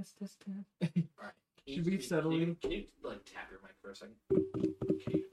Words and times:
Test, 0.00 0.16
test, 0.18 0.40
test. 0.80 1.06
Alright. 1.18 1.34
Should 1.68 1.84
we 1.84 2.00
settle 2.00 2.30
Can 2.30 2.40
you, 2.40 2.46
in? 2.46 2.54
can 2.54 2.70
you 2.70 2.84
like 3.02 3.22
tap 3.26 3.50
your 3.50 3.60
mic 3.60 3.72
for 3.82 3.90
a 3.90 3.94
second? 3.94 4.14
Okay. 4.32 5.24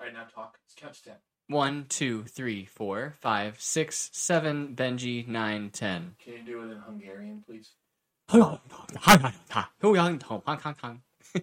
Alright, 0.00 0.12
now 0.12 0.24
talk. 0.34 0.58
Let's 0.64 0.74
count 0.74 0.94
to 0.94 1.04
ten. 1.04 1.14
One, 1.46 1.86
two, 1.88 2.24
three, 2.24 2.64
four, 2.64 3.14
five, 3.20 3.60
six, 3.60 4.10
seven, 4.12 4.74
Benji, 4.74 5.28
nine, 5.28 5.70
ten. 5.70 6.16
Can 6.24 6.32
you 6.32 6.42
do 6.44 6.62
it 6.62 6.72
in 6.72 6.78
Hungarian, 6.78 7.44
please? 7.46 7.70
I 8.30 8.38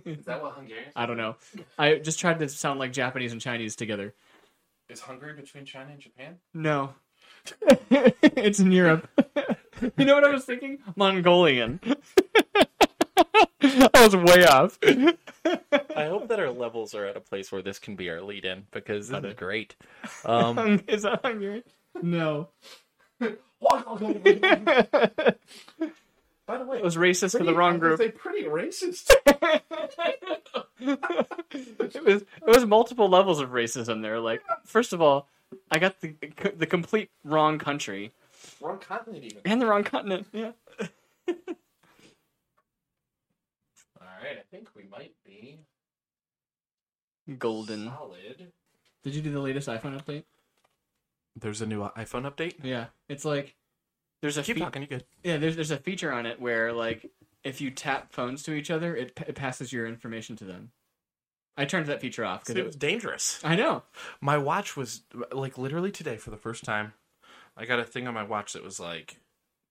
Is 0.06 0.26
that 0.26 0.42
what 0.44 0.56
Hungarian? 0.56 0.90
I 0.94 1.06
don't 1.06 1.18
know. 1.18 1.38
I 1.80 1.96
just 2.00 2.20
tried 2.20 2.40
to 2.40 2.50
sound 2.50 2.80
like 2.80 2.92
Japanese 2.92 3.32
and 3.32 3.40
Chinese 3.40 3.78
together. 3.78 4.14
Is 4.90 5.00
Hungary 5.00 5.36
between 5.36 5.64
China 5.64 5.92
and 5.92 6.02
Japan? 6.02 6.36
No. 6.54 6.96
it's 7.90 8.60
in 8.60 8.72
Europe. 8.74 9.08
you 9.98 10.06
know 10.06 10.16
what 10.16 10.24
I 10.26 10.32
was 10.32 10.44
thinking? 10.46 10.80
Mongolian. 10.96 11.80
I 13.62 13.90
was 14.04 14.16
way 14.16 14.46
off. 14.46 14.78
I 14.84 16.06
hope 16.08 16.28
that 16.30 16.40
our 16.40 16.50
levels 16.52 16.94
are 16.96 17.06
at 17.06 17.16
a 17.18 17.22
place 17.22 17.52
where 17.52 17.62
this 17.62 17.80
can 17.80 17.96
be 17.96 18.10
our 18.10 18.22
lead 18.22 18.46
in 18.46 18.66
because 18.72 19.08
this 19.10 19.24
is 19.24 19.34
great. 19.36 19.76
Um, 20.26 20.84
Is 20.88 21.04
that 21.04 21.22
Hungarian? 21.24 21.64
No. 22.02 22.50
By 23.20 23.30
the 26.60 26.66
way, 26.66 26.78
It 26.78 26.84
was 26.84 26.96
racist 26.96 27.38
for 27.38 27.44
the 27.44 27.56
wrong 27.56 27.80
group. 27.80 27.98
They 28.00 28.12
pretty 28.12 28.44
racist. 28.44 29.12
it 30.80 32.04
was 32.06 32.22
it 32.22 32.28
was 32.48 32.66
multiple 32.66 33.10
levels 33.10 33.40
of 33.40 33.50
racism 33.50 34.02
there. 34.02 34.20
Like, 34.20 34.44
first 34.66 34.94
of 34.94 35.02
all, 35.02 35.28
I 35.72 35.80
got 35.80 36.00
the 36.02 36.14
the 36.58 36.68
complete 36.68 37.10
wrong 37.24 37.58
country 37.58 38.12
Wrong 38.62 38.78
continent, 38.78 39.24
even. 39.24 39.42
and 39.46 39.60
the 39.62 39.66
wrong 39.66 39.84
continent. 39.84 40.28
Yeah. 40.32 40.52
All 44.26 44.32
right, 44.32 44.40
I 44.40 44.44
think 44.56 44.70
we 44.76 44.86
might 44.90 45.14
be 45.24 45.60
Golden. 47.38 47.86
solid. 47.86 48.52
Did 49.04 49.14
you 49.16 49.22
do 49.22 49.32
the 49.32 49.40
latest 49.40 49.68
iPhone 49.68 50.02
update? 50.02 50.24
there's 51.38 51.62
a 51.62 51.66
new 51.66 51.82
iPhone 51.98 52.24
update. 52.32 52.54
Yeah. 52.64 52.86
It's 53.10 53.26
like 53.26 53.56
there's 54.22 54.38
a 54.38 54.44
Keep 54.44 54.56
fe- 54.56 54.62
talking, 54.62 54.82
you 54.84 54.88
good? 54.88 55.04
yeah 55.22 55.36
there's 55.36 55.56
there's 55.56 55.70
a 55.70 55.76
feature 55.78 56.12
on 56.14 56.26
it 56.26 56.40
where 56.40 56.72
like 56.72 57.12
if 57.44 57.60
you 57.60 57.70
tap 57.72 58.14
phones 58.14 58.42
to 58.44 58.54
each 58.54 58.72
other, 58.72 58.96
it, 58.96 59.12
it 59.28 59.36
passes 59.36 59.72
your 59.74 59.86
information 59.86 60.36
to 60.38 60.46
them. 60.46 60.72
I 61.58 61.66
turned 61.66 61.88
that 61.88 62.00
feature 62.02 62.24
off 62.26 62.40
because 62.46 62.56
It 62.56 62.60
it 62.60 62.64
was 62.66 62.76
was. 62.76 62.76
dangerous. 62.78 63.40
I 63.44 63.56
know. 63.58 63.84
My 64.22 64.38
watch 64.38 64.76
was 64.78 65.02
like 65.34 65.58
literally 65.58 65.92
today 65.92 66.16
for 66.18 66.32
the 66.32 66.38
first 66.38 66.64
time. 66.64 66.94
I 67.58 67.66
got 67.66 67.80
a 67.80 67.84
thing 67.84 68.08
on 68.08 68.14
my 68.14 68.24
watch 68.24 68.54
that 68.54 68.64
was 68.64 68.80
like 68.80 69.18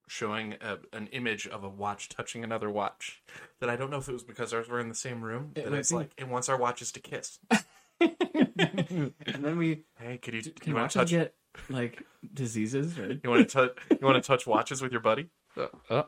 showing 0.06 0.54
a, 0.60 0.78
an 0.92 1.06
image 1.08 1.46
of 1.46 1.64
a 1.64 1.68
watch 1.68 2.08
touching 2.08 2.44
another 2.44 2.70
watch. 2.70 3.22
That 3.60 3.70
I 3.70 3.76
don't 3.76 3.90
know 3.90 3.98
if 3.98 4.08
it 4.08 4.12
was 4.12 4.22
because 4.22 4.52
ours 4.52 4.68
were 4.68 4.80
in 4.80 4.88
the 4.88 4.94
same 4.94 5.22
room. 5.22 5.52
It 5.54 5.64
That 5.64 5.72
it's 5.74 5.90
be. 5.90 5.96
like 5.96 6.10
it 6.16 6.28
wants 6.28 6.48
our 6.48 6.56
watches 6.58 6.92
to 6.92 7.00
kiss. 7.00 7.38
and 8.00 9.12
then 9.24 9.56
we 9.56 9.84
Hey, 9.98 10.18
could 10.18 10.34
you 10.34 10.42
can 10.42 10.70
you 10.70 10.74
want 10.74 10.94
watches 10.94 10.94
to 10.94 10.98
touch? 11.00 11.10
get 11.10 11.34
like 11.70 12.02
diseases 12.32 12.98
or 12.98 13.12
You 13.22 13.30
want 13.30 13.48
to 13.48 13.52
touch? 13.52 13.78
You 13.90 13.98
want 14.06 14.22
to 14.22 14.26
touch 14.26 14.46
watches 14.46 14.82
with 14.82 14.92
your 14.92 15.00
buddy? 15.00 15.28
Uh, 15.56 15.66
uh. 15.88 16.02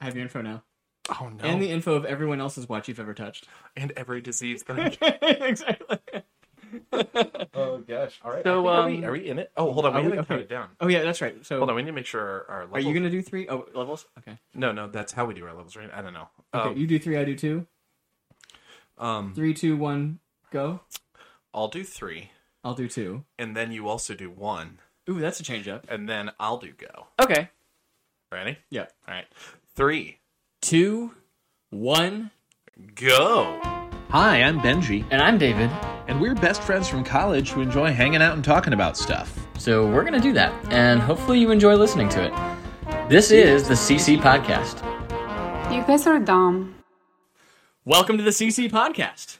I 0.00 0.04
have 0.06 0.14
your 0.16 0.22
info 0.24 0.40
now. 0.42 0.62
Oh 1.20 1.28
no! 1.28 1.44
And 1.44 1.60
the 1.62 1.68
info 1.70 1.94
of 1.94 2.04
everyone 2.04 2.40
else's 2.40 2.68
watch 2.68 2.88
you've 2.88 3.00
ever 3.00 3.12
touched. 3.14 3.46
and 3.76 3.92
every 3.96 4.20
disease 4.20 4.62
thing. 4.62 4.96
exactly. 5.22 5.98
oh 7.54 7.78
gosh! 7.86 8.20
All 8.24 8.30
right. 8.32 8.42
So, 8.44 8.66
are, 8.66 8.86
we, 8.88 8.98
um, 8.98 9.04
are 9.04 9.12
we 9.12 9.28
in 9.28 9.38
it? 9.38 9.50
Oh, 9.56 9.72
hold 9.72 9.86
on. 9.86 9.92
We 9.94 9.98
are 9.98 10.02
we- 10.02 10.04
haven't 10.04 10.18
okay. 10.20 10.28
counted 10.28 10.48
down. 10.48 10.68
Oh 10.80 10.88
yeah, 10.88 11.02
that's 11.02 11.20
right. 11.20 11.44
So 11.44 11.58
Hold 11.58 11.70
on. 11.70 11.76
We 11.76 11.82
need 11.82 11.86
to 11.88 11.92
make 11.92 12.06
sure 12.06 12.20
our, 12.20 12.46
our 12.48 12.60
levels. 12.64 12.76
are 12.76 12.88
you 12.88 12.94
gonna 12.94 13.10
do 13.10 13.22
three? 13.22 13.48
Oh, 13.48 13.66
levels. 13.74 14.06
Okay. 14.18 14.38
No, 14.54 14.72
no. 14.72 14.88
That's 14.88 15.12
how 15.12 15.24
we 15.26 15.34
do 15.34 15.44
our 15.46 15.54
levels, 15.54 15.76
right? 15.76 15.90
I 15.92 16.00
don't 16.02 16.14
know. 16.14 16.28
Okay. 16.54 16.68
Um, 16.70 16.76
you 16.76 16.86
do 16.86 16.98
three. 16.98 17.16
I 17.16 17.24
do 17.24 17.34
two. 17.36 17.66
um, 18.98 19.34
Three, 19.34 19.54
two, 19.54 19.76
one, 19.76 20.18
go. 20.50 20.80
I'll 21.54 21.68
do 21.68 21.84
three, 21.84 22.30
I'll 22.64 22.74
do 22.74 22.88
two. 22.88 23.24
and 23.38 23.54
then 23.56 23.72
you 23.72 23.86
also 23.88 24.14
do 24.14 24.30
one, 24.30 24.78
Ooh, 25.10 25.20
that's 25.20 25.38
a 25.40 25.42
change 25.42 25.68
up. 25.68 25.84
and 25.90 26.08
then 26.08 26.30
I'll 26.40 26.56
do 26.58 26.72
go. 26.72 27.08
Okay. 27.20 27.50
Ready? 28.30 28.56
Yeah. 28.70 28.86
All 29.06 29.14
right. 29.14 29.26
Three, 29.74 30.18
Two, 30.62 31.12
one, 31.70 32.30
go. 32.94 33.81
Hi, 34.12 34.42
I'm 34.42 34.60
Benji, 34.60 35.04
And 35.10 35.22
I'm 35.22 35.38
David. 35.38 35.70
and 36.08 36.20
we're 36.20 36.34
best 36.34 36.62
friends 36.62 36.88
from 36.88 37.02
college 37.04 37.50
who 37.50 37.60
enjoy 37.62 37.92
hanging 37.92 38.20
out 38.20 38.34
and 38.34 38.44
talking 38.44 38.72
about 38.72 38.96
stuff. 38.96 39.46
So 39.58 39.86
we're 39.86 40.02
going 40.02 40.12
to 40.14 40.20
do 40.20 40.32
that. 40.34 40.52
And 40.72 41.00
hopefully 41.00 41.38
you 41.38 41.50
enjoy 41.50 41.74
listening 41.76 42.08
to 42.10 42.24
it. 42.24 43.08
This 43.08 43.30
is 43.30 43.68
the 43.68 43.74
CC 43.74 44.18
Podcast. 44.18 44.82
You 45.72 45.82
guys 45.84 46.06
are 46.06 46.18
dumb. 46.18 46.74
Welcome 47.84 48.18
to 48.18 48.22
the 48.24 48.30
CC 48.30 48.70
podcast. 48.70 49.38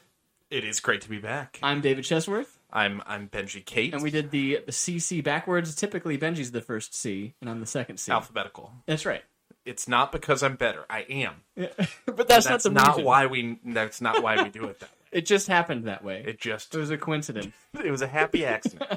It 0.51 0.65
is 0.65 0.81
great 0.81 1.01
to 1.03 1.09
be 1.09 1.19
back. 1.19 1.59
I'm 1.63 1.81
David 1.81 2.05
Chesworth, 2.05 2.57
I'm 2.73 3.03
I'm 3.07 3.29
Benji 3.29 3.65
Kate. 3.65 3.93
and 3.95 4.03
we 4.03 4.11
did 4.11 4.31
the, 4.31 4.61
the 4.67 4.73
CC 4.73 5.23
backwards. 5.23 5.75
Typically, 5.75 6.17
Benji's 6.19 6.51
the 6.53 6.61
first 6.61 6.95
C, 6.95 7.35
and 7.41 7.49
I'm 7.51 7.61
the 7.61 7.67
second 7.67 7.99
C. 7.99 8.11
alphabetical. 8.13 8.73
That's 8.87 9.05
right. 9.07 9.23
It's 9.65 9.87
not 9.87 10.11
because 10.13 10.43
I'm 10.43 10.57
better. 10.57 10.85
I 10.91 11.01
am. 11.09 11.35
but 11.57 12.29
that's, 12.29 12.47
That's 12.47 12.49
not 12.49 12.63
the 12.65 12.71
not 12.71 12.89
reason. 12.89 13.05
why 13.05 13.27
we. 13.27 13.59
That's 13.65 14.01
not 14.01 14.23
why 14.23 14.43
we 14.43 14.49
do 14.49 14.65
it 14.67 14.81
that 14.81 14.89
way. 14.91 14.97
It 15.13 15.27
just 15.27 15.47
happened 15.47 15.85
that 15.85 16.03
way. 16.03 16.25
It 16.27 16.41
just 16.41 16.75
It 16.75 16.79
was 16.79 16.91
a 16.91 16.97
coincidence. 16.97 17.53
it 17.85 17.91
was 17.91 18.01
a 18.01 18.07
happy 18.07 18.47
accident. 18.47 18.91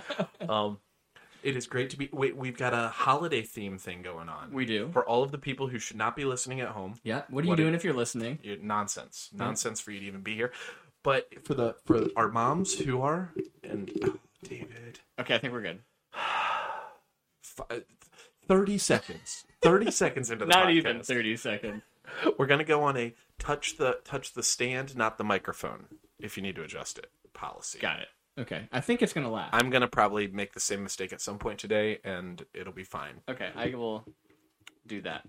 um, 0.48 0.78
it 1.44 1.58
is 1.58 1.68
great 1.68 1.90
to 1.90 1.98
be. 1.98 2.08
We, 2.14 2.32
we've 2.32 2.58
got 2.58 2.74
a 2.74 2.88
holiday 2.88 3.42
theme 3.42 3.78
thing 3.78 4.02
going 4.02 4.30
on. 4.30 4.54
We 4.54 4.66
do. 4.66 4.90
for 4.94 5.04
all 5.06 5.24
of 5.24 5.32
the 5.32 5.38
people 5.38 5.68
who 5.68 5.78
should 5.78 5.98
not 5.98 6.16
be 6.16 6.24
listening 6.24 6.62
at 6.62 6.70
home. 6.70 6.94
Yeah. 7.04 7.24
What 7.30 7.42
are 7.42 7.46
you 7.46 7.50
What 7.50 7.58
doing 7.58 7.74
it- 7.74 7.76
if 7.76 7.84
you're 7.84 7.94
listening? 7.94 8.40
You're- 8.44 8.60
nonsense, 8.64 9.30
nonsense 9.34 9.82
for 9.82 9.92
you 9.92 10.00
to 10.00 10.06
even 10.06 10.22
be 10.22 10.36
here. 10.36 10.54
But 11.04 11.28
for 11.46 11.54
the 11.54 11.76
for 11.86 12.08
our 12.16 12.30
moms 12.30 12.74
who 12.80 13.02
are 13.02 13.32
and 13.62 13.92
oh, 14.06 14.16
David, 14.42 15.00
Okay, 15.20 15.36
I 15.36 15.38
think 15.38 15.52
we're 15.54 15.62
good. 15.62 15.82
fi- 17.44 17.84
thirty 18.48 18.78
seconds, 18.78 19.45
thirty 19.66 19.92
seconds 19.92 20.32
into 20.32 20.46
the 20.46 20.50
Not 20.50 20.68
podcast, 20.68 20.72
even 20.72 21.02
30 21.02 21.38
seconds. 21.38 21.82
We're 22.38 22.46
gonna 22.46 22.64
go 22.64 22.84
on 22.84 22.98
a 22.98 23.14
touch 23.40 23.78
the 23.78 24.00
touch 24.04 24.34
the 24.34 24.44
stand, 24.44 24.96
not 24.96 25.18
the 25.18 25.24
microphone. 25.24 25.86
If 26.20 26.38
you 26.38 26.44
need 26.44 26.56
to 26.56 26.64
adjust 26.64 26.98
it, 26.98 27.10
policy. 27.34 27.80
Got 27.80 28.00
it. 28.00 28.08
Okay. 28.38 28.68
I 28.72 28.82
think 28.82 29.02
it's 29.02 29.14
going 29.14 29.26
to 29.26 29.32
last. 29.32 29.54
I'm 29.54 29.70
gonna 29.70 29.88
probably 29.88 30.28
make 30.28 30.54
the 30.54 30.60
same 30.60 30.84
mistake 30.84 31.14
at 31.14 31.22
some 31.22 31.38
point 31.38 31.60
today, 31.60 32.00
and 32.04 32.46
it'll 32.54 32.74
be 32.74 32.84
fine. 32.84 33.22
Okay, 33.30 33.50
I 33.56 33.74
will 33.76 34.06
do 34.86 35.02
that. 35.02 35.26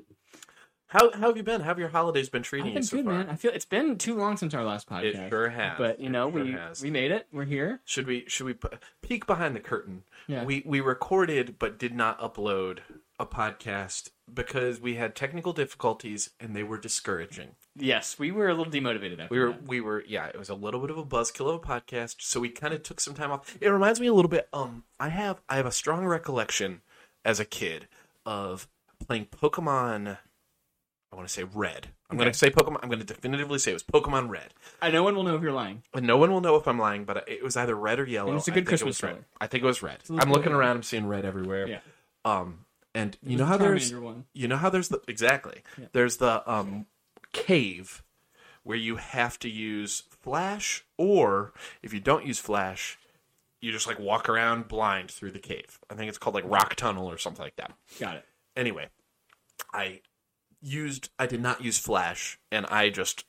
How, 0.88 1.10
how 1.12 1.28
have 1.28 1.36
you 1.36 1.42
been? 1.42 1.60
How 1.60 1.68
have 1.68 1.78
your 1.80 1.88
holidays 1.88 2.28
been 2.28 2.42
treating 2.42 2.68
I've 2.68 2.74
been 2.74 2.82
you 2.82 2.86
so 2.86 2.96
good, 2.98 3.04
far? 3.06 3.14
man. 3.14 3.28
I 3.28 3.34
feel 3.34 3.50
it's 3.52 3.64
been 3.64 3.98
too 3.98 4.16
long 4.16 4.36
since 4.36 4.54
our 4.54 4.64
last 4.64 4.88
podcast. 4.88 5.26
It 5.26 5.30
sure 5.30 5.48
has. 5.48 5.78
But 5.78 6.00
you 6.00 6.08
know, 6.08 6.30
sure 6.30 6.44
we 6.44 6.52
has. 6.52 6.80
we 6.80 6.90
made 6.90 7.10
it. 7.10 7.26
We're 7.32 7.44
here. 7.44 7.80
Should 7.84 8.06
we 8.06 8.24
should 8.28 8.46
we 8.46 8.54
peek 9.02 9.26
behind 9.26 9.56
the 9.56 9.60
curtain? 9.60 10.04
Yeah. 10.28 10.44
We 10.44 10.62
we 10.64 10.80
recorded 10.80 11.56
but 11.58 11.78
did 11.78 11.94
not 11.94 12.20
upload 12.20 12.78
a 13.18 13.26
podcast 13.26 14.10
because 14.32 14.80
we 14.80 14.94
had 14.94 15.14
technical 15.14 15.52
difficulties 15.52 16.30
and 16.40 16.54
they 16.54 16.62
were 16.62 16.78
discouraging. 16.78 17.50
Yes, 17.76 18.18
we 18.18 18.32
were 18.32 18.48
a 18.48 18.54
little 18.54 18.72
demotivated 18.72 19.20
after 19.20 19.34
We 19.34 19.40
were 19.40 19.52
that. 19.52 19.66
we 19.66 19.80
were 19.80 20.04
yeah, 20.06 20.26
it 20.26 20.38
was 20.38 20.48
a 20.48 20.54
little 20.54 20.80
bit 20.80 20.90
of 20.90 20.98
a 20.98 21.04
buzzkill 21.04 21.48
of 21.48 21.56
a 21.56 21.58
podcast, 21.60 22.16
so 22.20 22.40
we 22.40 22.48
kind 22.48 22.74
of 22.74 22.82
took 22.82 23.00
some 23.00 23.14
time 23.14 23.30
off. 23.30 23.56
It 23.60 23.68
reminds 23.68 24.00
me 24.00 24.06
a 24.06 24.14
little 24.14 24.28
bit 24.28 24.48
um 24.52 24.84
I 24.98 25.08
have 25.08 25.40
I 25.48 25.56
have 25.56 25.66
a 25.66 25.72
strong 25.72 26.06
recollection 26.06 26.82
as 27.24 27.40
a 27.40 27.44
kid 27.44 27.88
of 28.24 28.68
playing 29.06 29.26
Pokemon 29.26 30.18
I 31.12 31.16
want 31.16 31.28
to 31.28 31.32
say 31.32 31.44
Red. 31.44 31.88
I'm 32.10 32.18
going 32.18 32.30
to 32.30 32.36
say 32.36 32.50
Pokemon 32.50 32.80
I'm 32.82 32.88
going 32.88 33.00
to 33.00 33.06
definitively 33.06 33.58
say 33.58 33.70
it 33.70 33.74
was 33.74 33.82
Pokemon 33.84 34.28
Red. 34.28 34.52
I 34.82 34.90
no 34.90 35.02
one 35.02 35.14
will 35.14 35.22
know 35.22 35.36
if 35.36 35.42
you're 35.42 35.52
lying. 35.52 35.82
And 35.94 36.06
no 36.06 36.16
one 36.16 36.30
will 36.32 36.40
know 36.40 36.56
if 36.56 36.66
I'm 36.66 36.78
lying, 36.78 37.04
but 37.04 37.28
it 37.28 37.42
was 37.42 37.56
either 37.56 37.74
red 37.74 38.00
or 38.00 38.06
yellow. 38.06 38.30
And 38.30 38.38
it's 38.38 38.48
a 38.48 38.50
good 38.50 38.64
it 38.64 38.66
Christmas 38.66 39.02
was 39.02 39.10
red. 39.10 39.24
I 39.40 39.46
think 39.46 39.62
it 39.62 39.66
was 39.66 39.82
red. 39.82 39.98
I'm 40.10 40.32
looking 40.32 40.52
around. 40.52 40.76
I'm 40.76 40.82
seeing 40.82 41.06
red 41.06 41.24
everywhere. 41.24 41.68
Yeah. 41.68 41.78
Um, 42.24 42.65
and 42.96 43.16
you 43.22 43.36
know 43.36 43.44
how 43.46 43.56
there's 43.56 43.94
one. 43.94 44.24
you 44.32 44.48
know 44.48 44.56
how 44.56 44.70
there's 44.70 44.88
the 44.88 45.00
exactly 45.06 45.62
Yeah. 45.78 45.86
there's 45.92 46.16
the 46.16 46.42
um 46.50 46.86
cave 47.32 48.02
where 48.62 48.76
you 48.76 48.96
have 48.96 49.38
to 49.40 49.48
use 49.48 50.02
flash, 50.22 50.84
or 50.98 51.52
if 51.82 51.92
you 51.94 52.00
don't 52.00 52.26
use 52.26 52.38
flash, 52.40 52.98
you 53.60 53.70
just 53.70 53.86
like 53.86 53.98
walk 54.00 54.28
around 54.28 54.66
blind 54.66 55.08
through 55.10 55.30
the 55.30 55.38
cave. 55.38 55.78
I 55.88 55.94
think 55.94 56.08
it's 56.08 56.18
called 56.18 56.34
like 56.34 56.44
rock 56.48 56.74
tunnel 56.74 57.06
or 57.08 57.16
something 57.18 57.44
like 57.44 57.56
that. 57.56 57.72
Got 58.00 58.16
it. 58.16 58.24
Anyway, 58.56 58.88
I 59.72 60.00
used 60.60 61.10
I 61.18 61.26
did 61.26 61.40
not 61.42 61.62
use 61.62 61.78
flash 61.78 62.38
and 62.50 62.66
I 62.66 62.90
just 62.90 63.24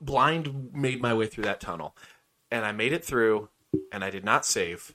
blind 0.00 0.70
made 0.72 1.00
my 1.00 1.14
way 1.14 1.26
through 1.26 1.44
that 1.44 1.60
tunnel 1.60 1.96
and 2.50 2.64
I 2.64 2.72
made 2.72 2.92
it 2.92 3.04
through 3.04 3.48
and 3.92 4.02
I 4.02 4.10
did 4.10 4.24
not 4.24 4.44
save 4.44 4.94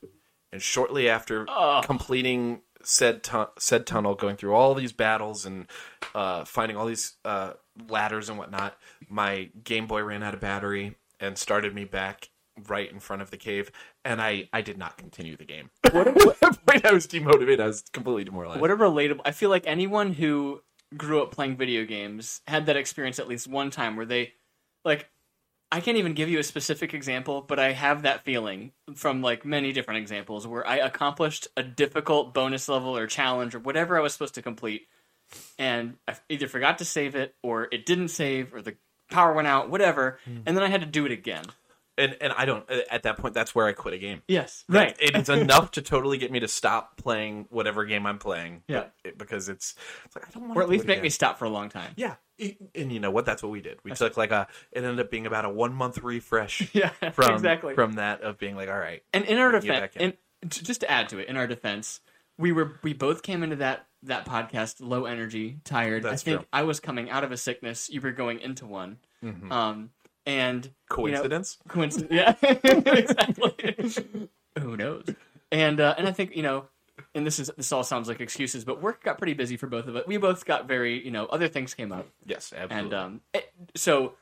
and 0.52 0.62
shortly 0.62 1.08
after 1.10 1.46
completing 1.84 2.62
said 2.84 3.24
tu- 3.24 3.50
said 3.58 3.86
tunnel 3.86 4.16
going 4.16 4.36
through 4.36 4.54
all 4.54 4.74
these 4.74 4.92
battles 4.94 5.46
and 5.46 5.68
uh, 6.16 6.46
finding 6.46 6.78
all 6.78 6.86
these 6.86 7.18
uh, 7.26 7.54
ladders 7.90 8.30
and 8.30 8.38
whatnot 8.38 8.78
my 9.10 9.50
Game 9.64 9.88
Boy 9.88 10.02
ran 10.04 10.24
out 10.24 10.34
of 10.34 10.40
battery 10.40 10.96
and 11.20 11.38
started 11.38 11.74
me 11.74 11.84
back 11.86 12.30
right 12.68 12.92
in 12.92 13.00
front 13.00 13.22
of 13.22 13.30
the 13.30 13.38
cave 13.38 13.72
and 14.04 14.22
I 14.22 14.50
I 14.52 14.62
did 14.62 14.78
not 14.78 14.98
continue 14.98 15.38
the 15.38 15.46
game 15.46 15.70
at 15.84 15.94
that 15.94 16.58
point 16.66 16.86
I 16.86 16.92
was 16.92 17.06
demotivated 17.06 17.60
I 17.60 17.68
was 17.68 17.84
completely 17.94 18.24
demoralized 18.24 18.62
What 18.62 18.72
a 18.72 18.76
relatable. 18.76 19.22
I 19.26 19.32
feel 19.32 19.50
like 19.50 19.68
anyone 19.68 20.14
who 20.14 20.62
grew 20.96 21.22
up 21.22 21.32
playing 21.32 21.58
video 21.58 21.86
games 21.86 22.42
had 22.48 22.66
that 22.66 22.78
experience 22.78 23.20
at 23.20 23.28
least 23.28 23.48
one 23.48 23.70
time 23.70 23.96
where 23.96 24.06
they 24.06 24.34
like 24.86 25.10
I 25.72 25.82
can't 25.82 25.98
even 25.98 26.14
give 26.14 26.30
you 26.30 26.40
a 26.40 26.44
specific 26.44 26.94
example, 26.94 27.42
but 27.42 27.60
I 27.60 27.74
have 27.74 28.04
that 28.04 28.24
feeling 28.24 28.72
from 28.96 29.22
like 29.22 29.46
many 29.46 29.74
different 29.74 30.00
examples 30.00 30.48
where 30.48 30.66
I 30.66 30.78
accomplished 30.78 31.48
a 31.58 31.64
difficult 31.64 32.34
bonus 32.34 32.70
level 32.70 32.96
or 32.96 33.06
challenge 33.08 33.54
or 33.54 33.60
whatever 33.60 33.98
I 33.98 34.02
was 34.02 34.14
supposed 34.14 34.36
to 34.36 34.42
complete 34.42 34.88
and 35.60 35.96
I 36.08 36.16
either 36.30 36.48
forgot 36.48 36.78
to 36.78 36.86
save 36.86 37.16
it 37.16 37.36
or 37.44 37.68
it 37.72 37.86
didn't 37.86 38.10
save 38.10 38.54
or 38.54 38.62
the 38.62 38.76
power 39.10 39.34
went 39.34 39.48
out, 39.48 39.70
whatever, 39.70 40.20
hmm. 40.26 40.40
and 40.46 40.56
then 40.56 40.64
I 40.64 40.70
had 40.70 40.82
to 40.82 40.88
do 40.88 41.06
it 41.06 41.12
again. 41.12 41.46
And 41.98 42.16
and 42.22 42.34
I 42.34 42.46
don't 42.46 42.70
at 42.92 43.04
that 43.04 43.18
point. 43.18 43.34
That's 43.34 43.54
where 43.56 43.66
I 43.68 43.74
quit 43.74 43.94
a 43.94 43.98
game. 43.98 44.22
Yes, 44.28 44.64
That- 44.70 44.98
it 45.02 45.16
is 45.16 45.30
enough 45.42 45.72
to 45.72 45.82
totally 45.82 46.18
get 46.18 46.32
me 46.32 46.40
to 46.40 46.48
stop 46.48 46.98
playing 46.98 47.48
whatever 47.50 47.86
game 47.86 48.06
I'm 48.06 48.20
playing. 48.20 48.64
Yeah. 48.68 48.86
it- 49.04 49.18
because 49.18 49.50
it's, 49.50 49.76
it's 50.06 50.16
like 50.16 50.28
I 50.28 50.32
don't 50.32 50.48
want 50.50 50.58
or 50.58 50.62
at 50.64 50.70
least 50.70 50.86
make 50.86 51.02
me 51.02 51.10
stop 51.10 51.40
for 51.40 51.46
a 51.46 51.50
long 51.50 51.70
time. 51.70 51.92
Yeah, 51.96 52.16
it- 52.38 52.58
and 52.76 52.92
you 52.92 53.00
know 53.00 53.12
what? 53.12 53.26
That's 53.26 53.42
what 53.44 53.52
we 53.52 53.62
did. 53.62 53.80
We 53.84 53.92
took 53.92 54.16
like 54.18 54.32
a. 54.32 54.48
It 54.72 54.84
ended 54.84 55.00
up 55.00 55.10
being 55.12 55.26
about 55.26 55.46
a 55.46 55.50
one 55.50 55.74
month 55.74 55.98
refresh. 56.00 56.70
Yeah, 56.74 56.90
from 57.12 57.34
exactly. 57.34 57.74
from 57.74 57.94
that 57.94 58.22
of 58.22 58.38
being 58.38 58.56
like, 58.56 58.70
all 58.70 58.78
right, 58.78 59.02
And 59.14 59.26
in 59.26 59.38
our 59.40 59.48
We 59.52 59.60
can 59.60 59.68
get 59.68 59.74
defense, 59.94 59.96
in. 59.96 60.14
and 60.44 60.52
just 60.52 60.82
to 60.82 60.92
add 60.92 61.10
to 61.10 61.18
it, 61.20 61.28
in 61.28 61.36
our 61.38 61.48
defense, 61.48 62.00
we 62.38 62.52
were 62.52 62.80
we 62.84 62.94
both 62.94 63.24
came 63.24 63.42
into 63.42 63.56
that 63.58 63.88
that 64.04 64.26
podcast 64.28 64.76
low 64.80 65.06
energy, 65.06 65.58
tired. 65.64 66.04
That's 66.04 66.22
I 66.22 66.26
think 66.26 66.38
true. 66.42 66.48
I 66.54 66.64
was 66.64 66.80
coming 66.80 67.10
out 67.10 67.24
of 67.24 67.32
a 67.32 67.38
sickness. 67.38 67.90
You 67.90 68.00
were 68.02 68.12
going 68.12 68.40
into 68.40 68.66
one. 68.68 68.98
Um, 69.50 69.90
and 70.28 70.66
you 70.66 70.70
know, 70.72 70.96
coincidence. 70.96 71.58
coincidence. 71.68 72.12
Yeah, 72.14 72.36
exactly. 72.44 74.30
Who 74.60 74.78
knows? 74.78 75.06
And 75.52 75.80
uh, 75.80 75.96
and 75.98 76.08
I 76.08 76.12
think 76.12 76.36
you 76.36 76.44
know, 76.44 76.66
and 77.16 77.26
this 77.26 77.40
is 77.40 77.50
this 77.58 77.72
all 77.72 77.84
sounds 77.84 78.08
like 78.08 78.20
excuses, 78.22 78.66
but 78.66 78.82
work 78.82 79.04
got 79.04 79.18
pretty 79.18 79.34
busy 79.34 79.58
for 79.58 79.68
both 79.68 79.88
of 79.88 79.96
us. 79.96 80.04
We 80.06 80.18
both 80.18 80.46
got 80.46 80.68
very 80.68 81.04
you 81.04 81.12
know 81.12 81.26
other 81.26 81.48
things 81.48 81.74
came 81.74 81.92
up. 81.92 82.08
yes, 82.26 82.54
absolutely. 82.56 82.76
And 82.86 82.94
um, 82.94 83.22
it- 83.34 83.52
so 83.76 84.14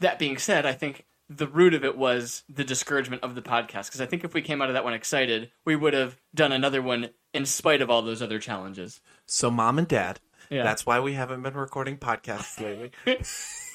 that 0.00 0.18
being 0.18 0.38
said, 0.38 0.64
I 0.66 0.72
think 0.72 1.04
the 1.28 1.46
root 1.46 1.72
of 1.74 1.84
it 1.84 1.96
was 1.96 2.42
the 2.48 2.64
discouragement 2.64 3.22
of 3.22 3.34
the 3.34 3.42
podcast. 3.42 3.86
Because 3.86 4.00
I 4.00 4.06
think 4.06 4.22
if 4.24 4.34
we 4.34 4.42
came 4.42 4.60
out 4.62 4.68
of 4.68 4.74
that 4.74 4.84
one 4.84 4.92
excited, 4.94 5.50
we 5.64 5.74
would 5.76 5.94
have 5.94 6.16
done 6.34 6.52
another 6.52 6.82
one 6.82 7.10
in 7.32 7.46
spite 7.46 7.80
of 7.82 7.88
all 7.90 8.02
those 8.02 8.20
other 8.22 8.38
challenges. 8.38 9.00
so, 9.26 9.50
mom 9.50 9.78
and 9.78 9.88
dad. 9.88 10.20
Yeah. 10.50 10.64
That's 10.64 10.84
why 10.84 11.00
we 11.00 11.14
haven't 11.14 11.40
been 11.42 11.54
recording 11.54 11.96
podcasts 11.96 12.60
lately. 12.60 12.90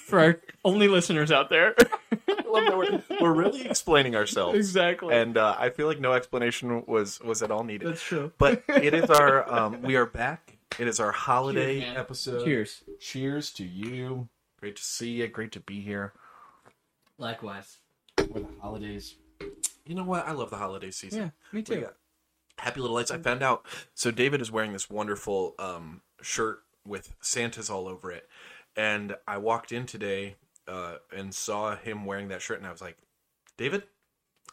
For 0.07 0.19
our 0.19 0.39
only 0.63 0.87
listeners 0.87 1.33
out 1.33 1.49
there, 1.49 1.75
I 1.77 1.85
love 2.47 2.65
that 2.65 2.77
we're, 2.77 3.03
we're 3.19 3.33
really 3.33 3.67
explaining 3.67 4.15
ourselves. 4.15 4.57
exactly. 4.57 5.13
And 5.13 5.37
uh, 5.37 5.55
I 5.59 5.69
feel 5.69 5.85
like 5.85 5.99
no 5.99 6.13
explanation 6.13 6.85
was 6.87 7.19
was 7.19 7.43
at 7.43 7.51
all 7.51 7.65
needed. 7.65 7.89
That's 7.89 8.01
true. 8.01 8.31
But 8.37 8.63
it 8.69 8.93
is 8.93 9.09
our 9.09 9.51
um, 9.53 9.81
we 9.81 9.97
are 9.97 10.05
back. 10.05 10.57
It 10.79 10.87
is 10.87 11.01
our 11.01 11.11
holiday 11.11 11.81
Cheers, 11.81 11.97
episode. 11.97 12.45
Cheers. 12.45 12.83
Cheers 13.01 13.51
to 13.53 13.65
you. 13.65 14.29
Great 14.61 14.77
to 14.77 14.83
see 14.83 15.09
you. 15.11 15.27
Great 15.27 15.51
to 15.51 15.59
be 15.59 15.81
here 15.81 16.13
Likewise. 17.17 17.77
for 18.15 18.39
the 18.39 18.47
holidays. 18.61 19.15
You 19.85 19.95
know 19.95 20.03
what? 20.05 20.25
I 20.25 20.31
love 20.31 20.49
the 20.49 20.57
holiday 20.57 20.91
season. 20.91 21.19
Yeah, 21.19 21.29
me 21.51 21.61
too. 21.63 21.81
got 21.81 21.95
Happy 22.59 22.79
Little 22.79 22.95
Lights. 22.95 23.11
I 23.11 23.17
found 23.17 23.43
out. 23.43 23.65
So 23.93 24.11
David 24.11 24.41
is 24.41 24.51
wearing 24.51 24.71
this 24.71 24.89
wonderful 24.89 25.53
um, 25.59 26.01
shirt 26.21 26.63
with 26.85 27.13
Santas 27.21 27.69
all 27.69 27.87
over 27.87 28.11
it, 28.11 28.27
and 28.77 29.15
I 29.27 29.37
walked 29.39 29.71
in 29.73 29.85
today 29.85 30.35
uh, 30.67 30.97
and 31.13 31.33
saw 31.33 31.75
him 31.75 32.05
wearing 32.05 32.29
that 32.29 32.41
shirt, 32.41 32.59
and 32.59 32.67
I 32.67 32.71
was 32.71 32.81
like, 32.81 32.97
David. 33.57 33.83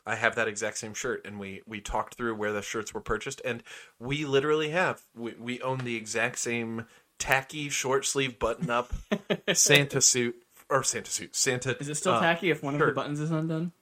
I 0.07 0.17
have 0.17 0.35
that 0.35 0.49
exact 0.49 0.77
same 0.77 0.93
shirt, 0.93 1.25
and 1.27 1.39
we 1.41 1.63
we 1.67 1.81
talked 1.81 2.17
through 2.17 2.35
where 2.35 2.53
the 2.53 2.61
shirts 2.61 2.93
were 2.93 3.01
purchased, 3.01 3.41
and 3.43 3.63
we 3.99 4.27
literally 4.27 4.69
have 4.69 5.03
we 5.17 5.33
we 5.39 5.63
own 5.63 5.79
the 5.79 5.97
exact 5.97 6.39
same 6.41 6.85
tacky 7.19 7.71
short 7.71 8.05
sleeve 8.05 8.39
button 8.39 8.69
up 8.69 8.93
Santa 9.55 10.03
suit 10.03 10.37
or 10.69 10.83
Santa 10.83 11.11
suit 11.11 11.35
Santa. 11.35 11.79
Is 11.81 11.89
it 11.89 11.95
still 11.95 12.13
uh, 12.15 12.21
tacky 12.21 12.51
if 12.51 12.63
one 12.63 12.75
of 12.75 12.81
the 12.81 12.93
buttons 12.93 13.19
is 13.19 13.31
undone? 13.31 13.73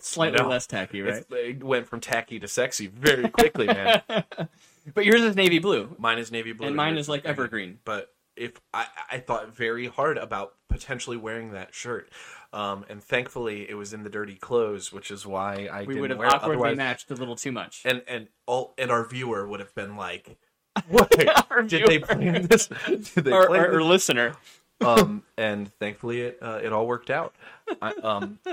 Slightly 0.00 0.38
No. 0.38 0.48
less 0.48 0.66
tacky, 0.66 1.02
right? 1.02 1.18
It's- 1.18 1.24
It 1.30 1.62
went 1.62 1.86
from 1.86 2.00
tacky 2.00 2.38
to 2.40 2.48
sexy 2.48 2.86
very 2.86 3.28
quickly, 3.28 3.66
man. 3.66 4.02
But 4.94 5.04
yours 5.04 5.20
is 5.20 5.36
navy 5.36 5.58
blue, 5.58 5.94
Mine 5.98 6.18
is 6.18 6.32
navy 6.32 6.52
blue, 6.52 6.66
and 6.68 6.74
mine 6.74 6.96
is 6.96 7.10
like 7.10 7.24
green. 7.24 7.30
evergreen. 7.30 7.78
But 7.84 8.10
if 8.36 8.60
I, 8.72 8.86
I 9.10 9.18
thought 9.18 9.54
very 9.54 9.86
hard 9.86 10.16
about 10.18 10.54
potentially 10.68 11.16
wearing 11.16 11.52
that 11.52 11.74
shirt, 11.74 12.10
um, 12.52 12.84
and 12.88 13.02
thankfully 13.02 13.68
it 13.68 13.74
was 13.74 13.92
in 13.92 14.02
the 14.02 14.10
dirty 14.10 14.36
clothes, 14.36 14.92
which 14.92 15.10
is 15.10 15.26
why 15.26 15.68
I 15.72 15.80
We 15.82 15.86
didn't 15.94 16.00
would 16.00 16.10
have 16.10 16.18
wear 16.18 16.28
awkwardly 16.28 16.54
Otherwise- 16.56 16.76
matched 16.76 17.10
a 17.10 17.14
little 17.14 17.36
too 17.36 17.52
much. 17.52 17.82
and 17.84 18.02
and 18.08 18.28
all 18.46 18.74
and 18.78 18.90
our 18.90 19.04
viewer 19.04 19.46
would 19.46 19.60
have 19.60 19.74
been 19.74 19.96
like, 19.96 20.38
"What 20.88 21.12
Our 21.50 21.62
did 21.62 21.86
they 21.86 21.98
plan 21.98 22.46
this? 22.46 22.68
Did 22.86 23.04
they 23.24 23.32
Or, 23.32 23.46
plan 23.48 23.64
or 23.66 23.78
this?" 23.78 23.82
listener. 23.86 24.34
um, 24.80 25.24
and 25.36 25.72
thankfully 25.74 26.22
it 26.22 26.38
uh, 26.40 26.60
it 26.62 26.72
all 26.72 26.86
worked 26.86 27.10
out. 27.10 27.34
I, 27.82 27.92
um, 27.94 28.38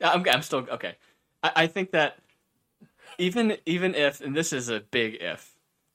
I'm, 0.00 0.24
I'm 0.28 0.42
still 0.42 0.66
okay. 0.70 0.96
I, 1.42 1.52
I 1.56 1.66
think 1.66 1.92
that 1.92 2.18
even 3.18 3.56
even 3.66 3.94
if, 3.94 4.20
and 4.20 4.36
this 4.36 4.52
is 4.52 4.68
a 4.68 4.80
big 4.80 5.16
if, 5.20 5.51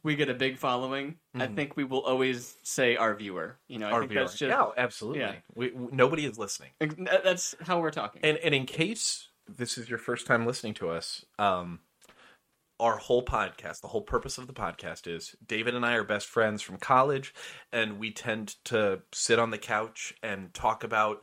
we 0.07 0.15
get 0.15 0.29
a 0.29 0.33
big 0.33 0.57
following, 0.57 1.15
I 1.35 1.47
think 1.47 1.75
we 1.75 1.83
will 1.83 1.99
always 1.99 2.55
say 2.63 2.95
our 2.95 3.13
viewer. 3.13 3.59
You 3.67 3.77
know, 3.79 3.87
I 3.89 3.91
our 3.91 3.99
think 3.99 4.11
viewer, 4.11 4.23
that's 4.23 4.37
just 4.37 4.49
yeah, 4.49 4.69
absolutely. 4.77 5.19
yeah. 5.19 5.33
We, 5.53 5.71
we- 5.71 5.91
nobody 5.91 6.25
is 6.25 6.37
listening. 6.39 6.69
that's 6.79 7.55
how 7.61 7.79
we're 7.81 7.91
talking. 7.91 8.21
And 8.23 8.37
and 8.37 8.55
in 8.55 8.65
case 8.65 9.27
this 9.47 9.77
is 9.77 9.89
your 9.89 9.99
first 9.99 10.25
time 10.25 10.45
listening 10.45 10.73
to 10.75 10.89
us, 10.89 11.25
um, 11.37 11.81
our 12.79 12.97
whole 12.97 13.23
podcast, 13.23 13.81
the 13.81 13.87
whole 13.89 14.01
purpose 14.01 14.37
of 14.37 14.47
the 14.47 14.53
podcast 14.53 15.07
is 15.07 15.35
David 15.45 15.75
and 15.75 15.85
I 15.85 15.93
are 15.95 16.03
best 16.03 16.27
friends 16.27 16.61
from 16.61 16.77
college, 16.77 17.33
and 17.71 17.99
we 17.99 18.11
tend 18.11 18.55
to 18.65 19.01
sit 19.13 19.39
on 19.39 19.51
the 19.51 19.57
couch 19.57 20.13
and 20.23 20.53
talk 20.53 20.83
about 20.83 21.21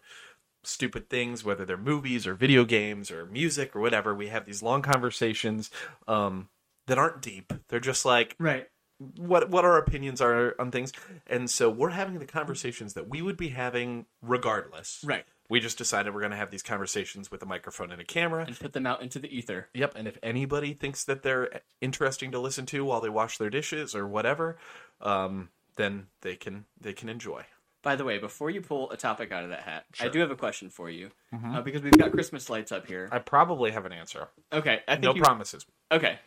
stupid 0.62 1.08
things, 1.08 1.42
whether 1.42 1.64
they're 1.64 1.76
movies 1.76 2.26
or 2.26 2.34
video 2.34 2.64
games 2.64 3.10
or 3.10 3.26
music 3.26 3.74
or 3.74 3.80
whatever. 3.80 4.14
We 4.14 4.28
have 4.28 4.44
these 4.44 4.62
long 4.62 4.82
conversations 4.82 5.70
um, 6.06 6.48
that 6.86 6.98
aren't 6.98 7.22
deep. 7.22 7.52
They're 7.68 7.80
just 7.80 8.04
like 8.04 8.34
right. 8.38 8.66
What 8.98 9.50
what 9.50 9.64
our 9.64 9.76
opinions 9.76 10.20
are 10.20 10.54
on 10.58 10.70
things, 10.70 10.92
and 11.26 11.50
so 11.50 11.68
we're 11.68 11.90
having 11.90 12.18
the 12.18 12.26
conversations 12.26 12.94
that 12.94 13.08
we 13.08 13.22
would 13.22 13.36
be 13.36 13.48
having 13.48 14.06
regardless. 14.22 15.02
Right. 15.04 15.24
We 15.50 15.60
just 15.60 15.76
decided 15.76 16.14
we're 16.14 16.20
going 16.20 16.30
to 16.30 16.38
have 16.38 16.50
these 16.50 16.62
conversations 16.62 17.30
with 17.30 17.42
a 17.42 17.46
microphone 17.46 17.92
and 17.92 18.00
a 18.00 18.04
camera. 18.04 18.44
And 18.46 18.58
put 18.58 18.72
them 18.72 18.86
out 18.86 19.02
into 19.02 19.18
the 19.18 19.28
ether. 19.28 19.68
Yep. 19.74 19.92
And 19.94 20.08
if 20.08 20.16
anybody 20.22 20.72
thinks 20.72 21.04
that 21.04 21.22
they're 21.22 21.60
interesting 21.82 22.30
to 22.30 22.38
listen 22.38 22.64
to 22.66 22.82
while 22.84 23.02
they 23.02 23.10
wash 23.10 23.36
their 23.36 23.50
dishes 23.50 23.94
or 23.94 24.06
whatever, 24.06 24.56
um, 25.02 25.50
then 25.76 26.06
they 26.22 26.36
can 26.36 26.64
they 26.80 26.92
can 26.92 27.08
enjoy. 27.08 27.44
By 27.82 27.96
the 27.96 28.04
way, 28.04 28.16
before 28.16 28.48
you 28.48 28.62
pull 28.62 28.90
a 28.90 28.96
topic 28.96 29.30
out 29.30 29.44
of 29.44 29.50
that 29.50 29.60
hat, 29.60 29.84
I 30.00 30.08
do 30.08 30.20
have 30.20 30.30
a 30.30 30.36
question 30.36 30.70
for 30.70 30.88
you 30.88 31.10
uh, 31.32 31.60
because 31.60 31.82
we've 31.82 31.98
got 31.98 32.12
Christmas 32.12 32.48
lights 32.48 32.72
up 32.72 32.86
here. 32.86 33.10
I 33.12 33.18
probably 33.18 33.72
have 33.72 33.84
an 33.84 33.92
answer. 33.92 34.28
Okay, 34.50 34.80
I 34.88 34.92
think 34.92 35.04
No 35.04 35.14
you, 35.14 35.20
promises. 35.20 35.66
Okay. 35.92 36.18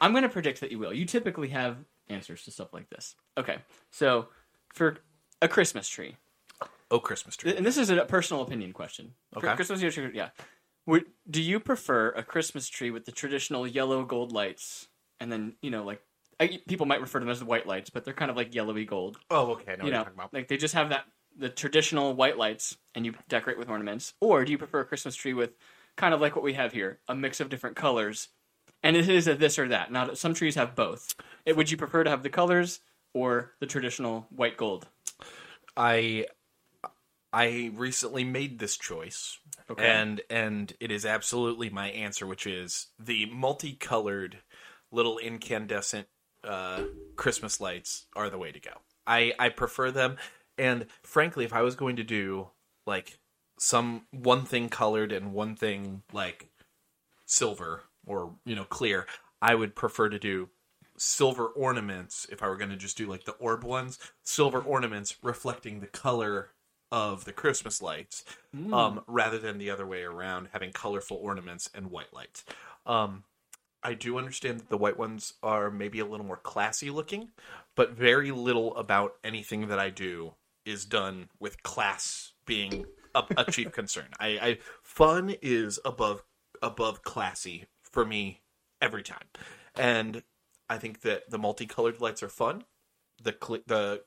I'm 0.00 0.12
going 0.12 0.24
to 0.24 0.28
predict 0.28 0.60
that 0.60 0.72
you 0.72 0.78
will. 0.78 0.92
You 0.92 1.04
typically 1.04 1.50
have 1.50 1.76
answers 2.08 2.42
to 2.44 2.50
stuff 2.50 2.72
like 2.72 2.88
this. 2.90 3.14
Okay. 3.38 3.58
So, 3.90 4.28
for 4.74 4.98
a 5.40 5.48
Christmas 5.48 5.88
tree, 5.88 6.16
Oh, 6.90 6.98
Christmas 7.00 7.36
tree. 7.36 7.56
and 7.56 7.64
this 7.64 7.78
is 7.78 7.88
a 7.90 8.04
personal 8.04 8.42
opinion 8.42 8.72
question. 8.72 9.14
For 9.32 9.46
Okay. 9.46 9.56
Christmas 9.56 9.80
tree, 9.94 10.10
yeah. 10.14 10.30
Would, 10.86 11.04
do 11.30 11.40
you 11.40 11.58
prefer 11.60 12.10
a 12.10 12.22
Christmas 12.22 12.68
tree 12.68 12.90
with 12.90 13.04
the 13.06 13.12
traditional 13.12 13.66
yellow 13.66 14.04
gold 14.04 14.32
lights 14.32 14.88
and 15.20 15.30
then, 15.32 15.54
you 15.62 15.70
know, 15.70 15.84
like 15.84 16.02
I, 16.40 16.60
people 16.68 16.86
might 16.86 17.00
refer 17.00 17.18
to 17.20 17.24
them 17.24 17.30
as 17.30 17.38
the 17.38 17.44
white 17.44 17.66
lights, 17.66 17.88
but 17.88 18.04
they're 18.04 18.12
kind 18.14 18.30
of 18.30 18.36
like 18.36 18.54
yellowy 18.54 18.84
gold. 18.84 19.16
Oh, 19.30 19.52
okay. 19.52 19.72
I 19.72 19.76
know 19.76 19.84
what 19.84 19.84
you 19.84 19.84
you're 19.84 19.92
know, 19.92 19.98
talking 20.04 20.18
about. 20.18 20.34
like 20.34 20.48
they 20.48 20.56
just 20.56 20.74
have 20.74 20.90
that 20.90 21.04
the 21.38 21.48
traditional 21.48 22.14
white 22.14 22.36
lights 22.36 22.76
and 22.94 23.06
you 23.06 23.14
decorate 23.28 23.58
with 23.58 23.70
ornaments. 23.70 24.12
Or 24.20 24.44
do 24.44 24.52
you 24.52 24.58
prefer 24.58 24.80
a 24.80 24.84
Christmas 24.84 25.14
tree 25.14 25.32
with 25.34 25.52
kind 25.96 26.12
of 26.12 26.20
like 26.20 26.34
what 26.36 26.44
we 26.44 26.52
have 26.54 26.72
here, 26.72 26.98
a 27.08 27.14
mix 27.14 27.40
of 27.40 27.48
different 27.48 27.76
colors? 27.76 28.28
And 28.82 28.96
it 28.96 29.08
is 29.08 29.28
a 29.28 29.34
this 29.34 29.58
or 29.58 29.68
that. 29.68 29.92
Not 29.92 30.18
some 30.18 30.34
trees 30.34 30.56
have 30.56 30.74
both. 30.74 31.14
It, 31.46 31.56
would 31.56 31.70
you 31.70 31.76
prefer 31.76 32.04
to 32.04 32.10
have 32.10 32.22
the 32.22 32.30
colors 32.30 32.80
or 33.14 33.52
the 33.60 33.66
traditional 33.66 34.26
white 34.30 34.56
gold? 34.56 34.88
I 35.76 36.26
I 37.32 37.70
recently 37.74 38.24
made 38.24 38.58
this 38.58 38.76
choice, 38.76 39.38
Okay. 39.70 39.86
and 39.86 40.20
and 40.28 40.72
it 40.80 40.90
is 40.90 41.06
absolutely 41.06 41.70
my 41.70 41.90
answer, 41.90 42.26
which 42.26 42.46
is 42.46 42.88
the 42.98 43.26
multicolored 43.26 44.38
little 44.90 45.18
incandescent 45.18 46.08
uh, 46.44 46.82
Christmas 47.16 47.60
lights 47.60 48.06
are 48.14 48.28
the 48.28 48.38
way 48.38 48.52
to 48.52 48.60
go. 48.60 48.72
I 49.06 49.32
I 49.38 49.48
prefer 49.48 49.90
them, 49.90 50.18
and 50.58 50.86
frankly, 51.02 51.44
if 51.44 51.52
I 51.52 51.62
was 51.62 51.74
going 51.74 51.96
to 51.96 52.04
do 52.04 52.48
like 52.86 53.18
some 53.58 54.06
one 54.10 54.44
thing 54.44 54.68
colored 54.68 55.12
and 55.12 55.32
one 55.32 55.56
thing 55.56 56.02
like 56.12 56.48
silver 57.24 57.84
or 58.06 58.34
you 58.44 58.54
know 58.54 58.64
clear, 58.64 59.06
I 59.40 59.54
would 59.54 59.74
prefer 59.74 60.08
to 60.08 60.18
do 60.18 60.48
silver 60.96 61.46
ornaments 61.46 62.26
if 62.30 62.42
I 62.42 62.48
were 62.48 62.56
going 62.56 62.70
to 62.70 62.76
just 62.76 62.96
do 62.96 63.06
like 63.06 63.24
the 63.24 63.32
orb 63.32 63.64
ones, 63.64 63.98
silver 64.22 64.60
ornaments 64.60 65.16
reflecting 65.22 65.80
the 65.80 65.86
color 65.86 66.50
of 66.90 67.24
the 67.24 67.32
Christmas 67.32 67.80
lights, 67.80 68.24
um, 68.72 69.02
rather 69.06 69.38
than 69.38 69.56
the 69.56 69.70
other 69.70 69.86
way 69.86 70.02
around, 70.02 70.48
having 70.52 70.72
colorful 70.72 71.16
ornaments 71.16 71.70
and 71.74 71.90
white 71.90 72.12
lights. 72.12 72.44
Um, 72.84 73.24
I 73.82 73.94
do 73.94 74.18
understand 74.18 74.60
that 74.60 74.68
the 74.68 74.76
white 74.76 74.98
ones 74.98 75.32
are 75.42 75.70
maybe 75.70 75.98
a 76.00 76.04
little 76.04 76.26
more 76.26 76.36
classy 76.36 76.90
looking, 76.90 77.30
but 77.74 77.92
very 77.92 78.30
little 78.30 78.76
about 78.76 79.14
anything 79.24 79.68
that 79.68 79.78
I 79.78 79.90
do 79.90 80.34
is 80.64 80.84
done 80.84 81.28
with 81.40 81.62
class 81.62 82.32
being 82.46 82.84
a, 83.14 83.24
a 83.36 83.50
chief 83.50 83.72
concern. 83.72 84.08
I, 84.20 84.26
I 84.28 84.58
fun 84.82 85.34
is 85.42 85.80
above 85.84 86.22
above 86.62 87.02
classy 87.02 87.66
for 87.92 88.04
me 88.04 88.40
every 88.80 89.02
time, 89.02 89.26
and 89.76 90.22
I 90.68 90.78
think 90.78 91.02
that 91.02 91.30
the 91.30 91.38
multicolored 91.38 92.00
lights 92.00 92.22
are 92.22 92.28
fun. 92.28 92.64
The 93.22 93.32
cle 93.32 93.58
the 93.66 94.02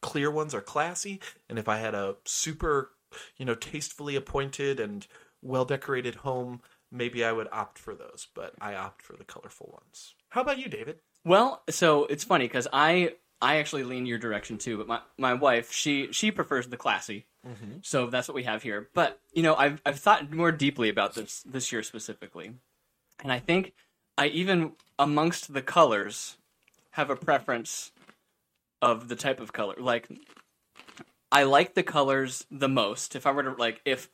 clear 0.00 0.30
ones 0.30 0.54
are 0.54 0.60
classy, 0.60 1.20
and 1.48 1.58
if 1.58 1.68
I 1.68 1.78
had 1.78 1.94
a 1.94 2.16
super, 2.24 2.90
you 3.36 3.44
know, 3.44 3.54
tastefully 3.54 4.16
appointed 4.16 4.80
and 4.80 5.06
well 5.42 5.64
decorated 5.64 6.16
home, 6.16 6.60
maybe 6.92 7.24
I 7.24 7.32
would 7.32 7.48
opt 7.52 7.78
for 7.78 7.94
those. 7.94 8.28
But 8.34 8.54
I 8.60 8.74
opt 8.74 9.02
for 9.02 9.16
the 9.16 9.24
colorful 9.24 9.70
ones. 9.72 10.14
How 10.30 10.42
about 10.42 10.58
you, 10.58 10.68
David? 10.68 11.00
Well, 11.24 11.62
so 11.68 12.06
it's 12.06 12.24
funny 12.24 12.46
because 12.46 12.68
I 12.72 13.14
I 13.42 13.56
actually 13.56 13.84
lean 13.84 14.06
your 14.06 14.18
direction 14.18 14.58
too, 14.58 14.76
but 14.78 14.86
my, 14.86 15.00
my 15.18 15.34
wife 15.34 15.72
she 15.72 16.12
she 16.12 16.30
prefers 16.30 16.68
the 16.68 16.76
classy, 16.76 17.26
mm-hmm. 17.46 17.78
so 17.82 18.06
that's 18.06 18.28
what 18.28 18.34
we 18.34 18.44
have 18.44 18.62
here. 18.62 18.88
But 18.94 19.18
you 19.32 19.42
know, 19.42 19.54
I've 19.54 19.80
I've 19.86 19.98
thought 19.98 20.32
more 20.32 20.52
deeply 20.52 20.88
about 20.88 21.14
this 21.14 21.42
this 21.42 21.72
year 21.72 21.82
specifically, 21.82 22.54
and 23.22 23.32
I 23.32 23.38
think 23.38 23.72
I 24.16 24.26
even 24.26 24.72
amongst 24.98 25.52
the 25.52 25.62
colors 25.62 26.36
have 26.92 27.10
a 27.10 27.16
preference 27.16 27.92
of 28.82 29.08
the 29.08 29.16
type 29.16 29.40
of 29.40 29.52
color. 29.52 29.76
Like 29.78 30.08
I 31.32 31.44
like 31.44 31.74
the 31.74 31.82
colors 31.82 32.44
the 32.50 32.68
most. 32.68 33.14
If 33.14 33.26
I 33.26 33.30
were 33.30 33.42
to 33.42 33.52
like 33.52 33.80
if 33.84 34.10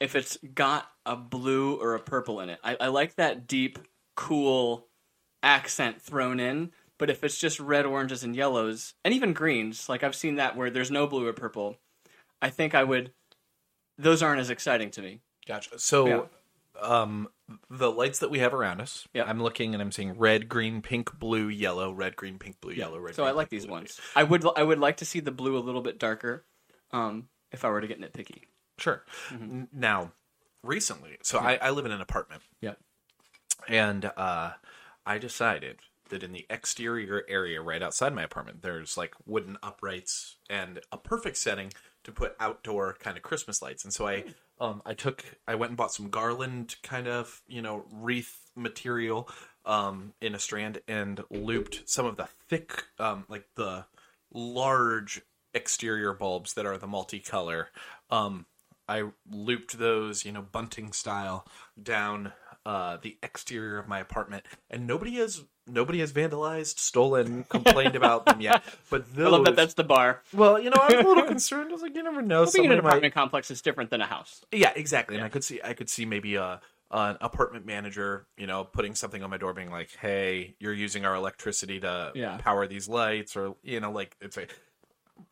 if 0.00 0.14
it's 0.14 0.38
got 0.54 0.90
a 1.04 1.16
blue 1.16 1.74
or 1.76 1.94
a 1.94 2.00
purple 2.00 2.40
in 2.40 2.50
it, 2.50 2.60
I, 2.62 2.76
I 2.80 2.86
like 2.88 3.16
that 3.16 3.46
deep, 3.46 3.78
cool 4.14 4.86
accent 5.42 6.00
thrown 6.00 6.40
in. 6.40 6.72
But 6.98 7.10
if 7.10 7.22
it's 7.22 7.38
just 7.38 7.60
red, 7.60 7.86
oranges, 7.86 8.24
and 8.24 8.34
yellows, 8.34 8.94
and 9.04 9.14
even 9.14 9.32
greens, 9.32 9.88
like 9.88 10.02
I've 10.02 10.16
seen 10.16 10.34
that 10.36 10.56
where 10.56 10.68
there's 10.68 10.90
no 10.90 11.06
blue 11.06 11.26
or 11.26 11.32
purple, 11.32 11.76
I 12.42 12.50
think 12.50 12.74
I 12.74 12.82
would. 12.84 13.12
Those 13.96 14.22
aren't 14.22 14.40
as 14.40 14.50
exciting 14.50 14.90
to 14.92 15.02
me. 15.02 15.20
Gotcha. 15.46 15.78
So, 15.78 16.06
Yeah. 16.06 16.22
Um, 16.80 17.28
the 17.70 17.90
lights 17.90 18.18
that 18.20 18.30
we 18.30 18.38
have 18.40 18.54
around 18.54 18.80
us, 18.80 19.06
Yeah. 19.14 19.24
I'm 19.24 19.42
looking 19.42 19.74
and 19.74 19.82
I'm 19.82 19.92
seeing 19.92 20.12
red, 20.18 20.48
green, 20.48 20.82
pink, 20.82 21.18
blue, 21.18 21.48
yellow, 21.48 21.92
red, 21.92 22.16
green, 22.16 22.38
pink, 22.38 22.60
blue, 22.60 22.72
yellow, 22.72 22.98
red. 22.98 23.14
So 23.14 23.22
green, 23.22 23.34
I 23.34 23.36
like 23.36 23.50
pink, 23.50 23.60
these 23.62 23.66
blue, 23.66 23.72
ones. 23.74 24.00
I 24.14 24.22
would 24.24 24.44
I 24.56 24.62
would 24.62 24.78
like 24.78 24.98
to 24.98 25.04
see 25.04 25.20
the 25.20 25.30
blue 25.32 25.56
a 25.56 25.60
little 25.60 25.82
bit 25.82 25.98
darker, 25.98 26.44
um, 26.92 27.28
if 27.52 27.64
I 27.64 27.70
were 27.70 27.80
to 27.80 27.86
get 27.86 28.00
nitpicky. 28.00 28.42
Sure. 28.78 29.02
Mm-hmm. 29.30 29.64
Now, 29.72 30.12
recently, 30.62 31.18
so 31.22 31.38
I, 31.38 31.58
I 31.60 31.70
live 31.70 31.86
in 31.86 31.92
an 31.92 32.00
apartment, 32.00 32.42
Yeah. 32.60 32.74
and 33.66 34.04
uh, 34.16 34.52
I 35.06 35.18
decided 35.18 35.78
that 36.10 36.22
in 36.22 36.32
the 36.32 36.46
exterior 36.48 37.24
area 37.28 37.60
right 37.60 37.82
outside 37.82 38.14
my 38.14 38.22
apartment, 38.22 38.62
there's 38.62 38.96
like 38.96 39.14
wooden 39.26 39.58
uprights 39.62 40.36
and 40.48 40.80
a 40.92 40.96
perfect 40.96 41.36
setting 41.36 41.72
to 42.08 42.12
put 42.12 42.34
outdoor 42.40 42.96
kind 43.00 43.18
of 43.18 43.22
Christmas 43.22 43.60
lights. 43.60 43.84
And 43.84 43.92
so 43.92 44.08
I, 44.08 44.24
um, 44.58 44.80
I 44.86 44.94
took, 44.94 45.22
I 45.46 45.56
went 45.56 45.70
and 45.70 45.76
bought 45.76 45.92
some 45.92 46.08
garland 46.08 46.76
kind 46.82 47.06
of, 47.06 47.42
you 47.46 47.60
know, 47.60 47.84
wreath 47.92 48.50
material, 48.56 49.28
um, 49.66 50.14
in 50.22 50.34
a 50.34 50.38
strand 50.38 50.80
and 50.88 51.22
looped 51.30 51.82
some 51.84 52.06
of 52.06 52.16
the 52.16 52.26
thick, 52.48 52.84
um, 52.98 53.26
like 53.28 53.44
the 53.56 53.84
large 54.32 55.20
exterior 55.52 56.14
bulbs 56.14 56.54
that 56.54 56.64
are 56.64 56.78
the 56.78 56.86
multicolor. 56.86 57.66
Um, 58.10 58.46
I 58.88 59.10
looped 59.30 59.78
those, 59.78 60.24
you 60.24 60.32
know, 60.32 60.40
bunting 60.40 60.92
style 60.92 61.46
down 61.80 62.32
uh, 62.64 62.96
the 63.02 63.18
exterior 63.22 63.78
of 63.78 63.86
my 63.86 63.98
apartment, 63.98 64.46
and 64.70 64.86
nobody 64.86 65.16
has 65.16 65.44
nobody 65.68 66.00
has 66.00 66.12
vandalized, 66.12 66.78
stolen, 66.78 67.44
complained 67.44 67.96
about 67.96 68.26
them 68.26 68.40
yet. 68.40 68.62
But 68.90 69.14
those, 69.14 69.26
I 69.26 69.30
love 69.30 69.44
that 69.44 69.56
that's 69.56 69.74
the 69.74 69.84
bar. 69.84 70.22
well, 70.32 70.58
you 70.58 70.70
know, 70.70 70.76
I'm 70.80 71.04
a 71.04 71.08
little 71.08 71.24
concerned. 71.34 71.68
I 71.70 71.72
was 71.72 71.82
like, 71.82 71.94
you 71.94 72.02
never 72.02 72.22
know. 72.22 72.46
Being 72.50 72.64
in 72.66 72.70
an 72.72 72.76
somebody 72.78 72.80
might- 72.82 72.88
apartment 72.88 73.14
complex 73.14 73.50
is 73.50 73.60
different 73.62 73.90
than 73.90 74.00
a 74.00 74.06
house. 74.06 74.44
yeah, 74.52 74.72
exactly. 74.74 75.16
And 75.16 75.24
I 75.24 75.28
could 75.28 75.44
see, 75.44 75.60
I 75.62 75.74
could 75.74 75.90
see 75.90 76.04
maybe 76.04 76.36
a 76.36 76.60
an 76.90 77.18
apartment 77.20 77.66
manager, 77.66 78.26
you 78.38 78.46
know, 78.46 78.64
putting 78.64 78.94
something 78.94 79.22
on 79.22 79.28
my 79.28 79.36
door, 79.36 79.52
being 79.52 79.70
like, 79.70 79.90
"Hey, 80.00 80.54
you're 80.58 80.72
using 80.72 81.04
our 81.04 81.14
electricity 81.14 81.80
to 81.80 82.12
Yeah. 82.14 82.38
power 82.38 82.66
these 82.66 82.88
lights," 82.88 83.36
or 83.36 83.56
you 83.62 83.78
know, 83.80 83.90
like 83.90 84.16
it's 84.22 84.38
a. 84.38 84.46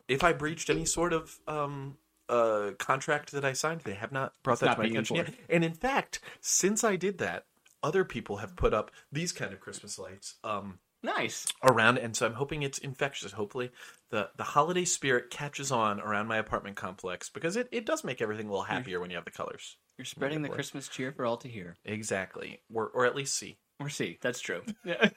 If 0.07 0.23
I 0.23 0.33
breached 0.33 0.69
any 0.69 0.85
sort 0.85 1.13
of 1.13 1.39
um 1.47 1.97
uh 2.29 2.71
contract 2.77 3.31
that 3.31 3.43
I 3.43 3.53
signed, 3.53 3.81
they 3.81 3.95
have 3.95 4.11
not 4.11 4.33
brought 4.43 4.59
that 4.59 4.65
not 4.67 4.75
to 4.75 4.81
my 4.83 4.87
attention 4.89 5.15
yet. 5.15 5.33
And 5.49 5.63
in 5.63 5.73
fact, 5.73 6.19
since 6.41 6.83
I 6.83 6.95
did 6.95 7.17
that, 7.17 7.45
other 7.87 8.03
people 8.03 8.37
have 8.37 8.55
put 8.55 8.73
up 8.73 8.91
these 9.11 9.31
kind 9.31 9.53
of 9.53 9.59
Christmas 9.59 9.97
lights. 9.97 10.35
Um, 10.43 10.79
Nice. 11.03 11.45
around 11.63 11.99
and 11.99 12.15
so 12.15 12.25
i'm 12.25 12.33
hoping 12.33 12.63
it's 12.63 12.79
infectious 12.79 13.31
hopefully 13.31 13.69
the 14.09 14.29
the 14.35 14.43
holiday 14.43 14.83
spirit 14.83 15.29
catches 15.29 15.71
on 15.71 15.99
around 16.01 16.25
my 16.27 16.37
apartment 16.37 16.75
complex 16.75 17.29
because 17.29 17.55
it, 17.55 17.69
it 17.71 17.85
does 17.85 18.03
make 18.03 18.19
everything 18.19 18.47
a 18.47 18.49
little 18.49 18.63
happier 18.65 18.99
when 18.99 19.11
you 19.11 19.15
have 19.15 19.23
the 19.23 19.31
colors 19.31 19.77
You're 19.97 20.05
spreading 20.05 20.41
the. 20.41 20.49
Christmas 20.49 20.87
cheer 20.87 21.11
for 21.11 21.23
all 21.23 21.37
to 21.37 21.47
hear. 21.47 21.77
exactly 21.85 22.61
or 22.73 22.87
or 22.87 23.05
at 23.05 23.15
least 23.15 23.35
see 23.37 23.59
Or 23.79 23.89
see. 23.89 24.17
That's 24.21 24.39
true. 24.39 24.61
Yeah. 24.83 25.09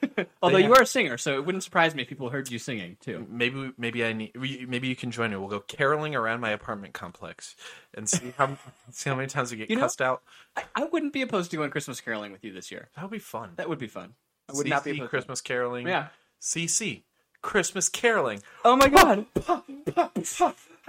Although 0.42 0.58
you 0.58 0.72
are 0.74 0.82
a 0.82 0.86
singer, 0.86 1.16
so 1.16 1.34
it 1.36 1.46
wouldn't 1.46 1.64
surprise 1.64 1.94
me 1.94 2.02
if 2.02 2.08
people 2.08 2.28
heard 2.28 2.50
you 2.50 2.58
singing 2.58 2.96
too. 3.00 3.26
maybe 3.30 3.72
maybe 3.78 4.04
i 4.04 4.12
need 4.12 4.32
maybe 4.68 4.88
you 4.88 4.96
can 4.96 5.10
join 5.10 5.30
me 5.30 5.36
we'll 5.36 5.48
go 5.48 5.60
caroling 5.60 6.14
around 6.14 6.40
my 6.40 6.50
apartment 6.50 6.92
complex 6.92 7.56
and 7.94 8.08
see 8.08 8.32
how 8.36 8.56
see 8.90 9.08
how 9.10 9.16
many 9.16 9.28
times 9.28 9.50
we 9.50 9.58
get 9.58 9.70
You 9.70 9.76
know- 9.76 9.82
cussed 9.82 10.02
out 10.02 10.22
I, 10.56 10.64
I 10.74 10.84
wouldn't 10.84 11.12
be 11.12 11.22
opposed 11.22 11.50
to 11.52 11.56
going 11.56 11.70
Christmas 11.70 12.00
caroling 12.00 12.32
with 12.32 12.42
you 12.44 12.52
this 12.52 12.70
year. 12.70 12.88
that 12.96 13.02
would 13.02 13.10
be 13.10 13.18
fun 13.18 13.50
That 13.56 13.68
would 13.68 13.78
be 13.78 13.86
fun. 13.86 14.14
I 14.48 14.52
would 14.54 14.66
not 14.68 14.84
be 14.84 14.92
opposed. 14.92 15.10
christmas 15.10 15.40
caroling 15.40 15.86
Yeah. 15.86 16.08
cc 16.40 17.02
christmas 17.42 17.88
caroling 17.88 18.42
Oh 18.64 18.76
my 18.76 18.88
god! 18.88 19.26
how 19.46 19.62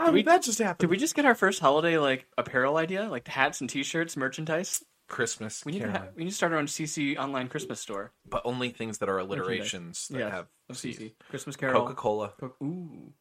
did 0.05 0.13
we- 0.13 0.23
that 0.23 0.41
just 0.43 0.59
happen 0.59 0.77
Did 0.85 0.89
we 0.89 0.97
just 0.97 1.15
get 1.15 1.25
our 1.25 1.35
first 1.35 1.59
holiday 1.59 1.97
like 1.97 2.25
apparel 2.37 2.77
idea, 2.77 3.09
like 3.09 3.27
hats 3.27 3.61
and 3.61 3.69
T-shirts, 3.69 4.17
merchandise? 4.17 4.83
Christmas 5.11 5.63
We 5.65 5.73
need 5.73 5.79
to 5.79 5.85
caroling 5.85 6.01
ha- 6.01 6.13
we 6.15 6.23
need 6.23 6.29
to 6.31 6.35
start 6.35 6.53
our 6.53 6.57
own 6.59 6.67
CC 6.67 7.17
online 7.17 7.47
Christmas 7.49 7.79
store. 7.79 8.11
but 8.29 8.41
only 8.45 8.69
things 8.69 8.97
that 8.99 9.09
are 9.09 9.19
alliterations 9.19 10.07
that 10.09 10.19
Yes, 10.19 10.31
have 10.31 10.47
of 10.69 10.77
CC 10.77 11.13
Christmas 11.29 11.55
carol. 11.55 11.81
coca-cola 11.81 12.33
Co- 12.39 12.55
Ooh, 12.63 13.13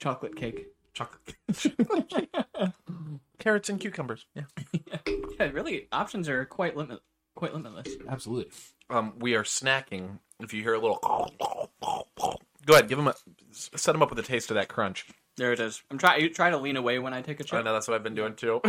chocolate 0.00 0.34
cake. 0.36 0.66
chocolate 0.92 1.36
carrots 3.38 3.68
and 3.68 3.80
cucumbers 3.80 4.26
yeah 4.34 4.42
Yeah, 5.38 5.50
really, 5.52 5.88
options 5.92 6.28
are 6.28 6.44
quite 6.44 6.76
limit 6.76 7.00
quite 7.34 7.54
limitless. 7.54 7.88
Absolutely. 8.06 8.50
um, 8.90 9.14
we 9.18 9.34
are 9.34 9.42
snacking. 9.44 10.18
If 10.40 10.52
you 10.52 10.62
hear 10.62 10.74
a 10.74 10.78
little, 10.78 10.98
go 12.66 12.74
ahead, 12.74 12.88
give 12.88 12.98
them 12.98 13.08
a 13.08 13.14
set 13.52 13.92
them 13.92 14.02
up 14.02 14.10
with 14.10 14.18
a 14.18 14.22
taste 14.22 14.50
of 14.50 14.56
that 14.56 14.68
crunch. 14.68 15.06
There 15.40 15.54
it 15.54 15.60
is. 15.60 15.82
I'm 15.90 15.96
trying 15.96 16.34
try 16.34 16.50
to 16.50 16.58
lean 16.58 16.76
away 16.76 16.98
when 16.98 17.14
I 17.14 17.22
take 17.22 17.40
a 17.40 17.44
chip. 17.44 17.58
I 17.58 17.62
know 17.62 17.72
that's 17.72 17.88
what 17.88 17.94
I've 17.94 18.02
been 18.02 18.14
doing 18.14 18.34
too, 18.34 18.60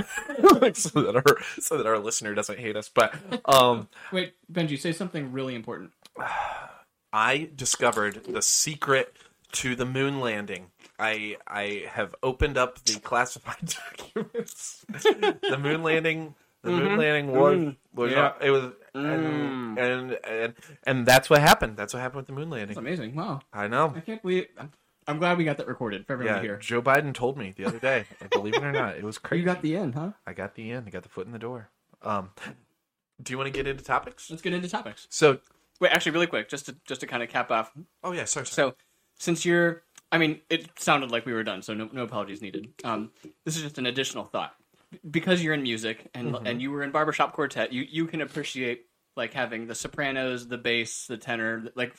so 0.73 1.01
that 1.01 1.21
our 1.27 1.37
so 1.59 1.75
that 1.75 1.85
our 1.85 1.99
listener 1.99 2.33
doesn't 2.33 2.59
hate 2.59 2.77
us. 2.77 2.87
But 2.87 3.13
um, 3.43 3.89
Wait, 4.13 4.35
Benji, 4.49 4.79
say 4.79 4.93
something 4.93 5.33
really 5.33 5.53
important. 5.53 5.91
I 7.13 7.49
discovered 7.53 8.23
the 8.23 8.41
secret 8.41 9.13
to 9.51 9.75
the 9.75 9.83
moon 9.83 10.21
landing. 10.21 10.67
I 10.97 11.35
I 11.45 11.87
have 11.89 12.15
opened 12.23 12.57
up 12.57 12.81
the 12.85 13.01
classified 13.01 13.75
documents. 13.97 14.85
the 14.87 15.59
moon 15.61 15.83
landing. 15.83 16.35
The 16.61 16.69
moon 16.69 16.87
mm-hmm. 16.87 16.99
landing 16.99 17.31
was 17.33 17.57
mm. 17.57 17.75
was 17.93 18.11
Yeah. 18.13 18.31
it 18.39 18.49
was 18.49 18.71
and, 18.93 19.77
mm. 19.77 19.77
and 19.77 20.17
and 20.23 20.53
and 20.85 21.05
that's 21.05 21.29
what 21.29 21.41
happened. 21.41 21.75
That's 21.75 21.93
what 21.93 21.99
happened 21.99 22.19
with 22.19 22.27
the 22.27 22.33
moon 22.33 22.49
landing. 22.49 22.75
That's 22.75 22.77
amazing. 22.77 23.13
Wow, 23.13 23.41
I 23.51 23.67
know. 23.67 23.91
I 23.93 23.99
can't 23.99 24.21
believe. 24.21 24.47
I'm, 25.11 25.15
I'm 25.15 25.19
glad 25.19 25.37
we 25.37 25.43
got 25.43 25.57
that 25.57 25.67
recorded 25.67 26.07
for 26.07 26.13
everyone 26.13 26.35
Yeah, 26.35 26.41
to 26.41 26.47
hear. 26.47 26.57
Joe 26.57 26.81
Biden 26.81 27.13
told 27.13 27.37
me 27.37 27.53
the 27.55 27.65
other 27.65 27.79
day. 27.79 28.05
believe 28.31 28.55
it 28.55 28.63
or 28.63 28.71
not, 28.71 28.95
it 28.95 29.03
was 29.03 29.17
crazy. 29.17 29.41
You 29.41 29.45
got 29.45 29.61
the 29.61 29.75
end, 29.75 29.95
huh? 29.95 30.11
I 30.27 30.33
got 30.33 30.55
the 30.55 30.71
end. 30.71 30.85
I 30.87 30.89
got 30.91 31.03
the 31.03 31.09
foot 31.09 31.25
in 31.25 31.31
the 31.31 31.39
door. 31.39 31.69
Um, 32.03 32.29
do 33.21 33.33
you 33.33 33.37
want 33.37 33.47
to 33.47 33.51
get 33.51 33.67
into 33.67 33.83
topics? 33.83 34.29
Let's 34.29 34.41
get 34.41 34.53
into 34.53 34.69
topics. 34.69 35.07
So, 35.09 35.39
Wait, 35.79 35.91
actually, 35.91 36.11
really 36.11 36.27
quick, 36.27 36.47
just 36.49 36.67
to 36.67 36.75
just 36.85 37.01
to 37.01 37.07
kind 37.07 37.23
of 37.23 37.29
cap 37.29 37.49
off. 37.51 37.71
oh 38.03 38.11
yeah, 38.11 38.25
sorry. 38.25 38.45
sorry. 38.45 38.69
So, 38.71 38.75
since 39.17 39.45
you're, 39.45 39.83
I 40.11 40.17
mean, 40.19 40.41
it 40.49 40.69
sounded 40.79 41.09
like 41.11 41.25
we 41.25 41.33
were 41.33 41.43
done, 41.43 41.61
so 41.63 41.73
no, 41.73 41.89
no 41.91 42.03
apologies 42.03 42.41
needed. 42.41 42.67
Um, 42.83 43.11
this 43.45 43.55
is 43.57 43.63
just 43.63 43.77
an 43.79 43.85
additional 43.87 44.25
thought. 44.25 44.53
Because 45.09 45.43
you're 45.43 45.53
in 45.53 45.63
music 45.63 46.07
and 46.13 46.37
and 46.45 46.61
you 46.61 46.69
were 46.71 46.83
in 46.83 46.91
barbershop 46.91 47.33
quartet, 47.33 47.71
you 47.73 47.85
you 47.89 48.05
can 48.05 48.21
appreciate 48.21 48.85
like 49.15 49.33
having 49.33 49.65
the 49.67 49.75
sopranos, 49.75 50.47
the 50.47 50.57
bass, 50.57 51.07
the 51.07 51.17
tenor, 51.17 51.63
like 51.75 51.93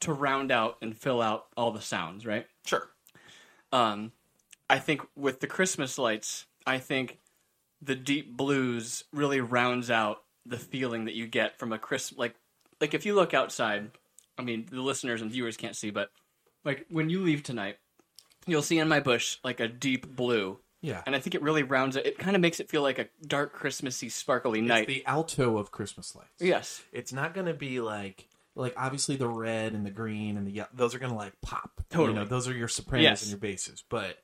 to 0.00 0.12
round 0.12 0.50
out 0.52 0.76
and 0.82 0.96
fill 0.96 1.20
out 1.22 1.46
all 1.56 1.70
the 1.70 1.80
sounds, 1.80 2.26
right? 2.26 2.46
sure. 2.64 2.88
Um, 3.72 4.12
I 4.70 4.78
think 4.78 5.02
with 5.16 5.40
the 5.40 5.46
Christmas 5.46 5.98
lights, 5.98 6.46
I 6.66 6.78
think 6.78 7.18
the 7.82 7.94
deep 7.94 8.36
blues 8.36 9.04
really 9.12 9.40
rounds 9.40 9.90
out 9.90 10.22
the 10.44 10.58
feeling 10.58 11.04
that 11.06 11.14
you 11.14 11.26
get 11.26 11.58
from 11.58 11.72
a 11.72 11.78
Chris 11.78 12.12
like 12.16 12.34
like 12.80 12.94
if 12.94 13.04
you 13.06 13.14
look 13.14 13.34
outside. 13.34 13.90
I 14.38 14.42
mean, 14.42 14.66
the 14.70 14.82
listeners 14.82 15.22
and 15.22 15.30
viewers 15.30 15.56
can't 15.56 15.74
see, 15.74 15.90
but 15.90 16.10
like 16.64 16.84
when 16.90 17.08
you 17.08 17.22
leave 17.22 17.42
tonight, 17.42 17.76
you'll 18.46 18.60
see 18.62 18.78
in 18.78 18.88
my 18.88 19.00
bush 19.00 19.38
like 19.42 19.60
a 19.60 19.68
deep 19.68 20.14
blue 20.14 20.58
Yeah. 20.82 21.02
and 21.06 21.16
I 21.16 21.20
think 21.20 21.34
it 21.34 21.42
really 21.42 21.62
rounds 21.62 21.96
it. 21.96 22.04
It 22.06 22.18
kind 22.18 22.36
of 22.36 22.42
makes 22.42 22.60
it 22.60 22.68
feel 22.68 22.82
like 22.82 22.98
a 22.98 23.08
dark 23.26 23.52
Christmassy, 23.54 24.08
sparkly 24.10 24.58
It's 24.60 24.68
night. 24.68 24.86
the 24.88 25.04
alto 25.06 25.56
of 25.56 25.70
Christmas 25.70 26.14
lights. 26.14 26.30
yes, 26.40 26.82
It's 26.92 27.12
not 27.14 27.32
going 27.34 27.46
to 27.46 27.54
be 27.54 27.80
like 27.80 28.28
like 28.56 28.74
obviously 28.76 29.14
the 29.16 29.28
red 29.28 29.72
and 29.74 29.86
the 29.86 29.90
green 29.90 30.36
and 30.36 30.46
the 30.46 30.50
yellow, 30.50 30.68
those 30.74 30.94
are 30.94 30.98
going 30.98 31.12
to 31.12 31.16
like 31.16 31.34
pop. 31.42 31.80
Totally. 31.90 32.08
You 32.14 32.14
know, 32.20 32.24
those 32.24 32.48
are 32.48 32.54
your 32.54 32.68
sopranos 32.68 33.02
Yes. 33.04 33.22
and 33.22 33.30
your 33.30 33.38
basses, 33.38 33.84
but 33.88 34.18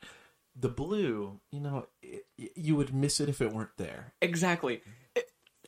the 0.58 0.68
blue, 0.68 1.38
you 1.50 1.60
know, 1.60 1.86
it, 2.02 2.24
you 2.56 2.74
would 2.76 2.92
miss 2.94 3.20
it 3.20 3.28
if 3.28 3.40
it 3.40 3.52
weren't 3.52 3.76
there. 3.76 4.12
exactly, 4.20 4.82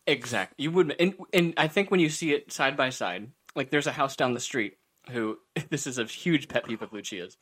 exactly. 0.07 0.63
You 0.65 0.71
would, 0.73 0.95
and 0.99 1.15
and 1.33 1.55
I 1.57 1.69
think 1.69 1.91
when 1.91 2.01
you 2.01 2.09
see 2.09 2.33
it 2.33 2.53
side 2.53 2.77
by 2.77 2.91
side, 2.91 3.29
like 3.55 3.71
there's 3.71 3.87
a 3.87 3.93
house 3.93 4.17
down 4.17 4.35
the 4.35 4.41
street. 4.41 4.79
Who 5.11 5.39
this 5.71 5.87
is 5.87 5.99
a 5.99 6.05
huge 6.05 6.49
pet 6.49 6.65
peeve 6.65 6.81
of 6.83 6.93
Lucia's. 6.93 7.37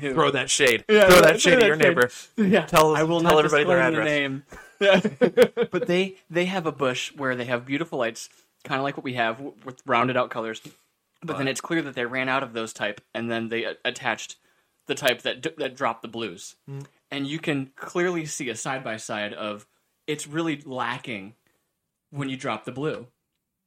Who, 0.00 0.14
Throw 0.14 0.30
that 0.30 0.48
shade. 0.50 0.84
Yeah, 0.88 1.08
Throw 1.08 1.20
that 1.22 1.40
shade 1.40 1.54
at 1.54 1.66
your 1.66 1.76
shade. 1.76 1.82
neighbor. 1.88 2.10
Yeah, 2.36 2.64
Tell- 2.66 2.94
I 2.96 3.02
will 3.02 3.20
tell 3.20 3.32
not 3.34 3.44
everybody 3.44 3.64
their 3.64 3.76
the 3.78 4.00
address. 4.00 4.06
name. 4.06 4.42
but 5.72 5.86
they 5.86 6.16
they 6.30 6.44
have 6.46 6.66
a 6.66 6.72
bush 6.72 7.12
where 7.16 7.34
they 7.36 7.44
have 7.46 7.66
beautiful 7.66 7.98
lights, 8.00 8.28
kind 8.64 8.78
of 8.78 8.84
like 8.84 8.96
what 8.96 9.04
we 9.04 9.14
have 9.14 9.40
with 9.64 9.82
rounded 9.86 10.16
out 10.16 10.30
colors. 10.30 10.60
But 11.24 11.38
then 11.38 11.46
it's 11.46 11.60
clear 11.60 11.82
that 11.82 11.94
they 11.94 12.04
ran 12.04 12.28
out 12.28 12.42
of 12.42 12.52
those 12.52 12.72
type, 12.72 13.00
and 13.14 13.30
then 13.30 13.48
they 13.48 13.62
a- 13.64 13.76
attached 13.84 14.36
the 14.86 14.94
type 14.96 15.22
that 15.22 15.40
d- 15.40 15.54
that 15.58 15.76
dropped 15.76 16.02
the 16.02 16.08
blues, 16.08 16.56
mm. 16.68 16.84
and 17.12 17.26
you 17.26 17.38
can 17.38 17.70
clearly 17.76 18.26
see 18.26 18.48
a 18.48 18.56
side 18.56 18.82
by 18.82 18.96
side 18.96 19.32
of 19.32 19.66
it's 20.08 20.26
really 20.26 20.60
lacking 20.66 21.34
when 22.10 22.28
you 22.28 22.36
drop 22.36 22.64
the 22.64 22.72
blue. 22.72 23.06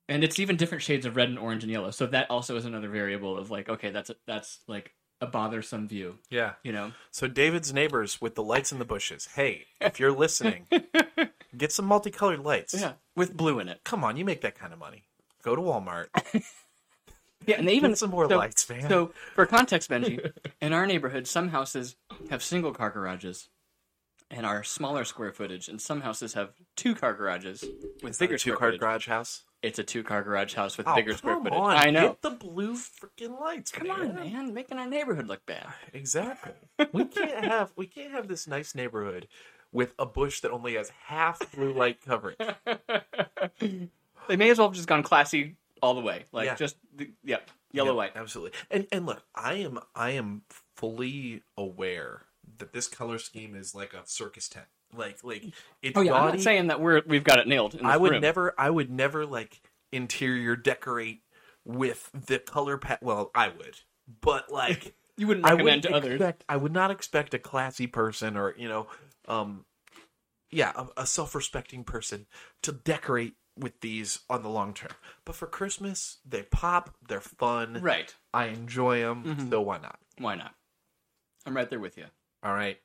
And 0.07 0.23
it's 0.23 0.37
even 0.39 0.55
different 0.57 0.83
shades 0.83 1.05
of 1.05 1.15
red 1.15 1.29
and 1.29 1.39
orange 1.39 1.63
and 1.63 1.71
yellow. 1.71 1.89
So 1.91 2.05
that 2.07 2.29
also 2.29 2.55
is 2.57 2.65
another 2.65 2.89
variable 2.89 3.37
of 3.37 3.49
like, 3.49 3.69
okay, 3.69 3.89
that's 3.89 4.11
a, 4.11 4.15
that's 4.27 4.59
like 4.67 4.93
a 5.21 5.25
bothersome 5.25 5.87
view, 5.87 6.19
Yeah. 6.29 6.53
you 6.63 6.71
know. 6.71 6.91
So 7.09 7.27
David's 7.27 7.73
neighbors 7.73 8.21
with 8.21 8.35
the 8.35 8.43
lights 8.43 8.71
in 8.71 8.77
the 8.77 8.85
bushes. 8.85 9.29
Hey, 9.33 9.65
if 9.81 9.99
you're 9.99 10.11
listening, 10.11 10.67
get 11.57 11.71
some 11.71 11.85
multicolored 11.85 12.41
lights. 12.41 12.75
Yeah, 12.79 12.93
with 13.15 13.35
blue 13.37 13.59
in 13.59 13.67
it. 13.69 13.81
Come 13.83 14.03
on, 14.03 14.17
you 14.17 14.25
make 14.25 14.41
that 14.41 14.55
kind 14.57 14.73
of 14.73 14.79
money. 14.79 15.03
Go 15.43 15.55
to 15.55 15.61
Walmart. 15.61 16.07
Yeah, 17.47 17.57
and 17.59 17.67
they 17.67 17.73
even 17.73 17.91
Get 17.91 17.99
some 17.99 18.09
more 18.09 18.27
so- 18.27 18.37
lights, 18.37 18.67
man. 18.67 18.89
So, 18.89 19.11
for 19.35 19.45
context, 19.45 19.87
Benji, 19.91 20.31
in 20.61 20.73
our 20.73 20.87
neighborhood, 20.87 21.27
some 21.27 21.49
houses 21.49 21.95
have 22.31 22.41
single 22.41 22.71
car 22.73 22.89
garages, 22.89 23.49
and 24.31 24.47
are 24.47 24.63
smaller 24.63 25.03
square 25.05 25.31
footage, 25.31 25.67
and 25.67 25.79
some 25.79 26.01
houses 26.01 26.33
have 26.33 26.53
two 26.75 26.95
car 26.95 27.13
garages 27.13 27.63
with 28.01 28.17
bigger 28.17 28.39
two 28.39 28.53
car 28.55 28.69
footage. 28.69 28.79
garage 28.79 29.07
house. 29.07 29.43
It's 29.61 29.77
a 29.77 29.83
two 29.83 30.01
car 30.01 30.23
garage 30.23 30.55
house 30.55 30.75
with 30.75 30.87
Oh, 30.87 30.95
bigger 30.95 31.13
square 31.15 31.35
come 31.35 31.43
footage. 31.43 31.59
on. 31.59 31.77
I 31.77 31.91
know. 31.91 32.07
Get 32.09 32.21
the 32.23 32.31
blue 32.31 32.73
freaking 32.77 33.39
lights. 33.39 33.71
Come 33.71 33.91
on, 33.91 34.15
man, 34.15 34.51
making 34.51 34.79
our 34.79 34.87
neighborhood 34.87 35.27
look 35.27 35.45
bad. 35.45 35.67
Exactly. 35.93 36.53
we 36.93 37.05
can't 37.05 37.45
have 37.45 37.73
we 37.75 37.85
can't 37.85 38.11
have 38.11 38.27
this 38.27 38.47
nice 38.47 38.73
neighborhood 38.73 39.27
with 39.71 39.93
a 39.99 40.05
bush 40.07 40.39
that 40.39 40.49
only 40.51 40.75
has 40.75 40.89
half 41.07 41.39
blue 41.53 41.73
light 41.73 41.99
coverage. 42.03 42.37
They 44.27 44.37
may 44.37 44.49
as 44.49 44.57
well 44.57 44.69
have 44.69 44.75
just 44.75 44.87
gone 44.87 45.03
classy 45.03 45.55
all 45.83 45.93
the 45.93 46.01
way, 46.01 46.25
like 46.31 46.45
Yeah. 46.47 46.55
just 46.55 46.77
the, 46.95 47.11
yeah, 47.23 47.37
yellow 47.71 47.91
Yeah, 47.91 47.97
white. 47.97 48.13
Absolutely. 48.15 48.57
And 48.71 48.87
and 48.91 49.05
look, 49.05 49.21
I 49.35 49.53
am 49.55 49.79
I 49.95 50.11
am 50.11 50.41
fully 50.75 51.43
aware 51.57 52.23
that 52.57 52.73
this 52.73 52.87
color 52.87 53.19
scheme 53.19 53.55
is 53.55 53.75
like 53.75 53.93
a 53.93 54.01
circus 54.05 54.49
tent. 54.49 54.65
Like 54.95 55.19
like 55.23 55.43
it's 55.83 55.95
Oh 55.95 56.01
yeah, 56.01 56.13
I'm 56.13 56.25
gaudy. 56.25 56.37
not 56.37 56.43
saying 56.43 56.67
that 56.67 56.81
we're 56.81 57.03
we've 57.05 57.23
got 57.23 57.37
it 57.39 57.47
nailed. 57.47 57.75
In 57.75 57.85
this 57.85 57.93
I 57.93 57.97
would 57.97 58.11
room. 58.13 58.21
never 58.21 58.53
I 58.57 58.69
would 58.71 58.89
never 58.89 59.25
like 59.27 59.61
interior 59.91 60.55
decorate 60.55 61.21
with 61.63 62.09
the 62.13 62.39
color 62.39 62.77
pat 62.77 63.03
well, 63.03 63.29
I 63.35 63.49
would. 63.49 63.77
But 64.21 64.51
like 64.51 64.95
You 65.17 65.27
wouldn't 65.27 65.45
I 65.45 65.51
recommend 65.51 65.83
wouldn't 65.83 65.83
to 65.83 65.93
others. 65.93 66.19
expect, 66.19 66.43
I 66.49 66.57
would 66.57 66.73
not 66.73 66.91
expect 66.91 67.33
a 67.33 67.39
classy 67.39 67.87
person 67.87 68.35
or 68.37 68.55
you 68.57 68.67
know, 68.67 68.87
um, 69.27 69.65
yeah, 70.51 70.71
a, 70.75 71.01
a 71.01 71.05
self-respecting 71.05 71.83
person 71.83 72.27
to 72.63 72.71
decorate 72.71 73.33
with 73.57 73.79
these 73.81 74.19
on 74.29 74.43
the 74.43 74.49
long 74.49 74.73
term. 74.73 74.91
But 75.23 75.35
for 75.35 75.47
Christmas, 75.47 76.17
they 76.27 76.43
pop. 76.43 76.95
They're 77.07 77.21
fun. 77.21 77.79
Right? 77.81 78.13
I 78.33 78.47
enjoy 78.47 78.99
them. 78.99 79.23
Mm-hmm. 79.23 79.49
So 79.49 79.61
why 79.61 79.77
not? 79.77 79.97
Why 80.17 80.35
not? 80.35 80.53
I'm 81.45 81.55
right 81.55 81.69
there 81.69 81.79
with 81.79 81.97
you. 81.97 82.05
All 82.43 82.53
right. 82.53 82.77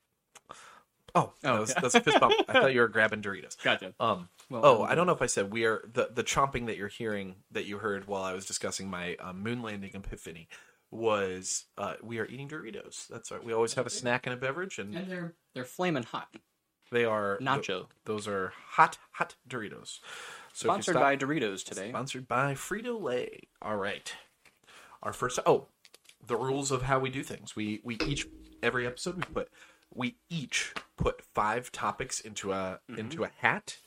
Oh, 1.14 1.32
that 1.42 1.52
Oh, 1.52 1.60
was, 1.60 1.72
okay. 1.72 1.80
that's 1.80 1.94
a 1.96 2.00
fist 2.00 2.20
bump. 2.20 2.34
I 2.48 2.52
thought 2.52 2.72
you 2.72 2.80
were 2.80 2.88
grabbing 2.96 3.20
Doritos. 3.22 3.60
Gotcha. 3.62 3.94
Um. 3.98 4.28
Well, 4.48 4.64
oh, 4.64 4.84
I'm 4.84 4.96
don't 4.96 5.06
know 5.06 5.12
if 5.12 5.22
I 5.22 5.26
said 5.26 5.50
we 5.52 5.64
are 5.64 5.82
the 5.92 6.08
the 6.12 6.22
chomping 6.24 6.66
that 6.66 6.76
you're 6.76 6.88
hearing 6.88 7.36
that 7.50 7.64
you 7.66 7.78
heard 7.78 8.06
while 8.06 8.22
I 8.22 8.32
was 8.32 8.46
discussing 8.46 8.88
my 8.88 9.16
um, 9.16 9.42
moon 9.42 9.62
landing 9.62 9.90
epiphany 9.94 10.48
was 10.92 11.64
uh, 11.78 11.94
we 12.02 12.18
are 12.18 12.26
eating 12.26 12.48
Doritos. 12.48 13.08
That's 13.08 13.30
right. 13.30 13.42
We 13.42 13.52
always 13.52 13.74
have 13.74 13.86
a 13.86 13.90
snack 13.90 14.26
and 14.26 14.34
a 14.34 14.36
beverage, 14.36 14.78
and 14.78 14.94
And 14.94 15.10
they're 15.10 15.34
they're 15.54 15.64
flaming 15.64 16.04
hot. 16.04 16.28
They 16.90 17.04
are 17.04 17.38
Nacho. 17.40 17.86
those 18.04 18.26
are 18.28 18.52
hot 18.70 18.98
hot 19.12 19.36
Doritos. 19.48 20.00
So 20.52 20.68
Sponsored 20.68 20.94
stop- 20.94 21.02
by 21.02 21.16
Doritos 21.16 21.64
today. 21.64 21.90
Sponsored 21.90 22.26
by 22.26 22.54
Frito 22.54 23.00
Lay. 23.00 23.48
All 23.62 23.76
right. 23.76 24.12
Our 25.02 25.12
first. 25.12 25.38
Oh, 25.46 25.68
the 26.26 26.36
rules 26.36 26.70
of 26.70 26.82
how 26.82 26.98
we 26.98 27.08
do 27.10 27.22
things. 27.22 27.54
We 27.56 27.80
we 27.84 27.96
each 28.06 28.26
every 28.62 28.86
episode 28.86 29.16
we 29.16 29.22
put 29.22 29.48
we 29.94 30.16
each 30.28 30.74
put 30.96 31.22
five 31.34 31.72
topics 31.72 32.20
into 32.20 32.52
a 32.52 32.80
Mm-hmm. 32.90 32.98
into 33.00 33.24
a 33.24 33.30
hat. 33.38 33.78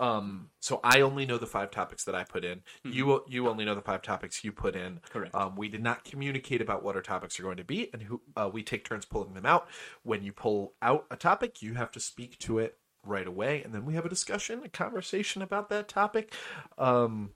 Um. 0.00 0.50
So 0.60 0.80
I 0.84 1.00
only 1.00 1.26
know 1.26 1.38
the 1.38 1.46
five 1.46 1.70
topics 1.70 2.04
that 2.04 2.14
I 2.14 2.24
put 2.24 2.44
in. 2.44 2.62
You 2.84 3.24
you 3.28 3.48
only 3.48 3.64
know 3.64 3.74
the 3.74 3.82
five 3.82 4.02
topics 4.02 4.44
you 4.44 4.52
put 4.52 4.76
in. 4.76 4.94
Mm-hmm. 4.94 5.12
Correct. 5.12 5.34
Um. 5.34 5.56
We 5.56 5.68
did 5.68 5.82
not 5.82 6.04
communicate 6.04 6.60
about 6.60 6.82
what 6.82 6.96
our 6.96 7.02
topics 7.02 7.38
are 7.38 7.42
going 7.42 7.56
to 7.56 7.64
be, 7.64 7.90
and 7.92 8.02
who 8.02 8.20
uh, 8.36 8.50
we 8.52 8.62
take 8.62 8.84
turns 8.84 9.04
pulling 9.04 9.34
them 9.34 9.46
out. 9.46 9.68
When 10.02 10.22
you 10.22 10.32
pull 10.32 10.74
out 10.80 11.06
a 11.10 11.16
topic, 11.16 11.62
you 11.62 11.74
have 11.74 11.90
to 11.92 12.00
speak 12.00 12.38
to 12.40 12.58
it 12.58 12.78
right 13.04 13.26
away, 13.26 13.62
and 13.62 13.74
then 13.74 13.84
we 13.84 13.94
have 13.94 14.06
a 14.06 14.10
discussion, 14.10 14.62
a 14.64 14.68
conversation 14.68 15.42
about 15.42 15.68
that 15.70 15.88
topic. 15.88 16.32
Um. 16.76 17.30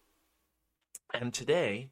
And 1.14 1.34
today, 1.34 1.90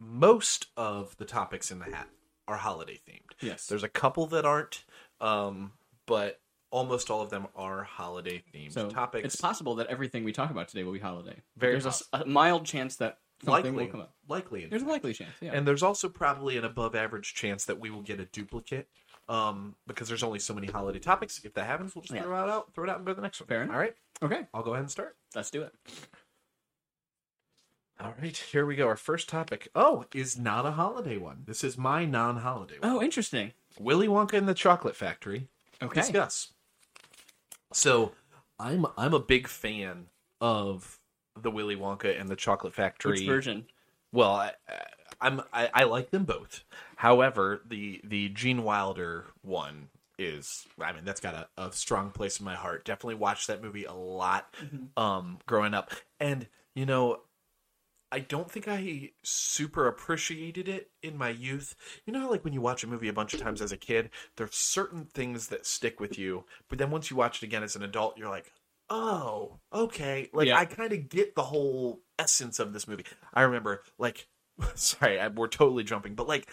most 0.00 0.66
of 0.76 1.16
the 1.18 1.24
topics 1.24 1.70
in 1.70 1.78
the 1.78 1.84
hat 1.84 2.08
are 2.48 2.56
holiday 2.56 3.00
themed. 3.08 3.32
Yes. 3.40 3.66
There's 3.66 3.84
a 3.84 3.88
couple 3.88 4.26
that 4.28 4.44
aren't, 4.44 4.84
um, 5.20 5.72
but 6.06 6.40
almost 6.76 7.10
all 7.10 7.22
of 7.22 7.30
them 7.30 7.46
are 7.56 7.82
holiday 7.84 8.42
themed 8.54 8.72
So 8.72 8.90
topics. 8.90 9.24
it's 9.24 9.36
possible 9.36 9.74
that 9.76 9.86
everything 9.86 10.24
we 10.24 10.32
talk 10.32 10.50
about 10.50 10.68
today 10.68 10.84
will 10.84 10.92
be 10.92 10.98
holiday. 10.98 11.36
Very 11.56 11.78
There's 11.78 12.02
a 12.12 12.18
a, 12.20 12.26
mild 12.26 12.66
chance 12.66 12.96
that 12.96 13.18
something 13.42 13.72
likely, 13.74 13.84
will 13.86 13.90
come 13.92 14.00
up. 14.02 14.14
likely. 14.28 14.66
There's 14.66 14.82
a 14.82 14.86
likely 14.86 15.14
chance. 15.14 15.30
Yeah. 15.40 15.52
And 15.54 15.66
there's 15.66 15.82
also 15.82 16.08
probably 16.10 16.58
an 16.58 16.64
above 16.64 16.94
average 16.94 17.32
chance 17.34 17.64
that 17.64 17.80
we 17.80 17.88
will 17.90 18.02
get 18.02 18.20
a 18.20 18.26
duplicate. 18.26 18.88
Um, 19.28 19.74
because 19.88 20.06
there's 20.06 20.22
only 20.22 20.38
so 20.38 20.54
many 20.54 20.68
holiday 20.68 21.00
topics. 21.00 21.40
If 21.44 21.54
that 21.54 21.66
happens, 21.66 21.94
we'll 21.96 22.02
just 22.02 22.14
Yeah. 22.14 22.22
throw 22.22 22.44
it 22.44 22.50
out, 22.50 22.72
throw 22.74 22.84
it 22.84 22.90
out, 22.90 22.98
and 22.98 23.06
go 23.06 23.10
to 23.12 23.16
the 23.16 23.22
next 23.22 23.40
one. 23.40 23.48
Fair 23.48 23.62
enough. 23.62 23.74
All 23.74 23.80
right, 23.80 23.94
okay, 24.22 24.46
I'll 24.54 24.62
go 24.62 24.70
ahead 24.74 24.82
and 24.82 24.90
start. 24.90 25.16
let's 25.34 25.50
do 25.50 25.62
it. 25.62 25.72
All 27.98 28.14
right, 28.20 28.36
here 28.36 28.66
we 28.66 28.76
go. 28.76 28.86
Our 28.86 28.96
first 28.96 29.28
topic. 29.28 29.68
Oh, 29.74 30.04
is 30.14 30.38
not 30.38 30.66
a 30.66 30.72
holiday 30.72 31.16
one. 31.16 31.42
This 31.46 31.64
is 31.64 31.76
my 31.78 32.04
non-holiday 32.04 32.78
one. 32.80 32.90
Oh, 32.92 33.02
interesting. 33.02 33.52
Willy 33.80 34.06
Wonka 34.06 34.34
and 34.34 34.46
the 34.46 34.54
Chocolate 34.54 34.94
Factory. 34.94 35.48
Okay. 35.82 36.00
discuss. 36.02 36.52
So, 37.72 38.12
I'm 38.58 38.86
I'm 38.96 39.14
a 39.14 39.20
big 39.20 39.48
fan 39.48 40.06
of 40.40 40.98
the 41.40 41.50
Willy 41.50 41.76
Wonka 41.76 42.18
and 42.18 42.28
the 42.28 42.36
Chocolate 42.36 42.74
Factory. 42.74 43.12
Which 43.12 43.26
version? 43.26 43.66
Well, 44.12 44.32
I, 44.32 44.52
I'm 45.20 45.42
I, 45.52 45.70
I 45.72 45.84
like 45.84 46.10
them 46.10 46.24
both. 46.24 46.64
However, 46.96 47.60
the 47.68 48.00
the 48.04 48.28
Gene 48.30 48.62
Wilder 48.62 49.26
one 49.42 49.88
is 50.18 50.66
I 50.80 50.92
mean 50.92 51.04
that's 51.04 51.20
got 51.20 51.34
a, 51.34 51.62
a 51.62 51.72
strong 51.72 52.10
place 52.10 52.38
in 52.38 52.44
my 52.44 52.54
heart. 52.54 52.84
Definitely 52.84 53.16
watched 53.16 53.48
that 53.48 53.62
movie 53.62 53.84
a 53.84 53.92
lot 53.92 54.52
um 54.96 55.38
growing 55.46 55.74
up. 55.74 55.92
And 56.18 56.46
you 56.74 56.86
know, 56.86 57.20
I 58.12 58.20
don't 58.20 58.50
think 58.50 58.68
I 58.68 59.10
super 59.24 59.88
appreciated 59.88 60.68
it 60.68 60.90
in 61.02 61.18
my 61.18 61.30
youth. 61.30 61.74
You 62.06 62.12
know, 62.12 62.20
how, 62.20 62.30
like 62.30 62.44
when 62.44 62.52
you 62.52 62.60
watch 62.60 62.84
a 62.84 62.86
movie 62.86 63.08
a 63.08 63.12
bunch 63.12 63.34
of 63.34 63.40
times 63.40 63.60
as 63.60 63.72
a 63.72 63.76
kid, 63.76 64.10
there's 64.36 64.54
certain 64.54 65.04
things 65.06 65.48
that 65.48 65.66
stick 65.66 65.98
with 66.00 66.18
you, 66.18 66.44
but 66.68 66.78
then 66.78 66.90
once 66.90 67.10
you 67.10 67.16
watch 67.16 67.42
it 67.42 67.46
again 67.46 67.62
as 67.62 67.76
an 67.76 67.82
adult, 67.82 68.16
you're 68.16 68.30
like, 68.30 68.52
oh, 68.88 69.58
okay. 69.72 70.30
Like 70.32 70.48
Yeah. 70.48 70.58
I 70.58 70.64
kind 70.64 70.92
of 70.92 71.08
get 71.08 71.34
the 71.34 71.42
whole 71.42 72.00
essence 72.18 72.58
of 72.58 72.72
this 72.72 72.86
movie. 72.86 73.04
I 73.34 73.42
remember, 73.42 73.82
like, 73.98 74.28
sorry, 74.74 75.18
I, 75.20 75.28
we're 75.28 75.48
totally 75.48 75.84
jumping, 75.84 76.14
but 76.14 76.28
like, 76.28 76.48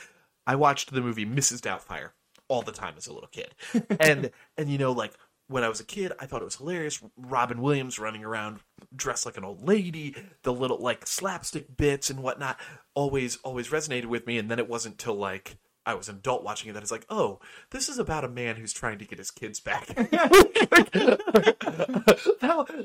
I 0.46 0.56
watched 0.56 0.92
the 0.92 1.02
movie 1.02 1.26
Mrs. 1.26 1.62
Doubtfire 1.62 2.10
all 2.48 2.62
the 2.62 2.72
time 2.72 2.96
as 2.98 3.08
a 3.08 3.14
little 3.14 3.30
kid, 3.30 3.56
and 4.00 4.32
and 4.58 4.70
you 4.70 4.78
know, 4.78 4.92
like 4.92 5.14
when 5.54 5.64
I 5.64 5.70
was 5.70 5.80
a 5.80 5.86
kid, 5.86 6.12
I 6.20 6.26
thought 6.26 6.42
it 6.42 6.46
was 6.46 6.56
hilarious. 6.56 7.00
Robin 7.16 7.62
Williams 7.62 8.00
running 8.00 8.24
around 8.26 8.62
dressed 8.96 9.28
like 9.28 9.38
an 9.38 9.44
old 9.44 9.62
lady, 9.62 10.16
the 10.42 10.52
little 10.52 10.80
like 10.80 11.06
slapstick 11.06 11.78
bits 11.78 12.10
and 12.10 12.24
whatnot, 12.24 12.60
always 12.96 13.38
always 13.44 13.70
resonated 13.70 14.08
with 14.08 14.26
me. 14.26 14.40
And 14.40 14.50
then 14.50 14.58
it 14.58 14.68
wasn't 14.68 14.98
till 14.98 15.14
like 15.14 15.58
I 15.86 15.94
was 15.94 16.10
an 16.10 16.16
adult 16.16 16.44
watching 16.44 16.72
it 16.72 16.74
that 16.74 16.82
it's 16.82 16.92
like, 16.92 17.06
oh, 17.08 17.40
this 17.70 17.88
is 17.88 18.00
about 18.00 18.24
a 18.24 18.30
man 18.30 18.56
who's 18.56 18.74
trying 18.74 18.98
to 18.98 19.06
get 19.06 19.20
his 19.20 19.30
kids 19.30 19.60
back. 19.60 19.86
that, 19.96 20.18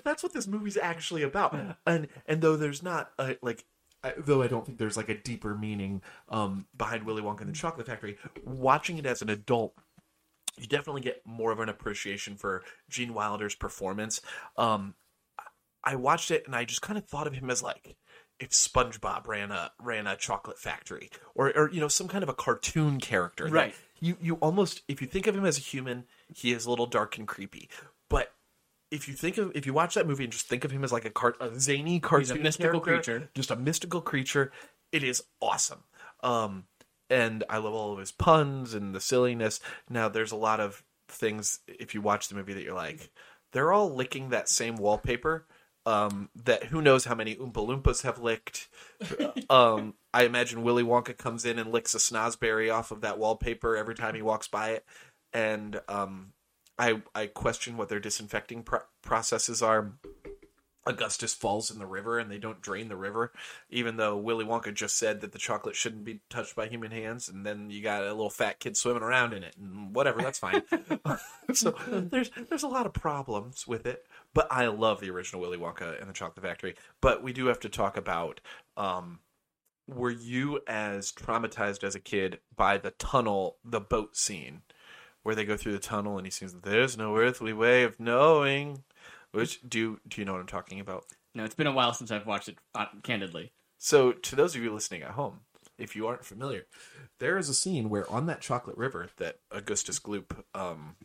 that's 0.04 0.22
what 0.22 0.34
this 0.34 0.46
movie's 0.46 0.76
actually 0.76 1.22
about. 1.22 1.56
And 1.86 2.08
and 2.26 2.42
though 2.42 2.56
there's 2.56 2.82
not 2.82 3.12
a, 3.18 3.36
like. 3.40 3.64
I, 4.04 4.12
though 4.16 4.42
I 4.42 4.46
don't 4.46 4.64
think 4.64 4.78
there's 4.78 4.96
like 4.96 5.08
a 5.08 5.18
deeper 5.18 5.56
meaning 5.56 6.02
um, 6.28 6.66
behind 6.76 7.02
Willy 7.02 7.20
Wonka 7.20 7.40
and 7.40 7.48
the 7.48 7.52
Chocolate 7.52 7.88
Factory, 7.88 8.16
watching 8.44 8.96
it 8.96 9.06
as 9.06 9.22
an 9.22 9.28
adult 9.28 9.74
you 10.60 10.66
definitely 10.66 11.02
get 11.02 11.22
more 11.24 11.52
of 11.52 11.60
an 11.60 11.68
appreciation 11.68 12.36
for 12.36 12.62
Gene 12.88 13.14
Wilder's 13.14 13.54
performance. 13.54 14.20
Um, 14.56 14.94
I 15.84 15.96
watched 15.96 16.30
it 16.30 16.44
and 16.46 16.54
I 16.54 16.64
just 16.64 16.82
kind 16.82 16.98
of 16.98 17.06
thought 17.06 17.26
of 17.26 17.34
him 17.34 17.50
as 17.50 17.62
like 17.62 17.96
if 18.40 18.50
SpongeBob 18.50 19.26
ran 19.26 19.50
a 19.50 19.72
ran 19.80 20.06
a 20.06 20.16
chocolate 20.16 20.58
factory 20.58 21.10
or 21.34 21.56
or 21.56 21.70
you 21.70 21.80
know 21.80 21.88
some 21.88 22.08
kind 22.08 22.22
of 22.22 22.28
a 22.28 22.34
cartoon 22.34 23.00
character. 23.00 23.46
Right. 23.46 23.74
You 24.00 24.16
you 24.20 24.34
almost 24.36 24.82
if 24.88 25.00
you 25.00 25.06
think 25.06 25.26
of 25.26 25.34
him 25.36 25.44
as 25.44 25.58
a 25.58 25.62
human, 25.62 26.04
he 26.34 26.52
is 26.52 26.66
a 26.66 26.70
little 26.70 26.86
dark 26.86 27.18
and 27.18 27.26
creepy. 27.26 27.68
But 28.08 28.32
if 28.90 29.08
you 29.08 29.14
think 29.14 29.38
of 29.38 29.52
if 29.54 29.66
you 29.66 29.72
watch 29.72 29.94
that 29.94 30.06
movie 30.06 30.24
and 30.24 30.32
just 30.32 30.46
think 30.46 30.64
of 30.64 30.70
him 30.70 30.84
as 30.84 30.92
like 30.92 31.04
a, 31.04 31.10
cart, 31.10 31.36
a 31.40 31.58
zany 31.58 32.00
cartoon 32.00 32.42
mystical 32.42 32.80
character, 32.80 33.18
creature. 33.18 33.30
just 33.34 33.50
a 33.50 33.56
mystical 33.56 34.00
creature, 34.00 34.52
it 34.92 35.02
is 35.02 35.22
awesome. 35.40 35.84
Um, 36.22 36.64
and 37.10 37.44
I 37.48 37.58
love 37.58 37.74
all 37.74 37.92
of 37.92 37.98
his 37.98 38.12
puns 38.12 38.74
and 38.74 38.94
the 38.94 39.00
silliness. 39.00 39.60
Now, 39.88 40.08
there's 40.08 40.32
a 40.32 40.36
lot 40.36 40.60
of 40.60 40.82
things 41.08 41.60
if 41.66 41.94
you 41.94 42.02
watch 42.02 42.28
the 42.28 42.34
movie 42.34 42.54
that 42.54 42.62
you're 42.62 42.74
like, 42.74 43.10
they're 43.52 43.72
all 43.72 43.94
licking 43.94 44.30
that 44.30 44.48
same 44.48 44.76
wallpaper. 44.76 45.46
Um, 45.86 46.28
that 46.44 46.64
who 46.64 46.82
knows 46.82 47.06
how 47.06 47.14
many 47.14 47.34
Oompa 47.36 47.66
Loompas 47.66 48.02
have 48.02 48.18
licked. 48.18 48.68
um, 49.50 49.94
I 50.12 50.24
imagine 50.24 50.62
Willy 50.62 50.82
Wonka 50.82 51.16
comes 51.16 51.46
in 51.46 51.58
and 51.58 51.72
licks 51.72 51.94
a 51.94 51.98
snozberry 51.98 52.72
off 52.72 52.90
of 52.90 53.00
that 53.00 53.18
wallpaper 53.18 53.74
every 53.74 53.94
time 53.94 54.14
he 54.14 54.20
walks 54.20 54.48
by 54.48 54.70
it, 54.72 54.84
and 55.32 55.80
um, 55.88 56.34
I 56.78 57.00
I 57.14 57.26
question 57.26 57.78
what 57.78 57.88
their 57.88 58.00
disinfecting 58.00 58.64
pro- 58.64 58.80
processes 59.02 59.62
are. 59.62 59.94
Augustus 60.88 61.34
falls 61.34 61.70
in 61.70 61.78
the 61.78 61.86
river 61.86 62.18
and 62.18 62.30
they 62.30 62.38
don't 62.38 62.62
drain 62.62 62.88
the 62.88 62.96
river, 62.96 63.30
even 63.68 63.98
though 63.98 64.16
Willy 64.16 64.44
Wonka 64.44 64.72
just 64.72 64.96
said 64.96 65.20
that 65.20 65.32
the 65.32 65.38
chocolate 65.38 65.76
shouldn't 65.76 66.04
be 66.04 66.20
touched 66.30 66.56
by 66.56 66.66
human 66.66 66.90
hands, 66.90 67.28
and 67.28 67.44
then 67.44 67.68
you 67.68 67.82
got 67.82 68.02
a 68.02 68.06
little 68.06 68.30
fat 68.30 68.58
kid 68.58 68.76
swimming 68.76 69.02
around 69.02 69.34
in 69.34 69.44
it, 69.44 69.54
and 69.58 69.94
whatever, 69.94 70.22
that's 70.22 70.38
fine. 70.38 70.62
so 71.52 71.74
there's 71.88 72.30
there's 72.48 72.62
a 72.62 72.68
lot 72.68 72.86
of 72.86 72.94
problems 72.94 73.66
with 73.66 73.86
it, 73.86 74.06
but 74.32 74.48
I 74.50 74.66
love 74.68 75.00
the 75.00 75.10
original 75.10 75.42
Willy 75.42 75.58
Wonka 75.58 76.00
and 76.00 76.08
the 76.08 76.14
Chocolate 76.14 76.44
Factory. 76.44 76.74
But 77.02 77.22
we 77.22 77.34
do 77.34 77.46
have 77.46 77.60
to 77.60 77.68
talk 77.68 77.98
about 77.98 78.40
um, 78.78 79.20
were 79.86 80.10
you 80.10 80.60
as 80.66 81.12
traumatized 81.12 81.84
as 81.84 81.94
a 81.94 82.00
kid 82.00 82.38
by 82.56 82.78
the 82.78 82.92
tunnel, 82.92 83.56
the 83.62 83.80
boat 83.80 84.16
scene, 84.16 84.62
where 85.22 85.34
they 85.34 85.44
go 85.44 85.56
through 85.56 85.72
the 85.72 85.78
tunnel 85.78 86.16
and 86.16 86.26
he 86.26 86.30
sings, 86.30 86.54
"There's 86.54 86.96
no 86.96 87.16
earthly 87.18 87.52
way 87.52 87.82
of 87.82 88.00
knowing." 88.00 88.84
Which 89.32 89.60
do 89.68 89.78
you, 89.78 90.00
do 90.08 90.20
you 90.20 90.24
know 90.24 90.32
what 90.32 90.40
I'm 90.40 90.46
talking 90.46 90.80
about? 90.80 91.04
No, 91.34 91.44
it's 91.44 91.54
been 91.54 91.66
a 91.66 91.72
while 91.72 91.92
since 91.92 92.10
I've 92.10 92.26
watched 92.26 92.48
it. 92.48 92.58
Uh, 92.74 92.86
candidly, 93.02 93.52
So, 93.78 94.12
to 94.12 94.36
those 94.36 94.56
of 94.56 94.62
you 94.62 94.72
listening 94.72 95.02
at 95.02 95.10
home, 95.12 95.40
if 95.78 95.94
you 95.94 96.06
aren't 96.06 96.24
familiar, 96.24 96.66
there 97.20 97.38
is 97.38 97.48
a 97.48 97.54
scene 97.54 97.88
where 97.90 98.10
on 98.10 98.26
that 98.26 98.40
chocolate 98.40 98.76
river 98.76 99.08
that 99.18 99.36
Augustus 99.50 100.00
Gloop 100.00 100.42
um, 100.54 100.96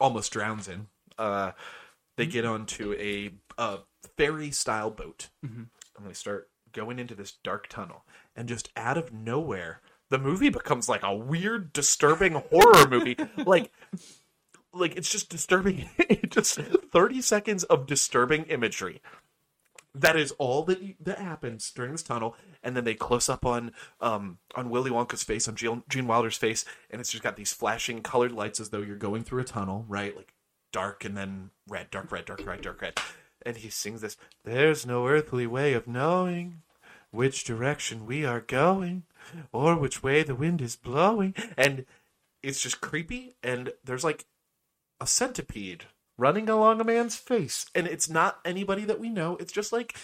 almost 0.00 0.32
drowns 0.32 0.68
in, 0.68 0.86
uh, 1.18 1.52
they 2.16 2.26
get 2.26 2.44
onto 2.44 2.94
a, 2.94 3.30
a 3.58 3.80
ferry 4.16 4.50
style 4.50 4.90
boat 4.90 5.28
and 5.42 5.68
they 6.06 6.12
start 6.12 6.48
going 6.72 6.98
into 6.98 7.14
this 7.14 7.32
dark 7.44 7.68
tunnel. 7.68 8.04
And 8.34 8.48
just 8.48 8.70
out 8.76 8.96
of 8.96 9.12
nowhere, 9.12 9.80
the 10.08 10.18
movie 10.18 10.48
becomes 10.48 10.88
like 10.88 11.02
a 11.02 11.14
weird, 11.14 11.72
disturbing 11.72 12.32
horror 12.50 12.88
movie. 12.88 13.16
Like, 13.44 13.70
like 14.72 14.96
it's 14.96 15.10
just 15.10 15.28
disturbing. 15.28 15.88
just 16.28 16.54
thirty 16.56 17.20
seconds 17.20 17.64
of 17.64 17.86
disturbing 17.86 18.44
imagery. 18.44 19.00
That 19.94 20.16
is 20.16 20.32
all 20.32 20.62
that 20.64 20.94
that 21.00 21.18
happens 21.18 21.70
during 21.70 21.92
this 21.92 22.02
tunnel, 22.02 22.34
and 22.62 22.76
then 22.76 22.84
they 22.84 22.94
close 22.94 23.28
up 23.28 23.44
on 23.44 23.72
um 24.00 24.38
on 24.54 24.70
Willy 24.70 24.90
Wonka's 24.90 25.22
face, 25.22 25.46
on 25.48 25.56
Gene, 25.56 25.82
Gene 25.88 26.06
Wilder's 26.06 26.38
face, 26.38 26.64
and 26.90 27.00
it's 27.00 27.10
just 27.10 27.22
got 27.22 27.36
these 27.36 27.52
flashing 27.52 28.02
colored 28.02 28.32
lights 28.32 28.60
as 28.60 28.70
though 28.70 28.80
you're 28.80 28.96
going 28.96 29.22
through 29.22 29.42
a 29.42 29.44
tunnel, 29.44 29.84
right? 29.88 30.16
Like 30.16 30.34
dark 30.72 31.04
and 31.04 31.16
then 31.16 31.50
red, 31.68 31.90
dark 31.90 32.10
red, 32.10 32.24
dark 32.24 32.46
red, 32.46 32.62
dark 32.62 32.80
red, 32.80 32.98
and 33.44 33.58
he 33.58 33.68
sings 33.68 34.00
this. 34.00 34.16
There's 34.44 34.86
no 34.86 35.06
earthly 35.06 35.46
way 35.46 35.74
of 35.74 35.86
knowing 35.86 36.62
which 37.10 37.44
direction 37.44 38.06
we 38.06 38.24
are 38.24 38.40
going, 38.40 39.04
or 39.52 39.76
which 39.76 40.02
way 40.02 40.22
the 40.22 40.34
wind 40.34 40.62
is 40.62 40.76
blowing, 40.76 41.34
and 41.56 41.84
it's 42.42 42.60
just 42.60 42.80
creepy. 42.80 43.36
And 43.42 43.72
there's 43.84 44.04
like 44.04 44.24
a 45.02 45.06
centipede 45.06 45.84
running 46.16 46.48
along 46.48 46.80
a 46.80 46.84
man's 46.84 47.16
face, 47.16 47.66
and 47.74 47.86
it's 47.88 48.08
not 48.08 48.38
anybody 48.44 48.84
that 48.84 49.00
we 49.00 49.08
know. 49.08 49.36
It's 49.40 49.52
just 49.52 49.72
like 49.72 49.96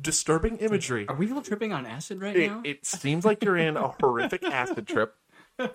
disturbing 0.00 0.56
imagery. 0.58 1.06
are 1.08 1.14
we 1.14 1.30
all 1.30 1.42
tripping 1.42 1.72
on 1.72 1.84
acid 1.84 2.20
right 2.22 2.34
It, 2.36 2.48
now? 2.50 2.62
it 2.64 2.86
seems 2.86 3.24
like 3.26 3.44
you're 3.44 3.56
in 3.58 3.76
a 3.76 3.88
horrific 4.00 4.42
acid 4.44 4.86
trip. 4.88 5.14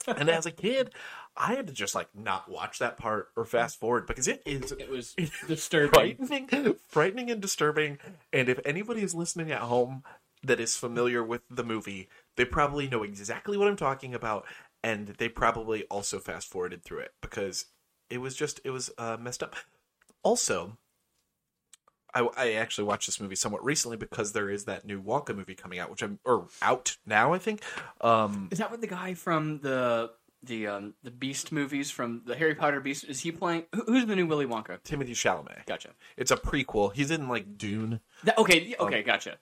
And 0.08 0.30
as 0.30 0.46
a 0.46 0.52
kid, 0.52 0.94
I 1.36 1.54
had 1.56 1.68
to 1.68 1.74
just 1.74 1.94
like 1.96 2.08
not 2.16 2.50
watch 2.50 2.80
that 2.80 2.98
part 2.98 3.30
or 3.36 3.46
fast 3.46 3.80
forward 3.80 4.06
because 4.08 4.28
it 4.28 4.42
is 4.46 4.72
it 4.72 4.90
was 4.90 5.14
disturbing. 5.48 6.18
frightening, 6.18 6.76
frightening 6.88 7.32
and 7.32 7.42
disturbing. 7.42 7.98
And 8.34 8.48
if 8.50 8.60
anybody 8.66 9.02
is 9.02 9.14
listening 9.16 9.52
at 9.52 9.62
home 9.62 10.04
that 10.44 10.60
is 10.60 10.76
familiar 10.76 11.24
with 11.24 11.42
the 11.50 11.64
movie, 11.64 12.10
they 12.38 12.46
probably 12.46 12.88
know 12.88 13.04
exactly 13.04 13.58
what 13.58 13.68
I'm 13.68 13.76
talking 13.76 14.14
about, 14.16 14.46
and 14.84 15.08
they 15.18 15.30
probably 15.30 15.84
also 15.86 16.20
fast 16.20 16.48
forwarded 16.50 16.84
through 16.84 17.00
it 17.00 17.14
because 17.22 17.66
it 18.12 18.20
was 18.20 18.36
just 18.36 18.62
it 18.64 18.70
was 18.70 18.92
uh, 18.98 19.18
messed 19.20 19.42
up. 19.42 19.56
Also, 20.24 20.78
I, 22.14 22.28
I 22.38 22.52
actually 22.54 22.84
watched 22.84 23.08
this 23.08 23.20
movie 23.20 23.36
somewhat 23.36 23.64
recently 23.64 23.98
because 23.98 24.34
there 24.34 24.50
is 24.50 24.66
that 24.66 24.86
new 24.86 25.02
Wonka 25.02 25.36
movie 25.36 25.56
coming 25.56 25.80
out, 25.80 25.90
which 25.90 26.04
I'm 26.04 26.20
or 26.26 26.48
out 26.62 26.98
now, 27.06 27.34
I 27.34 27.40
think. 27.40 27.64
Um, 28.02 28.50
Is 28.52 28.60
that 28.60 28.70
what 28.70 28.82
the 28.82 28.88
guy 28.88 29.14
from 29.16 29.60
the 29.60 30.12
the 30.44 30.68
um, 30.68 30.94
the 31.04 31.12
Beast 31.12 31.52
movies 31.52 31.90
from 31.90 32.22
the 32.26 32.36
Harry 32.36 32.54
Potter 32.54 32.82
Beast 32.82 33.06
is 33.06 33.22
he 33.22 33.32
playing? 33.32 33.64
Who, 33.74 33.84
who's 33.88 34.06
the 34.06 34.16
new 34.16 34.28
Willy 34.28 34.46
Wonka? 34.46 34.82
Timothée 34.84 35.12
Chalamet. 35.12 35.66
Gotcha. 35.66 35.92
It's 36.18 36.32
a 36.32 36.38
prequel. 36.38 36.94
He's 36.94 37.10
in 37.12 37.28
like 37.28 37.58
Dune. 37.58 38.02
That, 38.26 38.38
okay, 38.38 38.62
yeah, 38.62 38.76
okay, 38.82 39.02
gotcha. 39.04 39.38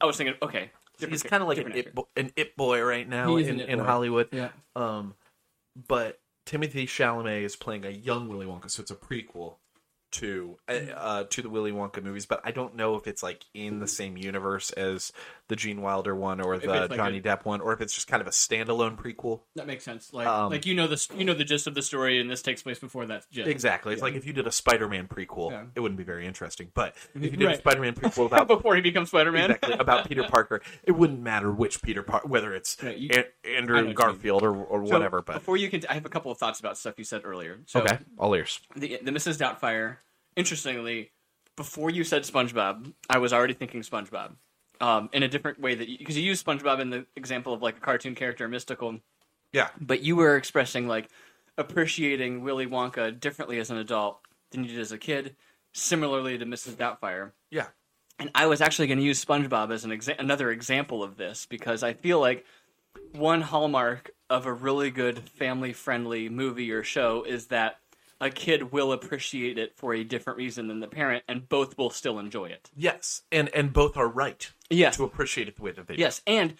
I 0.00 0.06
was 0.06 0.16
thinking, 0.16 0.36
okay, 0.42 0.70
He's 0.98 1.22
kind 1.22 1.42
of 1.42 1.48
like 1.48 1.58
an 1.58 1.72
it, 1.72 1.94
bo- 1.94 2.08
an 2.16 2.32
it 2.36 2.56
boy 2.56 2.82
right 2.82 3.08
now 3.08 3.36
in, 3.36 3.60
in 3.60 3.78
boy. 3.78 3.84
Hollywood. 3.84 4.28
Yeah. 4.32 4.48
Um, 4.74 5.14
but 5.86 6.18
Timothée 6.48 6.88
Chalamet 6.88 7.42
is 7.42 7.56
playing 7.56 7.84
a 7.84 7.90
young 7.90 8.26
Willy 8.26 8.46
Wonka, 8.46 8.70
so 8.70 8.80
it's 8.80 8.90
a 8.90 8.94
prequel 8.94 9.56
to 10.12 10.58
uh, 10.68 10.72
uh, 10.94 11.24
to 11.30 11.42
the 11.42 11.48
Willy 11.50 11.72
Wonka 11.72 12.02
movies. 12.02 12.26
But 12.26 12.40
I 12.44 12.50
don't 12.50 12.74
know 12.76 12.96
if 12.96 13.06
it's 13.06 13.22
like 13.22 13.44
in 13.54 13.78
the 13.80 13.88
same 13.88 14.16
universe 14.16 14.70
as 14.70 15.12
the 15.48 15.56
Gene 15.56 15.80
Wilder 15.82 16.14
one 16.14 16.40
or 16.40 16.58
the 16.58 16.66
like 16.66 16.92
Johnny 16.94 17.18
a- 17.18 17.22
Depp 17.22 17.44
one, 17.44 17.60
or 17.60 17.72
if 17.72 17.80
it's 17.80 17.94
just 17.94 18.06
kind 18.08 18.20
of 18.20 18.26
a 18.26 18.30
standalone 18.30 18.96
prequel. 18.96 19.40
That 19.56 19.66
makes 19.66 19.84
sense. 19.84 20.12
Like, 20.12 20.26
Um, 20.26 20.50
like 20.50 20.66
you 20.66 20.74
know 20.74 20.86
the 20.86 21.06
you 21.16 21.24
know 21.24 21.34
the 21.34 21.44
gist 21.44 21.66
of 21.66 21.74
the 21.74 21.82
story, 21.82 22.20
and 22.20 22.30
this 22.30 22.42
takes 22.42 22.62
place 22.62 22.78
before 22.78 23.06
that. 23.06 23.24
Gist. 23.30 23.48
Exactly. 23.48 23.92
It's 23.92 24.02
like 24.02 24.14
if 24.14 24.26
you 24.26 24.32
did 24.32 24.46
a 24.46 24.52
Spider-Man 24.52 25.08
prequel, 25.08 25.50
Yeah. 25.50 25.64
it 25.74 25.80
wouldn't 25.80 25.98
be 25.98 26.04
very 26.04 26.26
interesting. 26.26 26.70
But 26.74 26.94
if 27.14 27.22
you 27.22 27.30
did 27.30 27.50
a 27.50 27.56
Spider-Man 27.58 27.94
prequel 27.94 28.26
about 28.26 28.48
before 28.48 28.74
he 28.76 28.80
becomes 28.82 29.08
Spider 29.08 29.32
Man. 29.32 29.50
exactly 29.52 29.74
about 29.78 30.08
Peter 30.08 30.24
Parker, 30.28 30.60
it 30.84 30.92
wouldn't 30.92 31.20
matter 31.20 31.50
which 31.50 31.82
Peter 31.82 32.02
Parker, 32.02 32.28
whether 32.28 32.54
it's 32.54 32.76
Right, 32.82 32.96
you- 32.96 33.10
An- 33.12 33.24
I 33.44 33.60
know 33.60 33.74
what 33.74 33.78
Andrew. 33.78 33.94
Garfield 33.94 34.42
or, 34.42 34.54
or 34.54 34.82
whatever. 34.82 35.22
But 35.22 35.34
before 35.34 35.56
you 35.56 35.68
can, 35.70 35.82
I 35.88 35.94
have 35.94 36.04
a 36.06 36.08
couple 36.10 36.30
of 36.30 36.38
thoughts 36.38 36.60
about 36.60 36.76
stuff 36.78 36.94
you 36.98 37.04
said 37.04 37.22
earlier. 37.24 37.58
So, 37.66 37.80
okay, 37.80 37.98
all 38.18 38.34
ears. 38.34 38.60
the, 38.76 38.98
the 39.02 39.10
Mrs. 39.10 39.38
Doubtfire. 39.38 39.96
Interestingly, 40.38 41.10
before 41.56 41.90
you 41.90 42.04
said 42.04 42.22
SpongeBob, 42.22 42.92
I 43.10 43.18
was 43.18 43.32
already 43.32 43.54
thinking 43.54 43.82
SpongeBob, 43.82 44.36
um, 44.80 45.10
in 45.12 45.24
a 45.24 45.28
different 45.28 45.58
way 45.58 45.74
that 45.74 45.88
because 45.98 46.16
you, 46.16 46.22
used 46.22 46.46
SpongeBob 46.46 46.78
in 46.78 46.90
the 46.90 47.06
example 47.16 47.52
of 47.52 47.60
like 47.60 47.78
a 47.78 47.80
cartoon 47.80 48.14
character, 48.14 48.46
mystical, 48.46 49.00
Yeah, 49.52 49.70
but 49.80 50.00
you 50.02 50.14
were 50.14 50.36
expressing 50.36 50.86
like 50.86 51.10
appreciating 51.58 52.44
Willy 52.44 52.68
Wonka 52.68 53.18
differently 53.18 53.58
as 53.58 53.70
an 53.70 53.78
adult 53.78 54.20
than 54.52 54.62
you 54.62 54.70
did 54.70 54.78
as 54.78 54.92
a 54.92 54.98
kid. 54.98 55.34
Similarly 55.72 56.38
to 56.38 56.46
Mrs. 56.46 56.76
Doubtfire, 56.76 57.32
yeah. 57.50 57.66
and 58.20 58.30
I 58.32 58.46
was 58.46 58.60
actually 58.60 58.86
going 58.86 58.98
to 58.98 59.04
use 59.04 59.24
SpongeBob 59.24 59.72
as 59.72 59.84
an 59.84 59.90
exa- 59.90 60.20
another 60.20 60.52
example 60.52 61.02
of 61.02 61.16
this 61.16 61.46
because 61.46 61.82
I 61.82 61.94
feel 61.94 62.20
like 62.20 62.44
one 63.12 63.40
hallmark 63.40 64.12
of 64.30 64.46
a 64.46 64.52
really 64.52 64.92
good 64.92 65.28
family-friendly 65.30 66.28
movie 66.28 66.70
or 66.70 66.84
show 66.84 67.24
is 67.24 67.48
that 67.48 67.80
a 68.20 68.30
kid 68.30 68.72
will 68.72 68.92
appreciate 68.92 69.58
it 69.58 69.76
for 69.76 69.94
a 69.94 70.02
different 70.04 70.36
reason 70.38 70.66
than 70.68 70.80
the 70.80 70.88
parent, 70.88 71.24
and 71.28 71.48
both 71.48 71.78
will 71.78 71.90
still 71.90 72.18
enjoy 72.18 72.46
it. 72.46 72.70
Yes, 72.76 73.22
and 73.30 73.48
and 73.54 73.72
both 73.72 73.96
are 73.96 74.08
right 74.08 74.50
Yes, 74.70 74.96
to 74.96 75.04
appreciate 75.04 75.48
it 75.48 75.56
the 75.56 75.62
way 75.62 75.72
that 75.72 75.86
they 75.86 75.96
do. 75.96 76.00
yes, 76.00 76.20
and 76.26 76.54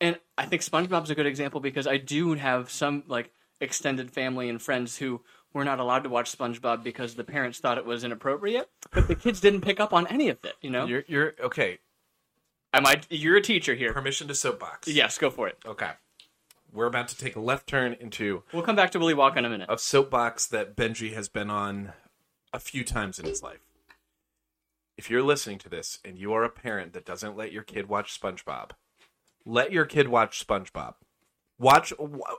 and 0.00 0.18
I 0.36 0.46
think 0.46 0.62
SpongeBob's 0.62 1.10
a 1.10 1.14
good 1.14 1.26
example 1.26 1.60
because 1.60 1.86
I 1.86 1.96
do 1.98 2.34
have 2.34 2.70
some 2.70 3.02
like 3.08 3.32
extended 3.60 4.10
family 4.10 4.48
and 4.48 4.62
friends 4.62 4.96
who 4.96 5.20
were 5.52 5.64
not 5.64 5.80
allowed 5.80 6.04
to 6.04 6.08
watch 6.08 6.36
SpongeBob 6.36 6.82
because 6.84 7.14
the 7.16 7.24
parents 7.24 7.58
thought 7.58 7.78
it 7.78 7.84
was 7.86 8.04
inappropriate, 8.04 8.68
but 8.92 9.08
the 9.08 9.14
kids 9.14 9.40
didn't 9.40 9.62
pick 9.62 9.80
up 9.80 9.92
on 9.92 10.06
any 10.06 10.28
of 10.28 10.38
it. 10.44 10.54
You 10.60 10.70
know, 10.70 10.86
You're 10.86 11.04
you're 11.08 11.34
okay. 11.42 11.78
am 12.72 12.86
I? 12.86 13.00
You're 13.10 13.36
a 13.36 13.42
teacher 13.42 13.74
here. 13.74 13.92
Permission 13.92 14.28
to 14.28 14.34
soapbox. 14.34 14.88
Yes, 14.88 15.18
go 15.18 15.30
for 15.30 15.48
it. 15.48 15.58
Okay. 15.66 15.90
We're 16.72 16.86
about 16.86 17.08
to 17.08 17.16
take 17.16 17.36
a 17.36 17.40
left 17.40 17.66
turn 17.66 17.94
into 17.98 18.42
We'll 18.52 18.62
come 18.62 18.76
back 18.76 18.90
to 18.92 18.98
Willy 18.98 19.14
Wonka 19.14 19.38
in 19.38 19.44
a 19.44 19.48
minute. 19.50 19.68
a 19.70 19.78
soapbox 19.78 20.46
that 20.46 20.76
Benji 20.76 21.12
has 21.14 21.28
been 21.28 21.50
on 21.50 21.92
a 22.52 22.58
few 22.60 22.84
times 22.84 23.18
in 23.18 23.26
his 23.26 23.42
life. 23.42 23.60
If 24.96 25.08
you're 25.10 25.22
listening 25.22 25.58
to 25.58 25.68
this 25.68 25.98
and 26.04 26.18
you 26.18 26.32
are 26.32 26.44
a 26.44 26.50
parent 26.50 26.92
that 26.92 27.04
doesn't 27.06 27.36
let 27.36 27.52
your 27.52 27.62
kid 27.62 27.88
watch 27.88 28.20
SpongeBob, 28.20 28.70
let 29.44 29.72
your 29.72 29.84
kid 29.84 30.08
watch 30.08 30.46
SpongeBob. 30.46 30.94
Watch 31.58 31.92
wa- 31.98 32.34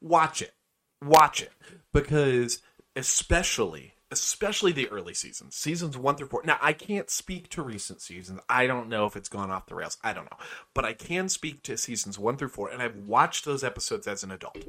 watch 0.00 0.42
it. 0.42 0.54
watch 1.02 1.42
it 1.42 1.52
because 1.92 2.60
especially 2.96 3.94
especially 4.10 4.72
the 4.72 4.88
early 4.88 5.14
seasons, 5.14 5.54
seasons 5.54 5.96
one 5.96 6.16
through 6.16 6.28
four. 6.28 6.42
Now 6.44 6.58
I 6.62 6.72
can't 6.72 7.10
speak 7.10 7.48
to 7.50 7.62
recent 7.62 8.00
seasons. 8.00 8.40
I 8.48 8.66
don't 8.66 8.88
know 8.88 9.06
if 9.06 9.16
it's 9.16 9.28
gone 9.28 9.50
off 9.50 9.66
the 9.66 9.74
rails. 9.74 9.98
I 10.02 10.12
don't 10.12 10.24
know, 10.24 10.38
but 10.74 10.84
I 10.84 10.92
can 10.92 11.28
speak 11.28 11.62
to 11.64 11.76
seasons 11.76 12.18
one 12.18 12.36
through 12.36 12.48
four, 12.48 12.70
and 12.70 12.82
I've 12.82 12.96
watched 12.96 13.44
those 13.44 13.64
episodes 13.64 14.06
as 14.06 14.22
an 14.22 14.30
adult. 14.30 14.64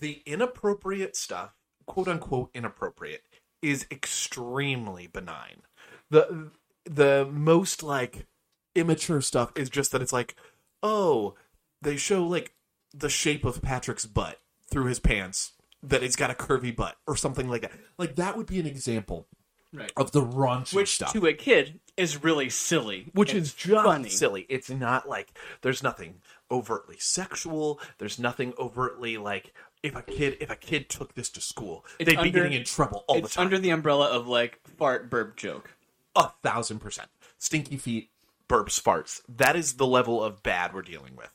The 0.00 0.22
inappropriate 0.24 1.16
stuff, 1.16 1.54
quote 1.86 2.08
unquote 2.08 2.50
inappropriate, 2.54 3.22
is 3.60 3.86
extremely 3.90 5.06
benign. 5.06 5.62
The 6.10 6.50
the 6.84 7.28
most 7.30 7.82
like 7.82 8.26
immature 8.74 9.20
stuff 9.20 9.52
is 9.54 9.68
just 9.70 9.92
that 9.92 10.02
it's 10.02 10.12
like, 10.12 10.34
oh, 10.82 11.34
they 11.82 11.96
show 11.96 12.26
like 12.26 12.54
the 12.94 13.08
shape 13.08 13.44
of 13.44 13.62
Patrick's 13.62 14.06
butt 14.06 14.40
through 14.70 14.86
his 14.86 14.98
pants 14.98 15.52
that 15.82 16.02
it's 16.02 16.16
got 16.16 16.30
a 16.30 16.34
curvy 16.34 16.74
butt 16.74 16.96
or 17.06 17.16
something 17.16 17.48
like 17.48 17.62
that. 17.62 17.72
Like 17.98 18.16
that 18.16 18.36
would 18.36 18.46
be 18.46 18.60
an 18.60 18.66
example 18.66 19.26
Right. 19.74 19.90
of 19.96 20.12
the 20.12 20.20
raunchy 20.20 20.74
Which 20.74 20.94
stuff. 20.96 21.12
to 21.14 21.26
a 21.26 21.32
kid 21.32 21.80
is 21.96 22.22
really 22.22 22.50
silly. 22.50 23.06
which 23.14 23.30
and 23.32 23.40
is 23.40 23.54
just 23.54 23.84
funny. 23.84 24.10
silly. 24.10 24.44
It's 24.50 24.68
not 24.68 25.08
like 25.08 25.32
there's 25.62 25.82
nothing 25.82 26.20
overtly 26.50 26.96
sexual. 26.98 27.80
There's 27.98 28.18
nothing 28.18 28.52
overtly 28.58 29.16
like 29.16 29.54
if 29.82 29.96
a 29.96 30.02
kid 30.02 30.36
if 30.40 30.50
a 30.50 30.56
kid 30.56 30.88
took 30.90 31.14
this 31.14 31.30
to 31.30 31.40
school, 31.40 31.84
It's 31.98 32.08
they'd 32.10 32.22
be 32.22 32.30
getting 32.30 32.52
in 32.52 32.64
trouble 32.64 33.04
all 33.08 33.16
the 33.16 33.22
It's 33.24 33.34
time. 33.34 33.46
under 33.46 33.58
the 33.58 33.70
umbrella 33.70 34.08
of 34.08 34.28
like 34.28 34.60
fart 34.78 35.08
burp 35.08 35.36
joke. 35.36 35.70
a 36.14 36.28
thousand 36.42 36.78
percent. 36.80 37.08
Stinky 37.38 37.78
feet, 37.78 38.10
burps, 38.48 38.80
farts. 38.80 39.22
That 39.26 39.56
is 39.56 39.74
the 39.74 39.86
level 39.86 40.22
of 40.22 40.42
bad 40.42 40.74
we're 40.74 40.82
dealing 40.82 41.16
with. 41.16 41.32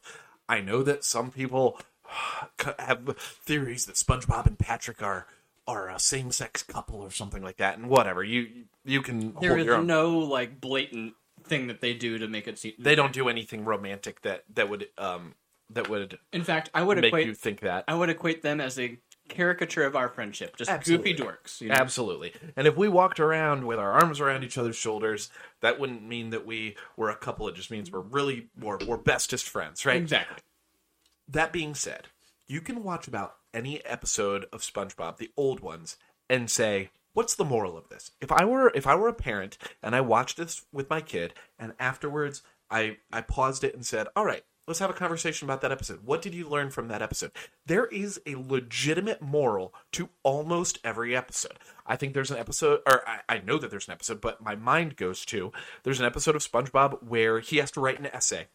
I 0.47 0.62
know 0.62 0.83
that 0.83 1.03
some 1.03 1.31
people 1.31 1.79
have 2.79 3.17
theories 3.17 3.85
that 3.85 3.95
SpongeBob 3.95 4.45
and 4.45 4.59
Patrick 4.59 5.01
are 5.01 5.27
are 5.67 5.89
a 5.89 5.99
same 5.99 6.31
sex 6.31 6.63
couple 6.63 7.01
or 7.01 7.11
something 7.11 7.43
like 7.43 7.57
that, 7.57 7.77
and 7.77 7.89
whatever 7.89 8.23
you 8.23 8.65
you 8.85 9.01
can 9.01 9.35
There 9.41 9.57
is 9.57 9.85
no 9.85 10.17
like 10.19 10.61
blatant 10.61 11.13
thing 11.43 11.67
that 11.67 11.81
they 11.81 11.93
do 11.93 12.17
to 12.17 12.27
make 12.27 12.47
it 12.47 12.57
seem. 12.57 12.73
they 12.79 12.95
don't 12.95 13.13
do 13.13 13.29
anything 13.29 13.63
romantic 13.65 14.21
that 14.21 14.43
that 14.53 14.69
would 14.69 14.87
um 14.97 15.35
that 15.69 15.89
would 15.89 16.17
In 16.31 16.43
fact, 16.43 16.69
I 16.73 16.83
would 16.83 16.97
make 16.97 17.07
equate 17.07 17.27
you 17.27 17.33
think 17.33 17.59
that. 17.61 17.83
I 17.87 17.95
would 17.95 18.09
equate 18.09 18.41
them 18.41 18.61
as 18.61 18.79
a 18.79 18.97
caricature 19.27 19.83
of 19.83 19.95
our 19.95 20.07
friendship, 20.07 20.55
just 20.55 20.71
Absolutely. 20.71 21.13
goofy 21.13 21.23
dorks. 21.23 21.59
You 21.59 21.69
know? 21.69 21.75
Absolutely. 21.75 22.33
And 22.55 22.67
if 22.67 22.77
we 22.77 22.87
walked 22.87 23.19
around 23.19 23.65
with 23.65 23.77
our 23.77 23.91
arms 23.91 24.21
around 24.21 24.45
each 24.45 24.57
other's 24.57 24.77
shoulders, 24.77 25.29
that 25.59 25.79
wouldn't 25.79 26.07
mean 26.07 26.29
that 26.29 26.45
we 26.45 26.75
were 26.95 27.09
a 27.09 27.15
couple. 27.15 27.47
It 27.49 27.55
just 27.55 27.69
means 27.69 27.91
we're 27.91 27.99
really 27.99 28.47
we're, 28.59 28.77
we're 28.85 28.97
bestest 28.97 29.49
friends, 29.49 29.85
right? 29.85 29.97
Exactly. 29.97 30.37
That 31.27 31.51
being 31.51 31.75
said, 31.75 32.07
you 32.47 32.61
can 32.61 32.83
watch 32.83 33.07
about 33.07 33.35
any 33.53 33.83
episode 33.85 34.45
of 34.53 34.61
SpongeBob, 34.61 35.17
the 35.17 35.31
old 35.35 35.59
ones, 35.59 35.97
and 36.29 36.49
say, 36.49 36.91
"What's 37.13 37.35
the 37.35 37.43
moral 37.43 37.77
of 37.77 37.89
this?" 37.89 38.11
If 38.21 38.31
I 38.31 38.45
were 38.45 38.71
if 38.73 38.87
I 38.87 38.95
were 38.95 39.09
a 39.09 39.13
parent 39.13 39.57
and 39.83 39.93
I 39.95 40.01
watched 40.01 40.37
this 40.37 40.65
with 40.71 40.89
my 40.89 41.01
kid, 41.01 41.33
and 41.59 41.73
afterwards 41.79 42.43
I 42.69 42.97
I 43.11 43.21
paused 43.21 43.65
it 43.65 43.75
and 43.75 43.85
said, 43.85 44.07
"All 44.15 44.25
right, 44.25 44.45
let's 44.67 44.79
have 44.79 44.89
a 44.89 44.93
conversation 44.93 45.45
about 45.45 45.59
that 45.61 45.71
episode. 45.71 46.05
What 46.05 46.21
did 46.21 46.33
you 46.33 46.47
learn 46.47 46.69
from 46.69 46.87
that 46.87 47.01
episode?" 47.01 47.31
There 47.65 47.87
is 47.87 48.21
a 48.25 48.35
legitimate 48.35 49.21
moral 49.21 49.73
to 49.93 50.09
almost 50.23 50.79
every 50.83 51.13
episode. 51.13 51.59
I 51.85 51.97
think 51.97 52.13
there's 52.13 52.31
an 52.31 52.37
episode, 52.37 52.81
or 52.85 53.07
I, 53.07 53.19
I 53.27 53.39
know 53.39 53.57
that 53.57 53.69
there's 53.69 53.87
an 53.87 53.93
episode, 53.93 54.21
but 54.21 54.41
my 54.41 54.55
mind 54.55 54.95
goes 54.95 55.25
to 55.25 55.51
there's 55.83 55.99
an 55.99 56.05
episode 56.05 56.37
of 56.37 56.41
SpongeBob 56.41 57.03
where 57.03 57.41
he 57.41 57.57
has 57.57 57.71
to 57.71 57.81
write 57.81 57.99
an 57.99 58.05
essay 58.07 58.47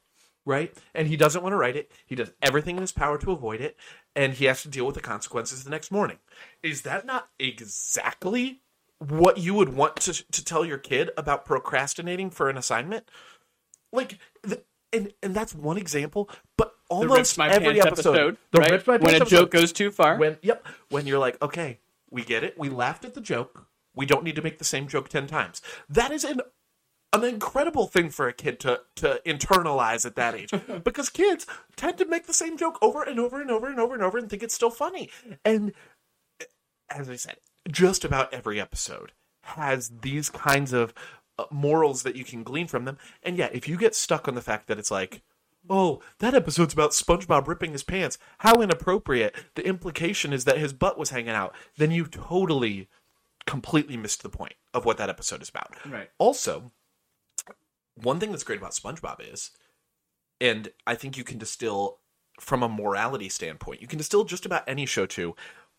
right? 0.44 0.76
And 0.94 1.08
he 1.08 1.16
doesn't 1.16 1.42
want 1.42 1.52
to 1.52 1.56
write 1.56 1.76
it. 1.76 1.90
He 2.06 2.14
does 2.14 2.32
everything 2.40 2.76
in 2.76 2.82
his 2.82 2.92
power 2.92 3.18
to 3.18 3.32
avoid 3.32 3.60
it, 3.60 3.76
and 4.14 4.34
he 4.34 4.46
has 4.46 4.62
to 4.62 4.68
deal 4.68 4.86
with 4.86 4.94
the 4.94 5.00
consequences 5.00 5.64
the 5.64 5.70
next 5.70 5.90
morning. 5.90 6.18
Is 6.62 6.82
that 6.82 7.06
not 7.06 7.28
exactly 7.38 8.62
what 8.98 9.38
you 9.38 9.54
would 9.54 9.70
want 9.70 9.96
to 9.96 10.12
to 10.32 10.44
tell 10.44 10.64
your 10.64 10.78
kid 10.78 11.10
about 11.16 11.44
procrastinating 11.44 12.30
for 12.30 12.48
an 12.48 12.56
assignment? 12.56 13.10
Like, 13.92 14.18
the, 14.42 14.62
and 14.92 15.12
and 15.22 15.34
that's 15.34 15.54
one 15.54 15.76
example, 15.76 16.28
but 16.56 16.74
almost 16.88 17.38
every 17.38 17.74
Pants 17.74 17.86
episode, 17.86 18.14
episode, 18.14 18.36
the 18.50 18.60
right? 18.60 18.86
When 18.86 19.00
a 19.00 19.18
Pants 19.18 19.30
joke 19.30 19.50
goes 19.50 19.72
too 19.72 19.90
far. 19.90 20.18
when 20.18 20.38
yep, 20.42 20.66
when 20.90 21.06
you're 21.06 21.18
like, 21.18 21.40
okay, 21.42 21.80
we 22.10 22.22
get 22.22 22.44
it. 22.44 22.58
We 22.58 22.68
laughed 22.68 23.04
at 23.04 23.14
the 23.14 23.20
joke. 23.20 23.66
We 23.94 24.06
don't 24.06 24.24
need 24.24 24.36
to 24.36 24.42
make 24.42 24.58
the 24.58 24.64
same 24.64 24.88
joke 24.88 25.08
ten 25.08 25.26
times. 25.26 25.60
That 25.88 26.12
is 26.12 26.24
an 26.24 26.40
an 27.12 27.24
incredible 27.24 27.86
thing 27.86 28.10
for 28.10 28.26
a 28.26 28.32
kid 28.32 28.58
to 28.60 28.80
to 28.96 29.20
internalize 29.26 30.06
at 30.06 30.16
that 30.16 30.34
age 30.34 30.50
because 30.84 31.10
kids 31.10 31.46
tend 31.76 31.98
to 31.98 32.06
make 32.06 32.26
the 32.26 32.34
same 32.34 32.56
joke 32.56 32.78
over 32.80 33.02
and 33.02 33.20
over 33.20 33.40
and 33.40 33.50
over 33.50 33.68
and 33.68 33.78
over 33.78 33.94
and 33.94 34.02
over 34.02 34.18
and 34.18 34.30
think 34.30 34.42
it's 34.42 34.54
still 34.54 34.70
funny. 34.70 35.10
And 35.44 35.72
as 36.90 37.08
I 37.08 37.16
said, 37.16 37.36
just 37.70 38.04
about 38.04 38.32
every 38.32 38.60
episode 38.60 39.12
has 39.42 39.90
these 40.02 40.30
kinds 40.30 40.72
of 40.72 40.94
uh, 41.38 41.44
morals 41.50 42.02
that 42.02 42.16
you 42.16 42.24
can 42.24 42.42
glean 42.42 42.66
from 42.66 42.84
them. 42.84 42.98
And 43.22 43.36
yeah, 43.36 43.48
if 43.52 43.68
you 43.68 43.76
get 43.76 43.94
stuck 43.94 44.28
on 44.28 44.34
the 44.34 44.42
fact 44.42 44.66
that 44.68 44.78
it's 44.78 44.90
like, 44.90 45.22
oh, 45.68 46.00
that 46.18 46.34
episode's 46.34 46.74
about 46.74 46.90
SpongeBob 46.90 47.46
ripping 47.46 47.72
his 47.72 47.82
pants, 47.82 48.18
how 48.38 48.60
inappropriate. 48.60 49.34
The 49.54 49.66
implication 49.66 50.32
is 50.32 50.44
that 50.44 50.58
his 50.58 50.72
butt 50.72 50.98
was 50.98 51.10
hanging 51.10 51.30
out. 51.30 51.54
Then 51.76 51.90
you 51.90 52.06
totally, 52.06 52.88
completely 53.46 53.96
missed 53.96 54.22
the 54.22 54.28
point 54.28 54.54
of 54.74 54.84
what 54.84 54.96
that 54.98 55.08
episode 55.08 55.42
is 55.42 55.48
about. 55.48 55.74
Right. 55.86 56.10
Also, 56.18 56.72
one 57.94 58.20
thing 58.20 58.30
that's 58.30 58.44
great 58.44 58.58
about 58.58 58.72
SpongeBob 58.72 59.32
is, 59.32 59.50
and 60.40 60.70
I 60.86 60.94
think 60.94 61.16
you 61.16 61.24
can 61.24 61.38
distill 61.38 61.98
from 62.40 62.62
a 62.62 62.68
morality 62.68 63.28
standpoint, 63.28 63.82
you 63.82 63.88
can 63.88 63.98
distill 63.98 64.24
just 64.24 64.46
about 64.46 64.64
any 64.66 64.86
show 64.86 65.06
to 65.06 65.34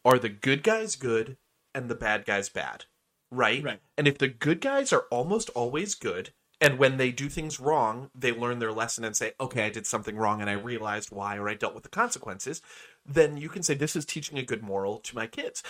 are 0.06 0.20
the 0.20 0.30
good 0.30 0.64
guys 0.64 0.96
good 0.96 1.38
and 1.74 1.90
the 1.90 1.96
bad 1.96 2.26
guys 2.26 2.50
bad, 2.50 2.86
right? 3.32 3.64
Right. 3.64 3.80
And 3.98 4.08
if 4.08 4.18
the 4.18 4.28
good 4.28 4.62
guys 4.62 4.94
are 4.94 5.06
almost 5.12 5.50
always 5.52 5.96
good, 5.96 6.32
and 6.62 6.78
when 6.78 6.96
they 6.98 7.12
do 7.12 7.28
things 7.28 7.60
wrong, 7.60 8.10
they 8.16 8.32
learn 8.32 8.60
their 8.60 8.72
lesson 8.72 9.04
and 9.04 9.18
say, 9.18 9.34
okay, 9.40 9.66
I 9.66 9.70
did 9.70 9.86
something 9.86 10.16
wrong 10.16 10.40
and 10.40 10.50
I 10.50 10.54
realized 10.54 11.12
why 11.12 11.38
or 11.38 11.50
I 11.50 11.56
dealt 11.56 11.74
with 11.74 11.84
the 11.84 11.90
consequences, 11.90 12.62
then 13.06 13.36
you 13.36 13.50
can 13.50 13.64
say, 13.64 13.74
this 13.74 13.98
is 13.98 14.06
teaching 14.06 14.38
a 14.38 14.44
good 14.44 14.64
moral 14.64 15.00
to 15.00 15.16
my 15.16 15.28
kids. 15.28 15.62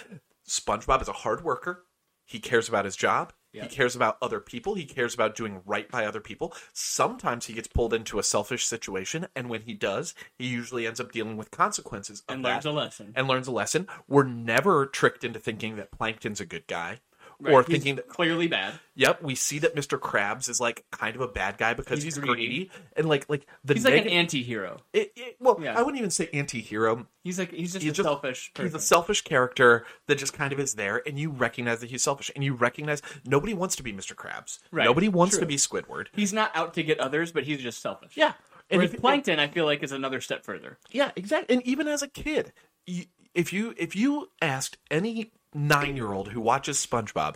SpongeBob 0.48 1.02
is 1.02 1.08
a 1.08 1.14
hard 1.14 1.44
worker. 1.44 1.86
He 2.26 2.40
cares 2.40 2.70
about 2.70 2.86
his 2.86 2.96
job. 2.96 3.34
He 3.54 3.68
cares 3.68 3.96
about 3.96 4.18
other 4.22 4.40
people. 4.40 4.74
He 4.74 4.86
cares 4.86 5.14
about 5.14 5.36
doing 5.36 5.62
right 5.66 5.88
by 5.90 6.06
other 6.06 6.20
people. 6.20 6.54
Sometimes 6.74 7.46
he 7.46 7.54
gets 7.54 7.68
pulled 7.68 7.94
into 7.94 8.18
a 8.18 8.24
selfish 8.24 8.66
situation, 8.66 9.28
and 9.36 9.50
when 9.50 9.62
he 9.62 9.74
does, 9.74 10.16
he 10.38 10.48
usually 10.48 10.88
ends 10.88 11.00
up 11.00 11.12
dealing 11.12 11.38
with 11.38 11.52
consequences 11.52 12.24
of 12.28 12.36
and 12.36 12.44
learns 12.44 12.66
a 12.66 12.72
lesson. 12.72 13.14
and 13.16 13.28
learns 13.28 13.48
a 13.48 13.52
lesson. 13.52 13.88
We're 14.08 14.24
never 14.24 14.88
tricked 14.88 15.24
into 15.24 15.40
thinking 15.40 15.76
that 15.76 15.92
Plankton's 15.92 16.42
a 16.42 16.46
good 16.46 16.66
guy. 16.68 17.00
Right, 17.44 17.54
Or 17.54 17.62
he's 17.64 17.68
thinking 17.74 17.96
that 17.96 18.08
clearly 18.08 18.48
bad. 18.48 18.74
Yep, 18.96 19.22
we 19.22 19.36
see 19.36 19.60
that 19.60 19.76
Mr. 19.76 20.00
Krabs 20.00 20.48
is 20.50 20.62
like 20.62 20.86
kind 20.92 21.16
of 21.16 21.22
a 21.22 21.28
bad 21.28 21.58
guy 21.58 21.74
because 21.74 22.02
he's, 22.04 22.16
He's 22.16 22.24
greedy. 22.24 22.48
greedy. 22.48 22.72
and 22.96 23.10
like 23.10 23.28
like 23.30 23.46
the 23.66 23.74
He's 23.74 23.84
like 23.86 23.96
an 23.96 24.04
neg- 24.06 24.14
anti-hero. 24.14 24.80
it, 24.94 25.12
it, 25.16 25.36
well, 25.40 25.58
Yeah. 25.62 25.78
I 25.78 25.82
wouldn't 25.82 25.98
even 25.98 26.10
say 26.12 26.30
anti-hero. 26.32 27.08
He's 27.24 27.38
like 27.40 27.52
he's 27.52 27.74
just 27.74 27.84
He's 27.84 27.92
a 27.92 27.96
just- 27.96 28.08
selfish 28.08 28.54
person. 28.54 28.68
He's 28.68 28.76
a 28.76 28.86
selfish 28.86 29.22
character 29.24 29.86
that 30.08 30.18
just 30.18 30.34
kind 30.34 30.54
of 30.54 30.60
is 30.60 30.76
there, 30.76 31.02
and 31.08 31.20
you 31.20 31.32
recognize 31.32 31.80
that 31.82 31.90
he's 31.90 32.04
selfish, 32.04 32.32
and 32.36 32.44
you 32.44 32.54
recognize 32.54 33.02
nobody 33.26 33.54
wants 33.54 33.76
to 33.78 33.84
be 33.84 33.92
Mr. 33.92 34.14
Krabs. 34.16 34.60
Right, 34.72 34.86
Nobody 34.86 35.10
wants 35.10 35.34
true. 35.36 35.42
to 35.42 35.46
be 35.46 35.56
Squidward. 35.56 36.08
He's 36.14 36.32
not 36.34 36.52
out 36.56 36.74
to 36.76 36.84
get 36.84 37.00
others, 37.00 37.32
but 37.32 37.44
he's 37.44 37.60
just 37.62 37.82
selfish. 37.82 38.16
Yeah, 38.16 38.34
and 38.70 38.78
Whereas 38.80 38.94
if- 38.94 39.02
Plankton, 39.02 39.40
I 39.40 39.48
feel 39.48 39.66
like, 39.66 39.84
is 39.84 39.92
another 39.92 40.22
step 40.22 40.46
further. 40.46 40.78
Yeah, 40.92 41.12
exactly. 41.16 41.56
And 41.56 41.66
even 41.66 41.88
as 41.88 42.02
a 42.04 42.08
kid, 42.08 42.54
you, 42.86 43.06
if 43.34 43.52
you 43.52 43.74
if 43.78 43.96
you 43.96 44.30
asked 44.42 44.78
any 44.92 45.32
nine 45.54 45.96
year 45.96 46.14
old 46.14 46.30
who 46.30 46.42
watches 46.42 46.86
SpongeBob, 46.86 47.36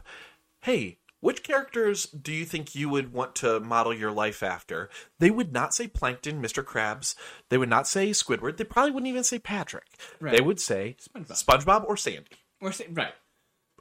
hey, 0.62 0.98
which 1.20 1.44
characters 1.44 2.06
do 2.06 2.32
you 2.32 2.46
think 2.46 2.76
you 2.76 2.90
would 2.90 3.12
want 3.12 3.36
to 3.36 3.60
model 3.60 3.94
your 3.94 4.12
life 4.12 4.44
after? 4.44 4.90
They 5.20 5.32
would 5.32 5.52
not 5.52 5.74
say 5.74 5.88
Plankton, 5.88 6.42
Mr. 6.42 6.64
Krabs. 6.64 7.16
They 7.50 7.58
would 7.58 7.70
not 7.70 7.88
say 7.88 8.12
Squidward. 8.12 8.58
They 8.58 8.64
probably 8.64 8.92
wouldn't 8.92 9.10
even 9.10 9.24
say 9.24 9.40
Patrick. 9.40 9.88
Right. 10.20 10.36
They 10.36 10.42
would 10.42 10.60
say 10.60 10.96
SpongeBob. 11.02 11.44
SpongeBob 11.44 11.86
or 11.86 11.98
Sandy. 11.98 12.30
Or 12.62 12.72
say, 12.72 12.88
right. 12.92 13.14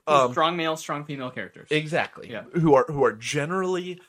Um, 0.07 0.31
strong 0.31 0.57
male, 0.57 0.77
strong 0.77 1.05
female 1.05 1.31
characters. 1.31 1.69
Exactly. 1.71 2.31
Yeah. 2.31 2.45
Who 2.55 2.75
are 2.75 2.87
who 2.89 3.05
are 3.05 3.13
generally 3.13 4.01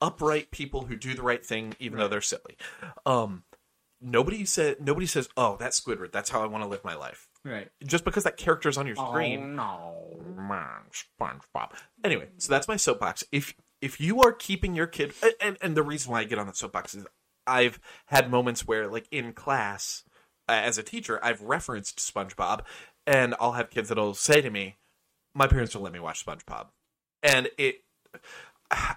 upright 0.00 0.50
people 0.50 0.82
who 0.84 0.96
do 0.96 1.14
the 1.14 1.22
right 1.22 1.44
thing 1.44 1.74
even 1.78 1.98
though 1.98 2.08
they're 2.08 2.20
silly. 2.20 2.56
Um 3.06 3.44
nobody 4.00 4.44
said 4.44 4.80
nobody 4.80 5.06
says, 5.06 5.28
"Oh, 5.36 5.56
that's 5.58 5.80
Squidward. 5.80 6.12
That's 6.12 6.30
how 6.30 6.42
I 6.42 6.46
want 6.46 6.64
to 6.64 6.68
live 6.68 6.84
my 6.84 6.94
life." 6.94 7.25
Right. 7.46 7.68
Just 7.84 8.04
because 8.04 8.24
that 8.24 8.36
character 8.36 8.68
is 8.68 8.76
on 8.78 8.86
your 8.86 8.96
screen. 8.96 9.58
Oh, 9.58 10.20
no. 10.36 10.42
Man, 10.42 10.82
SpongeBob. 11.20 11.72
Anyway, 12.04 12.28
so 12.38 12.52
that's 12.52 12.68
my 12.68 12.76
soapbox. 12.76 13.24
If 13.32 13.54
if 13.80 14.00
you 14.00 14.20
are 14.22 14.32
keeping 14.32 14.74
your 14.74 14.86
kid 14.86 15.12
and- 15.40 15.58
and 15.60 15.76
the 15.76 15.82
reason 15.82 16.10
why 16.10 16.20
I 16.20 16.24
get 16.24 16.38
on 16.38 16.46
the 16.46 16.54
soapbox 16.54 16.94
is 16.94 17.06
I've 17.46 17.78
had 18.06 18.30
moments 18.30 18.66
where 18.66 18.88
like 18.88 19.06
in 19.10 19.32
class 19.32 20.02
uh, 20.48 20.52
as 20.52 20.78
a 20.78 20.82
teacher, 20.82 21.18
I've 21.24 21.42
referenced 21.42 21.98
SpongeBob 21.98 22.60
and 23.06 23.34
I'll 23.40 23.52
have 23.52 23.70
kids 23.70 23.88
that'll 23.88 24.14
say 24.14 24.40
to 24.40 24.50
me, 24.50 24.76
"My 25.34 25.46
parents 25.46 25.72
don't 25.72 25.82
let 25.82 25.92
me 25.92 26.00
watch 26.00 26.24
SpongeBob." 26.24 26.68
And 27.22 27.48
it 27.58 27.82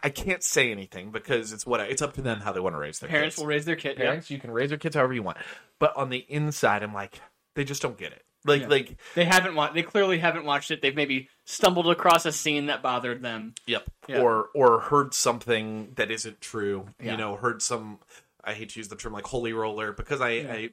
I 0.01 0.09
can't 0.09 0.41
say 0.43 0.71
anything 0.71 1.12
because 1.12 1.51
it's 1.53 1.65
what 1.65 1.79
it's 1.81 2.01
up 2.01 2.13
to 2.13 2.21
them 2.21 2.39
how 2.39 2.51
they 2.51 2.59
want 2.59 2.73
to 2.75 2.79
raise 2.79 2.99
their 2.99 3.09
Parents 3.09 3.35
kids 3.35 3.41
will 3.41 3.47
raise 3.47 3.65
their 3.65 3.75
kid. 3.75 3.97
Yeah. 3.97 4.05
parents 4.05 4.31
you 4.31 4.39
can 4.39 4.49
raise 4.51 4.71
your 4.71 4.79
kids 4.79 4.95
however 4.95 5.13
you 5.13 5.21
want 5.21 5.38
but 5.77 5.95
on 5.95 6.09
the 6.09 6.25
inside 6.27 6.81
i'm 6.81 6.93
like 6.93 7.21
they 7.55 7.63
just 7.63 7.81
don't 7.81 7.97
get 7.97 8.12
it 8.12 8.23
Like 8.45 8.62
Yeah. 8.62 8.67
like 8.67 8.97
They 9.15 9.25
haven't 9.25 9.56
watched. 9.56 9.73
They 9.73 9.84
clearly 9.84 10.17
haven't 10.19 10.45
watched 10.45 10.71
it. 10.71 10.82
They've 10.82 10.95
maybe 10.95 11.30
stumbled 11.45 11.89
across 11.89 12.25
a 12.25 12.32
scene 12.32 12.67
that 12.67 12.82
bothered 12.82 13.21
them. 13.21 13.54
Yep. 13.67 13.84
Yeah. 14.08 14.21
Or 14.21 14.47
or 14.56 14.80
heard 14.80 15.13
something 15.13 15.91
that 15.95 16.10
isn't 16.12 16.39
true. 16.41 16.88
Yeah. 17.04 17.12
You 17.12 17.17
know, 17.17 17.36
heard 17.36 17.62
some. 17.62 17.99
I 18.43 18.54
hate 18.54 18.69
to 18.69 18.80
use 18.80 18.88
the 18.88 18.95
term 18.95 19.12
like 19.13 19.25
holy 19.28 19.52
roller 19.54 19.91
because 19.91 20.21
I, 20.21 20.30
I 20.30 20.69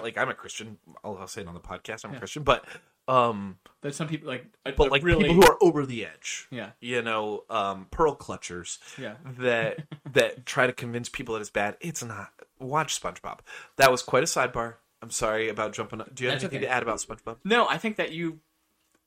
like 0.00 0.16
I'm 0.16 0.30
a 0.30 0.34
Christian. 0.34 0.78
I'll, 1.04 1.18
I'll 1.18 1.28
say 1.28 1.42
it 1.42 1.46
on 1.48 1.54
the 1.54 1.60
podcast. 1.60 2.04
I'm 2.04 2.14
a 2.14 2.18
Christian, 2.18 2.42
but 2.42 2.64
um, 3.06 3.58
That 3.82 3.94
some 3.94 4.08
people 4.08 4.28
like. 4.28 4.46
but 4.64 4.90
like 4.90 5.02
really, 5.04 5.28
people 5.28 5.42
who 5.42 5.46
are 5.46 5.58
over 5.60 5.84
the 5.84 6.06
edge. 6.06 6.48
Yeah. 6.50 6.70
You 6.80 7.02
know, 7.02 7.44
um, 7.50 7.86
pearl 7.90 8.16
clutchers. 8.16 8.78
Yeah. 8.98 9.16
That 9.38 9.80
that 10.12 10.46
try 10.46 10.66
to 10.66 10.72
convince 10.72 11.10
people 11.10 11.34
that 11.34 11.42
it's 11.42 11.50
bad. 11.50 11.76
It's 11.80 12.02
not. 12.02 12.30
Watch 12.58 13.00
SpongeBob. 13.00 13.40
That 13.76 13.90
was 13.90 14.02
quite 14.02 14.22
a 14.22 14.26
sidebar. 14.26 14.76
I'm 15.02 15.10
sorry 15.10 15.48
about 15.48 15.72
jumping. 15.72 16.00
Up. 16.00 16.14
Do 16.14 16.24
you 16.24 16.30
have 16.30 16.36
That's 16.36 16.44
anything 16.44 16.58
okay. 16.60 16.66
to 16.66 16.72
add 16.72 16.82
about 16.82 16.98
SpongeBob? 16.98 17.38
No, 17.44 17.66
I 17.68 17.76
think 17.76 17.96
that 17.96 18.12
you 18.12 18.38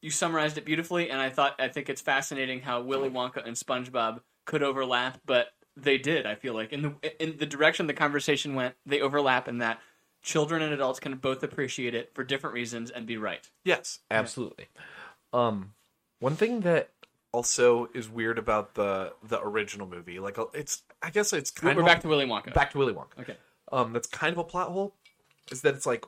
you 0.01 0.11
summarized 0.11 0.57
it 0.57 0.65
beautifully, 0.65 1.09
and 1.09 1.19
I 1.19 1.29
thought 1.29 1.55
I 1.57 1.69
think 1.69 1.89
it's 1.89 2.01
fascinating 2.01 2.61
how 2.61 2.81
Willy 2.81 3.09
Wonka 3.09 3.45
and 3.45 3.55
SpongeBob 3.55 4.19
could 4.45 4.61
overlap, 4.61 5.21
but 5.25 5.47
they 5.77 5.97
did. 5.97 6.25
I 6.25 6.35
feel 6.35 6.53
like 6.53 6.73
in 6.73 6.81
the 6.81 7.23
in 7.23 7.37
the 7.37 7.45
direction 7.45 7.87
the 7.87 7.93
conversation 7.93 8.55
went, 8.55 8.75
they 8.85 9.01
overlap 9.01 9.47
in 9.47 9.59
that 9.59 9.79
children 10.21 10.61
and 10.61 10.73
adults 10.73 10.99
can 10.99 11.15
both 11.15 11.43
appreciate 11.43 11.95
it 11.95 12.11
for 12.13 12.23
different 12.23 12.53
reasons 12.53 12.91
and 12.91 13.05
be 13.05 13.17
right. 13.17 13.49
Yes, 13.63 13.99
absolutely. 14.11 14.67
Um, 15.31 15.73
one 16.19 16.35
thing 16.35 16.61
that 16.61 16.89
also 17.31 17.89
is 17.93 18.09
weird 18.09 18.37
about 18.37 18.75
the 18.75 19.13
the 19.23 19.41
original 19.41 19.87
movie, 19.87 20.19
like 20.19 20.37
it's, 20.53 20.83
I 21.01 21.09
guess 21.09 21.31
it's 21.33 21.51
kind 21.51 21.75
We're 21.75 21.83
of 21.83 21.87
back 21.87 22.01
to 22.01 22.07
Willy 22.07 22.25
Wonka. 22.25 22.53
back 22.53 22.71
to 22.71 22.77
Willy 22.77 22.93
Wonka. 22.93 23.19
Okay. 23.19 23.37
Um, 23.71 23.93
that's 23.93 24.07
kind 24.07 24.31
of 24.31 24.37
a 24.37 24.43
plot 24.43 24.69
hole, 24.69 24.95
is 25.51 25.61
that 25.61 25.75
it's 25.75 25.85
like 25.85 26.05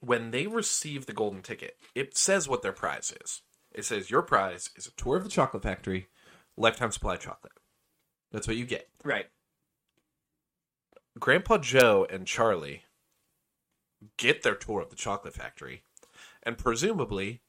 when 0.00 0.30
they 0.30 0.46
receive 0.46 1.06
the 1.06 1.12
golden 1.12 1.42
ticket, 1.42 1.76
it 1.94 2.16
says 2.16 2.48
what 2.48 2.62
their 2.62 2.72
prize 2.72 3.12
is. 3.22 3.42
It 3.72 3.84
says 3.84 4.10
your 4.10 4.22
prize 4.22 4.70
is 4.76 4.86
a 4.86 4.92
tour 4.92 5.16
of 5.16 5.24
the 5.24 5.30
chocolate 5.30 5.62
factory, 5.62 6.08
lifetime 6.56 6.92
supply 6.92 7.14
of 7.14 7.20
chocolate. 7.20 7.52
That's 8.32 8.46
what 8.46 8.56
you 8.56 8.64
get. 8.64 8.88
Right. 9.04 9.26
Grandpa 11.18 11.58
Joe 11.58 12.06
and 12.10 12.26
Charlie 12.26 12.82
get 14.16 14.42
their 14.42 14.54
tour 14.54 14.80
of 14.82 14.90
the 14.90 14.96
chocolate 14.96 15.34
factory, 15.34 15.82
and 16.42 16.58
presumably 16.58 17.40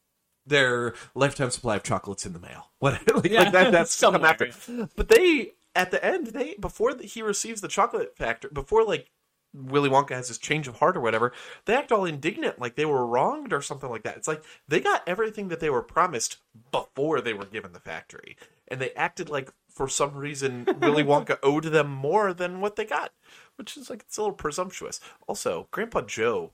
their 0.46 0.94
lifetime 1.14 1.52
supply 1.52 1.76
of 1.76 1.84
chocolates 1.84 2.26
in 2.26 2.34
the 2.34 2.40
mail. 2.40 2.72
What 2.80 2.94
like, 3.14 3.32
Yeah, 3.32 3.44
like 3.44 3.52
that? 3.54 3.72
That's 3.72 4.00
come 4.00 4.24
after. 4.24 4.50
But 4.96 5.10
they 5.10 5.54
at 5.76 5.92
the 5.92 6.04
end 6.04 6.28
they 6.28 6.56
before 6.60 6.96
he 6.98 7.22
receives 7.22 7.62
the 7.62 7.68
chocolate 7.68 8.16
factory 8.16 8.50
before 8.54 8.84
like 8.84 9.10
Willy 9.54 9.90
Wonka 9.90 10.12
has 10.12 10.28
his 10.28 10.38
change 10.38 10.68
of 10.68 10.78
heart 10.78 10.96
or 10.98 11.02
whatever, 11.02 11.34
they 11.66 11.76
act 11.76 11.92
all 11.92 12.06
indignant 12.06 12.60
like 12.60 12.76
they 12.76 12.86
were 12.86 13.06
wronged 13.06 13.54
or 13.54 13.62
something 13.62 13.90
like 13.90 14.04
that. 14.04 14.18
It's 14.18 14.28
like 14.28 14.44
they 14.68 14.80
got 14.80 15.08
everything 15.08 15.48
that 15.48 15.60
they 15.60 15.70
were 15.70 15.82
promised 15.82 16.38
before 16.72 17.22
they 17.22 17.34
were 17.34 17.46
given 17.46 17.74
the 17.74 17.80
factory. 17.80 18.38
And 18.68 18.82
they 18.82 18.92
acted 18.92 19.30
like 19.30 19.52
for 19.70 19.88
some 19.88 20.14
reason 20.16 20.68
Willy 20.82 21.04
Wonka 21.04 21.38
owed 21.42 21.66
them 21.66 21.90
more 21.90 22.34
than 22.34 22.62
what 22.62 22.76
they 22.76 22.86
got. 22.86 23.14
Which 23.56 23.78
is 23.78 23.90
like 23.90 24.02
it's 24.02 24.18
a 24.18 24.22
little 24.22 24.36
presumptuous. 24.36 25.00
Also, 25.28 25.68
Grandpa 25.72 26.02
Joe 26.02 26.52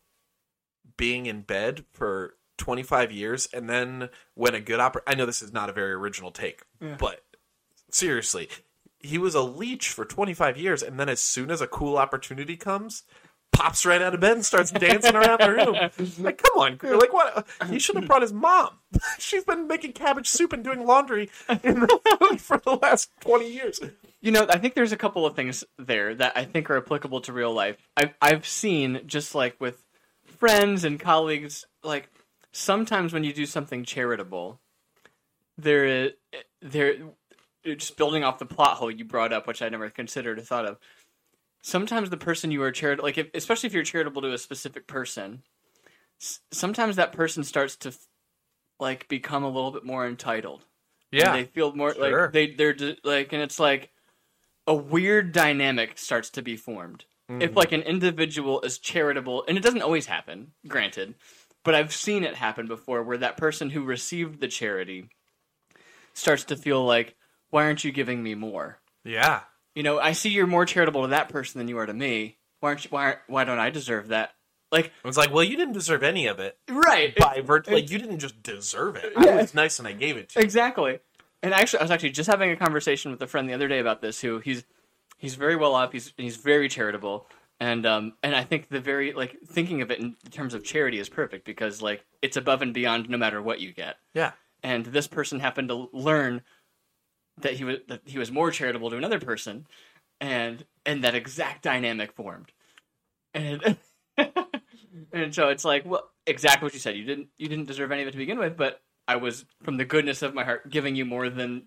being 0.96 1.26
in 1.26 1.42
bed 1.42 1.86
for 1.92 2.36
25 2.58 3.12
years 3.12 3.48
and 3.54 3.70
then 3.70 4.10
when 4.36 4.54
a 4.54 4.60
good 4.62 4.80
oppor- 4.80 5.02
I 5.08 5.16
know 5.16 5.26
this 5.26 5.42
is 5.42 5.52
not 5.52 5.70
a 5.70 5.74
very 5.74 5.92
original 5.92 6.32
take, 6.32 6.62
but 6.98 7.24
seriously, 7.90 8.48
he 9.04 9.18
was 9.18 9.36
a 9.36 9.42
leech 9.42 9.90
for 9.90 10.06
25 10.06 10.58
years 10.58 10.82
and 10.82 11.00
then 11.00 11.10
as 11.10 11.22
soon 11.22 11.52
as 11.52 11.62
a 11.62 11.68
cool 11.68 11.98
opportunity 11.98 12.58
comes 12.58 13.04
pops 13.54 13.86
right 13.86 14.02
out 14.02 14.14
of 14.14 14.20
bed 14.20 14.34
and 14.34 14.46
starts 14.46 14.72
dancing 14.72 15.16
around 15.16 15.40
the 15.40 15.52
room. 15.52 16.20
Like 16.24 16.42
come 16.42 16.60
on 16.60 16.80
like 17.00 17.14
what? 17.14 17.48
He 17.70 17.80
should 17.80 17.96
have 17.96 18.08
brought 18.08 18.22
his 18.22 18.34
mom. 18.34 18.80
She's 19.20 19.44
been 19.44 19.68
making 19.68 19.94
cabbage 19.94 20.28
soup 20.28 20.52
and 20.54 20.64
doing 20.64 20.86
laundry 20.86 21.30
in 21.64 21.82
the, 21.82 22.38
for 22.40 22.58
the 22.58 22.76
last 22.82 23.10
20 23.22 23.52
years. 23.52 23.80
You 24.22 24.32
know, 24.32 24.46
I 24.50 24.58
think 24.58 24.74
there's 24.74 24.92
a 24.92 24.98
couple 24.98 25.26
of 25.26 25.36
things 25.36 25.64
there 25.78 26.16
that 26.16 26.34
I 26.36 26.46
think 26.46 26.70
are 26.70 26.78
applicable 26.78 27.22
to 27.22 27.34
real 27.34 27.54
life. 27.54 27.78
I've 27.96 28.14
I've 28.22 28.48
seen 28.48 29.02
just 29.06 29.36
like 29.36 29.60
with 29.60 29.84
friends 30.26 30.84
and 30.84 31.00
colleagues, 31.00 31.66
like 31.84 32.10
sometimes 32.52 33.14
when 33.14 33.24
you 33.24 33.34
do 33.34 33.46
something 33.46 33.84
charitable, 33.84 34.60
there 35.58 36.12
there 36.62 36.96
just 37.66 37.98
building 37.98 38.24
off 38.24 38.40
the 38.40 38.46
plot 38.46 38.78
hole 38.78 38.92
you 38.92 39.06
brought 39.06 39.34
up, 39.34 39.48
which 39.48 39.62
I 39.62 39.70
never 39.70 39.90
considered 39.90 40.40
or 40.40 40.42
thought 40.42 40.66
of. 40.66 40.78
Sometimes 41.62 42.10
the 42.10 42.18
person 42.18 42.52
you 42.52 42.62
are 42.64 42.72
charitable, 42.72 43.06
like 43.06 43.18
if, 43.18 43.30
especially 43.34 43.68
if 43.68 43.74
you're 43.74 43.84
charitable 43.84 44.22
to 44.22 44.34
a 44.34 44.38
specific 44.38 44.86
person, 44.88 45.44
s- 46.22 46.40
sometimes 46.52 46.98
that 46.98 47.14
person 47.14 47.44
starts 47.44 47.76
to 47.78 47.94
like 48.80 49.08
become 49.08 49.44
a 49.44 49.50
little 49.50 49.72
bit 49.72 49.86
more 49.86 50.06
entitled. 50.06 50.66
And 51.14 51.36
they 51.36 51.46
feel 51.46 51.76
more 51.76 51.94
Sure. 51.94 52.24
like 52.24 52.34
they 52.34 52.52
they're 52.54 52.74
d- 52.74 52.98
like, 53.04 53.34
and 53.34 53.42
it's 53.42 53.60
like 53.60 53.92
a 54.68 54.74
weird 54.74 55.32
dynamic 55.32 55.98
starts 55.98 56.30
to 56.32 56.42
be 56.42 56.58
formed. 56.58 57.06
If 57.30 57.52
mm-hmm. 57.52 57.58
like 57.58 57.72
an 57.72 57.84
individual 57.84 58.62
is 58.62 58.78
charitable, 58.80 59.46
and 59.48 59.58
it 59.58 59.64
doesn't 59.64 59.82
always 59.82 60.08
happen, 60.08 60.52
granted, 60.68 61.16
but 61.64 61.74
I've 61.74 61.94
seen 61.94 62.24
it 62.26 62.36
happen 62.36 62.68
before, 62.68 63.02
where 63.04 63.18
that 63.18 63.38
person 63.38 63.70
who 63.70 63.84
received 63.84 64.42
the 64.42 64.50
charity 64.50 65.08
starts 66.14 66.44
to 66.46 66.58
feel 66.58 66.84
like, 66.84 67.16
why 67.54 67.66
aren't 67.66 67.84
you 67.84 67.92
giving 67.92 68.22
me 68.24 68.36
more? 68.36 68.80
yeah 69.06 69.42
You 69.76 69.84
know, 69.84 70.00
I 70.00 70.12
see 70.14 70.30
you're 70.30 70.48
more 70.48 70.66
charitable 70.66 71.02
to 71.04 71.08
that 71.10 71.30
person 71.30 71.60
than 71.60 71.68
you 71.68 71.78
are 71.78 71.86
to 71.86 71.94
me. 71.94 72.38
Why 72.60 72.70
aren't 72.70 72.84
you? 72.86 72.90
Why 72.92 73.16
why 73.28 73.44
don't 73.44 73.60
I 73.60 73.70
deserve 73.70 74.08
that? 74.10 74.32
Like, 74.72 74.92
it's 75.06 75.18
like 75.18 75.32
well 75.34 75.44
you 75.44 75.56
didn't 75.56 75.74
deserve 75.74 76.02
any 76.04 76.26
of 76.28 76.40
it 76.40 76.58
right? 76.70 77.16
by 77.16 77.42
virt- 77.42 77.70
like 77.72 77.92
you 77.92 78.00
didn't 78.00 78.20
just 78.20 78.42
deserve 78.42 78.96
it 78.96 79.14
i 79.16 79.36
was 79.36 79.54
nice 79.54 79.78
and 79.78 79.88
i 79.88 79.92
gave 79.92 80.18
it 80.18 80.30
to 80.30 80.40
you 80.40 80.44
Exactly. 80.44 81.00
And 81.44 81.54
actually, 81.54 81.80
I 81.80 81.84
was 81.84 81.92
actually 81.92 82.12
just 82.12 82.30
having 82.30 82.50
a 82.52 82.56
conversation 82.56 83.12
with 83.12 83.22
a 83.22 83.28
friend 83.28 83.48
the 83.50 83.54
other 83.54 83.68
day 83.68 83.80
about 83.80 84.02
this. 84.02 84.22
Who 84.22 84.40
he's 84.40 84.64
he's 85.18 85.36
very 85.36 85.56
well 85.58 85.76
off. 85.76 85.92
He's 85.92 86.14
he's 86.18 86.38
very 86.38 86.70
charitable, 86.70 87.28
and 87.60 87.86
um 87.86 88.14
and 88.24 88.34
I 88.34 88.46
think 88.46 88.70
the 88.70 88.80
very 88.80 89.12
like 89.12 89.38
thinking 89.46 89.82
of 89.82 89.92
it 89.92 90.00
in 90.00 90.16
terms 90.32 90.54
of 90.54 90.64
charity 90.64 91.00
is 91.00 91.10
perfect 91.10 91.44
because 91.46 91.82
like 91.82 92.06
it's 92.22 92.38
above 92.38 92.62
and 92.62 92.74
beyond 92.74 93.10
no 93.10 93.18
matter 93.18 93.42
what 93.42 93.60
you 93.60 93.74
get. 93.74 93.98
yeah 94.14 94.32
And 94.64 94.86
this 94.86 95.08
person 95.08 95.40
happened 95.42 95.68
to 95.68 95.90
learn 95.92 96.42
that 97.42 97.54
he 97.54 97.64
was 97.64 97.78
that 97.88 98.02
he 98.06 98.20
was 98.20 98.32
more 98.32 98.52
charitable 98.52 98.90
to 98.90 98.98
another 98.98 99.20
person, 99.20 99.68
and 100.22 100.66
and 100.86 101.04
that 101.04 101.16
exact 101.16 101.64
dynamic 101.64 102.14
formed, 102.14 102.52
and 103.34 103.78
and 105.12 105.34
so 105.34 105.50
it's 105.50 105.66
like 105.66 105.86
well 105.86 106.10
exactly 106.28 106.66
what 106.66 106.74
you 106.74 106.80
said. 106.80 106.96
You 106.96 107.06
didn't 107.06 107.30
you 107.38 107.48
didn't 107.48 107.66
deserve 107.66 107.92
any 107.92 108.02
of 108.04 108.08
it 108.08 108.12
to 108.12 108.18
begin 108.18 108.40
with, 108.40 108.56
but 108.58 108.82
I 109.08 109.18
was 109.18 109.46
from 109.64 109.78
the 109.78 109.86
goodness 109.86 110.22
of 110.22 110.34
my 110.34 110.44
heart 110.44 110.70
giving 110.70 110.96
you 110.96 111.06
more 111.06 111.30
than 111.30 111.64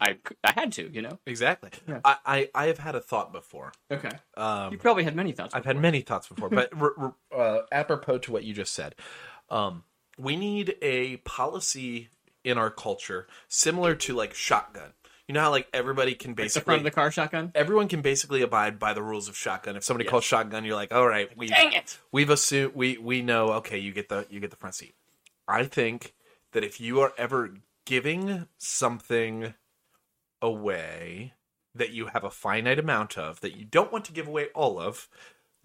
I 0.00 0.18
I 0.42 0.52
had 0.52 0.72
to. 0.72 0.90
You 0.92 1.02
know. 1.02 1.18
exactly 1.26 1.70
I, 2.04 2.16
I 2.26 2.50
i 2.54 2.66
have 2.66 2.78
had 2.78 2.94
a 2.94 3.00
thought 3.00 3.32
before 3.32 3.72
Okay. 3.90 4.10
um 4.36 4.72
You 4.72 4.78
probably 4.78 5.04
had 5.04 5.16
many 5.16 5.32
thoughts. 5.32 5.54
I've 5.54 5.64
had 5.64 5.76
many 5.80 6.00
thoughts 6.00 6.28
before, 6.28 6.50
but 6.50 6.70
r- 6.80 6.92
r- 6.98 7.14
uh, 7.34 7.60
apropos 7.72 8.18
to 8.18 8.32
what 8.32 8.44
you 8.44 8.52
just 8.52 8.72
said, 8.74 8.94
um, 9.50 9.84
we 10.18 10.36
need 10.36 10.76
a 10.82 11.16
policy 11.18 12.08
in 12.44 12.58
our 12.58 12.70
culture 12.70 13.26
similar 13.48 13.94
to 13.94 14.14
like 14.14 14.34
shotgun. 14.34 14.92
You 15.26 15.32
know 15.32 15.40
how 15.40 15.50
like 15.50 15.68
everybody 15.72 16.14
can 16.14 16.34
basically 16.34 16.34
the 16.34 16.44
basically 16.44 16.64
front 16.64 16.78
of 16.80 16.84
the 16.84 16.90
car 16.90 17.10
shotgun. 17.10 17.52
everyone 17.54 17.88
can 17.88 18.02
basically 18.02 18.42
abide 18.42 18.78
by 18.78 18.92
the 18.92 19.02
rules 19.02 19.28
of 19.28 19.36
shotgun. 19.36 19.74
If 19.74 19.82
somebody 19.82 20.08
calls 20.08 20.24
shotgun, 20.24 20.64
you're 20.64 20.76
like, 20.76 20.92
all 20.92 21.08
right, 21.08 21.34
we 21.36 21.48
Dang 21.48 21.72
it! 21.72 21.98
we've 22.12 22.30
assumed 22.30 22.74
we 22.74 22.98
we 22.98 23.22
know. 23.22 23.52
Okay, 23.54 23.78
you 23.78 23.92
get 23.92 24.10
the 24.10 24.26
you 24.28 24.38
get 24.38 24.50
the 24.50 24.56
front 24.56 24.74
seat. 24.74 24.94
I 25.48 25.64
think 25.64 26.14
that 26.52 26.62
if 26.62 26.80
you 26.80 27.00
are 27.00 27.12
ever 27.16 27.54
giving 27.86 28.46
something 28.58 29.54
away 30.40 31.32
that 31.74 31.90
you 31.90 32.06
have 32.06 32.24
a 32.24 32.30
finite 32.30 32.78
amount 32.78 33.18
of 33.18 33.40
that 33.40 33.56
you 33.56 33.64
don't 33.64 33.92
want 33.92 34.04
to 34.04 34.12
give 34.12 34.28
away 34.28 34.48
all 34.54 34.78
of, 34.78 35.08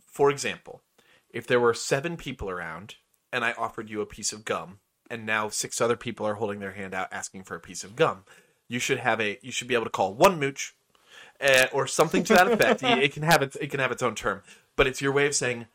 for 0.08 0.32
example, 0.32 0.82
if 1.30 1.46
there 1.46 1.60
were 1.60 1.74
seven 1.74 2.18
people 2.18 2.50
around 2.50 2.96
and 3.32 3.46
I 3.46 3.52
offered 3.54 3.90
you 3.90 4.02
a 4.02 4.06
piece 4.06 4.34
of 4.34 4.46
gum, 4.46 4.80
and 5.10 5.26
now 5.26 5.50
six 5.50 5.82
other 5.82 5.96
people 5.96 6.26
are 6.26 6.36
holding 6.36 6.60
their 6.60 6.74
hand 6.74 6.94
out 6.94 7.08
asking 7.12 7.44
for 7.44 7.56
a 7.56 7.60
piece 7.60 7.84
of 7.84 7.96
gum, 7.96 8.24
you 8.68 8.80
should 8.80 9.00
have 9.00 9.20
a 9.20 9.40
you 9.42 9.52
should 9.52 9.68
be 9.68 9.74
able 9.74 9.86
to 9.86 9.90
call 9.90 10.14
one 10.14 10.40
mooch 10.40 10.76
uh, 11.42 11.68
or 11.72 11.88
something 11.88 12.24
to 12.24 12.34
that 12.34 12.48
effect. 12.52 12.84
it 12.84 13.14
can 13.14 13.24
have 13.24 13.42
its 13.42 13.56
it 13.58 13.72
can 13.72 13.80
have 13.80 13.92
its 13.92 14.04
own 14.04 14.16
term, 14.16 14.42
but 14.76 14.88
it's 14.88 15.02
your 15.02 15.12
way 15.12 15.26
of 15.26 15.36
saying 15.36 15.66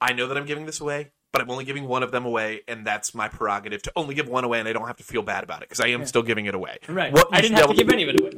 I 0.00 0.12
know 0.12 0.28
that 0.28 0.36
I'm 0.36 0.46
giving 0.46 0.66
this 0.66 0.80
away, 0.80 1.10
but 1.32 1.42
I'm 1.42 1.50
only 1.50 1.64
giving 1.64 1.86
one 1.88 2.02
of 2.02 2.12
them 2.12 2.24
away, 2.24 2.62
and 2.68 2.86
that's 2.86 3.14
my 3.14 3.28
prerogative 3.28 3.82
to 3.82 3.92
only 3.96 4.14
give 4.14 4.28
one 4.28 4.44
away, 4.44 4.60
and 4.60 4.68
I 4.68 4.72
don't 4.72 4.86
have 4.86 4.96
to 4.98 5.04
feel 5.04 5.22
bad 5.22 5.42
about 5.44 5.62
it 5.62 5.68
because 5.68 5.80
I 5.80 5.88
am 5.88 6.06
still 6.06 6.22
giving 6.22 6.46
it 6.46 6.54
away. 6.54 6.78
Right. 6.88 7.12
What 7.12 7.28
I 7.32 7.40
didn't 7.40 7.56
have 7.58 7.68
to 7.68 7.74
give 7.74 7.90
any 7.90 8.04
of 8.04 8.10
it 8.10 8.20
away. 8.20 8.30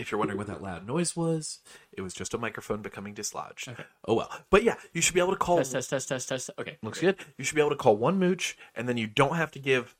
If 0.00 0.10
you're 0.10 0.18
wondering 0.18 0.38
what 0.38 0.46
that 0.48 0.62
loud 0.62 0.86
noise 0.86 1.16
was, 1.16 1.60
it 1.92 2.00
was 2.02 2.14
just 2.14 2.34
a 2.34 2.38
microphone 2.38 2.82
becoming 2.82 3.14
dislodged. 3.14 3.68
Oh 4.06 4.14
well, 4.14 4.30
but 4.50 4.62
yeah, 4.62 4.76
you 4.92 5.00
should 5.00 5.14
be 5.14 5.20
able 5.20 5.32
to 5.32 5.36
call. 5.38 5.58
Test 5.58 5.72
test 5.72 5.90
test 5.90 6.08
test 6.08 6.28
test. 6.28 6.50
Okay. 6.58 6.76
Looks 6.82 7.00
good. 7.00 7.16
You 7.38 7.44
should 7.44 7.54
be 7.54 7.60
able 7.60 7.70
to 7.70 7.76
call 7.76 7.96
one 7.96 8.18
mooch, 8.18 8.56
and 8.74 8.88
then 8.88 8.96
you 8.96 9.06
don't 9.06 9.36
have 9.36 9.50
to 9.52 9.58
give 9.58 9.96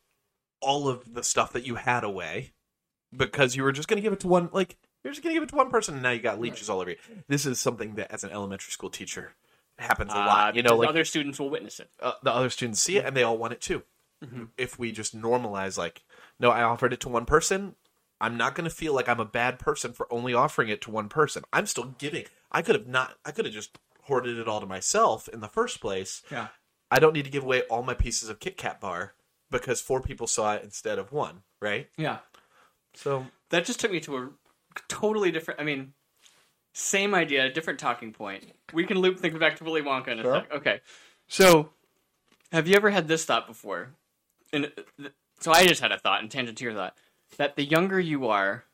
all 0.60 0.88
of 0.88 1.14
the 1.14 1.22
stuff 1.24 1.52
that 1.52 1.66
you 1.66 1.74
had 1.76 2.04
away 2.04 2.52
because 3.16 3.56
you 3.56 3.62
were 3.62 3.72
just 3.72 3.88
going 3.88 3.96
to 3.96 4.02
give 4.02 4.12
it 4.12 4.20
to 4.20 4.28
one. 4.28 4.48
Like 4.52 4.76
you're 5.04 5.12
just 5.12 5.22
going 5.22 5.34
to 5.34 5.36
give 5.36 5.42
it 5.42 5.50
to 5.50 5.56
one 5.56 5.70
person, 5.70 5.94
and 5.94 6.02
now 6.02 6.10
you 6.10 6.20
got 6.20 6.40
leeches 6.40 6.70
all 6.70 6.80
over 6.80 6.90
you. 6.90 6.96
This 7.28 7.44
is 7.46 7.58
something 7.60 7.94
that, 7.96 8.12
as 8.12 8.22
an 8.24 8.30
elementary 8.30 8.70
school 8.70 8.90
teacher, 8.90 9.32
happens 9.78 10.12
a 10.12 10.16
Uh, 10.16 10.26
lot. 10.26 10.54
You 10.56 10.62
know, 10.62 10.76
like 10.76 10.88
other 10.88 11.04
students 11.04 11.38
will 11.40 11.50
witness 11.50 11.80
it. 11.80 11.90
uh, 12.00 12.12
the 12.22 12.32
other 12.32 12.50
students 12.50 12.80
see 12.80 12.98
it 12.98 13.04
and 13.04 13.16
they 13.16 13.22
all 13.24 13.36
want 13.36 13.52
it 13.52 13.60
too. 13.60 13.82
Mm-hmm. 14.24 14.44
If 14.56 14.78
we 14.78 14.92
just 14.92 15.20
normalize, 15.20 15.76
like, 15.76 16.04
no, 16.38 16.50
I 16.50 16.62
offered 16.62 16.92
it 16.92 17.00
to 17.00 17.08
one 17.08 17.24
person, 17.26 17.74
I'm 18.22 18.36
not 18.38 18.54
going 18.54 18.64
to 18.68 18.74
feel 18.74 18.94
like 18.94 19.08
I'm 19.08 19.20
a 19.20 19.24
bad 19.26 19.58
person 19.58 19.92
for 19.92 20.10
only 20.10 20.32
offering 20.32 20.68
it 20.68 20.80
to 20.82 20.90
one 20.90 21.08
person. 21.10 21.42
I'm 21.52 21.66
still 21.66 21.94
giving. 21.98 22.24
I 22.50 22.62
could 22.62 22.76
have 22.76 22.86
not. 22.86 23.16
I 23.24 23.32
could 23.32 23.44
have 23.44 23.52
just 23.54 23.78
hoarded 24.04 24.38
it 24.38 24.48
all 24.48 24.60
to 24.60 24.66
myself 24.66 25.28
in 25.28 25.40
the 25.40 25.48
first 25.48 25.80
place. 25.80 26.22
Yeah. 26.30 26.48
I 26.90 26.98
don't 26.98 27.12
need 27.14 27.24
to 27.24 27.30
give 27.30 27.42
away 27.44 27.62
all 27.62 27.82
my 27.82 27.94
pieces 27.94 28.28
of 28.28 28.38
Kit 28.40 28.56
Kat 28.56 28.80
bar 28.80 29.14
because 29.50 29.80
four 29.80 30.00
people 30.00 30.26
saw 30.26 30.54
it 30.54 30.62
instead 30.62 30.98
of 30.98 31.12
one. 31.12 31.42
Right. 31.60 31.88
Yeah. 31.98 32.18
So 32.94 33.26
That 33.50 33.64
just 33.64 33.80
took 33.80 33.90
me 33.90 34.00
to 34.00 34.16
a 34.16 34.28
totally 34.88 35.30
different. 35.30 35.60
I 35.60 35.64
mean, 35.64 35.92
same 36.74 37.14
idea, 37.14 37.50
different 37.52 37.78
talking 37.78 38.12
point. 38.12 38.44
We 38.72 38.84
can 38.84 38.98
loop 38.98 39.18
things 39.18 39.38
back 39.38 39.56
to 39.56 39.64
Willy 39.64 39.82
Wonka 39.82 40.08
in 40.08 40.18
a 40.20 40.22
Sure. 40.22 40.34
sec. 40.34 40.52
Okay. 40.52 40.80
So, 41.28 41.70
have 42.52 42.68
you 42.68 42.76
ever 42.76 42.90
had 42.90 43.08
this 43.08 43.24
thought 43.24 43.46
before? 43.46 43.90
And 44.52 44.70
uh, 45.02 45.08
so 45.40 45.52
I 45.52 45.66
just 45.66 45.80
had 45.80 45.92
a 45.92 45.98
thought, 45.98 46.20
and 46.20 46.30
tangent 46.30 46.58
to 46.58 46.64
your 46.64 46.74
thought, 46.74 46.96
that 47.36 47.56
the 47.56 47.64
younger 47.64 48.00
you 48.00 48.28
are, 48.28 48.64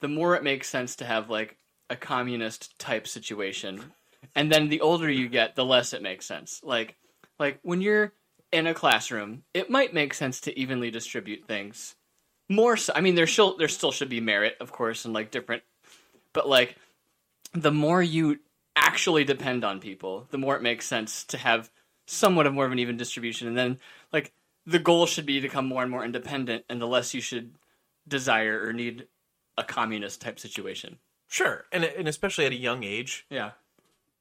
the 0.00 0.08
more 0.08 0.34
it 0.34 0.42
makes 0.42 0.68
sense 0.68 0.96
to 0.96 1.04
have 1.04 1.30
like 1.30 1.56
a 1.90 1.96
communist 1.96 2.78
type 2.78 3.06
situation, 3.06 3.92
and 4.34 4.50
then 4.52 4.68
the 4.68 4.80
older 4.80 5.10
you 5.10 5.28
get, 5.28 5.56
the 5.56 5.64
less 5.64 5.92
it 5.92 6.02
makes 6.02 6.26
sense. 6.26 6.60
Like, 6.62 6.96
like 7.38 7.58
when 7.62 7.80
you're 7.80 8.12
in 8.52 8.66
a 8.66 8.74
classroom, 8.74 9.42
it 9.54 9.70
might 9.70 9.94
make 9.94 10.14
sense 10.14 10.40
to 10.42 10.58
evenly 10.58 10.90
distribute 10.90 11.46
things. 11.46 11.94
More 12.48 12.78
so 12.78 12.94
i 12.96 13.02
mean 13.02 13.14
there 13.14 13.26
still 13.26 13.58
there 13.58 13.68
still 13.68 13.92
should 13.92 14.08
be 14.08 14.20
merit 14.20 14.56
of 14.58 14.72
course 14.72 15.04
and 15.04 15.12
like 15.12 15.30
different 15.30 15.62
but 16.32 16.48
like 16.48 16.76
the 17.52 17.70
more 17.70 18.02
you 18.02 18.38
actually 18.74 19.22
depend 19.22 19.64
on 19.64 19.80
people 19.80 20.26
the 20.30 20.38
more 20.38 20.56
it 20.56 20.62
makes 20.62 20.86
sense 20.86 21.24
to 21.24 21.36
have 21.36 21.70
somewhat 22.08 22.46
of 22.46 22.54
more 22.54 22.64
of 22.64 22.72
an 22.72 22.78
even 22.78 22.96
distribution. 22.96 23.48
And 23.48 23.56
then 23.56 23.78
like 24.12 24.32
the 24.66 24.78
goal 24.78 25.06
should 25.06 25.26
be 25.26 25.34
to 25.34 25.40
become 25.40 25.66
more 25.66 25.82
and 25.82 25.90
more 25.90 26.04
independent 26.04 26.64
and 26.68 26.80
the 26.80 26.86
less 26.86 27.14
you 27.14 27.20
should 27.20 27.52
desire 28.08 28.62
or 28.66 28.72
need 28.72 29.06
a 29.56 29.64
communist 29.64 30.20
type 30.20 30.38
situation 30.40 30.98
sure, 31.26 31.64
and 31.72 31.84
and 31.84 32.08
especially 32.08 32.46
at 32.46 32.52
a 32.52 32.56
young 32.56 32.84
age, 32.84 33.26
yeah 33.30 33.50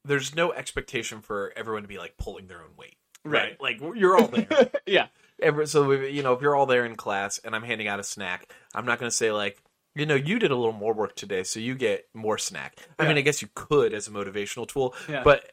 there's 0.06 0.36
no 0.36 0.54
expectation 0.54 1.22
for 1.22 1.52
everyone 1.58 1.82
to 1.82 1.88
be 1.88 1.98
like 1.98 2.16
pulling 2.18 2.48
their 2.48 2.60
own 2.62 2.70
weight. 2.78 2.96
Right. 3.26 3.60
Like 3.60 3.82
you're 3.96 4.16
all 4.18 4.28
there. 4.30 4.48
yeah 4.86 5.08
Every, 5.42 5.68
so 5.68 5.84
we- 5.86 6.10
you 6.12 6.24
know, 6.24 6.32
if 6.34 6.42
you're 6.42 6.56
all 6.56 6.66
there 6.66 6.86
in 6.86 6.96
class 6.96 7.40
and 7.44 7.54
I'm 7.56 7.64
handing 7.64 7.88
out 7.90 8.00
a 8.00 8.04
snack, 8.04 8.52
I'm 8.74 8.86
not 8.86 9.00
going 9.00 9.10
to 9.10 9.16
say 9.16 9.32
like, 9.34 9.62
you 9.96 10.06
know, 10.06 10.16
you 10.16 10.40
did 10.40 10.50
a 10.52 10.56
little 10.56 10.72
more 10.72 10.94
work 10.94 11.16
today, 11.16 11.44
so 11.44 11.60
you 11.60 11.76
get 11.76 12.06
more 12.14 12.38
snack. 12.38 12.78
I 12.98 13.06
mean, 13.08 13.18
I 13.18 13.22
guess 13.22 13.42
you 13.42 13.50
could 13.54 13.94
as 13.94 14.08
a 14.08 14.12
motivational 14.12 14.66
tool, 14.68 14.96
Yeah. 15.10 15.24
but 15.24 15.52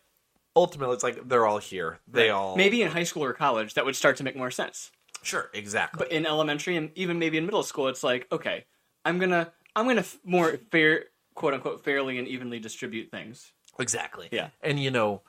ultimately, 0.54 0.94
it's 0.94 1.02
like 1.02 1.28
they're 1.28 1.46
all 1.46 1.58
here. 1.58 1.98
They 2.06 2.30
all 2.30 2.56
maybe 2.56 2.80
in 2.82 2.90
high 2.92 3.02
school 3.04 3.24
or 3.24 3.32
college 3.32 3.74
that 3.74 3.84
would 3.84 3.96
start 3.96 4.16
to 4.18 4.24
make 4.24 4.36
more 4.36 4.50
sense 4.52 4.92
sure, 5.24 5.50
exactly. 5.52 5.98
but 5.98 6.12
in 6.12 6.26
elementary 6.26 6.76
and 6.76 6.90
even 6.94 7.18
maybe 7.18 7.38
in 7.38 7.44
middle 7.44 7.62
school 7.62 7.88
it's 7.88 8.04
like 8.04 8.26
okay 8.30 8.64
i'm 9.04 9.18
gonna 9.18 9.52
i'm 9.74 9.86
gonna 9.86 10.00
f- 10.00 10.18
more 10.24 10.58
fair 10.70 11.06
quote 11.34 11.54
unquote 11.54 11.82
fairly 11.82 12.18
and 12.18 12.28
evenly 12.28 12.58
distribute 12.60 13.10
things 13.10 13.52
Exactly. 13.78 14.28
Yeah. 14.30 14.50
And 14.62 14.78
you 14.78 14.90
know, 14.90 15.22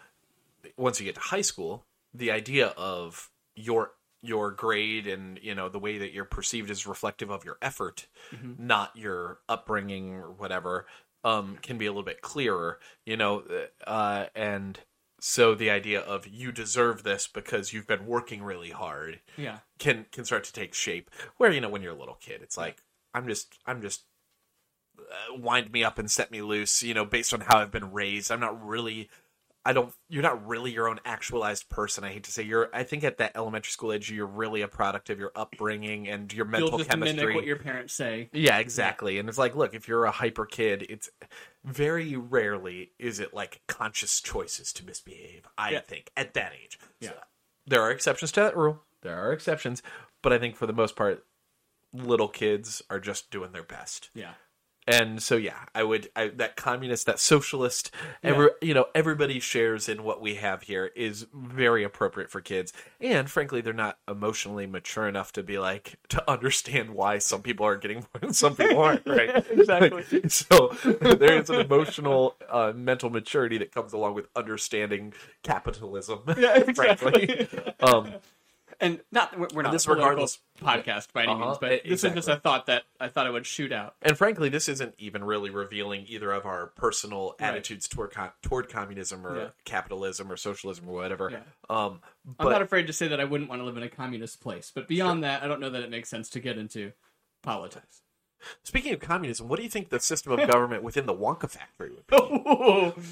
once 0.78 1.00
you 1.00 1.06
get 1.06 1.16
to 1.16 1.22
high 1.22 1.42
school, 1.42 1.86
the 2.14 2.32
idea 2.32 2.68
of 2.78 3.30
your 3.56 3.92
your 4.22 4.52
grade 4.52 5.06
and 5.08 5.40
you 5.42 5.54
know 5.54 5.70
the 5.70 5.80
way 5.80 6.00
that 6.00 6.12
you're 6.12 6.26
perceived 6.26 6.70
is 6.70 6.88
reflective 6.88 7.30
of 7.30 7.46
your 7.46 7.58
effort, 7.62 8.08
not 8.58 8.96
your 8.96 9.40
upbringing 9.48 10.14
or 10.14 10.32
whatever, 10.32 10.86
um, 11.24 11.58
can 11.62 11.78
be 11.78 11.86
a 11.86 11.90
little 11.90 12.04
bit 12.04 12.22
clearer. 12.22 12.80
You 13.06 13.18
know, 13.18 13.44
uh, 13.86 14.26
and 14.36 14.80
so 15.28 15.56
the 15.56 15.72
idea 15.72 16.00
of 16.00 16.28
you 16.28 16.52
deserve 16.52 17.02
this 17.02 17.26
because 17.26 17.74
you've 17.74 17.88
been 17.88 18.06
working 18.06 18.44
really 18.44 18.70
hard 18.70 19.22
yeah 19.38 19.58
can 19.80 20.06
can 20.12 20.24
start 20.24 20.44
to 20.44 20.54
take 20.54 20.74
shape. 20.76 21.10
Where 21.38 21.52
you 21.52 21.60
know 21.60 21.70
when 21.70 21.82
you're 21.82 21.96
a 21.96 22.00
little 22.00 22.18
kid, 22.20 22.42
it's 22.44 22.58
like 22.58 22.84
I'm 23.12 23.28
just 23.28 23.58
I'm 23.66 23.82
just 23.82 24.04
uh, 25.00 25.36
wind 25.36 25.72
me 25.72 25.84
up 25.84 25.98
and 25.98 26.12
set 26.12 26.30
me 26.30 26.44
loose. 26.44 26.84
You 26.84 26.94
know, 26.94 27.06
based 27.06 27.34
on 27.34 27.42
how 27.42 27.58
I've 27.58 27.72
been 27.72 27.92
raised, 27.92 28.32
I'm 28.32 28.40
not 28.40 28.64
really. 28.64 29.10
I 29.68 29.74
don't. 29.74 29.92
You're 30.10 30.22
not 30.22 30.46
really 30.46 30.72
your 30.72 30.88
own 30.88 31.00
actualized 31.06 31.70
person. 31.70 32.04
I 32.04 32.12
hate 32.12 32.26
to 32.26 32.32
say 32.32 32.44
you're. 32.44 32.70
I 32.74 32.84
think 32.84 33.04
at 33.04 33.18
that 33.18 33.32
elementary 33.36 33.72
school 33.72 33.92
age, 33.92 34.12
you're 34.12 34.28
really 34.28 34.62
a 34.62 34.68
product 34.68 35.10
of 35.10 35.18
your 35.18 35.32
upbringing 35.36 36.08
and 36.08 36.32
your 36.32 36.46
mental 36.46 36.70
you'll 36.70 36.78
just 36.78 36.90
chemistry. 36.92 37.18
mimic 37.20 37.36
what 37.36 37.46
your 37.46 37.56
parents 37.58 37.94
say 37.94 38.30
Yeah, 38.32 38.60
exactly. 38.60 39.18
And 39.18 39.28
it's 39.28 39.40
like, 39.40 39.56
look, 39.56 39.74
if 39.74 39.88
you're 39.88 40.06
a 40.06 40.12
hyper 40.12 40.46
kid, 40.46 40.86
it's 40.88 41.10
very 41.64 42.16
rarely 42.16 42.92
is 43.00 43.20
it 43.20 43.34
like 43.34 43.62
conscious 43.68 44.22
choices 44.22 44.72
to 44.74 44.86
misbehave. 44.86 45.48
I 45.58 45.72
Yeah. 45.72 45.80
think 45.80 46.12
at 46.16 46.36
that 46.36 46.54
age. 46.54 46.78
Yeah. 47.00 47.14
there 47.66 47.82
are 47.82 47.90
exceptions 47.90 48.32
to 48.34 48.42
that 48.42 48.56
rule. 48.56 48.84
There 49.02 49.18
are 49.18 49.34
exceptions, 49.34 49.82
but 50.22 50.32
I 50.32 50.38
think 50.38 50.56
for 50.56 50.68
the 50.68 50.74
most 50.74 50.96
part, 50.96 51.26
little 51.92 52.28
kids 52.28 52.82
are 52.90 53.00
just 53.00 53.32
doing 53.32 53.52
their 53.52 53.64
best. 53.64 54.10
yeah 54.14 54.34
And 54.88 55.22
so, 55.22 55.36
yeah, 55.36 55.58
I 55.74 55.84
would 55.84 56.10
I, 56.16 56.28
that 56.28 56.56
communist, 56.56 57.08
that 57.08 57.20
socialist, 57.20 57.90
every, 58.24 58.50
you 58.62 58.74
know, 58.74 58.86
everybody 58.94 59.40
shares 59.40 59.90
in 59.90 60.04
what 60.04 60.22
we 60.22 60.36
have 60.36 60.64
here 60.64 60.92
is 60.96 61.26
very 61.34 61.84
appropriate 61.84 62.30
for 62.30 62.40
kids. 62.40 62.72
And 63.02 63.30
frankly, 63.30 63.62
they're 63.62 63.74
not 63.74 63.98
emotionally 64.08 64.68
mature 64.68 65.08
enough 65.08 65.32
to 65.34 65.44
be 65.44 65.58
like 65.58 65.98
to 66.10 66.30
understand 66.30 66.92
why 66.92 67.18
some 67.18 67.42
people 67.42 67.66
are 67.66 67.78
getting 67.78 67.98
more 67.98 68.22
and 68.22 68.36
some 68.36 68.56
people 68.56 68.80
aren't. 68.80 69.06
Right? 69.16 69.46
Exactly. 69.52 70.04
so 70.30 70.76
there 71.00 71.40
is 71.40 71.50
an 71.50 71.62
emotional, 71.62 72.36
uh, 72.50 72.74
mental 72.76 73.10
maturity 73.10 73.58
that 73.60 73.72
comes 73.72 73.94
along 73.94 74.16
with 74.16 74.28
understanding 74.36 75.14
capitalism. 75.44 76.22
Yeah, 76.38 76.60
frankly. 76.74 77.24
exactly. 77.24 77.74
Um, 77.82 78.16
and 78.80 79.02
not 79.12 79.54
we're 79.54 79.62
not 79.62 79.72
This 79.72 79.88
regardless- 79.88 80.40
podcast 80.62 81.12
by 81.14 81.24
any 81.24 81.32
Uh-huh, 81.34 81.46
means 81.46 81.58
but 81.60 81.72
e- 81.74 81.82
this 81.90 82.04
is 82.04 82.14
just 82.14 82.28
a 82.30 82.38
thought 82.38 82.66
that 82.68 82.84
i 83.00 83.08
thought 83.10 83.28
i 83.28 83.30
would 83.30 83.46
shoot 83.46 83.72
out 83.72 83.96
and 84.02 84.18
frankly, 84.18 84.48
this 84.50 84.70
isn't 84.70 84.96
even 84.98 85.24
really 85.24 85.50
revealing 85.50 86.06
either 86.08 86.32
of 86.32 86.46
our 86.46 86.68
personal 86.68 87.36
Right. 87.40 87.50
attitudes 87.50 87.88
toward 87.88 88.14
toward 88.42 88.70
communism 88.70 89.26
or 89.28 89.38
Yeah. 89.38 89.50
capitalism 89.66 90.32
or 90.32 90.38
socialism 90.38 90.88
or 90.88 90.94
whatever. 90.94 91.30
Yeah. 91.32 91.40
Um, 91.70 92.02
i'm 92.40 92.50
not 92.50 92.62
afraid 92.62 92.88
to 92.88 92.94
say 92.94 93.08
that 93.10 93.20
i 93.20 93.24
wouldn't 93.26 93.50
want 93.50 93.62
to 93.62 93.66
live 93.66 93.78
in 93.78 93.84
a 93.84 93.90
communist 93.90 94.42
place 94.42 94.72
but 94.74 94.88
beyond 94.88 95.24
that 95.24 95.44
i 95.44 95.48
don't 95.48 95.60
know 95.60 95.70
that 95.70 95.82
it 95.84 95.90
makes 95.90 96.10
sense 96.10 96.30
to 96.32 96.40
get 96.40 96.58
into 96.58 96.92
politics 97.44 98.02
speaking 98.64 98.94
of 98.94 99.00
communism, 99.00 99.48
what 99.48 99.58
do 99.58 99.64
you 99.64 99.70
think 99.70 99.90
the 99.90 100.00
system 100.00 100.32
of 100.34 100.48
government 100.52 100.84
within 100.84 101.06
the 101.06 101.14
Wonka 101.14 101.50
factory 101.50 101.92
would 101.92 102.06
be? 102.08 102.18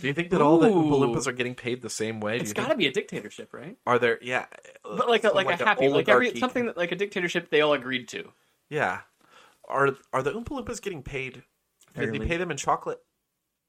Do 0.02 0.08
you 0.08 0.14
think 0.14 0.30
that 0.32 0.42
all 0.42 0.58
the 0.60 0.68
Ooh. 0.70 0.74
Oompa 0.84 1.00
Loompas 1.16 1.28
are 1.28 1.32
getting 1.32 1.56
paid 1.56 1.82
the 1.82 1.90
same 1.90 2.20
way? 2.20 2.38
Do 2.38 2.42
it's 2.42 2.50
you 2.50 2.54
got 2.56 2.64
think, 2.64 2.74
to 2.74 2.78
be 2.78 2.88
a 2.88 2.92
dictatorship 2.92 3.54
right 3.54 3.78
are 3.86 4.00
there? 4.00 4.20
Yeah, 4.22 4.46
uh, 4.86 4.96
but 4.98 5.10
like 5.10 5.24
a 5.24 5.28
some 5.28 5.36
like, 5.36 5.48
a 5.48 5.52
an 5.54 5.58
happy 5.60 5.90
like 5.90 6.08
every 6.10 6.28
oligarchy- 6.28 6.40
something 6.40 6.66
that 6.68 6.78
like 6.78 6.92
a 6.92 6.96
dictatorship 6.96 7.50
they 7.50 7.62
all 7.62 7.74
agreed 7.74 8.08
to 8.10 8.32
Yeah, 8.70 9.00
are 9.68 9.90
are 10.12 10.22
the 10.24 10.32
Oompa 10.32 10.50
Loompas 10.50 10.82
getting 10.82 11.04
paid? 11.04 11.34
Did 11.34 11.44
they 11.96 12.02
Fairly. 12.06 12.28
pay 12.28 12.38
them 12.38 12.52
in 12.52 12.58
chocolate? 12.58 13.00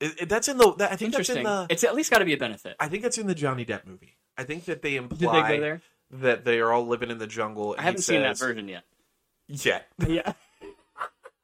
It, 0.01 0.23
it- 0.23 0.29
that's 0.29 0.49
in 0.49 0.59
the. 0.59 0.75
That, 0.77 0.93
I 0.93 0.97
think 0.97 1.13
that's 1.15 1.29
in 1.29 1.37
interesting 1.39 1.45
the. 1.45 1.67
it's 1.71 1.85
at 1.85 1.95
least 1.95 2.11
got 2.11 2.19
to 2.19 2.25
be 2.25 2.33
a 2.35 2.39
benefit 2.39 2.77
I 2.81 2.89
think 2.89 3.03
that's 3.03 3.19
in 3.19 3.27
the 3.27 3.35
Johnny 3.35 3.65
Depp 3.65 3.87
movie. 3.87 4.17
I 4.37 4.45
think 4.45 4.65
that 4.65 4.83
they 4.83 4.97
imply 4.97 5.49
they 5.51 5.57
go 5.57 5.61
there 5.63 5.83
that 6.11 6.45
they 6.45 6.59
are 6.61 6.73
all 6.73 6.87
living 6.87 7.11
in 7.11 7.19
the 7.19 7.27
jungle. 7.27 7.73
and 7.73 7.81
i 7.81 7.83
he 7.83 7.87
haven't 7.87 8.03
seen 8.03 8.21
that 8.23 8.37
says- 8.37 8.47
version 8.49 8.69
yet 8.69 8.85
Yeah. 9.49 9.81
yeah 10.07 10.33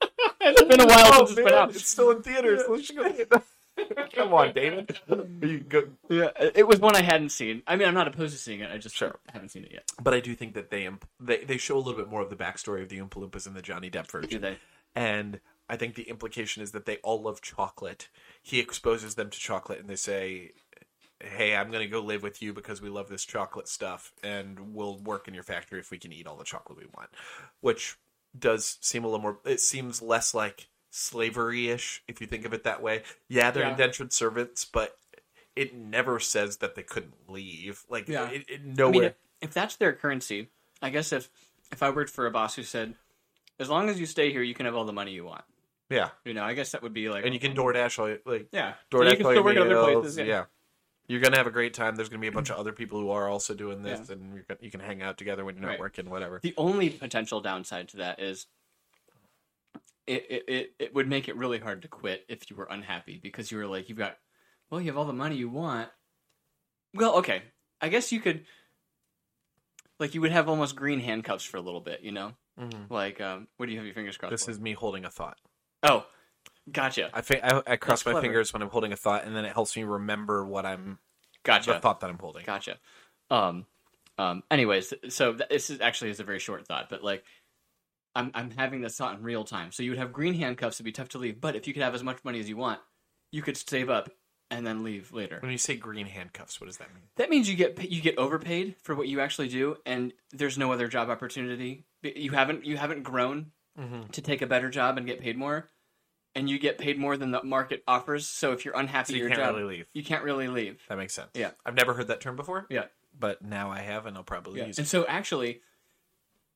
it's 0.41 0.63
been 0.63 0.81
a 0.81 0.87
while 0.87 1.07
Oh, 1.07 1.27
since 1.27 1.39
it's 1.39 1.41
been 1.49 1.55
out 1.55 1.71
It's 1.71 1.87
still 1.87 2.11
in 2.11 2.23
theaters. 2.23 2.63
Let's 2.69 2.91
go 2.91 3.11
get 3.13 3.31
that. 3.31 3.45
Come 4.15 4.35
on, 4.35 4.53
David. 4.53 4.99
You 5.43 5.61
go- 5.61 5.89
Yeah, 6.09 6.31
it 6.55 6.67
was 6.67 6.81
one 6.81 6.95
I 6.97 7.03
hadn't 7.03 7.31
seen. 7.31 7.63
I 7.67 7.77
mean, 7.77 7.89
I'm 7.89 7.95
not 7.95 8.09
opposed 8.09 8.33
to 8.35 8.39
seeing 8.39 8.61
it. 8.61 8.71
I 8.71 8.77
just 8.79 8.95
Sure. 8.97 9.19
haven't 9.33 9.51
seen 9.51 9.65
it 9.65 9.73
yet. 9.73 9.85
But 10.03 10.13
I 10.13 10.21
do 10.21 10.35
think 10.35 10.55
that 10.55 10.71
they 10.71 10.85
imp- 10.85 11.09
they 11.19 11.45
they 11.45 11.57
show 11.57 11.77
a 11.77 11.81
little 11.81 11.95
bit 11.99 12.09
more 12.11 12.21
of 12.21 12.29
the 12.31 12.37
backstory 12.37 12.83
of 12.83 12.89
the 12.91 12.99
Oompa 12.99 13.15
Loompas 13.15 13.47
in 13.47 13.55
the 13.55 13.63
Johnny 13.63 13.91
Depp 13.91 14.11
version. 14.11 14.29
Do 14.31 14.39
they? 14.39 14.59
And 14.95 15.41
I 15.69 15.77
think 15.77 15.95
the 15.95 16.03
implication 16.11 16.63
is 16.63 16.73
that 16.73 16.85
they 16.85 16.97
all 16.99 17.23
love 17.23 17.41
chocolate. 17.41 18.09
He 18.43 18.59
exposes 18.59 19.15
them 19.15 19.31
to 19.31 19.39
chocolate, 19.39 19.79
and 19.79 19.89
they 19.89 19.97
say, 19.97 20.51
"Hey, 21.21 21.55
I'm 21.57 21.71
going 21.71 21.85
to 21.85 21.89
go 21.91 22.01
live 22.01 22.23
with 22.23 22.43
you 22.43 22.53
because 22.53 22.83
we 22.83 22.89
love 22.91 23.09
this 23.09 23.25
chocolate 23.25 23.69
stuff, 23.69 24.13
and 24.23 24.75
we'll 24.75 24.99
work 24.99 25.27
in 25.29 25.33
your 25.33 25.45
factory 25.45 25.79
if 25.79 25.91
we 25.91 25.99
can 25.99 26.13
eat 26.13 26.27
all 26.27 26.37
the 26.37 26.45
chocolate 26.45 26.77
we 26.79 26.87
want." 26.95 27.09
Which 27.61 27.97
does 28.39 28.79
seem 28.81 29.05
a 29.05 29.07
little 29.09 29.21
more. 29.23 29.39
It 29.45 29.61
seems 29.61 30.01
less 30.03 30.35
like 30.35 30.69
slavery-ish 30.91 32.03
if 32.09 32.21
you 32.21 32.27
think 32.27 32.45
of 32.45 32.53
it 32.53 32.65
that 32.65 32.83
way. 32.83 33.03
Yeah, 33.29 33.51
they're 33.51 33.65
Yeah. 33.65 33.71
indentured 33.71 34.13
servants, 34.13 34.65
but 34.65 34.97
it 35.57 35.75
never 35.75 36.21
says 36.21 36.59
that 36.59 36.75
they 36.75 36.83
couldn't 36.83 37.29
leave. 37.29 37.85
Like, 37.89 38.09
Yeah. 38.09 38.31
it, 38.31 38.45
it, 38.49 38.61
I 38.65 38.65
nowhere. 38.65 38.93
mean, 38.93 39.05
if, 39.05 39.15
if 39.41 39.53
that's 39.55 39.77
their 39.77 39.93
currency, 39.93 40.49
I 40.83 40.91
guess 40.91 41.13
if 41.13 41.29
if 41.73 41.83
I 41.83 41.91
worked 41.91 42.11
for 42.11 42.27
a 42.27 42.31
boss 42.31 42.57
who 42.57 42.63
said, 42.65 42.95
"As 43.61 43.69
long 43.69 43.89
as 43.89 44.01
you 44.01 44.07
stay 44.07 44.33
here, 44.33 44.43
you 44.43 44.55
can 44.55 44.67
have 44.67 44.75
all 44.75 44.85
the 44.85 44.93
money 44.93 45.13
you 45.13 45.25
want," 45.25 45.45
yeah, 45.89 46.11
you 46.25 46.35
know, 46.35 46.43
I 46.43 46.55
guess 46.55 46.73
that 46.73 46.83
would 46.83 46.95
be 46.95 47.09
like, 47.09 47.25
and 47.25 47.33
you 47.35 47.39
can 47.41 47.55
DoorDash 47.55 47.99
all 47.99 48.09
your- 48.09 48.19
like 48.25 48.49
yeah, 48.53 48.75
So 48.91 48.99
DoorDash 48.99 49.11
you 49.11 49.17
can 49.19 49.27
all 49.27 49.33
still 49.33 49.45
work 49.45 49.57
at 49.57 49.63
other 49.71 49.93
places. 50.01 50.17
Yeah. 50.19 50.25
Yeah. 50.25 50.45
You're 51.11 51.21
gonna 51.21 51.39
have 51.39 51.49
a 51.49 51.51
great 51.51 51.75
time. 51.75 51.97
There's 51.97 52.09
gonna 52.09 52.21
be 52.21 52.29
a 52.29 52.33
bunch 52.33 52.51
of 52.51 52.57
other 52.61 52.73
people 52.73 53.01
who 53.01 53.11
are 53.11 53.29
also 53.29 53.53
doing 53.53 53.83
this, 53.83 54.09
Yeah. 54.09 54.15
and 54.15 54.33
you're, 54.35 54.45
gonna- 54.45 54.61
you 54.63 54.71
can 54.71 54.79
hang 54.79 55.03
out 55.03 55.19
together 55.19 55.45
when 55.45 55.57
you're 55.57 55.63
not 55.63 55.71
Right. 55.71 55.81
working, 55.81 56.09
whatever. 56.09 56.39
The 56.41 56.55
only 56.57 56.89
potential 56.91 57.41
downside 57.41 57.89
to 57.89 57.97
that 57.99 58.21
is. 58.21 58.47
It, 60.07 60.27
it, 60.31 60.45
it, 60.49 60.75
it 60.79 60.95
would 60.95 61.09
make 61.09 61.29
it 61.29 61.37
really 61.37 61.59
hard 61.59 61.83
to 61.83 61.89
quit 61.89 62.25
if 62.29 62.49
you 62.51 62.57
were 62.57 62.67
unhappy 62.71 63.19
because 63.23 63.51
you 63.53 63.59
were 63.59 63.67
like 63.67 63.89
you've 63.89 63.99
got 63.99 64.17
well 64.69 64.81
you 64.81 64.89
have 64.89 64.97
all 64.97 65.05
the 65.05 65.13
money 65.13 65.37
you 65.37 65.49
want 65.49 65.89
Well, 66.95 67.17
okay. 67.19 67.43
I 67.81 67.89
guess 67.89 68.11
you 68.11 68.19
could, 68.21 68.45
like, 69.99 70.15
you 70.15 70.21
would 70.21 70.33
have 70.33 70.49
almost 70.49 70.75
green 70.77 71.01
handcuffs 71.01 71.45
for 71.45 71.57
a 71.57 71.61
little 71.61 71.81
bit, 71.81 72.01
you 72.03 72.13
know? 72.13 72.33
Like, 72.91 73.21
um, 73.21 73.47
what 73.57 73.67
do 73.67 73.73
you 73.73 73.79
have 73.79 73.87
your 73.87 73.95
fingers 73.95 74.17
crossed 74.17 74.31
This 74.33 74.45
for? 74.47 74.51
is 74.51 74.61
me 74.61 74.73
holding 74.75 75.05
a 75.05 75.11
thought. 75.11 75.39
Oh, 75.83 76.05
gotcha. 76.71 77.11
I, 77.13 77.21
fi- 77.21 77.41
I, 77.43 77.63
I 77.67 77.77
cross 77.77 78.01
That's 78.01 78.07
my 78.07 78.13
clever. 78.13 78.27
fingers 78.27 78.53
when 78.53 78.63
I'm 78.63 78.71
holding 78.71 78.93
a 78.93 78.97
thought, 78.97 79.25
and 79.25 79.35
then 79.37 79.45
it 79.45 79.53
helps 79.53 79.77
me 79.77 79.85
remember 79.85 80.45
what 80.45 80.67
I'm 80.67 80.99
Gotcha. 81.43 81.73
the 81.73 81.79
thought 81.81 82.01
that 82.01 82.11
I'm 82.11 82.19
holding. 82.19 82.45
Gotcha. 82.45 82.79
Um, 83.31 83.67
um, 84.19 84.43
anyways, 84.51 84.93
so 85.09 85.33
th- 85.35 85.49
this 85.49 85.71
is 85.71 85.81
actually 85.81 86.11
is 86.11 86.21
a 86.21 86.25
very 86.25 86.39
short 86.39 86.67
thought, 86.67 86.91
but 86.91 87.03
like, 87.03 87.25
I'm 88.15 88.31
I'm 88.35 88.51
having 88.51 88.81
this 88.83 88.97
thought 88.97 89.17
in 89.17 89.23
real 89.23 89.45
time. 89.45 89.73
So 89.73 89.83
you 89.83 89.91
would 89.91 89.99
have 89.99 90.13
green 90.13 90.35
handcuffs; 90.35 90.77
it'd 90.77 90.85
be 90.85 90.93
tough 90.93 91.11
to 91.11 91.19
leave. 91.19 91.41
But 91.41 91.57
if 91.57 91.67
you 91.67 91.73
could 91.73 91.83
have 91.83 91.95
as 91.95 92.03
much 92.03 92.19
money 92.25 92.41
as 92.41 92.49
you 92.49 92.57
want, 92.57 92.81
you 93.33 93.41
could 93.41 93.57
save 93.57 93.89
up 93.89 94.11
and 94.51 94.67
then 94.67 94.83
leave 94.83 95.13
later. 95.13 95.39
When 95.41 95.53
you 95.53 95.59
say 95.59 95.77
green 95.77 96.07
handcuffs, 96.07 96.61
what 96.61 96.67
does 96.67 96.79
that 96.79 96.93
mean? 96.93 97.05
That 97.17 97.31
means 97.31 97.49
you 97.49 97.55
get 97.57 97.91
you 97.91 98.03
get 98.03 98.19
overpaid 98.19 98.75
for 98.83 98.95
what 98.95 99.07
you 99.09 99.21
actually 99.21 99.49
do, 99.49 99.77
and 99.87 100.13
there's 100.33 100.59
no 100.59 100.73
other 100.73 100.89
job 100.89 101.09
opportunity. 101.09 101.85
You 102.03 102.33
haven't 102.33 102.67
you 102.67 102.77
haven't 102.77 103.05
grown 103.05 103.53
to 104.13 104.21
take 104.21 104.43
a 104.43 104.47
better 104.47 104.69
job 104.69 104.99
and 104.99 105.07
get 105.07 105.21
paid 105.21 105.39
more, 105.39 105.69
and 106.35 106.49
you 106.49 106.59
get 106.59 106.79
paid 106.79 106.99
more 106.99 107.17
than 107.17 107.31
the 107.31 107.43
market 107.43 107.83
offers. 107.89 108.27
So 108.27 108.53
if 108.53 108.65
you're 108.65 108.77
unhappy 108.77 109.13
So 109.13 109.17
you 109.17 109.21
your 109.23 109.29
can't 109.31 109.41
job, 109.41 109.57
really 109.57 109.77
leave. 109.79 109.87
you 109.93 110.05
can't 110.05 110.23
really 110.25 110.49
leave. 110.49 110.81
That 110.89 110.99
makes 110.99 111.15
sense. 111.15 111.31
Yeah. 111.35 111.51
I've 111.67 111.75
never 111.75 111.95
heard 111.95 112.09
that 112.09 112.21
term 112.21 112.37
before. 112.37 112.67
Yeah. 112.71 112.85
But 113.19 113.43
now 113.43 113.71
I 113.71 113.81
have, 113.81 114.07
and 114.07 114.17
I'll 114.17 114.23
probably 114.23 114.61
Yeah. 114.61 114.67
use 114.67 114.79
it. 114.79 114.83
And 114.83 114.89
so 114.89 115.07
actually, 115.07 115.61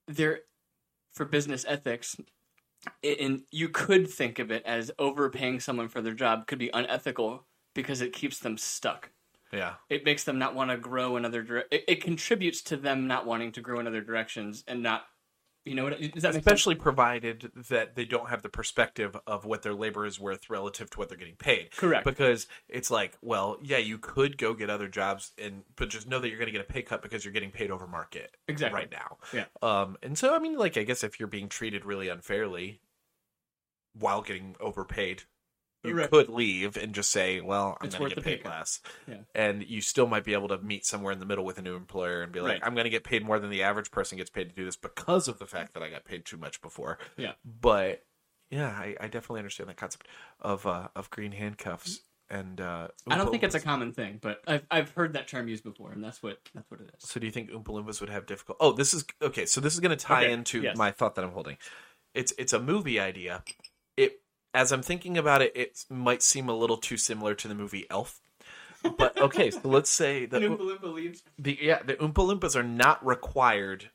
there 0.07 0.41
for 1.13 1.25
business 1.25 1.65
ethics, 1.69 2.17
and 3.03 3.43
you 3.51 3.69
could 3.69 4.09
think 4.09 4.39
of 4.39 4.51
it 4.51 4.63
as 4.67 4.91
overpaying 4.99 5.61
someone 5.61 5.89
for 5.89 6.01
their 6.01 6.13
job 6.15 6.47
could 6.47 6.59
be 6.59 6.71
unethical 6.75 7.47
because 7.75 8.01
it 8.01 8.13
keeps 8.13 8.39
them 8.39 8.59
stuck. 8.59 9.11
Yeah. 9.53 9.75
It 9.89 10.05
makes 10.05 10.25
them 10.25 10.39
not 10.39 10.55
want 10.55 10.71
to 10.71 10.77
grow 10.77 11.17
in 11.17 11.25
other 11.25 11.43
dire- 11.43 11.65
it, 11.71 11.85
it 11.87 12.03
contributes 12.03 12.61
to 12.63 12.77
them 12.77 13.07
not 13.07 13.27
wanting 13.27 13.53
to 13.53 13.61
grow 13.61 13.79
in 13.79 13.87
other 13.87 14.01
directions 14.01 14.65
and 14.67 14.83
not 14.83 15.07
you 15.65 15.75
know 15.75 15.85
what 15.85 15.99
does 15.99 16.01
that 16.01 16.13
make 16.15 16.23
sense? 16.23 16.37
Especially 16.37 16.75
provided 16.75 17.51
that 17.69 17.95
they 17.95 18.05
don't 18.05 18.29
have 18.29 18.43
the 18.43 18.49
perspective 18.49 19.17
of 19.27 19.45
what 19.45 19.63
their 19.63 19.75
labor 19.75 20.05
is 20.05 20.21
worth 20.21 20.51
relative 20.51 20.91
to 20.91 20.99
what 20.99 21.09
they're 21.09 21.19
getting 21.19 21.37
paid. 21.37 21.71
Correct. 21.77 22.05
Because 22.05 22.47
it's 22.69 22.91
like, 22.91 23.17
well, 23.23 23.59
yeah, 23.63 23.79
you 23.79 23.99
could 23.99 24.37
go 24.37 24.53
get 24.55 24.69
other 24.69 24.89
jobs, 24.89 25.33
and 25.39 25.63
but 25.77 25.89
just 25.89 26.07
know 26.07 26.19
that 26.19 26.29
you're 26.29 26.39
going 26.39 26.47
to 26.47 26.53
get 26.53 26.61
a 26.61 26.73
pay 26.73 26.83
cut 26.83 27.03
because 27.03 27.25
you're 27.25 27.33
getting 27.33 27.51
paid 27.51 27.71
over 27.71 27.87
market 27.87 28.37
Exactly. 28.49 28.81
right 28.81 28.91
now. 28.93 29.19
Yeah. 29.33 29.45
Um, 29.63 29.97
and 30.03 30.19
so 30.19 30.35
I 30.35 30.39
mean, 30.39 30.59
like, 30.59 30.77
I 30.77 30.83
guess 30.83 31.03
if 31.03 31.19
you're 31.19 31.27
being 31.29 31.49
treated 31.49 31.85
really 31.85 32.09
unfairly 32.09 32.81
while 33.95 34.23
getting 34.23 34.57
overpaid, 34.61 35.23
you 35.85 35.95
Right. 35.95 36.11
could 36.11 36.29
leave 36.29 36.77
and 36.77 36.95
just 36.95 37.11
say, 37.11 37.41
"Well, 37.41 37.77
I'm 37.81 37.89
going 37.91 38.09
to 38.11 38.15
get 38.17 38.25
paid 38.25 38.45
less," 38.45 38.81
Yeah. 39.07 39.19
and 39.35 39.63
you 39.65 39.81
still 39.81 40.07
might 40.07 40.25
be 40.25 40.33
able 40.33 40.49
to 40.49 40.59
meet 40.59 40.85
somewhere 40.87 41.13
in 41.13 41.21
the 41.21 41.27
middle 41.27 41.45
with 41.45 41.59
a 41.59 41.63
new 41.63 41.77
employer 41.77 42.23
and 42.23 42.33
be 42.33 42.41
like, 42.41 42.53
Right. 42.55 42.61
"I'm 42.67 42.75
going 42.75 42.85
to 42.85 42.91
get 42.91 43.05
paid 43.05 43.25
more 43.25 43.39
than 43.39 43.51
the 43.51 43.63
average 43.63 43.91
person 43.91 44.19
gets 44.19 44.31
paid 44.31 44.49
to 44.49 44.55
do 44.55 44.65
this 44.65 44.77
because 44.77 45.29
of 45.29 45.39
the 45.39 45.47
fact 45.47 45.75
that 45.75 45.83
I 45.83 45.91
got 45.91 46.05
paid 46.05 46.25
too 46.25 46.37
much 46.39 46.61
before." 46.61 46.99
Yeah. 47.17 47.33
But 47.45 48.05
yeah, 48.51 48.69
I, 48.69 48.97
I 49.01 49.09
definitely 49.09 49.41
understand 49.41 49.69
that 49.69 49.77
concept 49.77 50.07
of 50.41 50.67
uh, 50.67 50.89
of 50.97 51.11
green 51.11 51.33
handcuffs 51.33 52.01
and. 52.31 52.61
Uh, 52.61 52.89
I 53.07 53.17
don't 53.17 53.31
think 53.31 53.43
it's 53.43 53.55
a 53.55 53.61
common 53.61 53.93
thing, 53.93 54.19
but 54.23 54.41
I've 54.47 54.65
I've 54.71 54.91
heard 54.91 55.13
that 55.15 55.29
term 55.29 55.49
used 55.49 55.65
before, 55.65 55.93
and 55.93 56.03
that's 56.03 56.23
what 56.23 56.39
that's 56.55 56.71
what 56.71 56.81
it 56.81 56.91
is. 56.97 57.09
So 57.09 57.21
do 57.21 57.27
you 57.27 57.33
think 57.33 57.51
Oompa 57.51 57.65
Loompas 57.67 58.01
would 58.01 58.11
have 58.11 58.27
difficult? 58.27 58.59
Oh, 58.61 58.73
this 58.73 58.95
is 58.95 59.05
okay. 59.21 59.45
So 59.47 59.61
this 59.61 59.75
is 59.75 59.81
going 59.81 59.97
to 59.97 60.03
tie 60.03 60.25
Okay, 60.25 60.33
into 60.33 60.63
yes. 60.63 60.77
my 60.77 60.91
thought 60.91 61.15
that 61.17 61.25
I'm 61.25 61.33
holding. 61.33 61.57
It's 62.15 62.33
it's 62.39 62.53
a 62.53 62.61
movie 62.61 63.01
idea. 63.01 63.43
It 63.97 64.21
as 64.55 64.73
I'm 64.73 64.83
thinking 64.83 65.19
about 65.19 65.43
it, 65.43 65.53
it 65.55 65.85
might 65.91 66.23
seem 66.23 66.49
a 66.49 66.57
little 66.57 66.77
too 66.77 66.97
similar 66.97 67.35
to 67.35 67.49
the 67.49 67.55
movie 67.55 67.87
Elf. 67.91 68.21
But 68.97 69.21
okay, 69.21 69.51
so 69.51 69.61
let's 69.65 69.91
say 69.91 70.27
the 70.27 70.41
the 71.39 71.59
yeah 71.61 71.83
the 71.83 71.95
Oompa 71.95 72.15
Loompas 72.15 72.55
are 72.55 72.63
not 72.63 73.05
required 73.05 73.91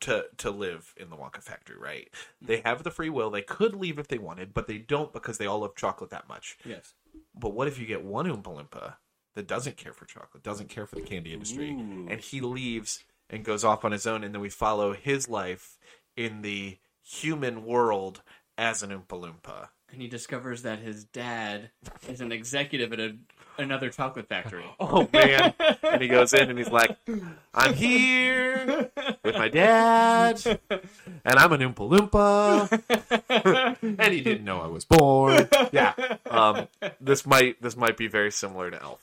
to 0.00 0.26
to 0.38 0.50
live 0.50 0.94
in 0.96 1.10
the 1.10 1.16
Wonka 1.16 1.42
factory, 1.42 1.76
right? 1.76 2.08
They 2.40 2.62
have 2.64 2.84
the 2.84 2.90
free 2.90 3.10
will. 3.10 3.30
They 3.30 3.42
could 3.42 3.74
leave 3.74 3.98
if 3.98 4.08
they 4.08 4.18
wanted, 4.18 4.54
but 4.54 4.68
they 4.68 4.78
don't 4.78 5.12
because 5.12 5.38
they 5.38 5.46
all 5.46 5.60
love 5.60 5.74
chocolate 5.74 6.10
that 6.10 6.28
much. 6.28 6.56
Yes. 6.64 6.94
But 7.34 7.54
what 7.54 7.68
if 7.68 7.78
you 7.78 7.86
get 7.86 8.04
one 8.04 8.26
Oompa 8.26 8.44
Loompa 8.44 8.94
that 9.34 9.48
doesn't 9.48 9.76
care 9.76 9.92
for 9.92 10.04
chocolate, 10.04 10.42
doesn't 10.42 10.68
care 10.68 10.86
for 10.86 10.96
the 10.96 11.02
candy 11.02 11.32
industry, 11.32 11.70
and 11.70 12.20
he 12.20 12.40
leaves 12.40 13.04
and 13.28 13.44
goes 13.44 13.64
off 13.64 13.84
on 13.84 13.92
his 13.92 14.06
own, 14.06 14.22
and 14.22 14.34
then 14.34 14.42
we 14.42 14.50
follow 14.50 14.92
his 14.92 15.28
life 15.28 15.78
in 16.16 16.42
the 16.42 16.78
human 17.02 17.64
world 17.64 18.22
as 18.58 18.82
an 18.82 18.90
Oompa 18.90 19.20
Loompa? 19.20 19.68
And 19.92 20.00
he 20.00 20.08
discovers 20.08 20.62
that 20.62 20.78
his 20.78 21.04
dad 21.04 21.70
is 22.08 22.20
an 22.22 22.32
executive 22.32 22.92
at 22.94 23.00
a, 23.00 23.14
another 23.58 23.90
chocolate 23.90 24.26
factory. 24.26 24.64
Oh 24.80 25.06
man! 25.12 25.52
and 25.82 26.00
he 26.02 26.08
goes 26.08 26.32
in 26.34 26.48
and 26.50 26.58
he's 26.58 26.70
like, 26.70 26.96
"I'm 27.54 27.74
here 27.74 28.90
with 29.22 29.34
my 29.36 29.48
dad, 29.48 30.40
and 30.70 31.38
I'm 31.38 31.52
an 31.52 31.60
Oompa 31.60 32.10
Loompa," 32.10 33.80
and 33.98 34.12
he 34.14 34.20
didn't 34.22 34.44
know 34.44 34.60
I 34.62 34.66
was 34.66 34.84
born. 34.86 35.48
Yeah, 35.72 35.92
um, 36.30 36.68
this 37.00 37.26
might 37.26 37.60
this 37.62 37.76
might 37.76 37.96
be 37.98 38.08
very 38.08 38.30
similar 38.32 38.70
to 38.70 38.82
Elf. 38.82 39.00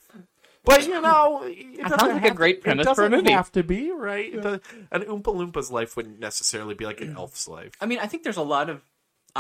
But 0.66 0.86
you 0.88 1.02
know, 1.02 1.44
it 1.46 1.78
sounds 1.82 1.92
doesn't 1.92 2.08
like 2.16 2.24
a 2.24 2.28
have- 2.30 2.36
great 2.36 2.62
premise 2.62 2.86
for 2.86 3.06
a 3.06 3.10
doesn't 3.10 3.12
movie. 3.12 3.32
Have 3.32 3.52
to 3.54 3.64
be 3.64 3.92
right. 3.92 4.34
It 4.34 4.42
does- 4.42 4.60
An 4.92 5.04
Oompa 5.04 5.34
Loompa's 5.36 5.72
life 5.72 5.96
wouldn't 5.96 6.20
necessarily 6.20 6.74
be 6.76 6.86
like 6.86 7.00
an 7.02 7.16
elf's 7.16 7.48
life. 7.48 7.74
I 7.80 7.86
mean, 7.86 8.00
I 8.00 8.08
think 8.08 8.24
there's 8.24 8.38
a 8.38 8.42
lot 8.44 8.70
of 8.70 8.82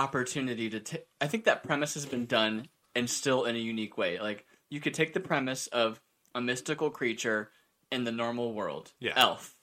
opportunity 0.03 0.69
to. 0.69 0.79
ta- 0.79 0.97
I 1.21 1.27
think 1.27 1.43
that 1.45 1.63
premise 1.63 1.93
has 1.93 2.05
been 2.05 2.25
done 2.25 2.67
and 2.95 3.09
still 3.09 3.45
in 3.45 3.55
a 3.55 3.59
unique 3.59 3.97
way. 3.97 4.19
Like 4.19 4.45
you 4.69 4.79
could 4.79 4.93
take 4.93 5.13
the 5.13 5.19
premise 5.19 5.67
of 5.67 5.99
a 6.33 6.41
mystical 6.41 6.89
creature 6.89 7.51
in 7.91 8.03
the 8.03 8.11
normal 8.11 8.53
world, 8.53 8.93
Yeah. 8.99 9.13
elf. 9.15 9.55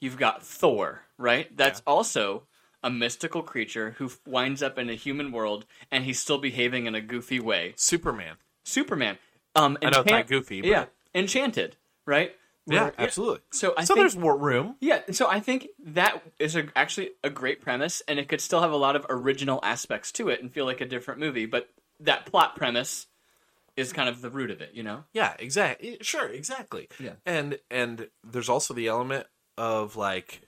You've 0.00 0.16
got 0.18 0.44
Thor, 0.44 1.02
right? 1.18 1.54
That's 1.56 1.82
also 1.86 2.46
a 2.82 2.90
mystical 2.90 3.42
creature 3.42 3.94
who 3.98 4.10
winds 4.26 4.62
up 4.62 4.78
in 4.78 4.88
a 4.90 4.94
human 4.94 5.30
world, 5.30 5.66
and 5.90 6.04
he's 6.04 6.18
still 6.18 6.38
behaving 6.38 6.86
in 6.86 6.94
a 6.94 7.00
goofy 7.00 7.38
way. 7.38 7.74
Superman. 7.76 8.36
Superman. 8.64 9.18
Um, 9.54 9.78
I 9.82 9.90
know 9.90 10.00
it's 10.00 10.10
not 10.10 10.26
goofy, 10.26 10.60
but- 10.62 10.68
Yeah, 10.70 10.84
Enchanted, 11.14 11.76
right? 12.06 12.34
Yeah, 12.66 12.84
Where- 12.84 12.94
absolutely. 12.98 13.40
So 13.50 13.74
I 13.76 13.84
so 13.84 13.94
think 13.94 14.04
there's 14.04 14.16
more 14.16 14.36
room. 14.36 14.76
yeah, 14.80 15.02
so 15.10 15.28
I 15.28 15.40
think 15.40 15.68
that 15.84 16.22
is 16.38 16.54
a, 16.54 16.68
actually 16.76 17.10
a 17.24 17.30
great 17.30 17.60
premise, 17.60 18.02
and 18.06 18.18
it 18.20 18.28
could 18.28 18.40
still 18.40 18.60
have 18.60 18.70
a 18.72 18.76
lot 18.76 18.94
of 18.96 19.04
original 19.10 19.58
aspects 19.64 20.12
to 20.12 20.28
it 20.28 20.40
and 20.40 20.52
feel 20.52 20.64
like 20.64 20.80
a 20.80 20.86
different 20.86 21.18
movie. 21.18 21.46
But 21.46 21.68
that 22.00 22.26
plot 22.26 22.54
premise 22.56 23.08
is 23.76 23.92
kind 23.92 24.08
of 24.08 24.20
the 24.20 24.30
root 24.30 24.50
of 24.50 24.60
it, 24.60 24.70
you 24.74 24.82
know? 24.82 25.04
Yeah, 25.12 25.34
exactly. 25.38 25.96
Sure, 26.02 26.28
exactly. 26.28 26.88
Yeah. 27.00 27.14
And 27.26 27.58
and 27.70 28.08
there's 28.22 28.48
also 28.48 28.74
the 28.74 28.86
element 28.86 29.26
of 29.58 29.96
like, 29.96 30.42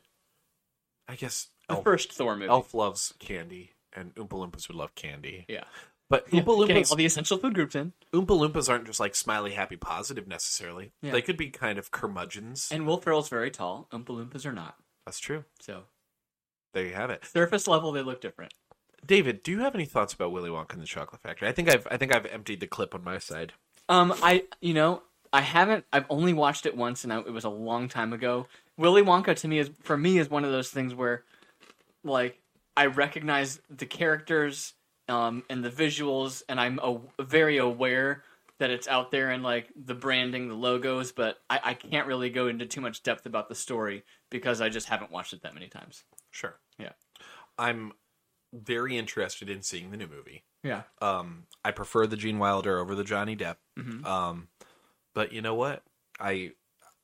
I 1.08 1.16
guess 1.16 1.48
The 1.68 1.74
Elf, 1.76 1.84
first 1.84 2.12
Thor 2.12 2.36
movie. 2.36 2.48
Elf 2.48 2.74
loves 2.74 3.12
candy, 3.18 3.72
and 3.92 4.14
Oompa 4.14 4.28
Loompas 4.30 4.68
would 4.68 4.76
love 4.76 4.94
candy. 4.94 5.46
Yeah, 5.48 5.64
But 6.10 6.28
Oompa 6.30 6.44
Loompas, 6.44 6.90
all 6.90 6.96
the 6.96 7.06
essential 7.06 7.38
food 7.38 7.54
groups 7.54 7.74
in. 7.74 7.92
Oompa 8.12 8.26
Loompas 8.28 8.68
aren't 8.68 8.86
just 8.86 9.00
like 9.00 9.14
smiley, 9.14 9.52
happy, 9.52 9.76
positive 9.76 10.28
necessarily. 10.28 10.92
Yeah. 11.00 11.12
They 11.12 11.22
could 11.22 11.36
be 11.36 11.50
kind 11.50 11.78
of 11.78 11.90
curmudgeons. 11.90 12.68
And 12.70 12.86
Will 12.86 12.98
Ferrell's 13.00 13.28
very 13.28 13.50
tall. 13.50 13.88
Oompa 13.92 14.08
Loompas 14.08 14.44
are 14.44 14.52
not. 14.52 14.76
That's 15.06 15.18
true. 15.18 15.44
So 15.60 15.84
There 16.74 16.84
you 16.86 16.92
have 16.94 17.10
it. 17.10 17.24
surface 17.24 17.66
level, 17.66 17.92
they 17.92 18.02
look 18.02 18.20
different. 18.20 18.52
David, 19.04 19.42
do 19.42 19.50
you 19.50 19.60
have 19.60 19.74
any 19.74 19.84
thoughts 19.84 20.12
about 20.14 20.32
Willy 20.32 20.50
Wonka 20.50 20.72
and 20.74 20.82
the 20.82 20.86
Chocolate 20.86 21.20
Factory? 21.22 21.48
I 21.48 21.52
think 21.52 21.68
I've 21.70 21.86
I 21.90 21.96
think 21.96 22.14
I've 22.14 22.26
emptied 22.26 22.60
the 22.60 22.66
clip 22.66 22.94
on 22.94 23.04
my 23.04 23.18
side. 23.18 23.52
Um, 23.88 24.14
I 24.22 24.44
you 24.62 24.72
know 24.72 25.02
I 25.32 25.40
haven't. 25.42 25.84
I've 25.92 26.06
only 26.08 26.32
watched 26.32 26.64
it 26.64 26.76
once, 26.76 27.04
and 27.04 27.12
I, 27.12 27.18
it 27.18 27.32
was 27.32 27.44
a 27.44 27.50
long 27.50 27.88
time 27.88 28.12
ago. 28.12 28.46
Willy 28.78 29.02
Wonka 29.02 29.34
to 29.36 29.48
me 29.48 29.58
is 29.58 29.70
for 29.82 29.96
me 29.98 30.16
is 30.18 30.30
one 30.30 30.44
of 30.44 30.52
those 30.52 30.70
things 30.70 30.94
where, 30.94 31.24
like, 32.02 32.38
I 32.76 32.86
recognize 32.86 33.60
the 33.68 33.84
characters, 33.84 34.74
um, 35.08 35.42
and 35.50 35.64
the 35.64 35.70
visuals, 35.70 36.42
and 36.48 36.60
I'm 36.60 36.78
a, 36.82 36.98
very 37.22 37.58
aware 37.58 38.24
that 38.58 38.70
it's 38.70 38.86
out 38.86 39.10
there 39.10 39.30
and 39.30 39.42
like 39.42 39.68
the 39.76 39.94
branding, 39.94 40.48
the 40.48 40.54
logos, 40.54 41.12
but 41.12 41.38
I, 41.50 41.60
I 41.62 41.74
can't 41.74 42.06
really 42.06 42.30
go 42.30 42.46
into 42.46 42.66
too 42.66 42.80
much 42.80 43.02
depth 43.02 43.26
about 43.26 43.48
the 43.48 43.54
story 43.54 44.04
because 44.30 44.60
I 44.60 44.68
just 44.68 44.88
haven't 44.88 45.10
watched 45.10 45.32
it 45.32 45.42
that 45.42 45.54
many 45.54 45.68
times. 45.68 46.04
Sure. 46.30 46.56
Yeah. 46.78 46.92
I'm 47.58 47.92
very 48.52 48.96
interested 48.96 49.50
in 49.50 49.62
seeing 49.62 49.90
the 49.90 49.96
new 49.96 50.06
movie. 50.06 50.44
Yeah. 50.62 50.82
Um, 51.02 51.46
I 51.64 51.72
prefer 51.72 52.06
the 52.06 52.16
Gene 52.16 52.38
Wilder 52.38 52.78
over 52.78 52.94
the 52.94 53.04
Johnny 53.04 53.36
Depp. 53.36 53.56
Mhm. 53.76 54.04
Um, 54.06 54.48
but 55.14 55.32
you 55.32 55.42
know 55.42 55.54
what? 55.54 55.82
I 56.20 56.52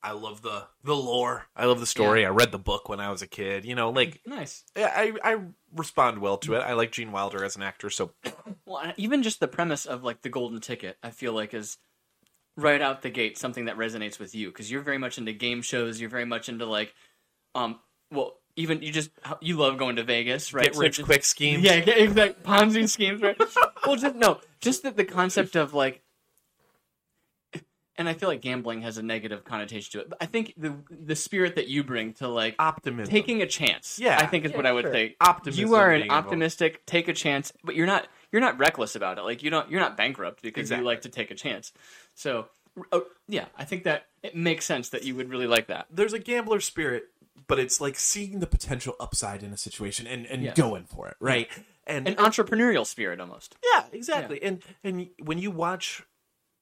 I 0.02 0.12
love 0.12 0.42
the 0.42 0.64
the 0.82 0.94
lore. 0.96 1.46
I 1.54 1.66
love 1.66 1.80
the 1.80 1.86
story. 1.86 2.24
I 2.24 2.30
read 2.30 2.52
the 2.52 2.58
book 2.58 2.88
when 2.88 3.00
I 3.00 3.10
was 3.10 3.20
a 3.22 3.26
kid. 3.26 3.64
You 3.64 3.74
know, 3.74 3.90
like 3.90 4.20
Nice. 4.26 4.64
I 4.76 5.12
I 5.22 5.36
respond 5.76 6.18
well 6.18 6.38
to 6.38 6.54
it. 6.54 6.60
I 6.60 6.72
like 6.72 6.90
Gene 6.92 7.12
Wilder 7.12 7.44
as 7.44 7.56
an 7.56 7.62
actor, 7.62 7.90
so 7.90 8.12
Well, 8.64 8.92
even 8.96 9.22
just 9.22 9.40
the 9.40 9.48
premise 9.48 9.84
of 9.86 10.02
like 10.02 10.22
the 10.22 10.28
golden 10.30 10.60
ticket, 10.60 10.96
I 11.02 11.10
feel 11.10 11.32
like 11.32 11.52
is 11.54 11.76
right 12.56 12.80
out 12.80 13.02
the 13.02 13.10
gate 13.10 13.38
something 13.38 13.66
that 13.66 13.76
resonates 13.76 14.18
with 14.18 14.34
you 14.34 14.48
because 14.48 14.70
you're 14.70 14.82
very 14.82 14.98
much 14.98 15.18
into 15.18 15.32
game 15.32 15.62
shows. 15.62 16.00
You're 16.00 16.10
very 16.10 16.24
much 16.24 16.48
into 16.48 16.66
like, 16.66 16.94
um, 17.54 17.78
well, 18.10 18.36
even 18.56 18.82
you 18.82 18.92
just 18.92 19.10
you 19.40 19.56
love 19.56 19.76
going 19.78 19.96
to 19.96 20.02
Vegas, 20.04 20.52
right? 20.54 20.64
get 20.64 20.74
So 20.74 20.80
rich 20.80 20.96
just- 20.96 21.06
quick 21.06 21.24
schemes. 21.24 21.62
Yeah, 21.62 21.72
exact 21.74 22.42
Ponzi 22.42 22.88
schemes, 22.88 23.20
right? 23.22 23.36
well, 23.86 23.96
just 23.96 24.14
no, 24.16 24.40
just 24.60 24.82
the, 24.82 24.90
the 24.90 25.04
concept 25.04 25.56
of 25.56 25.74
like, 25.74 26.02
and 28.00 28.08
I 28.08 28.14
feel 28.14 28.28
like 28.28 28.40
gambling 28.40 28.80
has 28.82 28.96
a 28.98 29.02
negative 29.02 29.44
connotation 29.44 29.92
to 29.92 30.00
it. 30.00 30.08
But 30.10 30.18
I 30.20 30.26
think 30.26 30.54
the 30.56 30.74
the 30.90 31.14
spirit 31.14 31.54
that 31.56 31.68
you 31.68 31.84
bring 31.84 32.14
to 32.14 32.26
like 32.28 32.56
Optimism. 32.58 33.10
taking 33.12 33.42
a 33.42 33.46
chance, 33.46 33.98
Yeah, 34.02 34.16
I 34.18 34.26
think 34.26 34.44
is 34.46 34.50
yeah, 34.50 34.56
what 34.56 34.66
I 34.66 34.72
would 34.72 34.84
sure. 34.86 34.92
say. 34.92 35.16
Optimism 35.20 35.60
You 35.68 35.74
are 35.76 35.92
an 35.92 36.02
involved. 36.02 36.26
optimistic, 36.26 36.84
take 36.86 37.06
a 37.08 37.12
chance, 37.12 37.52
but 37.62 37.76
you're 37.76 37.86
not 37.86 38.08
you're 38.32 38.40
not 38.40 38.58
reckless 38.58 38.96
about 38.96 39.18
it. 39.18 39.22
Like 39.22 39.42
you 39.44 39.50
don't 39.50 39.70
you're 39.70 39.80
not 39.80 39.96
bankrupt 39.96 40.42
because 40.42 40.62
Exactly. 40.62 40.82
you 40.82 40.86
like 40.86 41.02
to 41.02 41.08
take 41.10 41.30
a 41.30 41.34
chance. 41.34 41.72
So 42.14 42.48
oh, 42.90 43.04
yeah, 43.28 43.44
I 43.56 43.64
think 43.64 43.84
that 43.84 44.06
it 44.22 44.34
makes 44.34 44.64
sense 44.64 44.88
that 44.88 45.04
you 45.04 45.14
would 45.16 45.28
really 45.28 45.46
like 45.46 45.66
that. 45.68 45.86
There's 45.90 46.12
a 46.14 46.18
gambler 46.18 46.60
spirit, 46.60 47.04
but 47.46 47.58
it's 47.58 47.80
like 47.80 47.98
seeing 47.98 48.40
the 48.40 48.46
potential 48.46 48.94
upside 48.98 49.42
in 49.42 49.52
a 49.52 49.56
situation 49.56 50.06
and, 50.06 50.24
and 50.26 50.42
Yeah. 50.42 50.54
going 50.54 50.84
for 50.84 51.08
it, 51.08 51.16
right? 51.20 51.48
and 51.86 52.06
An 52.06 52.14
entrepreneurial 52.16 52.86
spirit 52.86 53.20
almost. 53.20 53.56
Yeah, 53.74 53.84
exactly. 53.92 54.42
And 54.42 54.62
and 54.84 55.08
when 55.22 55.38
you 55.38 55.50
watch 55.50 56.02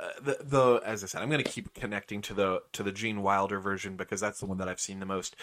uh, 0.01 0.11
the 0.23 0.39
the 0.41 0.81
as 0.85 1.03
I 1.03 1.07
said, 1.07 1.23
I'm 1.23 1.31
going 1.31 1.43
to 1.43 1.51
keep 1.51 1.75
connecting 1.75 2.23
to 2.23 2.35
the 2.35 2.63
to 2.73 2.83
the 2.83 2.93
Gene 2.93 3.23
Wilder 3.23 3.61
version 3.61 3.97
because 3.97 4.21
that's 4.21 4.41
the 4.41 4.47
one 4.47 4.59
that 4.59 4.69
I've 4.69 4.81
seen 4.81 5.01
the 5.01 5.07
most. 5.07 5.37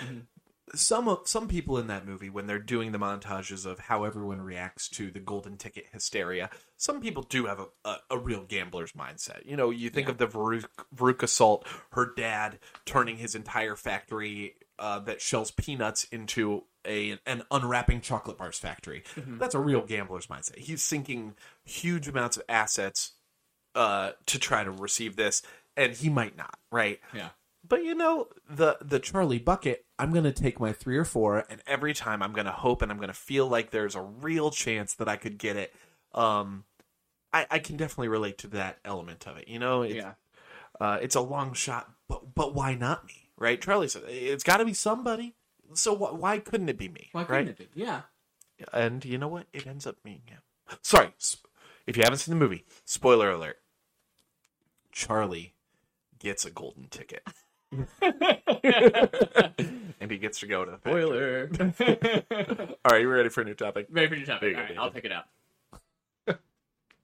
Some 0.74 1.08
of 1.08 1.28
some 1.28 1.48
people 1.48 1.78
in 1.78 1.88
that 1.88 2.08
movie 2.08 2.30
when 2.30 2.48
they're 2.48 2.58
doing 2.58 2.92
the 2.92 2.98
montages 2.98 3.66
of 3.66 3.80
how 3.80 4.04
everyone 4.04 4.42
reacts 4.42 4.90
to 4.90 5.12
the 5.12 5.20
golden 5.20 5.58
ticket 5.58 5.86
hysteria, 5.92 6.50
some 6.76 7.02
people 7.02 7.24
do 7.24 7.46
have 7.46 7.60
a, 7.60 7.68
a, 7.84 7.98
a 8.12 8.18
real 8.18 8.44
gambler's 8.44 8.94
mindset. 8.94 9.46
You 9.46 9.58
know, 9.58 9.70
you 9.70 9.90
think 9.90 10.10
of 10.10 10.18
the 10.18 10.28
Veruca 10.28 11.30
Salt, 11.30 11.68
her 11.92 12.14
dad 12.16 12.60
turning 12.86 13.18
his 13.18 13.36
entire 13.36 13.76
factory 13.76 14.56
uh, 14.80 15.00
that 15.00 15.22
shells 15.22 15.52
peanuts 15.52 16.06
into 16.06 16.64
a 16.86 17.20
an 17.26 17.44
unwrapping 17.52 18.02
chocolate 18.02 18.38
bars 18.38 18.58
factory. 18.58 19.04
That's 19.40 19.56
a 19.56 19.60
real 19.60 19.82
gambler's 19.82 20.28
mindset. 20.28 20.58
He's 20.58 20.84
sinking 20.84 21.36
huge 21.64 22.08
amounts 22.08 22.38
of 22.38 22.44
assets 22.50 23.14
uh, 23.76 24.12
to 24.28 24.40
try 24.40 24.64
to 24.64 24.72
receive 24.72 25.16
this, 25.16 25.42
and 25.78 25.94
he 25.94 26.10
might 26.10 26.36
not, 26.38 26.58
right? 26.72 27.00
Yeah. 27.14 27.30
But 27.68 27.84
you 27.84 27.96
know, 27.96 28.28
the 28.50 28.78
the 28.82 29.00
Charlie 29.00 29.40
Bucket, 29.40 29.86
I'm 29.98 30.12
gonna 30.14 30.32
take 30.32 30.60
my 30.60 30.72
three 30.72 30.98
or 30.98 31.06
four 31.06 31.46
and 31.50 31.62
every 31.66 31.94
time 31.96 32.22
I'm 32.22 32.32
gonna 32.32 32.52
hope 32.52 32.82
and 32.84 32.92
I'm 32.92 33.00
gonna 33.00 33.12
feel 33.14 33.48
like 33.48 33.72
there's 33.72 33.96
a 33.96 34.02
real 34.02 34.52
chance 34.52 34.94
that 34.96 35.08
I 35.10 35.16
could 35.18 35.38
get 35.40 35.56
it. 35.56 35.74
Um, 36.14 36.66
I, 37.34 37.48
I 37.50 37.60
can 37.60 37.76
definitely 37.76 38.10
relate 38.10 38.38
to 38.40 38.48
that 38.50 38.78
element 38.86 39.26
of 39.28 39.38
it. 39.38 39.48
You 39.48 39.58
know, 39.60 39.82
it's, 39.82 39.96
Yeah. 39.96 40.12
uh, 40.80 41.00
it's 41.02 41.16
a 41.16 41.22
long 41.22 41.54
shot, 41.54 41.90
but 42.08 42.36
but 42.36 42.54
why 42.54 42.76
not 42.76 43.06
me, 43.08 43.30
right? 43.36 43.60
Charlie 43.60 43.88
said 43.88 44.04
it's 44.08 44.44
got 44.44 44.58
to 44.58 44.66
be 44.66 44.74
somebody. 44.76 45.34
So 45.74 45.96
wh- 45.96 46.20
why 46.22 46.38
couldn't 46.38 46.70
it 46.70 46.78
be 46.78 46.88
me? 46.88 47.10
Why 47.14 47.24
couldn't 47.24 47.48
it 47.48 47.58
be? 47.58 47.68
Yeah. 47.74 48.02
And 48.72 49.04
you 49.04 49.18
know 49.18 49.28
what? 49.28 49.48
It 49.54 49.66
ends 49.66 49.88
up 49.88 49.96
being 50.04 50.22
him. 50.28 50.40
Sorry, 50.84 51.10
if 51.88 51.98
you 51.98 52.04
haven't 52.04 52.20
seen 52.20 52.34
the 52.38 52.40
movie, 52.40 52.64
spoiler 52.86 53.32
alert. 53.32 53.58
Charlie 54.96 55.54
gets 56.18 56.46
a 56.46 56.50
golden 56.50 56.88
ticket. 56.88 57.22
and 60.00 60.10
he 60.10 60.18
gets 60.18 60.40
to 60.40 60.48
go 60.48 60.66
to 60.66 60.72
the. 60.72 60.78
Spoiler. 60.78 61.50
All 62.86 62.92
right, 62.92 63.02
you 63.02 63.10
ready 63.10 63.30
for 63.30 63.42
a 63.42 63.46
new 63.46 63.54
topic? 63.54 63.88
Very 63.90 64.08
pretty 64.08 64.26
topic. 64.26 64.42
There 64.42 64.50
you 64.52 64.58
All 64.58 64.64
right, 64.64 64.78
I'll 64.78 64.92
pick 64.92 65.06
it 65.06 65.12
up. 65.12 65.30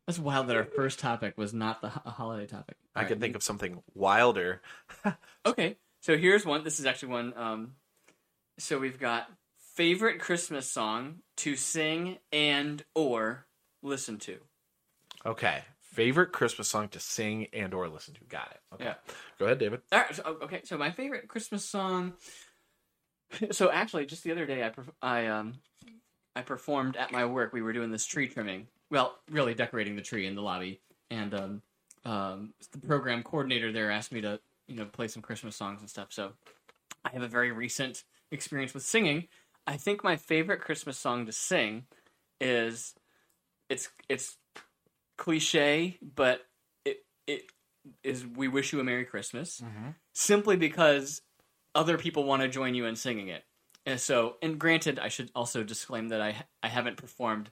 That's 0.07 0.17
wild 0.17 0.47
that 0.47 0.55
our 0.55 0.63
first 0.63 0.99
topic 0.99 1.37
was 1.37 1.53
not 1.53 1.81
the 1.81 1.89
ho- 1.89 2.09
holiday 2.09 2.47
topic. 2.47 2.77
I 2.95 3.03
can 3.03 3.19
think 3.19 3.35
of 3.35 3.43
something 3.43 3.83
wilder. 3.93 4.61
Okay, 5.45 5.77
so 6.01 6.17
here's 6.17 6.45
one. 6.45 6.63
This 6.63 6.79
is 6.79 6.85
actually 6.85 7.09
one. 7.09 7.33
Um, 7.35 7.73
so 8.57 8.79
we've 8.79 8.99
got 8.99 9.29
favorite 9.75 10.19
Christmas 10.19 10.69
song 10.69 11.19
to 11.37 11.55
sing 11.55 12.17
and 12.31 12.83
or 12.95 13.45
listen 13.83 14.17
to. 14.19 14.37
Okay, 15.25 15.61
favorite 15.91 16.31
Christmas 16.31 16.67
song 16.69 16.87
to 16.89 16.99
sing 16.99 17.47
and 17.53 17.73
or 17.73 17.87
listen 17.89 18.13
to. 18.15 18.21
Got 18.25 18.51
it. 18.51 18.59
Okay, 18.75 18.83
Yeah. 18.85 18.93
go 19.39 19.45
ahead, 19.45 19.59
David. 19.59 19.81
All 19.91 19.99
right. 19.99 20.15
So, 20.15 20.23
okay. 20.43 20.61
So 20.63 20.77
my 20.77 20.91
favorite 20.91 21.27
Christmas 21.27 21.65
song. 21.67 22.13
So 23.51 23.71
actually, 23.71 24.05
just 24.05 24.23
the 24.25 24.31
other 24.33 24.45
day, 24.45 24.61
I 24.65 24.69
perf- 24.71 24.93
I 25.01 25.27
um 25.27 25.53
I 26.35 26.41
performed 26.41 26.97
at 26.97 27.13
my 27.13 27.23
work. 27.25 27.53
We 27.53 27.61
were 27.61 27.71
doing 27.71 27.89
this 27.89 28.05
tree 28.05 28.27
trimming. 28.27 28.67
Well, 28.89 29.17
really 29.29 29.53
decorating 29.53 29.95
the 29.95 30.01
tree 30.01 30.27
in 30.27 30.35
the 30.35 30.41
lobby, 30.41 30.81
and 31.09 31.33
um 31.33 31.61
um 32.03 32.53
the 32.73 32.79
program 32.79 33.23
coordinator 33.23 33.71
there 33.71 33.89
asked 33.89 34.11
me 34.11 34.19
to 34.19 34.41
you 34.67 34.75
know 34.75 34.83
play 34.83 35.07
some 35.07 35.21
Christmas 35.21 35.55
songs 35.55 35.79
and 35.79 35.89
stuff. 35.89 36.07
So 36.11 36.33
I 37.05 37.11
have 37.11 37.21
a 37.21 37.27
very 37.29 37.53
recent 37.53 38.03
experience 38.31 38.73
with 38.73 38.83
singing. 38.83 39.27
I 39.65 39.77
think 39.77 40.03
my 40.03 40.17
favorite 40.17 40.59
Christmas 40.59 40.97
song 40.97 41.25
to 41.25 41.31
sing 41.31 41.85
is 42.41 42.95
it's 43.69 43.89
it's 44.09 44.37
cliche, 45.21 45.99
but 46.01 46.41
it 46.83 46.97
it 47.27 47.43
is 48.03 48.25
"We 48.25 48.47
Wish 48.47 48.73
You 48.73 48.79
a 48.79 48.83
Merry 48.83 49.05
Christmas," 49.05 49.61
mm-hmm. 49.61 49.89
simply 50.13 50.57
because 50.57 51.21
other 51.75 51.97
people 51.97 52.23
want 52.23 52.41
to 52.41 52.47
join 52.47 52.73
you 52.73 52.85
in 52.85 52.95
singing 52.95 53.27
it. 53.27 53.43
And 53.85 53.99
so, 53.99 54.37
and 54.41 54.59
granted, 54.59 54.97
I 54.99 55.09
should 55.09 55.31
also 55.35 55.63
disclaim 55.63 56.09
that 56.09 56.21
I 56.21 56.35
I 56.63 56.69
haven't 56.69 56.97
performed 56.97 57.51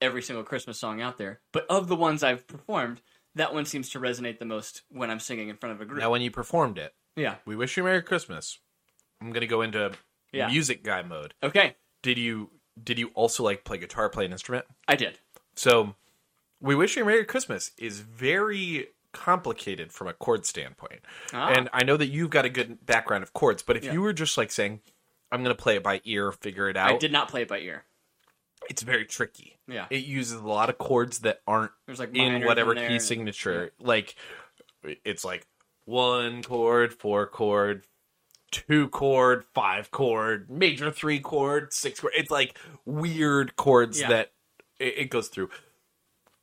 every 0.00 0.22
single 0.22 0.42
Christmas 0.44 0.78
song 0.78 1.00
out 1.00 1.18
there, 1.18 1.40
but 1.52 1.66
of 1.70 1.86
the 1.86 1.94
ones 1.94 2.24
I've 2.24 2.48
performed, 2.48 3.00
that 3.36 3.54
one 3.54 3.64
seems 3.64 3.88
to 3.90 4.00
resonate 4.00 4.40
the 4.40 4.44
most 4.44 4.82
when 4.88 5.08
I'm 5.08 5.20
singing 5.20 5.48
in 5.48 5.56
front 5.56 5.76
of 5.76 5.80
a 5.80 5.84
group. 5.84 6.00
Now, 6.00 6.10
when 6.10 6.22
you 6.22 6.32
performed 6.32 6.78
it, 6.78 6.92
yeah. 7.14 7.36
we 7.46 7.54
wish 7.54 7.76
you 7.76 7.84
a 7.84 7.86
Merry 7.86 8.02
Christmas. 8.02 8.58
I'm 9.20 9.30
gonna 9.30 9.46
go 9.46 9.62
into 9.62 9.92
Yeah. 10.32 10.48
music 10.48 10.82
guy 10.82 11.02
mode. 11.02 11.34
Okay, 11.44 11.76
Did 12.02 12.18
you 12.18 12.50
did 12.82 12.98
you 12.98 13.10
also 13.14 13.44
like 13.44 13.62
play 13.62 13.78
guitar, 13.78 14.08
play 14.08 14.24
an 14.24 14.32
instrument? 14.32 14.64
I 14.88 14.96
did. 14.96 15.20
So, 15.54 15.94
we 16.62 16.74
wish 16.74 16.96
you 16.96 17.02
a 17.02 17.06
Merry 17.06 17.24
Christmas 17.24 17.72
is 17.76 18.00
very 18.00 18.88
complicated 19.12 19.92
from 19.92 20.06
a 20.08 20.14
chord 20.14 20.46
standpoint. 20.46 21.00
Ah. 21.34 21.48
And 21.50 21.68
I 21.72 21.84
know 21.84 21.96
that 21.98 22.06
you've 22.06 22.30
got 22.30 22.44
a 22.46 22.48
good 22.48 22.86
background 22.86 23.22
of 23.22 23.32
chords, 23.34 23.62
but 23.62 23.76
if 23.76 23.84
Yeah. 23.84 23.92
you 23.92 24.00
were 24.00 24.12
just 24.14 24.38
like 24.38 24.50
saying, 24.50 24.80
I'm 25.30 25.42
going 25.42 25.54
to 25.54 25.62
play 25.62 25.76
it 25.76 25.82
by 25.82 26.00
ear, 26.04 26.32
figure 26.32 26.68
it 26.70 26.76
out, 26.76 26.90
I 26.90 26.96
did 26.96 27.12
not 27.12 27.28
play 27.28 27.42
it 27.42 27.48
by 27.48 27.58
ear. 27.58 27.84
it's 28.70 28.82
very 28.82 29.04
tricky. 29.04 29.58
Yeah. 29.66 29.86
It 29.90 30.04
uses 30.04 30.38
a 30.40 30.46
lot 30.46 30.70
of 30.70 30.78
chords 30.78 31.18
that 31.20 31.40
aren't 31.48 31.72
There's 31.86 31.98
like 31.98 32.14
in 32.16 32.44
whatever 32.44 32.74
in 32.74 32.88
key 32.88 32.98
signature. 33.00 33.72
Like, 33.80 34.14
it's 35.04 35.24
like 35.24 35.46
one 35.84 36.42
chord, 36.44 36.94
four 36.94 37.26
chord, 37.26 37.84
two 38.52 38.88
chord, 38.88 39.44
five 39.52 39.90
chord, 39.90 40.48
major 40.48 40.90
three 40.92 41.18
chord, 41.18 41.72
six 41.72 41.98
chord. 42.00 42.12
It's 42.16 42.30
like 42.30 42.56
weird 42.86 43.56
chords 43.56 44.00
Yeah. 44.00 44.08
that 44.10 44.32
it 44.78 45.10
goes 45.10 45.26
through. 45.28 45.50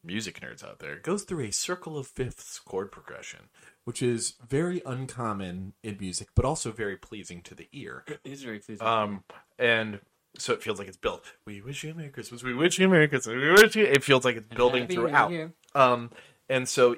Music 0.04 0.40
nerds 0.40 0.64
out 0.64 0.80
there 0.80 0.98
goes 0.98 1.24
through 1.24 1.44
a 1.44 1.52
circle 1.52 1.98
of 1.98 2.08
fifths 2.08 2.58
chord 2.60 2.92
progression, 2.92 3.50
which 3.84 4.02
is 4.02 4.36
very 4.48 4.82
uncommon 4.86 5.74
in 5.84 5.98
music, 6.00 6.30
but 6.36 6.46
also 6.46 6.72
very 6.72 6.96
pleasing 6.96 7.42
to 7.42 7.54
the 7.54 7.68
ear. 7.74 8.06
It 8.08 8.20
is 8.24 8.44
very 8.44 8.60
pleasing. 8.60 8.88
Um, 8.88 9.24
and 9.58 10.00
so 10.38 10.54
it 10.54 10.64
feels 10.64 10.80
like 10.80 10.88
it's 10.88 10.98
built. 10.98 11.34
We 11.46 11.62
wish 11.62 11.84
you 11.84 11.92
a 11.92 11.94
Merry 11.94 12.10
Christmas. 12.10 12.44
We 12.44 12.54
wish 12.54 12.80
you 12.80 12.88
a 12.88 12.90
Merry 12.90 13.08
Christmas. 13.08 13.36
We 13.36 13.52
wish 13.52 13.76
you. 13.76 13.86
It 13.86 14.04
feels 14.04 14.24
like 14.24 14.38
it's 14.38 14.56
building 14.56 14.84
Happy 14.84 14.96
throughout. 14.96 15.32
Um, 15.76 16.12
and 16.48 16.68
so 16.68 16.96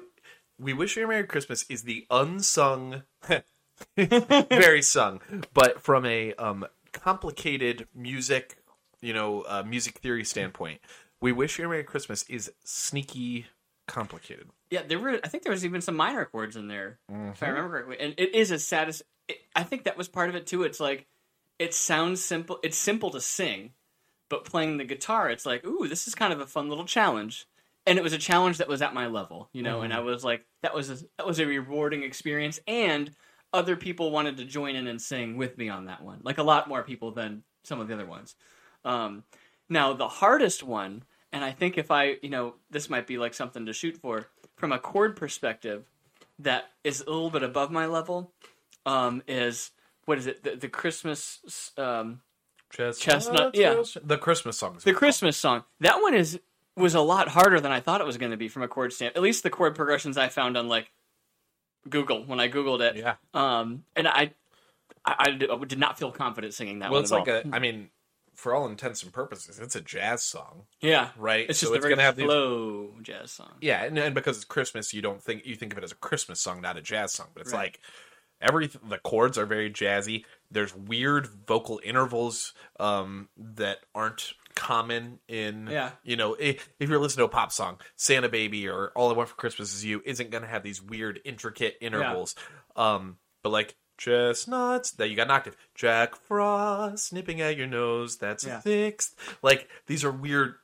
we 0.58 0.72
wish 0.72 0.96
you 0.96 1.04
a 1.04 1.08
Merry 1.08 1.24
Christmas 1.24 1.64
is 1.68 1.82
the 1.82 2.06
unsung, 2.10 3.02
very 3.96 4.82
sung, 4.82 5.20
but 5.52 5.82
from 5.82 6.06
a 6.06 6.34
um 6.34 6.66
complicated 6.92 7.88
music, 7.94 8.58
you 9.00 9.12
know, 9.12 9.42
uh, 9.42 9.62
music 9.66 9.98
theory 9.98 10.24
standpoint, 10.24 10.80
we 11.22 11.32
wish 11.32 11.58
you 11.58 11.64
a 11.64 11.68
Merry 11.68 11.84
Christmas 11.84 12.24
is 12.28 12.52
sneaky 12.64 13.46
complicated. 13.88 14.50
Yeah, 14.70 14.82
there 14.86 14.98
were. 14.98 15.20
I 15.24 15.28
think 15.28 15.42
there 15.44 15.52
was 15.52 15.64
even 15.64 15.80
some 15.80 15.96
minor 15.96 16.24
chords 16.24 16.56
in 16.56 16.68
there, 16.68 16.98
if 17.34 17.42
Mm-hmm. 17.42 17.44
I 17.44 17.48
remember 17.48 17.82
correctly. 17.82 18.04
And 18.04 18.14
it 18.18 18.34
is 18.34 18.50
a 18.50 18.58
saddest. 18.58 19.02
It, 19.28 19.38
I 19.54 19.62
think 19.62 19.84
that 19.84 19.96
was 19.96 20.08
part 20.08 20.28
of 20.28 20.34
it 20.34 20.46
too. 20.46 20.62
It's 20.64 20.80
like 20.80 21.06
it 21.58 21.74
sounds 21.74 22.22
simple. 22.24 22.58
It's 22.62 22.76
simple 22.76 23.10
to 23.10 23.20
sing, 23.20 23.72
but 24.28 24.44
playing 24.44 24.78
the 24.78 24.84
guitar, 24.84 25.30
it's 25.30 25.46
like, 25.46 25.64
ooh, 25.64 25.88
this 25.88 26.06
is 26.08 26.14
kind 26.14 26.32
of 26.32 26.40
a 26.40 26.46
fun 26.46 26.68
little 26.68 26.84
challenge. 26.86 27.46
And 27.86 27.98
it 27.98 28.02
was 28.02 28.12
a 28.12 28.18
challenge 28.18 28.58
that 28.58 28.68
was 28.68 28.82
at 28.82 28.94
my 28.94 29.06
level, 29.08 29.48
you 29.52 29.62
know. 29.62 29.82
And 29.82 29.92
I 29.92 30.00
Mm-hmm. 30.00 30.06
was 30.06 30.24
like, 30.24 30.46
that 30.62 30.74
was 30.74 30.90
a, 30.90 30.96
that 31.18 31.26
was 31.26 31.40
a 31.40 31.46
rewarding 31.46 32.02
experience, 32.02 32.60
and 32.66 33.10
other 33.52 33.76
people 33.76 34.10
wanted 34.10 34.38
to 34.38 34.44
join 34.44 34.76
in 34.76 34.86
and 34.86 35.00
sing 35.00 35.36
with 35.36 35.58
me 35.58 35.68
on 35.68 35.86
that 35.86 36.02
one. 36.02 36.20
Like 36.22 36.38
a 36.38 36.42
lot 36.42 36.68
more 36.68 36.82
people 36.82 37.10
than 37.12 37.42
some 37.64 37.80
of 37.80 37.88
the 37.88 37.94
other 37.94 38.06
ones. 38.06 38.34
Um, 38.84 39.24
now 39.68 39.92
the 39.92 40.08
hardest 40.08 40.62
one, 40.62 41.02
and 41.32 41.44
I 41.44 41.52
think 41.52 41.78
if 41.78 41.90
I, 41.90 42.16
you 42.22 42.28
know, 42.30 42.54
this 42.70 42.90
might 42.90 43.06
be 43.06 43.18
like 43.18 43.34
something 43.34 43.66
to 43.66 43.72
shoot 43.72 43.96
for 43.96 44.28
from 44.56 44.72
a 44.72 44.78
chord 44.78 45.16
perspective, 45.16 45.84
that 46.38 46.64
is 46.84 47.00
a 47.00 47.10
little 47.10 47.30
bit 47.30 47.42
above 47.42 47.70
my 47.70 47.86
level. 47.86 48.32
Um, 48.84 49.22
is 49.28 49.70
what 50.04 50.18
is 50.18 50.26
it? 50.26 50.42
The, 50.42 50.56
the 50.56 50.68
Christmas, 50.68 51.72
um, 51.78 52.20
Chestnut, 52.70 53.54
yeah. 53.54 53.82
the 54.02 54.18
Christmas 54.18 54.58
songs. 54.58 54.82
the 54.84 54.92
Christmas 54.94 55.36
song. 55.36 55.64
That 55.80 56.00
one 56.02 56.14
is 56.14 56.40
was 56.76 56.94
a 56.94 57.00
lot 57.00 57.28
harder 57.28 57.60
than 57.60 57.70
I 57.70 57.80
thought 57.80 58.00
it 58.00 58.06
was 58.06 58.16
going 58.16 58.30
to 58.30 58.36
be 58.38 58.48
from 58.48 58.62
a 58.62 58.68
chord 58.68 58.92
stand. 58.92 59.12
At 59.14 59.22
least 59.22 59.42
the 59.42 59.50
chord 59.50 59.74
progressions 59.76 60.16
I 60.16 60.28
found 60.28 60.56
on 60.56 60.68
like 60.68 60.90
Google 61.88 62.24
when 62.24 62.40
I 62.40 62.48
googled 62.48 62.80
it. 62.80 62.96
Yeah. 62.96 63.14
Um, 63.34 63.84
and 63.94 64.08
I, 64.08 64.32
I, 65.04 65.14
I 65.18 65.30
did- 65.32 65.78
not 65.78 65.98
feel 65.98 66.10
confident 66.10 66.54
singing 66.54 66.78
that 66.78 66.90
Well, 66.90 66.98
one. 66.98 67.02
it's 67.02 67.12
like 67.12 67.28
all. 67.28 67.34
a. 67.34 67.42
I 67.52 67.58
mean, 67.58 67.90
for 68.34 68.54
all 68.54 68.66
intents 68.66 69.02
and 69.02 69.12
purposes, 69.12 69.58
it's 69.58 69.76
a 69.76 69.80
jazz 69.80 70.22
song, 70.22 70.62
Yeah, 70.80 71.10
right? 71.16 71.48
It's 71.48 71.58
So 71.58 71.66
just 71.68 71.76
a 71.76 71.80
very 71.80 71.92
gonna 71.94 72.02
have 72.02 72.16
these- 72.16 73.04
jazz 73.06 73.30
song. 73.32 73.52
Yeah, 73.60 73.84
and, 73.84 73.98
and 73.98 74.14
because 74.14 74.36
it's 74.36 74.44
Christmas, 74.44 74.92
you 74.94 75.02
don't 75.02 75.22
think 75.22 75.44
you 75.46 75.54
think 75.56 75.72
of 75.72 75.78
it 75.78 75.84
as 75.84 75.92
a 75.92 75.96
Christmas 75.96 76.40
song, 76.40 76.60
not 76.60 76.76
a 76.76 76.82
jazz 76.82 77.12
song. 77.12 77.28
But 77.34 77.42
it's 77.42 77.52
Right. 77.52 77.58
like 77.58 77.80
every 78.40 78.66
the 78.66 78.98
chords 78.98 79.38
are 79.38 79.46
very 79.46 79.70
jazzy. 79.70 80.24
There's 80.50 80.74
weird 80.74 81.26
vocal 81.46 81.80
intervals 81.84 82.54
um, 82.80 83.28
that 83.36 83.78
aren't 83.94 84.32
common 84.54 85.18
in 85.28 85.66
Yeah. 85.66 85.92
you 86.02 86.16
know 86.16 86.34
if, 86.34 86.68
if 86.78 86.90
you're 86.90 86.98
listening 86.98 87.22
to 87.26 87.30
a 87.30 87.34
pop 87.34 87.52
song 87.52 87.78
santa 87.96 88.28
baby 88.28 88.68
or 88.68 88.92
all 88.94 89.08
i 89.08 89.14
want 89.14 89.30
for 89.30 89.34
christmas 89.34 89.72
is 89.74 89.82
you 89.82 90.02
isn't 90.04 90.28
going 90.30 90.42
to 90.42 90.48
have 90.48 90.62
these 90.62 90.82
weird 90.82 91.18
intricate 91.24 91.76
intervals 91.80 92.34
um 92.76 93.16
but 93.42 93.48
like 93.48 93.74
chestnuts 93.98 94.90
that 94.92 95.08
you 95.08 95.16
got 95.16 95.26
an 95.26 95.30
octave 95.32 95.56
jack 95.74 96.14
frost 96.16 97.12
nipping 97.12 97.40
at 97.40 97.56
your 97.56 97.66
nose 97.66 98.16
that's 98.16 98.44
Yeah. 98.44 98.58
a 98.58 98.62
sixth 98.62 99.14
like 99.42 99.68
these 99.86 100.04
are 100.04 100.10
weird 100.12 100.54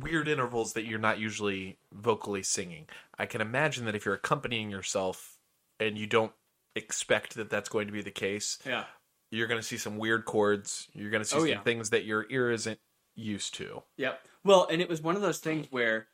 weird 0.00 0.28
intervals 0.28 0.74
that 0.74 0.84
you're 0.84 0.98
not 1.00 1.18
usually 1.18 1.76
vocally 1.92 2.44
singing. 2.44 2.86
I 3.18 3.26
can 3.26 3.40
imagine 3.40 3.86
that 3.86 3.96
if 3.96 4.04
you're 4.04 4.14
accompanying 4.14 4.70
yourself 4.70 5.36
and 5.80 5.98
you 5.98 6.06
don't 6.06 6.30
expect 6.76 7.34
that 7.34 7.50
that's 7.50 7.68
going 7.68 7.88
to 7.88 7.92
be 7.92 8.00
the 8.02 8.12
case, 8.12 8.58
Yeah. 8.64 8.84
you're 9.32 9.48
going 9.48 9.60
to 9.60 9.66
see 9.66 9.76
some 9.78 9.98
weird 9.98 10.24
chords. 10.26 10.86
You're 10.92 11.10
going 11.10 11.24
to 11.24 11.28
see 11.28 11.34
Oh, 11.36 11.40
some 11.40 11.48
yeah. 11.48 11.60
things 11.62 11.90
that 11.90 12.04
your 12.04 12.24
ear 12.30 12.52
isn't 12.52 12.78
used 13.16 13.54
to. 13.54 13.82
Yep. 13.96 14.20
Well, 14.44 14.68
and 14.70 14.80
it 14.80 14.88
was 14.88 15.02
one 15.02 15.16
of 15.16 15.22
those 15.22 15.38
things 15.40 15.66
where 15.70 16.06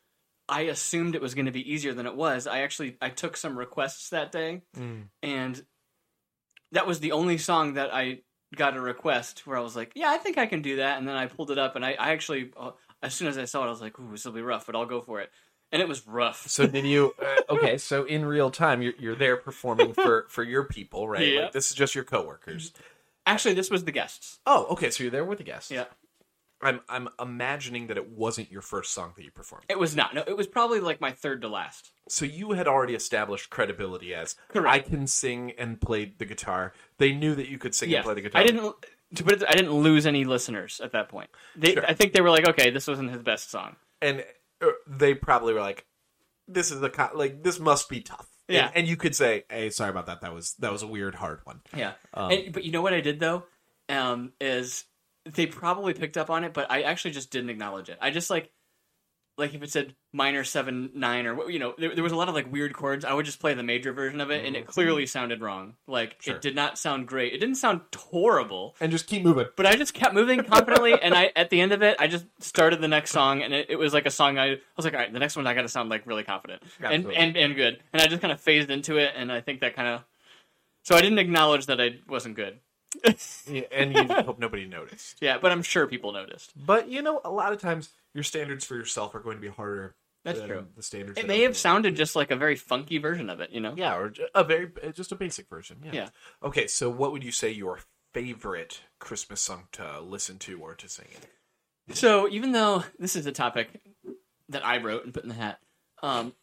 I 0.49 0.61
assumed 0.61 1.13
it 1.13 1.21
was 1.21 1.35
going 1.35 1.45
to 1.45 1.51
be 1.51 1.71
easier 1.71 1.93
than 1.93 2.07
it 2.07 2.15
was. 2.15 2.47
I 2.47 2.61
actually 2.61 2.97
I 2.99 3.09
took 3.09 3.37
some 3.37 3.55
requests 3.59 4.09
that 4.09 4.31
day, 4.31 4.63
mm. 4.75 5.03
and 5.21 5.63
that 6.71 6.87
was 6.87 6.99
the 6.99 7.11
only 7.11 7.37
song 7.37 7.73
that 7.73 7.93
I 7.93 8.19
got 8.55 8.77
a 8.77 8.81
request 8.81 9.45
where 9.45 9.57
I 9.57 9.61
was 9.61 9.75
like, 9.75 9.91
"Yeah, 9.95 10.09
I 10.09 10.17
think 10.17 10.37
I 10.37 10.45
can 10.45 10.61
do 10.61 10.77
that." 10.77 10.97
And 10.97 11.07
then 11.07 11.15
I 11.15 11.27
pulled 11.27 11.51
it 11.51 11.57
up, 11.57 11.75
and 11.75 11.85
I, 11.85 11.91
I 11.93 12.11
actually, 12.11 12.51
uh, 12.57 12.71
as 13.01 13.13
soon 13.13 13.27
as 13.27 13.37
I 13.37 13.45
saw 13.45 13.63
it, 13.63 13.67
I 13.67 13.69
was 13.69 13.81
like, 13.81 13.99
"Ooh, 13.99 14.11
this 14.11 14.25
will 14.25 14.33
be 14.33 14.41
rough," 14.41 14.65
but 14.65 14.75
I'll 14.75 14.85
go 14.85 15.01
for 15.01 15.21
it. 15.21 15.31
And 15.71 15.81
it 15.81 15.87
was 15.87 16.07
rough. 16.07 16.47
So 16.47 16.65
did 16.67 16.85
you? 16.85 17.13
Uh, 17.49 17.53
okay, 17.53 17.77
so 17.77 18.03
in 18.03 18.25
real 18.25 18.51
time, 18.51 18.81
you're 18.81 18.93
you're 18.99 19.15
there 19.15 19.37
performing 19.37 19.93
for 19.93 20.25
for 20.29 20.43
your 20.43 20.63
people, 20.63 21.07
right? 21.07 21.27
Yeah. 21.27 21.41
Like 21.43 21.51
this 21.51 21.69
is 21.69 21.75
just 21.75 21.95
your 21.95 22.03
coworkers. 22.03 22.73
Actually, 23.25 23.55
this 23.55 23.69
was 23.69 23.83
the 23.83 23.91
guests. 23.91 24.39
Oh, 24.45 24.67
okay. 24.71 24.89
So 24.89 25.03
you're 25.03 25.11
there 25.11 25.25
with 25.25 25.37
the 25.37 25.43
guests. 25.43 25.69
Yeah. 25.69 25.85
I'm 26.61 26.79
I'm 26.89 27.07
imagining 27.19 27.87
that 27.87 27.97
it 27.97 28.09
wasn't 28.09 28.51
your 28.51 28.61
first 28.63 28.93
song 28.93 29.13
that 29.15 29.23
you 29.23 29.31
performed. 29.31 29.65
It 29.69 29.77
was 29.77 29.95
not. 29.95 30.15
No, 30.15 30.23
it 30.25 30.35
was 30.35 30.47
probably 30.47 30.79
like 30.79 30.99
my 30.99 31.11
third 31.11 31.41
to 31.43 31.47
last. 31.47 31.91
So 32.09 32.25
you 32.25 32.53
had 32.53 32.67
already 32.67 32.95
established 32.95 33.49
credibility 33.49 34.13
as 34.15 34.35
Correct. 34.49 34.67
I 34.73 34.79
can 34.79 35.05
sing 35.07 35.51
and 35.57 35.79
play 35.79 36.13
the 36.17 36.25
guitar. 36.25 36.73
They 36.97 37.11
knew 37.13 37.35
that 37.35 37.47
you 37.49 37.57
could 37.59 37.75
sing 37.75 37.89
Yeah, 37.89 37.97
and 37.97 38.05
play 38.05 38.13
the 38.15 38.21
guitar. 38.21 38.41
I 38.41 38.45
didn't. 38.45 38.75
To 39.15 39.23
put 39.23 39.33
it, 39.33 39.43
I 39.47 39.53
didn't 39.53 39.71
lose 39.71 40.05
any 40.05 40.25
listeners 40.25 40.81
at 40.83 40.91
that 40.93 41.09
point. 41.09 41.29
They, 41.55 41.73
Sure. 41.75 41.85
I 41.85 41.93
think 41.93 42.11
they 42.13 42.21
were 42.21 42.29
like, 42.29 42.47
okay, 42.49 42.71
this 42.71 42.87
wasn't 42.87 43.11
his 43.11 43.21
best 43.21 43.49
song. 43.51 43.75
and 44.01 44.25
uh, 44.61 44.67
they 44.87 45.13
probably 45.13 45.53
were 45.53 45.61
like, 45.61 45.85
"This 46.47 46.71
is 46.71 46.79
the 46.81 46.89
co- 46.89 47.11
like 47.13 47.43
this 47.43 47.59
must 47.59 47.87
be 47.87 48.01
tough." 48.01 48.27
Yeah. 48.49 48.67
and, 48.67 48.77
and 48.77 48.87
you 48.87 48.97
could 48.97 49.15
say, 49.15 49.43
"Hey, 49.49 49.69
sorry 49.69 49.91
about 49.91 50.07
that. 50.07 50.21
That 50.21 50.33
was 50.33 50.55
that 50.55 50.71
was 50.71 50.81
a 50.81 50.87
weird, 50.87 51.13
hard 51.15 51.41
one." 51.43 51.61
Yeah. 51.75 51.93
Um, 52.15 52.31
and, 52.31 52.51
but 52.51 52.63
you 52.63 52.71
know 52.71 52.81
what 52.81 52.93
I 52.93 52.99
did 53.01 53.19
though, 53.19 53.43
um, 53.87 54.33
is 54.41 54.83
they 55.33 55.45
probably 55.45 55.93
picked 55.93 56.17
up 56.17 56.29
on 56.29 56.43
it, 56.43 56.53
but 56.53 56.69
I 56.71 56.81
actually 56.83 57.11
just 57.11 57.31
didn't 57.31 57.49
acknowledge 57.49 57.89
it. 57.89 57.97
I 58.01 58.09
just 58.11 58.29
like, 58.29 58.51
like 59.39 59.53
if 59.53 59.61
it 59.61 59.69
said 59.69 59.93
minor 60.11 60.43
seven 60.43 60.89
nine 60.95 61.27
or 61.27 61.35
what, 61.35 61.53
you 61.53 61.59
know, 61.59 61.75
there, 61.77 61.93
there 61.93 62.03
was 62.03 62.11
a 62.11 62.15
lot 62.15 62.27
of 62.27 62.33
like 62.33 62.51
weird 62.51 62.73
chords. 62.73 63.05
I 63.05 63.13
would 63.13 63.25
just 63.25 63.39
play 63.39 63.53
the 63.53 63.61
major 63.61 63.93
version 63.93 64.19
of 64.19 64.31
it, 64.31 64.43
and 64.45 64.55
it 64.55 64.65
clearly 64.65 65.05
sounded 65.05 65.41
wrong. 65.41 65.75
Like 65.87 66.13
Mm-hmm. 66.13 66.21
Sure. 66.23 66.35
it 66.37 66.41
did 66.41 66.55
not 66.55 66.79
sound 66.79 67.07
great. 67.07 67.33
It 67.33 67.37
didn't 67.37 67.55
sound 67.57 67.81
horrible. 67.95 68.75
And 68.81 68.91
just 68.91 69.05
keep 69.05 69.23
moving. 69.23 69.45
But 69.55 69.67
I 69.67 69.75
just 69.75 69.93
kept 69.93 70.15
moving 70.15 70.43
confidently, 70.43 70.99
and 70.99 71.13
I 71.13 71.31
at 71.35 71.51
the 71.51 71.61
end 71.61 71.71
of 71.71 71.83
it, 71.83 71.97
I 71.99 72.07
just 72.07 72.25
started 72.39 72.81
the 72.81 72.87
next 72.87 73.11
song, 73.11 73.43
and 73.43 73.53
it, 73.53 73.67
it 73.69 73.75
was 73.75 73.93
like 73.93 74.07
a 74.07 74.11
song. 74.11 74.39
I, 74.39 74.53
I 74.53 74.57
was 74.75 74.85
like, 74.85 74.95
all 74.95 74.99
right, 74.99 75.13
the 75.13 75.19
next 75.19 75.35
one 75.35 75.45
I 75.45 75.53
got 75.53 75.61
to 75.61 75.69
sound 75.69 75.89
like 75.89 76.07
really 76.07 76.23
confident 76.23 76.63
and, 76.81 77.05
and 77.11 77.37
and 77.37 77.55
good, 77.55 77.77
and 77.93 78.01
I 78.01 78.07
just 78.07 78.21
kind 78.21 78.31
of 78.31 78.41
phased 78.41 78.71
into 78.71 78.97
it, 78.97 79.13
and 79.15 79.31
I 79.31 79.41
think 79.41 79.59
that 79.61 79.75
kind 79.75 79.87
of. 79.87 80.03
So 80.81 80.95
I 80.95 81.01
didn't 81.01 81.19
acknowledge 81.19 81.65
that 81.67 81.79
I 81.81 81.99
wasn't 82.07 82.35
good. 82.35 82.59
Yeah, 83.49 83.61
and 83.71 83.93
you 83.95 84.03
hope 84.23 84.39
nobody 84.39 84.65
noticed. 84.65 85.17
Yeah, 85.21 85.37
but 85.37 85.51
I'm 85.51 85.63
sure 85.63 85.87
people 85.87 86.11
noticed. 86.11 86.53
But 86.65 86.89
you 86.89 87.01
know, 87.01 87.21
a 87.23 87.31
lot 87.31 87.53
of 87.53 87.61
times 87.61 87.89
your 88.13 88.23
standards 88.23 88.65
for 88.65 88.75
yourself 88.75 89.15
are 89.15 89.19
going 89.19 89.37
to 89.37 89.41
be 89.41 89.47
harder. 89.47 89.95
That's 90.23 90.39
than 90.39 90.49
true. 90.49 90.67
The 90.75 90.83
standards. 90.83 91.19
It 91.19 91.27
may 91.27 91.43
have 91.43 91.55
sounded 91.55 91.95
just 91.95 92.15
like 92.15 92.31
a 92.31 92.35
very 92.35 92.55
funky 92.55 92.97
version 92.97 93.29
of 93.29 93.39
it, 93.39 93.51
you 93.51 93.61
know? 93.61 93.73
Yeah, 93.77 93.95
or 93.95 94.13
a 94.35 94.43
very 94.43 94.69
uh, 94.83 94.91
just 94.91 95.11
a 95.11 95.15
basic 95.15 95.47
version. 95.49 95.77
Yeah. 95.85 95.91
Yeah. 95.93 96.09
Okay, 96.43 96.67
so 96.67 96.89
what 96.89 97.13
would 97.13 97.23
you 97.23 97.31
say 97.31 97.51
your 97.51 97.79
favorite 98.13 98.81
Christmas 98.99 99.39
song 99.41 99.67
to 99.73 100.01
listen 100.01 100.37
to 100.39 100.59
or 100.59 100.75
to 100.75 100.89
sing 100.89 101.07
in? 101.13 101.95
So 101.95 102.27
even 102.27 102.51
though 102.51 102.83
this 102.99 103.15
is 103.15 103.25
a 103.25 103.31
topic 103.31 103.69
that 104.49 104.65
I 104.65 104.79
wrote 104.79 105.05
and 105.05 105.13
put 105.13 105.23
in 105.23 105.29
the 105.29 105.35
hat, 105.35 105.59
um, 106.03 106.33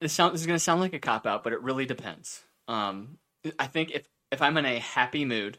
this 0.00 0.12
sound 0.12 0.34
this 0.34 0.40
is 0.40 0.46
going 0.46 0.56
to 0.56 0.62
sound 0.64 0.80
like 0.80 0.94
a 0.94 0.98
cop 0.98 1.26
out, 1.26 1.44
but 1.44 1.52
it 1.52 1.62
really 1.62 1.86
depends. 1.86 2.42
Um, 2.66 3.18
I 3.58 3.66
think 3.66 3.92
if 3.92 4.08
if 4.34 4.42
I'm 4.42 4.56
in 4.58 4.66
a 4.66 4.78
happy 4.78 5.24
mood, 5.24 5.58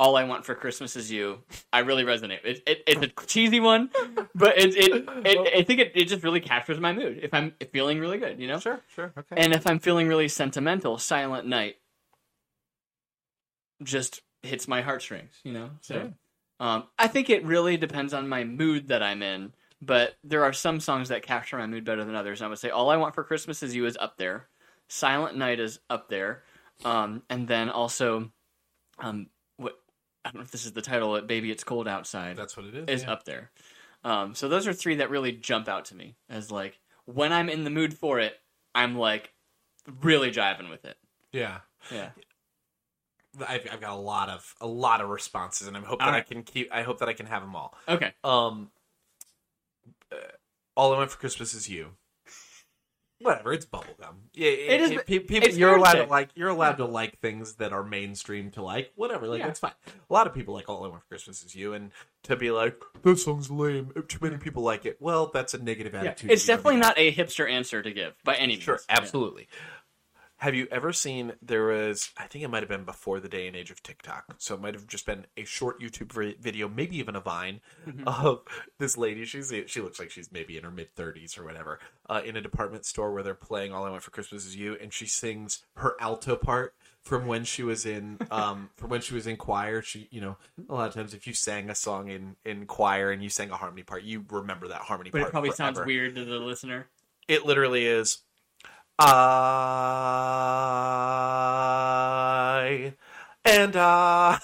all 0.00 0.16
I 0.16 0.24
want 0.24 0.46
for 0.46 0.54
Christmas 0.54 0.96
is 0.96 1.10
you. 1.12 1.42
I 1.72 1.80
really 1.80 2.04
resonate. 2.04 2.40
It, 2.42 2.62
it, 2.66 2.82
it's 2.86 3.02
a 3.02 3.26
cheesy 3.26 3.60
one, 3.60 3.90
but 4.34 4.58
it, 4.58 4.74
it, 4.76 5.08
it 5.24 5.54
I 5.54 5.62
think 5.62 5.78
it, 5.78 5.92
it 5.94 6.06
just 6.06 6.24
really 6.24 6.40
captures 6.40 6.80
my 6.80 6.92
mood. 6.92 7.20
If 7.22 7.34
I'm 7.34 7.52
feeling 7.72 8.00
really 8.00 8.18
good, 8.18 8.40
you 8.40 8.48
know. 8.48 8.58
Sure, 8.58 8.80
sure, 8.94 9.12
okay. 9.16 9.36
And 9.36 9.54
if 9.54 9.66
I'm 9.66 9.78
feeling 9.78 10.08
really 10.08 10.26
sentimental, 10.26 10.96
Silent 10.98 11.46
Night 11.46 11.76
just 13.82 14.22
hits 14.42 14.66
my 14.66 14.80
heartstrings, 14.80 15.32
you 15.44 15.52
know? 15.52 15.70
So 15.82 15.94
Yeah. 15.94 16.08
um, 16.74 16.84
I 16.98 17.06
think 17.06 17.28
it 17.28 17.44
really 17.44 17.76
depends 17.76 18.14
on 18.14 18.26
my 18.26 18.42
mood 18.44 18.88
that 18.88 19.02
I'm 19.02 19.22
in, 19.22 19.52
but 19.82 20.16
there 20.24 20.44
are 20.44 20.52
some 20.54 20.80
songs 20.80 21.10
that 21.10 21.22
capture 21.22 21.58
my 21.58 21.66
mood 21.66 21.84
better 21.84 22.04
than 22.04 22.14
others. 22.14 22.40
And 22.40 22.46
I 22.46 22.48
would 22.48 22.58
say 22.58 22.70
All 22.70 22.90
I 22.90 22.96
Want 22.96 23.14
for 23.14 23.24
Christmas 23.24 23.62
Is 23.62 23.74
You 23.76 23.84
is 23.84 23.98
up 24.00 24.16
there. 24.16 24.46
Silent 24.88 25.36
Night 25.36 25.60
is 25.60 25.78
up 25.90 26.08
there. 26.08 26.42
Um, 26.84 27.22
and 27.28 27.46
then 27.46 27.68
also, 27.70 28.30
um, 28.98 29.28
what 29.56 29.78
I 30.24 30.30
don't 30.30 30.36
know 30.36 30.44
if 30.44 30.50
this 30.50 30.64
is 30.64 30.72
the 30.72 30.82
title, 30.82 31.12
but 31.12 31.26
Baby 31.26 31.50
It's 31.50 31.64
Cold 31.64 31.88
Outside 31.88 32.36
That's 32.36 32.56
what 32.56 32.66
it 32.66 32.74
is. 32.74 33.00
is 33.00 33.02
yeah. 33.04 33.12
up 33.12 33.24
there. 33.24 33.50
Um, 34.02 34.34
so 34.34 34.48
those 34.48 34.66
are 34.66 34.72
three 34.72 34.96
that 34.96 35.10
really 35.10 35.32
jump 35.32 35.68
out 35.68 35.86
to 35.86 35.94
me 35.94 36.16
as 36.28 36.50
like 36.50 36.78
when 37.04 37.32
I'm 37.32 37.48
in 37.48 37.64
the 37.64 37.70
mood 37.70 37.94
for 37.94 38.18
it, 38.18 38.34
I'm 38.74 38.96
like 38.96 39.32
really 40.02 40.30
jiving 40.30 40.70
with 40.70 40.84
it. 40.84 40.96
Yeah. 41.32 41.58
Yeah. 41.92 42.10
I've, 43.46 43.66
I've 43.72 43.80
got 43.80 43.92
a 43.92 44.00
lot 44.00 44.28
of 44.28 44.54
a 44.60 44.66
lot 44.66 45.00
of 45.00 45.08
responses, 45.08 45.68
and 45.68 45.76
I 45.76 45.80
hope 45.80 46.00
that 46.00 46.08
All 46.08 46.14
I 46.14 46.20
can 46.22 46.42
keep. 46.42 46.72
I 46.72 46.82
hope 46.82 46.98
that 46.98 47.08
I 47.08 47.12
can 47.12 47.26
have 47.26 47.42
them 47.42 47.54
all. 47.54 47.74
Okay. 47.88 48.12
Um, 48.24 48.70
uh, 50.10 50.16
all 50.76 50.92
I 50.92 50.98
want 50.98 51.10
for 51.10 51.18
Christmas 51.18 51.54
is 51.54 51.68
you. 51.68 51.90
Whatever, 53.20 53.52
it's 53.52 53.66
bubblegum. 53.66 54.14
Yeah, 54.32 54.48
It 54.48 54.80
is- 54.80 55.02
pe- 55.06 55.18
people, 55.18 55.50
you're 55.50 55.76
allowed 55.76 55.94
to 55.94 56.04
like. 56.04 56.30
You're 56.34 56.48
allowed 56.48 56.78
to 56.78 56.86
like 56.86 57.18
things 57.20 57.56
that 57.56 57.72
are 57.72 57.84
mainstream 57.84 58.50
to 58.52 58.62
like. 58.62 58.92
Whatever, 58.96 59.26
like 59.28 59.40
Yeah. 59.40 59.46
that's 59.48 59.60
fine. 59.60 59.72
A 59.88 60.12
lot 60.12 60.26
of 60.26 60.32
people 60.34 60.54
like 60.54 60.68
all 60.70 60.84
I 60.84 60.88
want 60.88 61.02
for 61.02 61.08
Christmas 61.08 61.42
is 61.44 61.54
you, 61.54 61.74
and 61.74 61.90
to 62.22 62.36
be 62.36 62.50
like 62.50 62.80
that 63.02 63.18
song's 63.18 63.50
lame. 63.50 63.92
Too 64.08 64.18
many 64.22 64.38
people 64.38 64.62
like 64.62 64.86
it. 64.86 64.96
Well, 65.00 65.30
that's 65.34 65.52
a 65.52 65.58
negative 65.62 65.92
Yeah. 65.92 66.00
attitude. 66.00 66.30
It's 66.30 66.46
definitely 66.46 66.76
not 66.80 66.98
a 66.98 67.12
hipster 67.12 67.50
answer 67.50 67.82
to 67.82 67.90
give 67.92 68.14
by 68.24 68.36
any 68.36 68.54
means. 68.54 68.62
Sure, 68.62 68.80
Yeah. 68.88 68.96
Have 70.40 70.54
you 70.54 70.66
ever 70.70 70.90
seen 70.92 71.32
there 71.42 71.66
was 71.66 72.10
I 72.16 72.26
think 72.26 72.42
it 72.44 72.48
might 72.48 72.62
have 72.62 72.68
been 72.68 72.84
before 72.84 73.20
the 73.20 73.28
day 73.28 73.46
and 73.46 73.54
age 73.54 73.70
of 73.70 73.82
TikTok. 73.82 74.36
So 74.38 74.54
it 74.54 74.60
might 74.62 74.72
have 74.74 74.86
just 74.86 75.04
been 75.04 75.26
a 75.36 75.44
short 75.44 75.80
YouTube 75.80 76.12
vi- 76.12 76.36
video, 76.40 76.66
maybe 76.68 76.96
even 76.98 77.14
a 77.14 77.20
vine 77.20 77.60
Mm-hmm. 77.86 78.08
of 78.08 78.40
this 78.78 78.96
lady. 78.96 79.24
She's 79.26 79.52
she 79.66 79.80
looks 79.80 79.98
like 79.98 80.10
she's 80.10 80.32
maybe 80.32 80.56
in 80.56 80.64
her 80.64 80.70
mid 80.70 80.94
30s 80.96 81.38
or 81.38 81.44
whatever. 81.44 81.78
Uh, 82.08 82.22
in 82.24 82.36
a 82.36 82.40
department 82.40 82.84
store 82.86 83.12
where 83.12 83.22
they're 83.22 83.34
playing 83.34 83.72
All 83.72 83.84
I 83.84 83.90
Want 83.90 84.02
for 84.02 84.10
Christmas 84.10 84.46
Is 84.46 84.56
You 84.56 84.76
and 84.80 84.92
she 84.92 85.06
sings 85.06 85.62
her 85.76 85.94
alto 86.00 86.36
part 86.36 86.74
from 87.02 87.26
when 87.26 87.44
she 87.44 87.62
was 87.62 87.84
in 87.86 88.18
um 88.30 88.70
from 88.76 88.88
when 88.90 89.02
she 89.02 89.12
was 89.14 89.26
in 89.26 89.36
choir. 89.36 89.82
She, 89.82 90.08
you 90.10 90.20
know, 90.22 90.36
a 90.70 90.74
lot 90.74 90.88
of 90.88 90.94
times 90.94 91.12
if 91.12 91.26
you 91.26 91.34
sang 91.34 91.68
a 91.68 91.74
song 91.74 92.08
in 92.08 92.36
in 92.46 92.64
choir 92.66 93.10
and 93.10 93.22
you 93.22 93.28
sang 93.28 93.50
a 93.50 93.56
harmony 93.56 93.82
part, 93.82 94.04
you 94.04 94.24
remember 94.30 94.68
that 94.68 94.80
harmony 94.80 95.10
But 95.10 95.18
part. 95.18 95.28
it 95.28 95.32
probably 95.32 95.50
sounds 95.52 95.78
weird 95.84 96.14
to 96.14 96.24
the 96.24 96.38
listener. 96.38 96.86
It 97.28 97.44
literally 97.44 97.86
is. 97.86 98.18
I 99.02 99.06
and 103.44 103.74
I. 103.76 104.38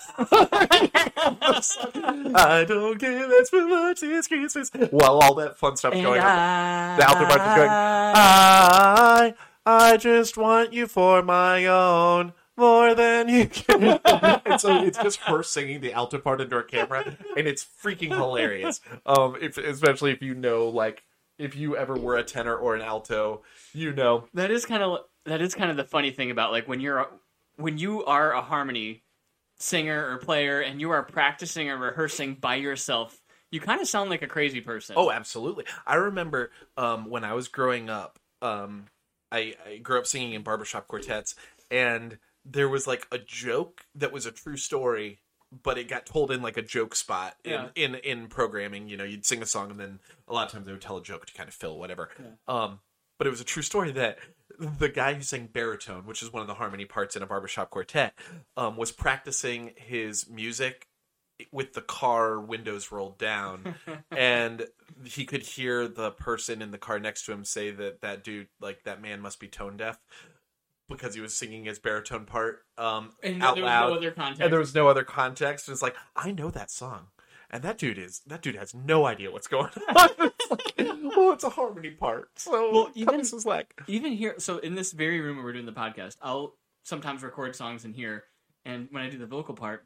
I 2.34 2.64
don't 2.66 2.98
give 2.98 3.30
as 3.30 3.52
much 3.52 4.00
this 4.00 4.28
Christmas. 4.28 4.70
While 4.90 5.18
all 5.18 5.34
that 5.34 5.58
fun 5.58 5.76
stuff's 5.76 5.96
going 5.96 6.20
on, 6.20 6.98
the 6.98 7.06
alto 7.06 7.26
part 7.26 7.40
is 7.40 7.56
going. 7.56 7.70
I 7.70 9.34
I 9.66 9.96
just 9.98 10.36
want 10.36 10.72
you 10.72 10.86
for 10.86 11.22
my 11.22 11.66
own. 11.66 12.32
More 12.58 12.94
than 12.94 13.28
you 13.28 13.48
can. 13.48 14.00
and 14.06 14.58
so 14.58 14.82
it's 14.82 14.96
just 14.96 15.18
her 15.20 15.42
singing 15.42 15.82
the 15.82 15.92
alto 15.92 16.18
part 16.18 16.40
into 16.40 16.56
her 16.56 16.62
camera, 16.62 17.16
and 17.36 17.46
it's 17.46 17.62
freaking 17.62 18.08
hilarious. 18.08 18.80
Um, 19.04 19.36
if, 19.42 19.58
especially 19.58 20.12
if 20.12 20.22
you 20.22 20.34
know, 20.34 20.68
like, 20.68 21.04
if 21.38 21.56
you 21.56 21.76
ever 21.76 21.94
were 21.94 22.16
a 22.16 22.24
tenor 22.24 22.56
or 22.56 22.74
an 22.74 22.82
alto, 22.82 23.42
you 23.72 23.92
know. 23.92 24.26
That 24.34 24.50
is 24.50 24.66
kind 24.66 24.82
of 24.82 25.00
that 25.24 25.40
is 25.40 25.54
kind 25.54 25.70
of 25.70 25.76
the 25.76 25.84
funny 25.84 26.10
thing 26.10 26.30
about 26.30 26.52
like 26.52 26.68
when 26.68 26.80
you're 26.80 27.06
when 27.56 27.78
you 27.78 28.04
are 28.04 28.32
a 28.32 28.42
harmony 28.42 29.02
singer 29.58 30.10
or 30.10 30.18
player 30.18 30.60
and 30.60 30.80
you 30.80 30.90
are 30.90 31.02
practicing 31.02 31.70
or 31.70 31.78
rehearsing 31.78 32.34
by 32.34 32.56
yourself, 32.56 33.20
you 33.50 33.60
kind 33.60 33.80
of 33.80 33.88
sound 33.88 34.10
like 34.10 34.22
a 34.22 34.26
crazy 34.26 34.60
person. 34.60 34.94
Oh, 34.98 35.10
absolutely. 35.10 35.64
I 35.86 35.94
remember 35.94 36.50
um, 36.76 37.08
when 37.08 37.24
I 37.24 37.32
was 37.32 37.48
growing 37.48 37.88
up, 37.88 38.18
um, 38.42 38.86
I, 39.32 39.54
I 39.66 39.78
grew 39.78 39.98
up 39.98 40.06
singing 40.06 40.34
in 40.34 40.42
barbershop 40.42 40.88
quartets, 40.88 41.34
and 41.70 42.18
there 42.44 42.68
was 42.68 42.86
like 42.86 43.06
a 43.10 43.18
joke 43.18 43.82
that 43.94 44.12
was 44.12 44.26
a 44.26 44.30
true 44.30 44.56
story, 44.56 45.20
but 45.62 45.78
it 45.78 45.88
got 45.88 46.06
told 46.06 46.30
in 46.30 46.42
like 46.42 46.56
a 46.56 46.62
joke 46.62 46.94
spot 46.94 47.34
in, 47.44 47.52
Yeah. 47.52 47.68
in, 47.74 47.94
in 47.96 48.26
programming. 48.28 48.88
You 48.88 48.96
know, 48.96 49.04
you'd 49.04 49.24
sing 49.26 49.42
a 49.42 49.46
song, 49.46 49.70
and 49.70 49.78
then 49.80 50.00
a 50.28 50.32
lot 50.32 50.46
of 50.46 50.52
times 50.52 50.66
they 50.66 50.72
would 50.72 50.80
tell 50.82 50.96
a 50.96 51.02
joke 51.02 51.26
to 51.26 51.32
kind 51.34 51.48
of 51.48 51.54
fill 51.54 51.78
whatever. 51.78 52.10
Um, 52.48 52.80
but 53.18 53.26
it 53.26 53.30
was 53.30 53.40
a 53.40 53.44
true 53.44 53.62
story 53.62 53.92
that 53.92 54.18
the 54.58 54.88
guy 54.88 55.14
who 55.14 55.22
sang 55.22 55.48
baritone, 55.52 56.04
which 56.06 56.22
is 56.22 56.32
one 56.32 56.42
of 56.42 56.48
the 56.48 56.54
harmony 56.54 56.84
parts 56.84 57.16
in 57.16 57.22
a 57.22 57.26
barbershop 57.26 57.70
quartet, 57.70 58.14
um, 58.56 58.76
was 58.76 58.92
practicing 58.92 59.72
his 59.76 60.28
music 60.28 60.86
with 61.52 61.74
the 61.74 61.82
car 61.82 62.40
windows 62.40 62.90
rolled 62.90 63.18
down 63.18 63.74
and 64.10 64.66
he 65.04 65.26
could 65.26 65.42
hear 65.42 65.86
the 65.86 66.10
person 66.12 66.62
in 66.62 66.70
the 66.70 66.78
car 66.78 66.98
next 66.98 67.26
to 67.26 67.32
him 67.32 67.44
say 67.44 67.70
that 67.70 68.00
that 68.00 68.24
dude 68.24 68.48
like 68.58 68.82
that 68.84 69.02
man 69.02 69.20
must 69.20 69.38
be 69.38 69.46
tone 69.46 69.76
deaf 69.76 69.98
because 70.88 71.14
he 71.14 71.20
was 71.20 71.34
singing 71.34 71.64
his 71.64 71.78
baritone 71.78 72.24
part 72.26 72.60
um 72.78 73.10
and 73.22 73.42
out 73.42 73.54
there 73.56 73.64
was 73.64 73.68
loud. 73.70 73.88
no 73.90 73.96
other 73.96 74.10
context. 74.10 74.40
and 74.42 74.52
there 74.52 74.58
was 74.60 74.74
no 74.74 74.88
other 74.88 75.04
context 75.04 75.68
and 75.68 75.72
it's 75.74 75.82
like 75.82 75.96
i 76.14 76.30
know 76.32 76.50
that 76.50 76.70
song. 76.70 77.06
And 77.48 77.62
that 77.62 77.78
dude 77.78 77.96
is 77.98 78.22
that 78.26 78.42
dude 78.42 78.56
has 78.56 78.74
no 78.74 79.06
idea 79.06 79.30
what's 79.30 79.46
going 79.46 79.70
on. 79.96 80.08
It's 80.18 80.50
like, 80.50 80.74
well 81.16 81.32
it's 81.32 81.44
a 81.44 81.48
harmony 81.50 81.90
part. 81.92 82.30
So 82.36 82.72
Well, 82.72 82.90
even- 82.94 83.18
me 83.18 83.24
some 83.24 83.38
slack 83.40 83.72
even 83.86 84.12
here 84.12 84.34
so 84.38 84.58
in 84.58 84.74
this 84.74 84.92
very 84.92 85.20
room 85.20 85.36
where 85.36 85.44
we're 85.44 85.52
doing 85.52 85.64
the 85.66 85.72
podcast 85.72 86.16
i'll 86.22 86.56
sometimes 86.82 87.22
record 87.22 87.54
songs 87.54 87.84
in 87.84 87.92
here 87.92 88.24
and 88.64 88.88
when 88.90 89.02
i 89.04 89.08
do 89.08 89.16
the 89.18 89.26
vocal 89.26 89.54
part 89.54 89.84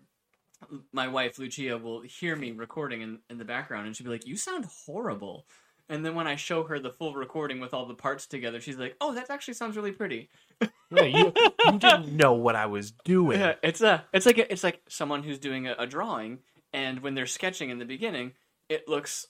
my 0.93 1.09
wife 1.09 1.39
lucia 1.39 1.77
will 1.79 2.01
hear 2.03 2.35
me 2.37 2.51
recording 2.53 3.01
in, 3.03 3.19
in 3.31 3.39
the 3.39 3.45
background 3.45 3.87
and 3.87 3.95
she'll 3.97 4.05
be 4.07 4.11
like 4.11 4.27
you 4.27 4.37
sound 4.37 4.67
horrible 4.87 5.47
and 5.91 6.05
then 6.05 6.15
when 6.15 6.27
i 6.27 6.37
show 6.37 6.65
her 6.65 6.79
the 6.79 6.91
full 6.91 7.15
recording 7.15 7.61
with 7.61 7.75
all 7.75 7.85
the 7.85 7.95
parts 7.95 8.27
together 8.27 8.61
she's 8.61 8.79
like 8.79 8.97
oh 9.01 9.15
that 9.15 9.31
actually 9.31 9.55
sounds 9.55 9.77
really 9.77 9.93
pretty. 9.93 10.29
Yeah, 10.93 11.05
you, 11.05 11.33
you 11.67 11.79
didn't 11.79 12.17
know 12.17 12.33
what 12.33 12.57
i 12.57 12.67
was 12.67 12.91
doing. 13.05 13.39
Yeah 13.39 13.55
it's 13.63 13.81
a 13.81 14.05
it's 14.13 14.27
like 14.27 14.39
a, 14.39 14.53
it's 14.53 14.65
like 14.65 14.81
someone 14.89 15.23
who's 15.23 15.39
doing 15.39 15.69
a, 15.69 15.77
a 15.79 15.87
drawing 15.87 16.41
and 16.73 16.99
when 17.01 17.15
they're 17.15 17.27
sketching 17.27 17.71
in 17.71 17.79
the 17.79 17.85
beginning 17.85 18.33
it 18.69 18.89
looks 18.89 19.29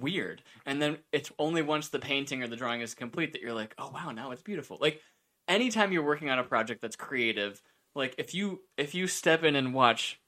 weird. 0.00 0.42
And 0.64 0.80
then 0.80 0.98
it's 1.12 1.32
only 1.38 1.62
once 1.62 1.88
the 1.88 1.98
painting 1.98 2.42
or 2.42 2.46
the 2.46 2.56
drawing 2.56 2.80
is 2.80 2.94
complete 2.94 3.32
that 3.32 3.42
you're 3.42 3.52
like 3.52 3.74
oh 3.76 3.90
wow 3.92 4.12
now 4.12 4.30
it's 4.30 4.42
beautiful. 4.42 4.78
Like 4.80 5.02
anytime 5.48 5.92
you're 5.92 6.04
working 6.04 6.30
on 6.30 6.38
a 6.38 6.44
project 6.44 6.80
that's 6.80 6.96
creative 6.96 7.60
like 7.94 8.14
if 8.18 8.34
you 8.34 8.60
if 8.76 8.94
you 8.94 9.06
step 9.06 9.42
in 9.42 9.56
and 9.56 9.74
watch 9.74 10.20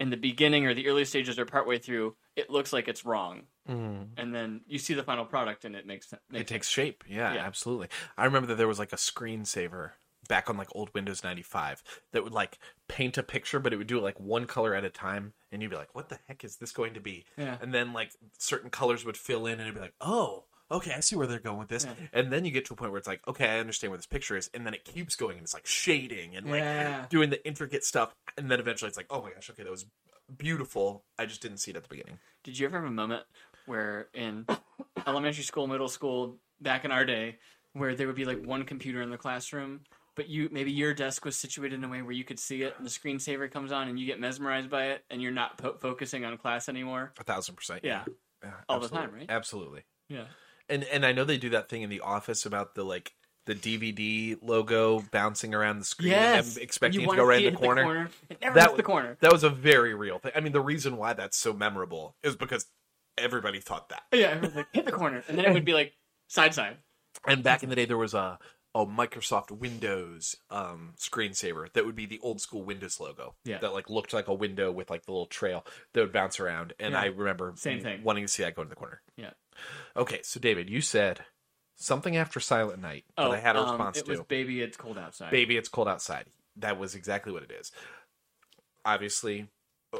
in 0.00 0.10
the 0.10 0.16
beginning 0.16 0.66
or 0.66 0.74
the 0.74 0.88
early 0.88 1.04
stages 1.04 1.38
or 1.38 1.44
partway 1.44 1.78
through 1.78 2.16
it 2.36 2.50
looks 2.50 2.72
like 2.72 2.88
it's 2.88 3.04
wrong. 3.04 3.42
Mm. 3.68 4.08
And 4.16 4.34
then 4.34 4.62
you 4.66 4.78
see 4.78 4.94
the 4.94 5.02
final 5.02 5.24
product 5.24 5.64
and 5.64 5.76
it 5.76 5.86
makes 5.86 6.08
sense 6.08 6.22
it 6.32 6.46
takes 6.46 6.68
shape. 6.68 7.04
Yeah, 7.08 7.34
Yeah. 7.34 7.44
absolutely. 7.46 7.88
I 8.16 8.24
remember 8.24 8.46
that 8.48 8.56
there 8.56 8.68
was 8.68 8.78
like 8.78 8.92
a 8.92 8.96
screensaver 8.96 9.90
back 10.28 10.48
on 10.48 10.56
like 10.56 10.68
old 10.72 10.88
windows 10.94 11.22
95 11.24 11.82
that 12.12 12.22
would 12.22 12.32
like 12.32 12.58
paint 12.88 13.18
a 13.18 13.22
picture 13.24 13.58
but 13.58 13.72
it 13.72 13.76
would 13.76 13.86
do 13.88 13.98
it 13.98 14.02
like 14.02 14.18
one 14.20 14.46
color 14.46 14.72
at 14.74 14.84
a 14.84 14.88
time 14.90 15.32
and 15.50 15.60
you'd 15.60 15.70
be 15.70 15.76
like 15.76 15.94
what 15.94 16.08
the 16.08 16.18
heck 16.28 16.44
is 16.44 16.56
this 16.56 16.70
going 16.72 16.94
to 16.94 17.00
be? 17.00 17.24
Yeah. 17.36 17.56
and 17.60 17.74
then 17.74 17.92
like 17.92 18.12
certain 18.38 18.70
colors 18.70 19.04
would 19.04 19.16
fill 19.16 19.46
in 19.46 19.54
and 19.54 19.62
it'd 19.62 19.74
be 19.74 19.80
like 19.80 19.94
oh 20.00 20.44
okay 20.72 20.92
i 20.96 21.00
see 21.00 21.14
where 21.16 21.26
they're 21.26 21.38
going 21.38 21.58
with 21.58 21.68
this. 21.68 21.86
And 22.12 22.32
then 22.32 22.44
you 22.44 22.50
get 22.50 22.64
to 22.66 22.72
a 22.72 22.76
point 22.76 22.90
where 22.90 22.98
it's 22.98 23.06
like 23.08 23.20
okay 23.28 23.46
i 23.46 23.58
understand 23.60 23.90
where 23.92 23.98
this 23.98 24.06
picture 24.06 24.36
is. 24.36 24.50
And 24.54 24.66
then 24.66 24.74
it 24.74 24.84
keeps 24.84 25.14
going 25.14 25.36
and 25.36 25.42
it's 25.44 25.54
like 25.54 25.66
shading 25.66 26.34
and 26.36 26.46
like 26.50 26.60
Yeah. 26.60 27.06
doing 27.10 27.30
the 27.30 27.46
intricate 27.46 27.84
stuff. 27.84 28.14
And 28.36 28.50
then 28.50 28.58
eventually 28.58 28.88
it's 28.88 28.96
like 28.96 29.06
oh 29.10 29.22
my 29.22 29.30
gosh 29.30 29.48
okay 29.50 29.62
that 29.62 29.70
was 29.70 29.86
beautiful. 30.36 31.04
I 31.18 31.26
just 31.26 31.42
didn't 31.42 31.58
see 31.58 31.70
it 31.72 31.76
at 31.76 31.82
the 31.82 31.88
beginning. 31.88 32.18
Did 32.44 32.58
you 32.58 32.66
ever 32.66 32.78
have 32.78 32.86
a 32.86 32.90
moment 32.90 33.24
where 33.66 34.08
in 34.14 34.46
elementary 35.06 35.44
school, 35.44 35.66
middle 35.66 35.88
school, 35.88 36.38
back 36.60 36.84
in 36.84 36.90
our 36.90 37.04
day, 37.04 37.38
where 37.74 37.94
there 37.94 38.06
would 38.06 38.16
be 38.16 38.24
like 38.24 38.44
one 38.44 38.64
computer 38.64 39.02
in 39.02 39.10
the 39.10 39.16
classroom, 39.18 39.80
but 40.16 40.28
you 40.28 40.48
maybe 40.52 40.70
your 40.72 40.94
desk 40.94 41.24
was 41.24 41.36
situated 41.36 41.74
in 41.76 41.84
a 41.84 41.88
way 41.88 42.02
where 42.02 42.12
you 42.12 42.24
could 42.24 42.38
see 42.38 42.62
it, 42.62 42.74
and 42.76 42.86
the 42.86 42.90
screensaver 42.90 43.50
comes 43.50 43.72
on, 43.72 43.88
and 43.88 43.98
you 43.98 44.06
get 44.06 44.20
mesmerized 44.20 44.70
by 44.70 44.86
it, 44.86 45.04
and 45.10 45.22
you're 45.22 45.32
not 45.32 45.58
po- 45.58 45.76
focusing 45.80 46.24
on 46.24 46.36
class 46.38 46.68
anymore? 46.68 47.12
a 47.18 47.24
thousand 47.24 47.54
percent 47.56 47.80
Yeah, 47.84 48.04
Yeah, 48.42 48.50
All 48.68 48.80
the 48.80 48.88
time, 48.88 49.12
right? 49.12 49.26
absolutely. 49.28 49.84
Yeah. 50.08 50.24
And 50.72 50.84
and 50.84 51.04
I 51.04 51.12
know 51.12 51.24
they 51.24 51.36
do 51.36 51.50
that 51.50 51.68
thing 51.68 51.82
in 51.82 51.90
the 51.90 52.00
office 52.00 52.46
about 52.46 52.74
the 52.74 52.82
like 52.82 53.12
the 53.44 53.54
DVD 53.54 54.38
logo 54.40 55.00
bouncing 55.10 55.54
around 55.54 55.80
the 55.80 55.84
screen 55.84 56.10
Yes, 56.10 56.54
and 56.54 56.62
expecting 56.62 57.02
it 57.02 57.10
to 57.10 57.16
go 57.16 57.24
right 57.24 57.44
in 57.44 57.48
it 57.48 57.60
the 57.60 57.66
corner. 57.66 58.08
It 58.30 58.40
never 58.40 58.54
That 58.54 58.76
the 58.76 58.82
corner. 58.82 59.16
That 59.20 59.32
was 59.32 59.44
a 59.44 59.50
very 59.50 59.94
real 59.94 60.18
thing. 60.18 60.32
I 60.34 60.40
mean, 60.40 60.52
the 60.52 60.60
reason 60.60 60.96
why 60.96 61.12
that's 61.12 61.36
so 61.36 61.52
memorable 61.52 62.16
is 62.22 62.36
because 62.36 62.66
everybody 63.18 63.60
thought 63.60 63.90
that. 63.90 64.02
Yeah, 64.12 64.40
like 64.54 64.68
hit 64.72 64.86
the 64.86 64.92
corner, 64.92 65.22
and 65.28 65.36
then 65.36 65.44
it 65.44 65.52
would 65.52 65.64
be 65.64 65.74
like 65.74 65.92
side 66.28 66.54
side. 66.54 66.78
And 67.26 67.42
back 67.42 67.62
in 67.62 67.68
the 67.68 67.76
day, 67.76 67.84
there 67.84 67.98
was 67.98 68.14
a 68.14 68.38
a 68.74 68.86
Microsoft 68.86 69.50
Windows 69.50 70.34
um, 70.50 70.94
screensaver 70.98 71.70
that 71.74 71.84
would 71.84 71.94
be 71.94 72.06
the 72.06 72.18
old 72.22 72.40
school 72.40 72.62
Windows 72.62 72.98
logo. 73.00 73.34
Yeah. 73.44 73.58
That 73.58 73.72
like 73.74 73.90
looked 73.90 74.12
like 74.14 74.28
a 74.28 74.34
window 74.34 74.72
with 74.72 74.88
like 74.88 75.04
the 75.04 75.12
little 75.12 75.26
trail 75.26 75.66
that 75.92 76.00
would 76.00 76.12
bounce 76.12 76.40
around. 76.40 76.72
And 76.80 76.92
Yeah. 76.92 77.00
I 77.00 77.04
remember 77.06 77.52
Same 77.56 77.82
thing. 77.82 78.02
wanting 78.02 78.24
to 78.24 78.28
see 78.28 78.42
that 78.44 78.54
go 78.54 78.62
in 78.62 78.68
the 78.70 78.74
corner. 78.74 79.02
Yeah. 79.16 79.30
Okay, 79.94 80.20
so 80.22 80.40
David, 80.40 80.70
you 80.70 80.80
said 80.80 81.20
something 81.76 82.16
after 82.16 82.40
Silent 82.40 82.80
Night 82.80 83.04
that 83.18 83.30
I 83.30 83.38
had 83.38 83.56
a 83.56 83.60
um, 83.60 83.70
response 83.72 83.98
it 83.98 84.06
to. 84.06 84.12
was 84.12 84.20
baby, 84.22 84.62
it's 84.62 84.76
cold 84.78 84.96
outside. 84.96 85.30
Baby, 85.30 85.56
it's 85.58 85.68
cold 85.68 85.88
outside. 85.88 86.24
That 86.56 86.78
was 86.78 86.94
exactly 86.94 87.32
what 87.32 87.42
it 87.42 87.50
is. 87.52 87.72
Obviously, 88.84 89.48
uh, 89.92 89.98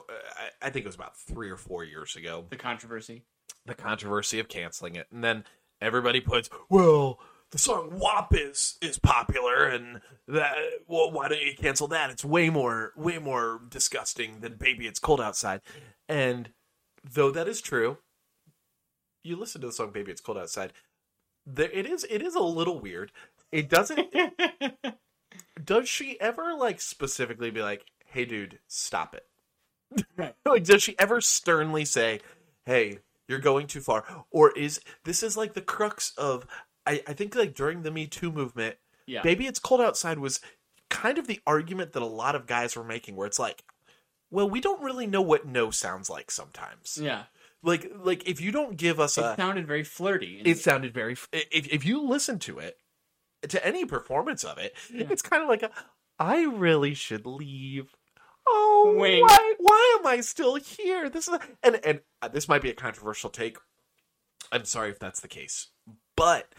I 0.60 0.70
think 0.70 0.84
it 0.84 0.88
was 0.88 0.94
about 0.94 1.16
three 1.16 1.50
or 1.50 1.56
four 1.56 1.84
years 1.84 2.16
ago, 2.16 2.46
The 2.50 2.56
controversy. 2.56 3.22
the 3.66 3.74
controversy 3.74 4.38
of 4.40 4.48
canceling 4.48 4.96
it, 4.96 5.06
and 5.12 5.22
then 5.22 5.44
everybody 5.80 6.20
puts, 6.20 6.50
"Well, 6.68 7.20
the 7.52 7.58
song 7.58 7.90
WAP 7.92 8.34
is 8.34 8.78
is 8.80 8.98
popular, 8.98 9.66
and 9.66 10.00
that 10.26 10.56
well, 10.88 11.12
why 11.12 11.28
don't 11.28 11.40
you 11.40 11.54
cancel 11.56 11.86
that? 11.88 12.10
It's 12.10 12.24
way 12.24 12.50
more 12.50 12.92
way 12.96 13.18
more 13.18 13.60
disgusting 13.68 14.40
than 14.40 14.56
Baby, 14.56 14.86
it's 14.86 14.98
cold 14.98 15.20
outside." 15.20 15.60
And 16.08 16.50
though 17.04 17.30
that 17.30 17.48
is 17.48 17.60
true, 17.60 17.98
you 19.22 19.36
listen 19.36 19.60
to 19.60 19.68
the 19.68 19.72
song 19.72 19.92
"Baby, 19.92 20.10
it's 20.12 20.20
cold 20.20 20.38
outside." 20.38 20.72
There, 21.46 21.70
it 21.70 21.86
is 21.86 22.06
it 22.08 22.22
is 22.22 22.34
a 22.34 22.40
little 22.40 22.80
weird. 22.80 23.12
It 23.52 23.68
doesn't 23.68 24.14
does 25.64 25.88
she 25.88 26.18
ever 26.20 26.54
like 26.54 26.80
specifically 26.80 27.50
be 27.50 27.62
like, 27.62 27.84
"Hey, 28.06 28.24
dude, 28.24 28.60
stop 28.66 29.14
it"? 29.14 29.26
like, 30.46 30.64
does 30.64 30.82
she 30.82 30.98
ever 30.98 31.20
sternly 31.20 31.84
say, 31.84 32.20
"Hey, 32.64 33.00
you're 33.28 33.38
going 33.38 33.66
too 33.66 33.80
far"? 33.80 34.04
Or 34.30 34.52
is 34.52 34.80
this 35.04 35.22
is 35.22 35.36
like 35.36 35.52
the 35.52 35.60
crux 35.60 36.14
of? 36.16 36.46
I, 36.86 37.02
I 37.06 37.12
think 37.12 37.34
like 37.34 37.54
during 37.54 37.82
the 37.82 37.90
Me 37.90 38.06
Too 38.06 38.32
movement, 38.32 38.76
Yeah. 39.06 39.22
"Baby, 39.22 39.46
It's 39.46 39.58
Cold 39.58 39.80
Outside" 39.80 40.18
was 40.18 40.40
kind 40.90 41.18
of 41.18 41.26
the 41.26 41.40
argument 41.46 41.92
that 41.92 42.02
a 42.02 42.06
lot 42.06 42.34
of 42.34 42.46
guys 42.46 42.76
were 42.76 42.84
making, 42.84 43.16
where 43.16 43.26
it's 43.26 43.38
like, 43.38 43.64
well, 44.30 44.48
we 44.48 44.60
don't 44.60 44.82
really 44.82 45.06
know 45.06 45.22
what 45.22 45.46
no 45.46 45.70
sounds 45.70 46.10
like 46.10 46.30
sometimes. 46.30 46.98
Yeah. 47.00 47.24
Like, 47.62 47.92
like 47.94 48.28
if 48.28 48.40
you 48.40 48.50
don't 48.50 48.76
give 48.76 48.98
us 48.98 49.16
a 49.18 49.20
It 49.20 49.32
a, 49.32 49.36
sounded 49.36 49.66
very 49.66 49.84
flirty. 49.84 50.42
it 50.44 50.58
sounded 50.58 50.92
very. 50.92 51.12
If 51.32 51.68
if 51.72 51.84
you 51.84 52.02
listen 52.02 52.38
to 52.40 52.58
it, 52.58 52.78
to 53.48 53.64
any 53.64 53.84
performance 53.84 54.42
of 54.44 54.58
it, 54.58 54.74
it's 54.90 55.22
kind 55.22 55.42
of 55.42 55.48
like 55.48 55.62
a. 55.62 55.70
I 56.18 56.42
really 56.44 56.94
should 56.94 57.24
leave. 57.26 57.94
Oh, 58.48 58.96
Wink. 58.98 59.28
why? 59.28 59.54
Why 59.58 59.96
am 60.00 60.06
I 60.06 60.20
still 60.20 60.56
here? 60.56 61.08
This 61.08 61.28
is 61.28 61.38
and 61.62 61.76
and 61.84 62.00
uh, 62.20 62.28
this 62.28 62.48
might 62.48 62.62
be 62.62 62.70
a 62.70 62.74
controversial 62.74 63.30
take. 63.30 63.56
I'm 64.50 64.64
sorry 64.64 64.90
if 64.90 64.98
that's 64.98 65.20
the 65.20 65.28
case, 65.28 65.68
but 66.16 66.52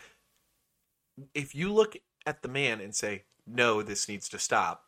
if 1.34 1.53
you 1.55 1.72
look 1.72 1.95
at 2.26 2.41
the 2.41 2.47
man 2.49 2.80
and 2.82 2.95
say 2.95 3.24
no, 3.45 3.82
this 3.82 4.07
needs 4.07 4.30
to 4.30 4.39
stop, 4.39 4.84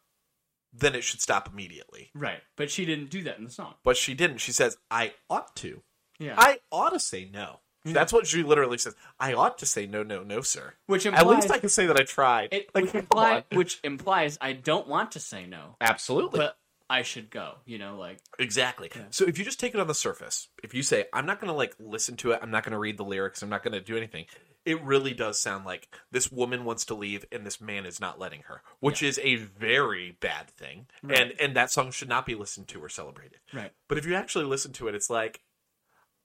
then 0.74 0.96
it 0.96 1.04
should 1.04 1.22
stop 1.22 1.50
immediately. 1.52 2.12
Right. 2.14 2.42
But 2.58 2.70
she 2.72 2.86
didn't 2.86 3.10
do 3.10 3.24
that 3.24 3.38
in 3.38 3.44
the 3.46 3.52
song. 3.52 3.76
But 3.84 3.98
she 3.98 4.14
didn't. 4.14 4.38
She 4.40 4.52
says, 4.52 4.78
"I 4.92 5.14
ought 5.30 5.56
to." 5.58 5.82
Yeah. 6.20 6.36
I 6.38 6.60
ought 6.72 6.92
to 6.92 7.00
say 7.00 7.30
no. 7.32 7.60
That's 7.88 8.12
what 8.12 8.26
she 8.26 8.42
literally 8.42 8.80
says. 8.80 8.96
I 9.20 9.34
ought 9.34 9.60
to 9.60 9.66
say 9.68 9.86
no, 9.86 10.02
no, 10.02 10.24
no, 10.24 10.42
sir. 10.42 10.74
which 10.88 11.06
implies, 11.06 11.22
At 11.22 11.28
least 11.30 11.52
I 11.52 11.60
can 11.60 11.70
say 11.70 11.86
that 11.86 12.00
I 12.00 12.04
tried. 12.04 12.50
it, 12.52 12.70
Like, 12.74 12.86
which, 12.86 12.96
imply, 12.96 13.44
which 13.54 13.80
implies 13.84 14.38
I 14.42 14.54
don't 14.54 14.88
want 14.88 15.12
to 15.12 15.20
say 15.20 15.46
no, 15.46 15.76
Absolutely. 15.80 16.40
but 16.40 16.58
I 16.90 17.02
should 17.02 17.30
go. 17.32 17.56
You 17.66 17.78
know, 17.80 17.98
like 17.98 18.20
exactly. 18.40 18.92
So 19.10 19.26
if 19.26 19.38
you 19.40 19.46
just 19.46 19.60
take 19.60 19.74
it 19.74 19.80
on 19.80 19.88
the 19.88 19.96
surface, 19.96 20.50
if 20.64 20.74
you 20.74 20.84
say, 20.84 21.06
I'm 21.14 21.26
not 21.26 21.40
going 21.40 21.50
to 21.52 21.58
like 21.58 21.76
listen 21.80 22.16
to 22.18 22.32
it, 22.32 22.40
I'm 22.42 22.52
not 22.52 22.64
going 22.64 22.74
to 22.74 22.80
read 22.80 22.98
the 22.98 23.04
lyrics, 23.06 23.42
I'm 23.42 23.50
not 23.50 23.64
going 23.64 23.74
to 23.74 23.82
do 23.82 23.98
anything, 23.98 24.26
it 24.66 24.82
really 24.84 25.14
does 25.14 25.40
sound 25.40 25.66
like 25.66 25.88
this 26.12 26.32
woman 26.32 26.64
wants 26.66 26.86
to 26.86 26.96
leave 26.96 27.26
and 27.32 27.46
this 27.46 27.60
man 27.62 27.86
is 27.86 28.00
not 28.00 28.20
letting 28.20 28.42
her, 28.48 28.62
which 28.80 29.02
is 29.04 29.20
a 29.24 29.36
very 29.36 30.18
bad 30.20 30.50
thing. 30.50 30.88
And 31.04 31.34
and 31.40 31.56
that 31.56 31.72
song 31.72 31.92
should 31.92 32.10
not 32.10 32.26
be 32.26 32.36
listened 32.36 32.68
to 32.70 32.84
or 32.84 32.90
celebrated. 32.90 33.40
right. 33.54 33.72
But 33.88 33.98
if 33.98 34.06
you 34.06 34.14
actually 34.16 34.46
listen 34.46 34.72
to 34.74 34.88
it, 34.88 34.96
it's 34.96 35.10
like, 35.10 35.42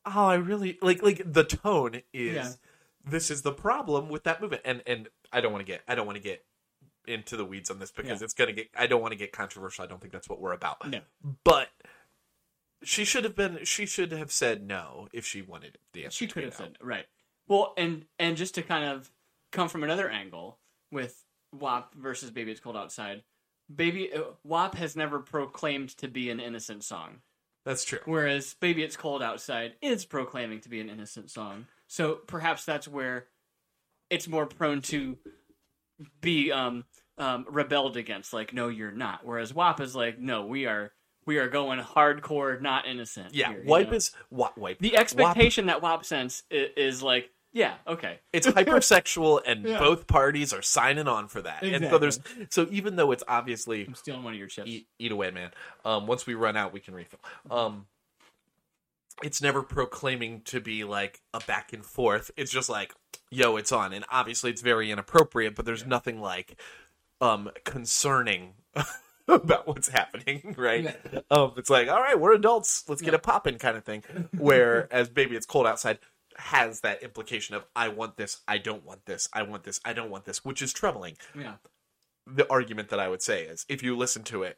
oh, 0.07 0.27
I 0.27 0.35
really 0.35 0.79
like 0.83 1.03
like 1.03 1.23
the 1.25 1.45
tone 1.45 2.03
is 2.13 2.35
Yeah. 2.35 2.51
this 3.05 3.31
is 3.31 3.43
the 3.43 3.53
problem 3.53 4.09
with 4.09 4.25
that 4.25 4.41
movement. 4.41 4.63
And 4.65 4.83
and 4.87 5.09
I 5.33 5.41
don't 5.41 5.53
want 5.53 5.65
to 5.65 5.71
get 5.73 5.83
I 5.89 5.95
don't 5.95 6.07
want 6.07 6.17
to 6.17 6.23
get 6.23 6.45
into 7.07 7.37
the 7.37 7.45
weeds 7.45 7.71
on 7.71 7.79
this 7.79 7.91
because 7.91 8.21
Yeah. 8.21 8.25
it's 8.25 8.35
gonna 8.35 8.53
get. 8.53 8.69
I 8.77 8.87
don't 8.87 9.01
want 9.01 9.13
to 9.13 9.19
get 9.19 9.33
controversial. 9.33 9.85
I 9.85 9.87
don't 9.89 10.01
think 10.01 10.13
that's 10.13 10.29
what 10.29 10.41
we're 10.41 10.53
about. 10.53 10.89
No. 10.89 11.01
But 11.45 11.69
she 12.83 13.05
should 13.05 13.25
have 13.25 13.37
been. 13.37 13.65
She 13.65 13.87
should 13.87 14.13
have 14.13 14.33
said 14.33 14.67
no 14.67 15.09
if 15.13 15.27
she 15.27 15.43
wanted 15.43 15.79
the 15.93 16.05
answer. 16.05 16.17
She 16.17 16.27
could 16.27 16.45
have 16.45 16.59
no. 16.59 16.65
said 16.67 16.77
right. 16.81 17.07
Well, 17.49 17.75
and 17.77 18.07
and 18.19 18.37
just 18.37 18.55
to 18.57 18.63
kind 18.63 18.85
of 18.85 19.11
come 19.53 19.69
from 19.69 19.83
another 19.85 20.09
angle 20.09 20.59
with 20.93 21.25
WAP 21.53 21.95
versus 21.95 22.31
Baby 22.31 22.53
It's 22.53 22.61
Cold 22.61 22.77
Outside, 22.77 23.23
Baby 23.75 24.13
uh, 24.13 24.23
WAP 24.45 24.77
has 24.77 24.95
never 24.97 25.19
proclaimed 25.19 25.91
to 25.99 26.09
be 26.09 26.31
an 26.31 26.39
innocent 26.41 26.85
song, 26.85 27.23
That's 27.65 27.85
true. 27.85 27.99
whereas 28.05 28.55
Baby 28.61 28.83
It's 28.85 28.97
Cold 28.97 29.23
Outside 29.23 29.75
is 29.83 30.05
proclaiming 30.05 30.61
to 30.61 30.69
be 30.69 30.81
an 30.81 30.89
innocent 30.89 31.31
song. 31.31 31.67
So 31.89 32.15
perhaps 32.27 32.65
that's 32.65 32.87
where 32.87 33.27
it's 34.11 34.29
more 34.29 34.47
prone 34.47 34.81
to 34.83 35.19
be 36.21 36.53
um, 36.53 36.85
um, 37.19 37.47
rebelled 37.49 37.97
against. 37.97 38.33
Like, 38.33 38.53
no, 38.53 38.69
you're 38.69 38.93
not. 38.93 39.21
Whereas 39.25 39.55
WAP 39.55 39.81
is 39.81 39.95
like, 39.95 40.19
no, 40.19 40.47
we 40.47 40.67
are. 40.67 40.93
We 41.27 41.37
are 41.39 41.49
going 41.49 41.79
hardcore, 41.81 42.61
not 42.61 42.87
innocent. 42.87 43.35
Yeah, 43.35 43.51
here, 43.51 43.63
you 43.63 43.69
know? 43.69 43.93
is 43.93 44.11
wa- 44.31 44.51
wipe. 44.57 44.79
The 44.79 44.93
WAP 44.93 45.01
expectation 45.01 45.67
that 45.67 45.83
WAP 45.83 46.05
sense 46.05 46.43
is, 46.51 46.71
is 46.77 47.03
like, 47.03 47.31
yeah, 47.53 47.75
okay. 47.87 48.21
it's 48.33 48.47
hypersexual 48.47 49.41
and 49.47 49.65
Yeah. 49.65 49.79
both 49.79 50.07
parties 50.07 50.53
are 50.53 50.63
signing 50.63 51.09
on 51.09 51.29
for 51.29 51.43
that 51.43 51.63
and 51.63 51.85
so 51.91 51.99
there's 51.99 52.21
so 52.49 52.69
even 52.71 52.97
though 52.97 53.11
it's 53.11 53.25
obviously 53.27 53.87
I'm 53.87 53.95
stealing 53.95 54.23
one 54.23 54.33
of 54.35 54.39
your 54.39 54.49
chips. 54.49 54.69
eat, 54.71 54.87
eat 54.99 55.11
away 55.11 55.31
man 55.33 55.51
um 55.85 56.07
once 56.07 56.27
we 56.27 56.35
run 56.35 56.57
out 56.57 56.73
we 56.73 56.79
can 56.81 56.95
refill 56.95 57.19
um 57.51 57.87
it's 59.23 59.43
never 59.43 59.63
proclaiming 59.63 60.43
to 60.47 60.61
be 60.61 60.85
like 60.85 61.21
a 61.35 61.41
back 61.41 61.73
and 61.73 61.85
forth. 61.85 62.31
It's 62.37 62.51
just 62.51 62.69
like 62.69 62.95
yo 63.31 63.57
it's 63.57 63.73
on. 63.73 63.93
And 63.93 64.05
obviously 64.11 64.51
it's 64.51 64.63
very 64.63 64.91
inappropriate 64.91 65.55
but 65.55 65.65
there's 65.65 65.87
nothing 65.87 66.21
like 66.21 66.61
um 67.21 67.51
concerning 67.65 68.55
about 69.29 69.67
what's 69.69 69.89
happening 69.89 70.55
right? 70.59 70.97
Um 71.31 71.53
it's 71.57 71.71
like 71.71 71.89
all 71.89 72.01
right 72.01 72.19
we're 72.19 72.35
adults. 72.35 72.85
Let's 72.89 73.03
get 73.03 73.15
it 73.15 73.23
popping 73.23 73.59
kind 73.59 73.77
of 73.77 73.85
thing. 73.85 74.03
Whereas 74.37 75.09
baby 75.19 75.37
it's 75.37 75.47
cold 75.47 75.67
outside 75.67 75.99
has 76.37 76.81
that 76.81 77.03
implication 77.03 77.55
of 77.55 77.65
i 77.77 77.89
want 77.89 78.17
this. 78.17 78.41
I 78.49 78.59
don't 78.59 78.85
want 78.85 79.05
this. 79.07 79.29
I 79.33 79.43
want 79.43 79.65
this. 79.65 79.81
I 79.85 79.93
don't 79.93 80.11
want 80.11 80.25
this 80.25 80.45
which 80.45 80.63
is 80.63 80.73
troubling. 80.73 81.17
Yeah. 81.39 81.55
the 82.27 82.51
argument 82.51 82.89
that 82.91 83.01
i 83.01 83.09
would 83.09 83.23
say 83.23 83.43
is 83.45 83.67
if 83.69 83.83
you 83.83 83.97
listen 83.97 84.23
to 84.25 84.43
it 84.45 84.57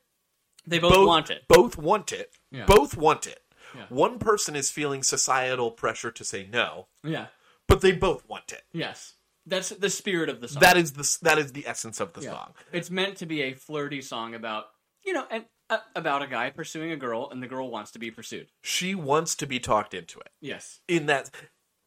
They 0.67 0.79
both, 0.79 0.93
both 0.93 1.07
want 1.09 1.31
it. 1.31 1.43
Both 1.49 1.77
want 1.79 2.13
it. 2.13 2.31
Yeah. 2.53 2.67
Both 2.67 2.97
want 2.97 3.27
it. 3.27 3.41
Yeah. 3.75 3.87
One 3.89 4.19
person 4.19 4.55
is 4.57 4.71
feeling 4.71 5.03
societal 5.03 5.71
pressure 5.71 6.11
to 6.11 6.25
say 6.25 6.49
no, 6.53 6.87
Yeah. 7.03 7.27
but 7.69 7.81
they 7.81 7.93
both 7.93 8.29
want 8.29 8.53
it. 8.53 8.63
Yes. 8.73 9.15
That's 9.47 9.71
the 9.71 9.91
spirit 9.91 10.29
of 10.29 10.41
the 10.41 10.49
song. 10.49 10.61
That 10.61 10.77
is 10.77 10.93
the 10.93 11.19
that 11.23 11.39
is 11.39 11.53
the 11.53 11.67
essence 11.67 11.99
of 12.01 12.13
the 12.13 12.23
Yeah. 12.23 12.31
song. 12.31 12.55
It's 12.73 12.91
meant 12.91 13.17
to 13.19 13.27
be 13.27 13.43
a 13.43 13.55
flirty 13.55 14.01
song 14.03 14.35
about, 14.35 14.67
you 15.05 15.13
know, 15.13 15.27
and 15.31 15.47
uh, 15.71 15.79
about 15.97 16.23
a 16.23 16.27
guy 16.27 16.51
pursuing 16.51 16.93
a 16.93 16.97
girl 16.97 17.29
and 17.31 17.43
the 17.43 17.47
girl 17.49 17.71
wants 17.71 17.91
to 17.93 17.99
be 17.99 18.11
pursued. 18.11 18.49
She 18.63 18.95
wants 18.95 19.35
to 19.37 19.47
be 19.47 19.59
talked 19.59 19.95
into 19.95 20.21
it. 20.21 20.31
Yes. 20.41 20.81
In 20.87 21.07
that, 21.07 21.31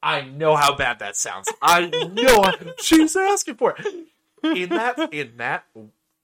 I 0.03 0.21
know 0.21 0.55
how 0.55 0.75
bad 0.75 0.99
that 0.99 1.15
sounds. 1.15 1.47
I 1.61 1.87
know 1.87 2.73
she's 2.81 3.15
asking 3.15 3.55
for 3.55 3.75
it. 3.77 4.07
In 4.43 4.69
that 4.69 5.13
in 5.13 5.37
that 5.37 5.65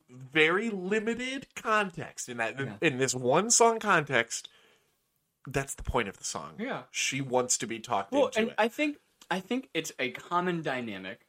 very 0.09 0.70
limited 0.70 1.47
context, 1.55 2.28
in 2.30 2.38
that 2.38 2.59
Yeah. 2.59 2.74
in 2.82 2.97
this 2.97 3.16
one 3.16 3.49
song 3.49 3.80
context, 3.80 4.49
that's 5.47 5.75
the 5.75 5.83
point 5.83 6.07
of 6.07 6.17
the 6.17 6.23
song. 6.23 6.53
Yeah. 6.59 6.83
She 6.91 7.21
wants 7.21 7.57
to 7.59 7.67
be 7.67 7.79
talked 7.79 8.11
Well, 8.11 8.27
into 8.27 8.39
and 8.39 8.47
it. 8.49 8.55
I 8.57 8.67
think 8.67 8.97
I 9.29 9.39
think 9.39 9.69
it's 9.73 9.91
a 9.99 10.11
common 10.11 10.61
dynamic 10.61 11.21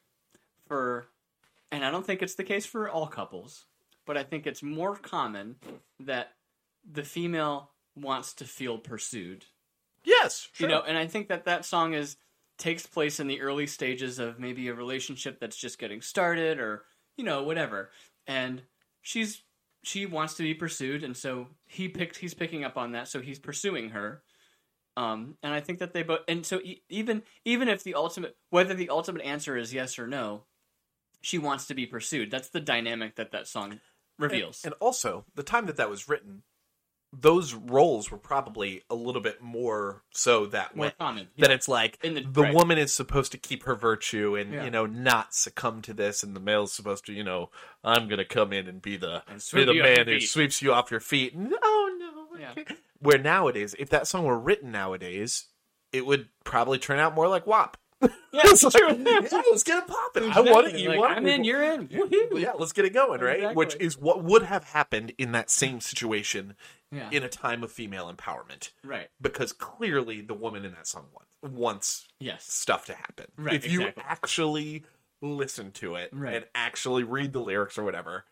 for, 0.67 1.07
and 1.71 1.85
I 1.85 1.91
don't 1.91 2.05
think 2.05 2.21
it's 2.21 2.35
the 2.35 2.43
case 2.43 2.65
for 2.65 2.89
all 2.89 3.07
couples, 3.07 3.65
but 4.05 4.17
I 4.17 4.23
think 4.23 4.45
it's 4.45 4.61
more 4.61 4.95
common 4.95 5.55
that 5.99 6.33
the 6.89 7.03
female 7.03 7.71
wants 7.95 8.33
to 8.33 8.45
feel 8.45 8.77
pursued. 8.77 9.45
yes, 10.03 10.49
You 10.57 10.67
know, 10.67 10.81
and 10.81 10.97
I 10.97 11.07
think 11.07 11.29
that 11.29 11.45
that 11.45 11.63
song 11.65 11.93
is 11.93 12.17
takes 12.57 12.85
place 12.85 13.19
in 13.19 13.27
the 13.27 13.41
early 13.41 13.65
stages 13.67 14.19
of 14.19 14.39
maybe 14.39 14.67
a 14.67 14.73
relationship 14.73 15.39
that's 15.39 15.57
just 15.57 15.79
getting 15.79 16.01
started 16.01 16.59
or 16.59 16.83
you 17.17 17.23
know 17.23 17.43
whatever, 17.43 17.89
and 18.27 18.63
she's 19.01 19.43
she 19.83 20.05
wants 20.05 20.35
to 20.35 20.43
be 20.43 20.53
pursued, 20.53 21.03
and 21.03 21.15
so 21.15 21.47
he 21.67 21.87
picked 21.87 22.17
he's 22.17 22.33
picking 22.33 22.63
up 22.63 22.77
on 22.77 22.93
that, 22.93 23.07
so 23.07 23.21
he's 23.21 23.39
pursuing 23.39 23.89
her. 23.89 24.23
Um, 24.95 25.37
and 25.43 25.53
I 25.53 25.59
think 25.59 25.79
that 25.79 25.93
they 25.93 26.03
both, 26.03 26.21
and 26.27 26.45
so 26.45 26.59
e- 26.59 26.83
even 26.89 27.23
even 27.45 27.67
if 27.67 27.83
the 27.83 27.95
ultimate 27.95 28.35
whether 28.49 28.73
the 28.73 28.89
ultimate 28.89 29.23
answer 29.23 29.57
is 29.57 29.73
yes 29.73 29.99
or 29.99 30.07
no, 30.07 30.45
she 31.21 31.37
wants 31.37 31.67
to 31.67 31.73
be 31.73 31.85
pursued. 31.85 32.31
That's 32.31 32.49
the 32.49 32.59
dynamic 32.59 33.15
that 33.15 33.31
that 33.31 33.47
song 33.47 33.79
reveals. 34.17 34.61
And 34.63 34.73
also, 34.79 35.25
the 35.35 35.43
time 35.43 35.65
that 35.65 35.77
that 35.77 35.89
was 35.89 36.07
written, 36.07 36.43
those 37.15 37.53
roles 37.53 38.09
were 38.09 38.17
probably 38.17 38.81
a 38.89 38.95
little 38.95 39.21
bit 39.21 39.39
more 39.41 40.01
so 40.11 40.47
that 40.47 40.75
way. 40.75 40.91
common, 40.99 41.27
That 41.37 41.49
yeah. 41.49 41.55
it's 41.55 41.67
like 41.67 41.99
the, 42.01 42.09
the- 42.23 42.41
right. 42.41 42.53
woman 42.53 42.79
is 42.79 42.91
supposed 42.91 43.31
to 43.33 43.37
keep 43.37 43.63
her 43.65 43.75
virtue 43.75 44.35
and 44.35 44.51
Yeah. 44.51 44.65
you 44.65 44.71
know 44.71 44.85
not 44.87 45.33
succumb 45.35 45.81
to 45.83 45.93
this, 45.93 46.23
and 46.23 46.35
the 46.35 46.39
male 46.39 46.63
is 46.63 46.73
supposed 46.73 47.05
to 47.05 47.13
you 47.13 47.23
know 47.23 47.51
I'm 47.83 48.07
gonna 48.07 48.25
come 48.25 48.51
in 48.51 48.67
and 48.67 48.81
be 48.81 48.97
the 48.97 49.21
And 49.27 49.43
be 49.53 49.63
the 49.65 49.73
man 49.81 50.07
who 50.07 50.19
sweeps 50.19 50.61
you 50.61 50.73
off 50.73 50.89
your 50.89 50.99
feet. 50.99 51.35
No, 51.37 51.49
no. 51.51 52.09
Yeah. 52.39 52.55
Where 52.99 53.17
nowadays, 53.19 53.75
if 53.77 53.89
that 53.89 54.07
song 54.07 54.25
were 54.25 54.39
written 54.39 54.71
nowadays, 54.71 55.45
it 55.91 56.05
would 56.05 56.29
probably 56.43 56.79
turn 56.79 56.99
out 56.99 57.13
more 57.13 57.27
like 57.27 57.45
WAP. 57.45 57.77
yeah, 58.01 58.09
It's 58.33 58.63
like, 58.63 58.73
yeah, 58.75 59.19
let's 59.49 59.63
get 59.63 59.77
it 59.83 59.87
popping. 59.87 60.29
I 60.31 60.41
want 60.41 60.67
it. 60.67 60.75
You 60.79 60.89
Like, 60.89 60.99
want 60.99 61.17
I'm 61.17 61.27
it. 61.27 61.35
in, 61.35 61.43
you're 61.45 61.63
in. 61.63 61.87
Woohoo. 61.87 62.39
Yeah, 62.41 62.51
let's 62.57 62.73
get 62.73 62.83
it 62.85 62.93
going, 62.93 63.21
right? 63.21 63.37
Exactly. 63.37 63.55
Which 63.55 63.75
is 63.79 63.97
what 63.97 64.23
would 64.23 64.43
have 64.43 64.63
happened 64.65 65.13
in 65.17 65.31
that 65.33 65.49
same 65.49 65.79
situation 65.79 66.55
Yeah. 66.93 67.09
in 67.11 67.23
a 67.23 67.29
time 67.29 67.63
of 67.63 67.71
female 67.71 68.13
empowerment. 68.13 68.69
Right. 68.83 69.07
Because 69.19 69.51
clearly 69.51 70.21
the 70.21 70.33
woman 70.33 70.63
in 70.65 70.71
that 70.73 70.87
song 70.87 71.07
wants, 71.13 71.31
wants 71.57 72.07
Yes. 72.19 72.45
stuff 72.51 72.85
to 72.85 72.93
happen. 72.93 73.25
Right, 73.37 73.55
if 73.55 73.69
you 73.69 73.91
actually 73.97 74.83
listen 75.21 75.71
to 75.71 75.95
it 75.95 76.09
Right. 76.13 76.35
and 76.35 76.45
actually 76.53 77.03
read 77.03 77.33
the 77.33 77.39
lyrics 77.39 77.77
or 77.77 77.83
whatever, 77.83 78.25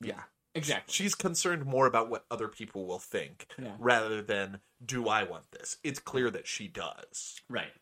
yeah. 0.00 0.22
Exactly. 0.54 0.92
She's 0.92 1.14
concerned 1.14 1.66
more 1.66 1.86
about 1.86 2.08
what 2.10 2.24
other 2.30 2.48
people 2.48 2.86
will 2.86 2.98
think 2.98 3.46
Yeah. 3.58 3.76
rather 3.78 4.22
than 4.22 4.60
do 4.84 5.08
I 5.08 5.22
want 5.24 5.50
this? 5.52 5.76
It's 5.84 5.98
clear 6.00 6.30
that 6.30 6.46
she 6.46 6.68
does. 6.68 7.40
Right. 7.48 7.72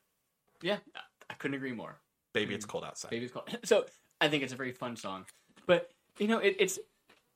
Yeah, 0.62 0.78
I- 1.30 1.34
couldn't 1.34 1.54
agree 1.56 1.72
more. 1.72 2.00
Baby, 2.32 2.46
mm-hmm. 2.46 2.54
it's 2.56 2.64
cold 2.64 2.84
outside. 2.84 3.10
Baby's 3.10 3.30
called. 3.30 3.48
So 3.64 3.86
I 4.20 4.28
think 4.28 4.42
it's 4.42 4.52
a 4.52 4.56
very 4.56 4.72
fun 4.72 4.96
song, 4.96 5.26
but 5.66 5.90
you 6.18 6.26
know, 6.28 6.38
it, 6.38 6.56
it's. 6.58 6.78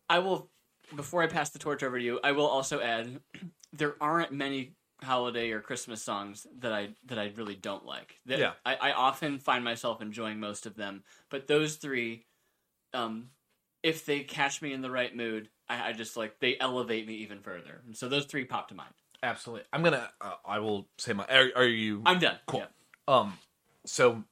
I 0.08 0.18
will 0.18 0.50
before 0.96 1.22
I 1.22 1.26
pass 1.26 1.50
the 1.50 1.58
torch 1.58 1.82
over 1.82 1.98
to 1.98 2.04
you. 2.04 2.20
I 2.22 2.32
will 2.32 2.46
also 2.46 2.80
add 2.80 3.20
there 3.72 3.96
aren't 4.00 4.32
many 4.32 4.74
holiday 5.02 5.50
or 5.52 5.60
Christmas 5.60 6.02
songs 6.02 6.46
that 6.58 6.72
I 6.72 6.90
that 7.06 7.18
I 7.18 7.32
really 7.36 7.54
don't 7.54 7.84
like. 7.86 8.16
That 8.26 8.38
Yeah. 8.38 8.52
I, 8.64 8.74
I 8.76 8.92
often 8.92 9.38
find 9.38 9.64
myself 9.64 10.02
enjoying 10.02 10.40
most 10.40 10.66
of 10.66 10.76
them, 10.76 11.02
but 11.30 11.46
those 11.46 11.76
three, 11.76 12.26
um, 12.92 13.30
if 13.82 14.04
they 14.04 14.20
catch 14.20 14.60
me 14.60 14.72
in 14.72 14.82
the 14.82 14.90
right 14.90 15.14
mood, 15.14 15.48
I, 15.68 15.88
I 15.88 15.92
just 15.92 16.16
like 16.16 16.40
they 16.40 16.58
elevate 16.58 17.06
me 17.06 17.14
even 17.16 17.40
further. 17.40 17.80
And 17.86 17.96
so 17.96 18.08
those 18.08 18.26
three 18.26 18.44
pop 18.44 18.68
to 18.68 18.74
mind. 18.74 18.92
Absolutely. 19.22 19.66
I'm 19.72 19.82
gonna. 19.82 20.10
Uh, 20.20 20.34
I 20.44 20.58
will 20.60 20.88
say 20.98 21.12
my. 21.12 21.24
Are, 21.26 21.50
are 21.56 21.64
you? 21.66 22.02
I'm 22.06 22.18
done. 22.18 22.36
Cool. 22.46 22.60
Yeah. 22.60 22.66
Um, 23.16 23.38
so 23.84 24.24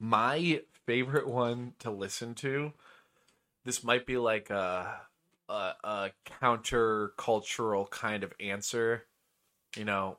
my 0.00 0.62
favorite 0.86 1.28
one 1.28 1.74
to 1.80 1.90
listen 1.90 2.34
to, 2.36 2.72
this 3.64 3.84
might 3.84 4.06
be 4.06 4.16
like 4.16 4.50
a 4.50 5.00
a, 5.50 5.74
a 5.84 6.10
counter 6.40 7.12
cultural 7.16 7.86
kind 7.86 8.22
of 8.24 8.32
answer, 8.40 9.06
you 9.76 9.84
know, 9.84 10.16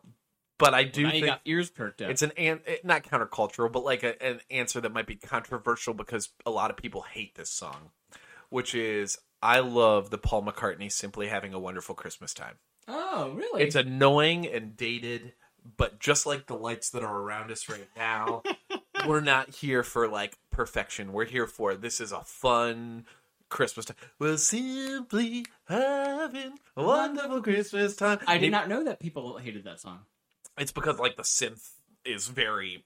but 0.59 0.73
I 0.75 0.83
do 0.83 1.03
now 1.03 1.07
you 1.07 1.13
think 1.13 1.25
got 1.25 1.41
ears 1.45 1.69
perked 1.71 2.01
up. 2.01 2.11
it's 2.11 2.21
an, 2.21 2.31
an 2.37 2.59
it- 2.67 2.85
not 2.85 3.03
countercultural, 3.03 3.71
but 3.71 3.83
like 3.83 4.03
a, 4.03 4.21
an 4.23 4.41
answer 4.51 4.79
that 4.81 4.91
might 4.93 5.07
be 5.07 5.15
controversial 5.15 5.93
because 5.93 6.29
a 6.45 6.51
lot 6.51 6.69
of 6.69 6.77
people 6.77 7.01
hate 7.01 7.35
this 7.35 7.49
song, 7.49 7.91
which 8.49 8.75
is 8.75 9.17
I 9.41 9.59
love 9.59 10.09
the 10.11 10.17
Paul 10.19 10.43
McCartney 10.43 10.91
simply 10.91 11.27
having 11.27 11.53
a 11.53 11.59
wonderful 11.59 11.95
Christmas 11.95 12.33
time. 12.33 12.55
oh, 12.87 13.31
really? 13.35 13.63
It's 13.63 13.75
annoying 13.75 14.45
and 14.45 14.77
dated, 14.77 15.33
but 15.77 15.99
just 15.99 16.25
like 16.27 16.45
the 16.45 16.55
lights 16.55 16.91
that 16.91 17.01
are 17.03 17.17
around 17.21 17.51
us 17.51 17.67
right 17.69 17.87
now, 17.97 18.43
we're 19.07 19.19
not 19.21 19.49
here 19.49 19.81
for 19.83 20.07
like 20.07 20.37
perfection. 20.51 21.11
We're 21.11 21.25
here 21.25 21.47
for 21.47 21.73
this 21.75 21.99
is 21.99 22.11
a 22.11 22.21
fun 22.21 23.05
Christmas 23.51 23.85
time. 23.85 23.97
We're 24.17 24.37
simply 24.37 25.45
having 25.67 26.53
a 26.75 26.83
wonderful 26.83 27.41
Christmas 27.43 27.95
time. 27.95 28.19
I 28.25 28.37
did 28.39 28.51
not 28.51 28.67
know 28.67 28.83
that 28.85 28.99
people 28.99 29.37
hated 29.37 29.65
that 29.65 29.79
song. 29.79 29.99
It's 30.57 30.71
because 30.71 30.97
like 30.97 31.15
the 31.17 31.23
synth 31.23 31.69
is 32.03 32.27
very 32.27 32.83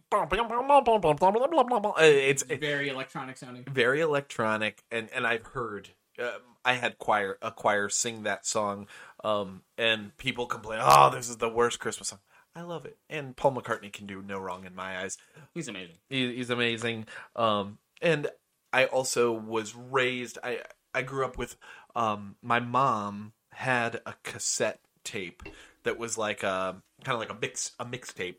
it's 1.97 2.43
it's 2.49 2.59
Very 2.59 2.89
electronic 2.89 3.38
sounding. 3.38 3.63
very 3.72 4.01
electronic 4.01 4.84
and 4.91 5.07
and 5.16 5.26
i've 5.26 5.45
heard 5.45 5.89
um, 6.20 6.28
i 6.66 6.74
had 6.74 6.97
choir 6.97 7.38
a 7.41 7.49
choir 7.51 7.88
sing 7.88 8.24
that 8.24 8.45
song 8.45 8.88
um 9.24 9.61
and 9.78 10.16
people 10.18 10.45
complain 10.47 10.80
oh 10.84 11.09
this 11.11 11.30
is 11.30 11.38
the 11.38 11.47
worst 11.47 11.80
christmas 11.80 12.09
song 12.09 12.20
i 12.55 12.61
love 12.61 12.86
it 12.86 12.97
and 13.09 13.38
paul 13.38 13.53
mccartney 13.53 13.91
can 13.91 14.05
do 14.05 14.22
no 14.22 14.38
wrong 14.38 14.66
in 14.66 14.76
my 14.76 14.99
eyes 14.99 15.18
He's 15.53 15.70
amazing. 15.70 15.95
he, 16.09 16.36
he's 16.36 16.49
amazing 16.49 17.05
um 17.38 17.78
and 18.01 18.28
I 18.76 18.86
also 18.88 19.32
was 19.32 19.73
raised. 19.73 20.38
I 20.43 20.59
I 20.93 21.01
grew 21.01 21.26
up 21.26 21.38
with. 21.38 21.55
Um, 21.95 22.36
my 22.41 22.59
mom 22.59 23.32
had 23.53 24.01
a 24.05 24.15
cassette 24.23 24.82
tape 25.05 25.43
that 25.84 25.97
was 25.97 26.17
like 26.17 26.43
a 26.43 26.82
kind 27.05 27.13
of 27.13 27.19
like 27.19 27.30
a 27.30 27.38
mix 27.41 27.71
a 27.80 27.86
mixtape 27.86 28.36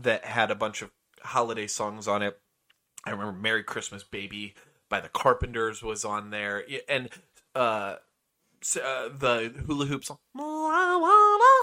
that 0.00 0.24
had 0.24 0.50
a 0.50 0.54
bunch 0.54 0.80
of 0.80 0.90
holiday 1.22 1.66
songs 1.66 2.08
on 2.08 2.22
it. 2.22 2.40
I 3.04 3.10
remember 3.10 3.38
"Merry 3.38 3.62
Christmas, 3.62 4.02
Baby" 4.02 4.54
by 4.88 5.00
the 5.00 5.10
Carpenters 5.10 5.82
was 5.82 6.02
on 6.02 6.30
there, 6.30 6.64
and 6.88 7.10
uh, 7.54 7.96
uh, 8.82 9.08
the 9.18 9.52
hula 9.66 9.84
hoop 9.84 10.02
song 10.02 10.16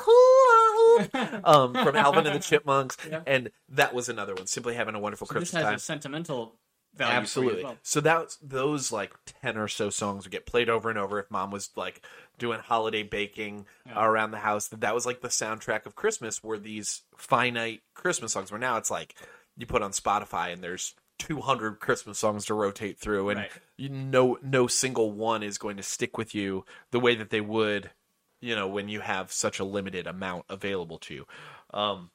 hula 0.06 1.08
hoop," 1.10 1.16
um, 1.48 1.74
from 1.74 1.96
Alvin 1.96 2.28
and 2.28 2.36
the 2.36 2.40
Chipmunks, 2.40 2.98
and 3.26 3.50
that 3.70 3.96
was 3.96 4.10
another 4.10 4.36
one. 4.36 4.46
Simply 4.46 4.76
having 4.76 4.94
a 4.94 5.00
wonderful 5.00 5.26
So 5.26 5.34
this 5.40 5.50
Christmas 5.50 5.64
has 5.64 5.66
time. 5.70 5.76
a 5.76 5.80
sentimental 5.80 6.60
value. 6.96 7.14
Absolutely. 7.20 7.54
For 7.54 7.60
you 7.60 7.66
as 7.66 7.70
well. 7.72 7.78
So 7.84 8.02
that's 8.02 8.36
those 8.38 8.92
like 8.92 9.14
ten 9.26 9.58
or 9.58 9.68
so 9.68 9.90
songs 9.90 10.26
would 10.26 10.32
get 10.32 10.46
played 10.46 10.70
over 10.70 10.90
and 10.90 11.00
over 11.00 11.20
if 11.20 11.30
mom 11.32 11.52
was 11.52 11.70
like 11.76 12.02
doing 12.38 12.60
holiday 12.60 13.04
baking 13.04 13.66
around 13.96 14.32
the 14.32 14.40
house. 14.40 14.68
That 14.70 14.82
that 14.82 14.96
was 14.96 15.06
like 15.06 15.22
the 15.22 15.28
soundtrack 15.30 15.86
of 15.86 15.96
Christmas. 15.96 16.44
Were 16.44 16.58
these 16.60 17.02
finite 17.18 17.82
Christmas 17.94 18.34
songs? 18.34 18.52
Where 18.52 18.60
now 18.60 18.78
it's 18.78 18.92
like 18.92 19.16
you 19.58 19.66
put 19.66 19.82
on 19.82 19.92
Spotify 19.92 20.52
and 20.54 20.64
there's 20.64 20.96
200 21.20 21.80
Christmas 21.80 22.18
songs 22.18 22.46
to 22.46 22.54
rotate 22.56 22.98
through, 22.98 23.30
and 23.30 23.40
Right. 23.42 23.52
you 23.78 23.90
no 23.90 24.40
no 24.42 24.66
single 24.68 25.12
one 25.12 25.44
is 25.44 25.58
going 25.60 25.78
to 25.78 25.84
stick 25.84 26.18
with 26.18 26.34
you 26.34 26.66
the 26.90 27.00
way 27.00 27.14
that 27.16 27.30
they 27.30 27.42
would, 27.42 27.92
you 28.40 28.56
know, 28.56 28.68
when 28.68 28.90
you 28.90 29.02
have 29.02 29.32
such 29.32 29.60
a 29.60 29.64
limited 29.64 30.08
amount 30.08 30.46
available 30.50 30.98
to 30.98 31.14
you. 31.14 31.28
Um, 31.74 32.10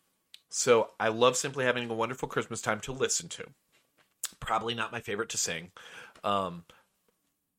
so 0.49 0.91
I 0.99 1.09
love 1.09 1.37
simply 1.37 1.65
having 1.65 1.89
a 1.89 1.95
wonderful 1.95 2.29
Christmas 2.29 2.61
time 2.61 2.81
to 2.81 2.93
listen 2.93 3.29
to 3.31 3.47
probably 4.47 4.75
not 4.75 4.93
my 4.93 5.01
favorite 5.01 5.29
to 5.31 5.39
sing. 5.39 5.71
Um, 6.25 6.65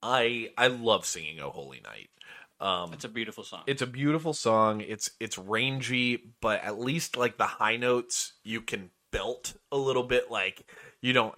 I 0.02 0.50
I 0.58 0.68
love 0.68 1.06
singing 1.06 1.40
"Oh 1.40 1.50
Holy 1.52 1.82
Night." 1.82 2.10
Um, 2.60 2.92
It's 2.94 3.06
a 3.06 3.10
beautiful 3.10 3.44
song. 3.44 3.64
it's 3.68 3.82
a 3.84 3.88
beautiful 3.88 4.34
song. 4.34 4.82
It's 4.82 5.12
it's 5.20 5.38
rangy, 5.38 6.34
but 6.42 6.64
at 6.64 6.80
least 6.80 7.16
like 7.18 7.38
the 7.38 7.46
high 7.46 7.78
notes 7.78 8.34
you 8.44 8.62
can 8.62 8.90
belt 9.12 9.56
a 9.72 9.78
little 9.78 10.04
bit. 10.04 10.32
Like 10.32 10.70
you 11.02 11.14
don't 11.14 11.36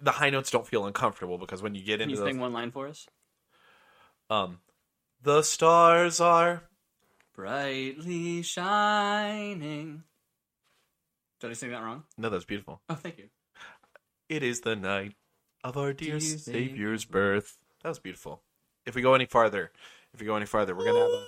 the 0.00 0.12
high 0.12 0.30
notes 0.30 0.50
don't 0.50 0.66
feel 0.66 0.86
uncomfortable 0.86 1.36
because 1.36 1.62
when 1.62 1.74
you 1.74 1.84
get 1.84 2.00
Can 2.00 2.08
into 2.08 2.16
you 2.16 2.24
those, 2.24 2.32
sing 2.32 2.40
one 2.40 2.52
line 2.54 2.70
for 2.70 2.88
us? 2.88 3.06
um, 4.30 4.60
the 5.22 5.42
stars 5.42 6.20
are 6.20 6.62
Brightly 7.34 8.40
shining. 8.42 10.04
Did 11.40 11.50
I 11.50 11.52
sing 11.52 11.70
that 11.70 11.82
wrong? 11.82 12.04
no, 12.16 12.30
that's 12.30 12.46
beautiful. 12.46 12.80
Oh, 12.88 12.94
thank 12.94 13.18
you. 13.18 13.28
It 14.28 14.42
is 14.42 14.62
the 14.62 14.74
night 14.76 15.14
of 15.62 15.76
our 15.76 15.92
dear 15.92 16.16
Savior's 16.20 17.04
birth. 17.04 17.58
That 17.82 17.90
was 17.90 17.98
beautiful. 17.98 18.42
If 18.84 18.94
we 18.94 19.02
go 19.02 19.14
any 19.14 19.26
farther, 19.26 19.70
if 20.12 20.20
we 20.20 20.26
go 20.26 20.36
any 20.36 20.46
farther, 20.46 20.74
we're 20.74 20.84
gonna 20.84 20.98
have 21.00 21.08
a 21.10 21.26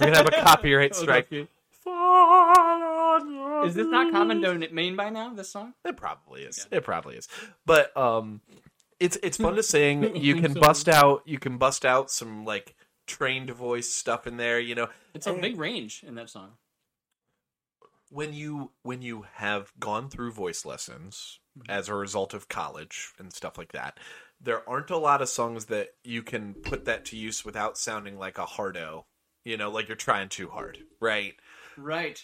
we're 0.00 0.06
gonna 0.06 0.16
have 0.18 0.28
a 0.28 0.30
copyright 0.44 0.94
strike. 0.94 1.32
Is 1.32 1.46
Is 3.70 3.74
this 3.74 3.86
not 3.86 4.12
common 4.12 4.40
domain 4.40 4.96
by 4.96 5.08
now? 5.10 5.32
This 5.34 5.50
song? 5.50 5.74
It 5.84 5.96
probably 5.96 6.42
is. 6.42 6.66
It 6.70 6.84
probably 6.84 7.16
is. 7.16 7.28
But 7.64 7.96
um, 7.96 8.40
it's 9.00 9.16
it's 9.22 9.36
fun 9.38 9.56
to 9.56 9.62
sing. 9.62 10.16
You 10.26 10.40
can 10.40 10.52
bust 10.54 10.88
out 10.88 11.22
you 11.24 11.38
can 11.38 11.56
bust 11.58 11.84
out 11.84 12.10
some 12.10 12.44
like 12.44 12.74
trained 13.06 13.50
voice 13.50 13.92
stuff 13.92 14.26
in 14.26 14.36
there. 14.36 14.60
You 14.60 14.74
know, 14.74 14.88
It's 15.14 15.26
a 15.26 15.32
big 15.32 15.58
range 15.58 16.04
in 16.06 16.16
that 16.16 16.28
song. 16.28 16.52
when 18.10 18.34
you 18.34 18.72
when 18.82 19.00
you 19.02 19.24
have 19.34 19.72
gone 19.78 20.08
through 20.10 20.32
voice 20.32 20.64
lessons 20.64 21.40
as 21.68 21.88
a 21.88 21.94
result 21.94 22.34
of 22.34 22.48
college 22.48 23.12
and 23.18 23.32
stuff 23.32 23.56
like 23.58 23.72
that, 23.72 23.98
there 24.40 24.68
aren't 24.68 24.90
a 24.90 24.96
lot 24.98 25.22
of 25.22 25.28
songs 25.28 25.66
that 25.66 25.88
you 26.04 26.22
can 26.22 26.54
put 26.54 26.84
that 26.84 27.04
to 27.06 27.16
use 27.16 27.44
without 27.44 27.78
sounding 27.78 28.18
like 28.18 28.38
a 28.38 28.46
hardo. 28.46 29.06
You 29.44 29.56
know, 29.56 29.70
like 29.70 29.88
you're 29.88 29.96
trying 29.96 30.28
too 30.28 30.48
hard, 30.48 30.78
right? 31.00 31.34
Right. 31.76 32.20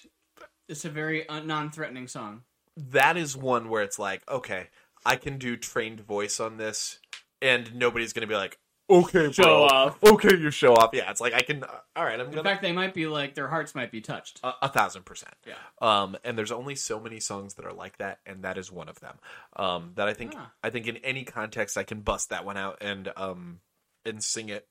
It's 0.68 0.84
a 0.84 0.90
very 0.90 1.28
un- 1.28 1.46
non-threatening 1.46 2.08
song. 2.08 2.42
that 2.76 3.16
is 3.16 3.36
one 3.36 3.68
where 3.68 3.82
it's 3.82 3.98
like, 3.98 4.22
okay, 4.28 4.68
I 5.04 5.16
can 5.16 5.38
do 5.38 5.56
trained 5.56 6.00
voice 6.00 6.40
on 6.40 6.56
this, 6.56 6.98
and 7.40 7.74
nobody's 7.74 8.12
gonna 8.12 8.26
be 8.26 8.34
like, 8.34 8.58
okay, 8.92 9.22
bro, 9.24 9.30
Show 9.32 9.62
off. 9.64 9.98
okay, 10.04 10.36
you 10.36 10.50
show 10.50 10.74
off. 10.74 10.90
Yeah, 10.92 11.10
it's 11.10 11.20
like 11.20 11.32
I 11.34 11.42
can. 11.42 11.64
Uh, 11.64 11.68
all 11.96 12.04
right, 12.04 12.18
I'm 12.20 12.26
In 12.26 12.32
gonna 12.32 12.42
fact, 12.42 12.62
they 12.62 12.72
might 12.72 12.94
be 12.94 13.06
like 13.06 13.34
their 13.34 13.48
hearts 13.48 13.74
might 13.74 13.90
be 13.90 14.00
touched. 14.00 14.40
a, 14.44 14.52
a 14.62 14.68
thousand 14.68 15.04
percent. 15.04 15.34
Yeah. 15.46 15.54
Um, 15.80 16.16
and 16.24 16.36
there's 16.38 16.52
only 16.52 16.74
so 16.74 17.00
many 17.00 17.20
songs 17.20 17.54
that 17.54 17.64
are 17.66 17.72
like 17.72 17.98
that, 17.98 18.20
and 18.26 18.42
that 18.44 18.58
is 18.58 18.70
one 18.70 18.88
of 18.88 19.00
them. 19.00 19.16
Um, 19.56 19.92
that 19.96 20.08
I 20.08 20.14
think 20.14 20.34
Ah. 20.36 20.52
I 20.62 20.70
think 20.70 20.86
in 20.86 20.96
any 20.98 21.24
context 21.24 21.76
I 21.78 21.84
can 21.84 22.00
bust 22.00 22.30
that 22.30 22.44
one 22.44 22.56
out 22.56 22.78
and 22.80 23.12
um 23.16 23.60
and 24.04 24.22
sing 24.22 24.48
it 24.48 24.66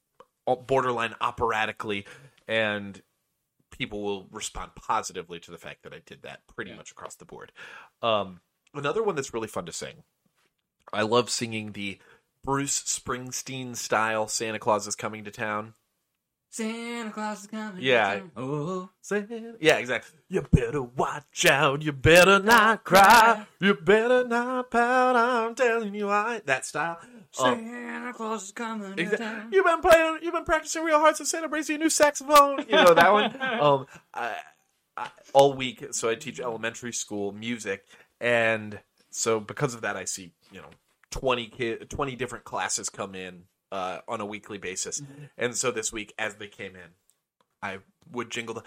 borderline 0.67 1.15
operatically, 1.21 2.05
and 2.47 3.01
people 3.69 4.01
will 4.01 4.27
respond 4.31 4.71
positively 4.75 5.39
to 5.39 5.51
the 5.51 5.57
fact 5.57 5.83
that 5.83 5.93
I 5.93 6.01
did 6.05 6.23
that 6.23 6.41
pretty 6.47 6.71
Yeah. 6.71 6.77
much 6.77 6.91
across 6.91 7.15
the 7.15 7.25
board. 7.25 7.51
Um, 8.01 8.41
another 8.73 9.01
one 9.01 9.15
that's 9.15 9.33
really 9.33 9.47
fun 9.47 9.65
to 9.67 9.71
sing. 9.71 10.03
I 10.91 11.03
love 11.03 11.29
singing 11.29 11.71
the 11.71 11.99
Bruce 12.43 12.79
Springsteen 12.83 13.75
style 13.75 14.27
"Santa 14.27 14.59
Claus 14.59 14.87
is 14.87 14.95
Coming 14.95 15.23
to 15.25 15.31
Town." 15.31 15.73
Santa 16.53 17.11
Claus 17.11 17.41
is 17.41 17.47
coming. 17.47 17.77
to 17.77 17.81
Yeah. 17.81 18.15
town. 18.19 18.31
Oh, 18.35 18.89
Santa- 18.99 19.55
Yeah, 19.61 19.77
exactly. 19.77 20.19
You 20.27 20.41
better 20.41 20.81
watch 20.81 21.45
out. 21.45 21.81
You 21.81 21.93
better 21.93 22.39
not 22.39 22.83
cry. 22.83 23.47
You 23.61 23.73
better 23.75 24.27
not 24.27 24.69
pout. 24.69 25.15
I'm 25.15 25.55
telling 25.55 25.95
you, 25.95 26.09
I 26.09 26.41
that 26.45 26.65
style. 26.65 26.99
Um, 27.01 27.23
Santa 27.31 28.13
Claus 28.13 28.43
is 28.43 28.51
coming 28.51 28.95
to 28.97 29.17
town. 29.17 29.49
you've 29.53 29.63
been 29.63 29.79
playing. 29.79 30.19
You've 30.23 30.33
been 30.33 30.43
practicing 30.43 30.83
real 30.83 30.99
hard. 30.99 31.15
So 31.15 31.23
Santa 31.23 31.47
brings 31.47 31.69
you 31.69 31.75
a 31.75 31.77
new 31.77 31.89
saxophone. 31.89 32.65
You 32.67 32.75
know 32.75 32.93
that 32.95 33.13
one. 33.13 33.31
Um, 33.61 33.85
I, 34.13 34.35
I, 34.97 35.09
all 35.31 35.53
week. 35.53 35.85
So 35.93 36.09
I 36.09 36.15
teach 36.15 36.41
elementary 36.41 36.91
school 36.91 37.31
music, 37.31 37.85
and 38.19 38.77
so 39.09 39.39
because 39.39 39.73
of 39.73 39.81
that, 39.83 39.95
I 39.95 40.03
see 40.03 40.33
you 40.51 40.59
know 40.61 40.69
20 41.11 41.47
kids, 41.47 41.85
20 41.89 42.15
different 42.15 42.45
classes 42.45 42.89
come 42.89 43.15
in 43.15 43.43
uh, 43.71 43.99
on 44.07 44.21
a 44.21 44.25
weekly 44.25 44.57
basis. 44.57 45.01
Mm-hmm. 45.01 45.23
And 45.37 45.55
so 45.55 45.71
this 45.71 45.93
week 45.93 46.13
as 46.17 46.35
they 46.35 46.47
came 46.47 46.75
in, 46.75 46.91
I 47.61 47.79
would 48.11 48.31
jingle 48.31 48.55
the 48.55 48.63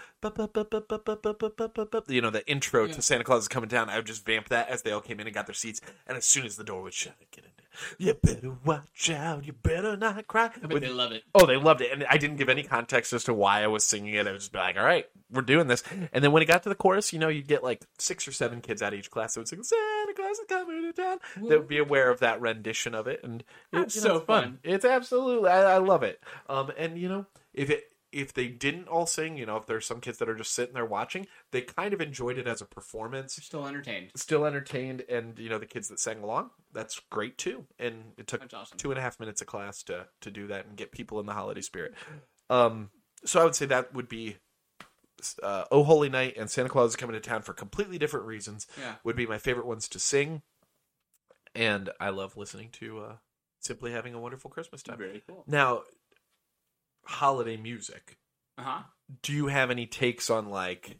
you 2.07 2.21
know 2.21 2.29
the 2.29 2.47
intro 2.49 2.85
yeah. 2.85 2.93
to 2.93 3.01
Santa 3.01 3.23
Claus 3.23 3.43
is 3.43 3.47
coming 3.47 3.67
down. 3.67 3.89
I 3.89 3.97
would 3.97 4.05
just 4.05 4.25
vamp 4.25 4.49
that 4.49 4.69
as 4.69 4.83
they 4.83 4.91
all 4.91 5.01
came 5.01 5.19
in 5.19 5.27
and 5.27 5.33
got 5.33 5.47
their 5.47 5.53
seats, 5.53 5.81
and 6.07 6.17
as 6.17 6.25
soon 6.25 6.45
as 6.45 6.55
the 6.55 6.63
door 6.63 6.81
would 6.81 6.93
shut, 6.93 7.15
I'd 7.19 7.29
get 7.31 7.43
in 7.43 7.51
you 7.97 8.13
better 8.13 8.55
watch 8.63 9.09
out. 9.09 9.45
You 9.45 9.53
better 9.53 9.97
not 9.97 10.27
cry. 10.27 10.51
I 10.63 10.67
they 10.79 10.89
love 10.89 11.11
it. 11.11 11.23
Oh, 11.33 11.45
they 11.45 11.57
loved 11.57 11.81
it, 11.81 11.91
and 11.91 12.05
I 12.09 12.17
didn't 12.17 12.37
give 12.37 12.49
any 12.49 12.63
context 12.63 13.13
as 13.13 13.23
to 13.25 13.33
why 13.33 13.63
I 13.63 13.67
was 13.67 13.83
singing 13.83 14.13
it. 14.13 14.27
I 14.27 14.31
was 14.31 14.43
just 14.43 14.55
like, 14.55 14.77
"All 14.77 14.85
right, 14.85 15.05
we're 15.31 15.41
doing 15.41 15.67
this." 15.67 15.83
And 16.13 16.23
then 16.23 16.31
when 16.31 16.43
it 16.43 16.47
got 16.47 16.63
to 16.63 16.69
the 16.69 16.75
chorus, 16.75 17.13
you 17.13 17.19
know, 17.19 17.27
you'd 17.27 17.47
get 17.47 17.63
like 17.63 17.81
six 17.97 18.27
or 18.27 18.31
seven 18.31 18.61
kids 18.61 18.81
out 18.81 18.93
of 18.93 18.99
each 18.99 19.11
class 19.11 19.33
that 19.33 19.41
would 19.41 19.47
sing 19.47 19.63
"Santa 19.63 20.13
Claus 20.15 20.39
is 20.39 20.45
coming 20.47 20.81
to 20.81 20.93
town." 20.93 21.17
That 21.49 21.59
would 21.59 21.67
be 21.67 21.77
aware 21.77 22.09
of 22.09 22.19
that 22.19 22.41
rendition 22.41 22.95
of 22.95 23.07
it, 23.07 23.21
and 23.23 23.43
it's 23.71 23.95
you 23.95 24.01
know, 24.01 24.07
so 24.07 24.15
it's 24.17 24.25
fun. 24.25 24.43
fun. 24.43 24.59
It's 24.63 24.85
absolutely, 24.85 25.49
I, 25.49 25.75
I 25.75 25.77
love 25.77 26.03
it. 26.03 26.21
Um, 26.49 26.71
and 26.77 26.97
you 26.97 27.09
know, 27.09 27.25
if 27.53 27.69
it 27.69 27.91
if 28.15 28.33
they 28.33 28.47
didn't 28.47 28.87
all 28.87 29.05
sing, 29.05 29.37
you 29.37 29.45
know, 29.45 29.57
if 29.57 29.65
there's 29.65 29.85
some 29.85 29.99
kids 29.99 30.19
that 30.19 30.29
are 30.29 30.35
just 30.35 30.53
sitting 30.53 30.73
there 30.73 30.85
watching, 30.85 31.27
they 31.51 31.61
kind 31.61 31.93
of 31.93 31.99
enjoyed 31.99 32.37
it 32.37 32.47
as 32.47 32.61
a 32.61 32.65
performance 32.65 33.33
Still 33.35 33.67
entertained. 33.67 34.11
still 34.15 34.45
entertained 34.45 35.03
and 35.09 35.37
you 35.37 35.49
know 35.49 35.57
the 35.59 35.65
kids 35.65 35.89
that 35.89 35.99
sang 35.99 36.23
along 36.23 36.51
that's 36.73 37.01
great 37.11 37.37
too 37.37 37.65
and 37.77 38.13
it 38.17 38.25
took 38.27 38.41
awesome. 38.53 38.77
two 38.77 38.89
and 38.91 38.97
a 38.97 39.01
half 39.01 39.19
minutes 39.19 39.41
of 39.41 39.47
class 39.47 39.83
to 39.83 40.07
to 40.21 40.31
do 40.31 40.47
that 40.47 40.65
and 40.65 40.77
get 40.77 40.91
people 40.93 41.19
in 41.19 41.25
the 41.25 41.33
holiday 41.33 41.59
spirit 41.61 41.93
um 42.49 42.89
so 43.25 43.41
i 43.41 43.43
would 43.43 43.55
say 43.55 43.65
that 43.65 43.93
would 43.93 44.07
be 44.07 44.37
uh, 45.43 45.65
oh 45.71 45.83
holy 45.83 46.07
night 46.09 46.35
and 46.37 46.49
santa 46.49 46.69
claus 46.69 46.91
is 46.91 46.95
coming 46.95 47.13
to 47.13 47.19
town 47.19 47.41
for 47.41 47.53
completely 47.53 47.97
different 47.97 48.25
reasons 48.25 48.65
Yeah. 48.79 48.95
would 49.03 49.15
be 49.17 49.25
my 49.27 49.37
favorite 49.37 49.65
ones 49.65 49.87
to 49.89 49.99
sing 49.99 50.41
and 51.53 51.89
i 51.99 52.09
love 52.09 52.37
listening 52.37 52.69
to 52.73 52.99
uh 52.99 53.15
simply 53.59 53.91
having 53.91 54.13
a 54.13 54.19
wonderful 54.19 54.49
christmas 54.49 54.83
time 54.83 54.97
Very 54.97 55.23
cool. 55.27 55.43
now 55.47 55.81
holiday 57.05 57.57
music 57.57 58.17
Uh 58.57 58.61
huh. 58.63 58.81
do 59.21 59.33
you 59.33 59.47
have 59.47 59.71
any 59.71 59.85
takes 59.85 60.29
on 60.29 60.49
like 60.49 60.99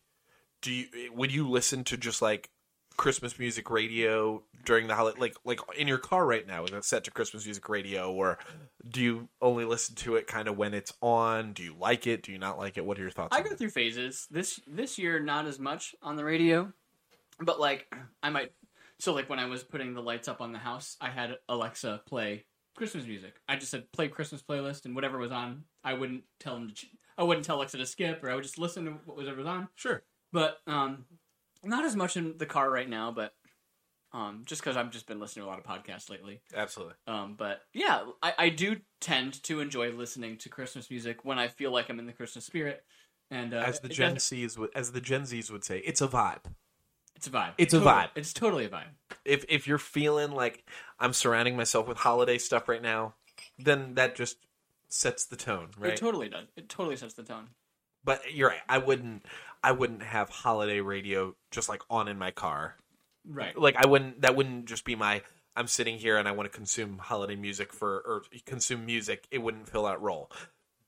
do 0.62 0.72
you 0.72 0.88
would 1.14 1.32
you 1.32 1.50
listen 1.50 1.84
to 1.86 1.98
just 1.98 2.22
like 2.22 2.50
christmas 2.98 3.38
music 3.38 3.70
radio 3.70 4.42
during 4.64 4.88
the 4.88 4.96
holiday 4.96 5.20
like 5.20 5.36
like 5.44 5.60
in 5.78 5.86
your 5.88 5.98
car 5.98 6.26
right 6.26 6.48
now 6.48 6.64
is 6.64 6.72
it 6.72 6.86
set 6.86 7.04
to 7.04 7.12
christmas 7.12 7.44
music 7.46 7.68
radio 7.68 8.10
or 8.12 8.38
do 8.88 9.02
you 9.02 9.28
only 9.42 9.66
listen 9.66 9.96
to 9.96 10.16
it 10.16 10.28
kind 10.28 10.48
of 10.48 10.58
when 10.58 10.74
it's 10.74 10.94
on 11.02 11.52
do 11.52 11.62
you 11.62 11.76
like 11.78 12.08
it 12.08 12.24
do 12.24 12.32
you 12.32 12.38
not 12.38 12.58
like 12.58 12.78
it 12.78 12.86
what 12.86 12.98
are 12.98 13.02
your 13.02 13.12
thoughts 13.12 13.36
I 13.36 13.42
go 13.42 13.50
that? 13.50 13.58
through 13.58 13.72
phases. 13.72 14.28
This 14.32 14.62
this 14.66 14.98
year, 14.98 15.20
not 15.20 15.46
as 15.46 15.60
much 15.60 15.94
on 16.02 16.16
the 16.16 16.24
radio, 16.24 16.72
but 17.40 17.60
like 17.60 17.94
I 18.24 18.30
might. 18.30 18.54
So 19.00 19.14
like 19.14 19.30
when 19.30 19.40
I 19.40 19.46
was 19.48 19.62
putting 19.62 19.94
the 19.94 20.02
lights 20.02 20.30
up 20.30 20.40
on 20.40 20.54
the 20.54 20.60
house, 20.60 20.96
I 21.02 21.10
had 21.10 21.36
Alexa 21.50 22.02
play 22.06 22.46
Christmas 22.76 23.06
music. 23.06 23.36
I 23.48 23.56
just 23.56 23.72
said 23.72 23.92
play 23.92 24.08
Christmas 24.08 24.42
playlist, 24.42 24.86
and 24.86 24.96
whatever 24.96 25.18
was 25.18 25.32
on, 25.32 25.64
I 25.84 25.94
wouldn't 25.94 26.24
tell 26.40 26.56
him 26.56 26.68
to. 26.70 26.74
Ch- 26.74 26.92
I 27.18 27.24
wouldn't 27.24 27.46
tell 27.46 27.58
Alexa 27.58 27.78
to 27.78 27.86
skip, 27.86 28.24
or 28.24 28.30
I 28.30 28.36
would 28.36 28.44
just 28.44 28.60
listen 28.60 28.86
to 28.86 28.92
what 29.06 29.16
was 29.16 29.28
on. 29.28 29.70
sure 29.76 30.04
But 30.34 30.58
um, 30.68 31.06
not 31.64 31.86
as 31.86 31.96
much 31.96 32.18
in 32.18 32.38
the 32.38 32.46
car 32.46 32.70
right 32.70 32.90
now. 32.90 33.12
But 33.12 33.34
um, 34.12 34.44
just 34.46 34.62
because 34.62 34.78
I've 34.78 34.92
just 34.92 35.08
been 35.08 35.20
listening 35.20 35.44
to 35.46 35.50
a 35.50 35.52
lot 35.52 35.60
of 35.60 35.66
podcasts 35.66 36.10
lately. 36.10 36.42
Absolutely. 36.56 36.96
Um, 37.08 37.36
but 37.38 37.62
yeah, 37.74 38.04
I, 38.22 38.34
I 38.38 38.50
do 38.50 38.78
tend 39.02 39.42
to 39.44 39.60
enjoy 39.60 39.92
listening 39.92 40.38
to 40.40 40.50
Christmas 40.50 40.90
music 40.90 41.24
when 41.24 41.40
I 41.40 41.48
feel 41.48 41.72
like 41.72 41.90
I'm 41.90 42.00
in 42.00 42.06
the 42.06 42.14
Christmas 42.14 42.46
spirit. 42.46 42.84
And 43.32 43.54
uh, 43.54 43.64
As 43.66 43.80
the 43.80 43.90
Gen 43.90 44.20
Z's 44.20 44.58
would, 44.58 44.70
as 44.76 44.92
the 44.92 45.02
Gen 45.02 45.24
Zs 45.24 45.50
would 45.52 45.64
say, 45.64 45.80
it's 45.80 46.02
a 46.02 46.08
vibe. 46.08 46.46
It's 47.16 47.28
a 47.28 47.30
vibe. 47.30 47.54
It's 47.58 47.74
a 47.74 47.80
Totally. 47.80 47.96
vibe. 47.96 48.10
It's 48.16 48.34
totally 48.34 48.66
a 48.66 48.70
vibe. 48.70 48.90
If 49.24 49.46
if 49.50 49.68
you're 49.68 49.78
feeling 49.78 50.32
like 50.32 50.64
I'm 51.00 51.14
surrounding 51.14 51.56
myself 51.56 51.88
with 51.88 51.98
holiday 51.98 52.38
stuff 52.38 52.68
right 52.68 52.82
now, 52.82 53.16
then 53.58 53.96
that 53.96 54.16
just 54.16 54.38
sets 54.90 55.26
the 55.26 55.36
tone, 55.36 55.70
right? 55.78 55.94
It 55.94 55.98
totally 55.98 56.30
does. 56.30 56.48
It 56.56 56.70
totally 56.70 56.96
sets 56.96 57.14
the 57.14 57.24
tone. 57.24 57.50
But 58.04 58.34
you're 58.34 58.50
right. 58.50 58.62
I 58.70 58.78
wouldn't 58.78 59.26
I 59.64 59.72
wouldn't 59.72 60.04
have 60.04 60.30
holiday 60.30 60.80
radio 60.80 61.36
just 61.52 61.70
like 61.70 61.82
on 61.90 62.08
in 62.08 62.18
my 62.20 62.32
car. 62.32 62.76
Right. 63.28 63.58
Like 63.58 63.76
I 63.78 63.88
wouldn't 63.88 64.22
that 64.22 64.36
wouldn't 64.36 64.66
just 64.66 64.86
be 64.86 64.96
my 64.96 65.22
I'm 65.56 65.68
sitting 65.68 65.98
here 65.98 66.18
and 66.18 66.28
I 66.28 66.32
want 66.32 66.52
to 66.52 66.56
consume 66.56 66.98
holiday 66.98 67.36
music 67.36 67.74
for 67.74 68.00
or 68.06 68.24
consume 68.46 68.86
music. 68.86 69.28
It 69.32 69.40
wouldn't 69.40 69.68
fill 69.70 69.86
that 69.86 70.02
role. 70.02 70.30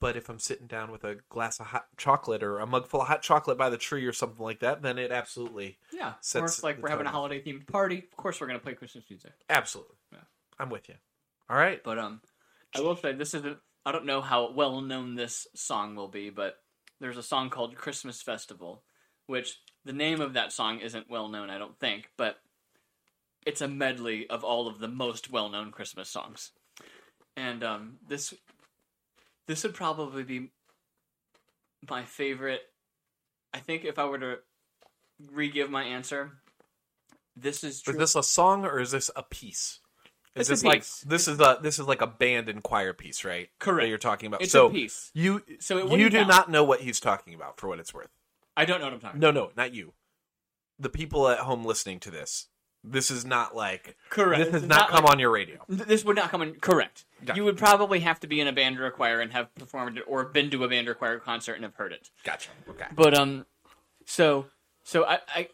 But 0.00 0.16
if 0.16 0.28
I'm 0.28 0.38
sitting 0.38 0.68
down 0.68 0.92
with 0.92 1.02
a 1.02 1.16
glass 1.28 1.58
of 1.58 1.66
hot 1.66 1.86
chocolate 1.96 2.42
or 2.44 2.60
a 2.60 2.66
mug 2.66 2.86
full 2.86 3.02
of 3.02 3.08
hot 3.08 3.20
chocolate 3.22 3.58
by 3.58 3.68
the 3.68 3.76
tree 3.76 4.06
or 4.06 4.12
something 4.12 4.42
like 4.42 4.60
that, 4.60 4.80
then 4.82 4.96
it 4.98 5.10
absolutely 5.10 5.78
Yeah. 5.92 6.14
Or 6.34 6.44
if 6.44 6.62
like 6.62 6.80
we're 6.80 6.88
having 6.88 7.06
a 7.06 7.10
holiday 7.10 7.42
themed 7.42 7.66
party, 7.66 7.98
of 7.98 8.16
course 8.16 8.40
we're 8.40 8.46
gonna 8.46 8.60
play 8.60 8.74
Christmas 8.74 9.04
music. 9.10 9.32
absolutely. 9.50 9.96
Yeah. 10.12 10.20
I'm 10.58 10.70
with 10.70 10.88
you. 10.88 10.94
All 11.50 11.56
right. 11.56 11.82
But 11.82 11.98
um, 11.98 12.20
I 12.76 12.80
will 12.80 12.96
say 12.96 13.12
this 13.12 13.34
is 13.34 13.44
a, 13.44 13.56
I 13.84 13.92
don't 13.92 14.06
know 14.06 14.20
how 14.20 14.52
well 14.52 14.80
known 14.80 15.14
this 15.14 15.46
song 15.54 15.96
will 15.96 16.08
be, 16.08 16.30
but 16.30 16.58
there's 17.00 17.16
a 17.16 17.22
song 17.22 17.50
called 17.50 17.74
Christmas 17.76 18.22
Festival, 18.22 18.82
which 19.26 19.60
the 19.84 19.92
name 19.92 20.20
of 20.20 20.34
that 20.34 20.52
song 20.52 20.80
isn't 20.80 21.10
well 21.10 21.28
known, 21.28 21.50
I 21.50 21.58
don't 21.58 21.78
think, 21.78 22.10
but 22.16 22.38
it's 23.46 23.60
a 23.60 23.68
medley 23.68 24.28
of 24.28 24.44
all 24.44 24.68
of 24.68 24.78
the 24.78 24.88
most 24.88 25.30
well 25.30 25.48
known 25.48 25.70
Christmas 25.70 26.08
songs. 26.08 26.50
And 27.36 27.62
um, 27.64 27.98
this 28.06 28.34
this 29.48 29.64
would 29.64 29.74
probably 29.74 30.22
be 30.22 30.50
my 31.90 32.04
favorite. 32.04 32.60
I 33.52 33.58
think 33.58 33.84
if 33.84 33.98
I 33.98 34.04
were 34.04 34.18
to 34.18 34.38
re-give 35.32 35.70
my 35.70 35.82
answer, 35.82 36.32
this 37.34 37.64
is 37.64 37.82
true. 37.82 37.94
Is 37.94 37.98
this 37.98 38.14
a 38.14 38.22
song 38.22 38.64
or 38.64 38.78
is 38.78 38.92
this 38.92 39.10
a 39.16 39.22
piece? 39.24 39.80
Is 40.36 40.42
It's 40.42 40.48
this 40.50 40.62
a 40.62 40.66
like 40.68 40.80
piece. 40.80 41.00
this 41.06 41.26
is 41.26 41.40
a 41.40 41.58
this 41.60 41.78
is 41.78 41.86
like 41.86 42.02
a 42.02 42.06
band 42.06 42.48
and 42.48 42.62
choir 42.62 42.92
piece, 42.92 43.24
right? 43.24 43.48
Correct. 43.58 43.84
That 43.84 43.88
you're 43.88 43.98
talking 43.98 44.26
about. 44.28 44.42
It's 44.42 44.52
so 44.52 44.66
a 44.68 44.70
piece. 44.70 45.10
You 45.14 45.42
So 45.58 45.92
you 45.96 46.08
do 46.10 46.18
count. 46.18 46.28
not 46.28 46.50
know 46.50 46.62
what 46.62 46.80
he's 46.80 47.00
talking 47.00 47.34
about 47.34 47.58
for 47.58 47.66
what 47.68 47.78
it's 47.80 47.92
worth. 47.92 48.10
I 48.56 48.64
don't 48.64 48.78
know 48.80 48.86
what 48.86 48.94
I'm 48.94 49.00
talking. 49.00 49.20
No, 49.20 49.30
no, 49.30 49.50
not 49.56 49.74
you. 49.74 49.94
The 50.78 50.88
people 50.90 51.28
at 51.28 51.38
home 51.40 51.64
listening 51.64 51.98
to 52.00 52.10
this. 52.10 52.48
This 52.84 53.10
is 53.10 53.24
not 53.24 53.56
like 53.56 53.96
Correct. 54.08 54.44
This 54.44 54.52
has 54.52 54.62
not, 54.62 54.78
not 54.78 54.90
come 54.90 55.04
like- 55.04 55.12
on 55.12 55.18
your 55.18 55.30
radio. 55.30 55.58
This 55.68 56.04
would 56.04 56.16
not 56.16 56.30
come 56.30 56.42
in 56.42 56.54
correct. 56.54 57.04
Got 57.24 57.36
You 57.36 57.44
would 57.44 57.58
probably 57.58 58.00
have 58.00 58.20
to 58.20 58.26
be 58.26 58.40
in 58.40 58.46
a 58.46 58.52
band 58.52 58.78
or 58.78 58.86
a 58.86 58.90
choir 58.92 59.20
and 59.20 59.32
have 59.32 59.52
performed 59.56 59.98
it, 59.98 60.04
or 60.06 60.24
been 60.24 60.50
to 60.50 60.64
a 60.64 60.68
band 60.68 60.88
or 60.88 60.94
choir 60.94 61.18
concert 61.18 61.54
and 61.54 61.64
have 61.64 61.74
heard 61.74 61.92
it. 61.92 62.10
Gotcha. 62.24 62.50
Okay. 62.70 62.86
But 62.94 63.14
um, 63.14 63.44
so 64.04 64.46
so 64.84 65.04
I, 65.04 65.18
I 65.28 65.48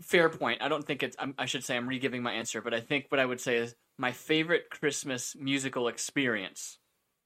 fair 0.00 0.28
point. 0.28 0.60
I 0.62 0.68
don't 0.68 0.84
think 0.84 1.02
it's. 1.02 1.16
I'm, 1.18 1.34
I 1.38 1.46
should 1.46 1.64
say 1.64 1.76
I'm 1.76 1.88
re-giving 1.88 2.22
my 2.22 2.32
answer, 2.32 2.60
but 2.60 2.74
I 2.74 2.80
think 2.80 3.06
what 3.08 3.20
I 3.20 3.24
would 3.24 3.40
say 3.40 3.56
is 3.56 3.76
my 3.96 4.12
favorite 4.12 4.68
Christmas 4.70 5.36
musical 5.38 5.88
experience 5.88 6.78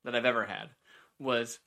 that 0.04 0.14
I've 0.14 0.26
ever 0.26 0.44
had 0.44 0.70
was 1.18 1.58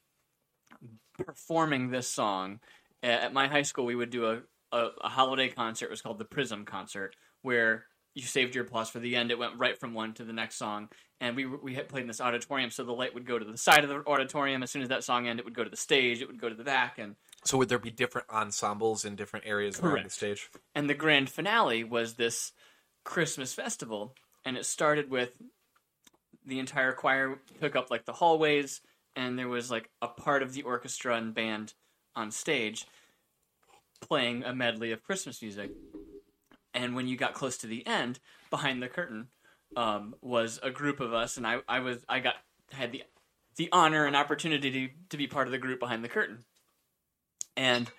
performing 1.17 1.89
this 1.89 2.07
song 2.07 2.59
at 3.03 3.33
my 3.33 3.47
high 3.47 3.63
school. 3.63 3.85
We 3.85 3.95
would 3.95 4.11
do 4.11 4.27
a, 4.27 4.41
a, 4.71 4.89
a 5.03 5.09
holiday 5.09 5.49
concert. 5.49 5.85
It 5.85 5.91
was 5.91 6.01
called 6.01 6.19
the 6.19 6.25
Prism 6.25 6.65
Concert, 6.65 7.15
where 7.41 7.85
you 8.13 8.23
saved 8.23 8.55
your 8.55 8.65
applause 8.65 8.89
for 8.89 8.99
the 8.99 9.15
end. 9.15 9.31
It 9.31 9.39
went 9.39 9.57
right 9.57 9.79
from 9.79 9.93
one 9.93 10.13
to 10.15 10.23
the 10.25 10.33
next 10.33 10.55
song, 10.57 10.89
and 11.19 11.35
we 11.35 11.45
we 11.45 11.75
had 11.75 11.87
played 11.87 12.01
in 12.01 12.07
this 12.07 12.21
auditorium, 12.21 12.69
so 12.71 12.83
the 12.83 12.91
light 12.91 13.13
would 13.13 13.25
go 13.25 13.39
to 13.39 13.45
the 13.45 13.57
side 13.57 13.83
of 13.83 13.89
the 13.89 14.03
auditorium. 14.05 14.63
As 14.63 14.71
soon 14.71 14.81
as 14.81 14.89
that 14.89 15.03
song 15.03 15.27
ended, 15.27 15.39
it 15.43 15.45
would 15.45 15.55
go 15.55 15.63
to 15.63 15.69
the 15.69 15.77
stage. 15.77 16.21
It 16.21 16.27
would 16.27 16.39
go 16.41 16.49
to 16.49 16.55
the 16.55 16.63
back, 16.63 16.97
and 16.99 17.15
So 17.45 17.57
would 17.57 17.69
there 17.69 17.79
be 17.79 17.91
different 17.91 18.27
ensembles 18.29 19.05
in 19.05 19.15
different 19.15 19.45
areas 19.45 19.79
around 19.79 20.05
the 20.05 20.09
stage? 20.09 20.49
and 20.75 20.89
the 20.89 20.93
grand 20.93 21.29
finale 21.29 21.83
was 21.83 22.15
this 22.15 22.51
Christmas 23.03 23.53
festival, 23.53 24.13
and 24.45 24.57
it 24.57 24.65
started 24.65 25.09
with 25.09 25.31
the 26.45 26.59
entire 26.59 26.91
choir 26.91 27.39
took 27.61 27.75
up 27.75 27.89
like 27.91 28.05
the 28.05 28.13
hallways, 28.13 28.81
and 29.15 29.37
there 29.39 29.47
was 29.47 29.71
like 29.71 29.89
a 30.01 30.07
part 30.07 30.43
of 30.43 30.53
the 30.53 30.63
orchestra 30.63 31.15
and 31.15 31.33
band 31.33 31.73
on 32.15 32.29
stage 32.31 32.85
playing 34.01 34.43
a 34.43 34.53
medley 34.53 34.91
of 34.91 35.03
Christmas 35.03 35.41
music. 35.41 35.71
And 36.73 36.95
when 36.95 37.07
you 37.07 37.17
got 37.17 37.33
close 37.33 37.57
to 37.59 37.67
the 37.67 37.85
end, 37.85 38.19
behind 38.49 38.81
the 38.81 38.87
curtain 38.87 39.27
um, 39.75 40.15
was 40.21 40.59
a 40.63 40.69
group 40.69 40.99
of 40.99 41.13
us, 41.13 41.37
and 41.37 41.45
I, 41.45 41.59
I 41.67 41.79
was 41.79 42.03
I 42.07 42.19
got 42.19 42.35
had 42.71 42.91
the 42.91 43.03
the 43.57 43.69
honor 43.71 44.05
and 44.05 44.15
opportunity 44.15 44.71
to, 44.71 44.93
to 45.09 45.17
be 45.17 45.27
part 45.27 45.47
of 45.47 45.51
the 45.51 45.57
group 45.57 45.79
behind 45.79 46.03
the 46.03 46.09
curtain. 46.09 46.45
And 47.57 47.91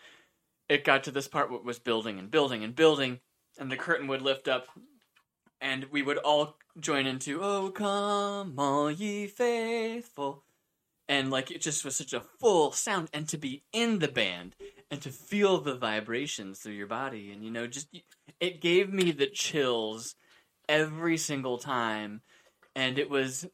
it 0.68 0.84
got 0.84 1.04
to 1.04 1.10
this 1.10 1.28
part 1.28 1.52
it 1.52 1.64
was 1.64 1.78
building 1.78 2.18
and 2.18 2.30
building 2.30 2.64
and 2.64 2.74
building, 2.74 3.20
and 3.58 3.70
the 3.70 3.76
curtain 3.76 4.06
would 4.08 4.22
lift 4.22 4.48
up, 4.48 4.66
and 5.60 5.86
we 5.90 6.02
would 6.02 6.18
all 6.18 6.56
join 6.78 7.06
into 7.06 7.42
"Oh 7.42 7.70
come 7.70 8.54
all 8.58 8.90
ye 8.90 9.26
faithful," 9.26 10.44
and 11.08 11.30
like 11.30 11.50
it 11.50 11.60
just 11.60 11.84
was 11.84 11.96
such 11.96 12.12
a 12.12 12.20
full 12.20 12.72
sound, 12.72 13.08
and 13.12 13.28
to 13.28 13.38
be 13.38 13.64
in 13.72 13.98
the 13.98 14.08
band 14.08 14.54
and 14.92 15.00
to 15.00 15.10
feel 15.10 15.58
the 15.58 15.74
vibrations 15.74 16.60
through 16.60 16.74
your 16.74 16.86
body, 16.86 17.32
and 17.32 17.42
you 17.42 17.50
know, 17.50 17.66
just 17.66 17.88
it 18.38 18.60
gave 18.60 18.92
me 18.92 19.10
the 19.10 19.26
chills 19.26 20.14
every 20.68 21.16
single 21.16 21.56
time, 21.56 22.20
and 22.76 22.98
it 22.98 23.08
was, 23.08 23.46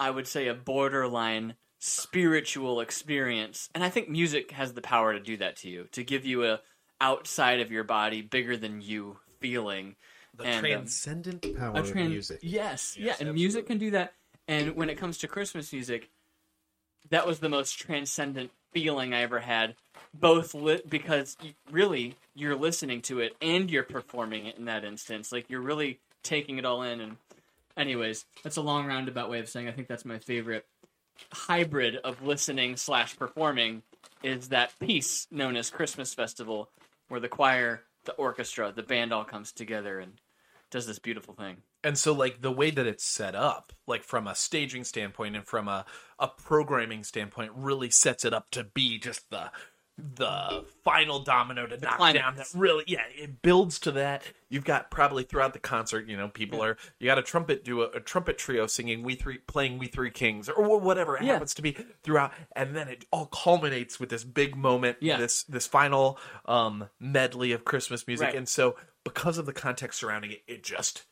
I 0.00 0.10
would 0.10 0.26
say, 0.26 0.48
a 0.48 0.54
borderline 0.54 1.54
spiritual 1.78 2.80
experience. 2.80 3.68
And 3.74 3.84
i 3.84 3.90
think 3.90 4.08
music 4.08 4.50
has 4.52 4.72
the 4.72 4.80
power 4.80 5.12
to 5.12 5.20
do 5.20 5.36
that 5.36 5.56
to 5.56 5.68
you 5.68 5.86
to 5.92 6.02
give 6.02 6.24
you 6.24 6.46
a 6.46 6.60
outside 7.02 7.60
of 7.60 7.70
your 7.70 7.84
body 7.84 8.22
bigger 8.22 8.56
than 8.56 8.80
you 8.80 9.18
feeling. 9.40 9.94
The 10.34 10.44
And, 10.44 10.56
um, 10.56 10.62
transcendent 10.64 11.42
power 11.58 11.76
a 11.76 11.80
of 11.80 11.94
music. 11.94 12.38
yes, 12.42 12.96
yeah 12.98 13.14
and 13.20 13.34
music 13.34 13.66
can 13.66 13.76
do 13.76 13.90
that. 13.90 14.14
And 14.48 14.74
when 14.74 14.88
it 14.88 14.96
comes 14.96 15.18
to 15.18 15.28
christmas 15.28 15.70
music 15.72 16.10
that 17.10 17.26
was 17.26 17.40
the 17.40 17.48
most 17.50 17.78
transcendent 17.78 18.50
feeling 18.72 19.12
i 19.12 19.20
ever 19.20 19.40
had 19.40 19.74
both 20.20 20.54
li- 20.54 20.82
because 20.88 21.36
really 21.70 22.16
you're 22.34 22.56
listening 22.56 23.00
to 23.02 23.20
it 23.20 23.36
and 23.40 23.70
you're 23.70 23.82
performing 23.82 24.46
it 24.46 24.56
in 24.56 24.64
that 24.66 24.84
instance 24.84 25.32
like 25.32 25.48
you're 25.48 25.60
really 25.60 25.98
taking 26.22 26.58
it 26.58 26.64
all 26.64 26.82
in 26.82 27.00
and 27.00 27.16
anyways 27.76 28.24
that's 28.42 28.56
a 28.56 28.62
long 28.62 28.86
roundabout 28.86 29.30
way 29.30 29.38
of 29.38 29.48
saying 29.48 29.68
i 29.68 29.72
think 29.72 29.88
that's 29.88 30.04
my 30.04 30.18
favorite 30.18 30.66
hybrid 31.32 31.96
of 31.96 32.22
listening 32.22 32.76
slash 32.76 33.16
performing 33.16 33.82
is 34.22 34.48
that 34.48 34.78
piece 34.78 35.26
known 35.30 35.56
as 35.56 35.70
Christmas 35.70 36.14
Festival, 36.14 36.70
where 37.08 37.20
the 37.20 37.28
choir, 37.28 37.82
the 38.04 38.12
orchestra, 38.12 38.72
the 38.74 38.82
band 38.82 39.12
all 39.12 39.24
comes 39.24 39.52
together 39.52 39.98
and 39.98 40.12
does 40.70 40.86
this 40.86 40.98
beautiful 40.98 41.34
thing. 41.34 41.58
And 41.84 41.96
so, 41.96 42.12
like 42.12 42.42
the 42.42 42.50
way 42.50 42.70
that 42.70 42.86
it's 42.86 43.04
set 43.04 43.34
up, 43.34 43.72
like 43.86 44.02
from 44.02 44.26
a 44.26 44.34
staging 44.34 44.84
standpoint 44.84 45.36
and 45.36 45.46
from 45.46 45.68
a, 45.68 45.84
a 46.18 46.28
programming 46.28 47.04
standpoint, 47.04 47.52
really 47.54 47.90
sets 47.90 48.24
it 48.24 48.34
up 48.34 48.50
to 48.52 48.64
be 48.64 48.98
just 48.98 49.30
the 49.30 49.50
the 49.98 50.64
final 50.84 51.20
domino 51.20 51.66
to 51.66 51.78
knock 51.78 51.96
climax. 51.96 52.22
down. 52.22 52.36
That 52.36 52.46
really, 52.54 52.84
yeah, 52.86 53.02
it 53.14 53.40
builds 53.40 53.78
to 53.80 53.92
that. 53.92 54.22
You've 54.50 54.64
got 54.64 54.90
probably 54.90 55.22
throughout 55.24 55.54
the 55.54 55.58
concert, 55.58 56.06
you 56.06 56.16
know, 56.18 56.28
people 56.28 56.62
are 56.62 56.76
you 57.00 57.06
got 57.06 57.18
a 57.18 57.22
trumpet 57.22 57.64
duo, 57.64 57.90
a 57.94 58.00
trumpet 58.00 58.36
trio 58.36 58.66
singing 58.66 59.02
"We 59.02 59.14
three 59.14 59.38
playing 59.38 59.78
"We 59.78 59.86
Three 59.86 60.10
Kings" 60.10 60.48
or 60.50 60.78
whatever 60.78 61.16
it 61.16 61.22
Yeah. 61.22 61.32
happens 61.34 61.54
to 61.54 61.62
be 61.62 61.72
throughout, 62.02 62.32
and 62.54 62.76
then 62.76 62.88
it 62.88 63.06
all 63.10 63.26
culminates 63.26 63.98
with 63.98 64.10
this 64.10 64.22
big 64.24 64.54
moment, 64.54 64.98
Yeah. 65.00 65.16
this 65.16 65.44
this 65.44 65.66
final 65.66 66.18
um, 66.44 66.90
medley 67.00 67.52
of 67.52 67.64
Christmas 67.64 68.06
music, 68.06 68.26
Right. 68.28 68.36
and 68.36 68.48
so 68.48 68.76
because 69.02 69.38
of 69.38 69.46
the 69.46 69.52
context 69.54 69.98
surrounding 70.00 70.32
it, 70.32 70.42
it 70.46 70.62
just 70.62 71.04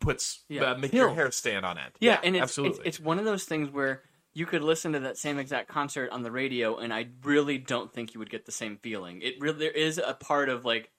puts 0.00 0.44
Yeah. 0.48 0.72
uh, 0.72 0.74
make 0.78 0.92
your 0.92 1.14
hair 1.14 1.30
stand 1.30 1.64
on 1.66 1.78
end. 1.78 1.92
Yeah, 2.00 2.20
and 2.22 2.36
it's, 2.36 2.42
absolutely. 2.42 2.78
it's 2.80 2.98
it's 2.98 3.00
one 3.00 3.18
of 3.18 3.24
those 3.24 3.44
things 3.44 3.70
where 3.70 4.02
you 4.34 4.46
could 4.46 4.62
listen 4.62 4.92
to 4.92 5.00
that 5.00 5.18
same 5.18 5.38
exact 5.38 5.68
concert 5.68 6.10
on 6.10 6.22
the 6.22 6.30
radio, 6.30 6.78
and 6.78 6.92
I 6.92 7.08
really 7.22 7.58
don't 7.58 7.92
think 7.92 8.14
you 8.14 8.20
would 8.20 8.30
get 8.30 8.46
the 8.46 8.52
same 8.52 8.78
feeling. 8.78 9.20
It 9.22 9.34
really 9.40 9.58
there 9.58 9.70
is 9.70 9.98
a 9.98 10.14
part 10.14 10.48
of 10.48 10.64
like, 10.64 10.90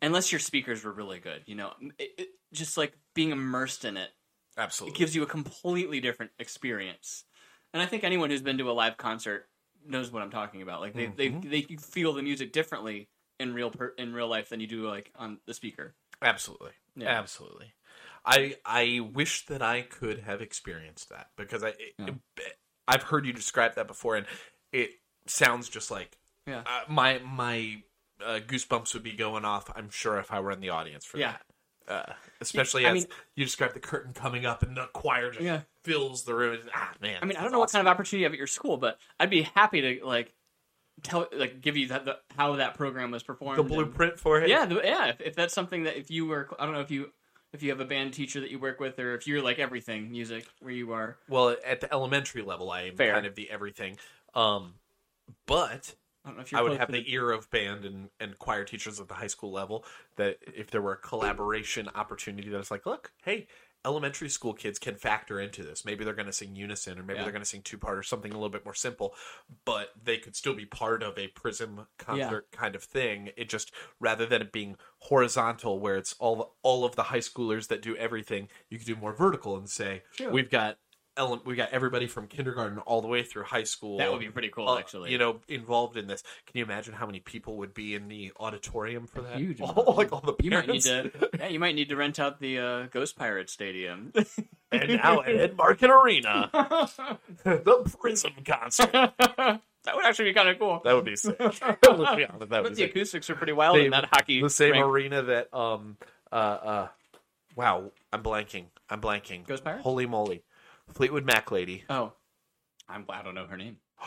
unless 0.00 0.32
your 0.32 0.38
speakers 0.38 0.84
were 0.84 0.92
really 0.92 1.18
good, 1.18 1.42
you 1.46 1.54
know, 1.54 1.72
it, 1.98 2.10
it, 2.18 2.28
just 2.52 2.76
like 2.76 2.94
being 3.14 3.30
immersed 3.30 3.84
in 3.84 3.96
it 3.96 4.10
Absolutely. 4.56 4.94
it 4.94 4.98
gives 4.98 5.14
you 5.14 5.22
a 5.22 5.26
completely 5.26 6.00
different 6.00 6.32
experience. 6.38 7.24
And 7.72 7.82
I 7.82 7.86
think 7.86 8.04
anyone 8.04 8.30
who's 8.30 8.42
been 8.42 8.58
to 8.58 8.70
a 8.70 8.72
live 8.72 8.96
concert 8.96 9.48
knows 9.86 10.12
what 10.12 10.22
I'm 10.22 10.30
talking 10.30 10.62
about. 10.62 10.80
Like 10.80 10.94
they 10.94 11.06
they 11.06 11.28
mm-hmm. 11.28 11.50
they 11.50 11.62
feel 11.62 12.12
the 12.12 12.22
music 12.22 12.52
differently 12.52 13.08
in 13.40 13.54
real 13.54 13.70
per, 13.70 13.94
in 13.98 14.12
real 14.12 14.28
life 14.28 14.50
than 14.50 14.60
you 14.60 14.66
do 14.66 14.86
like 14.86 15.10
on 15.16 15.38
the 15.46 15.54
speaker. 15.54 15.94
Absolutely. 16.20 16.72
Yeah. 16.96 17.08
Absolutely. 17.08 17.72
I 18.24 18.56
I 18.64 19.00
wish 19.00 19.46
that 19.46 19.62
I 19.62 19.82
could 19.82 20.20
have 20.20 20.40
experienced 20.42 21.08
that 21.08 21.28
because 21.36 21.64
I 21.64 21.68
it, 21.68 22.14
I've 22.88 23.04
heard 23.04 23.26
you 23.26 23.32
describe 23.32 23.74
that 23.76 23.86
before 23.86 24.16
and 24.16 24.26
it 24.72 24.90
sounds 25.26 25.68
just 25.68 25.90
like 25.90 26.16
Yeah. 26.46 26.62
uh, 26.66 26.80
my 26.88 27.18
my 27.24 27.82
uh, 28.24 28.40
goosebumps 28.46 28.94
would 28.94 29.02
be 29.02 29.12
going 29.12 29.44
off. 29.44 29.70
I'm 29.74 29.90
sure 29.90 30.18
if 30.18 30.32
I 30.32 30.40
were 30.40 30.50
in 30.52 30.60
the 30.60 30.70
audience 30.70 31.04
for 31.04 31.18
Yeah. 31.18 31.32
that. 31.32 31.42
Uh, 31.88 32.12
especially 32.40 32.86
I 32.86 32.90
as 32.90 32.94
mean- 32.94 33.06
you 33.34 33.44
describe 33.44 33.74
the 33.74 33.80
curtain 33.80 34.12
coming 34.12 34.46
up 34.46 34.62
and 34.62 34.76
the 34.76 34.86
choir 34.92 35.30
just 35.32 35.42
Yeah. 35.42 35.62
fills 35.84 36.22
the 36.24 36.34
room. 36.34 36.58
Ah, 36.74 36.92
man. 37.00 37.18
I 37.20 37.24
mean, 37.24 37.36
I 37.36 37.42
don't 37.42 37.50
know 37.52 37.58
what 37.58 37.72
kind 37.72 37.86
of 37.86 37.90
opportunity 37.90 38.18
you 38.20 38.24
have 38.26 38.32
at 38.32 38.38
your 38.38 38.46
school, 38.46 38.76
but 38.76 38.98
I'd 39.18 39.30
be 39.30 39.42
happy 39.42 39.80
to 39.98 40.06
like 40.06 40.32
tell, 41.02 41.26
like, 41.32 41.60
give 41.60 41.76
you 41.76 41.88
that 41.88 42.04
the, 42.04 42.18
how 42.36 42.54
that 42.56 42.74
program 42.74 43.10
was 43.10 43.24
performed. 43.24 43.58
the 43.58 43.62
and- 43.62 43.70
blueprint 43.70 44.18
for 44.20 44.40
it. 44.40 44.48
Yeah, 44.48 44.66
the, 44.66 44.76
yeah. 44.84 45.06
If, 45.08 45.20
if 45.20 45.34
that's 45.34 45.52
something 45.54 45.82
that 45.84 45.96
if 45.98 46.10
you 46.10 46.26
were, 46.26 46.48
I 46.60 46.64
don't 46.64 46.74
know 46.74 46.80
if 46.80 46.90
you 46.92 47.10
if 47.52 47.62
you 47.62 47.70
have 47.70 47.80
a 47.80 47.84
band 47.84 48.14
teacher 48.14 48.40
that 48.40 48.50
you 48.50 48.58
work 48.58 48.80
with, 48.80 48.98
or 48.98 49.14
if 49.14 49.26
you're 49.26 49.42
like 49.42 49.58
everything 49.58 50.10
music 50.10 50.46
where 50.60 50.72
you 50.72 50.92
are. 50.92 51.18
Well, 51.28 51.56
at 51.64 51.80
the 51.80 51.92
elementary 51.92 52.42
level, 52.42 52.70
I 52.70 52.82
am 52.82 52.96
Fair. 52.96 53.14
kind 53.14 53.26
of 53.26 53.34
the 53.34 53.50
everything. 53.50 53.98
Um, 54.34 54.74
but 55.46 55.94
I 56.24 56.28
don't 56.28 56.36
know 56.36 56.42
if 56.42 56.52
you're. 56.52 56.60
I 56.60 56.62
would 56.62 56.78
have 56.78 56.90
the 56.90 57.04
ear 57.12 57.30
of 57.30 57.50
band 57.50 57.84
and, 57.84 58.08
and 58.20 58.38
choir 58.38 58.64
teachers 58.64 59.00
at 59.00 59.08
the 59.08 59.14
high 59.14 59.26
school 59.26 59.52
level 59.52 59.84
that 60.16 60.38
if 60.54 60.70
there 60.70 60.82
were 60.82 60.92
a 60.92 60.98
collaboration 60.98 61.88
opportunity 61.94 62.48
that 62.48 62.70
like, 62.70 62.86
look, 62.86 63.12
hey, 63.24 63.46
elementary 63.84 64.28
school 64.28 64.52
kids 64.54 64.78
can 64.78 64.94
factor 64.94 65.40
into 65.40 65.62
this. 65.62 65.84
Maybe 65.84 66.04
they're 66.04 66.14
going 66.14 66.26
to 66.26 66.32
sing 66.32 66.54
unison 66.54 66.98
or 66.98 67.02
maybe 67.02 67.18
Yeah. 67.18 67.24
they're 67.24 67.32
going 67.32 67.42
to 67.42 67.48
sing 67.48 67.62
two 67.62 67.78
part 67.78 67.98
or 67.98 68.02
something 68.02 68.30
a 68.30 68.34
little 68.34 68.48
bit 68.48 68.64
more 68.64 68.74
simple, 68.74 69.14
but 69.64 69.88
they 70.02 70.18
could 70.18 70.36
still 70.36 70.54
be 70.54 70.64
part 70.66 71.02
of 71.02 71.18
a 71.18 71.28
prism 71.28 71.86
concert 71.98 72.46
kind 72.52 72.74
of 72.76 72.84
thing. 72.84 73.30
It 73.36 73.48
just 73.48 73.72
rather 73.98 74.24
than 74.26 74.40
it 74.42 74.52
being 74.52 74.76
horizontal 74.98 75.80
where 75.80 75.96
it's 75.96 76.14
all 76.18 76.54
all 76.62 76.84
of 76.84 76.94
the 76.96 77.04
high 77.04 77.18
schoolers 77.18 77.68
that 77.68 77.82
do 77.82 77.96
everything, 77.96 78.48
you 78.70 78.78
could 78.78 78.86
do 78.86 78.96
more 78.96 79.12
vertical 79.12 79.56
and 79.56 79.68
say 79.68 80.02
we've 80.30 80.50
got 80.50 80.78
ele- 81.16 81.42
we 81.44 81.54
got 81.54 81.70
everybody 81.70 82.06
from 82.06 82.26
kindergarten 82.26 82.78
all 82.78 83.00
the 83.02 83.08
way 83.08 83.22
through 83.22 83.44
high 83.44 83.64
school. 83.64 83.98
That 83.98 84.10
would 84.10 84.20
be 84.20 84.28
pretty 84.28 84.48
cool, 84.48 84.68
uh, 84.68 84.78
actually. 84.78 85.12
You 85.12 85.18
know, 85.18 85.40
involved 85.48 85.96
in 85.96 86.06
this. 86.06 86.22
Can 86.46 86.58
you 86.58 86.64
imagine 86.64 86.94
how 86.94 87.06
many 87.06 87.20
people 87.20 87.56
would 87.58 87.74
be 87.74 87.94
in 87.94 88.08
the 88.08 88.32
auditorium 88.38 89.06
for 89.06 89.22
that? 89.22 89.36
huge 89.36 89.60
All, 89.62 89.94
like 89.96 90.12
all 90.12 90.20
the 90.20 90.34
You 90.42 90.50
might 90.50 90.68
need 90.68 90.82
to, 90.82 91.10
yeah. 91.38 91.48
You 91.48 91.58
might 91.60 91.74
need 91.74 91.88
to 91.90 91.96
rent 91.96 92.18
out 92.18 92.40
the 92.40 92.58
uh, 92.58 92.86
Ghost 92.86 93.16
Pirate 93.16 93.50
Stadium. 93.50 94.12
and 94.72 94.88
now 95.02 95.20
at 95.20 95.56
Enmarket 95.56 95.88
Arena, 95.88 96.50
the 97.44 97.94
Prism 98.00 98.32
concert. 98.44 98.90
that 98.92 99.60
would 99.94 100.04
actually 100.04 100.30
be 100.30 100.34
kind 100.34 100.48
of 100.48 100.58
cool. 100.58 100.80
That 100.84 100.94
would 100.94 101.04
be 101.04 101.16
sick. 101.16 101.36
Let's 101.38 101.58
be 101.60 102.24
honest, 102.24 102.48
that 102.50 102.62
would 102.62 102.74
the 102.74 102.84
acoustics 102.84 103.28
are 103.30 103.34
pretty 103.34 103.52
wild 103.52 103.78
in 103.78 103.90
that 103.90 104.06
hockey. 104.10 104.40
The 104.40 104.50
same 104.50 104.72
rink. 104.72 104.86
arena 104.86 105.22
that 105.22 105.54
um 105.54 105.96
uh 106.30 106.34
uh 106.34 106.88
wow 107.54 107.90
I'm 108.12 108.22
blanking 108.22 108.66
I'm 108.88 109.00
blanking 109.00 109.46
Ghost 109.46 109.64
Pirates? 109.64 109.82
holy 109.82 110.06
moly 110.06 110.42
Fleetwood 110.90 111.24
Mac 111.24 111.50
lady 111.50 111.84
Oh, 111.88 112.12
I'm 112.88 113.04
glad 113.04 113.20
I 113.20 113.22
don't 113.24 113.34
know 113.34 113.46
her 113.46 113.56
name. 113.56 113.78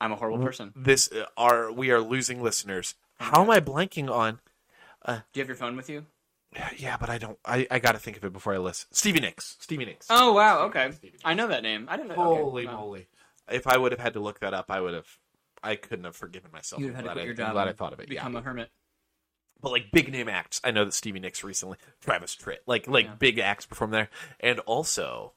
I'm 0.00 0.12
a 0.12 0.16
horrible 0.16 0.44
person. 0.44 0.72
this 0.76 1.10
uh, 1.12 1.26
are 1.36 1.70
we 1.72 1.90
are 1.90 2.00
losing 2.00 2.42
listeners 2.42 2.94
how 3.18 3.42
am 3.42 3.50
I 3.50 3.60
blanking 3.60 4.10
on 4.10 4.40
Uh, 5.04 5.16
Do 5.32 5.38
you 5.38 5.42
have 5.42 5.48
your 5.48 5.56
phone 5.56 5.76
with 5.76 5.88
you? 5.88 6.06
yeah 6.76 6.96
but 6.96 7.10
I 7.10 7.18
don't 7.18 7.38
I, 7.44 7.66
I 7.70 7.78
gotta 7.78 7.98
think 7.98 8.16
of 8.16 8.24
it 8.24 8.32
before 8.32 8.54
I 8.54 8.58
list 8.58 8.86
Stevie 8.94 9.20
Nicks 9.20 9.56
Stevie 9.60 9.84
Nicks 9.84 10.06
Oh 10.10 10.32
wow, 10.32 10.66
okay. 10.66 10.90
I 11.24 11.34
know 11.34 11.48
that 11.48 11.62
name. 11.62 11.86
I 11.88 11.96
didn't 11.96 12.16
know. 12.16 12.32
okay, 12.32 12.40
holy 12.42 12.66
wow. 12.66 12.76
moly 12.76 13.08
if 13.50 13.66
I 13.66 13.76
would 13.76 13.92
have 13.92 14.00
had 14.00 14.14
to 14.14 14.20
look 14.20 14.40
that 14.40 14.54
up 14.54 14.70
I 14.70 14.80
would 14.80 14.94
have 14.94 15.08
I 15.62 15.76
couldn't 15.76 16.04
have 16.04 16.16
forgiven 16.16 16.50
myself 16.52 16.80
You'd 16.80 16.94
have 16.94 17.04
I'm 17.04 17.08
had 17.08 17.08
to 17.10 17.14
glad 17.14 17.14
quit 17.14 17.22
I- 17.22 17.24
your 17.26 17.32
I'm 17.32 17.36
job. 17.36 17.52
glad 17.52 17.66
I 17.66 17.70
and 17.70 17.78
thought 17.78 17.92
of 17.92 18.00
it 18.00 18.08
yeah 18.10 18.20
Become 18.20 18.36
a 18.36 18.40
hermit. 18.42 18.70
but 19.60 19.72
like 19.72 19.90
big 19.92 20.10
name 20.12 20.28
acts. 20.28 20.60
I 20.64 20.70
know 20.70 20.84
that 20.84 20.92
Stevie 20.94 21.20
Nicks 21.20 21.42
recently, 21.44 21.78
Travis 22.00 22.36
Tritt, 22.36 22.58
like 22.66 22.86
like 22.86 23.06
Yeah. 23.06 23.14
big 23.18 23.38
acts 23.38 23.64
perform 23.66 23.90
there, 23.90 24.08
and 24.40 24.60
also 24.60 25.32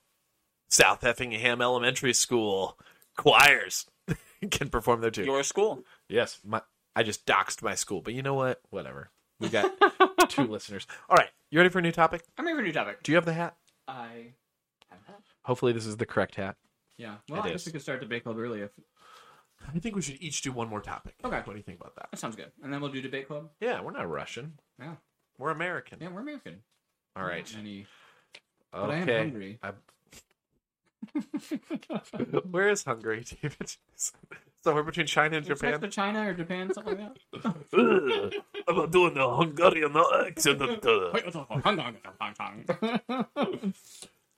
South 0.70 1.04
Effingham 1.04 1.62
Elementary 1.62 2.14
School 2.14 2.78
choirs 3.18 3.86
can 4.52 4.70
perform 4.70 5.02
there 5.02 5.12
too. 5.12 5.26
Your 5.26 5.44
school. 5.44 5.84
yes, 6.08 6.40
my 6.46 6.62
I 6.96 7.04
just 7.04 7.26
doxed 7.26 7.62
my 7.62 7.76
school, 7.76 8.02
but 8.02 8.14
you 8.14 8.22
know 8.22 8.34
what? 8.34 8.62
Whatever. 8.70 9.10
We 9.40 9.50
got 9.50 9.72
two 10.30 10.44
listeners. 10.48 10.86
All 11.10 11.16
right, 11.16 11.30
you 11.50 11.60
ready 11.60 11.70
for 11.70 11.80
a 11.80 11.82
new 11.82 11.92
topic? 11.92 12.24
I'm 12.38 12.46
ready 12.46 12.56
for 12.58 12.62
a 12.62 12.66
new 12.66 12.74
topic. 12.74 13.04
Do 13.04 13.12
you 13.12 13.16
have 13.16 13.26
the 13.26 13.34
hat? 13.34 13.56
I 13.88 14.34
have 14.90 15.00
that. 15.08 15.22
Hopefully, 15.44 15.72
this 15.74 15.86
is 15.86 15.98
the 15.98 16.06
correct 16.06 16.36
hat. 16.36 16.56
Yeah. 16.98 17.16
Well, 17.30 17.42
It 17.42 17.46
I 17.46 17.50
guess 17.52 17.66
we 17.66 17.72
could 17.72 17.82
start 17.82 18.00
the 18.00 18.06
debate 18.06 18.24
club 18.24 18.38
early. 18.38 18.62
If 18.62 18.72
I 19.74 19.80
think 19.80 19.96
we 19.96 20.02
should 20.02 20.22
each 20.22 20.42
do 20.42 20.52
one 20.52 20.68
more 20.70 20.82
topic. 20.82 21.16
Okay. 21.24 21.38
What 21.38 21.54
do 21.54 21.56
you 21.58 21.64
think 21.64 21.80
about 21.80 21.96
that? 21.96 22.08
that 22.12 22.18
sounds 22.20 22.36
good, 22.36 22.52
and 22.64 22.72
then 22.74 22.82
we'll 22.82 22.92
do 22.92 23.02
debate 23.02 23.28
club. 23.28 23.50
Yeah, 23.62 23.82
we're 23.82 23.92
not 23.92 24.10
Russian. 24.10 24.60
Yeah. 24.80 24.96
We're 25.38 25.52
American. 25.52 26.00
Yeah, 26.02 26.10
we're 26.10 26.22
American. 26.22 26.58
All 27.16 27.24
right. 27.24 27.50
Any... 27.58 27.86
Okay. 28.36 28.42
But 28.74 28.90
I 28.92 28.96
am 28.98 29.08
hungry. 29.08 29.60
I'm- 29.64 29.76
Where 32.52 32.70
is 32.70 32.84
Hungary, 32.84 33.24
David? 33.42 33.76
Somewhere 34.64 34.84
between 34.84 35.06
China 35.08 35.38
and 35.38 35.48
It's 35.50 35.62
next 35.62 35.62
Japan. 35.62 35.82
to 35.82 35.88
China 35.90 36.28
or 36.30 36.34
Japan, 36.34 36.74
something 36.74 36.98
like 36.98 37.14
that. 37.34 38.34
I'm 38.68 38.76
not 38.76 38.92
doing 38.92 39.14
the 39.14 39.30
Hungarian 39.30 39.96
accent. 40.28 40.60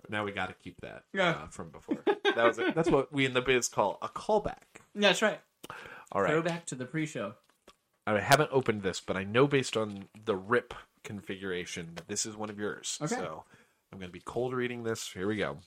now 0.09 0.23
we 0.23 0.31
got 0.31 0.49
to 0.49 0.55
keep 0.63 0.79
that 0.81 1.03
Yeah. 1.13 1.29
uh, 1.31 1.47
from 1.47 1.69
before. 1.69 2.03
That 2.35 2.45
was 2.45 2.59
it. 2.59 2.75
That's 2.75 2.89
what 2.91 3.11
we 3.11 3.25
in 3.25 3.33
the 3.33 3.41
biz 3.41 3.67
call 3.67 3.97
a 4.01 4.07
callback. 4.09 4.81
That's 4.93 5.21
right. 5.21 5.39
All 6.11 6.21
right. 6.21 6.31
Throwback 6.31 6.65
to 6.67 6.75
the 6.75 6.85
pre-show. 6.85 7.33
I 8.05 8.19
haven't 8.19 8.49
opened 8.51 8.83
this, 8.83 8.99
but 8.99 9.15
I 9.15 9.23
know 9.23 9.47
based 9.47 9.77
on 9.77 10.05
the 10.25 10.35
RIP 10.35 10.73
configuration 11.03 11.91
that 11.95 12.07
this 12.07 12.25
is 12.25 12.35
one 12.35 12.49
of 12.49 12.59
yours. 12.59 12.99
Okay. 13.01 13.15
So 13.15 13.43
I'm 13.91 13.99
going 13.99 14.09
to 14.09 14.13
be 14.13 14.21
cold 14.23 14.53
reading 14.53 14.83
this. 14.83 15.11
Here 15.11 15.27
we 15.27 15.37
go. 15.37 15.57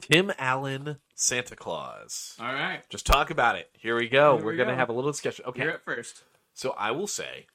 Tim 0.00 0.32
Allen, 0.38 0.98
Santa 1.14 1.56
Claus. 1.56 2.36
All 2.40 2.52
right. 2.52 2.82
Just 2.88 3.06
talk 3.06 3.30
about 3.30 3.56
it. 3.56 3.70
Here 3.72 3.96
we 3.96 4.08
go. 4.08 4.36
Here 4.36 4.44
We're 4.44 4.52
we 4.52 4.56
going 4.56 4.68
to 4.68 4.74
have 4.76 4.88
a 4.88 4.92
little 4.92 5.10
discussion. 5.10 5.44
Okay. 5.46 5.62
You're 5.62 5.72
at 5.72 5.84
first. 5.84 6.22
So 6.54 6.70
I 6.78 6.90
will 6.92 7.06
say, 7.06 7.46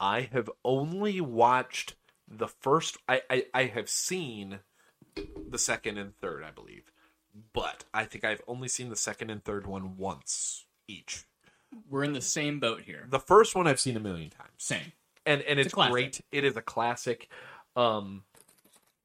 I 0.00 0.28
have 0.32 0.50
only 0.64 1.20
watched 1.20 1.94
the 2.26 2.48
first. 2.48 2.98
I, 3.08 3.22
I 3.30 3.46
I 3.54 3.64
have 3.64 3.88
seen 3.88 4.60
the 5.14 5.58
second 5.58 5.98
and 5.98 6.16
third, 6.18 6.44
I 6.44 6.50
believe, 6.50 6.92
but 7.52 7.84
I 7.92 8.04
think 8.04 8.24
I've 8.24 8.42
only 8.46 8.68
seen 8.68 8.90
the 8.90 8.96
second 8.96 9.30
and 9.30 9.42
third 9.42 9.66
one 9.66 9.96
once 9.96 10.66
each. 10.86 11.24
We're 11.88 12.04
in 12.04 12.12
the 12.12 12.20
same 12.20 12.60
boat 12.60 12.82
here. 12.82 13.06
The 13.10 13.18
first 13.18 13.54
one 13.54 13.66
I've 13.66 13.80
seen 13.80 13.96
a 13.96 14.00
million 14.00 14.30
times, 14.30 14.50
Same. 14.56 14.92
and 15.26 15.42
and 15.42 15.58
a 15.58 15.62
it's, 15.62 15.74
great. 15.74 16.20
It 16.32 16.44
is 16.44 16.56
a 16.56 16.62
classic. 16.62 17.28
Um, 17.76 18.24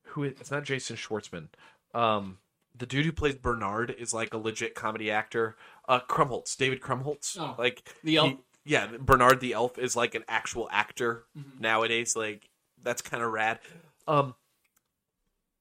who 0.07 0.23
is, 0.23 0.33
it's 0.39 0.51
not 0.51 0.63
Jason 0.63 0.95
Schwartzman. 0.95 1.49
Um, 1.93 2.39
the 2.75 2.85
dude 2.85 3.05
who 3.05 3.11
plays 3.11 3.35
Bernard 3.35 3.91
is 3.91 4.13
like 4.13 4.33
a 4.33 4.37
legit 4.37 4.73
comedy 4.75 5.11
actor. 5.11 5.55
Uh, 5.87 5.99
Krumholtz, 6.09 6.55
David 6.57 6.81
Krumholtz, 6.81 7.37
Oh. 7.39 7.55
like 7.57 7.83
The 8.03 8.17
elf. 8.17 8.29
he- 8.31 8.37
yeah, 8.65 8.87
Bernard 8.99 9.41
the 9.41 9.53
elf 9.53 9.77
is 9.77 9.95
like 9.95 10.15
an 10.15 10.23
actual 10.27 10.67
actor 10.71 11.25
Mm-hmm. 11.37 11.59
nowadays. 11.61 12.15
Like 12.15 12.49
that's 12.81 13.01
kind 13.01 13.21
of 13.21 13.31
rad. 13.31 13.59
Um, 14.07 14.35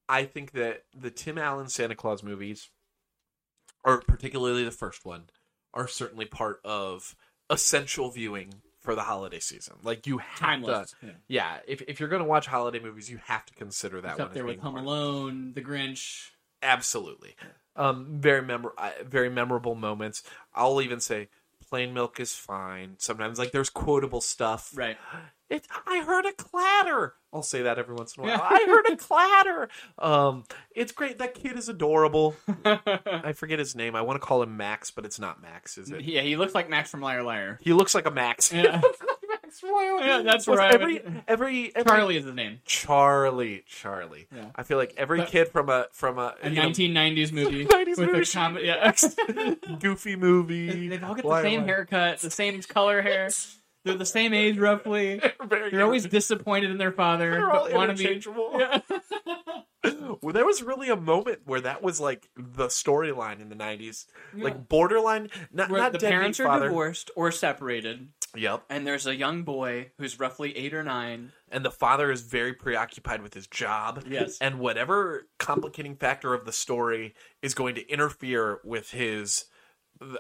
I 0.09 0.25
think 0.25 0.53
that 0.53 0.85
the 0.95 1.11
Tim 1.11 1.39
Allen 1.39 1.69
Santa 1.69 1.95
Claus 1.95 2.23
movies, 2.23 2.71
or 3.85 4.01
particularly 4.01 4.65
the 4.65 4.71
first 4.71 5.05
one, 5.05 5.31
are 5.75 5.89
certainly 5.89 6.25
part 6.27 6.61
of 6.65 7.15
essential 7.51 8.11
viewing 8.11 8.55
for 8.83 8.95
the 8.95 9.03
holiday 9.03 9.39
season. 9.39 9.77
Like 9.83 10.07
you 10.07 10.19
have 10.19 10.39
Timeless. 10.39 10.91
to, 11.01 11.07
Yeah. 11.07 11.13
yeah. 11.29 11.59
If 11.67 11.83
if 11.89 11.99
you're 12.01 12.09
going 12.09 12.23
to 12.23 12.29
watch 12.29 12.47
holiday 12.47 12.81
movies, 12.81 13.09
you 13.11 13.19
have 13.25 13.47
to 13.47 13.55
consider 13.55 14.01
that 14.03 14.11
It's 14.13 14.19
one 14.19 14.29
up 14.29 14.35
there 14.35 14.45
with 14.45 14.59
Home. 14.61 14.77
Alone, 14.77 15.53
The 15.55 15.63
Grinch. 15.63 16.31
Absolutely, 16.63 17.35
um, 17.75 18.07
very 18.21 18.43
memor- 18.43 18.75
uh, 18.79 18.91
very 19.05 19.29
memorable 19.29 19.75
moments. 19.75 20.23
I'll 20.55 20.81
even 20.81 21.01
say 21.01 21.29
plain 21.69 21.93
milk 21.93 22.21
is 22.21 22.35
fine. 22.35 22.95
Sometimes 22.99 23.39
like 23.39 23.51
there's 23.53 23.71
quotable 23.71 24.21
stuff. 24.21 24.71
Right. 24.75 24.97
It, 25.53 25.67
I 25.87 26.03
heard 26.07 26.25
a 26.27 26.33
clatter. 26.33 27.15
I'll 27.33 27.43
say 27.43 27.63
that 27.63 27.79
every 27.79 27.95
once 27.95 28.17
in 28.17 28.25
a 28.25 28.27
while. 28.27 28.41
I 28.43 28.65
heard 28.67 28.93
a 28.93 28.97
clatter. 29.03 29.69
Um, 29.99 30.45
it's 30.75 30.93
great. 30.93 31.19
That 31.19 31.35
kid 31.35 31.57
is 31.57 31.69
adorable. 31.69 32.35
I 32.65 33.33
forget 33.35 33.59
his 33.59 33.75
name. 33.75 33.95
I 33.97 34.03
want 34.03 34.21
to 34.21 34.27
call 34.27 34.43
him 34.43 34.57
Max, 34.57 34.91
but 34.91 35.05
it's 35.05 35.19
not 35.19 35.41
Max, 35.41 35.79
is 35.79 35.91
it? 35.91 36.03
Yeah, 36.03 36.23
he 36.23 36.37
looks 36.37 36.55
like 36.55 36.69
Max 36.69 36.91
from 36.91 37.01
Liar 37.01 37.23
Liar. 37.23 37.59
He 37.63 37.73
looks 37.73 37.95
like 37.95 38.07
a 38.07 38.11
Max. 38.11 38.53
Yeah. 38.53 38.81
yeah, 39.63 40.23
that's 40.25 40.47
right. 40.49 40.73
Every, 40.75 41.03
every 41.29 41.75
every 41.77 41.85
Charlie 41.85 42.17
is 42.17 42.25
his 42.25 42.35
name. 42.35 42.61
Charlie 42.65 43.65
Charlie. 43.67 44.27
Yeah. 44.35 44.47
I 44.55 44.63
feel 44.63 44.79
like 44.79 44.95
every 44.97 45.19
But- 45.21 45.29
kid 45.29 45.49
from 45.49 45.69
a 45.69 45.87
from 45.93 46.19
a, 46.19 46.35
A 46.43 46.51
you 46.51 46.57
know, 46.57 46.69
1990s 46.71 47.33
movie 47.33 47.67
90s 47.67 47.99
with 47.99 48.35
movie. 48.35 48.63
a. 48.63 48.65
Yeah. 48.67 49.55
goofy 49.79 50.17
movie. 50.17 50.89
they 50.89 50.99
all 51.01 51.15
get 51.15 51.25
the 51.25 51.43
same 51.43 51.65
haircut, 51.65 52.19
the 52.21 52.31
same 52.31 52.61
color 52.63 53.03
hair. 53.03 53.29
They're 53.85 53.97
the 53.97 54.07
same 54.07 54.33
age 54.33 54.59
roughly. 54.59 55.21
Very 55.49 55.71
They're 55.71 55.83
always 55.85 56.07
disappointed 56.07 56.71
in 56.71 56.79
their 56.79 56.93
father, 56.93 57.31
They're 57.33 57.51
all 57.51 57.69
but 57.71 57.97
be. 57.97 58.05
interchangeable. 58.05 58.53
Yeah. 58.59 58.81
well, 60.23 60.33
there 60.33 60.47
was 60.47 60.63
really 60.63 60.89
a 60.89 60.97
moment 60.97 61.41
where 61.45 61.61
that 61.61 61.83
was 61.83 62.01
like 62.01 62.29
the 62.37 62.69
storyline 62.69 63.41
in 63.41 63.49
the 63.49 63.57
'90s, 63.57 64.07
Yeah. 64.37 64.45
like 64.45 64.69
borderline. 64.69 65.31
Not 65.53 65.71
Where 65.71 65.81
not 65.81 65.93
the 65.93 65.99
parents 65.99 66.39
are 66.41 66.45
father. 66.47 66.69
divorced 66.69 67.11
or 67.17 67.33
separated, 67.33 68.09
Yep, 68.37 68.63
and 68.71 68.87
there's 68.87 69.07
a 69.07 69.17
young 69.17 69.43
boy 69.43 69.91
who's 69.99 70.19
roughly 70.21 70.57
eight 70.57 70.73
or 70.75 70.85
nine. 70.85 71.33
and 71.51 71.65
the 71.65 71.71
father 71.71 72.11
is 72.13 72.23
very 72.23 72.53
preoccupied 72.55 73.21
with 73.23 73.35
his 73.35 73.47
job. 73.49 74.05
Yes. 74.07 74.39
and 74.41 74.61
whatever 74.61 75.27
complicating 75.39 75.97
factor 75.97 76.33
of 76.35 76.45
the 76.45 76.53
story 76.53 77.15
is 77.43 77.55
going 77.55 77.75
to 77.75 77.89
interfere 77.91 78.61
with 78.65 78.91
his 78.93 79.47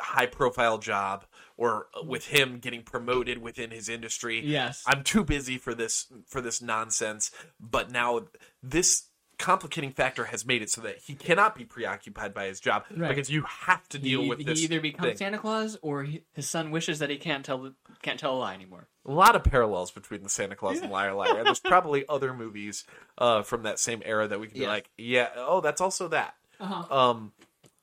high 0.00 0.26
profile 0.26 0.78
job 0.78 1.24
or 1.56 1.86
with 2.04 2.26
him 2.26 2.58
getting 2.58 2.82
promoted 2.82 3.38
within 3.38 3.70
his 3.70 3.88
industry. 3.88 4.40
Yes. 4.44 4.82
I'm 4.86 5.02
too 5.04 5.24
busy 5.24 5.58
for 5.58 5.74
this 5.74 6.06
for 6.26 6.40
this 6.40 6.60
nonsense. 6.62 7.30
But 7.60 7.90
now 7.90 8.22
this 8.62 9.04
complicating 9.38 9.90
factor 9.90 10.26
has 10.26 10.46
made 10.46 10.62
it 10.62 10.70
so 10.70 10.80
that 10.82 10.98
he 10.98 11.14
cannot 11.14 11.56
be 11.56 11.64
preoccupied 11.64 12.32
by 12.32 12.46
his 12.46 12.60
job 12.60 12.84
Right. 12.96 13.08
because 13.08 13.28
you 13.28 13.42
have 13.42 13.88
to 13.88 13.98
deal 13.98 14.22
he, 14.22 14.28
with 14.28 14.44
this. 14.44 14.60
he 14.60 14.66
either 14.66 14.80
becomes 14.80 15.08
thing. 15.08 15.16
Santa 15.16 15.38
Claus 15.38 15.76
or 15.82 16.04
he, 16.04 16.22
his 16.32 16.48
son 16.48 16.70
wishes 16.70 17.00
that 17.00 17.10
he 17.10 17.16
can't 17.16 17.44
tell 17.44 17.72
can't 18.02 18.20
tell 18.20 18.36
a 18.36 18.38
lie 18.38 18.54
anymore. 18.54 18.86
a 19.04 19.10
lot 19.10 19.34
of 19.34 19.42
parallels 19.42 19.90
between 19.90 20.22
the 20.22 20.28
Santa 20.28 20.54
Claus 20.54 20.78
and 20.80 20.92
Liar 20.92 21.12
Liar. 21.14 21.38
And 21.38 21.46
there's 21.46 21.58
probably 21.58 22.04
other 22.08 22.32
movies 22.32 22.84
uh, 23.18 23.42
from 23.42 23.64
that 23.64 23.80
same 23.80 24.00
era 24.04 24.28
that 24.28 24.38
we 24.38 24.46
can 24.46 24.54
be 24.54 24.60
Yes. 24.60 24.68
like, 24.68 24.90
yeah, 24.96 25.28
oh, 25.36 25.60
that's 25.60 25.80
also 25.80 26.06
that. 26.08 26.34
Uh-huh. 26.60 26.94
Um, 27.10 27.32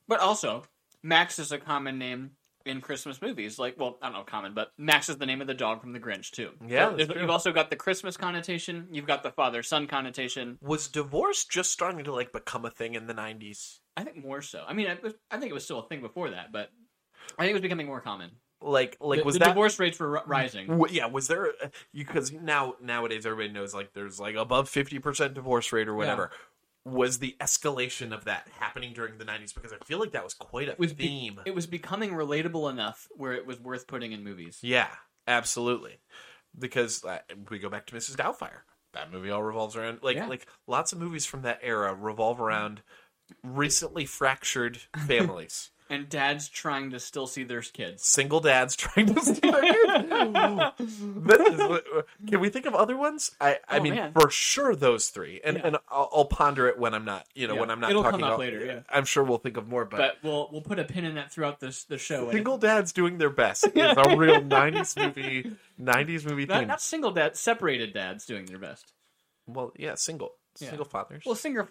But 0.08 0.20
also, 0.20 0.62
Max 1.02 1.38
is 1.38 1.52
a 1.52 1.58
common 1.58 1.98
name 1.98 2.30
in 2.66 2.80
Christmas 2.80 3.20
movies. 3.22 3.58
Like, 3.58 3.78
well, 3.78 3.98
I 4.02 4.06
don't 4.06 4.14
know 4.18 4.24
common, 4.24 4.54
but 4.54 4.72
Max 4.78 5.08
is 5.08 5.18
the 5.18 5.26
name 5.26 5.40
of 5.40 5.46
the 5.46 5.54
dog 5.54 5.80
from 5.80 5.92
The 5.92 6.00
Grinch 6.00 6.30
too. 6.30 6.50
Yeah, 6.66 6.96
So 6.96 7.14
you've 7.14 7.30
also 7.30 7.52
got 7.52 7.70
the 7.70 7.76
Christmas 7.76 8.16
connotation. 8.16 8.88
You've 8.90 9.06
got 9.06 9.22
the 9.22 9.30
father-son 9.30 9.86
connotation. 9.86 10.58
was 10.60 10.88
divorce 10.88 11.44
just 11.44 11.72
starting 11.72 12.04
to 12.04 12.12
like 12.12 12.32
become 12.32 12.64
a 12.64 12.70
thing 12.70 12.94
in 12.94 13.06
the 13.06 13.14
90s? 13.14 13.78
I 13.96 14.04
think 14.04 14.16
more 14.16 14.42
so. 14.42 14.64
I 14.66 14.72
mean, 14.72 14.86
I, 14.88 14.98
I 15.30 15.38
think 15.38 15.50
it 15.50 15.54
was 15.54 15.64
still 15.64 15.80
a 15.80 15.88
thing 15.88 16.00
before 16.00 16.30
that, 16.30 16.52
but 16.52 16.70
I 17.38 17.42
think 17.42 17.50
it 17.50 17.54
was 17.54 17.62
becoming 17.62 17.86
more 17.86 18.00
common. 18.00 18.30
Like, 18.62 18.98
like 19.00 19.20
the, 19.20 19.24
was 19.24 19.34
the 19.34 19.38
that 19.40 19.48
divorce 19.48 19.78
rates 19.78 19.98
were 19.98 20.20
rising? 20.26 20.66
W- 20.66 20.94
yeah, 20.94 21.06
was 21.06 21.28
there 21.28 21.48
because 21.94 22.30
now 22.30 22.74
nowadays 22.82 23.24
everybody 23.24 23.52
knows 23.52 23.72
like 23.72 23.94
there's 23.94 24.20
like 24.20 24.36
above 24.36 24.68
fifty 24.68 24.98
percent 24.98 25.32
divorce 25.32 25.72
rate 25.72 25.88
or 25.88 25.94
whatever. 25.94 26.30
Was 26.84 27.18
the 27.18 27.36
escalation 27.40 28.12
of 28.14 28.24
that 28.24 28.48
happening 28.58 28.94
during 28.94 29.18
the 29.18 29.24
nineties? 29.24 29.52
Because 29.52 29.72
I 29.72 29.76
feel 29.84 29.98
like 30.00 30.12
that 30.12 30.24
was 30.24 30.34
quite 30.34 30.68
a 30.68 30.72
It 30.72 30.78
was 30.78 30.92
be- 30.94 31.36
it 31.44 31.54
was 31.54 31.66
becoming 31.66 32.10
relatable 32.12 32.70
enough 32.70 33.06
where 33.10 33.32
it 33.34 33.46
was 33.46 33.60
worth 33.60 33.86
putting 33.86 34.12
in 34.12 34.24
movies. 34.24 34.58
yeah, 34.62 34.88
absolutely. 35.26 36.00
Because 36.58 37.04
uh, 37.04 37.18
we 37.50 37.58
go 37.58 37.68
back 37.68 37.86
to 37.88 37.94
Mrs. 37.94 38.16
Doubtfire. 38.16 38.62
That 38.94 39.12
movie 39.12 39.30
all 39.30 39.42
revolves 39.42 39.76
around 39.76 40.00
like 40.02 40.16
Yeah. 40.16 40.26
like 40.26 40.46
lots 40.66 40.92
of 40.92 40.98
movies 40.98 41.26
from 41.26 41.42
that 41.42 41.60
era 41.62 41.94
revolve 41.94 42.40
around 42.40 42.82
recently 43.44 44.06
fractured 44.06 44.78
families. 45.06 45.70
And 45.90 46.08
dads 46.08 46.48
trying 46.48 46.90
to 46.92 47.00
still 47.00 47.26
see 47.26 47.42
their 47.42 47.60
kids. 47.62 48.06
Single 48.06 48.38
dads 48.40 48.76
trying 48.84 49.12
to 49.12 49.20
see 49.20 49.32
their 49.40 49.60
kids. 49.60 50.80
Is- 50.80 51.80
Can 52.28 52.40
we 52.40 52.48
think 52.48 52.66
of 52.66 52.74
other 52.74 52.96
ones? 52.96 53.32
I, 53.40 53.58
I 53.68 53.78
Oh, 53.78 53.82
mean, 53.82 53.94
man. 53.96 54.12
for 54.12 54.30
sure 54.30 54.74
those 54.76 55.08
three, 55.08 55.40
and 55.44 55.56
Yeah. 55.56 55.66
and 55.66 55.76
I'll, 55.88 56.08
I'll 56.14 56.24
ponder 56.26 56.68
it 56.68 56.78
when 56.78 56.94
I'm 56.94 57.04
not, 57.04 57.26
you 57.34 57.48
know, 57.48 57.54
Yeah. 57.54 57.60
when 57.60 57.70
I'm 57.70 57.80
not 57.80 57.90
It'll 57.90 58.02
come 58.02 58.12
talking 58.12 58.24
up 58.24 58.30
about- 58.34 58.38
later, 58.40 58.64
yeah. 58.64 58.80
I'm 58.88 59.04
sure 59.04 59.24
we'll 59.24 59.38
think 59.38 59.56
of 59.56 59.66
more, 59.68 59.84
but, 59.84 59.98
But 59.98 60.16
we'll 60.22 60.48
we'll 60.52 60.62
put 60.62 60.78
a 60.78 60.84
pin 60.84 61.04
in 61.04 61.16
that 61.16 61.32
throughout 61.32 61.60
this 61.60 61.84
the 61.84 61.98
show. 61.98 62.24
and 62.24 62.32
single 62.32 62.56
dads 62.58 62.92
doing 62.92 63.18
their 63.18 63.30
best 63.30 63.66
is 63.74 63.96
a 63.96 64.16
real 64.16 64.40
'90s 64.40 64.96
movie, 64.96 65.50
'90s 65.80 66.24
movie 66.24 66.46
Not, 66.46 66.58
thing. 66.60 66.68
not 66.68 66.80
single 66.80 67.10
dads, 67.10 67.40
separated 67.40 67.92
dads 67.92 68.26
doing 68.26 68.46
their 68.46 68.58
best. 68.58 68.92
Well, 69.46 69.72
yeah, 69.76 69.96
single, 69.96 70.30
Yeah. 70.58 70.68
single 70.70 70.84
fathers. 70.84 71.22
Well, 71.24 71.34
single. 71.34 71.66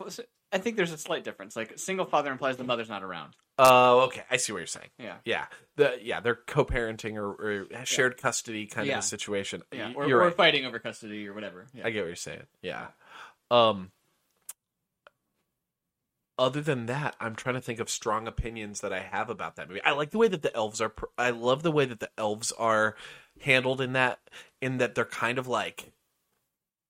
I 0.52 0.58
think 0.58 0.78
there's 0.78 0.92
a 0.94 0.98
slight 0.98 1.24
difference. 1.24 1.56
Like 1.56 1.78
single 1.78 2.06
father 2.06 2.32
implies 2.32 2.58
the 2.58 2.64
mother's 2.64 2.90
not 2.90 3.04
around. 3.04 3.36
Oh, 3.58 4.02
okay, 4.08 4.24
I 4.32 4.38
see 4.38 4.54
what 4.54 4.60
you're 4.60 4.68
saying. 4.68 4.88
Yeah. 4.98 5.18
Yeah, 5.26 5.46
the 5.76 5.98
yeah, 6.02 6.22
they're 6.22 6.40
co-parenting 6.48 7.16
or, 7.16 7.32
or 7.34 7.86
shared 7.86 8.18
custody 8.18 8.66
kind 8.68 8.88
Yeah. 8.88 9.00
of 9.00 9.04
a 9.04 9.08
situation. 9.08 9.64
Yeah, 9.72 9.92
or, 9.96 10.08
you're 10.08 10.20
or 10.22 10.26
right. 10.28 10.36
fighting 10.36 10.66
over 10.66 10.80
custody 10.80 11.28
or 11.28 11.34
whatever. 11.34 11.68
Yeah. 11.74 11.86
I 11.86 11.90
get 11.90 12.02
what 12.02 12.08
you're 12.08 12.16
saying. 12.16 12.44
Yeah. 12.62 12.88
Um 13.52 13.92
other 16.38 16.62
than 16.62 16.86
that, 16.86 17.18
I'm 17.20 17.36
trying 17.36 17.56
to 17.56 17.62
think 17.62 17.82
of 17.82 17.90
strong 17.90 18.26
opinions 18.26 18.80
that 18.80 18.94
I 18.94 19.00
have 19.02 19.30
about 19.30 19.58
that 19.58 19.68
movie. 19.68 19.84
I 19.84 19.92
like 19.92 20.12
the 20.12 20.18
way 20.18 20.30
that 20.30 20.42
the 20.42 20.56
elves 20.56 20.80
are 20.80 20.88
pr- 20.88 21.06
I 21.18 21.32
love 21.32 21.64
the 21.64 21.72
way 21.72 21.84
that 21.84 22.00
the 22.00 22.10
elves 22.18 22.54
are 22.54 22.96
handled 23.42 23.82
in 23.82 23.92
that 23.94 24.20
in 24.62 24.78
that 24.78 24.96
they're 24.96 25.04
kind 25.04 25.38
of 25.38 25.48
like 25.48 25.92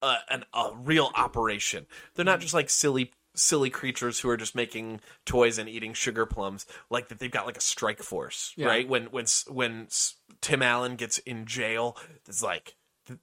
a, 0.02 0.16
an, 0.30 0.46
a 0.54 0.70
real 0.76 1.12
operation. 1.16 1.86
They're 2.16 2.26
not 2.26 2.40
just 2.42 2.54
like 2.54 2.70
silly 2.70 3.12
silly 3.36 3.70
creatures 3.70 4.20
who 4.20 4.30
are 4.30 4.36
just 4.38 4.56
making 4.56 5.00
toys 5.26 5.58
and 5.60 5.70
eating 5.70 5.94
sugar 5.94 6.26
plums 6.26 6.66
like 6.90 7.08
that 7.08 7.20
they've 7.20 7.32
got 7.32 7.46
like 7.46 7.56
a 7.58 7.62
strike 7.62 8.02
force 8.02 8.54
Yeah. 8.58 8.66
right 8.68 8.90
when 8.90 9.06
when 9.12 9.26
when 9.48 9.88
tim 10.42 10.62
allen 10.64 10.96
gets 10.96 11.20
in 11.20 11.46
jail 11.46 11.96
it's 12.28 12.42
like 12.44 12.76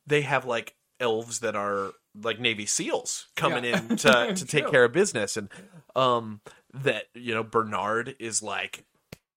they 0.07 0.23
have 0.23 0.47
like 0.47 0.75
elves 1.01 1.41
that 1.41 1.57
are 1.57 1.91
like 2.23 2.41
navy 2.41 2.67
seals 2.67 3.27
coming 3.35 3.65
Yeah. 3.65 3.79
in 3.91 3.97
to, 3.99 4.33
to 4.37 4.47
take 4.47 4.71
care 4.71 4.85
of 4.85 4.93
business 4.93 5.37
and 5.37 5.51
um 5.97 6.41
that 6.73 7.07
you 7.15 7.35
know 7.35 7.43
bernard 7.43 8.15
is 8.21 8.43
like 8.43 8.85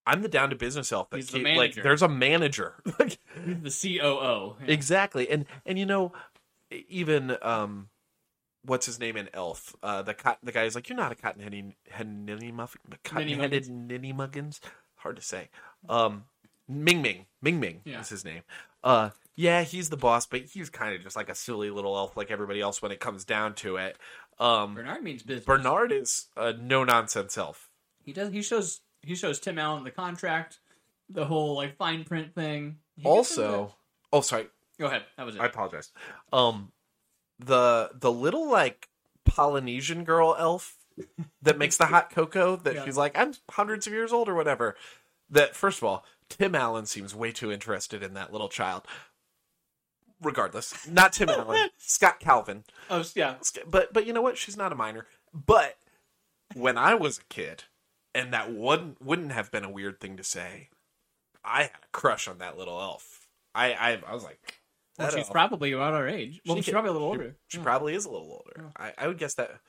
i'm 0.06 0.22
the 0.22 0.30
down 0.30 0.52
to 0.52 0.56
business 0.56 0.92
elf 0.94 1.08
He's 1.14 1.30
the 1.30 1.44
keep- 1.44 1.58
like 1.58 1.74
there's 1.76 2.04
a 2.04 2.08
manager 2.08 2.76
The 3.36 3.70
COO. 4.00 4.56
Yeah. 4.62 4.72
exactly 4.74 5.30
and 5.30 5.46
and 5.66 5.78
you 5.80 5.86
know 5.86 6.14
even 6.72 7.38
um 7.42 7.90
what's 8.66 8.86
his 8.86 9.00
name 9.00 9.16
in 9.18 9.30
elf 9.34 9.76
uh 9.84 10.02
the 10.02 10.14
cot- 10.14 10.40
the 10.44 10.52
guy 10.52 10.64
is 10.64 10.76
like 10.76 10.90
you're 10.90 10.98
not 10.98 11.12
a 11.12 11.16
cotton 11.16 11.42
headed 11.42 12.08
ninny 12.08 12.52
muffin 12.52 12.82
cotton 13.04 13.28
headed 13.40 13.70
ninny 13.70 14.14
muggins 14.14 14.60
hard 14.96 15.16
to 15.16 15.22
say 15.22 15.50
um 15.88 16.26
ming 16.68 17.02
ming 17.02 17.26
ming 17.42 17.60
ming 17.60 17.82
Yeah. 17.86 18.02
is 18.02 18.10
his 18.10 18.26
name 18.26 18.42
uh 18.84 19.10
yeah 19.36 19.64
he's 19.64 19.90
the 19.90 19.98
boss 19.98 20.28
but 20.28 20.42
he's 20.42 20.70
kind 20.70 20.94
of 20.96 21.02
just 21.02 21.16
like 21.16 21.30
a 21.30 21.36
silly 21.36 21.70
little 21.70 21.96
elf 21.96 22.18
like 22.18 22.32
everybody 22.32 22.60
else 22.62 22.82
when 22.82 22.92
it 22.92 23.00
comes 23.00 23.24
down 23.26 23.56
to 23.56 23.78
it 23.78 23.98
um 24.40 24.76
Bernard 24.76 25.04
means 25.04 25.24
business. 25.24 25.46
bernard 25.46 25.92
is 25.92 26.28
a 26.38 26.54
no 26.54 26.84
nonsense 26.84 27.38
elf 27.38 27.70
He 28.04 28.14
does. 28.14 28.32
He 28.32 28.42
shows. 28.42 28.82
He 29.02 29.16
shows 29.16 29.40
Tim 29.40 29.58
Allen 29.58 29.84
the 29.86 29.92
contract, 29.92 30.60
the 31.10 31.26
whole 31.26 31.56
like 31.56 31.78
fine 31.78 32.04
print 32.04 32.34
thing. 32.36 32.78
He 32.98 33.04
also 33.06 33.76
oh 34.12 34.20
sorry. 34.22 34.48
Go 34.80 34.86
ahead. 34.88 35.04
That 35.18 35.26
was 35.26 35.36
it. 35.36 35.42
I 35.42 35.46
apologize. 35.46 35.92
Um, 36.34 36.72
the 37.40 37.92
the 37.94 38.12
little 38.12 38.50
like 38.50 38.90
Polynesian 39.26 40.04
girl 40.04 40.36
elf 40.40 40.76
that 41.42 41.58
makes 41.58 41.78
the 41.78 41.86
hot 41.86 42.10
cocoa 42.10 42.56
that 42.58 42.76
Yeah. 42.76 42.86
she's 42.86 42.98
like 42.98 43.18
I'm 43.18 43.34
hundreds 43.52 43.88
of 43.88 43.94
years 43.94 44.12
old 44.12 44.28
or 44.30 44.36
whatever. 44.36 44.76
That 45.30 45.56
first 45.56 45.78
of 45.78 45.84
all, 45.84 46.04
Tim 46.28 46.56
Allen 46.56 46.86
seems 46.86 47.14
way 47.16 47.32
too 47.32 47.52
interested 47.52 48.02
in 48.04 48.14
that 48.16 48.32
little 48.32 48.50
child. 48.50 48.86
Regardless, 50.22 50.86
not 50.86 51.14
Tim 51.14 51.30
Allen, 51.30 51.70
Scott 51.78 52.20
Calvin. 52.20 52.66
oh 52.90 53.06
yeah. 53.16 53.36
But 53.66 53.94
but 53.94 54.06
you 54.06 54.12
know 54.12 54.22
what? 54.22 54.38
She's 54.38 54.58
not 54.58 54.74
a 54.74 54.76
minor. 54.76 55.08
But 55.34 55.78
when 56.56 56.78
I 56.78 56.94
was 56.96 57.20
a 57.20 57.34
kid, 57.34 57.64
and 58.14 58.34
that 58.34 58.52
wouldn't 58.52 59.02
wouldn't 59.02 59.32
have 59.32 59.50
been 59.50 59.64
a 59.64 59.70
weird 59.70 60.02
thing 60.02 60.18
to 60.18 60.24
say. 60.24 60.70
I 61.46 61.62
had 61.62 61.72
a 61.84 61.88
crush 61.94 62.28
on 62.28 62.40
that 62.40 62.58
little 62.58 62.82
elf. 62.82 63.28
I 63.56 63.72
I, 63.72 64.02
I 64.06 64.14
was 64.14 64.26
like, 64.26 64.59
Well, 65.00 65.12
she's 65.12 65.30
probably 65.30 65.72
about 65.72 65.94
our 65.94 66.08
age. 66.08 66.42
Well, 66.46 66.56
She 66.58 66.62
she's 66.62 66.66
could- 66.66 66.74
probably 66.74 66.90
a 66.90 66.94
little 66.94 67.08
she- 67.14 67.20
older. 67.20 67.36
She, 67.48 67.58
hmm. 67.58 67.64
probably 67.64 67.96
is 67.96 68.06
a 68.06 68.10
little 68.12 68.32
older. 68.32 68.70
Hmm. 68.76 68.82
I, 68.84 68.94
I 68.98 69.08
would 69.08 69.18
guess 69.18 69.34
that. 69.36 69.60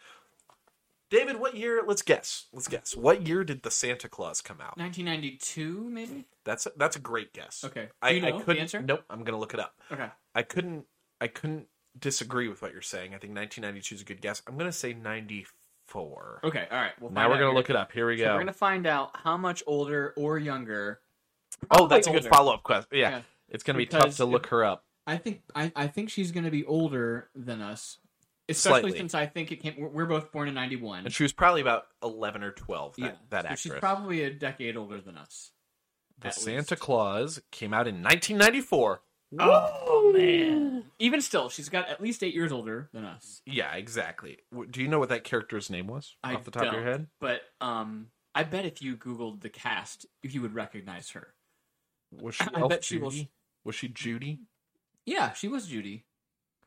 David, 1.11 1.41
what 1.41 1.57
year? 1.57 1.83
Let's 1.85 2.03
guess. 2.03 2.47
Let's 2.53 2.69
guess. 2.69 2.95
What 2.97 3.27
year 3.27 3.43
did 3.43 3.63
the 3.65 3.71
Santa 3.71 4.09
Claus 4.09 4.41
come 4.41 4.61
out? 4.61 4.77
1992, 4.79 5.89
maybe. 5.91 6.27
That's 6.45 6.67
a, 6.67 6.73
that's 6.77 6.95
a 6.95 7.01
great 7.01 7.33
guess. 7.33 7.65
Okay. 7.65 7.87
Do 7.87 7.89
I, 8.01 8.11
you 8.11 8.21
know 8.21 8.29
I 8.29 8.39
the 8.39 8.45
couldn't. 8.45 8.63
answer? 8.63 8.81
Nope. 8.81 9.03
I'm 9.11 9.25
gonna 9.25 9.39
look 9.39 9.53
it 9.55 9.59
up. 9.61 9.75
Okay. 9.91 10.07
I 10.35 10.43
couldn't. 10.43 10.85
I 11.21 11.27
couldn't 11.27 11.67
disagree 11.99 12.47
with 12.49 12.63
what 12.63 12.73
you're 12.73 12.81
saying. 12.83 13.09
I 13.15 13.19
think 13.19 13.35
1992 13.35 13.95
is 13.97 14.01
a 14.03 14.05
good 14.05 14.21
guess. 14.21 14.41
I'm 14.47 14.57
gonna 14.57 14.71
say 14.71 14.93
94. 14.95 16.41
Okay. 16.45 16.67
All 16.71 16.79
right. 16.79 16.93
We'll 17.01 17.11
Now 17.11 17.29
we're 17.29 17.35
gonna 17.35 17.47
here. 17.47 17.55
look 17.55 17.71
it 17.71 17.77
up. 17.77 17.91
Here 17.91 18.07
we 18.07 18.17
So 18.19 18.25
go. 18.27 18.33
we're 18.35 18.39
gonna 18.41 18.53
find 18.53 18.87
out 18.87 19.11
how 19.15 19.37
much 19.37 19.65
older 19.67 20.15
or 20.17 20.39
younger. 20.39 21.01
Oh, 21.73 21.89
that's 21.89 22.07
a 22.07 22.13
good 22.13 22.27
follow 22.27 22.55
up 22.55 22.63
question. 22.63 22.89
Yeah, 22.93 23.11
Yeah. 23.11 23.21
it's 23.49 23.65
gonna 23.65 23.79
be 23.79 23.87
tough 23.87 24.17
to 24.19 24.25
look 24.25 24.47
her 24.47 24.65
up. 24.65 24.85
I 25.11 25.17
think 25.17 25.43
I, 25.55 25.73
I 25.75 25.87
think 25.89 26.09
she's 26.09 26.31
gonna 26.31 26.51
be 26.51 26.65
older 26.65 27.31
than 27.35 27.61
us, 27.61 27.99
especially 28.49 28.81
Slightly. 28.83 28.99
since 28.99 29.15
I 29.15 29.27
think 29.27 29.51
it 29.51 29.57
came. 29.57 29.75
We're, 29.77 29.89
we're 29.89 30.07
both 30.07 30.31
born 30.31 30.47
in 30.47 30.55
'91. 30.55 31.07
And 31.07 31.13
she 31.13 31.25
was 31.25 31.33
probably 31.33 31.61
about 31.61 31.87
11 32.03 32.45
or 32.45 32.53
12. 32.53 32.97
That, 32.97 33.03
yeah, 33.03 33.13
that 33.31 33.43
so 33.43 33.47
actress. 33.47 33.61
she's 33.61 33.73
probably 33.73 34.23
a 34.23 34.31
decade 34.31 34.77
older 34.77 35.01
than 35.01 35.17
us. 35.17 35.51
the 36.21 36.31
Santa 36.31 36.75
least. 36.75 36.79
Claus 36.79 37.41
came 37.51 37.75
out 37.75 37.89
in 37.89 37.97
1994. 38.03 39.03
Oh 39.39 40.13
man! 40.13 40.85
Even 40.99 41.21
still, 41.21 41.49
she's 41.49 41.69
got 41.69 41.89
at 41.89 42.01
least 42.01 42.23
eight 42.23 42.35
years 42.35 42.53
older 42.53 42.89
than 42.93 43.05
us. 43.05 43.43
Yeah, 43.47 43.75
exactly. 43.75 44.39
Do 44.71 44.81
you 44.81 44.89
know 44.89 44.99
what 45.01 45.09
that 45.09 45.25
character's 45.25 45.71
name 45.71 45.87
was 45.89 46.17
I 46.23 46.35
off 46.35 46.45
the 46.45 46.51
top 46.53 46.67
of 46.67 46.73
your 46.73 46.85
head? 46.85 47.09
But 47.21 47.43
um, 47.61 48.09
I 48.35 48.45
bet 48.45 48.65
if 48.65 48.81
you 48.81 48.97
Googled 48.97 49.41
the 49.41 49.49
cast, 49.49 50.07
you 50.23 50.41
would 50.43 50.55
recognize 50.55 51.11
her. 51.11 51.35
Was 52.13 52.37
she? 52.37 52.45
I 52.55 52.67
bet 52.67 52.85
she 52.85 52.99
Judy? 52.99 53.31
Was 53.65 53.75
she 53.75 53.89
Judy? 53.89 54.41
Yeah, 55.07 55.33
she 55.33 55.49
was 55.49 55.67
Judy. 55.67 56.05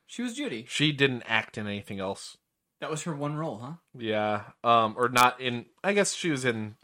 She 0.05 0.21
was 0.21 0.33
Judy. 0.35 0.65
She 0.67 0.91
didn't 0.91 1.23
act 1.27 1.57
in 1.57 1.67
anything 1.67 1.99
else. 1.99 2.37
That 2.81 2.89
was 2.89 3.03
her 3.03 3.15
one 3.15 3.35
role, 3.35 3.59
huh? 3.59 3.71
Yeah, 3.97 4.41
um, 4.63 4.95
or 4.97 5.07
not 5.09 5.39
in. 5.39 5.65
I 5.83 5.93
guess 5.93 6.13
she 6.13 6.29
was 6.29 6.43
in 6.43 6.75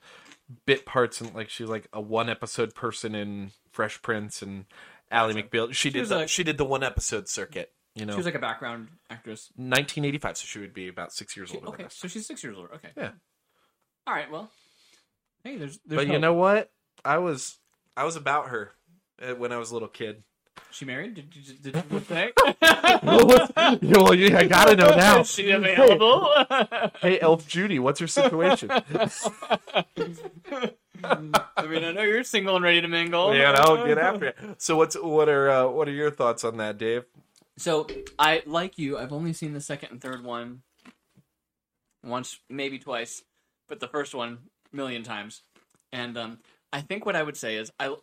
bit 0.66 0.86
parts 0.86 1.22
and 1.22 1.34
like 1.36 1.50
she 1.50 1.62
was 1.64 1.70
like 1.70 1.88
a 1.94 2.02
one 2.02 2.30
episode 2.30 2.74
person 2.74 3.14
in 3.16 3.52
Fresh 3.72 4.02
Prince 4.02 4.42
and 4.42 4.66
Ally 5.12 5.34
McBeal. 5.34 5.74
She, 5.74 5.90
did 5.90 6.00
was 6.00 6.10
the, 6.10 6.16
like- 6.20 6.30
she 6.30 6.44
did 6.44 6.58
the 6.58 6.66
one 6.66 6.84
episode 6.84 7.28
circuit. 7.28 7.72
You 7.96 8.06
know, 8.06 8.14
She 8.14 8.18
was 8.18 8.26
like 8.26 8.36
a 8.36 8.40
background 8.40 8.88
actress. 9.10 9.50
1985, 9.58 10.38
so 10.38 10.46
she 10.46 10.60
would 10.60 10.74
be 10.74 10.88
about 10.88 11.12
six 11.12 11.36
years 11.36 11.52
older. 11.54 11.68
Okay, 11.68 11.78
than 11.78 11.86
us. 11.88 11.96
so 11.96 12.08
she's 12.08 12.26
six 12.26 12.44
years 12.44 12.56
older. 12.56 12.74
Okay. 12.76 12.90
Yeah. 12.96 13.12
All 14.08 14.14
right. 14.14 14.32
Well, 14.32 14.50
hey, 15.44 15.58
there's. 15.58 15.80
there's 15.86 15.98
But 16.02 16.08
you 16.08 16.14
hope. 16.14 16.22
know 16.22 16.34
what? 16.34 16.72
I 17.04 17.18
was 17.18 17.58
I 17.98 18.06
was 18.06 18.16
about 18.16 18.50
her 18.50 18.72
uh, 19.22 19.34
when 19.36 19.52
I 19.52 19.58
was 19.58 19.72
a 19.72 19.74
little 19.74 19.88
kid. 19.90 20.24
She 20.72 20.86
married? 20.86 21.16
Did 21.16 21.36
you 21.36 21.42
did 21.56 21.84
you 21.92 22.00
say? 22.02 22.32
well, 23.04 24.14
yeah, 24.14 24.38
I 24.38 24.46
gotta 24.48 24.76
know 24.76 24.96
now. 24.96 25.20
Is 25.22 25.32
she 25.32 25.52
available? 25.52 26.34
Hey, 27.02 27.20
Elf 27.20 27.48
Judy, 27.48 27.80
what's 27.80 28.00
your 28.00 28.08
situation? 28.08 28.70
I 28.72 28.82
mean, 31.68 31.84
I 31.84 31.92
know 31.92 32.02
you're 32.04 32.24
single 32.24 32.56
and 32.56 32.64
ready 32.64 32.82
to 32.82 32.88
mingle. 32.88 33.34
yeah, 33.36 33.52
no, 33.54 33.86
get 33.86 33.98
after 33.98 34.28
it. 34.28 34.38
So, 34.58 34.76
what's 34.76 34.96
what 34.96 35.30
are 35.30 35.50
uh, 35.50 35.68
what 35.68 35.88
are 35.88 35.94
your 35.94 36.12
thoughts 36.12 36.44
on 36.44 36.58
that, 36.58 36.78
Dave? 36.78 37.06
So 37.60 37.88
I 38.18 38.42
like 38.46 38.78
you. 38.78 38.98
I've 38.98 39.12
only 39.12 39.34
seen 39.34 39.54
the 39.54 39.60
second 39.60 39.92
and 39.92 40.02
third 40.02 40.24
one 40.24 40.62
once, 42.06 42.40
maybe 42.50 42.80
twice, 42.80 43.22
but 43.68 43.82
the 43.82 43.88
first 43.88 44.16
one 44.16 44.38
a 44.72 44.76
million 44.76 45.04
times. 45.04 45.42
And 45.92 46.18
um, 46.18 46.40
I 46.72 46.80
think 46.80 47.06
what 47.06 47.18
I 47.18 47.24
would 47.24 47.36
say 47.36 47.58
is 47.58 47.70
I, 47.78 47.94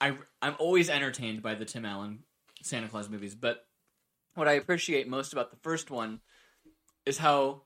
I, 0.00 0.16
I'm 0.40 0.56
always 0.58 0.88
entertained 0.90 1.42
by 1.42 1.54
the 1.54 1.64
Tim 1.64 1.84
Allen 1.84 2.20
Santa 2.62 2.88
Claus 2.88 3.08
movies, 3.08 3.34
but 3.34 3.66
what 4.34 4.48
I 4.48 4.52
appreciate 4.52 5.08
most 5.08 5.32
about 5.32 5.50
the 5.50 5.58
first 5.62 5.90
one 5.90 6.20
is 7.04 7.18
how 7.18 7.62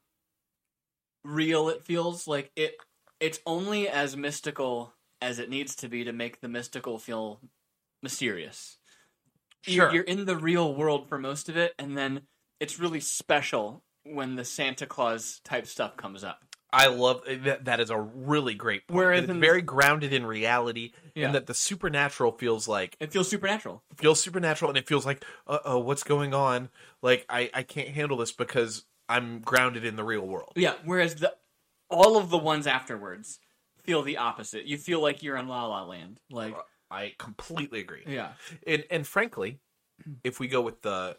real 1.24 1.68
it 1.68 1.84
feels. 1.84 2.26
Like 2.26 2.50
it, 2.56 2.74
it's 3.20 3.40
only 3.46 3.88
as 3.88 4.16
mystical 4.16 4.94
as 5.20 5.38
it 5.38 5.50
needs 5.50 5.76
to 5.76 5.88
be 5.88 6.04
to 6.04 6.12
make 6.12 6.40
the 6.40 6.48
mystical 6.48 6.98
feel 6.98 7.40
mysterious 8.02 8.78
you're, 9.66 9.86
Sure. 9.86 9.94
you're 9.94 10.04
in 10.04 10.24
the 10.24 10.36
real 10.36 10.74
world 10.74 11.08
for 11.08 11.18
most 11.18 11.48
of 11.48 11.56
it, 11.56 11.74
and 11.78 11.96
then 11.96 12.22
it's 12.60 12.78
really 12.78 13.00
special 13.00 13.84
when 14.04 14.36
the 14.36 14.44
Santa 14.44 14.86
Claus 14.86 15.40
type 15.44 15.66
stuff 15.66 15.96
comes 15.96 16.24
up. 16.24 16.40
I 16.72 16.86
love 16.86 17.22
that. 17.26 17.66
That 17.66 17.80
is 17.80 17.90
a 17.90 17.98
really 18.00 18.54
great 18.54 18.86
point. 18.86 18.96
Whereas 18.96 19.24
It's 19.24 19.32
very 19.32 19.60
grounded 19.62 20.12
in 20.12 20.24
reality, 20.24 20.92
Yeah. 21.14 21.26
and 21.26 21.34
that 21.34 21.46
the 21.46 21.54
supernatural 21.54 22.32
feels 22.32 22.66
like 22.66 22.96
It 22.98 23.12
feels 23.12 23.28
supernatural. 23.28 23.82
feels 23.96 24.20
supernatural, 24.20 24.70
and 24.70 24.78
it 24.78 24.86
feels 24.88 25.04
like, 25.04 25.24
uh 25.46 25.58
oh, 25.64 25.78
what's 25.78 26.02
going 26.02 26.32
on? 26.34 26.70
Like 27.02 27.26
I 27.28 27.50
I 27.52 27.62
can't 27.62 27.88
handle 27.88 28.16
this 28.16 28.32
because 28.32 28.84
I'm 29.08 29.40
grounded 29.40 29.84
in 29.84 29.96
the 29.96 30.04
real 30.04 30.26
world. 30.26 30.52
Yeah. 30.56 30.74
Whereas 30.84 31.16
the 31.16 31.34
all 31.90 32.16
of 32.16 32.30
the 32.30 32.38
ones 32.38 32.66
afterwards 32.66 33.38
feel 33.82 34.00
the 34.02 34.16
opposite. 34.16 34.64
You 34.64 34.78
feel 34.78 35.00
like 35.02 35.22
you're 35.22 35.36
in 35.36 35.48
La 35.48 35.66
La 35.66 35.84
Land. 35.84 36.20
Like 36.30 36.54
I 36.90 37.14
completely 37.18 37.80
agree. 37.80 38.04
yeah, 38.06 38.32
And 38.66 38.84
and 38.90 39.06
frankly, 39.06 39.58
if 40.24 40.40
we 40.40 40.48
go 40.48 40.60
with 40.62 40.80
the 40.82 41.18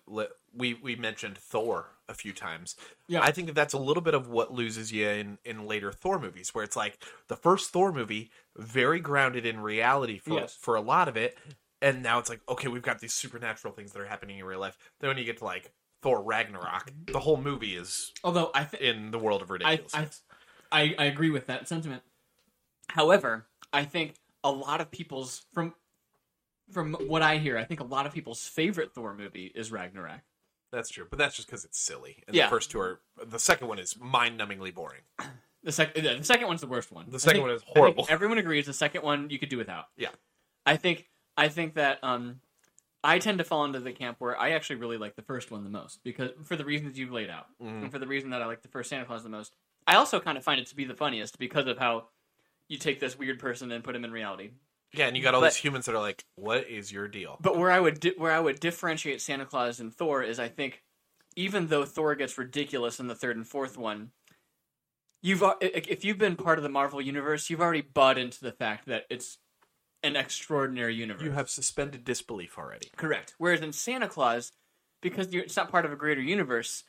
we 0.53 0.73
we 0.73 0.95
mentioned 0.95 1.37
Thor 1.37 1.89
a 2.09 2.13
few 2.13 2.33
times. 2.33 2.75
Yeah. 3.07 3.21
I 3.21 3.31
think 3.31 3.47
that 3.47 3.53
that's 3.55 3.73
a 3.73 3.77
little 3.79 4.03
bit 4.03 4.13
of 4.13 4.27
what 4.27 4.51
loses 4.53 4.91
you 4.91 5.07
in 5.07 5.37
in 5.45 5.65
later 5.67 5.91
Thor 5.91 6.19
movies, 6.19 6.53
where 6.53 6.63
it's 6.63 6.75
like 6.75 7.01
the 7.27 7.35
first 7.35 7.71
Thor 7.71 7.91
movie 7.93 8.29
very 8.57 8.99
grounded 8.99 9.45
in 9.45 9.59
reality 9.59 10.17
for 10.19 10.31
Yes. 10.39 10.57
for 10.59 10.75
a 10.75 10.81
lot 10.81 11.07
of 11.07 11.15
it, 11.17 11.37
and 11.81 12.03
now 12.03 12.19
it's 12.19 12.29
like 12.29 12.41
okay, 12.49 12.67
we've 12.67 12.81
got 12.81 12.99
these 12.99 13.13
supernatural 13.13 13.73
things 13.73 13.91
that 13.93 14.01
are 14.01 14.07
happening 14.07 14.39
in 14.39 14.45
real 14.45 14.59
life. 14.59 14.77
Then 14.99 15.07
when 15.09 15.17
you 15.17 15.23
get 15.23 15.37
to 15.37 15.45
like 15.45 15.71
Thor 16.01 16.21
Ragnarok, 16.21 16.91
the 17.07 17.19
whole 17.19 17.37
movie 17.37 17.75
is 17.75 18.11
although 18.23 18.51
I 18.53 18.65
think 18.65 18.83
in 18.83 19.11
the 19.11 19.19
world 19.19 19.41
of 19.41 19.49
I, 19.49 19.53
ridiculousness. 19.53 20.21
I 20.71 20.81
I 20.81 20.95
I 20.99 21.05
agree 21.05 21.29
with 21.29 21.47
that 21.47 21.67
sentiment. 21.67 22.03
However, 22.89 23.47
I 23.71 23.85
think 23.85 24.15
a 24.43 24.51
lot 24.51 24.81
of 24.81 24.91
people's 24.91 25.45
from 25.53 25.73
from 26.71 26.93
what 27.07 27.21
I 27.21 27.37
hear, 27.37 27.57
I 27.57 27.63
think 27.65 27.79
a 27.79 27.85
lot 27.85 28.05
of 28.05 28.13
people's 28.13 28.45
favorite 28.45 28.93
Thor 28.93 29.13
movie 29.13 29.51
is 29.53 29.71
Ragnarok. 29.71 30.21
That's 30.73 30.89
true, 30.89 31.05
but 31.09 31.17
that's 31.19 31.35
just 31.35 31.47
because 31.47 31.63
it's 31.63 31.79
silly. 31.79 32.23
And 32.27 32.35
Yeah. 32.35 32.45
the 32.45 32.49
first 32.49 32.71
two 32.71 32.79
are 32.79 32.99
the 33.23 33.39
second 33.39 33.67
one 33.67 33.79
is 33.79 33.97
mind 33.99 34.39
numbingly 34.39 34.73
boring. 34.73 35.01
The 35.63 35.71
second, 35.71 36.03
the 36.03 36.23
second 36.25 36.47
one's 36.47 36.59
the 36.61 36.67
worst 36.67 36.91
one. 36.91 37.09
The 37.09 37.19
second 37.19 37.35
think- 37.37 37.47
one 37.47 37.55
is 37.55 37.63
horrible. 37.65 38.05
everyone 38.09 38.37
agrees 38.37 38.65
the 38.65 38.73
second 38.73 39.01
one 39.03 39.29
you 39.29 39.39
could 39.39 39.49
do 39.49 39.57
without. 39.57 39.85
Yeah. 39.95 40.09
I 40.65 40.75
think 40.77 41.07
I 41.37 41.47
think 41.47 41.75
that 41.75 42.03
um, 42.03 42.41
I 43.03 43.19
tend 43.19 43.37
to 43.39 43.43
fall 43.43 43.63
into 43.65 43.79
the 43.79 43.91
camp 43.93 44.17
where 44.19 44.37
I 44.39 44.51
actually 44.51 44.75
really 44.77 44.97
like 44.97 45.15
the 45.15 45.21
first 45.21 45.51
one 45.51 45.63
the 45.63 45.69
most 45.69 46.03
because 46.03 46.31
for 46.43 46.55
the 46.55 46.65
reasons 46.65 46.97
you've 46.99 47.11
laid 47.11 47.29
out, 47.29 47.47
Mm-hmm. 47.61 47.83
and 47.83 47.91
for 47.91 47.99
the 47.99 48.07
reason 48.07 48.29
that 48.31 48.41
I 48.41 48.45
like 48.45 48.61
the 48.61 48.67
first 48.67 48.89
Santa 48.89 49.05
Claus 49.05 49.23
the 49.23 49.29
most. 49.29 49.55
I 49.87 49.95
also 49.95 50.19
kind 50.19 50.37
of 50.37 50.43
find 50.43 50.59
it 50.61 50.67
to 50.67 50.75
be 50.75 50.85
the 50.85 50.95
funniest 50.95 51.37
because 51.39 51.67
of 51.67 51.77
how 51.77 52.07
you 52.69 52.77
take 52.77 52.99
this 52.99 53.17
weird 53.17 53.39
person 53.39 53.71
and 53.71 53.83
put 53.83 53.95
him 53.95 54.05
in 54.05 54.11
reality. 54.11 54.51
Yeah, 54.93 55.07
and 55.07 55.17
you 55.17 55.23
got 55.23 55.33
all 55.33 55.41
But- 55.41 55.53
these 55.53 55.57
humans 55.57 55.85
that 55.85 55.95
are 55.95 55.99
like, 56.01 56.23
"What 56.35 56.67
is 56.69 56.91
your 56.91 57.07
deal?" 57.07 57.37
But 57.41 57.57
where 57.57 57.71
I 57.71 57.79
would 57.79 57.99
di- 57.99 58.13
where 58.17 58.31
I 58.31 58.39
would 58.39 58.59
differentiate 58.59 59.21
Santa 59.21 59.45
Claus 59.45 59.79
and 59.79 59.93
Thor 59.93 60.21
is 60.21 60.39
I 60.39 60.47
think 60.49 60.83
even 61.35 61.67
though 61.67 61.83
Thor 61.85 62.13
gets 62.15 62.37
ridiculous 62.37 62.99
in 62.99 63.07
the 63.07 63.15
third 63.15 63.35
and 63.35 63.47
fourth 63.47 63.75
one, 63.75 64.11
you've 65.21 65.43
if 65.61 66.05
you've 66.05 66.19
been 66.19 66.35
part 66.35 66.59
of 66.59 66.63
the 66.63 66.69
Marvel 66.69 67.01
universe, 67.01 67.49
you've 67.49 67.61
already 67.61 67.81
bought 67.81 68.19
into 68.19 68.39
the 68.41 68.51
fact 68.51 68.85
that 68.85 69.05
it's 69.09 69.39
an 70.03 70.15
extraordinary 70.15 70.93
universe. 70.93 71.23
You 71.23 71.31
have 71.31 71.49
suspended 71.49 72.03
disbelief 72.03 72.57
already. 72.59 72.89
correct. 72.97 73.33
Whereas 73.39 73.61
in 73.61 73.73
Santa 73.73 74.07
Claus, 74.07 74.51
because 75.01 75.33
you're, 75.33 75.43
it's 75.43 75.55
not 75.55 75.71
part 75.71 75.85
of 75.85 75.91
a 75.91 75.95
greater 75.95 76.21
universe, 76.21 76.83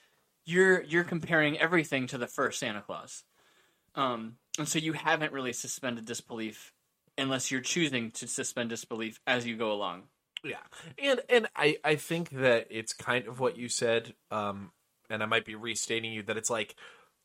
you're 0.44 0.82
you're 0.82 1.05
comparing 1.05 1.59
everything 1.59 2.06
to 2.09 2.18
the 2.18 2.26
first 2.26 2.59
Santa 2.59 2.82
Claus, 2.82 3.24
um, 3.94 4.36
and 4.59 4.68
so 4.68 4.78
you 4.78 4.93
haven't 4.93 5.32
really 5.32 5.55
suspended 5.55 6.05
disbelief 6.05 6.74
unless 7.19 7.51
you're 7.51 7.61
choosing 7.61 8.11
to 8.12 8.27
suspend 8.27 8.70
disbelief 8.70 9.20
as 9.27 9.47
you 9.47 9.57
go 9.57 9.73
along. 9.73 10.05
Yeah, 10.43 10.59
and 10.99 11.20
and 11.31 11.49
I 11.57 11.78
I 11.82 11.95
think 11.97 12.31
that 12.31 12.66
it's 12.70 12.93
kind 12.93 13.27
of 13.27 13.41
what 13.41 13.57
you 13.57 13.69
said, 13.69 14.15
um, 14.31 14.73
and 15.09 15.23
I 15.23 15.27
might 15.27 15.45
be 15.47 15.55
restating 15.55 16.12
you 16.12 16.23
that 16.24 16.36
it's 16.36 16.51
like 16.51 16.74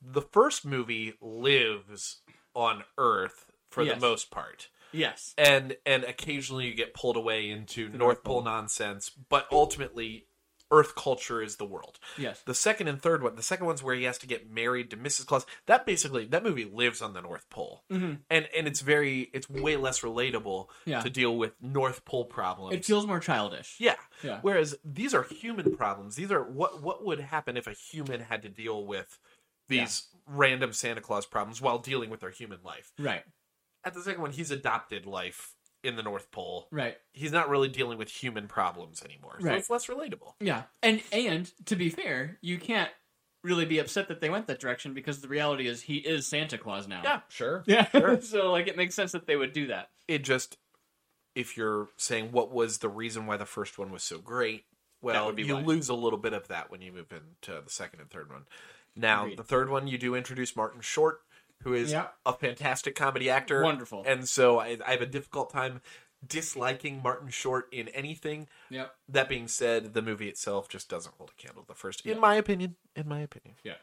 the 0.02 0.22
first 0.22 0.66
movie 0.66 1.14
lives 1.22 2.22
on 2.56 2.84
Earth 2.98 3.52
for 3.70 3.84
Yes. 3.84 3.96
the 3.96 4.00
most 4.00 4.32
part, 4.32 4.70
Yes. 4.94 5.34
and 5.38 5.76
and 5.86 6.06
occasionally 6.06 6.68
you 6.68 6.74
get 6.76 6.94
pulled 6.94 7.18
away 7.18 7.50
into 7.50 7.90
North 7.90 8.24
Pole 8.24 8.42
nonsense, 8.42 9.10
but 9.10 9.48
ultimately. 9.52 10.26
Earth 10.72 10.96
culture 10.96 11.42
is 11.42 11.56
the 11.56 11.66
world. 11.66 12.00
Yes. 12.18 12.42
The 12.46 12.54
second 12.54 12.88
and 12.88 13.02
third 13.02 13.24
one, 13.24 13.36
the 13.36 13.44
second 13.44 13.66
one's 13.66 13.82
where 13.82 13.96
he 13.96 14.04
has 14.04 14.18
to 14.20 14.28
get 14.28 14.52
married 14.52 14.92
to 14.92 14.98
Mrs. 14.98 15.26
Claus. 15.26 15.46
That 15.66 15.86
basically, 15.86 16.26
that 16.26 16.44
movie 16.44 16.66
lives 16.66 17.02
on 17.02 17.14
the 17.14 17.22
North 17.22 17.50
Pole, 17.50 17.84
mm-hmm. 17.92 18.16
and 18.30 18.48
and 18.56 18.68
it's 18.68 18.82
very, 18.82 19.30
it's 19.34 19.50
way 19.50 19.78
less 19.78 20.02
relatable 20.02 20.68
Yeah. 20.86 21.02
to 21.02 21.10
deal 21.10 21.36
with 21.36 21.54
North 21.62 22.06
Pole 22.06 22.26
problems. 22.26 22.76
It 22.76 22.86
feels 22.86 23.08
more 23.08 23.20
childish. 23.20 23.76
Yeah. 23.80 23.96
Yeah. 24.24 24.40
Whereas 24.42 24.76
these 24.84 25.14
are 25.14 25.24
human 25.24 25.76
problems. 25.76 26.16
These 26.16 26.32
are 26.32 26.44
what 26.44 26.82
what 26.84 27.06
would 27.06 27.20
happen 27.20 27.58
if 27.58 27.68
a 27.68 27.74
human 27.74 28.22
had 28.22 28.42
to 28.44 28.50
deal 28.50 28.86
with 28.86 29.20
these 29.68 30.08
random 30.26 30.74
Santa 30.74 31.02
Claus 31.02 31.26
problems 31.26 31.62
while 31.62 31.78
dealing 31.78 32.10
with 32.10 32.20
their 32.20 32.32
human 32.32 32.60
life. 32.64 32.92
Right. 33.00 33.24
At 33.84 33.94
the 33.94 34.02
second 34.02 34.22
one, 34.22 34.32
he's 34.32 34.52
adopted 34.52 35.06
life 35.06 35.56
in 35.84 35.96
the 35.96 36.04
North 36.04 36.32
Pole. 36.32 36.68
Right. 36.72 36.98
He's 37.14 37.32
not 37.32 37.50
really 37.50 37.70
dealing 37.70 37.98
with 37.98 38.10
human 38.10 38.48
problems 38.48 39.02
anymore. 39.04 39.38
So 39.40 39.48
Right. 39.48 39.58
it's 39.58 39.70
less 39.70 39.88
relatable. 39.88 40.34
Yeah. 40.40 40.64
And 40.84 41.02
and 41.12 41.52
to 41.66 41.76
be 41.76 41.90
fair, 41.90 42.38
you 42.42 42.58
can't 42.58 42.92
really 43.44 43.66
be 43.66 43.80
upset 43.80 44.10
that 44.10 44.20
they 44.20 44.30
went 44.30 44.48
that 44.48 44.60
direction 44.60 44.94
because 44.94 45.22
the 45.22 45.28
reality 45.30 45.68
is 45.68 45.84
he 45.84 45.96
is 45.98 46.28
Santa 46.28 46.58
Claus 46.58 46.88
now. 46.88 47.02
Yeah, 47.04 47.22
sure. 47.30 47.64
Yeah. 47.68 47.88
so 48.20 48.52
like 48.52 48.68
it 48.68 48.76
makes 48.78 48.96
sense 48.96 49.14
that 49.14 49.26
they 49.28 49.36
would 49.38 49.54
do 49.54 49.68
that. 49.68 49.90
It 50.08 50.24
just 50.24 50.58
if 51.36 51.56
you're 51.56 51.88
saying 51.96 52.32
what 52.34 52.52
was 52.52 52.80
the 52.80 52.90
reason 52.90 53.26
why 53.26 53.38
the 53.38 53.46
first 53.46 53.78
one 53.80 53.92
was 53.92 54.04
so 54.04 54.18
great, 54.18 54.66
well, 55.02 55.38
you 55.40 55.56
why. 55.56 55.62
lose 55.62 55.88
a 55.88 55.94
little 55.94 56.20
bit 56.20 56.34
of 56.34 56.48
that 56.50 56.70
when 56.70 56.82
you 56.82 56.92
move 56.92 57.12
into 57.14 57.62
the 57.62 57.70
second 57.70 58.02
and 58.02 58.10
third 58.10 58.30
one. 58.30 58.44
Now, 58.96 59.22
Agreed. 59.24 59.38
the 59.38 59.44
third 59.44 59.70
one, 59.70 59.88
you 59.88 59.98
do 59.98 60.16
introduce 60.16 60.56
Martin 60.58 60.82
Short, 60.82 61.22
who 61.64 61.74
is 61.74 61.92
Yeah. 61.92 62.08
a 62.26 62.34
fantastic 62.34 62.96
comedy 62.96 63.30
actor. 63.30 63.64
Wonderful. 63.64 64.04
And 64.06 64.28
so 64.28 64.60
I, 64.60 64.78
I 64.86 64.92
have 64.92 65.02
a 65.02 65.06
difficult 65.06 65.52
time 65.52 65.82
disliking 66.26 67.02
Martin 67.02 67.30
Short 67.30 67.68
in 67.72 67.88
anything. 67.90 68.48
Yep. 68.70 68.94
That 69.10 69.30
being 69.30 69.48
said, 69.48 69.94
the 69.94 70.02
movie 70.02 70.28
itself 70.28 70.68
just 70.70 70.90
doesn't 70.90 71.16
hold 71.18 71.32
a 71.38 71.42
candle 71.42 71.64
to 71.64 71.68
the 71.68 71.74
first, 71.76 72.06
in 72.06 72.20
my 72.20 72.36
opinion. 72.36 72.76
In 72.96 73.08
my 73.08 73.20
opinion. 73.22 73.56
Yeah. 73.64 73.76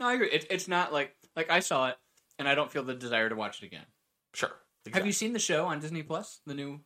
No, 0.00 0.08
I 0.08 0.14
agree. 0.14 0.28
It, 0.30 0.46
it's 0.50 0.68
not 0.68 0.92
like 0.92 1.14
like 1.34 1.50
I 1.50 1.60
saw 1.60 1.88
it 1.88 1.96
and 2.38 2.48
I 2.48 2.54
don't 2.54 2.70
feel 2.70 2.82
the 2.82 2.94
desire 2.94 3.28
to 3.28 3.36
watch 3.36 3.62
it 3.62 3.66
again. 3.66 3.86
Sure. 4.34 4.52
Have 4.92 5.06
you 5.06 5.12
seen 5.12 5.32
the 5.32 5.38
show 5.38 5.66
on 5.66 5.80
Disney 5.80 6.02
Plus? 6.02 6.40
The 6.46 6.54
new 6.54 6.80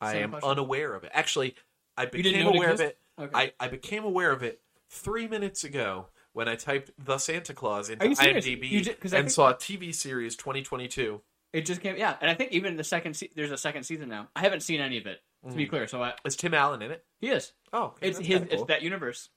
I 0.00 0.12
Same 0.12 0.22
am 0.24 0.30
question? 0.30 0.50
unaware 0.50 0.94
of 0.94 1.04
it. 1.04 1.10
Actually, 1.12 1.54
I 1.96 2.06
didn't 2.06 2.22
became 2.24 2.44
know 2.44 2.50
it 2.52 2.56
aware 2.56 2.70
of 2.72 2.80
it. 2.80 2.98
Okay. 3.20 3.30
I, 3.34 3.52
I 3.60 3.68
became 3.68 4.04
aware 4.04 4.30
of 4.32 4.42
it 4.42 4.60
three 4.90 5.26
minutes 5.28 5.64
ago 5.64 6.06
when 6.38 6.48
I 6.48 6.54
typed 6.54 6.90
the 7.04 7.18
Santa 7.18 7.52
Claus 7.52 7.90
into? 7.90 8.06
IMDb 8.06 8.70
You 8.70 8.80
ju- 8.80 8.94
and 9.02 9.10
think- 9.10 9.30
saw 9.30 9.52
TV 9.52 9.94
series 9.94 10.36
2022. 10.36 11.20
It 11.52 11.62
just 11.66 11.80
came 11.80 11.96
yeah, 11.96 12.14
and 12.20 12.30
I 12.30 12.34
think 12.34 12.52
even 12.52 12.76
the 12.76 12.84
second 12.84 13.14
se- 13.14 13.30
there's 13.34 13.50
a 13.50 13.56
second 13.58 13.82
season 13.84 14.08
now. 14.08 14.28
I 14.36 14.40
haven't 14.40 14.60
seen 14.60 14.80
any 14.80 14.98
of 14.98 15.06
it 15.06 15.20
to 15.48 15.54
be 15.56 15.66
clear, 15.66 15.86
so 15.88 16.02
I, 16.02 16.12
Is 16.24 16.36
Tim 16.36 16.52
Allen 16.54 16.82
in 16.82 16.90
it? 16.90 17.04
he 17.20 17.28
is. 17.30 17.52
Oh, 17.72 17.84
okay, 17.84 18.08
It's 18.08 18.18
his 18.18 18.38
cool. 18.40 18.48
it's 18.50 18.62
that 18.64 18.82
universe. 18.82 19.30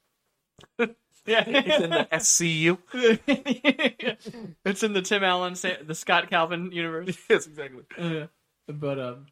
yeah. 0.79 0.87
It's 1.25 1.83
in 1.83 1.89
the 1.89 2.07
SCU. 2.11 2.77
it's 4.65 4.83
in 4.83 4.93
the 4.93 5.01
Tim 5.01 5.23
Allen, 5.23 5.53
the 5.53 5.95
Scott 5.95 6.29
Calvin 6.29 6.71
universe. 6.71 7.17
yes, 7.29 7.47
exactly. 7.47 7.83
Uh, 7.97 8.27
but 8.67 8.99
um, 8.99 9.25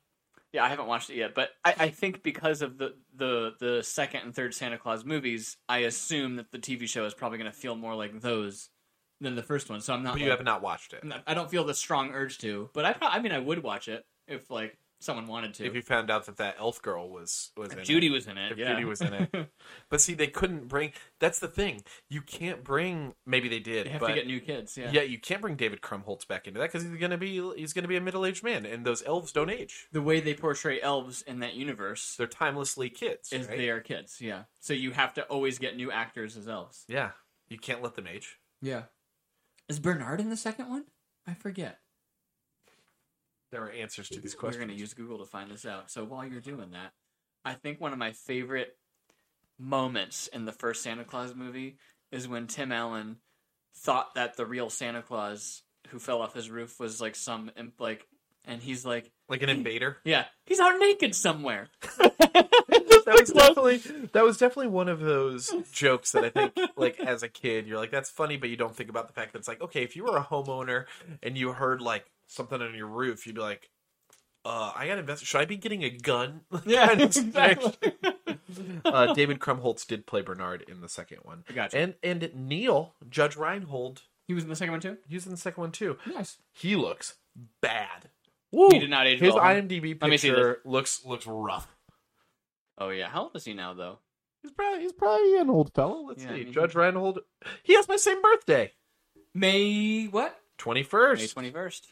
yeah, 0.54 0.64
I 0.64 0.70
haven't 0.70 0.88
watched 0.88 1.10
it 1.10 1.16
yet. 1.16 1.36
But 1.36 1.50
I, 1.64 1.76
I 1.78 1.90
think 1.90 2.24
because 2.24 2.62
of 2.62 2.78
the, 2.78 2.96
the 3.16 3.54
the 3.60 3.84
second 3.84 4.22
and 4.22 4.36
third 4.36 4.54
Santa 4.54 4.78
Claus 4.78 5.06
movies, 5.06 5.58
I 5.68 5.80
assume 5.80 6.38
that 6.38 6.52
the 6.52 6.60
TV 6.60 6.88
show 6.88 7.06
is 7.06 7.14
probably 7.14 7.38
going 7.38 7.52
to 7.52 7.58
feel 7.58 7.76
more 7.76 7.96
like 7.96 8.22
those 8.22 8.70
than 9.22 9.36
the 9.36 9.44
first 9.44 9.70
one. 9.70 9.82
So 9.82 9.94
I'm 9.94 10.04
not. 10.04 10.14
But 10.14 10.22
you 10.22 10.30
like- 10.30 10.38
have 10.40 10.46
not 10.46 10.62
watched 10.62 10.94
it. 10.94 11.04
I 11.28 11.34
don't 11.34 11.50
feel 11.50 11.64
the 11.64 11.74
strong 11.74 12.12
urge 12.14 12.38
to. 12.40 12.70
But 12.74 12.86
I, 12.86 12.94
pro- 12.94 13.10
I 13.10 13.20
mean, 13.20 13.32
I 13.32 13.40
would 13.40 13.64
watch 13.64 13.88
it 13.88 14.06
if 14.28 14.50
like 14.50 14.78
someone 15.00 15.28
wanted 15.28 15.54
to. 15.56 15.66
If 15.66 15.76
you 15.76 15.82
found 15.82 16.12
out 16.12 16.26
that 16.26 16.38
that 16.38 16.56
elf 16.60 16.82
girl 16.82 17.10
was 17.10 17.52
was 17.58 17.74
in 17.74 17.84
Judy 17.84 18.08
it. 18.08 18.12
was 18.12 18.28
in 18.28 18.38
it. 18.38 18.52
If 18.52 18.58
yeah. 18.58 18.74
Judy 18.74 18.86
was 18.86 19.02
in 19.02 19.14
it. 19.14 19.30
But 19.90 20.02
see, 20.02 20.14
they 20.14 20.28
couldn't 20.28 20.68
bring. 20.68 20.94
That's 21.20 21.40
the 21.40 21.48
thing. 21.48 21.84
You 22.10 22.22
can't 22.22 22.64
bring. 22.64 23.14
Maybe 23.26 23.50
they 23.50 23.60
did. 23.60 23.88
they 23.88 23.92
have 23.92 24.02
but, 24.02 24.10
to 24.10 24.14
get 24.14 24.28
new 24.28 24.40
kids. 24.40 24.78
Yeah. 24.78 24.92
yeah. 24.92 25.02
you 25.02 25.18
can't 25.18 25.42
bring 25.42 25.56
David 25.56 25.82
Krumholtz 25.82 26.28
back 26.28 26.48
into 26.48 26.60
that 26.60 26.72
because 26.72 26.88
he's 26.88 27.00
gonna 27.00 27.18
be 27.18 27.42
he's 27.56 27.74
gonna 27.74 27.88
be 27.88 27.96
a 27.96 28.02
middle 28.02 28.26
aged 28.26 28.44
man, 28.44 28.66
and 28.66 28.86
those 28.86 29.04
elves 29.06 29.32
don't 29.32 29.50
age. 29.50 29.88
The 29.92 30.02
way 30.02 30.20
they 30.20 30.34
portray 30.34 30.80
elves 30.82 31.22
in 31.24 31.40
that 31.40 31.56
universe 31.56 32.16
They're 32.18 32.28
timelessly 32.28 32.90
kids. 32.90 33.32
is 33.34 33.48
right? 33.48 33.58
they 33.58 33.70
are 33.70 33.80
kids. 33.80 34.22
Yeah. 34.22 34.44
So 34.60 34.74
you 34.74 34.92
have 34.92 35.14
to 35.16 35.24
always 35.24 35.60
get 35.60 35.76
new 35.76 35.92
actors 35.92 36.38
as 36.38 36.48
elves. 36.48 36.86
Yeah, 36.88 37.12
you 37.48 37.58
can't 37.58 37.82
let 37.82 37.96
them 37.96 38.08
age. 38.08 38.38
Yeah. 38.62 38.84
Is 39.68 39.80
Bernard 39.80 40.20
in 40.20 40.30
the 40.30 40.38
second 40.38 40.70
one? 40.70 40.86
I 41.28 41.34
forget. 41.34 41.80
There 43.52 43.64
are 43.64 43.72
answers 43.72 44.10
to 44.10 44.20
these 44.20 44.36
questions. 44.36 44.60
We're 44.60 44.68
going 44.68 44.78
to 44.78 44.82
use 44.82 44.94
Google 44.94 45.20
to 45.20 45.26
find 45.26 45.50
this 45.50 45.66
out. 45.66 45.90
So 45.90 46.04
while 46.04 46.26
you're 46.26 46.42
doing 46.42 46.72
that, 46.72 46.92
I 47.44 47.54
think 47.54 47.82
one 47.82 47.94
of 47.94 47.98
my 47.98 48.12
favorite 48.12 48.78
moments 49.58 50.28
in 50.28 50.46
the 50.46 50.52
first 50.52 50.84
Santa 50.84 51.04
Claus 51.04 51.34
movie 51.36 51.78
is 52.12 52.28
when 52.28 52.48
Tim 52.48 52.72
Allen 52.72 53.18
thought 53.76 54.16
that 54.16 54.38
the 54.38 54.46
real 54.46 54.70
Santa 54.70 55.02
Claus 55.02 55.64
who 55.90 56.00
fell 56.00 56.22
off 56.22 56.34
his 56.34 56.50
roof 56.50 56.80
was 56.80 57.02
like 57.02 57.16
some 57.16 57.50
imp, 57.58 57.80
like, 57.80 58.06
and 58.46 58.62
he's 58.62 58.86
like, 58.86 59.12
like 59.28 59.42
an 59.42 59.50
invader. 59.50 59.98
yeah, 60.04 60.26
he's 60.46 60.60
out 60.60 60.78
naked 60.80 61.16
somewhere. 61.16 61.70
that 63.06 63.20
was 63.20 63.30
definitely 63.32 64.08
that 64.14 64.24
was 64.24 64.38
definitely 64.38 64.68
one 64.68 64.88
of 64.88 65.00
those 65.00 65.54
jokes 65.72 66.12
that 66.12 66.26
I 66.26 66.30
think 66.30 66.58
like 66.76 67.00
as 67.00 67.24
a 67.24 67.28
kid 67.28 67.68
you're 67.68 67.78
like 67.78 67.92
that's 67.92 68.10
funny 68.10 68.38
but 68.38 68.50
you 68.50 68.56
don't 68.56 68.76
think 68.76 68.90
about 68.90 69.08
the 69.08 69.14
fact 69.14 69.34
that 69.34 69.40
it's 69.40 69.48
like 69.48 69.62
okay 69.62 69.84
if 69.84 69.96
you 69.96 70.04
were 70.04 70.18
a 70.18 70.24
homeowner 70.24 70.86
and 71.24 71.38
you 71.38 71.52
heard 71.54 71.82
like 71.82 72.06
something 72.30 72.62
on 72.62 72.74
your 72.76 72.88
roof 72.88 73.26
you'd 73.28 73.36
be 73.36 73.42
like 73.42 73.70
uh 74.46 74.72
I 74.76 74.88
got 74.88 74.94
to 74.96 75.00
invest 75.02 75.26
should 75.26 75.42
I 75.42 75.46
be 75.46 75.58
getting 75.58 75.84
a 75.84 75.90
gun 75.90 76.42
Yeah, 76.66 76.92
exactly. 77.00 77.74
uh, 78.86 79.14
David 79.14 79.40
Krumholtz 79.40 79.86
did 79.86 80.06
play 80.06 80.22
Bernard 80.22 80.64
in 80.68 80.80
the 80.82 80.90
second 80.90 81.20
one 81.24 81.44
Gotcha. 81.54 81.78
and 81.78 81.96
and 82.02 82.30
Neil 82.34 82.94
Judge 83.10 83.36
Reinhold 83.36 84.04
He 84.28 84.34
was 84.34 84.44
in 84.44 84.50
the 84.50 84.56
second 84.56 84.72
one 84.72 84.82
too. 84.82 84.98
he 85.08 85.16
was 85.16 85.26
in 85.26 85.32
the 85.32 85.38
second 85.38 85.62
one 85.62 85.72
too 85.72 85.98
Nice. 86.08 86.38
he 86.54 86.76
looks 86.76 87.16
bad 87.62 88.10
He 88.52 88.80
did 88.80 88.90
not 88.90 89.08
age 89.08 89.20
his 89.20 89.34
well? 89.34 89.44
IMDb 89.44 90.02
Let 90.02 90.10
me 90.10 90.18
see 90.18 90.30
picture 90.30 90.60
looks 90.66 91.04
looks 91.06 91.28
rough 91.28 91.68
Oh 92.82 92.90
yeah, 92.90 93.10
how 93.10 93.24
old 93.24 93.36
is 93.36 93.44
he 93.44 93.54
now 93.54 93.74
though? 93.74 94.00
He's 94.42 94.52
probably 94.54 94.80
he's 94.80 94.94
probably 94.94 95.38
an 95.38 95.50
old 95.50 95.74
fellow. 95.74 96.06
Let's 96.08 96.24
Yeah, 96.24 96.30
I 96.32 96.38
see. 96.38 96.44
mean, 96.46 96.54
Judge 96.54 96.76
Reinhold. 96.76 97.20
He 97.62 97.74
has 97.76 97.90
my 97.90 97.98
same 97.98 98.22
birthday. 98.22 98.72
May 99.34 100.06
what? 100.06 100.40
Twenty 100.58 100.80
May 100.80 100.86
first. 100.86 101.34
twenty 101.34 101.52
first. 101.52 101.88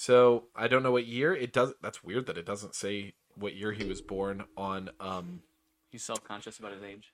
So 0.00 0.44
I 0.54 0.68
don't 0.68 0.84
know 0.84 0.92
what 0.92 1.06
year. 1.08 1.34
It 1.34 1.52
does 1.52 1.74
that's 1.82 2.04
weird 2.04 2.26
that 2.26 2.38
it 2.38 2.46
doesn't 2.46 2.76
say 2.76 3.14
what 3.34 3.56
year 3.56 3.72
he 3.72 3.84
was 3.84 4.00
born 4.00 4.44
on 4.56 4.90
um 5.00 5.42
He's 5.90 6.04
self 6.04 6.22
conscious 6.22 6.56
about 6.60 6.72
his 6.72 6.84
age. 6.84 7.12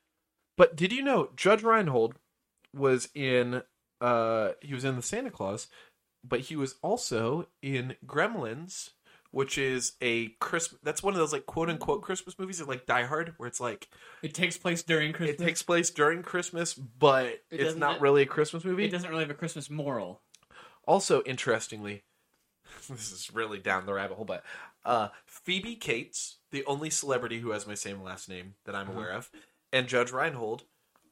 but 0.59 0.77
did 0.77 0.93
you 0.93 1.03
know 1.03 1.31
Judge 1.35 1.63
Reinhold 1.63 2.17
was 2.75 3.09
in 3.15 3.63
uh 4.03 4.51
he 4.61 4.75
was 4.75 4.85
in 4.85 4.97
the 4.97 5.03
Santa 5.03 5.31
Claus, 5.31 5.67
but 6.23 6.41
he 6.41 6.57
was 6.57 6.75
also 6.83 7.47
in 7.63 7.97
Gremlins, 8.07 8.91
which 9.31 9.57
is 9.57 9.93
a 10.03 10.29
Christmas 10.39 10.79
that's 10.83 11.03
one 11.03 11.15
of 11.15 11.19
those 11.19 11.33
like 11.33 11.47
quote 11.47 11.71
unquote 11.71 12.03
Christmas 12.03 12.39
movies 12.39 12.61
like 12.61 12.85
Die 12.85 13.05
Hard 13.05 13.33
where 13.39 13.47
it's 13.47 13.61
like 13.61 13.89
It 14.23 14.35
takes 14.35 14.59
place 14.59 14.83
during 14.83 15.15
Christmas. 15.15 15.41
it 15.41 15.43
takes 15.43 15.63
place 15.63 15.89
during 15.89 16.21
Christmas, 16.23 16.75
but 16.75 17.29
It 17.51 17.61
it's 17.61 17.77
not 17.77 18.03
really 18.03 18.21
a 18.21 18.27
Christmas 18.27 18.63
movie. 18.63 18.85
It 18.85 18.91
doesn't 18.91 19.09
really 19.09 19.23
have 19.23 19.31
a 19.31 19.35
Christmas 19.35 19.71
moral. 19.71 20.21
Also, 20.87 21.23
interestingly, 21.23 22.03
this 22.89 23.13
is 23.13 23.31
really 23.33 23.59
down 23.59 23.87
the 23.87 23.95
rabbit 23.95 24.17
hole, 24.17 24.25
but 24.25 24.45
uh, 24.85 25.09
Phoebe 25.27 25.77
Cates, 25.77 26.39
the 26.51 26.65
only 26.67 26.91
celebrity 26.91 27.41
who 27.41 27.51
has 27.51 27.67
my 27.67 27.75
same 27.75 28.03
last 28.03 28.29
name 28.29 28.55
that 28.65 28.75
I'm 28.75 28.89
aware 28.91 29.13
of, 29.13 29.31
and 29.73 29.89
Judge 29.89 30.13
Reinhold 30.13 30.65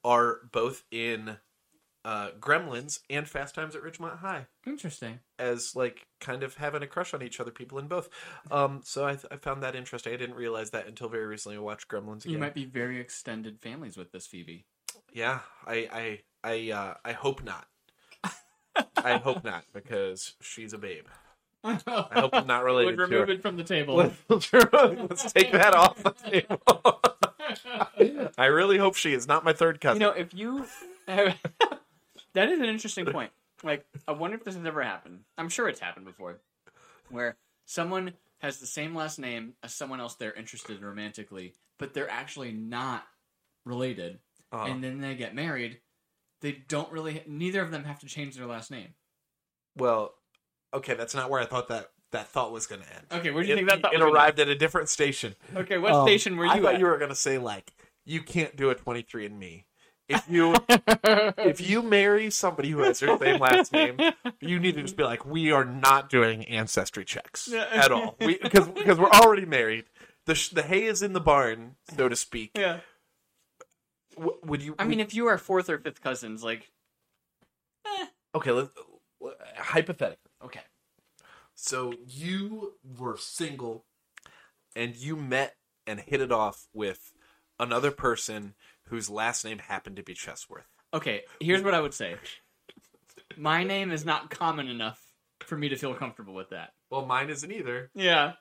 are 0.05 0.41
both 0.51 0.85
in 0.91 1.39
uh, 2.05 2.31
Gremlins 2.41 3.01
and 3.09 3.29
Fast 3.29 3.55
Times 3.55 3.77
at 3.77 3.83
Ridgemont 3.83 4.19
High 4.19 4.47
Interesting. 4.67 5.21
as 5.39 5.77
like 5.77 6.07
kind 6.21 6.43
of 6.43 6.57
having 6.57 6.83
a 6.83 6.87
crush 6.87 7.15
on 7.15 7.23
each 7.23 7.39
other 7.41 7.51
people 7.51 7.79
in 7.79 7.87
both. 7.87 8.09
Um, 8.51 8.81
so 8.85 9.07
I, 9.07 9.17
I 9.31 9.37
found 9.37 9.63
that 9.63 9.77
interesting. 9.77 10.13
I 10.13 10.17
didn't 10.17 10.37
realize 10.37 10.71
that 10.71 10.87
until 10.87 11.09
very 11.09 11.27
recently. 11.27 11.57
I 11.57 11.61
watched 11.61 11.89
Gremlins 11.89 12.25
again. 12.25 12.33
You 12.33 12.39
might 12.39 12.55
be 12.55 12.65
very 12.65 13.01
extended 13.01 13.61
families 13.61 13.97
with 13.97 14.11
this 14.13 14.27
Phoebe. 14.27 14.65
Yeah, 15.13 15.41
I 15.67 15.89
I 15.93 16.21
I 16.45 16.71
uh, 16.73 16.95
I 17.05 17.13
hope 17.13 17.43
not. 17.43 17.67
I 18.97 19.19
hope 19.19 19.45
not 19.45 19.65
because 19.73 20.35
she's 20.41 20.73
a 20.73 20.79
babe. 20.79 21.07
I 21.87 22.21
hope 22.21 22.31
I'm 22.33 22.47
not 22.47 22.65
related 22.65 22.99
Would 22.99 23.09
to 23.09 23.13
her. 23.15 23.21
remove 23.23 23.31
it 23.31 23.43
from 23.43 23.57
the 23.57 23.65
table. 23.65 23.97
Let's 24.29 25.33
take 25.33 25.53
that 25.53 25.75
off 25.75 26.03
the 26.03 26.11
table. 26.31 27.01
I 28.39 28.47
really 28.47 28.79
hope 28.79 28.97
she 28.97 29.13
is 29.13 29.29
not 29.29 29.45
my 29.45 29.53
third 29.53 29.81
cousin. 29.81 30.01
you 30.01 30.07
know, 30.09 30.13
if 30.13 30.35
you 30.35 30.67
that 31.07 32.49
is 32.49 32.59
an 32.59 32.65
interesting 32.67 33.07
point. 33.07 33.31
Like, 33.65 33.85
I 34.09 34.13
wonder 34.13 34.37
if 34.37 34.43
this 34.45 34.57
has 34.57 34.67
ever 34.67 34.83
happened. 34.83 35.21
I'm 35.39 35.49
sure 35.49 35.69
it's 35.69 35.79
happened 35.79 36.07
before, 36.07 36.41
where 37.11 37.37
someone 37.67 38.13
has 38.41 38.59
the 38.59 38.67
same 38.67 38.93
last 38.95 39.21
name 39.21 39.53
as 39.63 39.73
someone 39.73 40.01
else 40.01 40.15
they're 40.17 40.33
interested 40.33 40.79
in 40.79 40.85
romantically, 40.85 41.55
but 41.79 41.95
they're 41.95 42.11
actually 42.11 42.51
not 42.53 43.05
related, 43.65 44.19
Uh, 44.53 44.65
and 44.69 44.83
then 44.83 45.01
they 45.01 45.15
get 45.15 45.33
married. 45.35 45.79
They 46.41 46.53
don't 46.67 46.91
really. 46.91 47.23
Neither 47.29 47.61
of 47.63 47.71
them 47.71 47.85
have 47.85 48.01
to 48.01 48.07
change 48.07 48.35
their 48.35 48.47
last 48.47 48.71
name. 48.73 48.95
well, 49.77 50.15
okay, 50.75 50.95
that's 50.95 51.15
not 51.15 51.31
where 51.31 51.41
I 51.41 51.45
thought 51.47 51.69
that 51.69 51.91
that 52.13 52.29
thought 52.29 52.53
was 52.53 52.67
going 52.67 52.83
to 52.83 52.89
end. 52.95 53.07
Okay, 53.13 53.31
where 53.31 53.43
do 53.43 53.49
you 53.49 53.55
It, 53.55 53.57
think 53.57 53.69
that 53.71 53.81
thought 53.83 53.95
it 53.95 54.01
was 54.05 54.13
arrived 54.13 54.39
at 54.41 54.49
a 54.49 54.55
different 54.55 54.89
station. 54.91 55.35
Okay, 55.57 55.79
what 55.79 55.93
Um, 55.93 56.07
station 56.07 56.37
were 56.37 56.45
you 56.45 56.51
I 56.53 56.61
thought 56.61 56.75
at? 56.75 56.81
you 56.81 56.87
were 56.87 56.99
going 56.99 57.09
to 57.11 57.15
say 57.17 57.39
like 57.39 57.73
you 58.05 58.21
can't 58.23 58.55
do 58.57 58.69
a 58.71 58.75
23andMe. 58.75 59.65
If 60.09 60.25
you 60.29 60.55
if 60.69 61.61
you 61.61 61.81
marry 61.83 62.29
somebody 62.29 62.71
who 62.71 62.81
has 62.81 63.01
your 63.01 63.17
same 63.19 63.41
last 63.41 63.73
name, 63.73 63.99
you 64.41 64.59
need 64.59 64.75
to 64.75 64.83
just 64.83 64.97
be 64.97 65.05
like, 65.05 65.25
we 65.25 65.53
are 65.53 65.65
not 65.65 66.11
doing 66.11 66.45
ancestry 66.47 67.05
checks 67.05 67.51
at 67.53 67.91
all, 67.93 68.17
because 68.19 68.69
because 68.69 68.99
we're 68.99 69.09
already 69.11 69.47
married. 69.47 69.85
The 70.27 70.35
sh- 70.35 70.51
the 70.51 70.63
hay 70.63 70.85
is 70.85 71.03
in 71.03 71.15
the 71.15 71.21
barn, 71.21 71.77
so 71.97 72.09
to 72.09 72.17
speak. 72.17 72.51
yeah. 72.57 72.81
W- 74.17 74.37
would 74.45 74.61
you? 74.61 74.75
I 74.79 74.85
mean, 74.85 75.01
if 75.01 75.15
you 75.15 75.27
are 75.29 75.39
fourth 75.39 75.71
or 75.71 75.79
fifth 75.79 76.03
cousins, 76.03 76.45
like, 76.45 76.71
okay, 78.35 78.51
let's 78.51 78.71
hypothetically. 79.57 80.22
Okay, 81.63 81.69
so 81.71 81.95
you 82.07 82.75
were 82.99 83.17
single, 83.17 83.85
and 84.75 84.97
you 84.97 85.17
met 85.17 85.57
and 85.87 86.01
hit 86.01 86.21
it 86.21 86.33
off 86.33 86.67
with 86.73 87.13
another 87.59 87.91
person 87.91 88.55
whose 88.89 89.09
last 89.09 89.45
name 89.45 89.59
happened 89.59 89.97
to 89.97 90.03
be 90.03 90.15
Chesworth. 90.15 90.67
okay, 90.95 91.23
here's 91.41 91.63
what 91.63 91.75
I 91.75 91.81
would 91.81 91.95
say. 91.95 92.17
My 93.37 93.65
name 93.65 93.91
is 93.91 94.05
not 94.05 94.31
common 94.31 94.69
enough 94.69 95.01
for 95.41 95.57
me 95.57 95.69
to 95.71 95.77
feel 95.77 95.95
comfortable 95.95 96.35
with 96.35 96.51
that. 96.51 96.73
Well, 96.91 97.07
mine 97.07 97.31
isn't 97.31 97.51
either. 97.51 97.91
Yeah. 97.95 98.33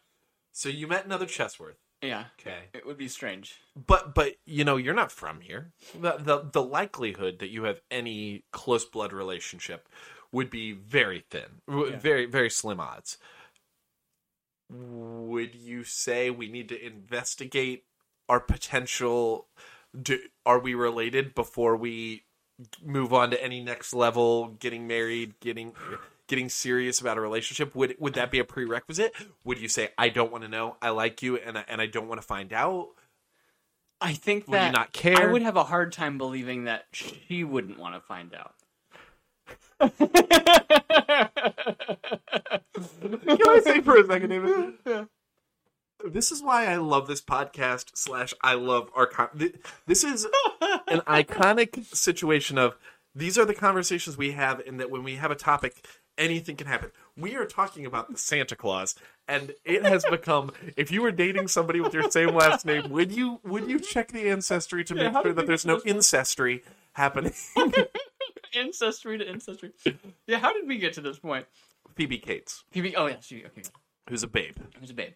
So 0.51 0.67
you 0.67 0.87
met 0.87 1.05
another 1.05 1.25
Chesworth. 1.25 1.77
Yeah. 2.01 2.25
Okay. 2.39 2.57
It 2.73 2.85
would 2.85 2.97
be 2.97 3.07
strange. 3.07 3.55
But 3.75 4.13
but 4.15 4.33
you 4.45 4.65
know 4.65 4.75
you're 4.77 4.93
not 4.93 5.11
from 5.11 5.39
here. 5.39 5.71
The, 5.97 6.17
the 6.17 6.49
the 6.51 6.63
likelihood 6.63 7.39
that 7.39 7.49
you 7.49 7.63
have 7.63 7.79
any 7.89 8.43
close 8.51 8.83
blood 8.83 9.13
relationship 9.13 9.87
would 10.31 10.49
be 10.49 10.71
very 10.71 11.25
thin, 11.29 11.61
W- 11.67 11.95
very 11.95 12.25
very 12.25 12.49
slim 12.49 12.79
odds. 12.79 13.17
Would 14.69 15.55
you 15.55 15.83
say 15.83 16.29
we 16.29 16.47
need 16.47 16.69
to 16.69 16.85
investigate 16.85 17.83
our 18.29 18.39
potential? 18.39 19.47
Do, 19.99 20.19
are 20.45 20.59
we 20.59 20.73
related 20.73 21.35
before 21.35 21.75
we 21.75 22.23
move 22.81 23.13
on 23.13 23.31
to 23.31 23.43
any 23.43 23.61
next 23.61 23.93
level? 23.93 24.55
Getting 24.59 24.87
married, 24.87 25.39
getting 25.41 25.73
getting 26.31 26.47
serious 26.47 27.01
about 27.01 27.17
a 27.17 27.21
relationship 27.21 27.75
would 27.75 27.95
would 27.99 28.13
that 28.13 28.31
be 28.31 28.39
a 28.39 28.45
prerequisite? 28.45 29.13
Would 29.43 29.59
you 29.59 29.67
say 29.67 29.89
I 29.97 30.07
don't 30.07 30.31
want 30.31 30.45
to 30.45 30.49
know, 30.49 30.77
I 30.81 30.89
like 30.91 31.21
you, 31.21 31.35
and 31.35 31.57
I, 31.57 31.65
and 31.67 31.81
I 31.81 31.87
don't 31.87 32.07
want 32.07 32.21
to 32.21 32.25
find 32.25 32.53
out? 32.53 32.89
I 33.99 34.13
think 34.13 34.47
Would 34.47 34.55
you 34.55 34.59
that 34.59 34.73
not 34.73 34.93
care? 34.93 35.17
I 35.17 35.31
would 35.31 35.41
have 35.41 35.57
a 35.57 35.65
hard 35.65 35.91
time 35.91 36.17
believing 36.17 36.63
that 36.63 36.85
she 36.93 37.43
wouldn't 37.43 37.77
want 37.77 37.95
to 37.95 38.01
find 38.01 38.33
out. 38.33 38.55
Can 39.79 39.89
I 43.49 43.61
say 43.63 43.81
for 43.81 43.97
a 43.97 44.05
second, 44.05 44.29
David? 44.29 45.07
This 46.03 46.31
is 46.31 46.41
why 46.41 46.65
I 46.65 46.77
love 46.77 47.07
this 47.07 47.21
podcast. 47.21 47.91
Slash, 47.93 48.33
I 48.41 48.55
love 48.55 48.89
our. 48.95 49.05
Con- 49.05 49.29
this 49.85 50.03
is 50.03 50.25
an 50.87 51.01
iconic 51.07 51.85
situation 51.93 52.57
of 52.57 52.75
these 53.13 53.37
are 53.37 53.45
the 53.45 53.53
conversations 53.53 54.17
we 54.17 54.31
have, 54.31 54.61
and 54.61 54.79
that 54.79 54.89
when 54.89 55.03
we 55.03 55.17
have 55.17 55.29
a 55.29 55.35
topic, 55.35 55.85
anything 56.17 56.55
can 56.55 56.67
happen. 56.67 56.91
We 57.15 57.35
are 57.35 57.45
talking 57.45 57.85
about 57.85 58.11
the 58.11 58.17
Santa 58.17 58.55
Claus, 58.55 58.95
and 59.27 59.53
it 59.63 59.83
has 59.83 60.03
become. 60.09 60.51
If 60.75 60.91
you 60.91 61.01
were 61.01 61.11
dating 61.11 61.49
somebody 61.49 61.81
with 61.81 61.93
your 61.93 62.09
same 62.09 62.33
last 62.33 62.65
name, 62.65 62.89
would 62.89 63.11
you 63.11 63.39
would 63.43 63.69
you 63.69 63.79
check 63.79 64.11
the 64.11 64.29
ancestry 64.29 64.83
to 64.85 64.95
make 64.95 65.13
how 65.13 65.21
sure 65.21 65.33
that 65.33 65.45
there's 65.45 65.65
no 65.65 65.81
ancestry 65.85 66.63
happening? 66.93 67.33
Ancestry 68.55 69.17
to 69.17 69.27
ancestry. 69.27 69.71
Yeah, 70.27 70.39
how 70.39 70.53
did 70.53 70.67
we 70.67 70.77
get 70.77 70.93
to 70.93 71.01
this 71.01 71.19
point? 71.19 71.45
Phoebe 71.95 72.17
Cates. 72.19 72.63
Phoebe. 72.71 72.95
Oh 72.95 73.07
yeah, 73.07 73.17
she. 73.21 73.43
Okay. 73.45 73.63
Who's 74.09 74.23
a 74.23 74.27
babe? 74.27 74.55
who's 74.79 74.91
a 74.91 74.93
babe, 74.93 75.13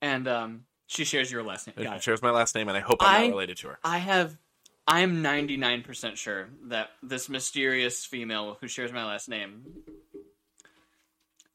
and 0.00 0.26
um, 0.26 0.62
she 0.86 1.04
shares 1.04 1.30
your 1.30 1.42
last 1.42 1.66
name. 1.66 1.74
She 1.76 1.84
Got 1.84 1.96
it. 1.96 2.02
shares 2.02 2.22
my 2.22 2.30
last 2.30 2.54
name, 2.54 2.68
and 2.68 2.76
I 2.76 2.80
hope 2.80 2.98
I'm 3.00 3.08
I- 3.22 3.26
not 3.26 3.32
related 3.32 3.56
to 3.58 3.68
her. 3.68 3.78
I 3.84 3.98
have. 3.98 4.36
I'm 4.88 5.20
99% 5.20 6.14
sure 6.16 6.48
that 6.68 6.90
this 7.02 7.28
mysterious 7.28 8.04
female 8.04 8.56
who 8.60 8.68
shares 8.68 8.92
my 8.92 9.04
last 9.04 9.28
name. 9.28 9.64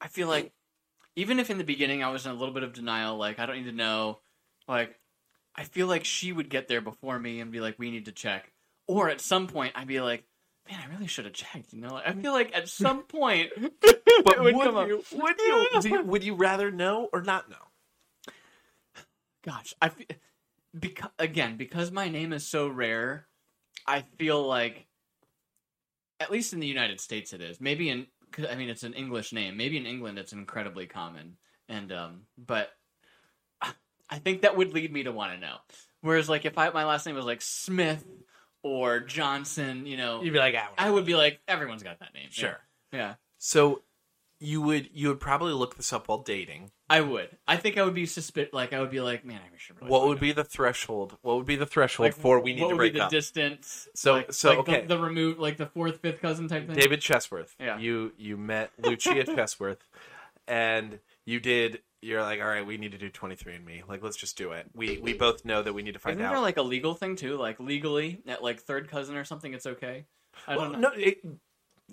I 0.00 0.08
feel 0.08 0.28
like, 0.28 0.52
even 1.16 1.38
if 1.38 1.48
in 1.50 1.58
the 1.58 1.64
beginning 1.64 2.02
I 2.02 2.10
was 2.10 2.26
in 2.26 2.32
a 2.32 2.34
little 2.34 2.52
bit 2.54 2.62
of 2.62 2.72
denial, 2.72 3.16
like 3.16 3.38
I 3.38 3.46
don't 3.46 3.56
need 3.56 3.70
to 3.70 3.72
know, 3.72 4.18
like 4.68 4.98
I 5.56 5.64
feel 5.64 5.86
like 5.86 6.04
she 6.04 6.30
would 6.32 6.48
get 6.50 6.68
there 6.68 6.80
before 6.80 7.18
me 7.18 7.40
and 7.40 7.50
be 7.50 7.60
like, 7.60 7.78
"We 7.78 7.90
need 7.90 8.04
to 8.06 8.12
check," 8.12 8.52
or 8.86 9.08
at 9.08 9.20
some 9.20 9.46
point 9.46 9.72
I'd 9.76 9.86
be 9.88 10.00
like, 10.00 10.24
"Man, 10.70 10.80
I 10.82 10.92
really 10.92 11.06
should 11.06 11.24
have 11.24 11.34
checked." 11.34 11.72
You 11.72 11.80
know, 11.82 12.00
I 12.04 12.12
feel 12.12 12.32
like 12.32 12.54
at 12.54 12.68
some 12.82 13.02
point 13.02 13.50
But 14.24 14.40
would 14.40 14.54
would, 14.54 14.64
come 14.66 14.76
up. 14.76 14.88
you, 14.88 15.04
would 15.12 15.38
you? 15.38 15.66
you- 15.84 16.02
Would 16.04 16.24
you 16.24 16.34
rather 16.34 16.70
know 16.70 17.08
or 17.12 17.22
not 17.22 17.48
know? 17.50 17.56
gosh, 19.44 19.74
I 19.82 19.88
feel, 19.88 20.06
because 20.78 21.10
again 21.18 21.56
because 21.56 21.90
my 21.90 22.08
name 22.08 22.32
is 22.32 22.46
so 22.46 22.68
rare, 22.68 23.26
I 23.86 24.02
feel 24.18 24.46
like 24.46 24.86
at 26.20 26.30
least 26.30 26.52
in 26.52 26.60
the 26.60 26.66
United 26.66 27.00
States 27.00 27.32
it 27.32 27.40
is. 27.40 27.60
Maybe 27.60 27.88
in 27.88 28.06
I 28.48 28.54
mean 28.54 28.68
it's 28.70 28.84
an 28.84 28.94
English 28.94 29.32
name. 29.32 29.56
Maybe 29.56 29.76
in 29.76 29.86
England 29.86 30.18
it's 30.18 30.32
incredibly 30.32 30.86
common. 30.86 31.36
And 31.68 31.90
um 31.92 32.20
but 32.38 32.70
I 34.10 34.18
think 34.18 34.42
that 34.42 34.56
would 34.56 34.74
lead 34.74 34.92
me 34.92 35.04
to 35.04 35.12
want 35.12 35.32
to 35.32 35.40
know. 35.40 35.56
Whereas 36.02 36.28
like 36.28 36.44
if 36.44 36.58
I 36.58 36.70
my 36.70 36.84
last 36.84 37.06
name 37.06 37.16
was 37.16 37.24
like 37.24 37.40
Smith 37.42 38.04
or 38.62 39.00
Johnson, 39.00 39.86
you 39.86 39.96
know, 39.96 40.22
You'd 40.22 40.32
be 40.32 40.38
like, 40.38 40.54
ah, 40.56 40.70
I 40.78 40.90
would 40.90 41.04
be 41.04 41.14
like 41.14 41.40
everyone's 41.48 41.82
got 41.82 41.98
that 42.00 42.14
name. 42.14 42.28
Sure. 42.30 42.58
Yeah. 42.92 43.14
So 43.38 43.82
you 44.38 44.60
would 44.62 44.88
you 44.92 45.08
would 45.08 45.20
probably 45.20 45.52
look 45.52 45.76
this 45.76 45.92
up 45.92 46.08
while 46.08 46.18
dating. 46.18 46.70
I 46.90 47.00
would. 47.00 47.28
I 47.48 47.56
think 47.56 47.78
I 47.78 47.84
would 47.84 47.94
be 47.94 48.06
suspicious. 48.06 48.52
Like 48.52 48.72
I 48.72 48.80
would 48.80 48.90
be 48.90 49.00
like, 49.00 49.24
man, 49.24 49.40
I 49.42 49.56
should. 49.56 49.80
Really 49.80 49.90
What 49.90 50.06
would 50.08 50.18
out." 50.18 50.20
be 50.20 50.32
the 50.32 50.44
threshold? 50.44 51.16
What 51.22 51.36
would 51.36 51.46
be 51.46 51.56
the 51.56 51.64
threshold 51.66 52.06
Like, 52.08 52.14
for 52.16 52.40
we 52.40 52.52
need 52.52 52.60
what 52.62 52.68
to 52.68 52.74
would 52.74 52.78
break 52.78 52.92
be 52.92 52.98
the 52.98 53.04
up? 53.06 53.10
distance? 53.10 53.88
So- 53.94 54.14
like, 54.14 54.32
so, 54.32 54.50
like 54.50 54.58
okay. 54.58 54.80
the, 54.82 54.96
the 54.96 54.98
remove 55.02 55.38
like 55.38 55.56
the 55.56 55.66
fourth, 55.66 56.00
fifth 56.00 56.20
cousin 56.20 56.48
type 56.48 56.66
thing. 56.66 56.76
David 56.76 57.00
Chesworth. 57.00 57.54
Yeah. 57.58 57.78
You 57.78 58.12
you 58.18 58.36
met 58.36 58.72
Lucia 58.78 59.10
Chesworth, 59.24 59.78
and 60.46 60.98
you 61.24 61.40
did. 61.40 61.80
You're 62.02 62.20
like, 62.20 62.40
all 62.40 62.48
right, 62.48 62.66
we 62.66 62.76
need 62.78 62.92
to 62.92 62.98
do 62.98 63.08
23andMe. 63.10 63.88
Like, 63.88 64.02
let's 64.02 64.16
just 64.16 64.36
do 64.36 64.50
it. 64.52 64.66
We 64.74 64.98
we 64.98 65.12
both 65.14 65.44
know 65.44 65.62
that 65.62 65.72
we 65.72 65.82
need 65.82 65.92
to 65.94 66.00
find 66.00 66.16
Isn't 66.16 66.26
out. 66.26 66.30
there 66.32 66.40
like 66.40 66.56
a 66.56 66.62
legal 66.62 66.94
thing 66.94 67.14
too? 67.16 67.36
Like 67.36 67.60
legally, 67.60 68.20
at 68.26 68.42
like 68.42 68.60
third 68.60 68.88
cousin 68.90 69.16
or 69.16 69.24
something, 69.24 69.54
it's 69.54 69.66
okay. 69.66 70.06
I 70.46 70.56
Well, 70.56 70.72
don't 70.72 70.80
know. 70.80 70.88
no, 70.90 70.94
it, 70.96 71.18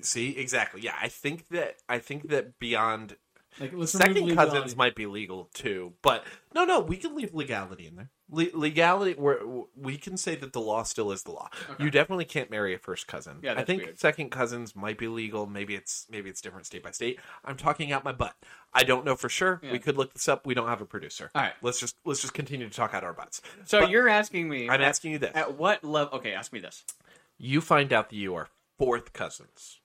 see, 0.01 0.31
exactly. 0.37 0.81
Yeah, 0.81 0.95
I 0.99 1.09
think 1.09 1.47
that 1.49 1.75
I 1.87 1.99
think 1.99 2.29
that 2.29 2.57
beyond 2.59 3.17
Like 3.59 3.71
second 3.87 4.35
cousins 4.35 4.75
might 4.75 4.95
be 4.95 5.05
legal 5.05 5.49
too, 5.53 5.93
but 6.01 6.23
no, 6.53 6.65
no, 6.65 6.79
we 6.79 6.97
can 6.97 7.15
leave 7.15 7.33
legality 7.33 7.87
in 7.87 7.95
there. 7.95 8.09
Le- 8.31 8.45
legality, 8.57 9.15
we 9.75 9.97
can 9.97 10.17
say 10.17 10.35
that 10.35 10.53
the 10.53 10.61
law 10.61 10.83
still 10.83 11.11
is 11.11 11.23
the 11.23 11.31
law. 11.31 11.49
You 11.79 11.89
definitely 11.89 12.25
can't 12.25 12.51
marry 12.51 12.75
a 12.75 12.77
first 12.77 13.07
cousin. 13.07 13.39
Yeah, 13.41 13.55
I 13.57 13.63
think 13.63 13.83
weird. 13.83 13.99
second 13.99 14.29
cousins 14.29 14.75
might 14.75 14.97
be 14.99 15.07
legal. 15.07 15.47
Maybe 15.47 15.73
it's 15.75 16.05
maybe 16.11 16.29
it's 16.29 16.41
different 16.41 16.67
state 16.67 16.83
by 16.83 16.91
state. 16.91 17.19
I'm 17.43 17.57
talking 17.57 17.91
out 17.91 18.03
my 18.03 18.11
butt. 18.11 18.35
I 18.73 18.83
don't 18.83 19.03
know 19.03 19.15
for 19.15 19.29
sure. 19.29 19.59
Yeah. 19.63 19.71
We 19.71 19.79
could 19.79 19.97
look 19.97 20.13
this 20.13 20.27
up. 20.29 20.45
We 20.45 20.53
don't 20.53 20.67
have 20.67 20.81
a 20.81 20.85
producer. 20.85 21.31
All 21.33 21.41
right. 21.41 21.53
let's 21.63 21.79
just 21.79 21.95
let's 22.05 22.21
just 22.21 22.33
continue 22.35 22.69
to 22.69 22.75
talk 22.75 22.93
out 22.93 23.03
our 23.03 23.13
butts. 23.13 23.41
So 23.65 23.81
But 23.81 23.89
you're 23.89 24.07
asking 24.07 24.47
me? 24.47 24.69
I'm 24.69 24.81
asking 24.81 25.13
you 25.13 25.17
this: 25.17 25.31
at 25.33 25.57
what 25.57 25.83
level? 25.83 26.19
Okay, 26.19 26.33
ask 26.33 26.53
me 26.53 26.59
this. 26.59 26.83
you 27.39 27.61
find 27.61 27.91
out 27.91 28.09
that 28.11 28.15
you 28.15 28.35
are 28.35 28.47
fourth 28.77 29.11
cousins. 29.11 29.79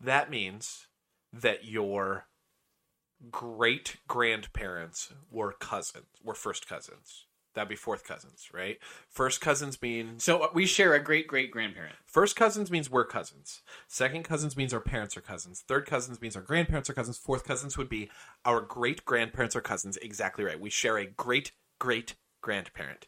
That 0.00 0.30
means 0.30 0.88
that 1.32 1.64
your 1.64 2.26
great 3.30 3.96
grandparents 4.08 5.12
were 5.30 5.52
cousins, 5.52 6.06
were 6.22 6.34
first 6.34 6.68
cousins. 6.68 7.26
That'd 7.54 7.68
be 7.68 7.76
fourth 7.76 8.04
cousins, 8.06 8.48
right? 8.52 8.78
First 9.10 9.42
cousins 9.42 9.80
means 9.82 10.24
So 10.24 10.40
uh, 10.40 10.48
we 10.54 10.64
share 10.64 10.94
a 10.94 11.00
great 11.00 11.26
great 11.26 11.50
grandparent. 11.50 11.96
first 12.06 12.34
cousins 12.34 12.70
means 12.70 12.90
we're 12.90 13.04
cousins. 13.04 13.60
Second 13.88 14.22
cousins 14.24 14.56
means 14.56 14.72
our 14.72 14.80
parents 14.80 15.16
are 15.18 15.20
cousins. 15.20 15.62
Third 15.68 15.84
cousins 15.84 16.20
means 16.22 16.34
our 16.34 16.42
grandparents 16.42 16.88
are 16.88 16.94
cousins. 16.94 17.18
Fourth 17.18 17.44
cousins 17.44 17.76
would 17.76 17.90
be 17.90 18.10
our 18.46 18.60
great 18.62 19.04
grandparents 19.04 19.54
are 19.54 19.60
cousins. 19.60 19.98
Exactly 19.98 20.44
right. 20.44 20.58
We 20.58 20.70
share 20.70 20.96
a 20.96 21.04
great 21.06 21.52
great 21.78 22.14
grandparent. 22.40 23.06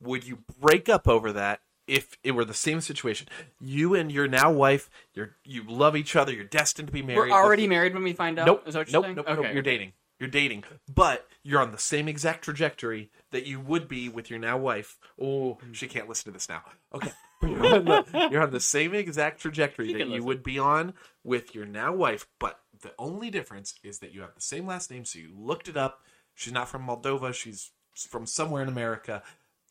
Would 0.00 0.26
you 0.26 0.38
break 0.60 0.88
up 0.88 1.06
over 1.06 1.32
that 1.32 1.60
if 1.86 2.16
it 2.22 2.32
were 2.32 2.44
the 2.44 2.54
same 2.54 2.80
situation? 2.80 3.28
You 3.60 3.94
and 3.94 4.10
your 4.10 4.28
now 4.28 4.50
wife, 4.52 4.90
you're 5.14 5.36
you 5.44 5.64
love 5.66 5.96
each 5.96 6.16
other, 6.16 6.32
you're 6.32 6.44
destined 6.44 6.88
to 6.88 6.92
be 6.92 7.02
married. 7.02 7.30
We're 7.30 7.36
already 7.36 7.66
married 7.66 7.94
when 7.94 8.02
we 8.02 8.12
find 8.12 8.38
out. 8.38 8.46
Nope. 8.46 8.64
Is 8.66 8.74
that 8.74 8.80
what 8.80 8.88
you're 8.88 8.92
nope, 8.92 9.04
saying? 9.04 9.16
nope, 9.16 9.28
okay. 9.28 9.42
nope. 9.42 9.52
You're 9.54 9.62
dating. 9.62 9.92
You're 10.20 10.28
dating, 10.30 10.62
but 10.94 11.26
you're 11.42 11.60
on 11.60 11.72
the 11.72 11.78
same 11.78 12.06
exact 12.06 12.44
trajectory 12.44 13.10
that 13.32 13.46
you 13.46 13.58
would 13.58 13.88
be 13.88 14.08
with 14.08 14.30
your 14.30 14.38
now 14.38 14.56
wife. 14.56 14.96
Oh, 15.20 15.58
she 15.72 15.88
can't 15.88 16.08
listen 16.08 16.26
to 16.26 16.30
this 16.30 16.48
now. 16.48 16.62
Okay, 16.94 17.10
you're 17.42 17.74
on 17.74 17.84
the, 17.84 18.28
you're 18.30 18.42
on 18.42 18.52
the 18.52 18.60
same 18.60 18.94
exact 18.94 19.40
trajectory 19.40 19.92
that 19.92 19.98
you 20.06 20.12
listen. 20.12 20.24
would 20.26 20.42
be 20.44 20.56
on 20.58 20.94
with 21.24 21.52
your 21.54 21.66
now 21.66 21.92
wife, 21.92 22.28
but 22.38 22.60
the 22.80 22.92
only 22.96 23.28
difference 23.28 23.74
is 23.82 23.98
that 23.98 24.14
you 24.14 24.20
have 24.20 24.34
the 24.36 24.40
same 24.40 24.66
last 24.66 24.88
name. 24.90 25.04
So 25.04 25.18
you 25.18 25.30
looked 25.36 25.68
it 25.68 25.76
up. 25.76 26.00
She's 26.34 26.52
not 26.52 26.68
from 26.68 26.86
Moldova. 26.86 27.34
She's 27.34 27.72
from 27.96 28.24
somewhere 28.24 28.62
in 28.62 28.68
America, 28.68 29.22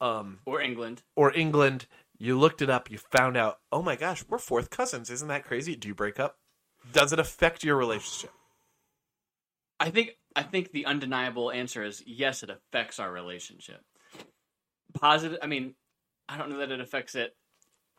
um, 0.01 0.39
Or 0.45 0.61
England. 0.61 1.03
or 1.15 1.33
England. 1.33 1.85
You 2.23 2.39
looked 2.39 2.61
it 2.61 2.69
up. 2.69 2.89
You 2.89 2.99
found 2.99 3.35
out. 3.35 3.59
Oh 3.69 3.81
my 3.81 3.97
gosh, 3.97 4.23
we're 4.29 4.37
fourth 4.37 4.69
cousins. 4.69 5.09
Isn't 5.09 5.27
that 5.27 5.43
crazy? 5.43 5.75
Do 5.75 5.89
you 5.89 5.93
break 5.93 6.21
up? 6.21 6.37
Does 6.93 7.11
it 7.11 7.19
affect 7.19 7.65
your 7.65 7.75
relationship? 7.75 8.31
I 9.77 9.89
think 9.89 10.11
I 10.33 10.43
think 10.43 10.71
the 10.71 10.85
undeniable 10.85 11.51
answer 11.51 11.83
is 11.83 12.01
yes. 12.07 12.41
It 12.41 12.49
affects 12.49 12.97
our 12.97 13.11
relationship. 13.11 13.81
Positive. 14.93 15.37
I 15.43 15.47
mean, 15.47 15.75
I 16.29 16.37
don't 16.37 16.49
know 16.49 16.59
that 16.59 16.71
it 16.71 16.79
affects 16.79 17.15
it 17.15 17.35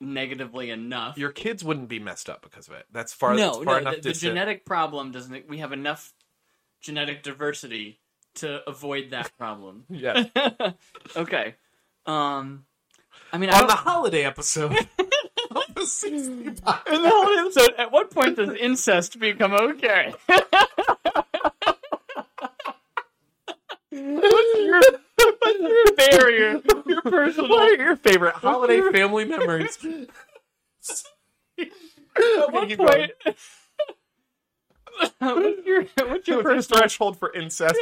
negatively 0.00 0.70
enough. 0.70 1.18
your 1.18 1.30
kids 1.30 1.62
wouldn't 1.62 1.90
be 1.90 1.98
messed 1.98 2.30
up 2.30 2.40
because 2.40 2.66
of 2.66 2.74
it. 2.74 2.86
That's 2.90 3.12
far. 3.12 3.34
no, 3.34 3.52
that's 3.52 3.64
far 3.64 3.74
no. 3.74 3.90
enough 3.90 4.02
The, 4.02 4.08
the 4.08 4.14
genetic 4.14 4.64
problem 4.64 5.12
doesn't. 5.12 5.50
We 5.50 5.58
have 5.58 5.72
enough 5.72 6.14
genetic 6.80 7.24
diversity 7.24 8.00
to 8.36 8.66
avoid 8.66 9.10
that 9.10 9.36
problem. 9.36 9.84
Yeah. 9.90 10.24
okay. 11.14 11.56
Um, 12.06 12.64
I 13.32 13.38
mean, 13.38 13.50
I 13.50 13.54
On 13.54 13.60
don't, 13.60 13.68
the 13.68 13.74
holiday 13.74 14.24
episode. 14.24 14.72
of 15.50 15.74
the 15.74 15.86
60 15.86 16.16
in 16.18 16.54
the 16.54 16.62
whole 16.64 17.38
episode, 17.38 17.74
at 17.78 17.90
what 17.92 18.10
point 18.10 18.36
does 18.36 18.50
incest 18.58 19.18
become 19.18 19.52
okay? 19.52 20.14
what's 23.90 24.58
your 24.58 24.80
what's 25.16 25.60
your 25.60 25.96
barrier? 25.96 26.62
Your 26.86 27.02
personal. 27.02 27.48
What 27.48 27.78
are 27.78 27.82
your 27.82 27.96
favorite 27.96 28.34
holiday 28.34 28.80
family 28.92 29.24
memories? 29.24 29.78
At 31.58 32.52
what 32.52 32.76
point? 32.76 33.12
what's 35.18 35.66
your 35.66 35.84
what's 36.06 36.28
your 36.28 36.42
What's 36.42 36.66
threshold 36.66 37.18
for 37.18 37.32
incest? 37.32 37.76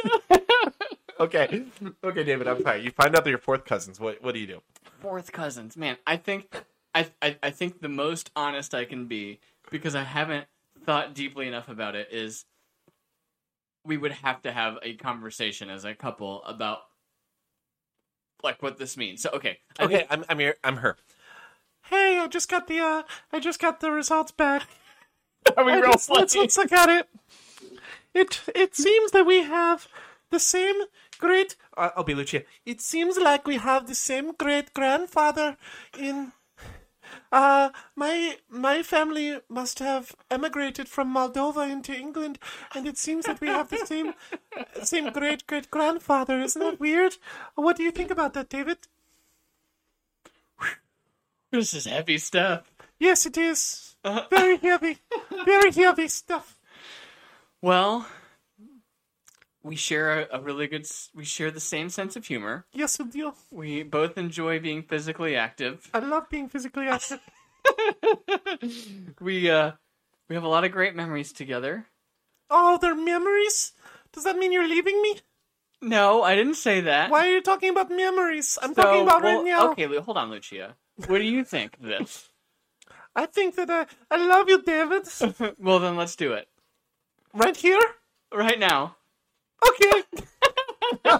okay, 1.19 1.65
okay, 2.03 2.23
David. 2.23 2.47
I'm 2.47 2.61
sorry. 2.61 2.83
You 2.83 2.91
find 2.91 3.15
out 3.15 3.23
that 3.23 3.29
you're 3.29 3.39
fourth 3.39 3.65
cousins. 3.65 3.99
What 3.99 4.23
What 4.23 4.33
do 4.33 4.39
you 4.39 4.47
do? 4.47 4.61
Fourth 5.03 5.31
cousins 5.31 5.75
man 5.77 5.97
i 6.07 6.15
think 6.17 6.63
I, 6.95 7.07
I 7.21 7.37
i 7.43 7.49
think 7.49 7.81
the 7.81 7.89
most 7.89 8.31
honest 8.35 8.73
i 8.73 8.85
can 8.85 9.05
be 9.07 9.39
because 9.69 9.95
i 9.95 10.03
haven't 10.03 10.47
thought 10.85 11.13
deeply 11.13 11.47
enough 11.47 11.67
about 11.69 11.93
it 11.95 12.07
is 12.11 12.45
we 13.85 13.97
would 13.97 14.13
have 14.13 14.41
to 14.43 14.51
have 14.51 14.77
a 14.81 14.93
conversation 14.95 15.69
as 15.69 15.83
a 15.83 15.93
couple 15.93 16.41
about 16.45 16.79
like 18.43 18.61
what 18.63 18.77
this 18.77 18.95
means 18.97 19.21
so 19.21 19.29
okay 19.33 19.59
I 19.79 19.83
Okay, 19.85 19.97
think- 19.97 20.07
I'm 20.09 20.25
I'm 20.29 20.39
here. 20.39 20.55
I'm 20.63 20.77
her. 20.77 20.97
Hey, 21.89 22.17
I 22.19 22.27
just 22.27 22.49
got 22.49 22.67
the 22.67 22.79
uh, 22.79 23.03
I 23.33 23.39
just 23.39 23.59
got 23.59 23.79
the 23.81 23.91
results 23.91 24.31
back. 24.31 24.67
are 25.57 25.65
we 25.65 25.73
I 25.73 25.79
real 25.79 25.91
just- 25.93 26.09
let's, 26.09 26.35
let's 26.35 26.57
look 26.57 26.71
at 26.71 26.89
it. 26.89 27.07
It 28.13 28.41
it 28.55 28.75
seems 28.75 29.11
that 29.11 29.25
we 29.25 29.43
have 29.43 29.87
the 30.29 30.39
same 30.39 30.75
great. 31.23 31.55
Uh, 31.77 31.89
I'll 31.95 32.03
be 32.03 32.13
Lucia. 32.13 32.43
It 32.65 32.81
seems 32.81 33.17
like 33.17 33.47
we 33.47 33.57
have 33.57 33.87
the 33.87 33.95
same 33.95 34.33
great 34.33 34.73
grandfather 34.73 35.57
in. 35.97 36.33
Uh, 37.31 37.69
my 37.95 38.37
my 38.49 38.83
family 38.83 39.39
must 39.49 39.79
have 39.79 40.15
emigrated 40.29 40.87
from 40.89 41.13
Moldova 41.13 41.69
into 41.69 41.93
England, 41.93 42.39
and 42.75 42.87
it 42.87 42.97
seems 42.97 43.25
that 43.25 43.39
we 43.41 43.47
have 43.47 43.69
the 43.69 43.85
same 43.85 44.13
same 44.83 45.11
great 45.11 45.47
great 45.47 45.69
grandfather. 45.71 46.41
Isn't 46.41 46.61
that 46.61 46.79
weird? 46.79 47.13
What 47.55 47.77
do 47.77 47.83
you 47.83 47.91
think 47.91 48.11
about 48.11 48.33
that, 48.33 48.49
David? 48.49 48.77
this 51.51 51.73
is 51.75 51.85
heavy 51.85 52.17
stuff 52.17 52.63
Yes, 52.99 53.25
it 53.25 53.37
is 53.37 53.95
very 54.29 54.57
heavy, 54.57 54.97
very 55.45 55.71
heavy 55.71 56.07
stuff. 56.07 56.57
well 57.61 58.07
we 59.63 59.75
share 59.75 60.21
a, 60.21 60.39
a 60.39 60.41
really 60.41 60.67
good 60.67 60.85
we 61.15 61.23
share 61.25 61.49
the 61.51 61.59
same 61.59 61.89
sense 61.89 62.15
of 62.15 62.25
humor 62.25 62.65
Yes, 62.73 62.99
we 62.99 63.05
do. 63.05 63.33
we 63.51 63.83
both 63.83 64.17
enjoy 64.17 64.59
being 64.59 64.83
physically 64.83 65.35
active 65.35 65.89
I 65.93 65.99
love 65.99 66.29
being 66.29 66.49
physically 66.49 66.87
active. 66.95 67.19
we 69.21 69.49
uh 69.49 69.71
we 70.29 70.35
have 70.35 70.43
a 70.43 70.47
lot 70.47 70.63
of 70.63 70.71
great 70.71 70.95
memories 70.95 71.31
together 71.31 71.87
Oh, 72.49 72.77
their 72.77 72.93
memories? 72.95 73.71
Does 74.11 74.25
that 74.25 74.37
mean 74.37 74.51
you're 74.51 74.67
leaving 74.67 75.01
me? 75.01 75.21
No, 75.81 76.21
I 76.21 76.35
didn't 76.35 76.55
say 76.55 76.81
that. 76.81 77.09
Why 77.09 77.25
are 77.25 77.31
you 77.31 77.41
talking 77.41 77.69
about 77.71 77.89
memories? 77.89 78.59
I'm 78.61 78.75
So, 78.75 78.81
talking 78.83 79.01
about 79.01 79.23
well, 79.23 79.37
right 79.37 79.45
now. 79.45 79.71
Okay, 79.71 79.87
hold 79.97 80.17
on, 80.17 80.29
Lucia. 80.29 80.75
What 81.07 81.17
do 81.17 81.23
you 81.23 81.43
think 81.43 81.75
of 81.77 81.83
this? 81.83 82.29
I 83.15 83.25
think 83.25 83.55
that 83.55 83.69
I, 83.71 83.85
I 84.11 84.17
love 84.17 84.49
you, 84.49 84.61
David. 84.61 85.07
well, 85.57 85.79
then 85.79 85.95
let's 85.95 86.15
do 86.15 86.33
it 86.33 86.47
right 87.33 87.55
here? 87.57 87.81
right 88.31 88.59
now. 88.59 88.97
Okay. 89.67 90.03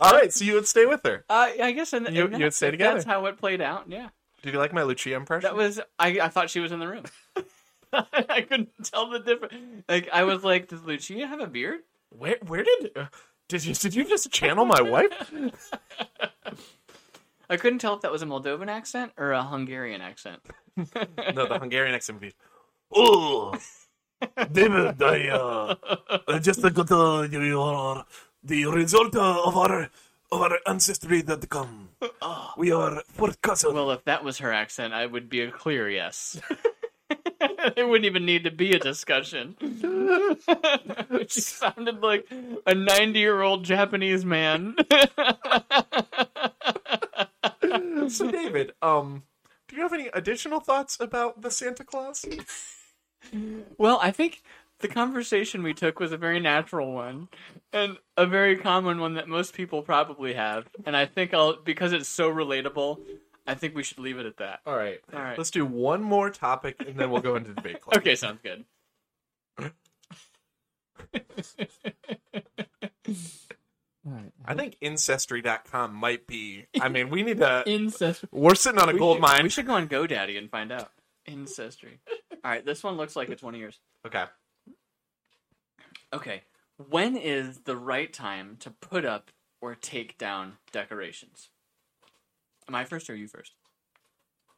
All 0.00 0.12
right, 0.12 0.32
so 0.32 0.44
you 0.44 0.54
would 0.54 0.66
stay 0.66 0.86
with 0.86 1.02
her. 1.04 1.24
Uh, 1.28 1.50
I 1.62 1.72
guess 1.72 1.92
in, 1.92 2.06
You- 2.14 2.28
you 2.30 2.44
would 2.44 2.54
stay 2.54 2.70
together. 2.70 2.94
That's 2.94 3.04
how 3.06 3.26
it 3.26 3.38
played 3.38 3.60
out. 3.60 3.84
Yeah, 3.88 4.08
Did 4.42 4.52
you 4.54 4.58
like 4.58 4.72
my 4.72 4.82
Lucia 4.82 5.14
impression? 5.14 5.42
that 5.48 5.56
was. 5.56 5.80
I, 5.98 6.18
I 6.20 6.28
thought 6.28 6.50
she 6.50 6.60
was 6.60 6.72
in 6.72 6.78
the 6.80 6.88
room. 6.88 7.04
I 7.92 8.40
couldn't 8.48 8.70
tell 8.84 9.10
the 9.10 9.18
difference. 9.20 9.54
Like 9.88 10.08
I 10.12 10.24
was 10.24 10.42
like, 10.42 10.68
does 10.68 10.82
Lucia 10.82 11.26
have 11.26 11.40
a 11.40 11.46
beard? 11.46 11.80
Where 12.10 12.36
where 12.46 12.64
did 12.64 12.90
uh, 12.96 13.06
did 13.48 13.64
you 13.66 13.74
did 13.74 13.94
you 13.94 14.04
just 14.04 14.30
channel 14.30 14.64
my 14.64 14.80
wife? 14.94 15.32
I 17.50 17.56
couldn't 17.58 17.80
tell 17.80 17.94
if 17.94 18.00
that 18.00 18.10
was 18.12 18.22
a 18.22 18.26
Moldovan 18.26 18.68
accent 18.68 19.12
or 19.18 19.32
a 19.32 19.42
Hungarian 19.42 20.00
accent. 20.00 20.40
no, 20.76 21.46
the 21.46 21.58
Hungarian 21.60 21.94
accent 21.94 22.20
would 22.20 22.30
be. 22.30 23.58
David, 24.52 25.02
I 25.02 25.28
uh, 25.28 25.74
I 26.28 26.38
just 26.38 26.62
got 26.62 26.90
uh, 26.90 27.28
your 27.30 28.04
the 28.42 28.66
result 28.66 29.16
uh, 29.16 29.42
of 29.44 29.56
our 29.56 29.90
of 30.30 30.40
our 30.40 30.58
ancestry.com. 30.66 31.90
We 32.56 32.72
are 32.72 33.02
fourth 33.08 33.40
cousin. 33.42 33.74
Well, 33.74 33.90
if 33.90 34.04
that 34.04 34.24
was 34.24 34.38
her 34.38 34.52
accent, 34.52 34.94
I 34.94 35.06
would 35.06 35.28
be 35.28 35.42
a 35.42 35.50
clear 35.50 35.88
yes. 35.88 36.40
it 37.76 37.88
wouldn't 37.88 38.04
even 38.04 38.24
need 38.24 38.44
to 38.44 38.50
be 38.50 38.72
a 38.72 38.78
discussion. 38.78 39.56
she 41.28 41.40
sounded 41.40 42.00
like 42.00 42.26
a 42.66 42.74
90 42.74 43.18
year 43.18 43.42
old 43.42 43.64
Japanese 43.64 44.24
man. 44.24 44.76
so, 48.08 48.30
David, 48.30 48.72
um, 48.82 49.24
do 49.68 49.76
you 49.76 49.82
have 49.82 49.92
any 49.92 50.08
additional 50.12 50.60
thoughts 50.60 50.98
about 51.00 51.42
the 51.42 51.50
Santa 51.50 51.84
Claus? 51.84 52.24
Well, 53.78 53.98
I 54.02 54.10
think 54.10 54.42
the 54.80 54.88
conversation 54.88 55.62
we 55.62 55.74
took 55.74 56.00
was 56.00 56.12
a 56.12 56.16
very 56.16 56.40
natural 56.40 56.92
one 56.92 57.28
and 57.72 57.96
a 58.16 58.26
very 58.26 58.56
common 58.56 59.00
one 59.00 59.14
that 59.14 59.28
most 59.28 59.54
people 59.54 59.82
probably 59.82 60.34
have. 60.34 60.68
And 60.84 60.96
I 60.96 61.06
think 61.06 61.32
I'll, 61.32 61.56
because 61.56 61.92
it's 61.92 62.08
so 62.08 62.30
relatable, 62.30 62.98
I 63.46 63.54
think 63.54 63.74
we 63.74 63.82
should 63.82 63.98
leave 63.98 64.18
it 64.18 64.26
at 64.26 64.36
that. 64.38 64.60
All 64.66 64.76
right, 64.76 65.00
All 65.12 65.20
right. 65.20 65.38
Let's 65.38 65.50
do 65.50 65.64
one 65.64 66.02
more 66.02 66.30
topic, 66.30 66.84
and 66.86 66.96
then 66.96 67.10
we'll 67.10 67.22
go 67.22 67.36
into 67.36 67.54
debate 67.54 67.80
club. 67.80 67.96
Okay, 68.02 68.14
sounds 68.14 68.40
good. 68.42 68.64
I 74.44 74.54
think 74.54 74.76
ancestry.com 74.82 75.94
might 75.94 76.26
be. 76.26 76.66
I 76.80 76.88
mean, 76.88 77.08
we 77.10 77.22
need 77.22 77.38
to. 77.38 77.62
Incest. 77.66 78.24
We're 78.32 78.56
sitting 78.56 78.80
on 78.80 78.88
a 78.88 78.92
We 78.92 78.98
gold 78.98 79.16
should, 79.16 79.22
mine. 79.22 79.42
We 79.44 79.48
should 79.48 79.66
go 79.66 79.74
on 79.74 79.88
GoDaddy 79.88 80.36
and 80.36 80.50
find 80.50 80.72
out. 80.72 80.90
Ancestry. 81.26 82.00
All 82.44 82.50
right, 82.50 82.64
this 82.64 82.82
one 82.82 82.96
looks 82.96 83.16
like 83.16 83.28
it's 83.28 83.42
one 83.42 83.54
of 83.54 83.60
yours. 83.60 83.78
Okay. 84.06 84.24
Okay, 86.12 86.42
when 86.76 87.16
is 87.16 87.60
the 87.60 87.76
right 87.76 88.12
time 88.12 88.56
to 88.60 88.70
put 88.70 89.04
up 89.04 89.30
or 89.60 89.74
take 89.74 90.18
down 90.18 90.54
decorations? 90.72 91.48
Am 92.68 92.74
I 92.74 92.84
first 92.84 93.08
or 93.08 93.14
you 93.14 93.28
first? 93.28 93.52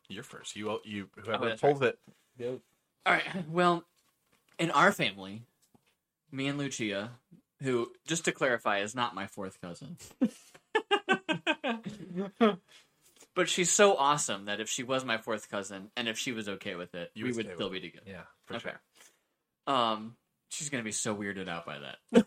You're 0.09 0.25
first. 0.25 0.57
You 0.57 0.81
you 0.85 1.09
whoever 1.17 1.45
Oh, 1.45 1.49
that's 1.49 1.61
pulls 1.61 1.83
it. 1.83 1.99
All 3.07 3.13
right. 3.13 3.49
Well, 3.49 3.85
in 4.59 4.71
our 4.71 4.93
family, 4.93 5.43
me 6.31 6.47
and 6.47 6.59
Lucia, 6.59 7.13
who 7.63 7.93
just 8.07 8.25
to 8.27 8.33
clarify 8.33 8.81
is 8.81 8.95
not 8.95 9.15
my 9.15 9.27
fourth 9.27 9.61
cousin. 9.61 9.97
but 13.35 13.49
she's 13.49 13.71
so 13.71 13.97
awesome 13.97 14.45
that 14.47 14.61
if 14.61 14.69
she 14.69 14.83
was 14.83 15.05
my 15.05 15.19
fourth 15.19 15.49
cousin 15.51 15.91
and 15.97 16.09
if 16.09 16.19
she 16.19 16.33
was 16.33 16.49
okay 16.49 16.75
with 16.77 16.95
it, 16.95 17.11
You 17.15 17.25
we 17.25 17.31
would 17.31 17.37
would 17.37 17.47
stay 17.47 17.55
still 17.55 17.71
be 17.71 17.81
together. 17.81 18.05
Yeah, 18.09 18.23
for 18.47 18.55
Okay. 18.57 18.71
sure. 18.71 19.75
Um, 19.75 20.17
she's 20.51 20.69
gonna 20.71 20.83
be 20.85 20.93
so 20.93 21.15
weirded 21.15 21.49
out 21.49 21.67
by 21.67 21.79
that. 21.79 22.27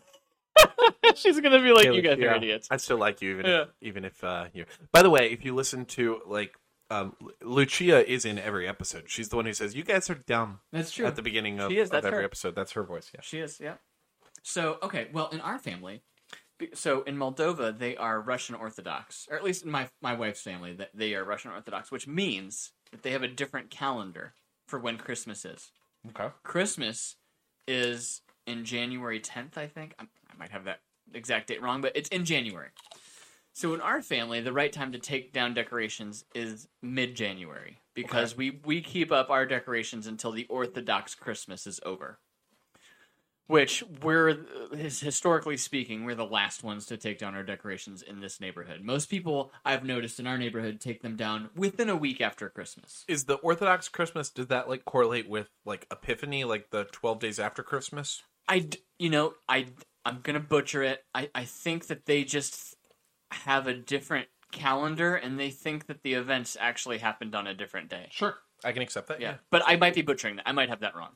she's 1.16 1.40
gonna 1.40 1.62
be 1.62 1.72
like, 1.72 1.86
"You 1.86 2.02
guys 2.02 2.18
Yeah. 2.18 2.32
are 2.32 2.36
idiots." 2.36 2.68
I 2.70 2.76
still 2.78 2.98
like 2.98 3.22
you, 3.22 3.30
even 3.30 3.46
Yeah. 3.46 3.62
if, 3.62 3.68
even 3.80 4.04
if 4.04 4.22
uh, 4.24 4.46
you. 4.52 4.64
By 4.92 5.02
the 5.02 5.10
way, 5.10 5.30
if 5.30 5.44
you 5.44 5.54
listen 5.54 5.84
to 5.86 6.20
like, 6.26 6.56
um, 6.90 7.14
Lucia 7.42 8.10
is 8.10 8.24
in 8.24 8.38
every 8.38 8.66
episode. 8.66 9.04
She's 9.08 9.28
the 9.28 9.36
one 9.36 9.46
who 9.46 9.52
says, 9.52 9.74
"You 9.74 9.84
guys 9.84 10.10
are 10.10 10.14
dumb." 10.14 10.60
That's 10.72 10.90
true. 10.90 11.06
At 11.06 11.16
the 11.16 11.22
beginning 11.22 11.60
of, 11.60 11.70
She 11.70 11.78
is, 11.78 11.88
of 11.88 11.92
that's 11.92 12.06
every 12.06 12.18
her. 12.20 12.24
episode, 12.24 12.54
that's 12.54 12.72
her 12.72 12.82
voice. 12.82 13.10
Yeah. 13.14 13.20
She 13.22 13.38
is, 13.38 13.60
yeah. 13.60 13.74
So, 14.42 14.78
okay, 14.82 15.08
well, 15.12 15.28
in 15.28 15.40
our 15.40 15.58
family, 15.58 15.94
be- 15.96 16.02
so 16.74 17.02
in 17.02 17.16
Moldova, 17.16 17.76
they 17.76 17.96
are 17.96 18.20
Russian 18.20 18.54
Orthodox, 18.54 19.26
or 19.30 19.36
at 19.36 19.44
least 19.44 19.64
in 19.64 19.70
my 19.70 19.88
my 20.00 20.14
wife's 20.14 20.42
family, 20.42 20.72
that 20.74 20.90
they 20.94 21.14
are 21.14 21.24
Russian 21.24 21.50
Orthodox, 21.52 21.90
which 21.90 22.06
means 22.06 22.72
that 22.90 23.02
they 23.02 23.12
have 23.12 23.22
a 23.22 23.28
different 23.28 23.70
calendar 23.70 24.34
for 24.66 24.78
when 24.78 24.98
Christmas 24.98 25.44
is. 25.44 25.70
Okay. 26.10 26.28
Christmas 26.42 27.16
is 27.66 28.22
in 28.46 28.64
January 28.64 29.20
10th, 29.20 29.56
I 29.56 29.66
think. 29.66 29.94
I, 29.98 30.04
I 30.04 30.38
might 30.38 30.50
have 30.50 30.64
that 30.64 30.80
exact 31.12 31.48
date 31.48 31.62
wrong, 31.62 31.80
but 31.80 31.92
it's 31.96 32.08
in 32.08 32.24
January. 32.24 32.70
So 33.52 33.74
in 33.74 33.80
our 33.80 34.02
family, 34.02 34.40
the 34.40 34.52
right 34.52 34.72
time 34.72 34.92
to 34.92 34.98
take 34.98 35.32
down 35.32 35.52
decorations 35.52 36.24
is 36.34 36.68
mid-January 36.80 37.80
because 37.94 38.36
we 38.36 38.60
we 38.64 38.80
keep 38.80 39.10
up 39.10 39.30
our 39.30 39.46
decorations 39.46 40.06
until 40.06 40.30
the 40.30 40.46
Orthodox 40.48 41.14
Christmas 41.14 41.66
is 41.66 41.80
over. 41.84 42.20
Which 43.48 43.82
we're 44.02 44.44
his- 44.72 45.00
historically 45.00 45.56
speaking, 45.56 46.04
we're 46.04 46.14
the 46.14 46.24
last 46.24 46.62
ones 46.62 46.84
to 46.86 46.96
take 46.96 47.18
down 47.18 47.34
our 47.34 47.42
decorations 47.42 48.02
in 48.02 48.20
this 48.20 48.40
neighborhood. 48.40 48.82
Most 48.82 49.08
people 49.08 49.50
I've 49.64 49.84
noticed 49.84 50.20
in 50.20 50.26
our 50.26 50.36
neighborhood 50.38 50.80
take 50.80 51.00
them 51.02 51.16
down 51.16 51.48
within 51.56 51.88
a 51.88 51.96
week 51.96 52.20
after 52.20 52.50
Christmas. 52.50 53.04
Is 53.08 53.24
the 53.24 53.36
Orthodox 53.36 53.88
Christmas? 53.88 54.28
Does 54.28 54.48
that 54.48 54.68
like 54.68 54.84
correlate 54.84 55.28
with 55.28 55.48
like 55.64 55.86
Epiphany, 55.90 56.44
like 56.44 56.70
the 56.70 56.84
twelve 56.84 57.18
days 57.20 57.38
after 57.38 57.62
Christmas? 57.62 58.22
i 58.48 58.68
you 58.98 59.10
know, 59.10 59.34
I, 59.48 59.66
I'm 60.04 60.20
gonna 60.22 60.40
butcher 60.40 60.82
it. 60.82 61.04
I, 61.14 61.30
I 61.34 61.44
think 61.44 61.86
that 61.86 62.06
they 62.06 62.24
just 62.24 62.76
have 63.30 63.66
a 63.66 63.74
different 63.74 64.28
calendar, 64.52 65.14
and 65.14 65.38
they 65.38 65.50
think 65.50 65.86
that 65.86 66.02
the 66.02 66.14
events 66.14 66.56
actually 66.60 66.98
happened 66.98 67.34
on 67.34 67.46
a 67.46 67.54
different 67.54 67.88
day. 67.90 68.08
Sure, 68.10 68.36
I 68.64 68.72
can 68.72 68.82
accept 68.82 69.08
that. 69.08 69.20
Yeah, 69.20 69.36
but 69.50 69.62
I 69.66 69.76
might 69.76 69.94
be 69.94 70.02
butchering 70.02 70.36
that. 70.36 70.48
I 70.48 70.52
might 70.52 70.68
have 70.68 70.80
that 70.80 70.94
wrong. 70.96 71.12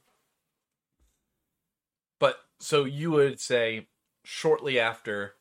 So 2.62 2.84
you 2.84 3.10
would 3.10 3.40
say 3.40 3.88
shortly 4.24 4.78
after 4.78 5.34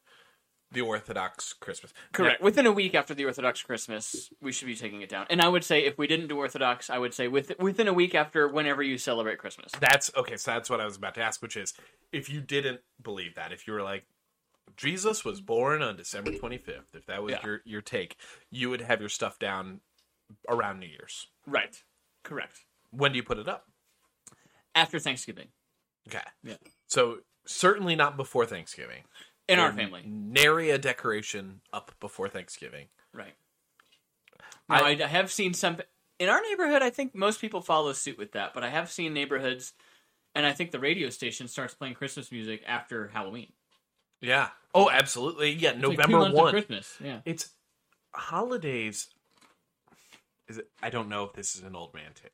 the 0.72 0.82
Orthodox 0.82 1.54
Christmas. 1.54 1.94
Correct. 2.14 2.42
Within 2.42 2.66
a 2.66 2.72
week 2.72 2.96
after 2.96 3.14
the 3.14 3.26
Orthodox 3.26 3.62
Christmas, 3.62 4.30
we 4.42 4.52
should 4.52 4.66
be 4.66 4.76
taking 4.76 5.02
it 5.02 5.10
down. 5.10 5.28
And 5.30 5.40
I 5.42 5.48
would 5.48 5.64
say 5.64 5.82
if 5.86 5.98
we 5.98 6.08
didn't 6.08 6.28
do 6.28 6.38
Orthodox, 6.38 6.90
I 6.90 6.98
would 6.98 7.14
say 7.14 7.28
with, 7.28 7.52
within 7.60 7.88
a 7.88 7.94
week 7.94 8.16
after 8.16 8.48
whenever 8.48 8.82
you 8.82 8.98
celebrate 8.98 9.38
Christmas. 9.38 9.72
That's 9.80 10.10
okay. 10.16 10.36
So 10.38 10.52
that's 10.52 10.70
what 10.70 10.82
I 10.82 10.86
was 10.86 10.96
about 10.96 11.14
to 11.16 11.22
ask, 11.22 11.42
which 11.42 11.58
is 11.58 11.74
if 12.12 12.30
you 12.30 12.42
didn't 12.42 12.82
believe 13.04 13.36
that, 13.36 13.52
if 13.52 13.68
you 13.68 13.74
were 13.74 13.84
like, 13.84 14.06
Jesus 14.76 15.24
was 15.24 15.42
born 15.42 15.84
on 15.84 15.98
December 15.98 16.32
25th, 16.32 16.96
if 16.96 17.06
that 17.06 17.22
was 17.22 17.34
Yeah. 17.34 17.40
your, 17.44 17.62
your 17.66 17.82
take, 17.82 18.16
you 18.50 18.70
would 18.70 18.82
have 18.82 19.00
your 19.00 19.10
stuff 19.10 19.38
down 19.38 19.82
around 20.50 20.80
New 20.80 20.88
Year's. 20.88 21.28
Right. 21.46 21.84
Correct. 22.24 22.62
When 22.92 23.12
do 23.12 23.18
you 23.18 23.24
put 23.24 23.38
it 23.38 23.48
up? 23.48 23.66
After 24.74 24.98
Thanksgiving. 24.98 25.50
Okay. 26.08 26.24
Yeah. 26.44 26.56
So 26.92 27.20
certainly 27.46 27.96
not 27.96 28.18
before 28.18 28.46
Thanksgiving. 28.46 29.04
In 29.48 29.60
our 29.60 29.72
family. 29.72 30.04
Nary 30.06 30.70
a 30.70 30.78
decoration 30.78 31.62
up 31.74 31.92
before 32.00 32.30
Thanksgiving. 32.30 32.88
Right. 33.14 33.34
Now, 34.70 34.84
I, 34.86 34.90
I- 34.92 35.08
have 35.08 35.32
seen 35.32 35.54
some 35.54 35.78
in 36.20 36.30
our 36.30 36.42
neighborhood. 36.42 36.82
I 36.82 36.90
think 36.90 37.16
most 37.16 37.42
people 37.42 37.62
follow 37.62 37.92
suit 37.94 38.18
with 38.18 38.34
that, 38.34 38.54
but 38.54 38.64
I 38.64 38.70
have 38.70 38.92
seen 38.92 39.14
neighborhoods, 39.14 39.74
and 40.36 40.46
I 40.46 40.52
think 40.54 40.72
the 40.72 40.80
radio 40.80 41.10
station 41.10 41.48
starts 41.48 41.74
playing 41.74 41.96
Christmas 41.96 42.32
music 42.32 42.62
after 42.68 43.08
Halloween. 43.08 43.52
Yeah. 44.22 44.50
Oh, 44.74 44.90
absolutely. 44.90 45.52
Yeah. 45.52 45.72
It's 45.72 45.82
November 45.82 46.28
of 46.28 46.34
1. 46.34 46.52
Christmas. 46.52 46.96
Yeah. 47.04 47.20
It's 47.26 47.50
holidays. 48.14 49.08
Is 50.48 50.60
it? 50.60 50.70
I 50.84 50.90
don't 50.90 51.10
know 51.10 51.24
if 51.24 51.34
this 51.34 51.56
is 51.56 51.64
an 51.64 51.76
old 51.76 51.94
man 51.94 52.12
take 52.14 52.32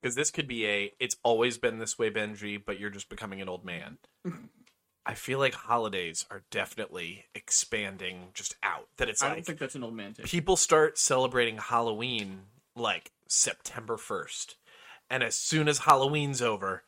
because 0.00 0.14
this 0.14 0.30
could 0.30 0.48
be 0.48 0.66
a. 0.66 0.92
It's 0.98 1.16
always 1.22 1.58
been 1.58 1.78
this 1.78 1.98
way, 1.98 2.10
Benji, 2.10 2.60
but 2.64 2.78
you're 2.78 2.90
just 2.90 3.08
becoming 3.08 3.40
an 3.40 3.48
old 3.48 3.64
man. 3.64 3.98
I 5.06 5.14
feel 5.14 5.38
like 5.38 5.54
holidays 5.54 6.26
are 6.30 6.42
definitely 6.50 7.26
expanding 7.34 8.28
just 8.34 8.54
out. 8.62 8.88
That 8.98 9.08
it's 9.08 9.22
I 9.22 9.34
don't 9.34 9.44
think 9.44 9.58
that's 9.58 9.74
an 9.74 9.82
old 9.82 9.94
man 9.94 10.14
take. 10.14 10.26
people 10.26 10.56
start 10.56 10.98
celebrating 10.98 11.56
Halloween 11.58 12.42
like 12.76 13.12
September 13.26 13.96
first, 13.96 14.56
and 15.08 15.22
as 15.22 15.36
soon 15.36 15.68
as 15.68 15.80
Halloween's 15.80 16.42
over, 16.42 16.82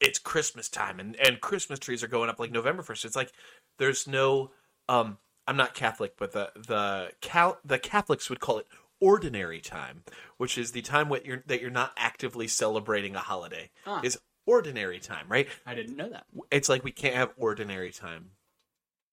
it's 0.00 0.18
Christmas 0.18 0.68
time, 0.68 0.98
and 0.98 1.14
and 1.16 1.40
Christmas 1.40 1.78
trees 1.78 2.02
are 2.02 2.08
going 2.08 2.30
up 2.30 2.40
like 2.40 2.50
November 2.50 2.82
first. 2.82 3.04
It's 3.04 3.16
like 3.16 3.32
there's 3.78 4.06
no 4.06 4.50
um. 4.88 5.18
I'm 5.44 5.56
not 5.56 5.74
Catholic, 5.74 6.14
but 6.16 6.32
the 6.32 6.52
the 6.54 7.10
Cal 7.20 7.58
the 7.64 7.78
Catholics 7.78 8.30
would 8.30 8.38
call 8.38 8.58
it 8.58 8.66
ordinary 9.02 9.60
time, 9.60 10.04
which 10.38 10.56
is 10.56 10.70
the 10.72 10.80
time 10.80 11.08
what 11.08 11.26
you're 11.26 11.42
that 11.46 11.60
you're 11.60 11.70
not 11.70 11.92
actively 11.96 12.48
celebrating 12.48 13.16
a 13.16 13.18
holiday. 13.18 13.70
Ah. 13.86 14.00
Is 14.02 14.18
ordinary 14.46 15.00
time, 15.00 15.26
right? 15.28 15.48
I 15.66 15.74
didn't 15.74 15.96
know 15.96 16.08
that. 16.08 16.24
It's 16.50 16.68
like 16.68 16.84
we 16.84 16.92
can't 16.92 17.16
have 17.16 17.32
ordinary 17.36 17.90
time 17.90 18.30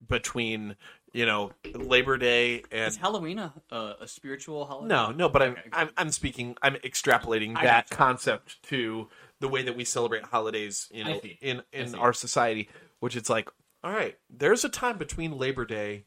between 0.07 0.76
you 1.11 1.26
know 1.26 1.52
Labor 1.74 2.18
Day 2.18 2.64
and 2.72 2.88
Is 2.88 2.98
Halloween 2.98 3.40
a, 3.40 3.53
a, 3.72 3.95
a 4.02 4.07
spiritual 4.07 4.66
holiday? 4.66 4.88
no, 4.88 5.11
no, 5.11 5.28
but 5.28 5.41
I'm 5.41 5.52
Okay. 5.52 5.70
I'm 5.74 5.90
I'm 5.98 6.11
speaking 6.11 6.56
I'm 6.61 6.76
extrapolating 6.76 7.57
I 7.57 7.64
that 7.66 7.90
concept 7.90 8.61
to 8.64 9.10
the 9.40 9.48
way 9.48 9.64
that 9.64 9.76
we 9.76 9.86
celebrate 9.86 10.24
holidays, 10.24 10.88
you 10.91 11.03
know, 11.03 11.20
see. 11.20 11.38
in 11.41 11.64
in 11.74 11.95
our 11.95 12.14
society, 12.14 12.70
which 12.99 13.16
it's 13.16 13.30
like, 13.30 13.49
all 13.84 13.91
right, 13.91 14.18
there's 14.30 14.64
a 14.64 14.70
time 14.70 14.98
between 14.98 15.38
Labor 15.38 15.66
Day 15.66 16.06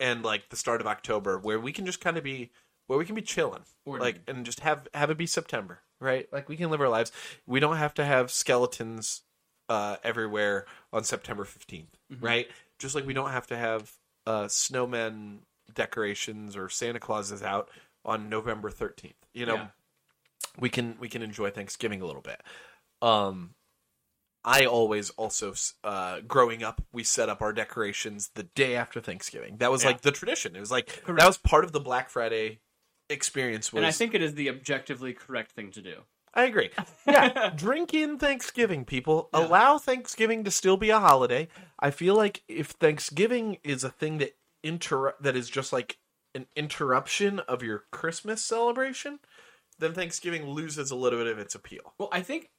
and 0.00 0.22
like 0.22 0.48
the 0.50 0.56
start 0.56 0.80
of 0.80 0.86
October 0.86 1.38
where 1.38 1.58
we 1.58 1.72
can 1.72 1.84
just 1.84 2.00
kind 2.00 2.16
of 2.16 2.24
be 2.24 2.50
where 2.88 2.98
we 2.98 3.04
can 3.04 3.14
be 3.14 3.22
chilling, 3.22 3.62
like 3.86 4.18
and 4.26 4.44
just 4.44 4.60
have 4.60 4.88
have 4.92 5.10
it 5.10 5.16
be 5.16 5.26
September, 5.26 5.80
right? 6.00 6.26
Like 6.32 6.48
we 6.48 6.56
can 6.56 6.70
live 6.70 6.80
our 6.80 6.88
lives. 6.88 7.12
We 7.46 7.60
don't 7.60 7.76
have 7.76 7.94
to 7.94 8.04
have 8.04 8.30
skeletons 8.32 9.22
uh, 9.68 9.96
everywhere 10.02 10.66
on 10.92 11.04
September 11.04 11.44
15th, 11.44 11.84
Mm-hmm. 12.12 12.24
right? 12.24 12.48
Just 12.80 12.94
like 12.96 13.06
we 13.06 13.12
don't 13.14 13.30
have 13.30 13.46
to 13.48 13.56
have 13.56 13.92
uh, 14.26 14.44
snowmen 14.46 15.38
decorations 15.74 16.56
or 16.56 16.68
Santa 16.68 16.98
Clauses 16.98 17.42
out 17.42 17.70
on 18.04 18.28
November 18.28 18.70
13th. 18.70 19.12
You 19.34 19.46
know, 19.46 19.54
Yeah. 19.54 19.66
we 20.58 20.70
can 20.70 20.96
we 20.98 21.08
can 21.08 21.22
enjoy 21.22 21.50
Thanksgiving 21.50 22.00
a 22.00 22.06
little 22.06 22.22
bit. 22.22 22.40
Um, 23.02 23.54
I 24.44 24.64
always 24.64 25.10
also 25.10 25.52
uh, 25.84 26.20
growing 26.26 26.62
up, 26.62 26.82
we 26.92 27.04
set 27.04 27.28
up 27.28 27.42
our 27.42 27.52
decorations 27.52 28.30
the 28.34 28.44
day 28.44 28.76
after 28.76 29.00
Thanksgiving. 29.00 29.58
That 29.58 29.70
was 29.70 29.82
Yeah. 29.82 29.90
like 29.90 30.00
the 30.00 30.12
tradition. 30.12 30.56
It 30.56 30.60
was 30.60 30.70
like 30.70 30.86
Correct. 31.04 31.20
that 31.20 31.26
was 31.26 31.36
part 31.38 31.64
of 31.64 31.72
the 31.72 31.80
Black 31.80 32.08
Friday 32.08 32.60
experience. 33.08 33.72
Was 33.72 33.78
And 33.78 33.86
I 33.86 33.90
think 33.90 34.14
it 34.14 34.22
is 34.22 34.34
the 34.34 34.48
objectively 34.48 35.12
correct 35.12 35.52
thing 35.52 35.70
to 35.72 35.82
do. 35.82 36.02
I 36.34 36.44
agree. 36.44 36.70
Yeah, 37.06 37.50
drink 37.56 37.94
in 37.94 38.18
Thanksgiving, 38.18 38.84
people. 38.84 39.30
Allow 39.32 39.78
Thanksgiving 39.78 40.44
to 40.44 40.50
still 40.50 40.76
be 40.76 40.90
a 40.90 41.00
holiday. 41.00 41.48
I 41.80 41.90
feel 41.90 42.14
like 42.14 42.42
if 42.48 42.68
Thanksgiving 42.72 43.56
is 43.64 43.82
a 43.82 43.88
thing 43.88 44.18
that 44.18 44.36
inter 44.62 45.14
that 45.20 45.34
is 45.34 45.48
just 45.48 45.72
like 45.72 45.96
an 46.34 46.46
interruption 46.54 47.38
of 47.40 47.62
your 47.62 47.84
Christmas 47.90 48.44
celebration, 48.44 49.20
then 49.78 49.94
Thanksgiving 49.94 50.48
loses 50.48 50.90
a 50.90 50.96
little 50.96 51.18
bit 51.18 51.28
of 51.28 51.38
its 51.38 51.54
appeal. 51.54 51.94
Well, 51.98 52.10
I 52.12 52.20
think, 52.20 52.50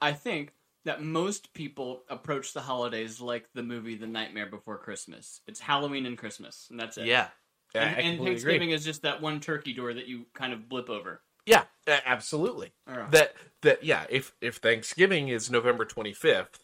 I 0.00 0.12
think 0.12 0.52
that 0.84 1.02
most 1.02 1.54
people 1.54 2.02
approach 2.08 2.52
the 2.52 2.60
holidays 2.60 3.20
like 3.20 3.46
the 3.54 3.62
movie 3.62 3.94
The 3.94 4.06
Nightmare 4.06 4.46
Before 4.46 4.78
Christmas. 4.78 5.40
It's 5.46 5.60
Halloween 5.60 6.06
and 6.06 6.18
Christmas, 6.18 6.66
and 6.70 6.80
that's 6.80 6.98
it. 6.98 7.06
Yeah. 7.06 7.28
And, 7.74 7.98
and 7.98 8.24
Thanksgiving 8.24 8.62
agree. 8.62 8.74
is 8.74 8.84
just 8.84 9.02
that 9.02 9.22
one 9.22 9.40
turkey 9.40 9.72
door 9.72 9.92
that 9.94 10.06
you 10.06 10.26
kind 10.34 10.52
of 10.52 10.68
blip 10.68 10.90
over. 10.90 11.20
Yeah, 11.46 11.64
absolutely. 11.86 12.72
Alright. 12.88 13.10
That 13.10 13.34
that 13.62 13.84
yeah, 13.84 14.04
if 14.08 14.32
if 14.40 14.56
Thanksgiving 14.56 15.28
is 15.28 15.50
November 15.50 15.84
25th, 15.84 16.60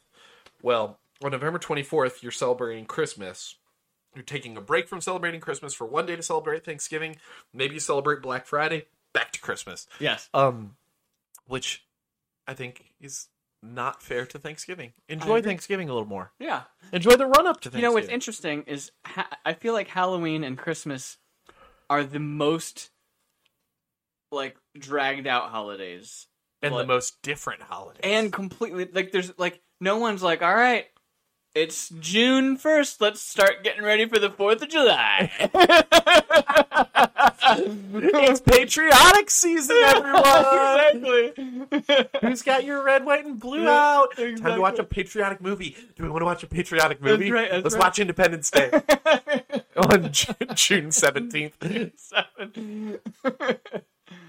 well, 0.63 0.99
on 1.23 1.33
November 1.33 1.59
24th 1.59 2.23
you're 2.23 2.33
celebrating 2.33 2.85
Christmas. 2.87 3.57
You're 4.15 4.25
taking 4.25 4.57
a 4.57 4.61
break 4.61 4.89
from 4.89 5.01
celebrating 5.01 5.41
Christmas 5.41 5.75
for 5.75 5.87
one 5.87 6.07
day 6.07 6.17
to 6.17 6.23
celebrate 6.23 6.65
Thanksgiving. 6.65 7.17
Maybe 7.53 7.75
you 7.75 7.81
celebrate 7.81 8.23
Black 8.23 8.47
Friday, 8.47 8.87
back 9.13 9.33
to 9.33 9.41
Christmas. 9.41 9.87
Yes. 9.99 10.29
Um 10.33 10.77
which 11.47 11.85
I 12.47 12.55
think 12.55 12.93
is 13.01 13.29
not 13.63 14.03
fair 14.03 14.25
to 14.27 14.39
Thanksgiving. 14.39 14.93
Enjoy. 15.09 15.43
Thanksgiving 15.43 15.89
a 15.89 15.93
little 15.93 16.09
more. 16.09 16.33
Yeah. 16.39 16.63
Enjoy 16.93 17.17
the 17.17 17.27
run 17.27 17.47
up 17.47 17.61
to 17.63 17.71
You 17.71 17.83
know 17.83 17.93
what's 17.93 18.09
interesting 18.09 18.63
is 18.67 18.93
ha- 19.05 19.29
I 19.45 19.53
feel 19.55 19.73
like 19.73 19.89
Halloween 19.89 20.45
and 20.45 20.57
Christmas 20.57 21.19
are 21.91 22.05
the 22.05 22.21
most 22.21 22.91
like 24.31 24.57
dragged 24.79 25.27
out 25.27 25.51
holidays. 25.51 26.27
and 26.63 26.75
the 26.75 26.85
most 26.87 27.21
different 27.23 27.63
holidays. 27.63 28.01
and 28.03 28.33
completely 28.33 28.89
like 28.93 29.13
there's 29.13 29.33
like 29.39 29.61
no 29.81 29.97
one's 29.99 30.23
like 30.23 30.43
all 30.43 30.55
right 30.55 30.87
it's 31.63 31.89
june 32.01 32.57
1st 32.57 33.01
let's 33.01 33.21
start 33.21 33.65
getting 33.65 33.83
ready 33.83 34.07
for 34.07 34.19
the 34.19 34.31
4th 34.31 34.63
of 34.63 34.69
july 34.69 35.31
it's 37.51 38.41
patriotic 38.41 39.31
season, 39.31 39.77
everyone. 39.85 40.23
exactly 40.25 41.33
Who's 42.23 42.43
got 42.43 42.65
your 42.65 42.85
red, 42.85 43.05
white, 43.05 43.25
and 43.25 43.39
blue 43.41 43.65
Yeah, 43.65 43.71
out? 44.01 44.17
Time 44.17 44.37
to 44.37 44.61
watch 44.61 44.79
a 44.79 44.85
patriotic 44.85 45.41
movie. 45.41 45.75
Do 45.97 46.03
we 46.03 46.09
want 46.11 46.21
to 46.21 46.25
watch 46.27 46.43
a 46.43 46.47
patriotic 46.47 47.01
movie? 47.03 47.31
right, 47.31 47.51
that's 47.51 47.65
Let's 47.65 47.75
right. 47.77 47.85
watch 47.85 47.99
Independence 47.99 48.51
Day 48.51 48.71
on 49.77 50.11
June 50.55 50.93
seventeenth. 50.93 51.57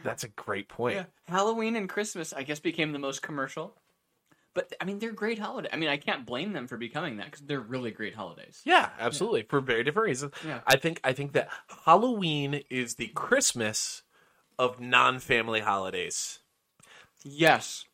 That's 0.04 0.24
a 0.24 0.28
great 0.30 0.70
point. 0.70 0.96
yeah. 0.96 1.04
halloween 1.28 1.76
and 1.76 1.90
christmas 1.90 2.32
i 2.34 2.42
guess 2.44 2.60
became 2.60 2.92
the 2.94 3.00
most 3.00 3.22
commercial 3.22 3.76
but 4.60 4.74
i 4.82 4.86
mean 4.86 5.00
they're 5.00 5.12
great 5.24 5.40
holidays 5.40 5.70
i 5.74 5.78
mean 5.78 5.90
i 5.90 5.98
can't 5.98 6.26
blame 6.26 6.52
them 6.54 6.68
for 6.68 6.76
becoming 6.78 7.18
that 7.18 7.26
because 7.28 7.42
they're 7.46 7.60
really 7.76 7.92
great 7.92 8.16
holidays 8.16 8.62
Yeah, 8.66 8.90
absolutely. 9.00 9.44
For 9.44 9.60
very 9.62 9.84
different 9.86 10.08
reasons. 10.08 10.34
Yeah. 10.46 10.60
I 10.68 10.76
think 10.76 11.00
I 11.04 11.14
think 11.14 11.32
that 11.34 11.48
Halloween 11.86 12.52
is 12.70 12.96
the 12.96 13.08
Christmas 13.16 14.04
of 14.58 14.80
non-family 14.80 15.62
holidays. 15.62 16.40
yes 17.24 17.86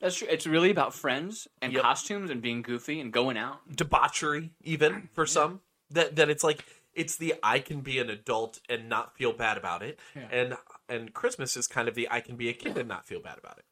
that's 0.00 0.16
true 0.16 0.28
it's 0.30 0.46
really 0.46 0.70
about 0.70 0.92
friends 0.94 1.48
and 1.62 1.72
Yep. 1.72 1.82
costumes 1.82 2.30
and 2.30 2.42
being 2.42 2.60
goofy 2.62 3.00
and 3.00 3.12
going 3.12 3.38
out 3.38 3.58
Debauchery, 3.74 4.50
even 4.62 5.08
for 5.14 5.24
some. 5.26 5.60
That 5.90 6.16
that 6.16 6.28
it's 6.28 6.44
like 6.44 6.64
it's 6.94 7.16
the 7.16 7.34
I 7.42 7.58
can 7.60 7.80
be 7.80 7.98
an 7.98 8.10
adult 8.10 8.60
and 8.68 8.88
not 8.88 9.16
feel 9.16 9.32
bad 9.32 9.56
about 9.56 9.82
it. 9.82 9.98
Yeah. 10.14 10.28
And 10.30 10.56
and 10.88 11.14
Christmas 11.14 11.56
is 11.56 11.66
kind 11.66 11.88
of 11.88 11.94
the 11.94 12.08
I 12.10 12.20
can 12.20 12.36
be 12.36 12.48
a 12.48 12.52
kid 12.52 12.76
and 12.76 12.88
not 12.88 13.06
feel 13.06 13.20
bad 13.20 13.38
about 13.38 13.56
it. 13.58 13.64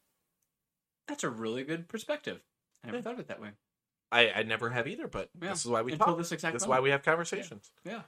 That's 1.09 1.25
a 1.25 1.31
really 1.31 1.65
good 1.65 1.89
perspective. 1.89 2.41
I 2.83 2.89
never 2.89 3.03
thought 3.03 3.15
of 3.15 3.21
it 3.21 3.29
that 3.29 3.41
way. 3.41 3.51
I, 4.13 4.31
I 4.31 4.43
never 4.43 4.71
have 4.71 4.87
either, 4.87 5.09
but 5.09 5.31
Yeah. 5.41 5.51
this 5.51 5.65
is 5.65 5.71
why 5.71 5.83
we 5.83 5.93
Until 5.93 6.07
talk. 6.09 6.19
this 6.19 6.33
exact 6.33 6.53
This 6.55 6.63
is 6.63 6.69
why 6.69 6.81
we 6.81 6.91
have 6.91 7.03
conversations. 7.03 7.71
Yeah, 7.85 8.03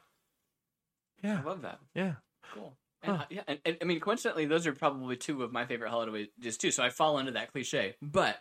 Yeah, 1.22 1.40
I 1.40 1.42
love 1.42 1.62
that. 1.62 1.80
yeah. 1.94 2.14
Cool. 2.52 2.76
And, 3.02 3.16
uh, 3.16 3.24
yeah, 3.28 3.42
and, 3.46 3.58
and 3.64 3.76
I 3.80 3.84
mean, 3.84 4.00
coincidentally, 4.00 4.46
those 4.46 4.66
are 4.66 4.72
probably 4.72 5.16
two 5.16 5.42
of 5.42 5.52
my 5.52 5.66
favorite 5.66 5.90
holidays 5.90 6.28
too. 6.58 6.70
So 6.70 6.82
I 6.82 6.90
fall 6.90 7.18
into 7.18 7.32
that 7.32 7.52
cliche, 7.52 7.96
but 8.00 8.38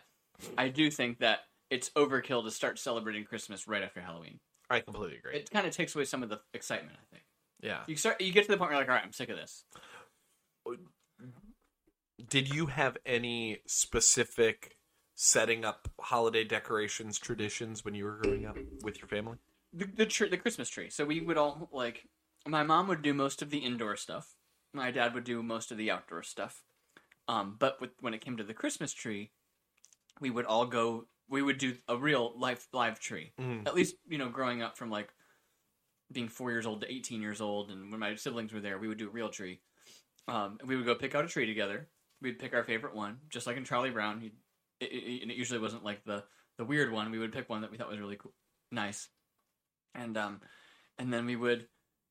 I 0.56 0.68
do 0.68 0.90
think 0.90 1.18
that 1.18 1.40
it's 1.70 1.90
overkill 1.90 2.44
to 2.44 2.50
start 2.50 2.78
celebrating 2.78 3.24
Christmas 3.24 3.66
right 3.66 3.82
after 3.82 4.00
Halloween. 4.00 4.38
I 4.70 4.80
completely 4.80 5.18
agree. 5.18 5.36
It 5.36 5.50
kind 5.50 5.66
of 5.66 5.74
takes 5.74 5.94
away 5.94 6.04
some 6.04 6.22
of 6.22 6.28
the 6.28 6.40
excitement. 6.54 6.96
I 7.00 7.06
think 7.14 7.24
yeah. 7.60 7.80
you 7.86 7.96
start, 7.96 8.20
you 8.20 8.32
get 8.32 8.46
to 8.46 8.52
the 8.52 8.56
point 8.56 8.70
where 8.70 8.78
you're 8.78 8.82
like, 8.82 8.88
all 8.88 8.94
right, 8.94 9.04
I'm 9.04 9.12
sick 9.12 9.28
of 9.28 9.36
this. 9.36 9.64
Did 12.28 12.52
you 12.52 12.66
have 12.66 12.96
any 13.04 13.58
specific 13.66 14.76
setting 15.14 15.64
up 15.64 15.88
holiday 16.00 16.44
decorations 16.44 17.18
traditions 17.18 17.84
when 17.84 17.94
you 17.94 18.04
were 18.04 18.18
growing 18.22 18.46
up 18.46 18.56
with 18.82 18.98
your 18.98 19.08
family? 19.08 19.38
The 19.72 19.86
the, 19.86 20.06
tr- 20.06 20.26
the 20.26 20.36
Christmas 20.36 20.68
tree. 20.68 20.90
So 20.90 21.04
we 21.04 21.20
would 21.20 21.36
all 21.36 21.68
like, 21.72 22.08
my 22.46 22.62
mom 22.62 22.88
would 22.88 23.02
do 23.02 23.12
most 23.12 23.42
of 23.42 23.50
the 23.50 23.58
indoor 23.58 23.96
stuff. 23.96 24.34
My 24.72 24.90
dad 24.90 25.14
would 25.14 25.24
do 25.24 25.42
most 25.42 25.70
of 25.70 25.78
the 25.78 25.90
outdoor 25.90 26.22
stuff. 26.22 26.62
Um, 27.28 27.56
but 27.58 27.80
with, 27.80 27.90
when 28.00 28.14
it 28.14 28.20
came 28.20 28.36
to 28.36 28.44
the 28.44 28.54
Christmas 28.54 28.92
tree, 28.92 29.30
we 30.20 30.30
would 30.30 30.44
all 30.44 30.66
go. 30.66 31.06
We 31.28 31.42
would 31.42 31.58
do 31.58 31.74
a 31.88 31.96
real 31.96 32.32
life 32.38 32.68
live 32.72 33.00
tree. 33.00 33.32
Mm. 33.40 33.66
At 33.66 33.74
least 33.74 33.96
you 34.06 34.16
know, 34.16 34.28
growing 34.28 34.62
up 34.62 34.78
from 34.78 34.90
like 34.90 35.08
being 36.12 36.28
four 36.28 36.52
years 36.52 36.66
old 36.66 36.82
to 36.82 36.92
eighteen 36.92 37.20
years 37.20 37.40
old, 37.40 37.70
and 37.70 37.90
when 37.90 37.98
my 37.98 38.14
siblings 38.14 38.52
were 38.52 38.60
there, 38.60 38.78
we 38.78 38.86
would 38.86 38.98
do 38.98 39.08
a 39.08 39.10
real 39.10 39.28
tree. 39.28 39.60
Um, 40.28 40.58
and 40.60 40.68
we 40.68 40.76
would 40.76 40.86
go 40.86 40.94
pick 40.94 41.14
out 41.14 41.24
a 41.24 41.28
tree 41.28 41.46
together. 41.46 41.88
We'd 42.22 42.38
pick 42.38 42.54
our 42.54 42.64
favorite 42.64 42.94
one, 42.94 43.18
just 43.28 43.46
like 43.46 43.56
in 43.56 43.64
Charlie 43.64 43.90
Brown. 43.90 44.22
You'd, 44.22 44.32
it, 44.80 44.86
it, 44.86 45.22
and 45.22 45.30
it 45.30 45.36
usually 45.36 45.60
wasn't 45.60 45.84
like 45.84 46.04
the 46.04 46.24
the 46.58 46.64
weird 46.64 46.92
one. 46.92 47.10
We 47.10 47.18
would 47.18 47.32
pick 47.32 47.48
one 47.48 47.62
that 47.62 47.70
we 47.70 47.76
thought 47.76 47.90
was 47.90 47.98
really 47.98 48.16
cool, 48.16 48.32
nice, 48.72 49.08
and 49.94 50.16
um, 50.16 50.40
and 50.98 51.12
then 51.12 51.26
we 51.26 51.36
would 51.36 51.66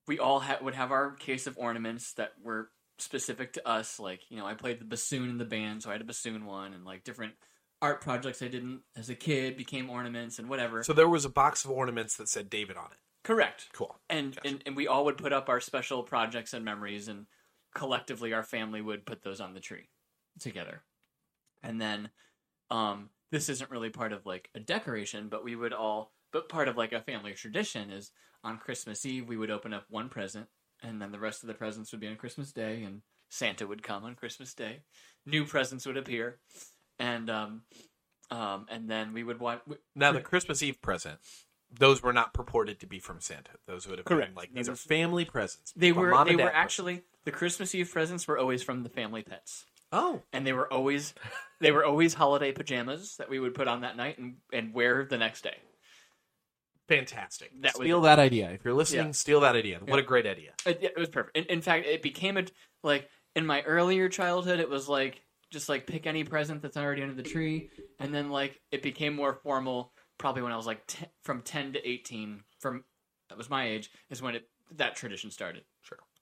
we 0.08 0.20
all 0.20 0.40
ha- 0.40 0.60
would 0.62 0.76
have 0.76 0.92
our 0.92 1.12
case 1.12 1.48
of 1.48 1.58
ornaments 1.58 2.14
that 2.14 2.34
were 2.44 2.70
specific 3.00 3.54
to 3.54 3.68
us. 3.68 4.00
Like 4.00 4.22
you 4.30 4.38
know, 4.38 4.46
I 4.46 4.54
played 4.54 4.80
the 4.80 4.86
bassoon 4.86 5.30
in 5.30 5.38
the 5.38 5.46
band, 5.46 5.84
so 5.84 5.90
I 5.90 5.94
had 5.94 6.02
a 6.02 6.06
bassoon 6.06 6.46
one, 6.46 6.74
and 6.74 6.86
like 6.86 7.04
different 7.04 7.34
art 7.82 8.02
projects 8.02 8.42
I 8.42 8.48
didn't 8.48 8.82
as 8.96 9.10
a 9.10 9.16
kid 9.16 9.58
became 9.58 9.90
ornaments 9.90 10.40
and 10.40 10.50
whatever. 10.50 10.84
So 10.84 10.94
there 10.94 11.10
was 11.10 11.26
a 11.26 11.30
box 11.30 11.66
of 11.66 11.72
ornaments 11.72 12.18
that 12.18 12.30
said 12.30 12.50
David 12.50 12.78
on 12.78 12.86
it. 12.86 12.98
Correct. 13.24 13.68
Cool. 13.74 13.96
And, 14.10 14.36
Gotcha. 14.36 14.48
and 14.48 14.64
and 14.66 14.76
we 14.76 14.88
all 14.88 15.06
would 15.06 15.18
put 15.18 15.34
up 15.34 15.50
our 15.50 15.60
special 15.60 16.04
projects 16.04 16.54
and 16.54 16.64
memories, 16.64 17.08
and 17.08 17.26
collectively 17.74 18.34
our 18.34 18.44
family 18.44 18.82
would 18.82 19.06
put 19.06 19.24
those 19.24 19.42
on 19.42 19.54
the 19.54 19.60
tree 19.60 19.90
together. 20.40 20.84
And 21.64 21.82
then, 21.82 22.10
um, 22.70 23.10
this 23.32 23.50
isn't 23.50 23.72
really 23.72 23.90
part 23.90 24.14
of 24.14 24.26
like 24.26 24.50
a 24.56 24.60
decoration, 24.60 25.28
but 25.30 25.44
we 25.44 25.56
would 25.56 25.74
all, 25.74 26.14
but 26.32 26.50
part 26.50 26.68
of 26.68 26.78
like 26.78 26.94
a 26.94 27.02
family 27.02 27.34
tradition 27.34 27.90
is 27.90 28.12
on 28.44 28.58
Christmas 28.58 29.06
Eve 29.06 29.28
we 29.28 29.38
would 29.38 29.52
open 29.52 29.74
up 29.74 29.86
one 29.90 30.10
present, 30.10 30.48
and 30.82 31.02
then 31.02 31.12
the 31.12 31.20
rest 31.20 31.44
of 31.44 31.48
the 31.48 31.54
presents 31.54 31.92
would 31.92 32.00
be 32.00 32.08
on 32.08 32.16
Christmas 32.16 32.52
Day, 32.52 32.84
and 32.84 33.02
Santa 33.30 33.68
would 33.68 33.84
come 33.84 34.04
on 34.04 34.16
Christmas 34.16 34.54
Day. 34.54 34.82
New 35.26 35.46
presents 35.46 35.86
would 35.86 35.98
appear, 35.98 36.40
and 37.00 37.30
um, 37.30 37.62
um, 38.32 38.68
and 38.70 38.90
then 38.90 39.14
we 39.14 39.24
would 39.24 39.40
watch. 39.40 39.62
Now 39.96 40.12
the 40.12 40.22
Christmas 40.22 40.62
Eve 40.62 40.82
present, 40.82 41.20
those 41.72 42.02
were 42.02 42.14
not 42.14 42.34
purported 42.34 42.80
to 42.80 42.88
be 42.88 43.00
from 43.00 43.20
Santa. 43.20 43.52
Those 43.68 43.88
would 43.88 44.00
have 44.00 44.06
been 44.06 44.36
like 44.36 44.54
these 44.54 44.70
are 44.70 44.76
family 44.76 45.26
presents. 45.26 45.74
They 45.76 45.92
were 45.92 46.06
they 46.06 46.12
were 46.12 46.26
dad 46.26 46.36
presents. 46.36 46.54
actually 46.54 47.02
the 47.26 47.32
Christmas 47.32 47.74
Eve 47.76 47.92
presents 47.92 48.28
were 48.28 48.38
always 48.38 48.64
from 48.64 48.84
the 48.84 48.90
family 48.90 49.24
pets. 49.24 49.66
Oh, 49.96 50.22
and 50.34 50.46
they 50.46 50.52
were 50.54 50.72
always 50.72 51.14
they 51.62 51.72
were 51.72 51.86
always 51.86 52.14
holiday 52.14 52.52
pajamas 52.52 53.16
that 53.18 53.30
we 53.30 53.40
would 53.40 53.56
put 53.56 53.68
on 53.68 53.82
that 53.82 53.96
night 53.98 54.18
and, 54.18 54.36
and 54.52 54.74
wear 54.74 55.06
the 55.06 55.18
next 55.18 55.42
day. 55.44 55.58
fantastic! 56.88 57.52
That 57.62 57.78
was 57.78 57.86
steal 57.86 58.02
that 58.02 58.20
idea. 58.20 58.52
If 58.52 58.64
you're 58.66 58.74
listening, 58.74 59.08
Yeah. 59.08 59.12
steal 59.12 59.40
that 59.42 59.56
idea. 59.56 59.80
What 59.84 60.00
a 60.00 60.04
great 60.04 60.26
idea! 60.26 60.52
Uh, 60.66 60.72
it, 60.72 60.84
it 60.84 60.98
was 60.98 61.10
perfect. 61.10 61.38
In, 61.38 61.46
in 61.46 61.62
fact, 61.62 61.86
it 61.88 62.02
became 62.02 62.38
a 62.38 62.44
like 62.84 63.10
in 63.36 63.46
my 63.46 63.62
earlier 63.64 64.10
childhood, 64.10 64.60
it 64.60 64.70
was 64.70 64.88
like 64.88 65.22
just 65.52 65.70
like 65.70 65.88
pick 65.88 66.06
any 66.08 66.24
present 66.24 66.62
that's 66.62 66.78
already 66.78 67.02
under 67.02 67.16
the 67.16 67.24
tree, 67.24 67.70
and 68.00 68.14
then 68.14 68.30
like 68.30 68.60
it 68.72 68.82
became 68.84 69.16
more 69.16 69.34
formal. 69.44 69.94
Probably 70.18 70.42
when 70.42 70.52
I 70.52 70.58
was 70.58 70.68
like 70.68 70.84
10, 70.88 71.10
from 71.24 71.42
ten 71.42 71.74
to 71.74 71.88
eighteen. 71.90 72.44
From 72.60 72.84
that 73.30 73.38
was 73.38 73.50
my 73.50 73.68
age 73.68 73.90
is 74.10 74.22
when 74.22 74.36
it 74.36 74.48
that 74.76 74.96
tradition 74.96 75.32
started. 75.32 75.64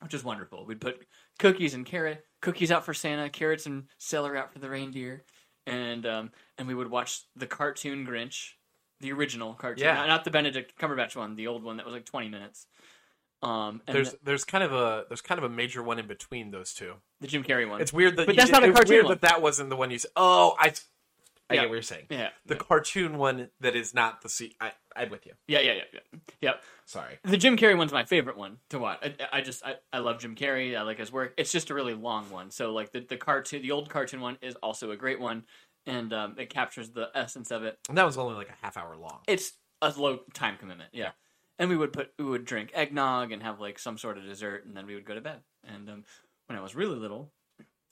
Which 0.04 0.14
is 0.14 0.24
wonderful. 0.24 0.66
We'd 0.66 0.82
put 0.82 1.06
cookies 1.40 1.74
and 1.74 1.86
carrot 1.86 2.24
cookies 2.42 2.72
out 2.72 2.86
for 2.86 2.94
Santa, 2.94 3.30
carrots 3.30 3.66
and 3.66 3.86
celery 3.98 4.38
out 4.38 4.52
for 4.54 4.60
the 4.60 4.70
reindeer, 4.70 5.24
and 5.66 6.06
um, 6.06 6.32
and 6.58 6.68
we 6.68 6.76
would 6.76 6.90
watch 6.92 7.22
the 7.36 7.48
cartoon 7.48 8.06
Grinch, 8.06 8.52
the 9.00 9.12
original 9.14 9.54
cartoon, 9.54 9.86
Yeah. 9.86 9.96
not, 9.96 10.08
not 10.08 10.24
the 10.26 10.32
Benedict 10.32 10.78
Cumberbatch 10.80 11.16
one, 11.16 11.36
the 11.36 11.48
old 11.48 11.64
one 11.64 11.78
that 11.78 11.86
was 11.86 11.94
like 11.94 12.06
twenty 12.06 12.30
minutes. 12.30 12.68
Um, 13.42 13.82
and 13.88 13.96
There's 13.96 14.12
the, 14.12 14.20
there's 14.24 14.44
kind 14.46 14.64
of 14.64 14.72
a 14.72 15.04
there's 15.10 15.22
kind 15.22 15.38
of 15.38 15.44
a 15.44 15.50
major 15.50 15.84
one 15.84 16.00
in 16.00 16.08
between 16.08 16.52
those 16.52 16.74
two. 16.74 16.94
the 17.20 17.28
Jim 17.28 17.44
Carrey 17.44 17.70
one. 17.70 17.82
It's 17.82 17.92
weird 17.92 18.16
that 18.18 18.26
But 18.26 18.36
you 18.36 18.40
that's 18.42 18.52
not 18.52 18.64
a 18.64 18.72
cartoon 18.72 18.90
weird 18.90 19.06
one. 19.06 19.12
that 19.16 19.22
that 19.22 19.42
wasn't 19.42 19.70
the 19.70 19.76
one 19.76 19.92
you 19.92 20.00
said. 20.00 20.12
Oh, 20.16 20.56
I 20.60 20.74
I 21.50 21.56
Yeah. 21.56 21.62
get 21.62 21.70
what 21.70 21.76
you're 21.76 21.82
saying. 21.84 22.06
yeah, 22.10 22.30
The 22.46 22.56
cartoon 22.56 23.18
one 23.18 23.50
that 23.60 23.76
is 23.76 23.94
not 23.94 24.22
the 24.22 24.30
C. 24.30 24.56
I 24.62 24.72
I'm 24.96 25.10
with 25.10 25.26
you. 25.26 25.34
yeah, 25.48 25.60
yeah, 25.60 25.74
yeah, 25.74 25.84
yeah, 25.94 26.20
yeah. 26.42 26.54
Sorry. 26.86 27.20
The 27.24 27.38
Jim 27.38 27.58
Carrey 27.58 27.78
one's 27.78 27.92
my 27.92 28.06
favorite 28.06 28.38
one 28.38 28.58
to 28.70 28.80
watch. 28.80 29.00
I, 29.04 29.40
I 29.40 29.42
just 29.42 29.64
I, 29.66 29.76
I 29.92 30.00
love 30.00 30.20
Jim 30.20 30.36
Carrey. 30.36 30.78
I 30.78 30.82
like 30.84 31.00
his 31.00 31.12
work. 31.12 31.34
It's 31.38 31.52
just 31.52 31.70
a 31.70 31.74
really 31.74 31.94
long 31.94 32.30
one. 32.30 32.50
So 32.52 32.72
like 32.74 32.92
the 32.92 33.02
the 33.02 33.18
cartoon, 33.18 33.62
the 33.62 33.72
old 33.72 33.90
cartoon 33.90 34.22
one 34.22 34.38
is 34.42 34.56
also 34.64 34.92
a 34.92 34.96
great 34.96 35.20
one, 35.20 35.44
and 35.86 36.14
um, 36.14 36.36
it 36.38 36.50
captures 36.50 36.92
the 36.92 37.10
essence 37.14 37.52
of 37.52 37.64
it. 37.64 37.78
And 37.90 37.98
that 37.98 38.06
was 38.06 38.18
only 38.18 38.36
like 38.36 38.50
a 38.50 38.56
half 38.66 38.78
hour 38.78 38.96
long. 38.96 39.20
It's 39.28 39.54
a 39.82 39.94
low 39.98 40.20
time 40.34 40.58
commitment. 40.58 40.92
Yeah, 40.94 41.12
and 41.60 41.70
we 41.70 41.76
would 41.76 41.92
put 41.92 42.14
we 42.18 42.26
would 42.26 42.46
drink 42.46 42.72
eggnog 42.74 43.32
and 43.32 43.44
have 43.44 43.60
like 43.60 43.80
some 43.80 43.98
sort 43.98 44.18
of 44.18 44.24
dessert, 44.24 44.66
and 44.66 44.78
then 44.78 44.86
we 44.86 44.96
would 44.96 45.06
go 45.06 45.14
to 45.16 45.22
bed. 45.22 45.42
And 45.68 45.90
um, 45.90 46.04
when 46.48 46.58
I 46.58 46.62
was 46.62 46.76
really 46.76 46.98
little, 46.98 47.32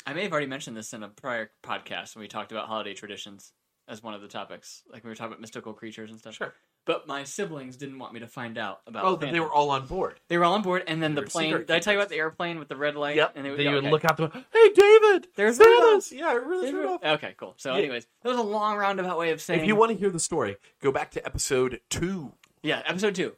I 0.06 0.14
may 0.14 0.24
have 0.24 0.32
already 0.32 0.48
mentioned 0.48 0.76
this 0.76 0.94
in 0.94 1.04
a 1.04 1.10
prior 1.10 1.52
podcast 1.64 2.16
when 2.16 2.22
we 2.22 2.28
talked 2.28 2.52
about 2.52 2.68
holiday 2.68 2.94
traditions 2.94 3.54
as 3.88 4.02
one 4.02 4.14
of 4.14 4.22
the 4.22 4.28
topics. 4.28 4.84
Like 4.92 5.04
we 5.04 5.10
were 5.10 5.16
talking 5.16 5.34
about 5.34 5.42
mystical 5.42 5.74
creatures 5.74 6.10
and 6.12 6.20
stuff. 6.20 6.36
Sure. 6.36 6.54
But 6.86 7.08
my 7.08 7.24
siblings 7.26 7.78
didn't 7.78 8.00
want 8.00 8.12
me 8.12 8.22
to 8.22 8.28
find 8.28 8.58
out 8.58 8.82
about. 8.88 9.06
Oh, 9.06 9.16
they 9.16 9.40
were 9.40 9.52
all 9.52 9.70
on 9.70 9.86
board. 9.86 10.20
They 10.30 10.38
were 10.40 10.44
all 10.44 10.56
on 10.56 10.64
board, 10.64 10.84
and 10.88 11.02
then 11.04 11.14
the 11.14 11.22
were 11.22 11.28
plane. 11.28 11.52
secret 11.52 11.68
Did 11.68 11.76
I 11.76 11.80
tell 11.80 11.94
you 11.94 12.00
about 12.00 12.10
the 12.10 12.16
airplane 12.16 12.58
with 12.58 12.70
the 12.70 12.76
red 12.76 12.96
light? 12.96 13.18
Yep. 13.18 13.34
And 13.36 13.46
they 13.46 13.52
would, 13.52 13.60
then 13.60 13.66
yeah, 13.68 13.74
would 13.74 13.84
okay. 13.84 13.92
look 13.92 14.06
out 14.06 14.18
the 14.18 14.24
window. 14.24 14.44
Hey, 14.52 14.70
David. 14.74 15.28
There's 15.36 15.58
Santa's. 15.58 16.12
Yeah, 16.12 16.32
it 16.36 16.44
really 16.44 16.74
Rudolph. 16.74 17.04
Okay, 17.04 17.36
cool. 17.38 17.54
So, 17.58 17.74
Yeah. 17.74 17.80
anyways, 17.82 18.08
that 18.24 18.30
was 18.30 18.40
a 18.40 18.44
long 18.44 18.78
roundabout 18.78 19.20
way 19.20 19.30
of 19.30 19.40
saying. 19.40 19.60
If 19.60 19.68
you 19.68 19.76
want 19.76 19.92
to 19.92 19.98
hear 19.98 20.10
the 20.10 20.20
story, 20.20 20.58
go 20.82 20.92
back 20.92 21.12
to 21.12 21.24
episode 21.24 21.82
two. 21.92 22.34
yeah, 22.64 22.82
episode 22.88 23.14
two 23.14 23.36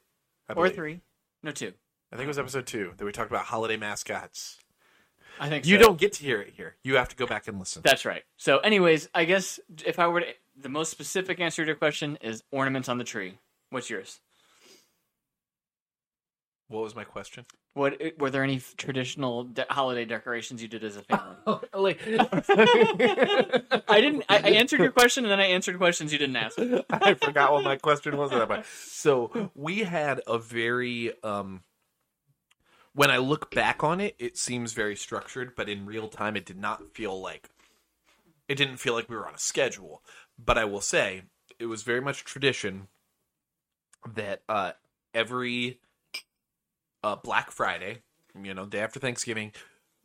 I 0.48 0.54
or 0.54 0.56
believe. 0.56 0.76
three, 0.76 1.02
no 1.42 1.52
two. 1.52 1.74
I 2.14 2.16
think 2.16 2.26
it 2.26 2.30
was 2.30 2.40
episode 2.40 2.66
two 2.66 2.94
that 2.96 3.04
we 3.04 3.12
talked 3.12 3.30
about 3.32 3.46
holiday 3.46 3.76
mascots. 3.76 4.60
I 5.40 5.50
think 5.50 5.66
You 5.66 5.78
so. 5.78 5.84
don't 5.84 6.00
get 6.00 6.14
to 6.14 6.24
hear 6.24 6.42
it 6.42 6.54
here. 6.56 6.76
You 6.84 6.96
have 6.96 7.10
to 7.10 7.16
go 7.16 7.26
back 7.26 7.48
and 7.48 7.60
listen. 7.60 7.82
That's 7.84 8.06
right. 8.06 8.24
So, 8.38 8.60
anyways, 8.60 9.10
I 9.14 9.26
guess 9.26 9.60
if 9.86 10.00
I 10.00 10.08
were 10.08 10.22
to, 10.22 10.28
the 10.60 10.70
most 10.70 10.92
specific 10.92 11.40
answer 11.40 11.64
to 11.64 11.68
your 11.68 11.76
question 11.76 12.18
is 12.22 12.44
ornaments 12.52 12.88
on 12.90 12.98
the 12.98 13.04
tree. 13.04 13.38
What's 13.70 13.90
yours? 13.90 14.20
what 16.70 16.82
was 16.84 16.96
my 16.96 17.04
question? 17.04 17.46
What 17.76 18.00
were 18.18 18.30
there 18.32 18.44
any 18.44 18.62
traditional 18.78 19.44
de- 19.44 19.66
holiday 19.70 20.06
decorations 20.06 20.62
you 20.62 20.68
did 20.68 20.84
as 20.84 20.98
a 20.98 21.02
family? 21.04 21.98
I 23.88 24.02
didn't. 24.02 24.26
I, 24.30 24.38
I 24.38 24.50
answered 24.52 24.80
your 24.80 24.92
question, 24.92 25.24
and 25.26 25.32
then 25.32 25.40
I 25.40 25.46
answered 25.48 25.78
questions 25.78 26.12
you 26.12 26.20
didn't 26.20 26.36
ask. 26.36 26.58
I 26.90 27.14
forgot 27.16 27.52
what 27.52 27.64
my 27.64 27.76
question 27.76 28.18
was. 28.18 28.32
That 28.32 28.48
point. 28.48 28.66
So 28.66 29.52
we 29.56 29.80
had 29.80 30.22
a 30.28 30.38
very. 30.38 31.14
Um, 31.24 31.62
when 32.96 33.10
I 33.10 33.18
look 33.18 33.52
back 33.52 33.84
on 33.84 34.00
it, 34.00 34.16
it 34.20 34.38
seems 34.38 34.74
very 34.74 34.96
structured, 34.96 35.56
but 35.56 35.70
in 35.70 35.86
real 35.86 36.08
time, 36.08 36.36
it 36.36 36.46
did 36.46 36.58
not 36.58 36.94
feel 36.94 37.20
like. 37.20 37.50
It 38.48 38.56
didn't 38.56 38.78
feel 38.78 38.94
like 38.94 39.10
we 39.10 39.16
were 39.16 39.28
on 39.28 39.36
a 39.36 39.40
schedule. 39.40 40.04
But 40.38 40.58
I 40.58 40.66
will 40.66 40.82
say, 40.82 41.24
it 41.60 41.66
was 41.66 41.84
very 41.84 42.02
much 42.02 42.24
tradition 42.24 42.88
that 44.16 44.42
uh, 44.48 44.74
every 45.14 45.80
uh, 47.04 47.16
Black 47.16 47.52
Friday, 47.52 48.00
you 48.40 48.54
know, 48.54 48.66
day 48.66 48.80
after 48.80 49.00
Thanksgiving, 49.00 49.54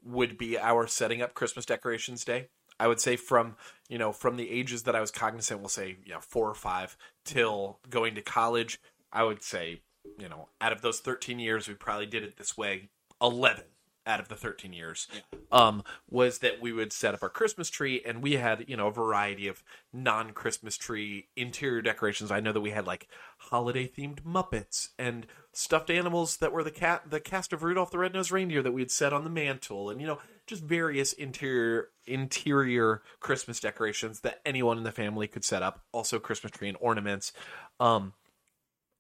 would 0.05 0.39
be 0.39 0.59
our 0.59 0.87
setting 0.87 1.21
up 1.21 1.35
Christmas 1.35 1.67
decorations 1.67 2.25
day. 2.25 2.49
I 2.81 2.87
would 2.87 3.01
say 3.01 3.17
from 3.17 3.57
you 3.89 3.99
know 3.99 4.13
from 4.13 4.37
the 4.37 4.51
ages 4.51 4.85
that 4.85 4.95
I 4.95 5.01
was 5.01 5.11
cognizant, 5.11 5.61
we'll 5.61 5.69
say 5.69 5.97
you 6.05 6.13
know 6.13 6.21
four 6.21 6.49
or 6.49 6.55
five 6.55 6.97
till 7.25 7.81
going 7.91 8.15
to 8.15 8.23
college. 8.23 8.81
I 9.13 9.25
would 9.25 9.43
say 9.43 9.81
you 10.19 10.29
know 10.29 10.49
out 10.61 10.73
of 10.73 10.83
those 10.83 11.01
thirteen 11.01 11.39
years, 11.39 11.69
we 11.69 11.75
probably 11.75 12.07
did 12.07 12.23
it 12.23 12.37
this 12.37 12.57
way. 12.57 12.91
Eleven 13.21 13.65
out 14.07 14.21
of 14.21 14.29
the 14.29 14.37
thirteen 14.37 14.73
years 14.73 15.07
um, 15.53 15.83
was 16.09 16.39
that 16.39 16.61
we 16.61 16.73
would 16.73 16.93
set 16.93 17.15
up 17.15 17.23
our 17.23 17.29
Christmas 17.29 17.69
tree, 17.69 18.03
and 18.05 18.23
we 18.23 18.35
had 18.35 18.65
you 18.67 18.77
know 18.77 18.89
a 18.89 18.93
variety 18.93 19.47
of 19.49 19.63
non 19.93 20.33
Christmas 20.33 20.77
tree 20.77 21.29
interior 21.37 21.83
decorations. 21.83 22.31
I 22.31 22.41
know 22.41 22.53
that 22.53 22.61
we 22.61 22.71
had 22.71 22.87
like 22.87 23.09
holiday 23.39 23.87
themed 23.87 24.23
Muppets 24.23 24.89
and 24.99 25.27
stuffed 25.53 25.91
animals 25.91 26.39
that 26.39 26.53
were 26.53 26.65
the 26.65 26.71
cat 26.71 27.11
the 27.11 27.21
cast 27.21 27.53
of 27.53 27.63
Rudolph 27.63 27.91
the 27.91 27.99
Red-Nosed 27.99 28.33
Reindeer 28.33 28.63
that 28.63 28.73
we 28.73 28.81
had 28.83 28.91
set 28.91 29.13
on 29.13 29.25
the 29.25 29.31
mantle, 29.31 29.91
and 29.91 30.01
you 30.01 30.07
know 30.07 30.19
just 30.47 30.65
various 30.65 31.13
interior 31.13 31.91
interior 32.07 33.03
Christmas 33.21 33.61
decorations 33.61 34.21
that 34.21 34.41
anyone 34.47 34.79
in 34.79 34.85
the 34.85 34.93
family 34.93 35.29
could 35.29 35.45
set 35.45 35.63
up. 35.63 35.85
Also 35.93 36.19
Christmas 36.19 36.53
tree 36.53 36.69
and 36.69 36.79
ornaments. 36.81 37.33
Um, 37.79 38.15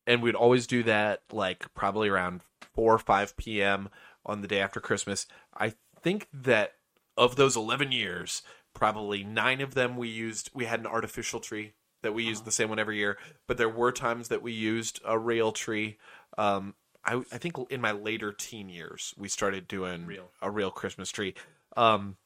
and 0.09 0.23
we'd 0.23 0.35
always 0.35 0.67
do 0.67 0.83
that 0.85 1.23
like 1.31 1.73
probably 1.75 2.09
around 2.09 2.41
4 2.75 2.95
or 2.95 2.99
5 2.99 3.37
p.m. 3.37 3.91
on 4.27 4.41
the 4.41 4.49
day 4.49 4.61
after 4.61 4.81
Christmas. 4.81 5.27
I 5.57 5.75
think 6.01 6.27
that 6.33 6.73
of 7.17 7.37
those 7.37 7.57
11 7.57 7.93
years, 7.93 8.43
probably 8.75 9.23
9 9.23 9.61
of 9.61 9.75
them 9.75 9.97
we 9.97 10.09
used 10.09 10.51
we 10.55 10.65
had 10.65 10.81
an 10.81 10.87
artificial 10.87 11.39
tree 11.39 11.75
that 12.03 12.15
we 12.15 12.25
used 12.25 12.45
the 12.45 12.53
same 12.53 12.69
one 12.71 12.79
every 12.79 12.97
year, 12.97 13.19
but 13.47 13.59
there 13.59 13.69
were 13.69 13.93
times 13.93 14.29
that 14.29 14.43
we 14.43 14.53
used 14.53 15.01
a 15.05 15.19
real 15.19 15.53
tree. 15.53 15.99
Um 16.37 16.75
I, 17.05 17.23
I 17.31 17.39
think 17.39 17.57
in 17.71 17.81
my 17.81 17.93
later 17.93 18.33
teen 18.33 18.69
years 18.69 19.15
we 19.17 19.29
started 19.29 19.69
doing 19.69 20.07
Real. 20.07 20.31
a 20.41 20.51
real 20.51 20.71
Christmas 20.71 21.11
tree. 21.11 21.35
Um 21.77 22.17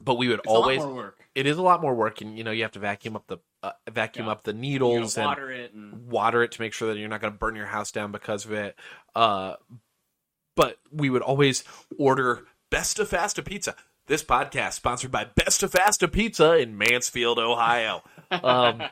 but 0.00 0.16
we 0.16 0.28
would 0.28 0.38
It's 0.40 0.48
always 0.48 0.78
more 0.80 0.94
work. 0.94 1.18
it 1.34 1.46
is 1.46 1.56
a 1.58 1.62
lot 1.62 1.80
more 1.82 1.94
work 1.94 2.20
and 2.20 2.36
you 2.36 2.44
know 2.44 2.50
you 2.50 2.62
have 2.62 2.72
to 2.72 2.78
vacuum 2.78 3.16
up 3.16 3.26
the 3.26 3.38
uh, 3.62 3.72
vacuum 3.90 4.26
Yeah. 4.26 4.32
up 4.32 4.42
the 4.44 4.52
You 4.52 4.58
needles 4.58 5.16
and 5.16 5.26
water 5.26 5.50
it 5.50 5.72
and 5.72 6.08
water 6.08 6.42
it 6.42 6.52
to 6.52 6.60
make 6.60 6.72
sure 6.72 6.92
that 6.92 6.98
you're 6.98 7.08
not 7.08 7.20
going 7.20 7.32
to 7.32 7.38
burn 7.38 7.56
your 7.56 7.66
house 7.66 7.90
down 7.92 8.12
because 8.12 8.44
of 8.44 8.52
it. 8.52 8.76
Uh, 9.14 9.54
but 10.56 10.78
we 10.90 11.10
would 11.10 11.22
always 11.22 11.64
order 11.98 12.46
Best 12.70 12.98
of 12.98 13.08
Fasta 13.08 13.42
Pizza. 13.44 13.74
This 14.06 14.22
podcast 14.22 14.74
sponsored 14.74 15.10
by 15.10 15.24
Best 15.24 15.62
of 15.62 15.72
Fasta 15.72 16.06
Pizza 16.08 16.56
in 16.56 16.78
Mansfield, 16.78 17.38
Ohio. 17.38 18.02
Um, 18.30 18.82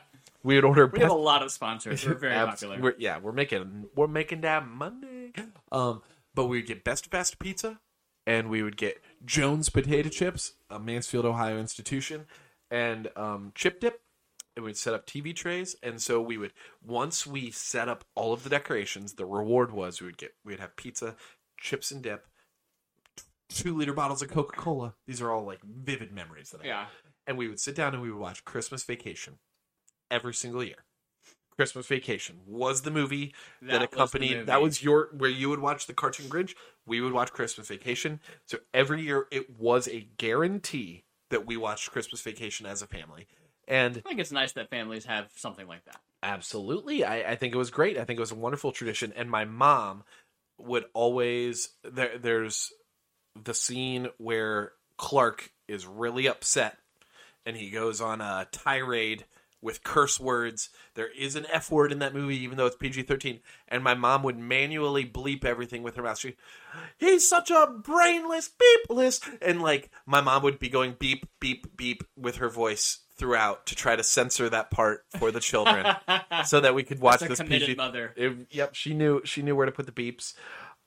we 0.43 0.55
would 0.55 0.65
order 0.65 0.87
we 0.93 0.99
have 0.99 1.09
a 1.09 1.13
lot 1.13 1.41
of 1.41 1.51
sponsors. 1.51 2.05
We're 2.05 2.15
very 2.15 2.33
Abs- 2.33 2.61
popular. 2.61 2.81
we're- 2.81 2.95
yeah, 2.99 3.17
we're 3.19 3.31
making 3.31 3.85
we're 3.95 4.07
making 4.07 4.41
that 4.41 4.67
money. 4.67 5.31
Um, 5.71 6.01
but 6.33 6.45
we 6.47 6.57
would 6.57 6.67
get 6.67 6.83
Best 6.83 7.05
of 7.05 7.11
Fasta 7.11 7.37
Pizza, 7.37 7.79
and 8.27 8.49
we 8.49 8.61
would 8.61 8.75
get 8.77 9.01
Jones 9.23 9.69
Potato 9.69 10.09
Chips, 10.09 10.53
a 10.69 10.79
Mansfield, 10.79 11.25
Ohio 11.25 11.59
institution, 11.59 12.25
and 12.69 13.09
um, 13.15 13.51
Chip 13.55 13.79
Dip. 13.79 14.01
And 14.55 14.63
we'd 14.63 14.77
set 14.77 14.93
up 14.93 15.05
TV 15.05 15.35
trays, 15.35 15.75
and 15.83 16.01
so 16.01 16.21
we 16.21 16.37
would 16.37 16.53
once 16.81 17.27
we 17.27 17.51
set 17.51 17.89
up 17.89 18.05
all 18.15 18.31
of 18.31 18.45
the 18.45 18.49
decorations, 18.49 19.15
the 19.15 19.25
reward 19.25 19.73
was 19.73 19.99
we 19.99 20.07
would 20.07 20.17
get 20.17 20.33
we'd 20.45 20.61
have 20.61 20.77
pizza, 20.77 21.17
chips 21.59 21.91
and 21.91 22.01
dip, 22.01 22.25
two 23.49 23.75
liter 23.75 23.91
bottles 23.91 24.21
of 24.21 24.29
Coca 24.29 24.55
Cola. 24.55 24.93
These 25.07 25.21
are 25.21 25.29
all 25.29 25.45
like 25.45 25.59
vivid 25.61 26.13
memories 26.13 26.51
that 26.51 26.61
I 26.61 26.67
have 26.67 26.69
yeah. 26.69 26.85
and 27.27 27.37
we 27.37 27.49
would 27.49 27.59
sit 27.59 27.75
down 27.75 27.93
and 27.93 28.01
we 28.01 28.09
would 28.09 28.21
watch 28.21 28.45
Christmas 28.45 28.83
Vacation 28.83 29.39
every 30.09 30.33
single 30.33 30.63
year. 30.63 30.84
Christmas 31.57 31.87
Vacation 31.87 32.39
was 32.45 32.81
the 32.81 32.91
movie 32.91 33.33
that, 33.61 33.71
That 33.71 33.81
accompanied 33.83 34.31
movie. 34.33 34.45
that 34.45 34.61
was 34.61 34.83
your 34.83 35.09
where 35.17 35.29
you 35.29 35.49
would 35.49 35.59
watch 35.59 35.87
the 35.87 35.93
cartoon 35.93 36.27
Grinch, 36.27 36.53
we 36.85 37.01
would 37.01 37.13
watch 37.13 37.31
Christmas 37.31 37.67
Vacation. 37.67 38.19
So 38.45 38.57
every 38.73 39.01
year 39.01 39.27
it 39.31 39.57
was 39.57 39.87
a 39.87 40.07
guarantee 40.17 41.03
that 41.29 41.45
we 41.45 41.57
watched 41.57 41.91
Christmas 41.91 42.21
Vacation 42.21 42.65
as 42.65 42.81
a 42.81 42.87
family. 42.87 43.27
And 43.67 43.97
I 44.05 44.09
think 44.09 44.19
it's 44.19 44.31
nice 44.31 44.51
that 44.53 44.69
families 44.69 45.05
have 45.05 45.29
something 45.35 45.67
like 45.67 45.83
that. 45.85 45.99
Absolutely. 46.21 47.03
I, 47.03 47.31
I 47.31 47.35
think 47.35 47.53
it 47.53 47.57
was 47.57 47.71
great. 47.71 47.97
I 47.97 48.03
think 48.03 48.17
it 48.17 48.21
was 48.21 48.31
a 48.31 48.35
wonderful 48.35 48.71
tradition. 48.71 49.13
And 49.15 49.29
my 49.29 49.45
mom 49.45 50.03
would 50.57 50.85
always 50.93 51.69
there 51.83 52.17
there's 52.17 52.71
the 53.41 53.53
scene 53.53 54.07
where 54.17 54.71
Clark 54.97 55.51
is 55.67 55.85
really 55.85 56.27
upset 56.27 56.77
and 57.45 57.57
he 57.57 57.69
goes 57.69 58.01
on 58.01 58.21
a 58.21 58.47
tirade 58.51 59.25
with 59.61 59.83
curse 59.83 60.19
words. 60.19 60.69
There 60.93 61.09
is 61.17 61.35
an 61.35 61.45
F 61.51 61.71
word 61.71 61.91
in 61.91 61.99
that 61.99 62.13
movie, 62.13 62.37
even 62.43 62.57
though 62.57 62.65
it's 62.67 62.75
PG 62.75 63.03
13. 63.03 63.39
And 63.67 63.83
my 63.83 63.93
mom 63.95 64.21
would 64.23 64.37
manually 64.37 65.05
bleep 65.05 65.43
everything 65.43 65.81
with 65.83 65.95
her 65.95 66.03
mouth. 66.03 66.19
She, 66.19 66.35
he's 66.97 67.27
such 67.27 67.49
a 67.49 67.67
brainless, 67.81 68.49
beepless. 68.49 69.21
And 69.41 69.61
like, 69.61 69.89
my 70.05 70.21
mom 70.21 70.43
would 70.43 70.59
be 70.59 70.69
going 70.69 70.95
beep, 70.99 71.27
beep, 71.39 71.75
beep 71.75 72.03
with 72.15 72.37
her 72.37 72.49
voice 72.49 72.99
throughout 73.17 73.65
to 73.67 73.75
try 73.75 73.95
to 73.95 74.03
censor 74.03 74.49
that 74.49 74.69
part 74.71 75.05
for 75.17 75.31
the 75.31 75.39
children 75.39 75.87
so 76.45 76.59
that 76.59 76.75
we 76.75 76.83
could 76.83 76.99
watch 76.99 77.21
That's 77.21 77.23
a 77.23 77.29
this 77.29 77.39
committed 77.39 77.67
PG. 77.69 77.77
mother. 77.77 78.13
It- 78.15 78.47
yep, 78.51 78.75
she 78.75 78.93
knew 78.93 79.21
she 79.23 79.41
knew 79.41 79.55
where 79.55 79.65
to 79.65 79.71
put 79.71 79.85
the 79.85 79.91
beeps. 79.91 80.33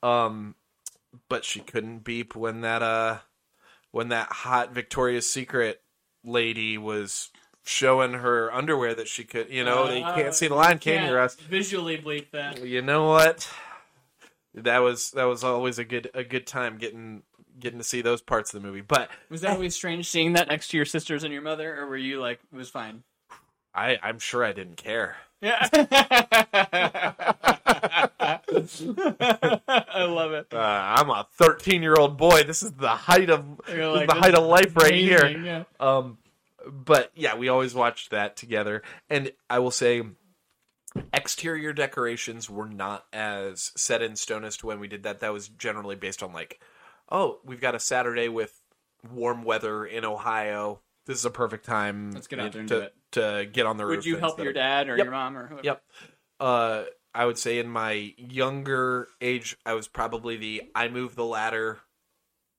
Um, 0.03 0.55
but 1.27 1.43
she 1.43 1.59
couldn't 1.59 2.03
beep 2.03 2.35
when 2.35 2.61
that 2.61 2.83
uh 2.83 3.17
when 3.91 4.09
that 4.09 4.27
hot 4.31 4.71
Victoria's 4.73 5.31
Secret 5.31 5.81
lady 6.23 6.77
was 6.77 7.31
showing 7.63 8.13
her 8.13 8.53
underwear 8.53 8.95
that 8.95 9.07
she 9.07 9.23
could. 9.23 9.49
You 9.49 9.63
know, 9.63 9.87
they 9.87 10.01
can't 10.01 10.33
see 10.33 10.47
the 10.47 10.55
line, 10.55 10.79
can 10.79 10.93
you, 10.93 10.99
Can't 10.99 11.15
Russ? 11.15 11.35
Visually 11.35 11.97
bleep 11.97 12.31
that. 12.31 12.65
You 12.65 12.81
know 12.81 13.07
what? 13.09 13.49
That 14.55 14.79
was 14.79 15.11
that 15.11 15.25
was 15.25 15.43
always 15.43 15.79
a 15.79 15.85
good 15.85 16.09
a 16.13 16.23
good 16.23 16.47
time 16.47 16.77
getting 16.77 17.23
getting 17.59 17.79
to 17.79 17.83
see 17.83 18.01
those 18.01 18.21
parts 18.21 18.53
of 18.53 18.61
the 18.61 18.67
movie. 18.67 18.81
But 18.81 19.09
Was 19.29 19.41
that 19.41 19.51
always 19.51 19.75
strange 19.75 20.09
seeing 20.09 20.33
that 20.33 20.47
next 20.47 20.69
to 20.69 20.77
your 20.77 20.85
sisters 20.85 21.23
and 21.23 21.31
your 21.33 21.41
mother, 21.41 21.77
or 21.79 21.87
were 21.87 21.97
you 21.97 22.19
like 22.19 22.39
it 22.51 22.55
was 22.55 22.69
fine? 22.69 23.03
I 23.75 23.97
I'm 24.01 24.19
sure 24.19 24.43
I 24.43 24.53
didn't 24.53 24.77
care. 24.77 25.17
Yeah. 25.41 25.69
I 28.71 30.03
love 30.03 30.33
it. 30.33 30.47
Uh, 30.53 30.57
I'm 30.57 31.09
a 31.09 31.27
13 31.37 31.81
year 31.81 31.95
old 31.95 32.17
boy. 32.17 32.43
This 32.43 32.63
is 32.63 32.71
the 32.73 32.89
height 32.89 33.29
of 33.29 33.45
You're 33.67 33.77
this 33.77 33.85
is 33.85 33.95
like, 33.97 34.09
the 34.09 34.15
height 34.15 34.35
of 34.35 34.43
life 34.45 34.75
right 34.75 34.91
Amazing, 34.91 35.07
here. 35.43 35.45
yeah. 35.45 35.63
Um, 35.79 36.17
but 36.71 37.11
yeah, 37.15 37.35
we 37.35 37.49
always 37.49 37.73
watched 37.73 38.11
that 38.11 38.35
together, 38.35 38.81
and 39.09 39.31
I 39.49 39.59
will 39.59 39.71
say, 39.71 40.03
exterior 41.13 41.73
decorations 41.73 42.49
were 42.49 42.67
not 42.67 43.05
as 43.13 43.71
set 43.75 44.01
in 44.01 44.15
stone 44.15 44.43
as 44.43 44.57
to 44.57 44.67
when 44.67 44.79
we 44.79 44.87
did 44.87 45.03
that. 45.03 45.19
That 45.19 45.33
was 45.33 45.47
generally 45.47 45.95
based 45.95 46.23
on 46.23 46.33
like, 46.33 46.59
oh, 47.11 47.39
we've 47.45 47.61
got 47.61 47.75
a 47.75 47.79
Saturday 47.79 48.27
with 48.27 48.59
warm 49.13 49.43
weather 49.43 49.85
in 49.85 50.05
Ohio. 50.05 50.81
This 51.05 51.17
is 51.17 51.25
a 51.25 51.31
perfect 51.31 51.65
time. 51.65 52.11
Let's 52.11 52.27
get 52.27 52.39
out 52.39 52.51
there 52.51 52.61
and 52.61 52.69
to, 52.69 52.75
do 52.75 52.81
it. 52.81 52.93
to 53.13 53.49
get 53.51 53.65
on 53.65 53.77
the 53.77 53.85
roof. 53.85 53.97
Would 53.97 54.05
you 54.05 54.17
help 54.17 54.39
your 54.39 54.53
dad 54.53 54.89
or 54.89 54.97
Yep. 54.97 55.05
your 55.05 55.11
mom 55.11 55.37
or 55.37 55.47
whoever? 55.47 55.63
Yep. 55.63 55.83
Uh, 56.39 56.83
I 57.13 57.25
would 57.25 57.37
say 57.37 57.57
in 57.59 57.67
my 57.67 58.13
younger 58.17 59.07
age, 59.19 59.57
I 59.65 59.73
was 59.73 59.87
probably 59.87 60.37
the 60.37 60.63
I 60.75 60.87
move 60.89 61.15
the 61.15 61.25
ladder, 61.25 61.79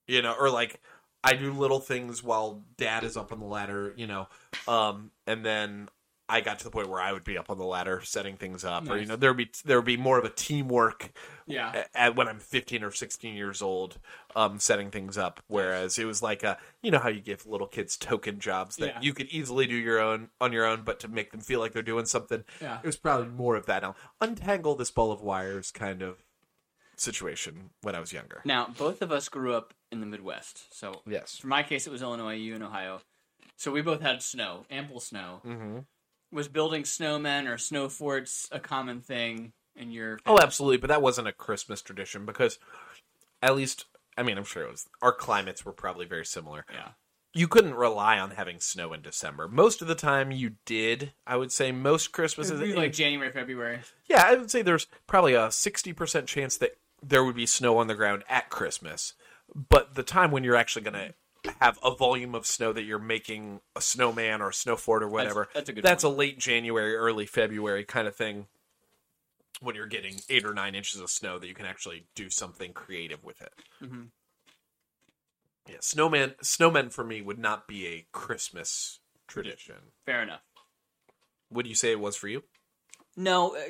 you 0.09 0.23
know, 0.23 0.35
or 0.39 0.51
like 0.51 0.81
I 1.23 1.35
do 1.35 1.53
little 1.53 1.81
things 1.81 2.23
while 2.23 2.63
dad 2.77 3.05
is 3.05 3.17
up 3.17 3.33
on 3.33 3.41
the 3.41 3.47
ladder, 3.47 3.93
you 3.97 4.07
know. 4.07 4.29
Um, 4.67 5.11
and 5.27 5.45
then 5.45 5.89
I 6.29 6.41
got 6.41 6.59
to 6.61 6.65
the 6.65 6.71
point 6.71 6.89
where 6.89 7.01
I 7.01 7.13
would 7.13 7.25
be 7.25 7.37
up 7.37 7.51
on 7.51 7.59
the 7.59 7.65
ladder 7.65 8.01
setting 8.05 8.37
things 8.37 8.65
up, 8.65 8.89
or 8.89 8.97
you 8.97 9.05
know, 9.05 9.17
there 9.17 9.31
would 9.31 9.37
be 9.37 9.51
there 9.65 9.77
would 9.79 9.85
be 9.85 9.97
more 9.97 10.17
of 10.17 10.25
a 10.25 10.31
teamwork 10.31 11.11
Yeah. 11.47 11.73
at, 11.75 11.89
at 11.95 12.17
when 12.17 12.29
I'm 12.29 12.39
15 12.39 12.85
or 12.85 12.93
16 12.93 13.35
years 13.35 13.61
old, 13.61 13.99
um, 14.37 14.61
setting 14.61 14.91
things 14.93 15.19
up. 15.19 15.43
Whereas 15.49 15.99
it 15.99 16.05
was 16.05 16.23
like 16.23 16.45
a, 16.45 16.57
you 16.83 16.93
know 16.93 17.01
how 17.01 17.09
you 17.09 17.21
give 17.21 17.47
little 17.47 17.67
kids 17.67 17.97
token 17.97 18.39
jobs 18.39 18.77
that 18.77 18.87
Yeah. 18.87 19.01
you 19.03 19.13
could 19.13 19.27
easily 19.27 19.67
do 19.67 19.75
your 19.75 19.99
own 20.01 20.31
on 20.41 20.53
your 20.53 20.65
own, 20.67 20.83
but 20.85 21.01
to 21.01 21.09
make 21.09 21.33
them 21.33 21.41
feel 21.41 21.59
like 21.59 21.73
they're 21.73 21.83
doing 21.83 22.07
something, 22.07 22.45
Yeah. 22.63 22.79
it 22.79 22.87
was 22.87 22.97
probably 22.97 23.27
more 23.29 23.57
of 23.57 23.67
that. 23.67 23.83
Now, 23.83 23.97
untangle 24.21 24.77
this 24.77 24.93
ball 24.93 25.11
of 25.11 25.21
wires 25.21 25.73
kind 25.73 26.01
of 26.01 26.23
situation 26.97 27.71
when 27.83 27.95
I 27.95 28.01
was 28.01 28.13
younger. 28.13 28.41
Now, 28.45 28.73
both 28.79 29.03
of 29.03 29.11
us 29.11 29.29
grew 29.29 29.55
up 29.55 29.75
in 29.93 30.01
the 30.01 30.07
Midwest. 30.07 30.73
So, 30.75 31.03
Yes. 31.07 31.37
for 31.39 31.47
my 31.49 31.63
case, 31.63 31.87
it 31.87 31.91
was 31.91 32.03
Illinois, 32.03 32.35
you 32.35 32.55
in 32.55 32.63
Ohio. 32.63 33.01
So, 33.57 33.71
we 33.71 33.83
both 33.83 34.01
had 34.01 34.23
snow, 34.23 34.65
ample 34.71 35.01
snow. 35.01 35.41
Mm-hmm. 35.45 35.79
Was 36.33 36.49
building 36.49 36.85
snowmen 36.85 37.53
or 37.53 37.59
snow 37.59 37.89
forts 37.89 38.49
a 38.53 38.61
common 38.61 39.01
thing 39.01 39.53
in 39.75 39.91
your. 39.91 40.19
Oh, 40.27 40.39
absolutely, 40.41 40.77
but 40.79 40.89
that 40.89 41.03
wasn't 41.03 41.27
a 41.29 41.33
Christmas 41.33 41.83
tradition 41.83 42.25
because, 42.25 42.59
at 43.43 43.57
least, 43.57 43.87
I 44.17 44.23
mean, 44.23 44.39
I'm 44.39 44.45
sure 44.45 44.63
it 44.65 44.71
was. 44.71 44.89
Our 45.03 45.13
climates 45.13 45.65
were 45.65 45.73
probably 45.73 46.07
very 46.07 46.25
similar. 46.25 46.65
Yeah. 46.73 46.91
you 47.33 47.47
couldn't 47.47 47.75
rely 47.75 48.19
on 48.19 48.33
having 48.33 48.59
snow 48.59 48.93
in 48.93 49.03
December. 49.03 49.47
Most 49.49 49.83
of 49.83 49.89
the 49.89 49.95
time 49.95 50.31
you 50.33 50.53
did. 50.67 51.13
I 51.27 51.37
would 51.37 51.53
say 51.53 51.71
most 51.73 52.11
Christmases 52.13 52.61
like 52.61 52.93
January, 52.93 53.31
February. 53.31 53.81
Yeah, 54.09 54.23
I 54.27 54.35
would 54.35 54.51
say 54.51 54.63
there's 54.63 54.89
probably 55.07 55.35
a 55.35 55.47
60% 55.49 56.27
chance 56.27 56.57
that 56.57 56.73
there 57.03 57.23
would 57.25 57.37
be 57.37 57.47
snow 57.47 57.79
on 57.79 57.87
the 57.87 57.95
ground 57.95 58.25
at 58.29 58.51
Christmas. 58.51 59.15
But 59.55 59.95
the 59.95 60.03
time 60.03 60.31
when 60.31 60.45
you're 60.45 60.57
actually 60.57 60.83
going 60.83 60.95
to 60.95 61.15
have 61.61 61.79
a 61.83 61.95
volume 61.95 62.35
of 62.35 62.47
snow 62.47 62.73
that 62.73 62.83
you're 62.83 62.99
making 62.99 63.61
a 63.75 63.81
snowman 63.81 64.41
or 64.43 64.51
a 64.51 64.55
snow 64.55 64.77
fort 64.77 65.03
or 65.03 65.09
whatever, 65.09 65.49
that's 65.55 65.69
a 65.69 65.73
good 65.73 65.85
That's 65.85 66.05
point. 66.05 66.15
a 66.15 66.19
late 66.19 66.39
January, 66.39 66.95
early 66.95 67.27
February 67.27 67.85
kind 67.85 68.07
of 68.07 68.15
thing 68.15 68.47
when 69.61 69.75
you're 69.75 69.87
getting 69.87 70.17
8 70.29 70.47
or 70.47 70.55
9 70.55 70.75
inches 70.75 71.01
of 71.01 71.11
snow 71.11 71.39
that 71.39 71.47
you 71.47 71.55
can 71.55 71.67
actually 71.67 72.07
do 72.15 72.31
something 72.31 72.73
creative 72.73 73.23
with 73.25 73.41
it. 73.41 73.53
Mm-hmm. 73.83 74.03
Yeah, 75.69 75.77
snowman 75.81 76.35
snowmen 76.43 76.93
for 76.93 77.05
me 77.05 77.21
would 77.21 77.39
not 77.39 77.69
be 77.69 77.87
a 77.87 78.07
Christmas 78.13 79.01
tradition. 79.29 79.77
Fair 80.07 80.23
enough. 80.23 80.41
Would 81.53 81.67
you 81.67 81.75
say 81.75 81.93
it 81.93 82.01
was 82.01 82.17
for 82.17 82.29
you? 82.29 82.43
No, 83.17 83.55
uh, 83.55 83.61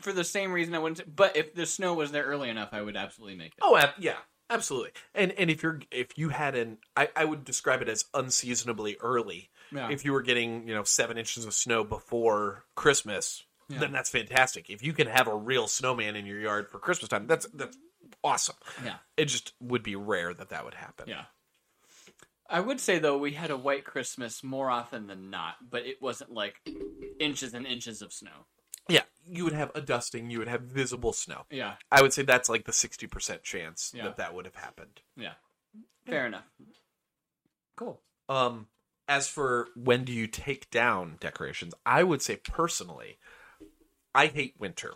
for 0.00 0.12
the 0.12 0.24
same 0.24 0.52
reason 0.52 0.74
I 0.74 0.78
wouldn't. 0.78 1.14
But 1.14 1.36
if 1.36 1.54
the 1.54 1.66
snow 1.66 1.94
was 1.94 2.10
there 2.10 2.24
early 2.24 2.50
enough, 2.50 2.70
I 2.72 2.82
would 2.82 2.96
absolutely 2.96 3.36
make 3.36 3.52
it. 3.52 3.62
Oh, 3.62 3.80
yeah, 3.98 4.16
absolutely. 4.50 4.90
And 5.14 5.32
and 5.32 5.50
if 5.50 5.62
you're 5.62 5.80
if 5.90 6.16
you 6.18 6.30
had 6.30 6.54
an, 6.54 6.78
I, 6.96 7.08
I 7.16 7.24
would 7.24 7.44
describe 7.44 7.82
it 7.82 7.88
as 7.88 8.04
unseasonably 8.14 8.96
early. 9.00 9.50
Yeah. 9.72 9.90
If 9.90 10.04
you 10.04 10.12
were 10.12 10.22
getting 10.22 10.68
you 10.68 10.74
know 10.74 10.84
seven 10.84 11.18
inches 11.18 11.44
of 11.44 11.54
snow 11.54 11.84
before 11.84 12.64
Christmas, 12.74 13.42
then 13.68 13.92
that's 13.92 14.10
fantastic. 14.10 14.70
If 14.70 14.82
you 14.82 14.92
can 14.92 15.08
have 15.08 15.26
a 15.26 15.34
real 15.34 15.66
snowman 15.66 16.16
in 16.16 16.26
your 16.26 16.38
yard 16.38 16.68
for 16.68 16.78
Christmas 16.78 17.08
time, 17.08 17.26
that's 17.26 17.46
that's 17.52 17.76
awesome. 18.22 18.56
Yeah. 18.84 18.96
It 19.16 19.26
just 19.26 19.52
would 19.60 19.82
be 19.82 19.96
rare 19.96 20.32
that 20.34 20.50
that 20.50 20.64
would 20.64 20.74
happen. 20.74 21.06
Yeah. 21.08 21.24
I 22.48 22.60
would 22.60 22.78
say 22.78 22.98
though 22.98 23.18
we 23.18 23.32
had 23.32 23.50
a 23.50 23.56
white 23.56 23.84
Christmas 23.84 24.44
more 24.44 24.70
often 24.70 25.08
than 25.08 25.30
not, 25.30 25.56
but 25.68 25.84
it 25.84 26.00
wasn't 26.00 26.32
like 26.32 26.60
inches 27.18 27.54
and 27.54 27.66
inches 27.66 28.02
of 28.02 28.12
snow. 28.12 28.46
Yeah, 28.88 29.02
you 29.26 29.44
would 29.44 29.52
have 29.52 29.72
a 29.74 29.80
dusting. 29.80 30.30
You 30.30 30.38
would 30.38 30.48
have 30.48 30.62
visible 30.62 31.12
snow. 31.12 31.46
Yeah. 31.50 31.74
I 31.90 32.02
would 32.02 32.12
say 32.12 32.22
that's 32.22 32.48
like 32.48 32.64
the 32.64 32.72
sixty 32.72 33.06
percent 33.06 33.42
chance 33.42 33.92
Yeah. 33.94 34.04
that 34.04 34.16
that 34.18 34.34
would 34.34 34.44
have 34.44 34.56
happened. 34.56 35.00
Yeah. 35.16 35.34
Fair 36.06 36.26
enough. 36.26 36.44
Cool. 37.76 38.00
Um, 38.28 38.68
as 39.08 39.28
for 39.28 39.68
when 39.74 40.04
do 40.04 40.12
you 40.12 40.26
take 40.26 40.70
down 40.70 41.16
decorations, 41.20 41.74
I 41.84 42.02
would 42.02 42.22
say 42.22 42.36
personally, 42.36 43.18
I 44.14 44.26
hate 44.26 44.54
winter. 44.58 44.94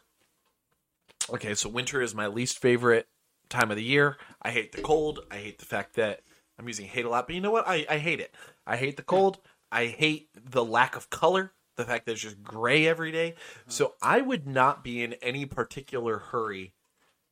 Okay, 1.28 1.54
so 1.54 1.68
winter 1.68 2.00
is 2.00 2.14
my 2.14 2.26
least 2.26 2.58
favorite 2.58 3.08
time 3.48 3.70
of 3.70 3.76
the 3.76 3.84
year. 3.84 4.16
I 4.42 4.50
hate 4.50 4.72
the 4.72 4.82
cold. 4.82 5.20
I 5.30 5.36
hate 5.36 5.58
the 5.58 5.64
fact 5.66 5.94
that 5.94 6.22
I'm 6.58 6.66
using 6.66 6.86
hate 6.86 7.04
a 7.04 7.08
lot, 7.08 7.26
but 7.26 7.34
you 7.34 7.40
know 7.40 7.50
what? 7.50 7.68
I, 7.68 7.86
I 7.88 7.98
hate 7.98 8.20
it. 8.20 8.34
I 8.66 8.76
hate 8.76 8.96
the 8.96 9.02
cold. 9.02 9.38
I 9.70 9.86
hate 9.86 10.28
the 10.34 10.64
lack 10.64 10.96
of 10.96 11.10
color, 11.10 11.52
the 11.76 11.84
fact 11.84 12.06
that 12.06 12.12
it's 12.12 12.20
just 12.20 12.42
gray 12.42 12.86
every 12.86 13.12
day. 13.12 13.30
Uh-huh. 13.32 13.64
So 13.70 13.94
I 14.02 14.20
would 14.20 14.46
not 14.46 14.82
be 14.84 15.02
in 15.02 15.14
any 15.14 15.46
particular 15.46 16.18
hurry 16.18 16.74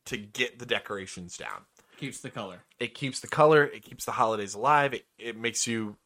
to 0.05 0.17
get 0.17 0.57
the 0.59 0.65
decorations 0.65 1.37
down 1.37 1.65
Keeps 1.97 2.21
the 2.21 2.29
color. 2.31 2.63
it 2.79 2.93
keeps 2.95 3.19
the 3.19 3.27
color 3.27 3.63
it 3.65 3.83
keeps 3.83 4.05
the 4.05 4.13
holidays 4.13 4.53
alive 4.55 4.93
it, 4.93 5.05
it 5.19 5.37
makes 5.37 5.67
you 5.67 5.97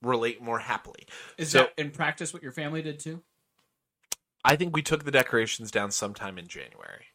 relate 0.00 0.40
more 0.40 0.60
happily 0.60 1.06
Is 1.36 1.50
so 1.50 1.58
that 1.58 1.72
in 1.76 1.90
practice 1.90 2.32
what 2.32 2.42
your 2.42 2.52
family 2.52 2.80
did 2.80 2.98
too? 3.00 3.20
i 4.44 4.56
think 4.56 4.74
we 4.74 4.80
took 4.82 5.04
the 5.04 5.10
decorations 5.10 5.70
down 5.70 5.90
sometime 5.90 6.38
in 6.38 6.46
january 6.46 7.06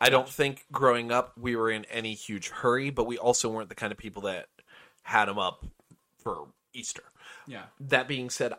i 0.00 0.08
don't 0.10 0.28
think 0.28 0.66
growing 0.70 1.10
up 1.10 1.32
we 1.38 1.56
were 1.56 1.70
in 1.70 1.84
any 1.86 2.14
huge 2.14 2.50
hurry 2.50 2.90
but 2.90 3.06
we 3.06 3.16
also 3.18 3.48
weren't 3.48 3.70
the 3.70 3.74
kind 3.74 3.90
of 3.92 3.98
people 3.98 4.22
that 4.22 4.46
had 5.02 5.24
them 5.24 5.38
up 5.38 5.64
for 6.22 6.48
easter 6.74 7.04
Yeah. 7.48 7.64
that 7.80 8.06
being 8.06 8.30
said 8.30 8.52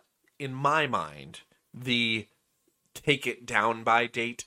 in 0.43 0.53
my 0.53 0.87
mind 0.87 1.41
the 1.73 2.27
take 2.93 3.25
it 3.25 3.45
down 3.45 3.83
by 3.83 4.05
date 4.05 4.45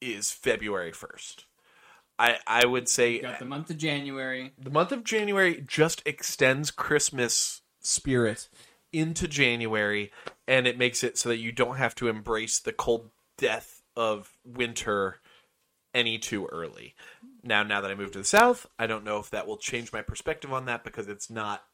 is 0.00 0.30
february 0.30 0.92
1st 0.92 1.44
i 2.18 2.36
i 2.46 2.64
would 2.64 2.88
say 2.88 3.20
Got 3.20 3.38
the 3.38 3.44
month 3.44 3.70
of 3.70 3.76
January. 3.76 4.52
the 4.58 4.70
month 4.70 4.92
of 4.92 5.04
January 5.04 5.62
just 5.66 6.02
extends 6.06 6.70
Christmas 6.70 7.62
spirit 7.80 8.48
into 8.92 9.26
January, 9.26 10.12
and 10.46 10.66
it 10.66 10.78
makes 10.78 11.02
it 11.02 11.16
so 11.18 11.28
that 11.30 11.38
you 11.38 11.52
don't 11.52 11.76
have 11.76 11.94
to 11.96 12.08
embrace 12.08 12.58
the 12.58 12.72
cold 12.72 13.10
death 13.38 13.82
of 13.96 14.36
winter 14.44 15.20
any 15.94 16.18
too 16.18 16.46
early. 16.46 16.94
Now, 17.42 17.62
now 17.62 17.80
that 17.80 17.90
I 17.90 17.94
moved 17.94 18.14
to 18.14 18.20
the 18.20 18.24
South, 18.24 18.66
I 18.78 18.86
don't 18.86 19.04
know 19.04 19.18
if 19.18 19.30
that 19.30 19.46
will 19.46 19.56
change 19.56 19.92
my 19.92 20.02
perspective 20.02 20.52
on 20.52 20.66
that 20.66 20.84
because 20.84 21.08
it's 21.08 21.30
not 21.30 21.64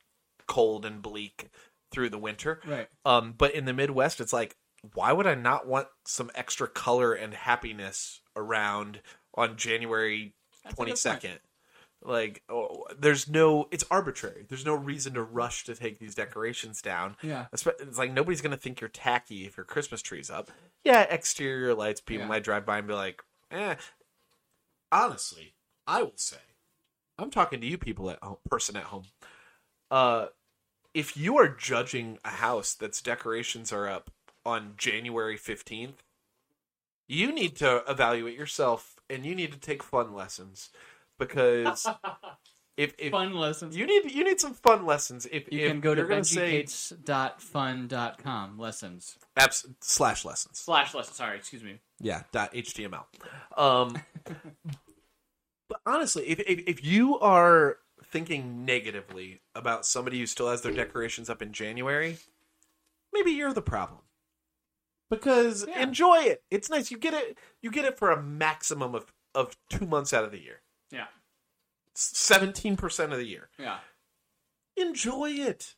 cold 0.47 0.85
and 0.85 1.03
bleak 1.03 1.51
through 1.91 2.11
the 2.11 2.19
winter. 2.19 2.61
Right. 2.67 2.89
Um, 3.05 3.35
but 3.37 3.55
in 3.55 3.65
the 3.65 3.73
Midwest, 3.73 4.21
it's 4.21 4.33
like, 4.33 4.57
why 4.95 5.13
would 5.13 5.27
I 5.27 5.35
not 5.35 5.67
want 5.67 5.89
some 6.07 6.31
extra 6.35 6.69
color 6.69 7.13
and 7.13 7.35
happiness 7.35 8.21
around 8.37 9.01
on 9.35 9.57
January 9.57 10.35
twenty 10.71 10.95
second? 10.97 11.41
Like, 12.01 12.43
oh, 12.49 12.85
there's 12.97 13.29
no, 13.29 13.67
it's 13.73 13.85
arbitrary. 13.91 14.47
There's 14.49 14.65
no 14.65 14.75
reason 14.75 15.15
to 15.15 15.23
rush 15.23 15.65
to 15.65 15.75
take 15.75 15.99
these 15.99 16.15
decorations 16.15 16.81
down. 16.81 17.17
Yeah. 17.23 17.47
It's 17.53 17.67
like 17.99 18.13
nobody's 18.13 18.41
going 18.41 18.53
to 18.53 18.57
think 18.57 18.81
you're 18.81 18.89
tacky 18.89 19.47
if 19.47 19.57
your 19.57 19.65
Christmas 19.65 20.01
tree's 20.01 20.31
up. 20.31 20.49
Yeah, 20.85 21.03
exterior 21.03 21.75
lights, 21.75 22.01
people 22.01 22.23
Yeah. 22.23 22.29
might 22.29 22.45
drive 22.45 22.65
by 22.65 22.79
and 22.79 22.87
be 22.87 22.95
like, 22.95 23.21
eh. 23.51 23.75
Honestly, 24.93 25.55
I 25.89 26.03
will 26.05 26.13
say, 26.15 26.37
I'm 27.19 27.31
talking 27.31 27.61
to 27.61 27.67
you 27.67 27.77
people 27.79 28.11
at 28.11 28.23
home, 28.23 28.37
person 28.49 28.77
at 28.77 28.85
home. 28.85 29.03
Uh, 29.91 30.27
if 30.99 31.17
you 31.17 31.39
are 31.39 31.49
judging 31.49 32.19
a 32.25 32.31
house 32.31 32.75
that's 32.75 33.01
decorations 33.01 33.73
are 33.73 33.89
up 33.89 34.11
on 34.45 34.75
January 34.77 35.39
15th, 35.39 35.99
you 37.07 37.31
need 37.31 37.55
to 37.55 37.85
evaluate 37.89 38.37
yourself 38.37 38.97
and 39.09 39.25
you 39.25 39.33
need 39.33 39.53
to 39.53 39.61
take 39.61 39.81
fun 39.85 40.13
lessons 40.13 40.71
because 41.17 41.87
if, 42.77 42.95
if 42.99 43.13
Fun 43.13 43.35
lessons. 43.35 43.77
you 43.77 43.87
need 43.87 44.11
you 44.11 44.25
need 44.25 44.41
some 44.41 44.55
fun 44.55 44.85
lessons 44.85 45.25
if 45.31 45.45
You 45.53 45.61
if 45.67 45.71
can 45.71 45.81
go 45.81 45.95
to 45.95 46.25
say 46.25 46.67
lessons 48.57 49.19
abs- 49.37 49.67
slash 49.81 50.25
lessons 50.25 50.59
slash 50.59 50.95
lessons. 50.95 51.17
Sorry, 51.17 51.37
excuse 51.39 51.63
me. 51.63 51.79
Yeah, 52.01 52.25
dot 52.33 52.53
HTML. 52.55 53.05
Um, 53.57 53.97
but 55.69 55.81
honestly, 55.87 56.25
if, 56.29 56.41
if 56.41 56.65
if 56.67 56.85
you 56.85 57.21
are 57.21 57.79
thinking 58.11 58.65
negatively 58.65 59.41
about 59.55 59.85
somebody 59.87 60.19
who 60.19 60.27
still 60.27 60.49
has 60.51 60.63
their 60.63 60.73
decorations 60.73 61.29
up 61.31 61.43
in 61.43 61.53
January, 61.53 62.19
maybe 63.13 63.31
you're 63.33 63.53
the 63.53 63.63
problem. 63.63 64.01
Because 65.11 65.67
Yeah. 65.67 65.83
enjoy 65.83 66.19
it. 66.25 66.43
It's 66.51 66.69
nice. 66.69 66.91
You 66.91 66.99
get 66.99 67.15
it. 67.15 67.39
You 67.63 67.71
get 67.71 67.85
it 67.87 67.99
for 67.99 68.11
a 68.11 68.23
maximum 68.23 68.95
of 68.95 69.13
of 69.35 69.57
two 69.71 69.87
months 69.87 70.13
out 70.13 70.25
of 70.25 70.33
the 70.33 70.41
year. 70.41 70.63
Yeah, 70.91 71.07
Seventeen 71.95 72.77
percent 72.77 73.13
of 73.13 73.19
the 73.19 73.27
year. 73.27 73.49
yeah. 73.59 73.81
Enjoy 74.77 75.31
it. 75.31 75.75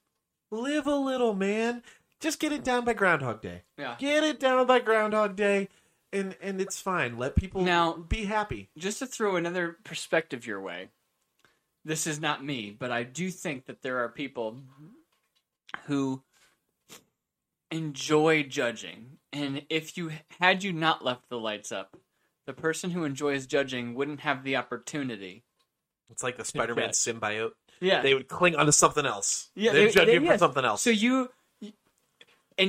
Live 0.50 0.86
a 0.86 0.94
little, 0.96 1.34
man. 1.34 1.82
Just 2.20 2.38
get 2.40 2.52
it 2.52 2.62
down 2.64 2.84
by 2.84 2.92
Groundhog 2.92 3.40
Day. 3.40 3.62
Yeah. 3.78 3.96
Get 3.98 4.22
it 4.24 4.38
down 4.40 4.66
by 4.66 4.78
Groundhog 4.80 5.36
Day, 5.36 5.68
and 6.12 6.36
and 6.40 6.60
it's 6.60 6.80
fine. 6.80 7.16
Let 7.18 7.36
people 7.36 7.62
Now- 7.62 7.94
be 7.94 8.24
happy. 8.26 8.70
Just 8.76 8.98
to 8.98 9.06
throw 9.06 9.36
another 9.36 9.78
perspective 9.84 10.46
your 10.46 10.60
way, 10.60 10.90
this 11.84 12.06
is 12.06 12.20
not 12.20 12.44
me, 12.44 12.74
but 12.78 12.90
I 12.92 13.02
do 13.04 13.30
think 13.30 13.66
that 13.66 13.82
there 13.82 13.98
are 13.98 14.08
people 14.08 14.60
who 15.86 16.22
enjoy 17.70 18.42
judging, 18.42 19.18
and 19.32 19.62
if 19.70 19.96
you 19.96 20.10
had 20.40 20.62
you 20.64 20.72
not 20.72 21.04
left 21.04 21.28
the 21.28 21.38
lights 21.38 21.70
up, 21.72 21.96
the 22.46 22.52
person 22.52 22.90
who 22.90 23.04
enjoys 23.04 23.46
judging 23.46 23.94
wouldn't 23.94 24.20
have 24.20 24.42
the 24.42 24.56
opportunity. 24.56 25.44
It's 26.10 26.22
like 26.22 26.36
the 26.36 26.44
Spider-Man 26.44 26.86
Yes. 26.88 26.98
symbiote. 27.06 27.52
Yeah, 27.80 28.02
They 28.02 28.14
would 28.14 28.28
cling 28.28 28.56
onto 28.56 28.72
something 28.72 29.06
else. 29.06 29.50
Yeah, 29.54 29.72
They'd 29.72 29.86
they- 29.86 29.92
judge 29.92 30.06
they- 30.06 30.14
you 30.14 30.26
for 30.26 30.36
something 30.38 30.64
else. 30.64 30.82
So 30.82 30.90
you, 30.90 31.30
in 31.62 31.72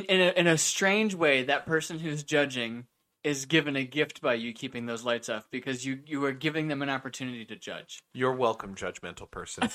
in 0.05 0.21
a, 0.21 0.39
in 0.39 0.47
a 0.47 0.57
strange 0.57 1.15
way, 1.15 1.43
that 1.43 1.65
person 1.65 1.99
who's 1.99 2.23
judging 2.23 2.85
is 3.23 3.45
given 3.45 3.75
a 3.75 3.83
gift 3.83 4.21
by 4.21 4.33
you 4.33 4.53
keeping 4.53 4.85
those 4.85 5.03
lights 5.03 5.29
off 5.29 5.47
because 5.51 5.85
you 5.85 5.99
you 6.05 6.23
are 6.25 6.31
giving 6.31 6.67
them 6.67 6.81
an 6.81 6.89
opportunity 6.89 7.45
to 7.45 7.55
judge. 7.55 8.01
You're 8.13 8.33
welcome, 8.33 8.75
judgmental 8.75 9.29
person. 9.29 9.69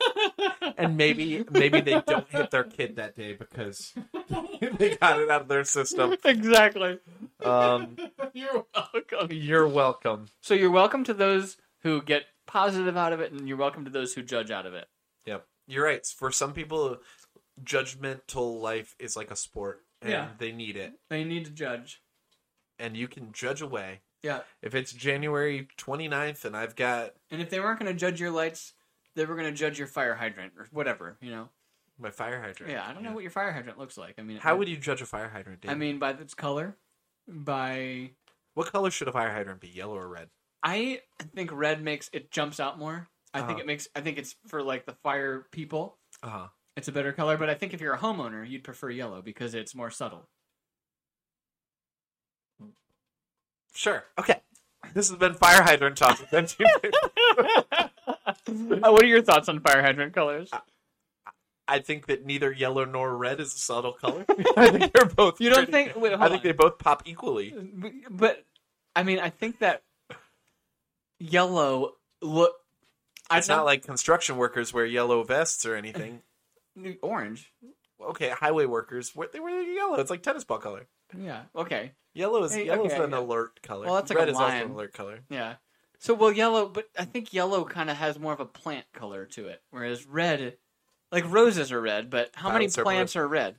and 0.76 0.96
maybe 0.96 1.44
maybe 1.50 1.80
they 1.80 2.00
don't 2.06 2.28
hit 2.28 2.50
their 2.50 2.64
kid 2.64 2.96
that 2.96 3.14
day 3.16 3.34
because 3.34 3.94
they 4.78 4.96
got 4.96 5.20
it 5.20 5.30
out 5.30 5.42
of 5.42 5.48
their 5.48 5.64
system. 5.64 6.14
exactly. 6.24 6.98
Um, 7.44 7.96
You're 8.32 8.64
welcome. 8.74 9.28
you're 9.30 9.68
welcome. 9.68 10.26
So 10.42 10.54
you're 10.54 10.70
welcome 10.70 11.04
to 11.04 11.14
those 11.14 11.56
who 11.82 12.02
get 12.02 12.24
positive 12.46 12.96
out 12.96 13.12
of 13.12 13.20
it, 13.20 13.32
and 13.32 13.46
you're 13.48 13.56
welcome 13.56 13.84
to 13.84 13.90
those 13.90 14.14
who 14.14 14.22
judge 14.22 14.50
out 14.50 14.66
of 14.66 14.74
it. 14.74 14.86
Yep, 15.26 15.46
you're 15.66 15.84
right. 15.84 16.04
For 16.04 16.30
some 16.32 16.52
people, 16.52 16.98
judgmental 17.62 18.60
life 18.60 18.94
is 18.98 19.16
like 19.16 19.30
a 19.30 19.36
sport, 19.36 19.82
and 20.02 20.10
Yeah. 20.12 20.28
they 20.38 20.52
need 20.52 20.76
it. 20.76 20.94
They 21.10 21.24
need 21.24 21.44
to 21.46 21.50
judge. 21.50 22.02
And 22.78 22.96
you 22.96 23.08
can 23.08 23.32
judge 23.32 23.62
away. 23.62 24.00
Yeah. 24.22 24.40
If 24.62 24.74
it's 24.74 24.92
January 24.92 25.68
29th 25.78 26.44
and 26.44 26.56
I've 26.56 26.76
got 26.76 27.14
And 27.30 27.40
if 27.40 27.50
they 27.50 27.60
weren't 27.60 27.78
going 27.78 27.92
to 27.92 27.98
judge 27.98 28.20
your 28.20 28.30
lights, 28.30 28.72
they 29.14 29.24
were 29.24 29.34
going 29.36 29.46
to 29.46 29.52
judge 29.56 29.78
your 29.78 29.88
fire 29.88 30.14
hydrant 30.14 30.52
or 30.58 30.66
whatever. 30.72 31.16
You 31.20 31.30
know. 31.30 31.48
my 31.98 32.10
fire 32.10 32.40
hydrant. 32.42 32.72
Yeah. 32.72 32.84
I 32.86 32.92
don't 32.92 33.02
know 33.02 33.12
what 33.12 33.22
your 33.22 33.30
fire 33.30 33.52
hydrant 33.52 33.78
looks 33.78 33.96
like. 33.96 34.14
I 34.18 34.22
mean, 34.22 34.38
How 34.38 34.56
would 34.56 34.68
you 34.68 34.76
judge 34.76 35.00
a 35.00 35.06
fire 35.06 35.28
hydrant? 35.28 35.60
Dave? 35.62 35.70
I 35.70 35.74
mean, 35.74 35.98
by 35.98 36.10
its 36.10 36.34
color, 36.34 36.76
by 37.26 38.10
what 38.54 38.70
color 38.72 38.90
should 38.90 39.08
a 39.08 39.12
fire 39.12 39.32
hydrant 39.32 39.60
be? 39.60 39.68
Yellow 39.68 39.96
or 39.96 40.08
red? 40.08 40.28
I 40.62 41.00
think 41.34 41.50
red 41.52 41.82
makes 41.82 42.10
it 42.12 42.30
jumps 42.30 42.58
out 42.60 42.78
more. 42.78 43.08
I 43.34 43.40
think 43.40 43.50
Uh-huh. 43.52 43.60
it 43.60 43.66
makes. 43.66 43.88
I 43.94 44.00
think 44.00 44.18
it's 44.18 44.34
for 44.46 44.62
like 44.62 44.86
the 44.86 44.94
fire 45.02 45.46
people. 45.50 45.98
Uh 46.22 46.28
huh. 46.28 46.46
It's 46.76 46.88
a 46.88 46.92
better 46.92 47.12
color, 47.12 47.36
but 47.38 47.48
I 47.48 47.54
think 47.54 47.72
if 47.74 47.80
you're 47.80 47.94
a 47.94 47.98
homeowner, 47.98 48.48
you'd 48.48 48.64
prefer 48.64 48.90
yellow 48.90 49.22
because 49.22 49.54
it's 49.54 49.74
more 49.74 49.90
subtle. 49.90 50.28
Sure. 53.76 54.02
Okay. 54.18 54.40
This 54.94 55.08
has 55.10 55.18
been 55.18 55.34
fire 55.34 55.62
hydrant 55.62 55.96
talk. 55.96 56.18
with 56.18 56.30
Benji. 56.30 56.64
Uh, 58.48 58.92
what 58.92 59.02
are 59.02 59.06
your 59.06 59.22
thoughts 59.22 59.48
on 59.48 59.60
fire 59.60 59.82
hydrant 59.82 60.12
colors? 60.14 60.50
I 61.68 61.80
think 61.80 62.06
that 62.06 62.24
neither 62.24 62.52
yellow 62.52 62.84
nor 62.84 63.16
red 63.16 63.40
is 63.40 63.52
a 63.54 63.58
subtle 63.58 63.92
color. 63.92 64.24
I 64.56 64.70
think 64.70 64.92
they're 64.92 65.04
both. 65.06 65.40
You 65.40 65.50
don't 65.50 65.68
pretty- 65.68 65.72
think? 65.92 65.96
Wait, 65.96 66.10
hold 66.12 66.22
I 66.22 66.28
think 66.28 66.40
on. 66.40 66.42
they 66.44 66.52
both 66.52 66.78
pop 66.78 67.02
equally. 67.06 67.54
But 68.08 68.44
I 68.94 69.02
mean, 69.02 69.18
I 69.18 69.30
think 69.30 69.58
that 69.60 69.82
yellow 71.18 71.94
look. 72.22 72.52
It's 73.32 73.48
not 73.48 73.64
like 73.64 73.84
construction 73.84 74.36
workers 74.36 74.72
wear 74.72 74.86
yellow 74.86 75.22
vests 75.24 75.66
or 75.66 75.74
anything. 75.74 76.20
like 76.76 76.98
orange. 77.02 77.52
Okay, 78.00 78.28
highway 78.30 78.66
workers 78.66 79.14
wear- 79.14 79.28
they 79.32 79.40
wear 79.40 79.62
yellow. 79.62 79.96
It's 79.96 80.10
like 80.10 80.22
tennis 80.22 80.44
ball 80.44 80.58
color. 80.58 80.86
Yeah. 81.16 81.42
Okay. 81.54 81.92
Yellow 82.14 82.42
is 82.44 82.54
Hey, 82.54 82.66
yellow 82.66 82.86
is 82.86 82.92
okay, 82.92 83.04
an 83.04 83.10
yeah. 83.10 83.18
alert 83.18 83.60
color. 83.62 83.86
Well, 83.86 83.94
that's 83.96 84.10
like 84.10 84.18
red 84.18 84.28
a 84.28 84.32
is 84.32 84.36
also 84.36 84.52
an 84.52 84.70
alert 84.70 84.92
color. 84.92 85.20
Yeah. 85.28 85.54
So 85.98 86.14
well, 86.14 86.32
yellow, 86.32 86.68
but 86.68 86.88
I 86.98 87.04
think 87.04 87.32
yellow 87.32 87.64
kind 87.64 87.88
of 87.90 87.96
has 87.96 88.18
more 88.18 88.32
of 88.32 88.40
a 88.40 88.44
plant 88.46 88.84
color 88.92 89.24
to 89.26 89.46
it, 89.46 89.62
whereas 89.70 90.06
red, 90.06 90.56
like 91.10 91.30
roses 91.30 91.72
are 91.72 91.80
red, 91.80 92.10
but 92.10 92.30
how 92.34 92.50
Violets 92.50 92.76
many 92.76 92.84
plants 92.84 93.16
are 93.16 93.26
red? 93.26 93.56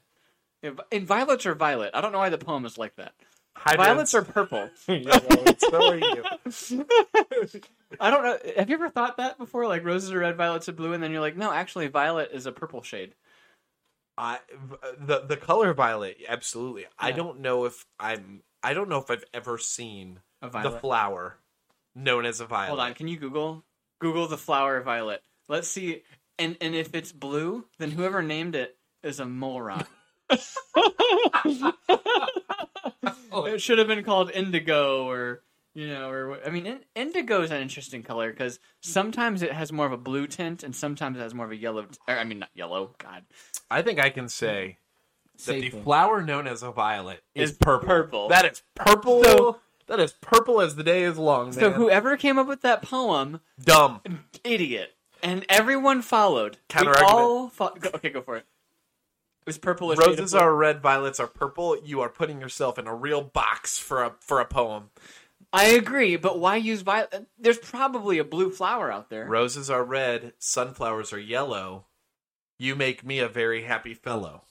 Yeah, 0.61 0.71
And 0.91 1.05
violets 1.05 1.45
are 1.45 1.55
violet. 1.55 1.91
I 1.93 2.01
don't 2.01 2.11
know 2.11 2.17
why 2.19 2.29
the 2.29 2.37
poem 2.37 2.65
is 2.65 2.77
like 2.77 2.95
that. 2.97 3.13
Violets 3.75 4.13
are 4.13 4.23
purple. 4.23 4.69
are 4.87 4.95
you. 5.95 6.23
I 7.99 8.09
don't 8.11 8.23
know. 8.23 8.37
Have 8.55 8.69
you 8.69 8.75
ever 8.75 8.89
thought 8.89 9.17
that 9.17 9.37
before? 9.37 9.67
Like 9.67 9.83
roses 9.83 10.11
are 10.11 10.19
red, 10.19 10.37
violets 10.37 10.69
are 10.69 10.73
blue, 10.73 10.93
and 10.93 11.01
then 11.03 11.11
you're 11.11 11.21
like, 11.21 11.37
no, 11.37 11.51
actually, 11.51 11.87
violet 11.87 12.29
is 12.33 12.45
a 12.45 12.51
purple 12.51 12.81
shade. 12.83 13.13
I 14.17 14.35
uh, 14.35 14.91
the 14.99 15.19
the 15.21 15.37
color 15.37 15.73
violet, 15.73 16.17
absolutely. 16.27 16.85
I 16.97 17.11
don't 17.11 17.41
know 17.41 17.65
if 17.65 17.85
I'm. 17.99 18.41
I 18.63 18.73
don't 18.73 18.89
know 18.89 18.97
if 18.97 19.11
I've 19.11 19.23
ever 19.33 19.57
seen 19.57 20.19
A 20.41 20.49
the 20.49 20.71
flower 20.71 21.37
known 21.95 22.25
as 22.25 22.41
a 22.41 22.45
violet. 22.45 22.69
Hold 22.69 22.79
on. 22.79 22.93
Can 22.95 23.07
you 23.07 23.17
Google 23.17 23.63
Google 23.99 24.27
the 24.27 24.37
flower 24.37 24.81
violet? 24.81 25.21
Let's 25.47 25.67
see. 25.67 26.03
And 26.39 26.57
and 26.61 26.75
if 26.75 26.95
it's 26.95 27.11
blue, 27.11 27.65
then 27.77 27.91
whoever 27.91 28.21
named 28.21 28.55
it 28.55 28.77
is 29.03 29.19
a 29.19 29.25
moron. 29.25 29.85
it 33.45 33.61
should 33.61 33.77
have 33.77 33.87
been 33.87 34.03
called 34.03 34.31
indigo 34.31 35.07
or 35.07 35.43
you 35.77 35.87
know 35.87 36.09
or 36.09 36.39
I 36.45 36.49
mean 36.49 36.65
in, 36.65 36.79
indigo 36.95 37.41
is 37.43 37.51
an 37.51 37.61
interesting 37.61 38.01
color 38.01 38.31
because 38.31 38.59
sometimes 38.81 39.41
it 39.43 39.51
has 39.51 39.71
more 39.71 39.85
of 39.85 39.91
a 39.91 39.97
blue 39.97 40.25
tint 40.25 40.63
and 40.63 40.75
sometimes 40.75 41.17
it 41.17 41.21
has 41.21 41.33
more 41.35 41.45
of 41.45 41.51
a 41.51 41.55
yellow. 41.55 41.83
T- 41.83 41.97
or, 42.07 42.17
I 42.17 42.23
mean 42.23 42.39
not 42.39 42.49
yellow. 42.55 42.95
God, 42.97 43.23
I 43.69 43.81
think 43.83 43.99
I 43.99 44.09
can 44.09 44.27
say 44.27 44.77
that 45.35 45.41
Say 45.41 45.61
the 45.61 45.69
thing. 45.69 45.83
flower 45.83 46.21
known 46.23 46.47
as 46.47 46.63
a 46.63 46.71
violet 46.71 47.21
is, 47.35 47.51
Is 47.51 47.57
purple. 47.57 47.87
purple. 47.87 48.27
That 48.29 48.45
is 48.45 48.63
purple. 48.75 49.23
So- 49.23 49.59
that 49.85 49.99
is 50.01 50.11
purple 50.19 50.59
as 50.59 50.75
the 50.75 50.83
day 50.83 51.03
is 51.03 51.17
long. 51.17 51.53
So 51.53 51.71
whoever 51.71 52.17
came 52.17 52.37
up 52.37 52.45
with 52.47 52.61
that 52.63 52.81
poem, 52.81 53.39
dumb? 53.63 54.01
idiot, 54.43 54.95
and 55.23 55.45
everyone 55.47 56.01
followed. 56.01 56.55
We 56.55 56.59
Counter-argument. 56.67 57.13
all 57.13 57.47
fo- 57.49 57.73
okay, 57.95 58.09
go 58.09 58.21
for 58.21 58.35
it. 58.35 58.39
It 58.39 59.45
was 59.45 59.57
purple. 59.57 59.91
a 59.93 59.95
shade 59.95 60.01
of 60.01 60.07
Roses 60.19 60.33
are 60.35 60.53
red, 60.53 60.81
violets 60.81 61.21
are 61.21 61.27
purple. 61.27 61.77
You 61.85 62.01
are 62.01 62.09
putting 62.09 62.41
yourself 62.41 62.77
in 62.77 62.85
a 62.85 62.93
real 62.93 63.21
box 63.21 63.77
for 63.77 64.03
a 64.03 64.15
for 64.19 64.41
a 64.41 64.45
poem. 64.45 64.89
I 65.53 65.67
agree, 65.67 66.17
but 66.17 66.39
why 66.39 66.57
use 66.57 66.81
violet? 66.81 67.27
There's 67.39 67.57
probably 67.57 68.17
a 68.17 68.23
blue 68.23 68.51
flower 68.51 68.91
out 68.91 69.09
there. 69.09 69.25
Roses 69.25 69.69
are 69.69 69.83
red, 69.83 70.33
sunflowers 70.39 71.13
are 71.13 71.19
yellow. 71.19 71.85
You 72.59 72.75
make 72.75 73.05
me 73.05 73.19
a 73.19 73.29
very 73.29 73.63
happy 73.63 73.93
fellow. 73.93 74.43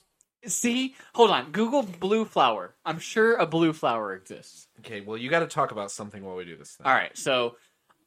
See, 0.45 0.95
hold 1.13 1.29
on. 1.29 1.51
Google 1.51 1.83
blue 1.83 2.23
flower. 2.25 2.75
I'm 2.85 2.99
sure 2.99 3.35
a 3.35 3.45
blue 3.45 3.73
flower 3.73 4.13
exists. 4.13 4.67
Okay, 4.79 5.01
well, 5.01 5.17
you 5.17 5.29
got 5.29 5.39
to 5.39 5.47
talk 5.47 5.71
about 5.71 5.91
something 5.91 6.23
while 6.23 6.35
we 6.35 6.45
do 6.45 6.55
this. 6.55 6.71
Thing. 6.71 6.85
All 6.85 6.93
right, 6.93 7.15
so 7.17 7.57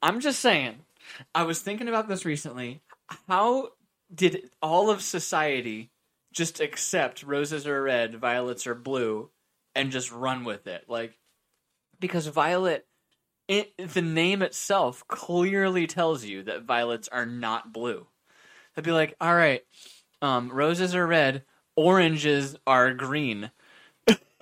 I'm 0.01 0.19
just 0.19 0.39
saying. 0.39 0.77
I 1.35 1.43
was 1.43 1.61
thinking 1.61 1.87
about 1.87 2.07
this 2.07 2.25
recently. 2.25 2.81
How 3.27 3.69
did 4.13 4.49
all 4.61 4.89
of 4.89 5.01
society 5.01 5.91
just 6.33 6.59
accept 6.59 7.23
roses 7.23 7.67
are 7.67 7.81
red, 7.81 8.15
violets 8.15 8.65
are 8.65 8.75
blue, 8.75 9.29
and 9.75 9.91
just 9.91 10.11
run 10.11 10.43
with 10.43 10.67
it? 10.67 10.85
Like, 10.87 11.17
because 12.01 12.27
violet 12.27 12.85
it, 13.47 13.73
the 13.77 14.01
name 14.01 14.41
itself 14.41 15.05
clearly 15.09 15.85
tells 15.85 16.23
you 16.23 16.43
that 16.43 16.63
violets 16.63 17.09
are 17.09 17.25
not 17.25 17.73
blue. 17.73 18.07
They'd 18.75 18.85
be 18.85 18.93
like, 18.93 19.13
all 19.19 19.35
right, 19.35 19.61
um, 20.21 20.49
roses 20.49 20.95
are 20.95 21.05
red, 21.05 21.43
oranges 21.75 22.55
are 22.65 22.93
green. 22.93 23.51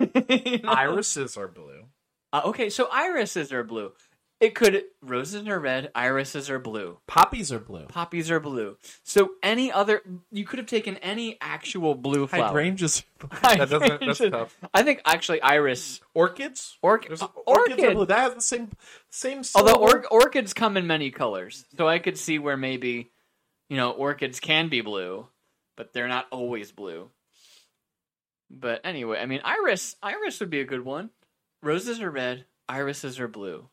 You 0.00 0.60
know? 0.62 0.70
Irises 0.70 1.36
are 1.36 1.48
blue. 1.48 1.84
Uh, 2.32 2.42
okay, 2.46 2.70
so 2.70 2.88
irises 2.90 3.52
are 3.52 3.64
blue. 3.64 3.92
It 4.40 4.54
could 4.54 4.84
roses 5.02 5.46
are 5.48 5.60
red, 5.60 5.90
irises 5.94 6.48
are 6.48 6.58
blue, 6.58 6.98
Poppies 7.06 7.52
are 7.52 7.58
blue. 7.58 7.84
poppies 7.86 8.30
are 8.30 8.40
blue. 8.40 8.78
So 9.04 9.32
any 9.42 9.70
other, 9.70 10.00
you 10.32 10.46
could 10.46 10.58
have 10.58 10.66
taken 10.66 10.96
any 10.96 11.36
actual 11.42 11.94
blue 11.94 12.26
flower. 12.26 12.46
Hydrangeas. 12.46 13.02
That 13.42 13.58
doesn't. 13.68 13.80
That's 13.80 14.18
Hydrangeas. 14.18 14.30
tough. 14.30 14.56
I 14.72 14.82
think 14.82 15.02
actually 15.04 15.42
iris 15.42 16.00
Orchids. 16.14 16.78
orchid 16.80 17.10
There's 17.10 17.22
uh, 17.22 17.26
orchids 17.46 17.78
are 17.78 17.82
orchid. 17.82 17.94
blue. 17.96 18.06
That 18.06 18.18
has 18.20 18.34
the 18.34 18.40
same 18.40 18.70
same. 19.10 19.42
Although 19.54 19.74
syllable. 19.74 19.84
or- 19.84 20.06
orchids 20.22 20.54
come 20.54 20.78
in 20.78 20.86
many 20.86 21.10
colors, 21.10 21.66
so 21.76 21.86
I 21.86 21.98
could 21.98 22.16
see 22.16 22.38
where 22.38 22.56
maybe, 22.56 23.10
you 23.68 23.76
know, 23.76 23.90
orchids 23.90 24.40
can 24.40 24.70
be 24.70 24.80
blue, 24.80 25.26
but 25.76 25.92
they're 25.92 26.08
not 26.08 26.26
always 26.30 26.72
blue. 26.72 27.10
But 28.50 28.80
anyway, 28.84 29.18
I 29.20 29.26
mean, 29.26 29.42
iris, 29.44 29.96
iris 30.02 30.40
would 30.40 30.50
be 30.50 30.60
a 30.60 30.64
good 30.64 30.84
one. 30.84 31.10
Roses 31.62 32.00
are 32.00 32.10
red, 32.10 32.46
irises 32.70 33.20
are 33.20 33.28
blue. 33.28 33.68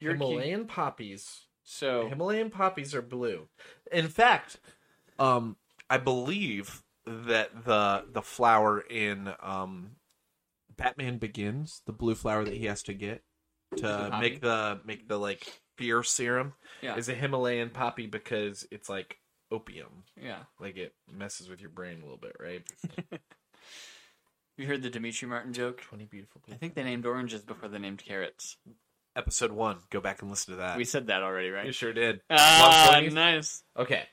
You're 0.00 0.14
key- 0.14 0.18
Himalayan 0.24 0.66
poppies. 0.66 1.46
so 1.62 2.08
Himalayan 2.08 2.50
poppies 2.50 2.94
are 2.94 3.02
blue. 3.02 3.48
In 3.92 4.08
fact, 4.08 4.58
um, 5.18 5.56
I 5.88 5.98
believe 5.98 6.82
that 7.06 7.64
the 7.64 8.04
the 8.10 8.22
flower 8.22 8.80
in 8.80 9.32
um, 9.42 9.92
Batman 10.76 11.18
Begins, 11.18 11.82
the 11.86 11.92
blue 11.92 12.14
flower 12.14 12.44
that 12.44 12.54
he 12.54 12.66
has 12.66 12.82
to 12.84 12.94
get 12.94 13.22
to 13.76 14.16
make 14.20 14.40
the 14.40 14.80
make 14.84 15.06
the 15.08 15.18
like 15.18 15.60
fear 15.76 16.02
serum 16.02 16.54
Yeah. 16.82 16.96
is 16.96 17.08
a 17.08 17.14
Himalayan 17.14 17.70
poppy 17.70 18.06
because 18.06 18.66
it's 18.70 18.88
like 18.88 19.18
opium. 19.50 20.04
yeah. 20.20 20.40
Like 20.58 20.76
it 20.76 20.94
messes 21.10 21.48
with 21.48 21.60
your 21.60 21.70
brain 21.70 21.98
a 21.98 22.02
little 22.02 22.16
bit, 22.18 22.36
right? 22.40 22.62
You 24.56 24.66
heard 24.66 24.82
the 24.82 24.90
Demetri 24.90 25.26
Martin 25.26 25.52
joke? 25.54 25.80
Twenty 25.80 26.04
beautiful 26.04 26.42
I 26.50 26.54
think 26.56 26.74
they 26.74 26.82
named 26.84 27.06
oranges 27.06 27.42
before 27.42 27.68
they 27.70 27.78
named 27.78 28.04
carrots. 28.04 28.56
Episode 29.16 29.52
one. 29.52 29.78
Go 29.90 30.00
back 30.00 30.22
and 30.22 30.30
listen 30.30 30.54
to 30.54 30.58
that. 30.60 30.76
We 30.76 30.84
said 30.84 31.08
that 31.08 31.22
already, 31.22 31.50
right? 31.50 31.66
You 31.66 31.72
sure 31.72 31.92
did. 31.92 32.20
Ah, 32.30 32.90
Love 32.92 33.12
nice. 33.12 33.62
Okay. 33.76 34.04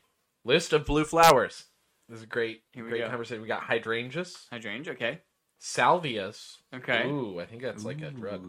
List 0.44 0.74
of 0.74 0.86
blue 0.86 1.04
flowers. 1.06 1.66
This 2.10 2.18
is 2.20 2.24
a 2.24 2.28
great, 2.28 2.62
Here 2.74 2.84
we 2.84 2.90
great 2.90 3.02
go. 3.02 3.10
conversation. 3.10 3.42
We 3.42 3.48
got 3.48 3.64
hydrangeas, 3.64 4.48
Hydrangea, 4.50 4.94
okay. 4.94 5.20
salvias. 5.62 6.56
Okay. 6.74 7.06
Ooh, 7.08 7.40
I 7.40 7.46
think 7.46 7.62
that's 7.62 7.84
like 7.84 8.02
a 8.02 8.12
drug. 8.12 8.48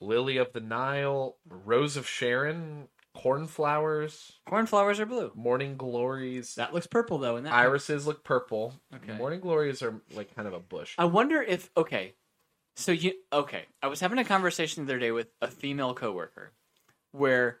Lily 0.00 0.38
of 0.38 0.52
the 0.52 0.60
Nile, 0.60 1.36
Rose 1.48 1.96
of 1.96 2.08
Sharon, 2.08 2.88
cornflowers, 3.14 4.32
Cornflowers 4.48 5.00
are 5.00 5.06
blue. 5.06 5.32
morning 5.34 5.76
glories. 5.76 6.54
That 6.54 6.72
looks 6.72 6.86
purple 6.86 7.18
though, 7.18 7.36
and 7.36 7.46
that 7.46 7.52
Irises 7.52 8.06
look 8.06 8.24
purple. 8.24 8.74
Okay. 8.94 9.16
Morning 9.18 9.40
glories 9.40 9.82
are 9.82 10.00
like 10.14 10.34
kind 10.34 10.48
of 10.48 10.54
a 10.54 10.60
bush. 10.60 10.94
I 10.98 11.04
wonder 11.06 11.42
if 11.42 11.68
okay. 11.76 12.14
So 12.78 12.92
you 12.92 13.14
okay? 13.32 13.64
I 13.82 13.88
was 13.88 13.98
having 13.98 14.18
a 14.18 14.24
conversation 14.24 14.86
the 14.86 14.92
other 14.92 15.00
day 15.00 15.10
with 15.10 15.26
a 15.42 15.48
female 15.48 15.94
coworker, 15.94 16.52
where 17.10 17.58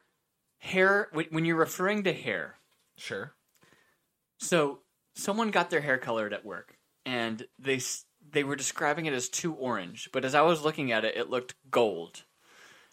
hair 0.58 1.08
when 1.12 1.44
you're 1.44 1.56
referring 1.56 2.04
to 2.04 2.12
hair. 2.12 2.54
Sure. 2.96 3.34
So 4.38 4.78
someone 5.16 5.50
got 5.50 5.70
their 5.70 5.80
hair 5.80 5.98
colored 5.98 6.32
at 6.32 6.44
work, 6.44 6.78
and 7.04 7.44
they 7.58 7.80
they 8.30 8.44
were 8.44 8.54
describing 8.54 9.06
it 9.06 9.12
as 9.12 9.28
too 9.28 9.54
orange. 9.54 10.08
But 10.12 10.24
as 10.24 10.36
I 10.36 10.42
was 10.42 10.62
looking 10.62 10.92
at 10.92 11.04
it, 11.04 11.16
it 11.16 11.28
looked 11.28 11.56
gold. 11.68 12.22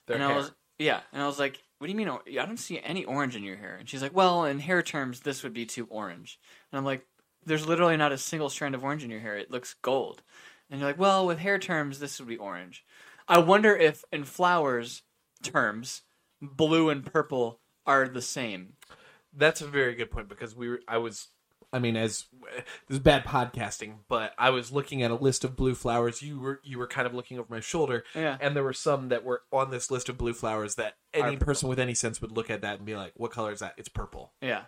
Their 0.08 0.16
and 0.16 0.26
hair. 0.26 0.34
I 0.34 0.36
was 0.36 0.52
yeah, 0.80 1.02
and 1.14 1.22
I 1.22 1.28
was 1.28 1.38
like, 1.38 1.62
"What 1.78 1.86
do 1.86 1.92
you 1.92 1.98
mean? 1.98 2.10
I 2.10 2.46
don't 2.48 2.58
see 2.58 2.82
any 2.82 3.06
orange 3.06 3.36
in 3.36 3.44
your 3.44 3.58
hair." 3.58 3.76
And 3.76 3.88
she's 3.88 4.02
like, 4.02 4.16
"Well, 4.16 4.46
in 4.46 4.58
hair 4.58 4.82
terms, 4.82 5.20
this 5.20 5.44
would 5.44 5.54
be 5.54 5.68
too 5.68 5.86
orange." 5.92 6.40
And 6.72 6.80
I'm 6.80 6.86
like, 6.86 7.06
"There's 7.46 7.68
literally 7.68 7.98
not 7.98 8.12
a 8.12 8.18
single 8.18 8.50
strand 8.50 8.74
of 8.74 8.84
orange 8.84 9.04
in 9.04 9.12
your 9.12 9.20
hair. 9.20 9.38
It 9.38 9.52
looks 9.52 9.76
gold." 9.76 10.24
And 10.70 10.80
you're 10.80 10.90
like, 10.90 11.00
"Well, 11.00 11.26
with 11.28 11.40
hair 11.40 11.60
terms, 11.60 12.00
this 12.00 12.20
would 12.20 12.28
be 12.28 12.38
orange." 12.38 12.84
I 13.28 13.40
wonder 13.40 13.76
if 13.76 14.04
in 14.12 14.24
flowers 14.24 15.04
terms, 15.44 16.02
blue 16.42 16.90
and 16.90 17.06
purple 17.06 17.60
are 17.86 18.08
the 18.08 18.22
same. 18.22 18.74
That's 19.34 19.62
a 19.62 19.68
very 19.68 19.96
good 19.96 20.12
point 20.12 20.30
because 20.30 20.56
we 20.56 20.70
were, 20.70 20.80
I 20.88 20.98
was 20.98 21.28
I 21.74 21.80
mean, 21.80 21.98
as 21.98 22.26
this 22.88 22.98
is 22.98 23.00
bad 23.00 23.26
podcasting, 23.26 23.96
but 24.08 24.34
I 24.38 24.50
was 24.52 24.72
looking 24.72 25.04
at 25.04 25.12
a 25.12 25.16
list 25.16 25.44
of 25.44 25.56
blue 25.58 25.76
flowers. 25.76 26.22
You 26.22 26.40
were 26.40 26.62
you 26.64 26.78
were 26.80 26.88
kind 26.88 27.06
of 27.06 27.14
looking 27.14 27.38
over 27.38 27.54
my 27.54 27.60
shoulder, 27.60 28.06
Yeah. 28.16 28.38
and 28.40 28.56
there 28.56 28.64
were 28.64 28.72
some 28.74 29.10
that 29.10 29.24
were 29.26 29.42
on 29.52 29.72
this 29.72 29.92
list 29.92 30.08
of 30.08 30.18
blue 30.18 30.34
flowers 30.34 30.76
that 30.76 30.96
any 31.14 31.36
person 31.38 31.68
with 31.68 31.80
any 31.80 31.94
sense 31.94 32.22
would 32.22 32.32
look 32.32 32.50
at 32.50 32.62
that 32.62 32.78
and 32.78 32.86
be 32.86 32.96
like, 32.96 33.12
"What 33.16 33.32
color 33.32 33.52
is 33.52 33.60
that? 33.60 33.74
It's 33.78 33.90
purple." 33.90 34.34
Yeah. 34.42 34.66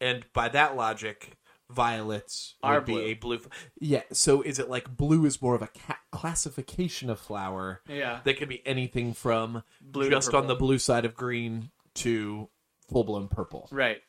And 0.00 0.24
by 0.32 0.48
that 0.50 0.74
logic, 0.76 1.36
violets 1.70 2.54
would 2.62 2.68
Are 2.68 2.80
be 2.80 2.92
blue. 2.92 3.02
a 3.02 3.14
blue. 3.14 3.36
f- 3.36 3.48
Yeah. 3.80 4.02
So 4.12 4.42
is 4.42 4.58
it 4.58 4.68
like 4.70 4.96
blue 4.96 5.24
is 5.26 5.42
more 5.42 5.54
of 5.54 5.62
a 5.62 5.68
ca- 5.68 5.98
classification 6.10 7.10
of 7.10 7.20
flower 7.20 7.82
Yeah. 7.86 8.20
that 8.24 8.38
could 8.38 8.48
be 8.48 8.66
anything 8.66 9.12
from 9.14 9.62
Blue 9.80 10.08
just 10.10 10.32
on 10.34 10.46
the 10.46 10.54
blue 10.54 10.78
side 10.78 11.04
of 11.04 11.14
green 11.14 11.70
to 11.96 12.48
full 12.88 13.04
blown 13.04 13.28
purple? 13.28 13.68
Right. 13.70 14.02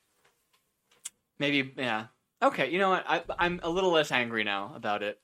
Maybe 1.37 1.73
yeah. 1.77 2.07
Okay, 2.41 2.69
you 2.71 2.79
know 2.79 2.89
what? 2.89 3.03
I 3.07 3.23
I'm 3.37 3.59
a 3.63 3.69
little 3.69 3.91
less 3.91 4.11
angry 4.11 4.43
now 4.43 4.71
about 4.75 5.03
it. 5.03 5.19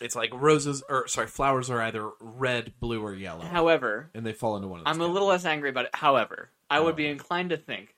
It's 0.00 0.14
like 0.14 0.30
roses, 0.34 0.82
or 0.88 1.08
sorry, 1.08 1.26
flowers 1.28 1.70
are 1.70 1.80
either 1.80 2.10
red, 2.20 2.74
blue, 2.80 3.02
or 3.02 3.14
yellow, 3.14 3.44
However, 3.44 4.10
and 4.14 4.26
they 4.26 4.34
fall 4.34 4.56
into 4.56 4.68
one 4.68 4.80
of 4.80 4.84
those. 4.84 4.94
I'm 4.94 5.00
a 5.00 5.06
little 5.06 5.28
less 5.28 5.46
angry 5.46 5.70
about 5.70 5.86
it. 5.86 5.94
However, 5.94 6.50
I 6.68 6.80
would 6.80 6.96
be 6.96 7.06
oh. 7.06 7.12
inclined 7.12 7.50
to 7.50 7.56
think 7.56 7.94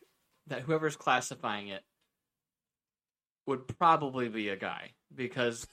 that 0.46 0.62
whoever's 0.62 0.94
classifying 0.96 1.68
it 1.68 1.82
would 3.48 3.66
probably 3.78 4.28
be 4.28 4.50
a 4.50 4.56
guy 4.56 4.90
because 5.12 5.66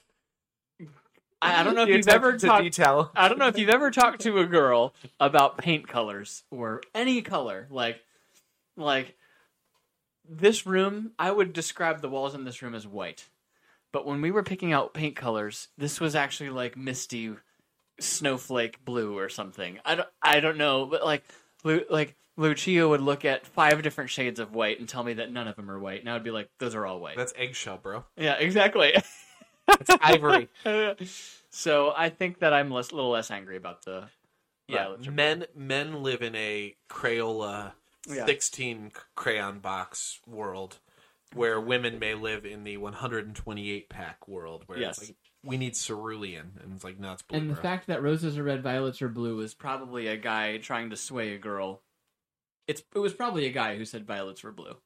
I, 1.41 1.60
I 1.60 1.64
don't 1.64 1.76
know 1.76 1.84
if 1.84 1.89
you've 1.89 2.07
ever 2.07 2.38
talked. 2.38 2.64
detail. 2.64 3.11
I 3.15 3.27
don't 3.27 3.38
know 3.38 3.47
if 3.47 3.57
you've 3.57 3.69
ever 3.69 3.91
talked 3.91 4.22
to 4.22 4.39
a 4.39 4.45
girl 4.45 4.95
about 5.19 5.57
paint 5.57 5.88
colors 5.88 6.43
or 6.49 6.81
any 6.95 7.22
color. 7.22 7.68
Like, 7.69 7.99
like 8.77 9.15
this 10.27 10.65
room, 10.65 11.11
I 11.19 11.30
would 11.30 11.52
describe 11.52 12.02
the 12.02 12.10
walls 12.10 12.34
in 12.34 12.45
this 12.45 12.61
room 12.61 12.73
as 12.73 12.88
white. 12.88 13.27
But 13.91 14.06
when 14.06 14.22
we 14.22 14.31
were 14.31 14.43
picking 14.43 14.72
out 14.72 14.93
paint 14.93 15.18
colors, 15.18 15.68
this 15.77 15.99
was 15.99 16.15
actually 16.15 16.52
like 16.52 16.77
misty 16.77 17.35
snowflake 17.99 18.84
blue 18.84 19.18
or 19.18 19.30
something. 19.30 19.80
I 19.85 19.95
don't, 19.95 20.10
I 20.22 20.39
don't 20.39 20.57
know, 20.57 20.85
but 20.85 21.03
like, 21.03 21.23
Lu, 21.64 21.81
like 21.89 22.15
Lucia 22.38 22.88
would 22.88 23.02
look 23.02 23.24
at 23.26 23.45
five 23.48 23.82
different 23.82 24.10
shades 24.10 24.40
of 24.40 24.53
white 24.53 24.80
and 24.80 24.90
tell 24.90 25.03
me 25.03 25.14
that 25.14 25.32
none 25.32 25.48
of 25.48 25.56
them 25.56 25.70
are 25.72 25.80
white, 25.80 26.02
and 26.02 26.10
I 26.10 26.14
would 26.14 26.24
be 26.24 26.32
like, 26.32 26.49
those 26.60 26.76
are 26.76 26.86
all 26.86 26.99
white. 26.99 27.16
That's 27.18 27.34
eggshell, 27.38 27.78
bro. 27.78 28.03
yeah, 28.18 28.34
exactly. 28.34 28.94
It's 29.68 29.90
ivory. 30.02 30.49
so 31.49 31.94
I 31.95 32.10
think 32.10 32.40
that 32.40 32.53
I'm 32.53 32.70
less, 32.72 32.91
little 32.91 33.10
less 33.12 33.32
angry 33.32 33.57
about 33.57 33.84
the 33.86 34.10
Yeah, 34.68 34.84
violets 34.84 35.07
are 35.07 35.12
men 35.12 35.45
men 35.56 36.03
live 36.03 36.22
in 36.22 36.36
a 36.36 36.76
Crayola 36.90 37.74
Yeah. 38.07 38.26
16 38.26 38.91
crayon 39.16 39.60
box 39.60 40.20
world 40.28 40.78
where 41.34 41.60
women 41.60 41.98
may 41.99 42.14
live 42.14 42.45
in 42.45 42.64
the 42.64 42.78
128 42.78 43.90
pack 43.90 44.28
world 44.28 44.64
where 44.68 44.78
Yes. 44.80 44.99
it's 44.99 45.10
like 45.10 45.18
we 45.44 45.57
need 45.57 45.76
cerulean 45.76 46.52
and 46.64 46.74
it's 46.76 46.84
like 46.84 46.99
no 46.99 47.14
it's 47.14 47.22
blue 47.24 47.40
And 47.40 47.49
the 47.49 47.53
bro. 47.56 47.64
fact 47.64 47.88
that 47.88 48.02
roses 48.03 48.38
are 48.38 48.44
red, 48.44 48.62
violets 48.64 49.02
are 49.02 49.10
blue 49.10 49.40
is 49.41 49.53
probably 49.53 50.07
a 50.07 50.18
guy 50.18 50.57
trying 50.57 50.90
to 50.91 50.95
sway 50.95 51.34
a 51.34 51.38
girl. 51.38 51.82
It's 52.68 52.84
it 52.94 53.00
was 53.00 53.14
probably 53.14 53.46
a 53.46 53.52
guy 53.52 53.78
who 53.78 53.86
said 53.86 54.06
violets 54.06 54.44
were 54.44 54.52
blue. 54.52 54.78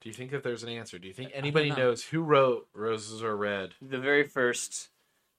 Do 0.00 0.08
you 0.08 0.12
think 0.12 0.30
that 0.30 0.44
there's 0.44 0.62
an 0.62 0.68
answer? 0.68 0.98
Do 0.98 1.08
you 1.08 1.14
think 1.14 1.32
anybody 1.34 1.70
know. 1.70 1.76
knows 1.76 2.04
who 2.04 2.20
wrote 2.20 2.68
Roses 2.72 3.22
Are 3.22 3.36
Red? 3.36 3.74
The 3.82 3.98
very 3.98 4.24
first 4.24 4.90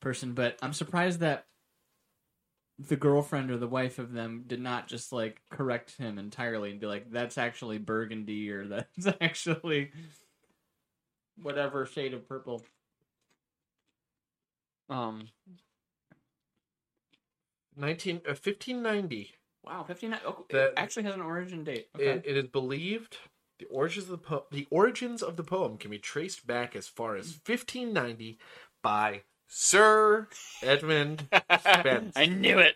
person, 0.01 0.33
but 0.33 0.57
I'm 0.61 0.73
surprised 0.73 1.21
that 1.21 1.45
the 2.77 2.97
girlfriend 2.97 3.51
or 3.51 3.57
the 3.57 3.67
wife 3.67 3.99
of 3.99 4.11
them 4.11 4.43
did 4.47 4.59
not 4.59 4.87
just 4.87 5.11
like 5.13 5.41
correct 5.49 5.97
him 5.97 6.17
entirely 6.17 6.71
and 6.71 6.79
be 6.79 6.87
like, 6.87 7.09
"That's 7.09 7.37
actually 7.37 7.77
burgundy" 7.77 8.51
or 8.51 8.67
"That's 8.67 9.07
actually 9.21 9.91
whatever 11.41 11.85
shade 11.85 12.13
of 12.13 12.27
purple." 12.27 12.65
Um. 14.89 15.29
19, 17.77 18.17
uh, 18.25 18.35
1590. 18.35 19.31
Wow, 19.69 19.83
fifty 19.83 20.07
nine. 20.07 20.19
Oh, 20.25 20.45
it 20.49 20.53
That- 20.53 20.73
actually 20.77 21.03
has 21.03 21.15
an 21.15 21.21
origin 21.21 21.63
date. 21.63 21.87
Okay. 21.95 22.05
It, 22.09 22.23
it 22.25 22.37
is 22.37 22.47
believed 22.47 23.17
the 23.59 23.65
origins 23.65 24.05
of 24.05 24.11
the 24.11 24.17
po- 24.17 24.45
the 24.51 24.67
origins 24.71 25.21
of 25.21 25.35
the 25.37 25.43
poem 25.43 25.77
can 25.77 25.91
be 25.91 25.99
traced 25.99 26.47
back 26.47 26.75
as 26.75 26.87
far 26.87 27.15
as 27.15 27.39
1590 27.45 28.39
by 28.81 29.21
Sir 29.47 30.27
Edmund 30.63 31.27
Spence. 31.59 32.13
I 32.17 32.25
knew 32.27 32.59
it. 32.59 32.75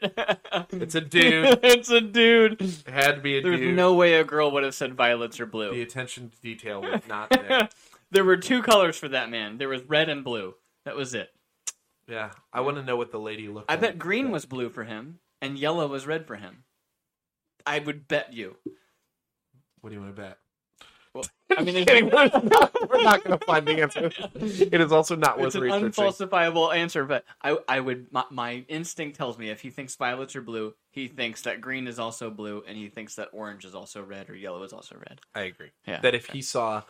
It's 0.72 0.96
a 0.96 1.02
dude. 1.02 1.60
it's 1.64 1.90
a 1.90 2.02
dude. 2.02 2.62
It 2.62 2.84
had 2.88 3.16
to 3.16 3.22
be 3.22 3.38
a 3.38 3.42
dude. 3.42 3.52
There's 3.54 3.60
dude. 3.62 3.76
no 3.76 3.94
way 3.96 4.16
a 4.16 4.24
girl 4.24 4.52
would 4.52 4.64
have 4.64 4.76
said 4.76 4.94
violets 4.96 5.40
or 5.40 5.46
blue. 5.46 5.72
the 5.72 5.82
attention 5.82 6.30
to 6.30 6.42
detail 6.42 6.82
was 6.82 7.02
not 7.08 7.30
there. 7.30 7.70
there 8.12 8.24
were 8.26 8.38
two 8.38 8.62
colors 8.62 8.98
for 8.98 9.08
that 9.10 9.30
man. 9.30 9.58
There 9.58 9.70
was 9.70 9.84
red 9.84 10.10
and 10.10 10.24
blue. 10.24 10.56
That 10.86 10.96
was 10.96 11.14
it. 11.16 11.30
yeah 12.08 12.32
I 12.52 12.62
want 12.62 12.78
to 12.78 12.84
know 12.84 12.98
what 12.98 13.12
the 13.12 13.20
lady 13.20 13.48
looked 13.48 13.70
like. 13.70 13.78
I 13.78 13.82
like. 13.82 13.92
bet 13.94 14.00
green 14.00 14.32
was 14.32 14.46
blue 14.46 14.70
for 14.70 14.84
him 14.84 15.20
and 15.42 15.58
yellow 15.58 15.88
was 15.88 16.06
red 16.08 16.26
for 16.28 16.36
him. 16.36 16.64
I 17.66 17.80
would 17.80 18.08
bet 18.08 18.34
you. 18.34 18.56
What 19.82 19.90
do 19.90 19.96
you 19.96 20.02
want 20.02 20.16
to 20.16 20.22
bet? 20.22 20.38
I 21.56 21.62
mean, 21.64 21.76
We're 21.76 21.86
there's, 21.86 22.32
not 22.44 23.24
going 23.24 23.38
to 23.38 23.46
find 23.46 23.68
the 23.68 23.80
answer. 23.82 24.10
It 24.34 24.82
is 24.82 24.92
also 24.92 25.16
not 25.16 25.38
worth 25.38 25.48
it's 25.48 25.56
an 25.56 25.62
researching. 25.62 25.90
unfalsifiable 25.92 26.76
answer, 26.76 27.06
but 27.06 27.24
I, 27.44 27.58
I 27.68 27.80
would. 27.80 28.12
My, 28.12 28.24
my 28.32 28.66
instinct 28.68 29.16
tells 29.16 29.38
me 29.38 29.52
if 29.52 29.62
he 29.62 29.70
thinks 29.70 29.96
violets 29.96 30.36
are 30.36 30.42
blue, 30.42 30.74
he 30.90 31.08
thinks 31.08 31.44
that 31.44 31.62
green 31.62 31.86
is 31.88 32.00
also 32.00 32.32
blue, 32.32 32.64
and 32.68 32.76
he 32.76 32.90
thinks 32.90 33.14
that 33.16 33.30
orange 33.32 33.64
is 33.66 33.76
also 33.76 34.02
red 34.02 34.32
or 34.32 34.36
yellow 34.36 34.64
is 34.64 34.74
also 34.74 34.96
red. 34.96 35.22
I 35.36 35.42
agree. 35.42 35.70
Yeah. 35.86 36.00
That 36.02 36.16
if 36.16 36.26
he 36.26 36.42
saw 36.42 36.82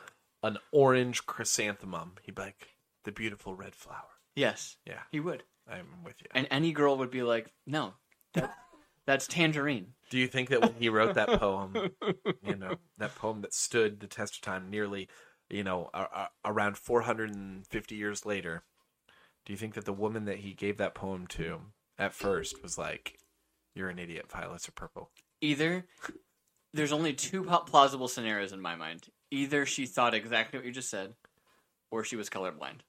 an 0.42 0.58
orange 0.72 1.26
chrysanthemum, 1.26 2.14
he'd 2.22 2.36
be 2.36 2.44
like, 2.44 2.68
the 3.04 3.12
beautiful 3.12 3.54
red 3.56 3.76
flower. 3.76 3.98
Yes, 4.36 4.78
Yeah, 4.88 5.00
he 5.12 5.20
would, 5.20 5.44
I'm 5.70 5.86
with 6.06 6.16
you. 6.22 6.28
and 6.34 6.48
any 6.50 6.72
girl 6.72 6.98
would 6.98 7.12
be 7.12 7.22
like, 7.24 7.52
no, 7.68 7.94
that, 8.34 8.56
that's 9.06 9.28
tangerine. 9.28 9.88
Do 10.10 10.18
you 10.18 10.28
think 10.28 10.50
that 10.50 10.62
when 10.62 10.76
he 10.76 10.90
wrote 10.90 11.16
that 11.16 11.40
poem, 11.40 11.76
you 12.46 12.56
know, 12.56 12.76
that 12.98 13.16
poem 13.16 13.42
that 13.42 13.54
stood 13.54 14.00
the 14.00 14.08
test 14.08 14.36
of 14.36 14.42
time 14.42 14.70
nearly, 14.70 15.10
you 15.50 15.64
know, 15.64 15.90
a- 15.94 16.00
a- 16.02 16.30
around 16.46 16.78
450 16.78 17.96
years 17.96 18.26
later, 18.26 18.64
do 19.46 19.54
you 19.54 19.58
think 19.58 19.74
that 19.74 19.86
the 19.86 19.94
woman 19.94 20.26
that 20.26 20.40
he 20.40 20.54
gave 20.54 20.78
that 20.78 20.96
poem 20.96 21.28
to 21.28 21.62
at 21.98 22.14
first 22.14 22.62
was 22.62 22.78
like, 22.78 23.18
you're 23.76 23.90
an 23.90 24.00
idiot, 24.00 24.32
violets 24.32 24.70
are 24.70 24.74
purple? 24.74 25.12
Either 25.42 25.86
there's 26.74 26.92
only 26.94 27.14
two 27.14 27.44
plausible 27.44 28.08
scenarios 28.08 28.54
in 28.54 28.62
my 28.62 28.76
mind. 28.76 29.08
Either 29.32 29.66
she 29.66 29.86
thought 29.86 30.14
exactly 30.14 30.60
what 30.60 30.66
you 30.66 30.72
just 30.72 30.90
said, 30.90 31.14
or 31.92 32.04
she 32.04 32.16
was 32.16 32.30
colorblind. 32.30 32.80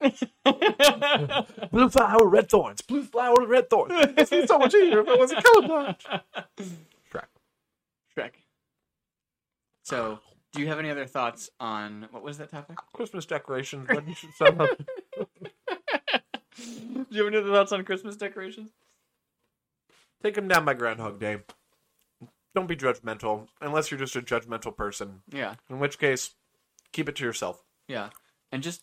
Blue 1.70 1.88
flower, 1.88 2.26
red 2.26 2.48
thorns. 2.48 2.80
Blue 2.82 3.02
flower, 3.04 3.46
red 3.46 3.68
thorns. 3.70 3.92
It's 4.16 4.48
so 4.48 4.58
much 4.58 4.74
easier 4.74 5.00
if 5.00 5.08
I 5.08 5.16
wasn't 5.16 5.44
colorblind. 5.44 5.96
Shrek. 7.12 7.24
Shrek. 8.16 8.30
So, 9.82 10.20
do 10.52 10.60
you 10.60 10.68
have 10.68 10.78
any 10.78 10.90
other 10.90 11.06
thoughts 11.06 11.50
on 11.60 12.08
what 12.10 12.22
was 12.22 12.38
that 12.38 12.50
topic? 12.50 12.76
Christmas 12.92 13.26
decorations. 13.26 13.88
When 13.88 14.06
you 14.06 14.14
should 14.14 14.32
sum 14.34 14.60
up. 14.60 14.70
Do 16.58 17.06
you 17.10 17.24
have 17.24 17.32
any 17.32 17.36
other 17.38 17.52
thoughts 17.52 17.70
on 17.72 17.84
Christmas 17.84 18.16
decorations? 18.16 18.70
Take 20.22 20.34
them 20.34 20.48
down 20.48 20.64
by 20.64 20.74
Groundhog 20.74 21.20
Day. 21.20 21.38
Don't 22.54 22.66
be 22.66 22.74
judgmental, 22.76 23.46
unless 23.60 23.90
you're 23.90 24.00
just 24.00 24.16
a 24.16 24.20
judgmental 24.22 24.76
person. 24.76 25.22
Yeah, 25.32 25.54
In 25.70 25.78
which 25.78 25.98
case, 25.98 26.34
keep 26.92 27.08
it 27.08 27.14
to 27.16 27.24
yourself. 27.24 27.62
yeah, 27.86 28.08
and 28.50 28.62
just 28.62 28.82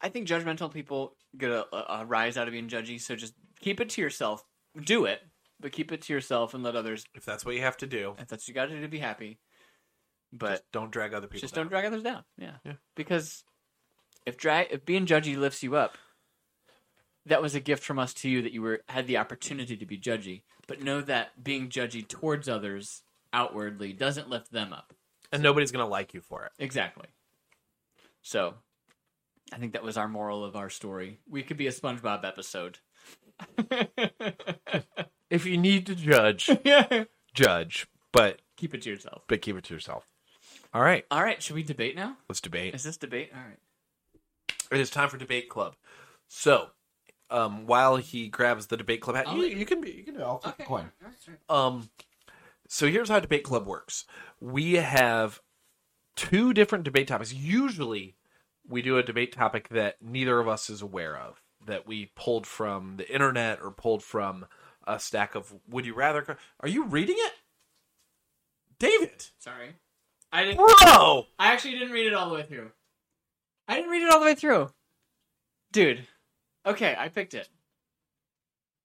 I 0.00 0.08
think 0.08 0.26
judgmental 0.26 0.72
people 0.72 1.16
get 1.36 1.50
a, 1.50 1.66
a, 2.00 2.04
rise 2.06 2.36
out 2.36 2.48
of 2.48 2.52
being 2.52 2.68
judgy. 2.68 3.00
So 3.00 3.16
just 3.16 3.34
keep 3.60 3.80
it 3.80 3.90
to 3.90 4.00
yourself. 4.00 4.44
Do 4.82 5.04
it, 5.04 5.20
but 5.58 5.72
keep 5.72 5.92
it 5.92 6.02
to 6.02 6.12
yourself 6.12 6.54
and 6.54 6.62
let 6.62 6.76
others. 6.76 7.04
If 7.14 7.24
that's 7.24 7.44
what 7.44 7.54
you 7.54 7.60
have 7.62 7.76
to 7.78 7.86
do, 7.86 8.14
If 8.18 8.28
that's 8.28 8.44
what 8.44 8.48
you 8.48 8.54
got 8.54 8.66
to 8.66 8.76
do 8.76 8.80
to 8.82 8.88
be 8.88 8.98
happy, 8.98 9.38
but 10.32 10.50
just 10.50 10.72
don't 10.72 10.90
drag 10.90 11.12
other 11.12 11.26
people. 11.26 11.40
just 11.40 11.54
down. 11.54 11.64
don't 11.64 11.70
drag 11.70 11.84
others 11.84 12.02
down. 12.02 12.24
Yeah, 12.38 12.54
Yeah. 12.64 12.74
Because 12.94 13.44
if 14.26 14.36
drag 14.36 14.68
if 14.70 14.84
being 14.84 15.06
judgy 15.06 15.36
lifts 15.36 15.62
you 15.62 15.76
up, 15.76 15.98
that 17.26 17.42
was 17.42 17.54
a 17.54 17.60
gift 17.60 17.84
from 17.84 17.98
us 17.98 18.14
to 18.14 18.30
you 18.30 18.42
that 18.42 18.52
you 18.52 18.62
were 18.62 18.80
had 18.88 19.06
the 19.06 19.18
opportunity 19.18 19.76
to 19.76 19.86
be 19.86 19.98
judgy. 19.98 20.42
But 20.66 20.82
know 20.82 21.00
that 21.02 21.42
being 21.42 21.68
judgy 21.68 22.06
towards 22.06 22.48
others 22.48 23.02
outwardly 23.32 23.92
doesn't 23.92 24.30
lift 24.30 24.52
them 24.52 24.72
up. 24.72 24.94
and 25.32 25.42
nobody's 25.42 25.72
gonna 25.72 25.86
like 25.86 26.14
you 26.14 26.20
for 26.20 26.44
it. 26.44 26.52
Exactly. 26.58 27.06
So, 28.22 28.54
I 29.52 29.56
think 29.58 29.72
that 29.72 29.82
was 29.82 29.96
our 29.96 30.08
moral 30.08 30.44
of 30.44 30.54
our 30.56 30.70
story. 30.70 31.18
We 31.28 31.42
could 31.42 31.56
be 31.56 31.66
a 31.66 31.72
SpongeBob 31.72 32.24
episode. 32.24 32.78
If 35.30 35.46
you 35.46 35.56
need 35.58 35.86
to 35.86 35.94
judge, 35.94 36.50
yeah. 36.64 37.04
judge, 37.34 37.86
but 38.12 38.40
Keep 38.56 38.74
it 38.74 38.82
to 38.82 38.90
yourself. 38.90 39.22
but 39.28 39.40
keep 39.40 39.56
it 39.56 39.62
to 39.64 39.74
yourself. 39.74 40.08
All 40.74 40.82
right, 40.82 41.04
All 41.08 41.22
right, 41.22 41.40
should 41.40 41.54
we 41.54 41.62
debate 41.62 41.94
now? 41.94 42.16
let's 42.28 42.40
debate. 42.40 42.74
Is 42.74 42.82
this 42.82 42.96
debate? 42.96 43.30
All 43.32 43.40
right. 43.40 43.58
It 44.72 44.80
is 44.80 44.90
time 44.90 45.08
for 45.08 45.18
debate 45.18 45.48
club. 45.48 45.76
So, 46.26 46.70
um, 47.30 47.66
while 47.66 47.94
he 47.96 48.26
grabs 48.28 48.66
the 48.66 48.76
debate 48.76 49.00
club 49.02 49.14
hat, 49.16 49.28
you, 49.32 49.42
you- 49.44 49.64
can 49.66 49.80
be, 49.80 49.92
you 49.92 50.02
can. 50.02 50.20
I'll 50.20 50.38
flip 50.38 50.54
Okay. 50.54 50.64
the 50.64 50.68
coin. 50.68 50.90
Um, 51.48 51.90
so 52.66 52.88
here's 52.88 53.08
how 53.08 53.20
debate 53.20 53.44
club 53.44 53.66
works. 53.68 54.04
We 54.40 54.74
have 54.74 55.40
two 56.16 56.52
different 56.52 56.82
debate 56.84 57.06
topics. 57.06 57.32
Usually, 57.32 58.16
we 58.70 58.82
do 58.82 58.96
a 58.96 59.02
debate 59.02 59.32
topic 59.32 59.68
that 59.70 59.96
neither 60.00 60.38
of 60.38 60.48
us 60.48 60.70
is 60.70 60.80
aware 60.80 61.16
of, 61.16 61.42
that 61.66 61.86
we 61.86 62.12
pulled 62.14 62.46
from 62.46 62.96
the 62.96 63.12
internet 63.12 63.60
or 63.60 63.70
pulled 63.70 64.02
from 64.02 64.46
a 64.86 64.98
stack 64.98 65.34
of 65.34 65.52
Would 65.68 65.84
You 65.84 65.94
Rather. 65.94 66.38
Are 66.60 66.68
you 66.68 66.86
reading 66.86 67.16
it, 67.18 67.32
David? 68.78 69.26
Sorry. 69.38 69.74
I 70.32 70.44
didn't 70.44 70.58
Bro, 70.58 71.26
I 71.38 71.52
actually 71.52 71.72
didn't 71.72 71.90
read 71.90 72.06
it 72.06 72.14
all 72.14 72.28
the 72.28 72.36
way 72.36 72.44
through. 72.44 72.70
I 73.66 73.74
didn't 73.74 73.90
read 73.90 74.02
it 74.02 74.12
all 74.12 74.20
the 74.20 74.26
way 74.26 74.34
through. 74.34 74.70
Dude. 75.72 76.06
Okay, 76.64 76.94
I 76.96 77.08
picked 77.08 77.34
it. 77.34 77.48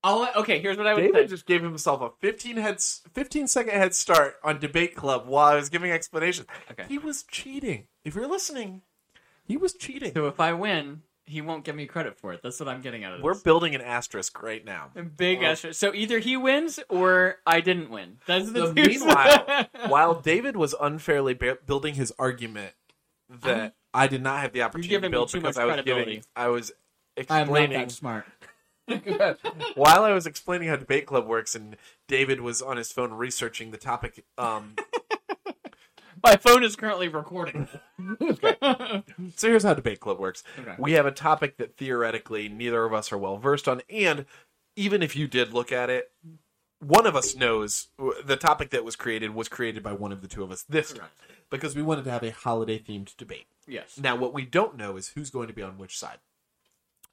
I'll, 0.03 0.27
okay, 0.35 0.59
here's 0.59 0.77
what 0.77 0.85
I 0.85 0.93
would 0.93 1.01
David 1.01 1.15
say. 1.15 1.27
just 1.27 1.47
gave 1.47 1.63
himself 1.63 2.01
a 2.01 2.11
15 2.21 2.57
head, 2.57 2.79
15 2.79 3.47
second 3.47 3.73
head 3.73 3.95
start 3.95 4.35
on 4.43 4.59
debate 4.59 4.95
club 4.95 5.27
while 5.27 5.47
I 5.47 5.55
was 5.55 5.69
giving 5.69 5.91
explanations. 5.91 6.47
Okay. 6.71 6.85
He 6.87 6.99
was 6.99 7.23
cheating. 7.23 7.87
If 8.03 8.13
you're 8.13 8.27
listening, 8.27 8.83
he 9.47 9.57
was 9.57 9.73
cheating. 9.73 10.13
So 10.13 10.27
if 10.27 10.39
I 10.39 10.53
win, 10.53 11.01
he 11.25 11.41
won't 11.41 11.63
give 11.63 11.75
me 11.75 11.85
credit 11.87 12.17
for 12.17 12.33
it. 12.33 12.41
That's 12.43 12.59
what 12.59 12.69
I'm 12.69 12.81
getting 12.81 13.03
out 13.03 13.13
of 13.13 13.19
this. 13.19 13.23
We're 13.23 13.39
building 13.41 13.73
an 13.75 13.81
asterisk 13.81 14.41
right 14.43 14.63
now. 14.63 14.91
A 14.95 15.03
big 15.03 15.41
asterisk. 15.41 15.79
So 15.79 15.93
either 15.93 16.19
he 16.19 16.37
wins 16.37 16.79
or 16.89 17.37
I 17.47 17.61
didn't 17.61 17.89
win. 17.89 18.17
That's 18.27 18.51
the 18.51 18.67
So 18.67 18.73
two- 18.73 18.85
meanwhile, 18.85 19.67
while 19.87 20.13
David 20.21 20.55
was 20.55 20.75
unfairly 20.79 21.33
bu- 21.33 21.57
building 21.65 21.95
his 21.95 22.13
argument 22.19 22.73
that 23.29 23.73
I 23.93 24.07
did 24.07 24.21
not 24.21 24.41
have 24.41 24.51
the 24.53 24.61
opportunity 24.61 24.89
giving 24.89 25.03
to 25.03 25.09
me 25.09 25.11
build 25.19 25.29
too 25.29 25.39
because 25.41 25.55
much 25.55 25.61
I 25.63 25.65
was 25.65 25.73
credibility. 25.75 26.05
giving, 26.11 26.23
I 26.35 26.47
was 26.49 26.71
I'm 27.17 27.25
not 27.27 27.41
explaining 27.41 27.79
that 27.79 27.91
smart. 27.91 28.25
while 29.75 30.03
I 30.03 30.11
was 30.11 30.27
explaining 30.27 30.67
how 30.67 30.75
debate 30.75 31.05
club 31.07 31.25
works, 31.25 31.55
and 31.55 31.75
David 32.07 32.41
was 32.41 32.61
on 32.61 32.77
his 32.77 32.91
phone 32.91 33.13
researching 33.13 33.71
the 33.71 33.77
topic. 33.77 34.23
Um, 34.37 34.75
My 36.25 36.35
phone 36.37 36.63
is 36.63 36.75
currently 36.75 37.07
recording. 37.07 37.67
So 39.37 39.47
here's 39.47 39.63
how 39.63 39.73
debate 39.73 39.99
club 39.99 40.19
works. 40.19 40.43
Okay. 40.59 40.75
We 40.77 40.93
have 40.93 41.05
a 41.05 41.11
topic 41.11 41.57
that 41.57 41.77
theoretically 41.77 42.49
neither 42.49 42.83
of 42.83 42.93
us 42.93 43.11
are 43.11 43.17
well 43.17 43.37
versed 43.37 43.67
on, 43.67 43.81
and 43.89 44.25
even 44.75 45.01
if 45.03 45.15
you 45.15 45.27
did 45.27 45.53
look 45.53 45.71
at 45.71 45.89
it, 45.89 46.11
one 46.79 47.05
of 47.05 47.15
us 47.15 47.35
knows 47.35 47.87
the 48.23 48.35
topic 48.35 48.71
that 48.71 48.83
was 48.83 48.95
created 48.95 49.33
was 49.33 49.47
created 49.47 49.81
by 49.83 49.93
one 49.93 50.11
of 50.11 50.21
the 50.21 50.27
two 50.27 50.43
of 50.43 50.51
us 50.51 50.63
this 50.63 50.91
time 50.93 51.07
because 51.49 51.75
we 51.75 51.81
wanted 51.81 52.03
to 52.05 52.11
have 52.11 52.23
a 52.23 52.31
holiday 52.31 52.79
themed 52.79 53.15
debate. 53.17 53.45
yes. 53.67 53.97
Now, 54.01 54.15
what 54.15 54.33
we 54.33 54.45
don't 54.45 54.75
know 54.77 54.97
is 54.97 55.09
who's 55.09 55.29
going 55.29 55.47
to 55.47 55.53
be 55.53 55.61
on 55.63 55.77
which 55.77 55.97
side. 55.97 56.17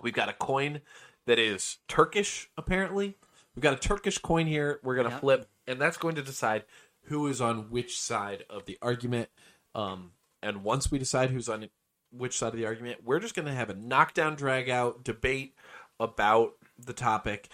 We've 0.01 0.15
got 0.15 0.29
a 0.29 0.35
coin 0.35 0.81
that 1.27 1.39
is 1.39 1.79
Turkish, 1.89 2.51
apparently. 2.57 3.17
We've 3.55 3.63
got 3.63 3.75
a 3.75 3.79
Turkish 3.79 4.19
coin 4.19 4.47
here. 4.47 4.81
We're 4.83 4.95
going 4.97 5.09
to 5.09 5.15
Yeah. 5.15 5.21
flip, 5.21 5.49
and 5.67 5.81
that's 5.81 5.97
going 5.99 6.15
to 6.17 6.23
decide 6.23 6.65
who 7.05 7.27
is 7.27 7.41
on 7.41 7.71
which 7.71 7.99
side 7.99 8.45
of 8.49 8.65
the 8.67 8.79
argument. 8.81 9.29
Um, 9.75 10.13
and 10.43 10.65
once 10.65 10.91
we 10.91 10.99
decide 10.99 11.31
who's 11.31 11.49
on 11.49 11.69
which 12.11 12.39
side 12.39 12.53
of 12.53 12.59
the 12.59 12.67
argument, 12.67 13.05
we're 13.05 13.21
just 13.21 13.35
going 13.35 13.47
to 13.47 13.55
have 13.55 13.71
a 13.71 13.75
knockdown, 13.75 14.35
drag 14.35 14.69
out 14.69 15.05
debate 15.05 15.55
about 15.99 16.55
the 16.79 16.93
topic. 16.93 17.49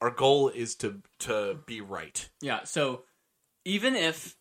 Our 0.00 0.10
goal 0.10 0.48
is 0.48 0.74
to 0.76 1.00
to 1.20 1.58
be 1.66 1.80
right. 1.80 2.28
Yeah. 2.40 2.64
So 2.64 3.04
even 3.64 3.96
if 3.96 4.36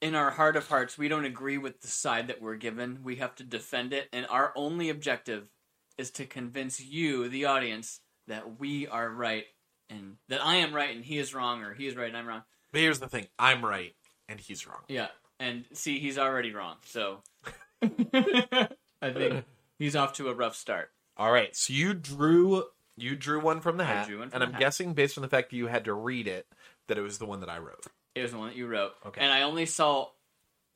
in 0.00 0.14
our 0.14 0.30
heart 0.30 0.56
of 0.56 0.68
hearts 0.68 0.96
we 0.96 1.08
don't 1.08 1.24
agree 1.24 1.58
with 1.58 1.80
the 1.80 1.88
side 1.88 2.28
that 2.28 2.40
we're 2.40 2.56
given, 2.56 3.00
we 3.02 3.16
have 3.16 3.34
to 3.36 3.42
defend 3.42 3.92
it, 3.92 4.08
and 4.12 4.26
our 4.30 4.52
only 4.54 4.90
objective 4.90 5.48
is 5.96 6.10
to 6.12 6.24
convince 6.24 6.80
you, 6.80 7.28
the 7.28 7.46
audience, 7.46 8.00
that 8.28 8.60
we 8.60 8.86
are 8.86 9.10
right 9.10 9.46
and 9.90 10.16
that 10.28 10.44
I 10.44 10.56
am 10.56 10.74
right 10.74 10.94
and 10.94 11.04
he 11.04 11.18
is 11.18 11.34
wrong, 11.34 11.62
or 11.62 11.74
he 11.74 11.86
is 11.86 11.96
right 11.96 12.08
and 12.08 12.16
I'm 12.16 12.26
wrong. 12.26 12.42
But 12.72 12.80
here's 12.80 13.00
the 13.00 13.08
thing: 13.08 13.26
I'm 13.38 13.64
right 13.64 13.94
and 14.28 14.38
he's 14.40 14.66
wrong. 14.66 14.82
Yeah. 14.88 15.08
And 15.40 15.64
see, 15.72 15.98
he's 16.00 16.18
already 16.18 16.52
wrong. 16.52 16.76
So 16.84 17.18
I 17.82 19.10
think 19.12 19.44
he's 19.78 19.94
off 19.96 20.14
to 20.14 20.28
a 20.28 20.34
rough 20.34 20.56
start. 20.56 20.90
All 21.16 21.32
right, 21.32 21.54
so 21.56 21.72
you 21.72 21.94
drew 21.94 22.64
you 22.96 23.14
drew 23.16 23.40
one 23.40 23.60
from 23.60 23.76
the 23.76 23.84
I 23.84 23.86
hat, 23.86 24.06
drew 24.08 24.18
one 24.18 24.30
from 24.30 24.34
and 24.34 24.42
the 24.42 24.46
I'm 24.46 24.52
hat. 24.54 24.60
guessing 24.60 24.94
based 24.94 25.16
on 25.18 25.22
the 25.22 25.28
fact 25.28 25.50
that 25.50 25.56
you 25.56 25.66
had 25.68 25.84
to 25.86 25.94
read 25.94 26.26
it 26.28 26.46
that 26.88 26.98
it 26.98 27.02
was 27.02 27.18
the 27.18 27.26
one 27.26 27.40
that 27.40 27.48
I 27.48 27.58
wrote. 27.58 27.86
It 28.14 28.22
was 28.22 28.32
the 28.32 28.38
one 28.38 28.48
that 28.48 28.56
you 28.56 28.66
wrote. 28.66 28.92
Okay. 29.06 29.20
And 29.20 29.32
I 29.32 29.42
only 29.42 29.66
saw 29.66 30.08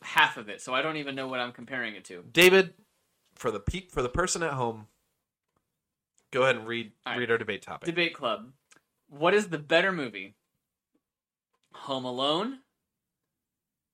half 0.03 0.37
of 0.37 0.49
it, 0.49 0.61
so 0.61 0.75
I 0.75 0.83
don't 0.83 0.97
even 0.97 1.15
know 1.15 1.27
what 1.29 1.41
I'm 1.41 1.53
comparing 1.53 1.95
it 1.97 2.05
to. 2.07 2.23
David, 2.33 2.75
for 3.35 3.51
the 3.51 3.61
pe- 3.61 3.89
for 3.89 4.03
the 4.03 4.09
person 4.09 4.43
at 4.45 4.53
home, 4.53 4.87
go 6.31 6.43
ahead 6.43 6.57
and 6.57 6.67
read 6.67 6.93
All 7.07 7.13
right. 7.13 7.19
read 7.19 7.31
our 7.31 7.39
debate 7.39 7.63
topic. 7.63 7.87
Debate 7.87 8.15
Club. 8.15 8.53
What 9.09 9.35
is 9.35 9.49
the 9.49 9.59
better 9.59 9.91
movie? 9.93 10.35
Home 11.75 12.05
Alone, 12.05 12.59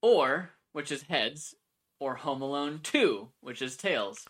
or 0.02 0.50
which 0.72 0.90
is 0.92 1.02
heads, 1.02 1.54
or 2.00 2.16
Home 2.16 2.42
Alone 2.42 2.80
Two, 2.82 3.28
which 3.40 3.62
is 3.62 3.76
tails. 3.76 4.26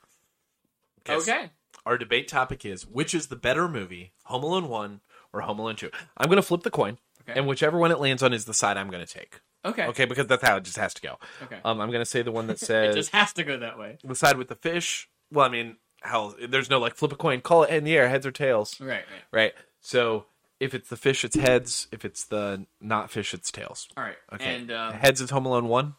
Okay, 1.08 1.16
Okay. 1.32 1.50
Our 1.86 1.96
debate 1.98 2.28
topic 2.28 2.64
is 2.66 2.86
which 2.86 3.14
is 3.14 3.28
the 3.28 3.36
better 3.36 3.68
movie, 3.68 4.12
Home 4.24 4.42
Alone 4.42 4.68
one 4.68 5.00
or 5.32 5.42
Home 5.42 5.58
Alone 5.58 5.76
two. 5.76 5.90
I'm 6.16 6.26
going 6.28 6.36
to 6.36 6.42
flip 6.42 6.62
the 6.62 6.70
coin. 6.70 6.98
Okay. 7.28 7.38
and 7.38 7.46
whichever 7.46 7.76
one 7.78 7.90
it 7.90 8.00
lands 8.00 8.22
on 8.22 8.32
is 8.32 8.46
the 8.46 8.54
side 8.54 8.78
I'm 8.78 8.88
going 8.90 9.04
to 9.04 9.12
take. 9.12 9.40
okay. 9.64 9.84
Okay, 9.88 10.04
because 10.06 10.26
that's 10.28 10.42
how 10.42 10.56
it 10.56 10.64
just 10.64 10.78
has 10.78 10.94
to 10.94 11.02
go. 11.02 11.18
Okay. 11.42 11.58
Um, 11.64 11.78
I'm 11.80 11.90
going 11.90 12.00
to 12.00 12.06
say 12.06 12.22
the 12.22 12.32
one 12.32 12.46
that 12.46 12.58
says. 12.58 12.94
it 12.94 12.98
just 12.98 13.10
has 13.12 13.32
to 13.34 13.44
go 13.44 13.58
that 13.58 13.78
way. 13.78 13.98
the 14.02 14.14
side 14.14 14.38
with 14.38 14.48
the 14.48 14.54
fish. 14.54 15.08
Well, 15.30 15.44
I 15.44 15.50
mean, 15.50 15.76
hell, 16.02 16.34
there's 16.48 16.70
no 16.70 16.78
like 16.78 16.94
flip 16.94 17.12
a 17.12 17.16
coin, 17.16 17.42
call 17.42 17.64
it 17.64 17.70
in 17.70 17.84
the 17.84 17.94
air, 17.96 18.08
heads 18.08 18.24
or 18.26 18.30
tails, 18.32 18.80
Right. 18.80 18.88
Right. 18.90 19.04
right? 19.30 19.52
So 19.82 20.24
if 20.60 20.74
it's 20.74 20.88
the 20.88 20.96
fish, 20.96 21.24
it's 21.24 21.36
heads. 21.36 21.88
If 21.92 22.04
it's 22.04 22.24
the 22.24 22.66
not 22.80 23.10
fish, 23.10 23.32
it's 23.34 23.50
tails. 23.50 23.88
All 23.96 24.04
right. 24.04 24.16
Okay. 24.32 24.56
And 24.56 24.70
uh, 24.70 24.92
heads 24.92 25.20
is 25.20 25.30
Home 25.30 25.46
Alone 25.46 25.68
one. 25.68 25.94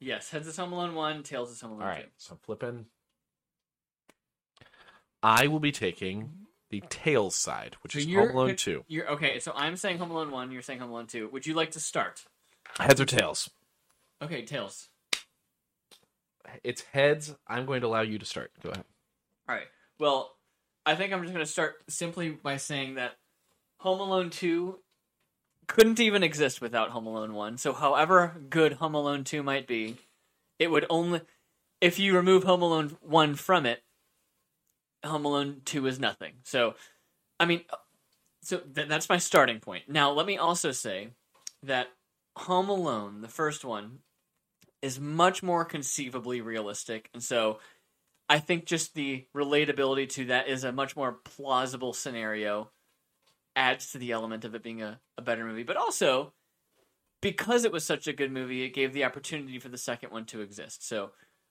yes, 0.00 0.30
heads 0.30 0.46
is 0.46 0.56
Home 0.56 0.72
Alone 0.72 0.94
one, 0.94 1.22
tails 1.22 1.50
is 1.50 1.60
Home 1.60 1.72
Alone 1.72 1.82
All 1.82 1.88
right, 1.88 2.04
two. 2.04 2.10
so 2.16 2.38
flipping. 2.42 2.86
I 5.22 5.46
will 5.46 5.60
be 5.60 5.72
taking 5.72 6.30
the 6.70 6.82
tails 6.88 7.34
side, 7.36 7.76
which 7.82 7.92
So 7.92 7.98
is 7.98 8.06
Home 8.06 8.30
Alone 8.30 8.56
two. 8.56 8.84
You're 8.88 9.08
okay. 9.12 9.38
So 9.40 9.52
I'm 9.54 9.76
saying 9.76 9.98
Home 9.98 10.10
Alone 10.10 10.30
one. 10.30 10.50
You're 10.50 10.62
saying 10.62 10.80
Home 10.80 10.90
Alone 10.90 11.06
two. 11.06 11.28
Would 11.28 11.46
you 11.46 11.54
like 11.54 11.70
to 11.72 11.80
start? 11.80 12.24
Heads 12.78 13.00
or 13.00 13.04
tails? 13.06 13.48
Okay, 14.22 14.44
tails. 14.44 14.88
It's 16.62 16.82
heads. 16.92 17.34
I'm 17.48 17.66
going 17.66 17.80
to 17.80 17.86
allow 17.86 18.02
you 18.02 18.18
to 18.18 18.26
start. 18.26 18.52
Go 18.62 18.70
ahead. 18.70 18.84
All 19.48 19.54
right. 19.54 19.66
Well, 19.98 20.32
I 20.84 20.94
think 20.94 21.12
I'm 21.12 21.22
just 21.22 21.32
going 21.32 21.44
to 21.44 21.50
start 21.50 21.76
simply 21.88 22.30
by 22.30 22.56
saying 22.58 22.94
that 22.94 23.12
Home 23.84 24.00
Alone 24.00 24.30
2 24.30 24.78
couldn't 25.66 26.00
even 26.00 26.22
exist 26.22 26.62
without 26.62 26.90
Home 26.90 27.06
Alone 27.06 27.34
1. 27.34 27.58
So, 27.58 27.74
however 27.74 28.40
good 28.48 28.74
Home 28.74 28.94
Alone 28.94 29.24
2 29.24 29.42
might 29.42 29.66
be, 29.66 29.98
it 30.58 30.70
would 30.70 30.86
only. 30.88 31.20
If 31.82 31.98
you 31.98 32.16
remove 32.16 32.44
Home 32.44 32.62
Alone 32.62 32.96
1 33.02 33.34
from 33.34 33.66
it, 33.66 33.82
Home 35.04 35.26
Alone 35.26 35.60
2 35.66 35.86
is 35.86 36.00
nothing. 36.00 36.32
So, 36.44 36.76
I 37.38 37.44
mean, 37.44 37.60
so 38.40 38.58
th- 38.58 38.88
that's 38.88 39.10
my 39.10 39.18
starting 39.18 39.60
point. 39.60 39.84
Now, 39.86 40.10
let 40.12 40.24
me 40.24 40.38
also 40.38 40.72
say 40.72 41.08
that 41.62 41.88
Home 42.36 42.70
Alone, 42.70 43.20
the 43.20 43.28
first 43.28 43.66
one, 43.66 43.98
is 44.80 44.98
much 44.98 45.42
more 45.42 45.66
conceivably 45.66 46.40
realistic. 46.40 47.10
And 47.12 47.22
so 47.22 47.58
I 48.30 48.38
think 48.38 48.64
just 48.64 48.94
the 48.94 49.26
relatability 49.36 50.08
to 50.10 50.24
that 50.26 50.48
is 50.48 50.64
a 50.64 50.72
much 50.72 50.96
more 50.96 51.12
plausible 51.12 51.92
scenario, 51.92 52.70
adds 53.56 53.92
to 53.92 53.98
the 53.98 54.12
element 54.12 54.44
of 54.44 54.54
it 54.54 54.62
being 54.62 54.82
a, 54.82 55.00
a 55.16 55.22
better 55.22 55.44
movie. 55.44 55.62
But 55.62 55.76
also, 55.76 56.32
because 57.20 57.64
it 57.64 57.72
was 57.72 57.84
such 57.84 58.06
a 58.06 58.12
good 58.12 58.32
movie, 58.32 58.64
it 58.64 58.74
gave 58.74 58.92
the 58.92 59.04
opportunity 59.04 59.58
for 59.58 59.68
the 59.68 59.78
second 59.78 60.10
one 60.10 60.24
to 60.26 60.40
exist. 60.40 60.86
So 60.86 61.10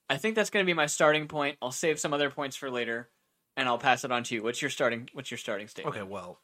I 0.09 0.17
think 0.17 0.35
that's 0.35 0.49
going 0.49 0.63
to 0.63 0.69
be 0.69 0.75
my 0.75 0.85
starting 0.85 1.27
point. 1.27 1.57
I'll 1.61 1.71
save 1.71 1.99
some 1.99 2.13
other 2.13 2.29
points 2.29 2.55
for 2.55 2.69
later, 2.69 3.09
and 3.57 3.67
I'll 3.67 3.77
pass 3.77 4.03
it 4.03 4.11
on 4.11 4.23
to 4.25 4.35
you. 4.35 4.43
What's 4.43 4.61
your 4.61 4.69
starting? 4.69 5.09
What's 5.13 5.31
your 5.31 5.37
starting 5.37 5.67
statement? 5.67 5.95
Okay, 5.95 6.03
well, 6.03 6.39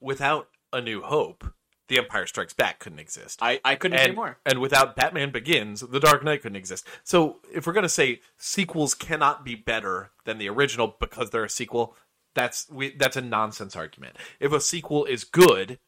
without 0.00 0.48
A 0.72 0.80
New 0.80 1.02
Hope, 1.02 1.52
The 1.88 1.98
Empire 1.98 2.26
Strikes 2.26 2.54
Back 2.54 2.78
couldn't 2.78 2.98
exist. 3.00 3.40
I, 3.42 3.60
I 3.64 3.74
couldn't 3.74 3.98
agree 3.98 4.06
and, 4.06 4.16
more. 4.16 4.38
and 4.46 4.60
without 4.60 4.96
Batman 4.96 5.30
Begins, 5.30 5.80
The 5.80 6.00
Dark 6.00 6.24
Knight 6.24 6.42
couldn't 6.42 6.56
exist. 6.56 6.86
So 7.04 7.40
if 7.52 7.66
we're 7.66 7.72
gonna 7.72 7.88
say 7.88 8.20
sequels 8.38 8.94
cannot 8.94 9.44
be 9.44 9.54
better 9.54 10.12
than 10.24 10.38
the 10.38 10.48
original 10.48 10.96
because 10.98 11.30
they're 11.30 11.44
a 11.44 11.50
sequel, 11.50 11.96
that's 12.34 12.68
we, 12.70 12.94
that's 12.96 13.16
a 13.16 13.22
nonsense 13.22 13.76
argument. 13.76 14.16
If 14.40 14.52
a 14.52 14.60
sequel 14.60 15.04
is 15.04 15.24
good, 15.24 15.78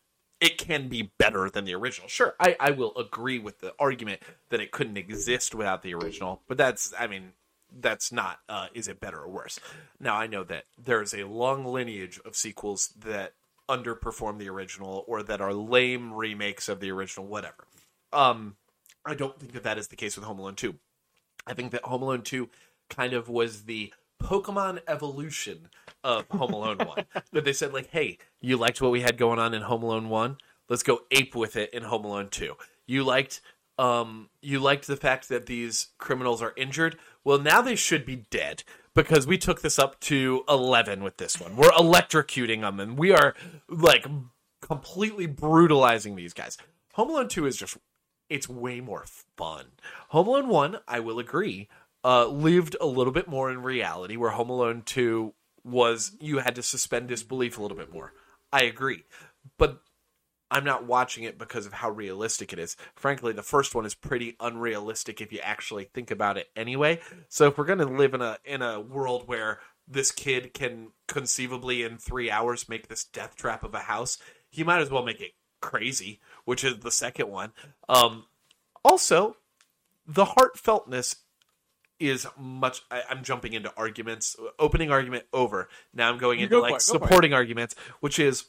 it 0.40 0.58
can 0.58 0.88
be 0.88 1.12
better 1.18 1.48
than 1.48 1.64
the 1.64 1.74
original. 1.74 2.08
Sure, 2.08 2.34
I, 2.38 2.56
I 2.60 2.70
will 2.72 2.96
agree 2.96 3.38
with 3.38 3.60
the 3.60 3.74
argument 3.78 4.20
that 4.50 4.60
it 4.60 4.72
couldn't 4.72 4.96
exist 4.96 5.54
without 5.54 5.82
the 5.82 5.94
original, 5.94 6.42
but 6.48 6.58
that's 6.58 6.92
I 6.98 7.06
mean 7.06 7.32
that's 7.80 8.12
not 8.12 8.38
uh, 8.48 8.66
is 8.74 8.88
it 8.88 9.00
better 9.00 9.20
or 9.20 9.28
worse. 9.28 9.58
Now 9.98 10.16
I 10.16 10.26
know 10.26 10.44
that 10.44 10.64
there 10.82 11.02
is 11.02 11.14
a 11.14 11.24
long 11.24 11.64
lineage 11.64 12.20
of 12.24 12.36
sequels 12.36 12.88
that 12.98 13.32
underperform 13.68 14.38
the 14.38 14.50
original 14.50 15.04
or 15.06 15.22
that 15.22 15.40
are 15.40 15.54
lame 15.54 16.12
remakes 16.12 16.68
of 16.68 16.80
the 16.80 16.90
original, 16.90 17.26
whatever. 17.26 17.66
Um, 18.12 18.56
I 19.04 19.14
don't 19.14 19.38
think 19.38 19.52
that 19.52 19.64
that 19.64 19.78
is 19.78 19.88
the 19.88 19.96
case 19.96 20.16
with 20.16 20.24
Home 20.24 20.38
Alone 20.38 20.54
2. 20.54 20.74
I 21.46 21.54
think 21.54 21.72
that 21.72 21.84
Home 21.84 22.02
Alone 22.02 22.22
2 22.22 22.48
kind 22.90 23.12
of 23.12 23.28
was 23.28 23.62
the 23.62 23.92
Pokemon 24.24 24.80
evolution 24.88 25.68
of 26.02 26.26
Home 26.30 26.52
Alone 26.52 26.78
1. 26.78 27.04
that 27.32 27.44
they 27.44 27.52
said, 27.52 27.72
like, 27.72 27.90
hey, 27.90 28.18
you 28.40 28.56
liked 28.56 28.80
what 28.80 28.90
we 28.90 29.02
had 29.02 29.18
going 29.18 29.38
on 29.38 29.52
in 29.54 29.62
Home 29.62 29.82
Alone 29.82 30.08
1? 30.08 30.38
Let's 30.68 30.82
go 30.82 31.00
ape 31.10 31.34
with 31.34 31.56
it 31.56 31.72
in 31.74 31.82
Home 31.82 32.04
Alone 32.04 32.28
2. 32.30 32.54
You 32.86 33.04
liked 33.04 33.40
um 33.76 34.28
you 34.40 34.60
liked 34.60 34.86
the 34.86 34.96
fact 34.96 35.28
that 35.28 35.46
these 35.46 35.88
criminals 35.98 36.40
are 36.40 36.54
injured. 36.56 36.96
Well, 37.24 37.38
now 37.38 37.60
they 37.60 37.74
should 37.74 38.06
be 38.06 38.24
dead 38.30 38.62
because 38.94 39.26
we 39.26 39.36
took 39.36 39.62
this 39.62 39.78
up 39.78 39.98
to 40.00 40.44
11 40.48 41.02
with 41.02 41.16
this 41.16 41.40
one. 41.40 41.56
We're 41.56 41.72
electrocuting 41.72 42.60
them 42.60 42.78
and 42.78 42.96
we 42.96 43.12
are 43.12 43.34
like 43.68 44.06
completely 44.62 45.26
brutalizing 45.26 46.14
these 46.14 46.32
guys. 46.32 46.56
Home 46.94 47.10
Alone 47.10 47.28
2 47.28 47.46
is 47.46 47.56
just 47.56 47.76
it's 48.30 48.48
way 48.48 48.80
more 48.80 49.04
fun. 49.36 49.66
Home 50.08 50.28
Alone 50.28 50.48
1, 50.48 50.78
I 50.88 51.00
will 51.00 51.18
agree, 51.18 51.68
uh, 52.04 52.26
lived 52.26 52.76
a 52.80 52.86
little 52.86 53.12
bit 53.12 53.26
more 53.26 53.50
in 53.50 53.62
reality, 53.62 54.16
where 54.16 54.30
Home 54.30 54.50
Alone 54.50 54.82
2 54.84 55.32
was 55.64 56.12
you 56.20 56.38
had 56.38 56.54
to 56.56 56.62
suspend 56.62 57.08
disbelief 57.08 57.58
a 57.58 57.62
little 57.62 57.76
bit 57.76 57.92
more. 57.92 58.12
I 58.52 58.64
agree. 58.64 59.04
But 59.58 59.80
I'm 60.50 60.64
not 60.64 60.86
watching 60.86 61.24
it 61.24 61.38
because 61.38 61.66
of 61.66 61.72
how 61.72 61.90
realistic 61.90 62.52
it 62.52 62.58
is. 62.58 62.76
Frankly, 62.94 63.32
the 63.32 63.42
first 63.42 63.74
one 63.74 63.86
is 63.86 63.94
pretty 63.94 64.36
unrealistic 64.38 65.20
if 65.20 65.32
you 65.32 65.40
actually 65.42 65.84
think 65.92 66.10
about 66.10 66.36
it 66.36 66.48
anyway. 66.54 67.00
So 67.28 67.48
if 67.48 67.58
we're 67.58 67.64
going 67.64 67.80
to 67.80 67.86
live 67.86 68.14
in 68.14 68.20
a 68.22 68.38
in 68.44 68.62
a 68.62 68.80
world 68.80 69.26
where 69.26 69.60
this 69.88 70.12
kid 70.12 70.54
can 70.54 70.92
conceivably 71.08 71.82
in 71.82 71.98
3 71.98 72.30
hours 72.30 72.68
make 72.68 72.88
this 72.88 73.04
death 73.04 73.36
trap 73.36 73.64
of 73.64 73.74
a 73.74 73.80
house, 73.80 74.18
he 74.48 74.62
might 74.62 74.80
as 74.80 74.90
well 74.90 75.04
make 75.04 75.20
it 75.20 75.32
crazy, 75.60 76.20
which 76.44 76.62
is 76.62 76.78
the 76.80 76.90
second 76.90 77.28
one. 77.30 77.52
Um 77.88 78.26
also, 78.84 79.36
the 80.06 80.26
heartfeltness 80.26 81.16
is 82.00 82.26
much 82.38 82.82
I, 82.90 83.02
i'm 83.08 83.22
jumping 83.22 83.52
into 83.52 83.72
arguments 83.76 84.36
opening 84.58 84.90
argument 84.90 85.24
over 85.32 85.68
now 85.92 86.08
i'm 86.10 86.18
going 86.18 86.40
into 86.40 86.50
go 86.56 86.60
like 86.60 86.70
it, 86.70 86.72
go 86.72 86.76
it. 86.76 86.80
supporting 86.82 87.32
arguments 87.32 87.74
which 88.00 88.18
is 88.18 88.46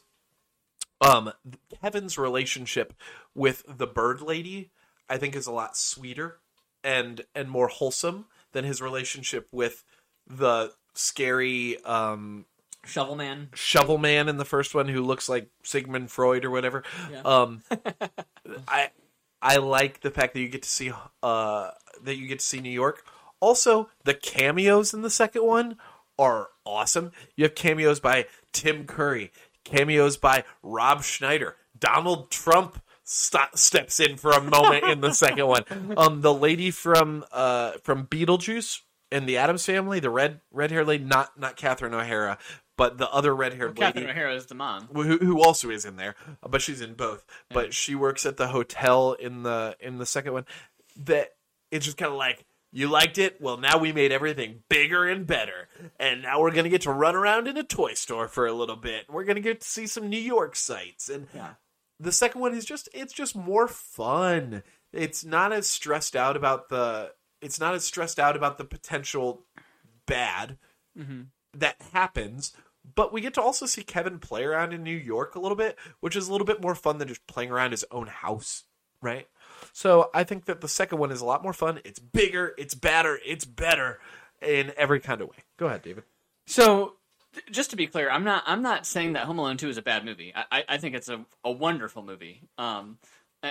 um 1.00 1.32
kevin's 1.80 2.18
relationship 2.18 2.94
with 3.34 3.62
the 3.68 3.86
bird 3.86 4.20
lady 4.20 4.70
i 5.08 5.16
think 5.16 5.36
is 5.36 5.46
a 5.46 5.52
lot 5.52 5.76
sweeter 5.76 6.38
and 6.82 7.22
and 7.34 7.50
more 7.50 7.68
wholesome 7.68 8.26
than 8.52 8.64
his 8.64 8.80
relationship 8.82 9.48
with 9.52 9.84
the 10.26 10.72
scary 10.94 11.82
um 11.84 12.46
Shovel 12.84 13.16
Man. 13.16 13.48
shovel 13.52 13.98
man 13.98 14.28
in 14.28 14.36
the 14.36 14.44
first 14.44 14.74
one 14.74 14.86
who 14.88 15.02
looks 15.02 15.28
like 15.28 15.50
sigmund 15.64 16.10
freud 16.10 16.44
or 16.44 16.50
whatever 16.50 16.84
Yeah. 17.10 17.22
um 17.24 17.62
i 18.68 18.90
i 19.42 19.56
like 19.56 20.00
the 20.02 20.10
fact 20.10 20.34
that 20.34 20.40
you 20.40 20.48
get 20.48 20.62
to 20.62 20.68
see 20.68 20.92
uh 21.22 21.70
that 22.02 22.16
you 22.16 22.26
get 22.28 22.38
to 22.38 22.44
see 22.44 22.60
new 22.60 22.70
york 22.70 23.04
also 23.40 23.88
the 24.04 24.14
cameos 24.14 24.94
in 24.94 25.02
the 25.02 25.10
second 25.10 25.44
one 25.44 25.76
are 26.18 26.48
awesome 26.64 27.12
you 27.36 27.44
have 27.44 27.54
cameos 27.54 28.00
by 28.00 28.26
tim 28.52 28.84
curry 28.84 29.30
cameos 29.64 30.16
by 30.16 30.44
rob 30.62 31.02
schneider 31.02 31.56
donald 31.78 32.30
trump 32.30 32.80
st- 33.04 33.56
steps 33.56 34.00
in 34.00 34.16
for 34.16 34.30
a 34.30 34.40
moment 34.40 34.84
in 34.84 35.00
the 35.00 35.12
second 35.12 35.46
one 35.46 35.62
um 35.96 36.22
the 36.22 36.34
lady 36.34 36.70
from 36.70 37.24
uh 37.32 37.72
from 37.82 38.06
beetlejuice 38.06 38.80
in 39.12 39.26
the 39.26 39.36
addams 39.36 39.64
family 39.64 40.00
the 40.00 40.10
red 40.10 40.40
red 40.50 40.70
haired 40.70 40.86
lady 40.86 41.04
not 41.04 41.38
not 41.38 41.56
catherine 41.56 41.94
o'hara 41.94 42.38
but 42.76 42.98
the 42.98 43.10
other 43.10 43.34
red 43.34 43.54
haired 43.54 43.78
lady 43.78 43.92
Catherine 43.92 44.10
O'Hara 44.10 44.34
is 44.34 44.46
the 44.46 44.54
mom. 44.54 44.88
who, 44.92 45.16
who 45.16 45.42
also 45.42 45.70
is 45.70 45.84
in 45.84 45.96
there, 45.96 46.14
but 46.46 46.60
she's 46.60 46.80
in 46.80 46.94
both. 46.94 47.24
But 47.48 47.72
she 47.72 47.94
works 47.94 48.26
at 48.26 48.36
the 48.36 48.48
hotel 48.48 49.14
in 49.14 49.44
the 49.44 49.76
in 49.80 49.98
the 49.98 50.06
second 50.06 50.34
one. 50.34 50.44
That 50.96 51.30
it's 51.70 51.86
just 51.86 51.96
kind 51.96 52.12
of 52.12 52.18
like 52.18 52.44
you 52.72 52.88
liked 52.88 53.18
it. 53.18 53.40
Well, 53.40 53.56
now 53.56 53.78
we 53.78 53.92
made 53.92 54.12
everything 54.12 54.62
bigger 54.68 55.06
and 55.06 55.26
better, 55.26 55.68
and 55.98 56.22
now 56.22 56.40
we're 56.40 56.52
gonna 56.52 56.68
get 56.68 56.82
to 56.82 56.92
run 56.92 57.14
around 57.14 57.48
in 57.48 57.56
a 57.56 57.62
toy 57.62 57.94
store 57.94 58.28
for 58.28 58.46
a 58.46 58.52
little 58.52 58.76
bit. 58.76 59.06
We're 59.08 59.24
gonna 59.24 59.40
get 59.40 59.60
to 59.60 59.66
see 59.66 59.86
some 59.86 60.08
New 60.08 60.20
York 60.20 60.56
sights, 60.56 61.08
and 61.08 61.28
Yeah. 61.34 61.54
the 61.98 62.12
second 62.12 62.40
one 62.40 62.54
is 62.54 62.64
just 62.64 62.88
it's 62.92 63.12
just 63.12 63.34
more 63.34 63.68
fun. 63.68 64.62
It's 64.92 65.24
not 65.24 65.52
as 65.52 65.66
stressed 65.68 66.16
out 66.16 66.36
about 66.36 66.68
the 66.68 67.14
it's 67.40 67.60
not 67.60 67.74
as 67.74 67.84
stressed 67.84 68.18
out 68.18 68.36
about 68.36 68.58
the 68.58 68.64
potential 68.64 69.44
bad 70.06 70.58
mm-hmm. 70.98 71.22
that 71.54 71.76
happens. 71.92 72.52
But 72.94 73.12
we 73.12 73.20
get 73.20 73.34
to 73.34 73.42
also 73.42 73.66
see 73.66 73.82
Kevin 73.82 74.20
play 74.20 74.44
around 74.44 74.72
in 74.72 74.84
New 74.84 74.96
York 74.96 75.34
a 75.34 75.40
little 75.40 75.56
bit, 75.56 75.76
which 76.00 76.14
is 76.14 76.28
a 76.28 76.32
little 76.32 76.46
bit 76.46 76.62
more 76.62 76.74
fun 76.76 76.98
than 76.98 77.08
just 77.08 77.26
playing 77.26 77.50
around 77.50 77.72
his 77.72 77.84
own 77.90 78.06
house, 78.06 78.64
right? 79.02 79.28
So 79.76 80.08
I 80.14 80.24
think 80.24 80.46
that 80.46 80.62
the 80.62 80.68
second 80.68 80.96
one 80.96 81.12
is 81.12 81.20
a 81.20 81.26
lot 81.26 81.42
more 81.42 81.52
fun. 81.52 81.80
It's 81.84 81.98
bigger, 81.98 82.54
it's 82.56 82.74
badder, 82.74 83.18
it's 83.26 83.44
better 83.44 83.98
in 84.40 84.72
every 84.74 85.00
kind 85.00 85.20
of 85.20 85.28
way. 85.28 85.44
Go 85.58 85.66
ahead, 85.66 85.82
David. 85.82 86.04
So, 86.46 86.94
just 87.50 87.68
to 87.70 87.76
be 87.76 87.86
clear, 87.86 88.08
I'm 88.08 88.24
not 88.24 88.42
I'm 88.46 88.62
not 88.62 88.86
saying 88.86 89.12
that 89.12 89.24
Home 89.24 89.38
Alone 89.38 89.58
Two 89.58 89.68
is 89.68 89.76
a 89.76 89.82
bad 89.82 90.02
movie. 90.02 90.32
I 90.34 90.64
I, 90.66 90.78
think 90.78 90.94
it's 90.94 91.10
a, 91.10 91.26
a 91.44 91.50
wonderful 91.50 92.02
movie. 92.02 92.40
Um, 92.56 92.96
uh, 93.42 93.50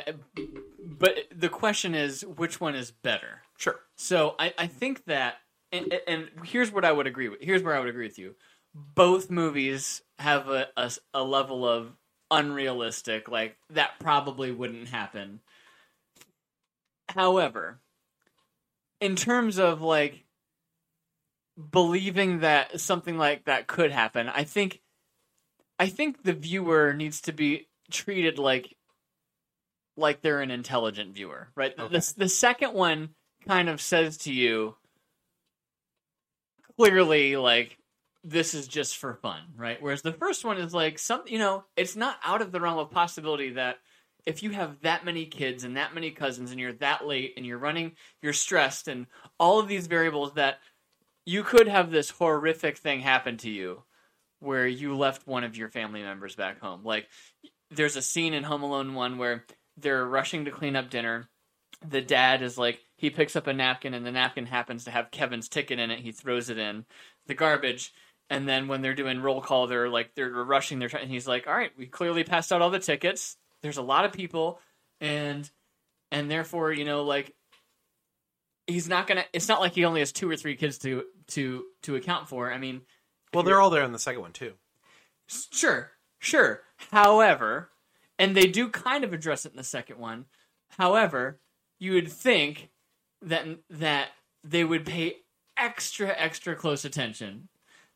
but 0.84 1.26
the 1.32 1.48
question 1.48 1.94
is, 1.94 2.26
which 2.26 2.60
one 2.60 2.74
is 2.74 2.90
better? 2.90 3.44
Sure. 3.60 3.80
So 3.96 4.34
I, 4.40 4.52
I 4.58 4.66
think 4.66 5.06
that, 5.06 5.36
and, 5.72 5.94
and 6.08 6.30
here's 6.44 6.72
what 6.72 6.86
I 6.86 6.92
would 6.92 7.06
agree 7.06 7.30
with. 7.30 7.40
Here's 7.40 7.62
where 7.62 7.76
I 7.76 7.80
would 7.80 7.90
agree 7.90 8.08
with 8.08 8.18
you. 8.18 8.34
Both 8.74 9.30
movies 9.30 10.02
have 10.18 10.50
a, 10.50 10.70
a, 10.76 10.92
a 11.14 11.24
level 11.24 11.68
of 11.68 11.92
unrealistic. 12.32 13.30
Like 13.30 13.58
that 13.70 14.00
probably 14.00 14.52
wouldn't 14.52 14.88
happen. 14.88 15.42
However, 17.16 17.80
in 19.00 19.16
terms 19.16 19.58
of 19.58 19.82
like 19.82 20.26
believing 21.72 22.42
that 22.42 22.82
something 22.82 23.18
like 23.18 23.46
that 23.46 23.68
could 23.68 23.92
happen, 23.92 24.28
I 24.28 24.44
think 24.44 24.82
I 25.80 25.88
think 25.88 26.24
the 26.24 26.34
viewer 26.34 26.94
needs 26.94 27.22
to 27.22 27.32
be 27.32 27.68
treated 27.90 28.38
like 28.38 28.76
like 29.96 30.22
they're 30.22 30.42
an 30.42 30.52
intelligent 30.52 31.16
viewer, 31.16 31.48
right? 31.56 31.74
Okay. 31.80 31.98
The 31.98 32.14
the 32.18 32.30
second 32.30 32.74
one 32.74 33.10
kind 33.48 33.70
of 33.70 33.80
says 33.80 34.18
to 34.18 34.34
you 34.34 34.76
clearly 36.78 37.38
like 37.38 37.78
this 38.26 38.54
is 38.54 38.68
just 38.68 38.98
for 38.98 39.14
fun, 39.14 39.42
right? 39.56 39.82
Whereas 39.82 40.02
the 40.02 40.12
first 40.12 40.44
one 40.44 40.58
is 40.58 40.74
like 40.74 41.00
some, 41.00 41.24
you 41.28 41.38
know, 41.38 41.64
it's 41.78 41.96
not 41.96 42.18
out 42.26 42.42
of 42.42 42.52
the 42.52 42.60
realm 42.60 42.80
of 42.80 42.92
possibility 42.92 43.52
that 43.52 43.78
if 44.26 44.42
you 44.42 44.52
have 44.52 44.82
that 44.82 45.06
many 45.06 45.26
kids 45.26 45.64
and 45.64 45.78
that 45.78 45.94
many 45.94 46.12
cousins 46.12 46.52
and 46.52 46.60
you're 46.60 46.74
that 46.74 47.06
late 47.06 47.34
and 47.38 47.46
you're 47.46 47.58
running, 47.58 47.94
you're 48.22 48.34
stressed 48.34 48.88
and 48.88 49.06
all 49.40 49.60
of 49.60 49.68
these 49.68 49.88
variables 49.88 50.34
that 50.34 50.60
you 51.26 51.44
could 51.44 51.68
have 51.68 51.92
this 51.92 52.10
horrific 52.12 52.78
thing 52.78 53.02
happen 53.02 53.38
to 53.38 53.50
you 53.50 53.84
where 54.40 54.68
you 54.68 54.96
left 54.96 55.28
one 55.28 55.44
of 55.44 55.58
your 55.58 55.70
family 55.70 56.02
members 56.02 56.36
back 56.36 56.60
home. 56.60 56.82
Like 56.84 57.08
there's 57.72 57.96
a 57.96 58.02
scene 58.02 58.34
in 58.34 58.44
Home 58.44 58.64
Alone 58.64 58.94
1 58.94 59.18
where 59.18 59.46
they're 59.78 60.06
rushing 60.06 60.46
to 60.46 60.52
clean 60.52 60.76
up 60.76 60.90
dinner. 60.90 61.30
The 61.88 62.02
dad 62.02 62.42
is 62.42 62.58
like 62.58 62.80
he 62.96 63.10
picks 63.10 63.36
up 63.36 63.48
a 63.48 63.54
napkin 63.54 63.94
and 63.94 64.06
the 64.06 64.12
napkin 64.12 64.46
happens 64.46 64.86
to 64.86 64.92
have 64.92 65.12
Kevin's 65.12 65.50
ticket 65.50 65.80
in 65.80 65.92
it. 65.92 66.00
He 66.00 66.12
throws 66.12 66.50
it 66.50 66.58
in 66.58 66.86
the 67.28 67.34
garbage. 67.34 67.94
And 68.30 68.48
then 68.48 68.68
when 68.68 68.82
they're 68.82 68.96
doing 68.96 69.22
roll 69.22 69.42
call, 69.42 69.68
they're 69.68 69.90
like 69.90 70.16
they're 70.16 70.32
rushing. 70.32 70.80
They're 70.80 70.90
trying, 70.90 71.04
and 71.04 71.12
he's 71.12 71.28
like, 71.28 71.46
"All 71.46 71.54
right, 71.54 71.72
we 71.78 71.86
clearly 71.86 72.24
passed 72.24 72.52
out 72.52 72.60
all 72.60 72.72
the 72.72 72.80
tickets. 72.80 73.38
There's 73.62 73.78
a 73.78 73.82
lot 73.82 74.06
of 74.06 74.14
people, 74.14 74.60
and 75.02 75.50
and 76.12 76.30
therefore, 76.30 76.72
you 76.72 76.86
know, 76.86 77.04
like 77.04 77.34
he's 78.68 78.88
not 78.88 79.08
gonna. 79.08 79.26
It's 79.34 79.48
not 79.48 79.62
like 79.62 79.74
he 79.74 79.86
only 79.86 80.02
has 80.02 80.12
two 80.12 80.30
or 80.30 80.36
three 80.36 80.56
kids 80.56 80.78
to 80.80 81.04
to 81.30 81.66
to 81.84 81.96
account 81.96 82.28
for. 82.30 82.52
I 82.52 82.58
mean, 82.58 82.82
Well, 83.34 83.44
they're 83.44 83.62
all 83.62 83.70
there 83.70 83.84
in 83.84 83.92
the 83.92 84.00
second 84.00 84.22
one 84.22 84.34
too. 84.34 84.54
Sure, 85.28 85.92
sure. 86.20 86.62
However, 86.92 87.70
and 88.20 88.36
they 88.36 88.48
do 88.48 88.70
kind 88.70 89.04
of 89.04 89.14
address 89.14 89.46
it 89.46 89.52
in 89.52 89.58
the 89.58 89.64
second 89.64 89.98
one. 89.98 90.26
However, 90.78 91.40
you 91.80 91.94
would 91.94 92.12
think 92.12 92.70
that 93.22 93.46
that 93.70 94.10
they 94.44 94.64
would 94.64 94.86
pay 94.86 95.18
extra 95.58 96.10
extra 96.18 96.56
close 96.56 96.86
attention 96.86 97.48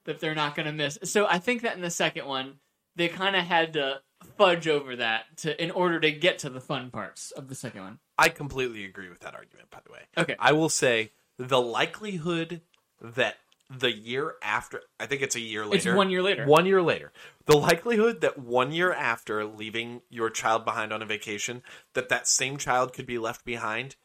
that 0.06 0.20
they're 0.20 0.34
not 0.34 0.56
going 0.56 0.66
to 0.66 0.72
miss. 0.72 0.98
So 1.04 1.28
I 1.28 1.40
think 1.40 1.62
that 1.62 1.76
in 1.76 1.82
the 1.82 1.92
second 1.92 2.26
one 2.26 2.56
they 2.96 3.08
kind 3.08 3.36
of 3.36 3.44
had 3.46 3.74
to 3.74 4.02
fudge 4.40 4.68
over 4.68 4.96
that 4.96 5.26
to 5.38 5.62
in 5.64 5.70
order 5.70 6.00
to 6.00 6.12
get 6.12 6.40
to 6.40 6.50
the 6.50 6.62
fun 6.62 6.90
parts 6.90 7.32
of 7.32 7.50
the 7.50 7.56
second 7.56 7.82
one. 7.82 8.00
I 8.18 8.30
completely 8.30 8.86
agree 8.86 9.10
with 9.10 9.20
that 9.20 9.36
argument, 9.36 9.70
by 9.70 9.80
the 9.86 9.92
way. 9.92 10.00
Okay. 10.18 10.36
I 10.40 10.54
will 10.54 10.70
say 10.70 11.12
the 11.38 11.62
likelihood 11.62 12.62
that 13.02 13.36
the 13.70 13.92
year 13.92 14.36
after, 14.42 14.82
I 15.00 15.06
think 15.06 15.22
it's 15.22 15.36
a 15.36 15.40
year 15.40 15.66
later. 15.66 15.90
It's 15.90 15.98
one 15.98 16.10
year 16.10 16.24
later. 16.24 16.46
One 16.46 16.66
year 16.66 16.82
later. 16.82 17.12
The 17.46 17.58
likelihood 17.58 18.22
that 18.22 18.40
one 18.40 18.72
year 18.72 18.92
after 18.94 19.46
leaving 19.46 20.02
your 20.10 20.30
child 20.30 20.66
behind 20.66 20.92
on 20.92 21.02
a 21.02 21.06
vacation, 21.06 21.62
that 21.94 22.10
that 22.10 22.28
same 22.28 22.58
child 22.58 22.94
could 22.94 23.06
be 23.06 23.18
left 23.20 23.46
behind 23.46 23.96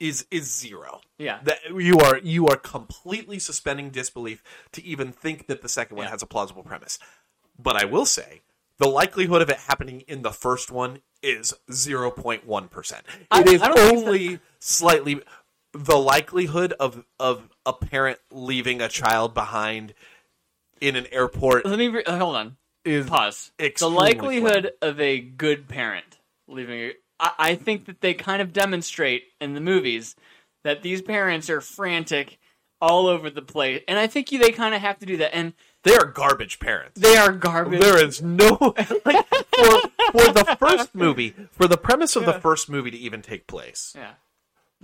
is 0.00 0.26
is 0.30 0.52
zero. 0.52 1.00
Yeah. 1.18 1.40
That 1.44 1.58
you 1.76 1.98
are 1.98 2.18
you 2.18 2.48
are 2.48 2.56
completely 2.56 3.38
suspending 3.38 3.90
disbelief 3.90 4.42
to 4.72 4.82
even 4.84 5.12
think 5.12 5.46
that 5.46 5.62
the 5.62 5.68
second 5.68 5.96
one 5.96 6.06
Yeah. 6.06 6.10
has 6.10 6.22
a 6.22 6.26
plausible 6.26 6.64
premise. 6.64 6.98
But 7.58 7.76
I 7.76 7.84
will 7.84 8.06
say 8.06 8.40
the 8.78 8.88
likelihood 8.88 9.42
of 9.42 9.48
it 9.50 9.56
happening 9.58 10.00
in 10.02 10.22
the 10.22 10.32
first 10.32 10.70
one 10.70 11.00
is 11.22 11.54
0.1%. 11.70 13.00
I- 13.30 13.40
It 13.40 13.46
is 13.48 13.62
only 13.62 14.40
slightly 14.58 15.22
the 15.72 15.96
likelihood 15.96 16.72
of 16.78 17.04
of 17.18 17.48
a 17.66 17.72
parent 17.72 18.18
leaving 18.30 18.80
a 18.80 18.88
child 18.88 19.34
behind 19.34 19.92
in 20.80 20.94
an 20.96 21.06
airport 21.10 21.64
Let 21.66 21.78
me 21.78 21.88
re- 21.88 22.04
uh, 22.04 22.18
hold 22.18 22.36
on. 22.36 22.56
is 22.84 23.06
pause. 23.06 23.50
The 23.58 23.90
likelihood 23.90 24.72
of 24.82 25.00
a 25.00 25.18
good 25.20 25.66
parent 25.68 26.18
leaving, 26.46 26.78
a, 26.80 26.92
I, 27.18 27.30
I 27.38 27.54
think 27.56 27.86
that 27.86 28.00
they 28.02 28.14
kind 28.14 28.40
of 28.42 28.52
demonstrate 28.52 29.24
in 29.40 29.54
the 29.54 29.60
movies 29.60 30.14
that 30.62 30.82
these 30.82 31.02
parents 31.02 31.48
are 31.50 31.60
frantic 31.60 32.38
all 32.80 33.06
over 33.06 33.28
the 33.30 33.42
place, 33.42 33.82
and 33.88 33.98
I 33.98 34.06
think 34.06 34.30
you, 34.30 34.38
they 34.38 34.52
kind 34.52 34.74
of 34.74 34.80
have 34.80 34.98
to 34.98 35.06
do 35.06 35.16
that. 35.18 35.34
And 35.34 35.54
they 35.84 35.94
are 35.94 36.04
garbage 36.06 36.58
parents. 36.58 37.00
they 37.00 37.16
are 37.16 37.32
garbage. 37.32 37.80
There 37.80 38.02
is 38.04 38.20
no 38.22 38.58
like 39.04 39.26
for 39.28 39.80
for 40.12 40.32
the 40.32 40.56
first 40.58 40.94
movie, 40.94 41.34
for 41.52 41.68
the 41.68 41.76
premise 41.76 42.16
of 42.16 42.26
the 42.26 42.34
first 42.34 42.68
movie 42.68 42.90
to 42.90 42.96
even 42.98 43.22
take 43.22 43.46
place. 43.46 43.94
yeah, 43.96 44.14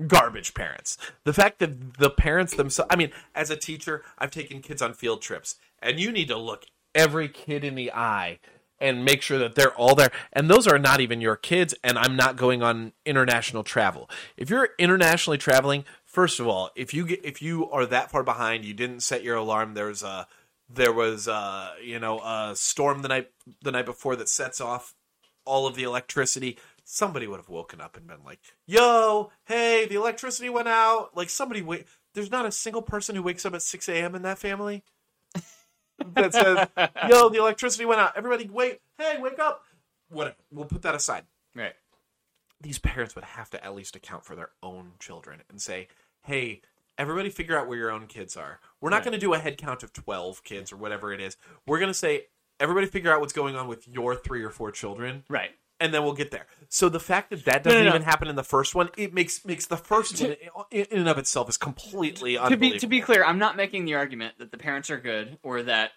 Garbage 0.06 0.54
parents. 0.54 0.96
The 1.24 1.32
fact 1.32 1.58
that 1.58 1.94
the 1.98 2.10
parents 2.10 2.54
themselves 2.54 2.88
I 2.90 2.96
mean, 2.96 3.10
as 3.34 3.50
a 3.50 3.56
teacher, 3.56 4.02
I've 4.18 4.30
taken 4.30 4.62
kids 4.62 4.80
on 4.80 4.94
field 4.94 5.20
trips 5.20 5.56
and 5.82 5.98
you 6.00 6.10
need 6.12 6.28
to 6.28 6.38
look 6.38 6.64
every 6.94 7.28
kid 7.28 7.64
in 7.64 7.74
the 7.74 7.92
eye 7.92 8.38
and 8.80 9.04
make 9.04 9.20
sure 9.20 9.38
that 9.38 9.54
they're 9.56 9.74
all 9.74 9.94
there. 9.94 10.10
And 10.32 10.48
those 10.48 10.66
are 10.66 10.78
not 10.78 11.00
even 11.00 11.20
your 11.20 11.36
kids 11.36 11.74
and 11.84 11.98
I'm 11.98 12.16
not 12.16 12.36
going 12.36 12.62
on 12.62 12.92
international 13.04 13.62
travel. 13.62 14.08
If 14.38 14.48
you're 14.48 14.70
internationally 14.78 15.36
traveling, 15.38 15.84
first 16.06 16.40
of 16.40 16.48
all, 16.48 16.70
if 16.74 16.94
you 16.94 17.04
get 17.06 17.22
if 17.24 17.42
you 17.42 17.68
are 17.70 17.84
that 17.86 18.10
far 18.10 18.22
behind, 18.22 18.64
you 18.64 18.72
didn't 18.74 19.00
set 19.00 19.22
your 19.22 19.36
alarm, 19.36 19.74
there's 19.74 20.02
a 20.02 20.26
there 20.72 20.92
was 20.92 21.26
uh 21.28 21.72
you 21.82 21.98
know 21.98 22.20
a 22.20 22.52
storm 22.54 23.02
the 23.02 23.08
night 23.08 23.30
the 23.62 23.72
night 23.72 23.86
before 23.86 24.16
that 24.16 24.28
sets 24.28 24.60
off 24.60 24.94
all 25.44 25.66
of 25.66 25.74
the 25.74 25.82
electricity. 25.82 26.58
Somebody 26.84 27.26
would 27.26 27.38
have 27.38 27.48
woken 27.48 27.80
up 27.80 27.96
and 27.96 28.06
been 28.06 28.22
like 28.24 28.40
yo 28.66 29.30
hey 29.46 29.86
the 29.86 29.94
electricity 29.96 30.48
went 30.48 30.68
out. 30.68 31.16
Like 31.16 31.30
somebody 31.30 31.62
wait 31.62 31.86
there's 32.14 32.30
not 32.30 32.46
a 32.46 32.52
single 32.52 32.82
person 32.82 33.14
who 33.16 33.22
wakes 33.22 33.46
up 33.46 33.54
at 33.54 33.62
6 33.62 33.88
a.m 33.88 34.14
in 34.14 34.22
that 34.22 34.38
family 34.38 34.82
that 36.14 36.32
says 36.32 36.68
yo 37.08 37.28
the 37.28 37.38
electricity 37.38 37.84
went 37.84 38.00
out. 38.00 38.12
Everybody 38.16 38.48
wait 38.48 38.80
hey 38.98 39.16
wake 39.20 39.38
up. 39.38 39.64
Whatever 40.08 40.36
we'll 40.52 40.66
put 40.66 40.82
that 40.82 40.94
aside. 40.94 41.24
Right. 41.54 41.74
these 42.60 42.78
parents 42.78 43.14
would 43.14 43.24
have 43.24 43.50
to 43.50 43.64
at 43.64 43.74
least 43.74 43.96
account 43.96 44.24
for 44.24 44.36
their 44.36 44.50
own 44.62 44.92
children 45.00 45.42
and 45.48 45.60
say, 45.60 45.88
hey, 46.22 46.60
everybody 47.00 47.30
figure 47.30 47.58
out 47.58 47.66
where 47.66 47.78
your 47.78 47.90
own 47.90 48.06
kids 48.06 48.36
are. 48.36 48.60
We're 48.80 48.90
not 48.90 48.96
Right. 48.98 49.04
going 49.06 49.12
to 49.14 49.18
do 49.18 49.32
a 49.32 49.38
head 49.38 49.56
count 49.56 49.82
of 49.82 49.92
12 49.92 50.44
kids 50.44 50.70
or 50.72 50.76
whatever 50.76 51.12
it 51.12 51.20
is. 51.20 51.36
We're 51.66 51.78
going 51.78 51.88
to 51.90 51.94
say, 51.94 52.26
everybody 52.60 52.86
figure 52.86 53.10
out 53.12 53.20
what's 53.20 53.32
going 53.32 53.56
on 53.56 53.66
with 53.68 53.88
your 53.88 54.14
three 54.14 54.42
or 54.42 54.50
four 54.50 54.70
children, 54.70 55.24
Right. 55.28 55.50
and 55.80 55.94
then 55.94 56.02
we'll 56.04 56.12
get 56.12 56.30
there. 56.30 56.46
So 56.68 56.88
the 56.90 57.00
fact 57.00 57.30
that 57.30 57.44
that 57.46 57.64
No, 57.64 57.70
no, 57.70 57.74
doesn't 57.78 57.84
no. 57.86 57.90
even 57.96 58.02
happen 58.02 58.28
in 58.28 58.36
the 58.36 58.44
first 58.44 58.74
one, 58.74 58.90
it 58.98 59.14
makes 59.14 59.44
makes 59.46 59.64
the 59.66 59.78
first 59.78 60.20
one 60.20 60.36
in 60.70 60.84
in 60.90 60.98
and 60.98 61.08
of 61.08 61.16
itself 61.18 61.48
is 61.48 61.56
completely 61.56 62.34
to 62.34 62.42
unbelievable. 62.42 62.72
be 62.74 62.78
to 62.80 62.86
be 62.86 63.00
clear, 63.00 63.24
I'm 63.24 63.38
not 63.38 63.56
making 63.56 63.86
the 63.86 63.94
argument 63.94 64.34
that 64.38 64.50
the 64.50 64.58
parents 64.58 64.90
are 64.90 65.00
good 65.00 65.38
or 65.42 65.62
that 65.62 65.92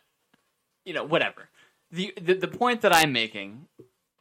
you 0.85 0.93
know 0.93 1.03
whatever. 1.03 1.49
The 1.91 2.13
the, 2.19 2.33
the 2.35 2.47
point 2.47 2.81
that 2.81 2.93
I'm 2.95 3.11
making 3.11 3.67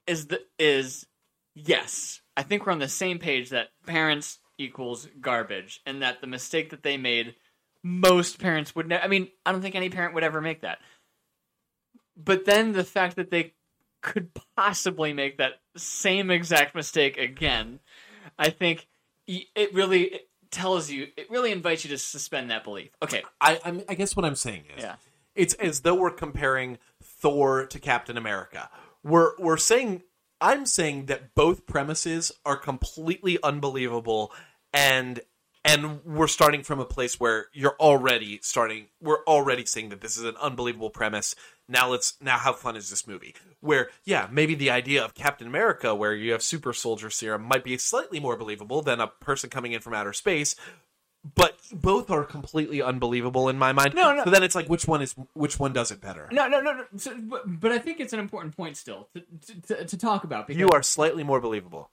is 0.09 0.27
the 0.27 0.43
is 0.59 1.07
yes, 1.55 2.21
I 2.37 2.43
think 2.43 2.67
we're 2.67 2.73
on 2.73 2.79
the 2.81 2.89
same 2.89 3.19
page 3.21 3.51
that 3.51 3.69
parents 3.87 4.39
equals 4.63 5.09
garbage 5.21 5.81
and 5.87 6.03
that 6.03 6.21
the 6.21 6.27
mistake 6.27 6.71
that 6.71 6.83
they 6.83 6.97
made 6.97 7.35
most 7.83 8.39
parents 8.39 8.75
would 8.77 8.89
never 8.89 9.03
I 9.05 9.09
mean, 9.09 9.29
I 9.45 9.53
don't 9.53 9.61
think 9.63 9.75
any 9.75 9.91
parent 9.91 10.15
would 10.15 10.25
ever 10.25 10.41
make 10.41 10.61
that. 10.63 10.79
But 12.17 12.45
then 12.45 12.73
the 12.73 12.85
fact 12.85 13.17
that 13.17 13.31
they 13.31 13.55
could 14.03 14.31
possibly 14.57 15.13
make 15.13 15.39
that 15.39 15.55
same 15.77 16.31
exact 16.31 16.75
mistake 16.75 17.17
again, 17.17 17.81
I 18.39 18.51
think 18.51 18.87
it 19.27 19.73
really 19.75 20.03
it 20.05 20.29
tells 20.51 20.91
you, 20.91 21.09
it 21.17 21.31
really 21.31 21.53
invites 21.53 21.85
you 21.85 21.91
to 21.91 21.99
suspend 21.99 22.51
that 22.51 22.65
belief. 22.65 22.91
Okay, 23.03 23.23
I, 23.41 23.59
I'm, 23.65 23.83
I 23.89 23.95
guess 23.95 24.15
what 24.15 24.25
I'm 24.27 24.35
saying 24.35 24.65
is, 24.77 24.83
Yeah. 24.83 24.97
it's 25.35 25.55
as 25.55 25.81
though 25.81 25.95
we're 25.95 26.11
comparing 26.11 26.79
Thor 27.03 27.67
to 27.67 27.79
Captain 27.79 28.17
America. 28.17 28.69
We're 29.03 29.33
we're 29.39 29.57
saying 29.57 30.03
I'm 30.41 30.67
saying 30.67 31.07
that 31.07 31.35
both 31.35 31.67
premises 31.67 32.33
are 32.45 32.57
completely 32.57 33.39
unbelievable, 33.43 34.33
and 34.73 35.21
and 35.65 36.05
we're 36.05 36.27
starting 36.27 36.65
from 36.65 36.81
a 36.81 36.85
place 36.85 37.21
where 37.21 37.47
you're 37.53 37.77
already 37.79 38.41
starting. 38.43 38.87
We're 39.01 39.25
already 39.27 39.65
saying 39.65 39.91
that 39.91 40.01
this 40.01 40.17
is 40.17 40.25
an 40.25 40.35
unbelievable 40.41 40.91
premise. 40.91 41.35
Now 41.69 41.89
let's 41.91 42.15
now 42.21 42.39
how 42.39 42.53
fun 42.53 42.77
is 42.77 42.91
this 42.91 43.07
movie? 43.07 43.35
Where 43.61 43.91
yeah, 44.05 44.29
maybe 44.31 44.55
the 44.55 44.71
idea 44.71 45.05
of 45.05 45.15
Captain 45.15 45.47
America, 45.47 45.95
where 45.95 46.15
you 46.15 46.33
have 46.33 46.43
super 46.43 46.73
soldier 46.73 47.11
serum, 47.11 47.43
might 47.43 47.65
be 47.65 47.79
slightly 47.79 48.19
more 48.19 48.37
believable 48.37 48.83
than 48.83 49.01
a 49.01 49.07
person 49.07 49.51
coming 49.51 49.73
in 49.73 49.81
from 49.81 49.95
outer 49.95 50.13
space 50.13 50.57
but 51.37 51.57
both 51.73 52.11
are 52.11 52.25
completely 52.25 52.83
unbelievable 52.83 53.49
in 53.49 53.59
my 53.59 53.73
mind. 53.73 53.95
No, 53.95 54.15
no. 54.15 54.25
So 54.25 54.31
then 54.31 54.43
it's 54.43 54.55
like, 54.55 54.69
which 54.69 54.89
one 54.89 55.03
is 55.03 55.15
which 55.35 55.59
one 55.59 55.73
does 55.73 55.91
it 55.91 56.01
better? 56.01 56.29
no, 56.33 56.49
no, 56.49 56.61
no, 56.61 56.73
no. 56.73 56.85
So, 56.97 57.17
but, 57.17 57.43
but 57.47 57.73
I 57.73 57.79
think 57.79 58.01
it's 58.01 58.13
an 58.13 58.19
important 58.19 58.57
point 58.57 58.77
still 58.77 59.09
to 59.15 59.23
to, 59.47 59.61
to, 59.61 59.85
to 59.85 59.97
talk 59.97 60.25
about. 60.25 60.47
Because, 60.47 60.59
You 60.59 60.71
are 60.71 60.83
slightly 60.83 61.23
more 61.23 61.41
believable, 61.41 61.91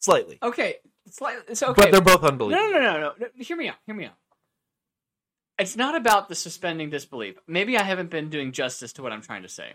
slightly, 0.00 0.38
okay. 0.42 0.76
So 1.12 1.68
okay. 1.70 1.82
but 1.82 1.92
they're 1.92 2.00
both 2.00 2.22
no, 2.22 2.28
unbelievable. 2.28 2.70
no, 2.72 2.80
no, 2.80 3.00
no, 3.00 3.14
no. 3.18 3.26
Hear 3.36 3.56
me 3.56 3.68
out. 3.68 3.76
Hear 3.86 3.94
me 3.94 4.06
out. 4.06 4.14
It's 5.58 5.76
not 5.76 5.96
about 5.96 6.28
the 6.28 6.34
suspending 6.34 6.90
disbelief. 6.90 7.36
Maybe 7.46 7.76
I 7.76 7.82
haven't 7.82 8.10
been 8.10 8.30
doing 8.30 8.52
justice 8.52 8.92
to 8.94 9.02
what 9.02 9.12
I'm 9.12 9.22
trying 9.22 9.42
to 9.42 9.48
say. 9.48 9.74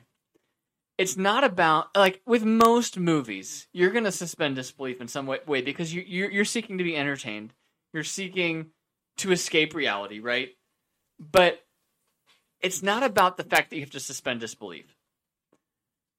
it's 0.98 1.18
not 1.18 1.44
about 1.44 1.88
like 1.95 2.22
with 2.26 2.44
most 2.44 2.98
movies, 3.00 3.68
you're 3.74 3.92
gonna 3.92 4.12
suspend 4.12 4.56
disbelief 4.56 5.02
in 5.02 5.08
some 5.08 5.26
way, 5.28 5.40
way 5.45 5.62
because 5.62 5.94
you 5.94 6.03
you're, 6.06 6.32
you're 6.32 6.45
seeking 6.45 6.78
to 6.78 6.84
be 6.84 6.95
entertained. 6.95 7.53
You're 7.94 8.03
seeking 8.03 8.68
to 9.18 9.32
escape 9.32 9.76
reality, 9.76 10.20
right? 10.20 10.50
But 11.20 11.64
it's 12.62 12.82
not 12.82 13.03
about 13.03 13.38
the 13.38 13.44
fact 13.44 13.70
that 13.70 13.76
you 13.76 13.82
have 13.82 13.92
to 13.92 14.00
suspend 14.00 14.40
disbelief. 14.40 14.95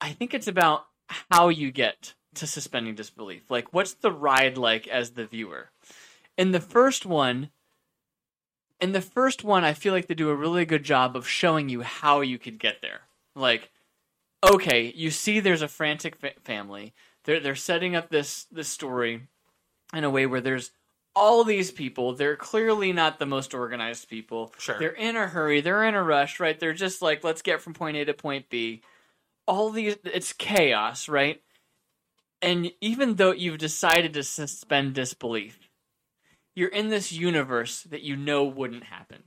I 0.00 0.12
think 0.12 0.34
it's 0.34 0.48
about 0.48 0.86
how 1.30 1.48
you 1.48 1.70
get 1.72 2.14
to 2.36 2.46
suspending 2.46 2.94
disbelief. 2.94 3.50
Like, 3.50 3.72
what's 3.72 3.94
the 3.94 4.12
ride 4.12 4.58
like 4.58 4.86
as 4.86 5.12
the 5.12 5.26
viewer? 5.26 5.70
In 6.36 6.52
the 6.52 6.60
first 6.60 7.06
one, 7.06 7.50
in 8.80 8.92
the 8.92 9.00
first 9.00 9.44
one, 9.44 9.64
I 9.64 9.72
feel 9.72 9.92
like 9.92 10.06
they 10.06 10.14
do 10.14 10.30
a 10.30 10.34
really 10.34 10.64
good 10.64 10.84
job 10.84 11.16
of 11.16 11.28
showing 11.28 11.68
you 11.68 11.82
how 11.82 12.20
you 12.20 12.38
could 12.38 12.58
get 12.58 12.82
there. 12.82 13.02
Like, 13.34 13.70
okay, 14.42 14.92
you 14.94 15.10
see, 15.10 15.40
there's 15.40 15.62
a 15.62 15.68
frantic 15.68 16.16
fa- 16.16 16.32
family. 16.42 16.92
They're 17.24 17.40
they're 17.40 17.54
setting 17.54 17.96
up 17.96 18.10
this 18.10 18.44
this 18.50 18.68
story 18.68 19.28
in 19.94 20.04
a 20.04 20.10
way 20.10 20.26
where 20.26 20.40
there's 20.40 20.72
all 21.16 21.44
these 21.44 21.70
people. 21.70 22.14
They're 22.14 22.36
clearly 22.36 22.92
not 22.92 23.18
the 23.18 23.26
most 23.26 23.54
organized 23.54 24.08
people. 24.08 24.52
Sure. 24.58 24.78
They're 24.78 24.90
in 24.90 25.16
a 25.16 25.28
hurry. 25.28 25.60
They're 25.60 25.84
in 25.84 25.94
a 25.94 26.02
rush, 26.02 26.40
right? 26.40 26.58
They're 26.58 26.72
just 26.72 27.02
like, 27.02 27.22
let's 27.24 27.42
get 27.42 27.60
from 27.60 27.74
point 27.74 27.96
A 27.96 28.04
to 28.04 28.14
point 28.14 28.50
B. 28.50 28.82
All 29.46 29.70
these, 29.70 29.96
it's 30.04 30.32
chaos, 30.32 31.08
right? 31.08 31.40
And 32.42 32.72
even 32.80 33.14
though 33.14 33.32
you've 33.32 33.58
decided 33.58 34.12
to 34.14 34.22
suspend 34.22 34.94
disbelief, 34.94 35.58
you're 36.54 36.68
in 36.68 36.88
this 36.88 37.12
universe 37.12 37.82
that 37.84 38.02
you 38.02 38.16
know 38.16 38.44
wouldn't 38.44 38.84
happen. 38.84 39.24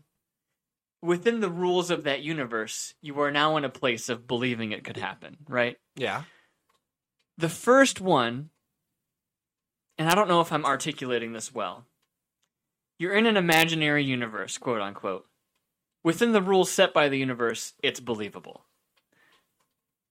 Within 1.02 1.40
the 1.40 1.50
rules 1.50 1.92
of 1.92 2.04
that 2.04 2.22
universe, 2.22 2.94
you 3.02 3.20
are 3.20 3.32
now 3.32 3.58
in 3.58 3.66
a 3.66 3.70
place 3.70 4.10
of 4.10 4.28
believing 4.28 4.72
it 4.72 4.84
could 4.84 4.98
happen, 4.98 5.38
right? 5.48 5.78
Yeah. 5.96 6.24
The 7.38 7.50
first 7.50 8.02
one, 8.02 8.50
and 9.98 10.10
I 10.10 10.16
don't 10.16 10.28
know 10.28 10.42
if 10.42 10.52
I'm 10.52 10.66
articulating 10.66 11.34
this 11.34 11.54
well. 11.54 11.86
You're 12.98 13.14
in 13.14 13.28
an 13.28 13.38
imaginary 13.38 14.04
universe, 14.04 14.58
quote 14.58 14.82
unquote. 14.82 15.26
Within 16.04 16.32
the 16.32 16.42
rules 16.42 16.72
set 16.72 16.94
by 16.94 17.10
the 17.10 17.18
universe, 17.18 17.74
it's 17.84 18.00
believable. 18.00 18.64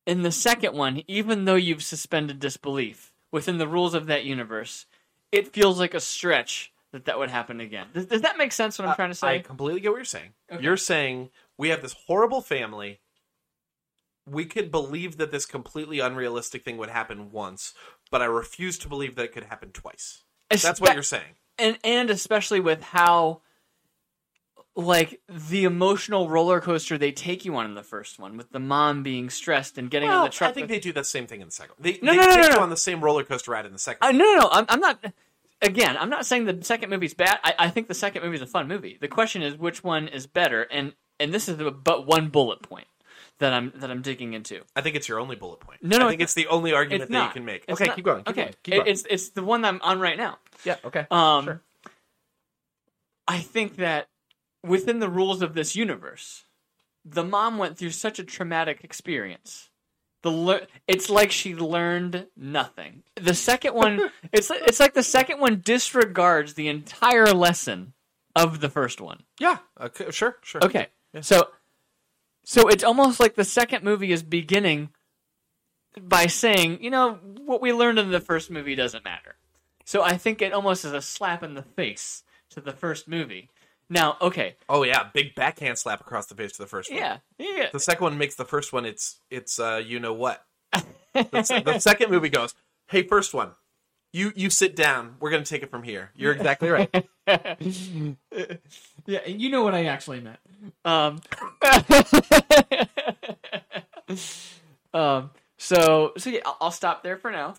In 0.06 0.22
the 0.22 0.32
second 0.32 0.74
one, 0.74 1.02
even 1.08 1.44
though 1.44 1.56
you've 1.56 1.82
suspended 1.82 2.38
disbelief 2.38 3.12
within 3.32 3.58
the 3.58 3.66
rules 3.66 3.92
of 3.94 4.06
that 4.06 4.24
universe, 4.24 4.86
it 5.32 5.52
feels 5.52 5.80
like 5.80 5.94
a 5.94 6.00
stretch 6.00 6.72
that 6.92 7.06
that 7.06 7.18
would 7.18 7.30
happen 7.30 7.60
again. 7.60 7.88
Does, 7.92 8.06
does 8.06 8.22
that 8.22 8.38
make 8.38 8.52
sense? 8.52 8.78
What 8.78 8.88
I'm 8.88 8.94
trying 8.94 9.10
to 9.10 9.14
say? 9.16 9.26
I 9.26 9.38
completely 9.40 9.80
get 9.80 9.90
what 9.90 9.96
you're 9.96 10.04
saying. 10.04 10.30
Okay. 10.50 10.62
You're 10.62 10.76
saying 10.76 11.30
we 11.58 11.70
have 11.70 11.82
this 11.82 11.96
horrible 12.06 12.40
family. 12.40 13.00
We 14.28 14.44
could 14.44 14.70
believe 14.70 15.16
that 15.18 15.30
this 15.30 15.44
completely 15.46 15.98
unrealistic 15.98 16.64
thing 16.64 16.78
would 16.78 16.90
happen 16.90 17.30
once, 17.32 17.74
but 18.10 18.22
I 18.22 18.26
refuse 18.26 18.78
to 18.78 18.88
believe 18.88 19.16
that 19.16 19.24
it 19.24 19.32
could 19.32 19.44
happen 19.44 19.70
twice. 19.72 20.22
That's 20.50 20.80
what 20.80 20.94
you're 20.94 21.02
saying. 21.02 21.34
and 21.58 21.78
and 21.82 22.10
especially 22.10 22.60
with 22.60 22.82
how 22.82 23.42
like 24.78 25.20
the 25.28 25.64
emotional 25.64 26.28
roller 26.28 26.60
coaster 26.60 26.98
they 26.98 27.10
take 27.10 27.44
you 27.46 27.56
on 27.56 27.64
in 27.64 27.74
the 27.74 27.82
first 27.82 28.18
one 28.18 28.36
with 28.36 28.50
the 28.52 28.58
mom 28.60 29.02
being 29.02 29.30
stressed 29.30 29.78
and 29.78 29.90
getting 29.90 30.08
in 30.08 30.14
Well, 30.14 30.24
the 30.24 30.30
truck 30.30 30.50
I 30.50 30.52
think 30.52 30.64
with- 30.64 30.70
they 30.70 30.78
do 30.80 30.92
the 30.92 31.02
same 31.04 31.26
thing 31.26 31.40
in 31.40 31.48
the 31.48 31.52
second. 31.52 31.74
They, 31.78 31.98
No, 32.02 32.12
they 32.12 32.16
no, 32.18 32.22
no, 32.26 32.28
take 32.28 32.36
no, 32.42 32.48
you 32.48 32.54
no. 32.56 32.60
on 32.62 32.70
the 32.70 32.76
same 32.76 33.00
roller 33.02 33.24
coaster 33.24 33.50
ride 33.52 33.64
in 33.66 33.72
the 33.72 33.78
second. 33.78 34.06
Uh, 34.06 34.12
no, 34.12 34.24
no, 34.24 34.34
no. 34.40 34.48
I'm, 34.52 34.66
I'm 34.68 34.80
not. 34.80 35.02
Again, 35.62 35.96
I'm 35.98 36.10
not 36.10 36.26
saying 36.26 36.44
the 36.44 36.62
second 36.62 36.90
movie's 36.90 37.14
bad. 37.14 37.38
I, 37.42 37.54
I 37.58 37.70
think 37.70 37.88
the 37.88 37.94
second 37.94 38.22
movie 38.22 38.36
is 38.36 38.42
a 38.42 38.46
fun 38.46 38.68
movie. 38.68 38.98
The 39.00 39.08
question 39.08 39.40
is 39.42 39.56
which 39.56 39.82
one 39.82 40.08
is 40.08 40.26
better, 40.26 40.62
and 40.64 40.92
and 41.18 41.32
this 41.32 41.48
is 41.48 41.56
the, 41.56 41.70
but 41.70 42.06
one 42.06 42.28
bullet 42.28 42.60
point 42.60 42.86
that 43.38 43.54
I'm 43.54 43.72
that 43.76 43.90
I'm 43.90 44.02
digging 44.02 44.34
into. 44.34 44.60
I 44.76 44.82
think 44.82 44.96
it's 44.96 45.08
your 45.08 45.18
only 45.18 45.34
bullet 45.36 45.60
point. 45.60 45.82
No, 45.82 45.96
no, 45.96 46.06
I 46.06 46.10
think 46.10 46.20
it's 46.20 46.36
it's 46.36 46.46
the 46.46 46.48
only 46.48 46.74
argument 46.74 47.08
that 47.10 47.14
not. 47.14 47.28
you 47.28 47.32
can 47.32 47.44
make. 47.46 47.64
It's 47.66 47.80
okay, 47.80 47.86
not- 47.86 47.96
keep 47.96 48.04
going. 48.04 48.18
Keep 48.24 48.28
okay, 48.28 48.42
going, 48.42 48.54
keep 48.62 48.74
It- 48.74 48.76
going. 48.76 48.88
it's 48.90 49.06
it's 49.08 49.28
the 49.30 49.42
one 49.42 49.62
that 49.62 49.68
I'm 49.68 49.80
on 49.80 49.98
right 49.98 50.18
now. 50.18 50.36
yeah, 50.64 50.76
okay. 50.84 51.06
Um, 51.10 51.44
Sure. 51.46 51.62
I 53.26 53.38
think 53.38 53.76
that 53.76 54.08
within 54.62 54.98
the 54.98 55.08
rules 55.08 55.42
of 55.42 55.54
this 55.54 55.76
universe, 55.76 56.44
the 57.04 57.24
mom 57.24 57.58
went 57.58 57.78
through 57.78 57.90
such 57.90 58.18
a 58.18 58.24
traumatic 58.24 58.82
experience. 58.82 59.70
The 60.22 60.30
lear- 60.30 60.66
it's 60.88 61.08
like 61.08 61.30
she 61.30 61.54
learned 61.54 62.26
nothing. 62.36 63.04
The 63.14 63.34
second 63.34 63.74
one, 63.74 64.10
it's 64.32 64.50
it's 64.50 64.80
like 64.80 64.94
the 64.94 65.02
second 65.02 65.40
one 65.40 65.60
disregards 65.64 66.54
the 66.54 66.68
entire 66.68 67.32
lesson 67.32 67.92
of 68.34 68.60
the 68.60 68.68
first 68.68 69.00
one. 69.00 69.22
Yeah, 69.38 69.58
okay, 69.80 70.10
sure, 70.10 70.36
sure. 70.42 70.64
Okay, 70.64 70.88
so 71.20 71.48
so 72.44 72.68
it's 72.68 72.84
almost 72.84 73.20
like 73.20 73.34
the 73.34 73.44
second 73.44 73.84
movie 73.84 74.12
is 74.12 74.22
beginning 74.22 74.90
by 76.00 76.26
saying, 76.26 76.82
you 76.82 76.90
know, 76.90 77.14
what 77.44 77.60
we 77.60 77.72
learned 77.72 77.98
in 77.98 78.10
the 78.10 78.20
first 78.20 78.50
movie 78.50 78.74
doesn't 78.74 79.04
matter. 79.04 79.36
So 79.84 80.02
I 80.02 80.16
think 80.16 80.42
it 80.42 80.52
almost 80.52 80.84
is 80.84 80.92
a 80.92 81.00
slap 81.00 81.42
in 81.42 81.54
the 81.54 81.62
face 81.62 82.22
to 82.50 82.60
the 82.60 82.72
first 82.72 83.08
movie. 83.08 83.50
Now, 83.88 84.16
okay, 84.20 84.56
Oh 84.68 84.82
yeah, 84.82 85.04
big 85.14 85.34
backhand 85.34 85.78
slap 85.78 86.00
across 86.00 86.26
the 86.26 86.34
face 86.34 86.52
to 86.52 86.58
the 86.62 86.66
first 86.66 86.90
one. 86.90 86.98
yeah, 86.98 87.18
yeah, 87.38 87.68
The 87.72 87.80
second 87.80 88.02
one 88.04 88.18
makes 88.18 88.34
the 88.34 88.44
first 88.44 88.72
one. 88.72 88.84
It's 88.84 89.20
it's 89.30 89.58
uh 89.60 89.80
you 89.84 90.00
know 90.00 90.12
what. 90.12 90.42
the, 91.14 91.62
the 91.64 91.78
second 91.78 92.10
movie 92.10 92.28
goes, 92.28 92.54
hey, 92.88 93.04
first 93.04 93.32
one, 93.32 93.52
you 94.12 94.32
you 94.34 94.50
sit 94.50 94.74
down. 94.74 95.14
We're 95.20 95.30
gonna 95.30 95.44
take 95.44 95.62
it 95.62 95.70
from 95.70 95.84
here. 95.84 96.10
You're 96.16 96.32
exactly 96.32 96.68
right. 96.70 97.06
Yeah, 99.08 99.20
and 99.24 99.40
you 99.40 99.50
know 99.50 99.62
what 99.62 99.74
I 99.74 99.84
actually 99.86 100.20
meant. 100.20 100.38
Um, 100.84 101.20
um, 104.94 105.30
so 105.58 106.12
so 106.16 106.30
yeah, 106.30 106.40
I'll, 106.44 106.56
I'll 106.62 106.70
stop 106.70 107.02
there 107.02 107.16
for 107.16 107.30
now, 107.30 107.54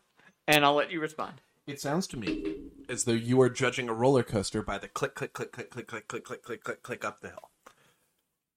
and 0.47 0.65
I'll 0.65 0.73
let 0.75 0.91
you 0.91 0.99
respond. 0.99 1.33
It 1.67 1.81
sounds 1.81 2.07
to 2.07 2.17
me 2.17 2.55
as 2.87 3.03
though 3.03 3.11
you 3.11 3.41
are 3.41 3.49
judging 3.49 3.89
a 3.89 3.93
roller 3.93 4.23
coaster 4.23 4.63
by 4.63 4.77
the 4.77 4.87
click 4.87 5.15
click 5.15 5.33
click 5.33 5.51
click 5.51 5.69
click 5.69 5.87
click 5.87 6.07
click 6.07 6.23
click 6.23 6.43
click 6.43 6.63
click 6.63 6.81
click 6.81 7.05
up 7.05 7.19
the 7.19 7.27
hill. 7.27 7.51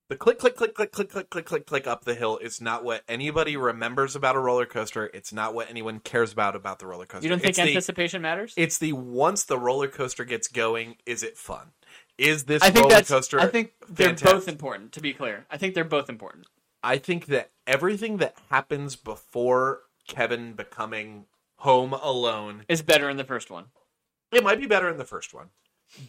The 0.08 0.16
click 0.16 0.38
click 0.38 0.54
click 0.54 0.74
click 0.74 0.92
click 0.92 1.08
click 1.08 1.28
click 1.28 1.46
click 1.46 1.66
click 1.66 1.86
up 1.88 2.04
the 2.04 2.14
hill 2.14 2.38
is 2.38 2.60
not 2.60 2.84
what 2.84 3.02
anybody 3.08 3.56
remembers 3.56 4.14
about 4.14 4.36
a 4.36 4.38
roller 4.38 4.64
coaster. 4.64 5.10
It's 5.12 5.32
not 5.32 5.54
what 5.54 5.68
anyone 5.68 5.98
cares 5.98 6.32
about 6.32 6.54
about 6.54 6.78
the 6.78 6.86
roller 6.86 7.04
coaster. 7.04 7.24
You 7.24 7.30
don't 7.30 7.40
think 7.40 7.50
it's 7.50 7.58
the, 7.58 7.64
anticipation 7.64 8.22
matters? 8.22 8.54
it's 8.56 8.78
the 8.78 8.92
once 8.92 9.42
the 9.42 9.58
roller 9.58 9.88
coaster 9.88 10.24
gets 10.24 10.46
going, 10.46 10.96
is 11.04 11.24
it 11.24 11.36
fun? 11.36 11.72
Is 12.16 12.44
this 12.44 12.62
I 12.62 12.70
think 12.70 12.84
roller 12.84 12.94
that's. 12.94 13.08
coaster? 13.08 13.40
I 13.40 13.48
think 13.48 13.72
they're 13.88 14.08
fantastic? 14.08 14.36
both 14.36 14.48
important. 14.48 14.92
To 14.92 15.00
be 15.00 15.14
clear, 15.14 15.46
I 15.50 15.56
think 15.56 15.74
they're 15.74 15.82
both 15.82 16.08
important. 16.08 16.46
I 16.80 16.98
think 16.98 17.26
that 17.26 17.50
everything 17.66 18.18
that 18.18 18.36
happens 18.50 18.94
before 18.94 19.80
Kevin 20.06 20.52
becoming 20.52 21.26
home 21.60 21.92
alone, 21.92 22.64
Is 22.68 22.82
better 22.82 23.08
in 23.08 23.16
the 23.16 23.24
first 23.24 23.50
one. 23.50 23.66
it 24.32 24.42
might 24.44 24.60
be 24.60 24.66
better 24.66 24.88
in 24.88 24.96
the 24.98 25.04
first 25.04 25.32
one, 25.34 25.48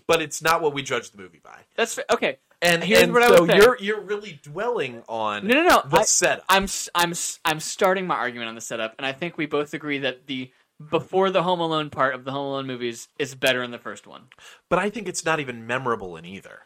but 0.07 0.21
it's 0.21 0.41
not 0.41 0.61
what 0.61 0.73
we 0.73 0.83
judge 0.83 1.11
the 1.11 1.17
movie 1.17 1.39
by. 1.43 1.59
That's 1.75 1.97
okay. 2.11 2.37
And, 2.61 2.83
Here's 2.83 3.03
and 3.03 3.13
what 3.13 3.23
I 3.23 3.39
would 3.39 3.49
say. 3.49 3.57
you're 3.57 3.77
you're 3.79 4.01
really 4.01 4.39
dwelling 4.43 5.01
on 5.07 5.47
No, 5.47 5.55
no, 5.55 5.63
no. 5.67 5.81
the 5.89 5.97
I- 5.99 6.03
setup. 6.03 6.45
I'm 6.49 6.67
I'm 6.93 7.13
I'm 7.45 7.59
starting 7.59 8.05
my 8.05 8.15
argument 8.15 8.49
on 8.49 8.55
the 8.55 8.61
setup, 8.61 8.93
and 8.99 9.05
I 9.05 9.13
think 9.13 9.37
we 9.37 9.45
both 9.47 9.73
agree 9.73 9.97
that 9.99 10.27
the 10.27 10.51
before 10.89 11.29
the 11.31 11.43
Home 11.43 11.59
Alone 11.59 11.89
part 11.89 12.13
of 12.15 12.23
the 12.23 12.31
Home 12.31 12.47
Alone 12.47 12.67
movies 12.67 13.07
is 13.19 13.33
better 13.35 13.61
in 13.63 13.71
the 13.71 13.77
first 13.79 14.05
one. 14.07 14.23
but 14.69 14.79
I 14.79 14.89
think 14.89 15.07
it's 15.07 15.25
not 15.25 15.39
even 15.39 15.65
memorable 15.67 16.15
in 16.17 16.25
either. 16.25 16.59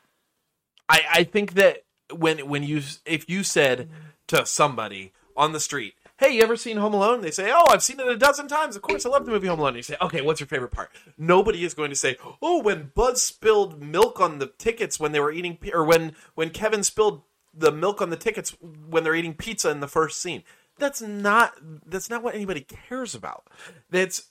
I 0.89 1.01
I 1.11 1.23
think 1.23 1.53
that 1.53 1.83
when 2.13 2.47
when 2.47 2.63
you 2.63 2.81
if 3.05 3.29
you 3.29 3.43
said 3.43 3.89
to 4.27 4.45
somebody 4.45 5.13
on 5.37 5.53
the 5.53 5.59
street, 5.59 5.95
"Hey, 6.17 6.35
you 6.35 6.41
ever 6.41 6.55
seen 6.55 6.77
Home 6.77 6.93
Alone?" 6.93 7.21
They 7.21 7.31
say, 7.31 7.51
"Oh, 7.53 7.67
I've 7.69 7.83
seen 7.83 7.99
it 7.99 8.07
a 8.07 8.17
dozen 8.17 8.47
times. 8.47 8.75
Of 8.75 8.81
course, 8.81 9.05
I 9.05 9.09
love 9.09 9.25
the 9.25 9.31
movie 9.31 9.47
Home 9.47 9.59
Alone." 9.59 9.69
And 9.69 9.77
you 9.77 9.83
say, 9.83 9.97
"Okay, 10.01 10.21
what's 10.21 10.39
your 10.39 10.47
favorite 10.47 10.71
part?" 10.71 10.91
Nobody 11.17 11.63
is 11.63 11.73
going 11.73 11.89
to 11.89 11.95
say, 11.95 12.17
"Oh, 12.41 12.61
when 12.61 12.91
Buzz 12.95 13.21
spilled 13.21 13.81
milk 13.81 14.19
on 14.19 14.39
the 14.39 14.47
tickets 14.47 14.99
when 14.99 15.11
they 15.11 15.19
were 15.19 15.31
eating, 15.31 15.57
or 15.73 15.83
when 15.83 16.15
when 16.35 16.49
Kevin 16.49 16.83
spilled 16.83 17.23
the 17.53 17.71
milk 17.71 18.01
on 18.01 18.09
the 18.09 18.17
tickets 18.17 18.55
when 18.59 19.03
they're 19.03 19.15
eating 19.15 19.33
pizza 19.33 19.69
in 19.69 19.79
the 19.79 19.87
first 19.87 20.21
scene." 20.21 20.43
That's 20.77 21.01
not 21.01 21.53
that's 21.85 22.09
not 22.09 22.23
what 22.23 22.35
anybody 22.35 22.61
cares 22.61 23.15
about. 23.15 23.47
That's 23.89 24.29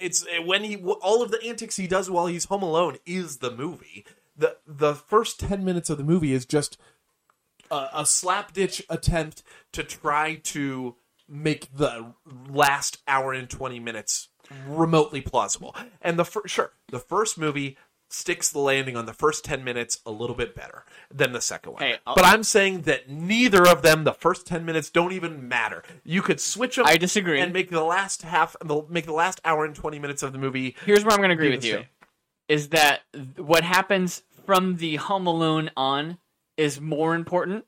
it's 0.00 0.26
eh, 0.30 0.38
when 0.38 0.64
he 0.64 0.76
all 0.76 1.22
of 1.22 1.30
the 1.30 1.42
antics 1.44 1.76
he 1.76 1.86
does 1.86 2.10
while 2.10 2.26
he's 2.26 2.46
home 2.46 2.62
alone 2.62 2.98
is 3.06 3.38
the 3.38 3.50
movie. 3.50 4.04
The 4.36 4.56
the 4.66 4.94
first 4.94 5.40
ten 5.40 5.64
minutes 5.64 5.90
of 5.90 5.98
the 5.98 6.04
movie 6.04 6.32
is 6.32 6.44
just 6.44 6.76
a, 7.70 7.88
a 7.92 8.02
slapditch 8.02 8.82
attempt 8.88 9.42
to 9.72 9.82
try 9.82 10.36
to 10.36 10.96
make 11.28 11.68
the 11.74 12.12
last 12.48 12.98
hour 13.08 13.32
and 13.32 13.48
20 13.50 13.80
minutes 13.80 14.28
remotely 14.66 15.20
plausible. 15.20 15.74
And 16.00 16.18
the 16.18 16.24
fir- 16.24 16.46
sure, 16.46 16.72
the 16.88 16.98
first 17.00 17.36
movie 17.38 17.76
sticks 18.08 18.48
the 18.50 18.60
landing 18.60 18.96
on 18.96 19.04
the 19.06 19.12
first 19.12 19.44
10 19.44 19.64
minutes 19.64 20.00
a 20.06 20.10
little 20.12 20.36
bit 20.36 20.54
better 20.54 20.84
than 21.12 21.32
the 21.32 21.40
second 21.40 21.72
one. 21.72 21.82
Hey, 21.82 21.96
but 22.04 22.24
I'm 22.24 22.44
saying 22.44 22.82
that 22.82 23.08
neither 23.10 23.66
of 23.66 23.82
them 23.82 24.04
the 24.04 24.12
first 24.12 24.46
10 24.46 24.64
minutes 24.64 24.90
don't 24.90 25.10
even 25.12 25.48
matter. 25.48 25.82
You 26.04 26.22
could 26.22 26.40
switch 26.40 26.76
them 26.76 26.86
I 26.86 26.96
disagree. 26.98 27.40
and 27.40 27.52
make 27.52 27.70
the 27.70 27.82
last 27.82 28.22
half 28.22 28.54
the 28.64 28.82
make 28.88 29.06
the 29.06 29.12
last 29.12 29.40
hour 29.44 29.64
and 29.64 29.74
20 29.74 29.98
minutes 29.98 30.22
of 30.22 30.32
the 30.32 30.38
movie 30.38 30.76
Here's 30.84 31.02
where 31.04 31.12
I'm 31.12 31.18
going 31.18 31.30
to 31.30 31.34
agree 31.34 31.50
with 31.50 31.62
the 31.62 31.68
you: 31.68 31.74
same. 31.74 31.84
is 32.48 32.68
that 32.68 33.00
what 33.36 33.64
happens 33.64 34.22
from 34.44 34.76
the 34.76 34.94
Home 34.96 35.26
Alone 35.26 35.72
on 35.76 36.18
is 36.56 36.80
more 36.80 37.16
important, 37.16 37.64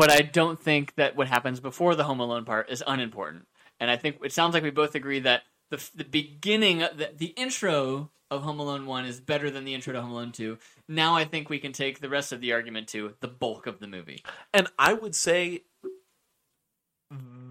but 0.00 0.10
I 0.10 0.22
don't 0.22 0.58
think 0.58 0.94
that 0.94 1.14
what 1.14 1.28
happens 1.28 1.60
before 1.60 1.94
the 1.94 2.04
Home 2.04 2.20
Alone 2.20 2.46
part 2.46 2.70
is 2.70 2.82
unimportant. 2.86 3.46
And 3.78 3.90
I 3.90 3.98
think 3.98 4.16
it 4.24 4.32
sounds 4.32 4.54
like 4.54 4.62
we 4.62 4.70
both 4.70 4.94
agree 4.94 5.20
that 5.20 5.42
the 5.70 5.90
the 5.94 6.04
beginning, 6.04 6.78
the, 6.78 7.10
the 7.14 7.34
intro 7.36 8.10
of 8.30 8.42
Home 8.42 8.60
Alone 8.60 8.86
One 8.86 9.04
is 9.04 9.20
better 9.20 9.50
than 9.50 9.64
the 9.64 9.74
intro 9.74 9.92
to 9.92 10.00
Home 10.00 10.12
Alone 10.12 10.32
Two. 10.32 10.56
Now 10.88 11.16
I 11.16 11.26
think 11.26 11.50
we 11.50 11.58
can 11.58 11.72
take 11.72 12.00
the 12.00 12.08
rest 12.08 12.32
of 12.32 12.40
the 12.40 12.52
argument 12.54 12.88
to 12.88 13.14
the 13.20 13.28
bulk 13.28 13.66
of 13.66 13.78
the 13.78 13.86
movie. 13.86 14.24
And 14.54 14.68
I 14.78 14.94
would 14.94 15.14
say 15.14 15.64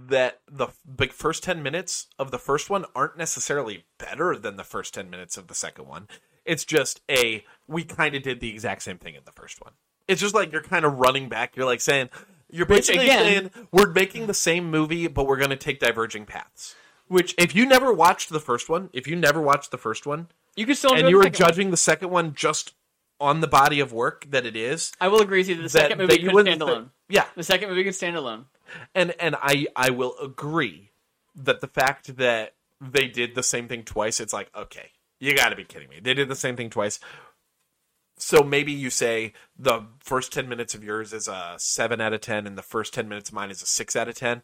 that 0.08 0.40
the 0.50 0.70
first 1.12 1.44
10 1.44 1.62
minutes 1.62 2.08
of 2.18 2.32
the 2.32 2.40
first 2.40 2.70
one 2.70 2.86
aren't 2.96 3.18
necessarily 3.18 3.86
better 4.00 4.36
than 4.36 4.56
the 4.56 4.64
first 4.64 4.96
10 4.96 5.08
minutes 5.10 5.38
of 5.38 5.48
the 5.48 5.54
second 5.54 5.88
one. 5.88 6.08
It's 6.46 6.66
just 6.66 7.02
a 7.12 7.46
we 7.68 7.84
kind 7.84 8.16
of 8.16 8.24
did 8.24 8.40
the 8.40 8.50
exact 8.50 8.82
same 8.82 8.98
thing 8.98 9.14
in 9.14 9.22
the 9.26 9.32
first 9.32 9.62
one. 9.62 9.74
It's 10.08 10.22
just 10.22 10.34
like 10.34 10.52
you're 10.52 10.64
kind 10.64 10.86
of 10.86 10.98
running 10.98 11.30
back. 11.30 11.56
You're 11.56 11.68
like 11.68 11.82
saying 11.82 12.10
you're 12.50 12.66
Which, 12.66 12.88
basically 12.88 13.06
again- 13.06 13.52
saying 13.52 13.68
we're 13.72 13.92
making 13.92 14.28
the 14.28 14.34
same 14.34 14.70
movie 14.72 15.08
but 15.08 15.26
we're 15.28 15.38
going 15.38 15.50
to 15.52 15.56
take 15.56 15.80
diverging 15.80 16.26
paths. 16.26 16.76
Which 17.08 17.34
If 17.38 17.56
you 17.56 17.66
never 17.66 17.92
watched 17.92 18.30
the 18.30 18.40
first 18.40 18.70
one, 18.70 18.90
if 18.94 19.08
you 19.08 19.16
never 19.16 19.42
watched 19.42 19.72
the 19.72 19.78
first 19.78 20.06
one 20.06 20.28
you 20.56 20.66
could 20.66 20.78
still 20.78 20.94
and 20.94 21.10
you 21.10 21.18
were 21.18 21.24
second 21.24 21.40
one. 21.44 21.50
judging 21.50 21.72
the 21.72 21.78
second 21.78 22.10
one 22.10 22.34
just 22.34 22.74
on 23.22 23.42
the 23.42 23.48
body 23.48 23.80
of 23.80 23.92
work 23.92 24.26
that 24.30 24.46
it 24.46 24.56
is, 24.56 24.92
I 25.02 25.08
will 25.10 25.22
agree 25.22 25.40
with 25.40 25.50
you 25.50 25.56
that 25.56 25.62
the 25.64 25.70
that- 25.70 25.72
second 25.82 25.98
movie 25.98 26.20
could 26.20 26.42
stand 26.46 26.62
alone. 26.62 26.92
Yeah, 27.10 27.26
The 27.36 27.44
second 27.44 27.70
movie 27.70 27.84
could 27.84 27.96
stand 27.96 28.16
alone. 28.16 28.46
and 28.96 29.14
and 29.20 29.36
I 29.42 29.68
I 29.76 29.90
will 29.90 30.16
agree 30.22 30.92
that 31.36 31.62
the 31.62 31.68
fact 31.68 32.16
that 32.18 32.54
they 32.82 33.08
did 33.08 33.36
the 33.36 33.44
same 33.44 33.68
thing 33.68 33.84
twice, 33.84 34.20
it's 34.20 34.32
like 34.34 34.50
okay, 34.56 34.92
you 35.20 35.36
got 35.36 35.50
to 35.50 35.56
be 35.56 35.64
kidding 35.66 35.90
me. 35.90 36.00
They 36.02 36.14
did 36.14 36.30
the 36.30 36.36
same 36.36 36.56
thing 36.56 36.70
twice. 36.70 37.00
So 38.20 38.44
maybe 38.44 38.74
you 38.74 38.90
say 38.90 39.34
the 39.58 39.88
first 40.00 40.34
ten 40.34 40.50
minutes 40.50 40.76
of 40.76 40.84
yours 40.84 41.14
is 41.14 41.28
a 41.28 41.56
seven 41.58 42.02
out 42.02 42.14
of 42.14 42.22
ten, 42.22 42.46
and 42.46 42.58
the 42.58 42.62
first 42.62 42.94
ten 42.94 43.08
minutes 43.08 43.30
of 43.30 43.36
mine 43.36 43.50
is 43.50 43.62
a 43.62 43.66
six 43.66 43.96
out 43.96 44.10
of 44.10 44.16
ten. 44.16 44.44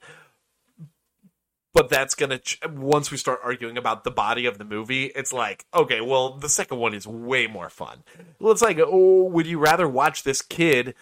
But 1.74 1.90
that's 1.90 2.16
gonna 2.16 2.38
ch- 2.38 2.58
once 2.66 3.12
we 3.12 3.18
start 3.18 3.42
arguing 3.44 3.78
about 3.78 4.06
the 4.06 4.12
body 4.12 4.46
of 4.46 4.58
the 4.58 4.64
movie, 4.64 5.08
it's 5.08 5.34
like 5.34 5.66
okay, 5.74 6.00
well 6.00 6.38
the 6.38 6.48
second 6.48 6.78
one 6.80 6.94
is 6.94 7.06
way 7.06 7.48
more 7.48 7.70
fun. 7.70 8.04
Well, 8.40 8.54
it's 8.54 8.62
like 8.62 8.80
oh, 8.80 9.26
would 9.26 9.46
you 9.46 9.60
rather 9.60 9.88
watch 9.88 10.24
this 10.24 10.42
kid 10.42 10.96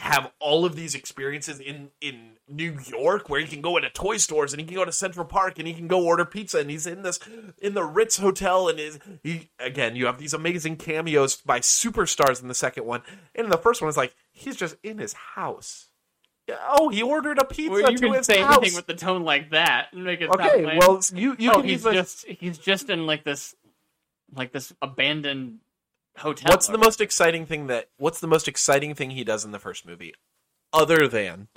have 0.00 0.30
all 0.40 0.64
of 0.64 0.76
these 0.76 0.94
experiences 0.94 1.60
in 1.60 1.90
in 2.00 2.32
New 2.48 2.78
York 2.86 3.28
where 3.28 3.38
he 3.40 3.46
can 3.46 3.60
go 3.60 3.76
into 3.76 3.90
toy 3.90 4.16
stores 4.16 4.52
and 4.52 4.60
he 4.60 4.66
can 4.66 4.74
go 4.74 4.84
to 4.84 4.90
Central 4.92 5.26
Park 5.26 5.58
and 5.58 5.68
he 5.68 5.74
can 5.74 5.86
go 5.88 6.02
order 6.04 6.24
pizza 6.24 6.58
and 6.58 6.70
he's 6.70 6.86
in 6.86 7.02
this 7.02 7.20
in 7.60 7.74
the 7.74 7.84
Ritz 7.84 8.16
hotel 8.16 8.66
and 8.68 8.80
is 8.80 8.98
he 9.22 9.50
again 9.58 9.96
you 9.96 10.06
have 10.06 10.18
these 10.18 10.32
amazing 10.32 10.76
cameos 10.76 11.36
by 11.36 11.60
superstars 11.60 12.40
in 12.40 12.48
the 12.48 12.54
second 12.54 12.86
one 12.86 13.02
and 13.34 13.44
in 13.44 13.50
the 13.50 13.58
first 13.58 13.82
one 13.82 13.88
it's 13.88 13.96
like 13.98 14.14
he's 14.32 14.56
just 14.56 14.74
in 14.82 14.96
his 14.98 15.12
house. 15.12 15.90
Oh, 16.68 16.88
he 16.88 17.02
ordered 17.02 17.38
a 17.38 17.44
pizza 17.44 17.70
Well, 17.70 17.92
you 17.92 17.98
to 17.98 18.10
can 18.10 18.24
say 18.24 18.40
house. 18.40 18.56
anything 18.56 18.76
with 18.76 18.86
the 18.86 18.94
tone 18.94 19.22
like 19.22 19.50
that 19.50 19.88
and 19.92 20.02
make 20.02 20.22
it 20.22 20.30
okay, 20.30 20.78
well 20.78 21.00
you 21.14 21.36
you 21.38 21.50
oh, 21.52 21.56
can 21.60 21.64
he's 21.68 21.84
my- 21.84 21.92
just 21.92 22.26
he's 22.26 22.56
just 22.58 22.88
in 22.90 23.06
like 23.06 23.22
this 23.22 23.54
like 24.34 24.50
this 24.50 24.72
abandoned 24.80 25.58
hotel. 26.18 26.50
What's 26.50 26.66
the 26.66 26.78
most 26.78 27.00
exciting 27.00 27.46
thing 27.46 27.66
that 27.68 27.90
what's 27.98 28.20
the 28.20 28.26
most 28.26 28.48
exciting 28.48 28.94
thing 28.94 29.10
he 29.10 29.24
does 29.24 29.44
in 29.44 29.52
the 29.52 29.58
first 29.58 29.86
movie 29.86 30.14
other 30.72 31.08
than 31.08 31.48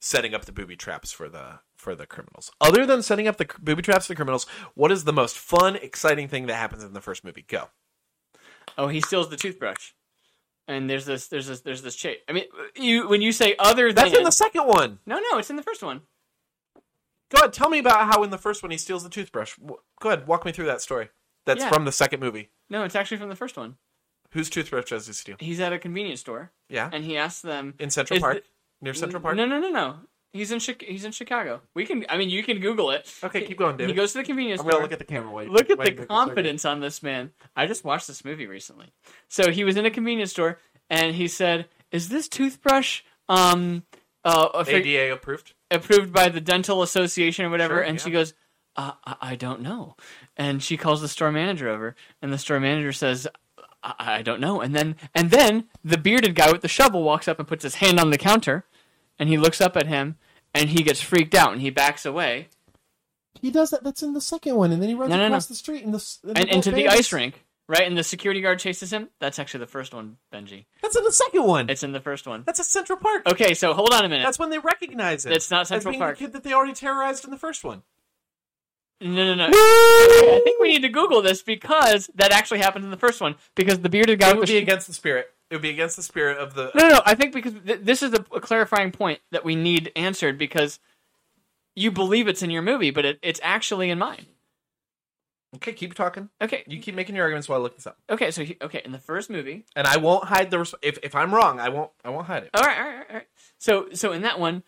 setting 0.00 0.34
up 0.34 0.44
the 0.44 0.52
booby 0.52 0.76
traps 0.76 1.12
for 1.12 1.28
the 1.28 1.60
for 1.76 1.94
the 1.94 2.06
criminals? 2.06 2.50
Other 2.60 2.86
than 2.86 3.02
setting 3.02 3.28
up 3.28 3.36
the 3.36 3.48
booby 3.60 3.82
traps 3.82 4.06
for 4.06 4.12
the 4.12 4.16
criminals, 4.16 4.46
what 4.74 4.92
is 4.92 5.04
the 5.04 5.12
most 5.12 5.38
fun, 5.38 5.76
exciting 5.76 6.28
thing 6.28 6.46
that 6.46 6.54
happens 6.54 6.84
in 6.84 6.92
the 6.92 7.00
first 7.00 7.24
movie? 7.24 7.44
Go. 7.46 7.68
Oh, 8.78 8.88
he 8.88 9.00
steals 9.00 9.30
the 9.30 9.36
toothbrush. 9.36 9.92
And 10.68 10.88
there's 10.88 11.04
this 11.04 11.26
there's 11.26 11.48
this 11.48 11.62
there's 11.62 11.82
this 11.82 11.96
chase. 11.96 12.18
I 12.28 12.32
mean, 12.32 12.44
you 12.76 13.08
when 13.08 13.22
you 13.22 13.32
say 13.32 13.56
other 13.58 13.86
than 13.86 13.94
That's 13.96 14.10
than 14.10 14.20
in 14.20 14.24
the 14.24 14.32
second 14.32 14.66
one. 14.66 15.00
No, 15.04 15.20
no, 15.30 15.38
it's 15.38 15.50
in 15.50 15.56
the 15.56 15.62
first 15.62 15.82
one. 15.82 16.02
Go 17.30 17.38
ahead, 17.38 17.52
tell 17.52 17.68
me 17.68 17.78
about 17.78 18.12
how 18.12 18.22
in 18.24 18.30
the 18.30 18.38
first 18.38 18.62
one 18.62 18.70
he 18.70 18.78
steals 18.78 19.04
the 19.04 19.08
toothbrush. 19.08 19.56
Go 20.00 20.08
ahead, 20.10 20.26
walk 20.26 20.44
me 20.44 20.52
through 20.52 20.66
that 20.66 20.80
story. 20.80 21.10
That's 21.54 21.64
Yeah. 21.64 21.68
from 21.70 21.84
the 21.84 21.92
second 21.92 22.20
movie. 22.20 22.50
No, 22.68 22.84
it's 22.84 22.94
actually 22.94 23.16
from 23.18 23.28
the 23.28 23.36
first 23.36 23.56
one. 23.56 23.76
Whose 24.32 24.48
toothbrush 24.48 24.90
does 24.90 25.06
he 25.08 25.12
steal? 25.12 25.36
He's 25.40 25.58
at 25.60 25.72
a 25.72 25.78
convenience 25.78 26.20
store 26.20 26.52
Yeah, 26.68 26.88
and 26.92 27.04
he 27.04 27.16
asks 27.16 27.42
them 27.42 27.74
in 27.80 27.90
Central 27.90 28.16
is 28.18 28.20
Park, 28.22 28.36
the- 28.36 28.84
near 28.84 28.94
Central 28.94 29.20
Park. 29.20 29.36
No, 29.36 29.44
no, 29.46 29.58
no, 29.58 29.70
no. 29.70 29.96
He's 30.32 30.52
in 30.52 30.60
Chi- 30.60 30.76
he's 30.86 31.04
in 31.04 31.10
Chicago. 31.10 31.60
We 31.74 31.84
can 31.84 32.06
I 32.08 32.16
mean, 32.16 32.30
you 32.30 32.44
can 32.44 32.60
Google 32.60 32.92
it. 32.92 33.12
Okay, 33.24 33.44
keep 33.44 33.58
going, 33.58 33.76
He 33.80 33.92
goes 33.92 34.12
to 34.12 34.18
the 34.18 34.24
convenience 34.24 34.60
I'm 34.60 34.64
store. 34.66 34.72
gonna 34.74 34.82
look 34.84 34.92
at 34.92 35.00
the 35.00 35.04
camera. 35.04 35.32
Wait, 35.32 35.48
Look 35.50 35.68
at 35.70 35.76
wait, 35.76 35.76
the 35.76 35.78
wait 35.78 35.88
a 35.88 36.02
second. 36.02 36.08
confidence 36.08 36.64
on 36.64 36.78
this 36.78 37.02
man. 37.02 37.32
I 37.56 37.66
just 37.66 37.84
watched 37.84 38.06
this 38.06 38.24
movie 38.24 38.46
recently. 38.46 38.92
So 39.28 39.50
he 39.50 39.64
was 39.64 39.76
in 39.76 39.84
a 39.86 39.90
convenience 39.90 40.30
store 40.30 40.60
and 40.88 41.16
he 41.16 41.26
said, 41.26 41.68
"Is 41.90 42.08
this 42.10 42.28
toothbrush 42.28 43.02
um 43.28 43.82
uh 44.24 44.50
a 44.54 44.76
ADA 44.76 45.12
approved. 45.12 45.54
approved 45.72 46.12
by 46.12 46.28
the 46.28 46.40
dental 46.40 46.82
association 46.84 47.44
or 47.46 47.50
whatever?" 47.50 47.74
Sure, 47.78 47.82
and 47.82 47.98
yeah. 47.98 48.04
she 48.04 48.10
goes, 48.12 48.34
I-, 49.04 49.16
"I 49.20 49.36
don't 49.36 49.60
know." 49.62 49.96
And 50.36 50.62
she 50.62 50.76
calls 50.76 51.00
the 51.00 51.08
store 51.08 51.32
manager 51.32 51.68
over, 51.68 51.94
and 52.22 52.32
the 52.32 52.38
store 52.38 52.60
manager 52.60 52.92
says, 52.92 53.26
I-, 53.82 53.94
"I 53.98 54.22
don't 54.22 54.40
know." 54.40 54.60
And 54.60 54.74
then 54.74 54.96
and 55.14 55.30
then 55.30 55.64
the 55.84 55.98
bearded 55.98 56.34
guy 56.34 56.50
with 56.50 56.62
the 56.62 56.68
shovel 56.68 57.02
walks 57.02 57.28
up 57.28 57.38
and 57.38 57.48
puts 57.48 57.62
his 57.62 57.76
hand 57.76 57.98
on 58.00 58.10
the 58.10 58.18
counter, 58.18 58.64
and 59.18 59.28
he 59.28 59.36
looks 59.36 59.60
up 59.60 59.76
at 59.76 59.86
him, 59.86 60.16
and 60.54 60.70
he 60.70 60.82
gets 60.82 61.00
freaked 61.00 61.34
out 61.34 61.52
and 61.52 61.60
he 61.60 61.70
backs 61.70 62.04
away 62.06 62.48
He 63.40 63.50
does 63.50 63.70
that. 63.70 63.82
That's 63.84 64.02
in 64.02 64.12
the 64.14 64.20
second 64.20 64.56
one, 64.56 64.72
and 64.72 64.82
then 64.82 64.88
he 64.88 64.94
runs 64.94 65.10
No, 65.10 65.16
no, 65.16 65.22
no. 65.22 65.26
across 65.28 65.46
the 65.46 65.54
street 65.54 65.82
in 65.82 65.92
the 65.92 66.04
and 66.34 66.48
into 66.48 66.70
the 66.70 66.88
ice 66.88 67.12
rink. 67.12 67.44
Right, 67.68 67.86
and 67.86 67.96
the 67.96 68.02
security 68.02 68.40
guard 68.40 68.58
chases 68.58 68.92
him. 68.92 69.10
That's 69.20 69.38
actually 69.38 69.60
the 69.60 69.68
first 69.68 69.94
one, 69.94 70.16
Benji. 70.32 70.64
That's 70.82 70.96
in 70.96 71.04
the 71.04 71.12
second 71.12 71.44
one. 71.44 71.70
It's 71.70 71.84
in 71.84 71.92
the 71.92 72.00
first 72.00 72.26
one. 72.26 72.42
That's 72.44 72.58
a 72.58 72.64
Central 72.64 72.98
Park. 72.98 73.22
Okay, 73.30 73.54
so 73.54 73.74
hold 73.74 73.94
on 73.94 74.04
a 74.04 74.08
minute. 74.08 74.24
That's 74.24 74.40
when 74.40 74.50
they 74.50 74.58
recognize 74.58 75.24
it. 75.24 75.30
It's 75.32 75.52
not 75.52 75.68
Central 75.68 75.90
as 75.90 75.92
being 75.92 76.00
Park. 76.00 76.18
the 76.18 76.24
kid 76.24 76.32
that 76.32 76.42
they 76.42 76.52
already 76.52 76.72
terrorized 76.72 77.24
in 77.24 77.30
the 77.30 77.38
first 77.38 77.62
one. 77.62 77.82
No, 79.00 79.08
no, 79.08 79.34
no. 79.34 79.44
Okay, 79.46 79.52
I 79.54 80.40
think 80.44 80.60
we 80.60 80.68
need 80.68 80.82
to 80.82 80.88
Google 80.88 81.22
this 81.22 81.42
because 81.42 82.10
that 82.16 82.32
actually 82.32 82.58
happened 82.60 82.84
in 82.84 82.90
the 82.90 82.96
first 82.96 83.20
one. 83.20 83.36
Because 83.54 83.80
the 83.80 83.88
bearded 83.88 84.18
guy 84.20 84.30
It 84.30 84.36
would 84.36 84.48
the 84.48 84.52
be 84.52 84.58
sh- 84.58 84.62
against 84.62 84.86
the 84.86 84.92
spirit. 84.92 85.30
It 85.50 85.54
would 85.56 85.62
be 85.62 85.70
against 85.70 85.96
the 85.96 86.02
spirit 86.02 86.38
of 86.38 86.54
the. 86.54 86.70
no, 86.74 86.82
no, 86.88 86.94
no. 86.96 87.00
I 87.06 87.14
think 87.14 87.32
because 87.32 87.54
th- 87.66 87.80
this 87.82 88.02
is 88.02 88.12
a, 88.12 88.24
a 88.34 88.40
clarifying 88.40 88.92
point 88.92 89.20
that 89.32 89.44
we 89.44 89.56
need 89.56 89.90
answered 89.96 90.38
because 90.38 90.78
you 91.74 91.90
believe 91.90 92.28
it's 92.28 92.42
in 92.42 92.50
your 92.50 92.62
movie, 92.62 92.90
but 92.90 93.04
it, 93.04 93.18
it's 93.22 93.40
actually 93.42 93.90
in 93.90 93.98
mine. 93.98 94.26
Okay, 95.56 95.72
keep 95.72 95.94
talking. 95.94 96.28
Okay, 96.40 96.62
You 96.68 96.78
keep 96.80 96.94
making 96.94 97.16
your 97.16 97.24
arguments 97.24 97.48
while 97.48 97.58
I 97.58 97.62
look 97.62 97.74
this 97.74 97.84
up, 97.86 97.98
okay. 98.08 98.30
So 98.30 98.44
he, 98.44 98.56
okay, 98.62 98.82
in 98.84 98.92
the 98.92 99.00
first 99.00 99.28
movie, 99.30 99.64
and 99.74 99.84
I 99.84 99.96
won't 99.96 100.24
hide 100.24 100.48
the. 100.52 100.58
Res- 100.60 100.76
if 100.80 100.98
if 101.02 101.16
I'm 101.16 101.34
wrong, 101.34 101.58
I 101.58 101.70
won't. 101.70 101.90
I 102.04 102.10
won't 102.10 102.26
hide 102.28 102.44
it. 102.44 102.50
all 102.54 102.62
right, 102.62 102.78
all 102.78 102.84
right, 102.84 103.06
all 103.10 103.16
right. 103.16 103.26
So, 103.58 103.88
so 103.92 104.12
in 104.12 104.22
that 104.22 104.38
one, 104.38 104.52
th- 104.52 104.64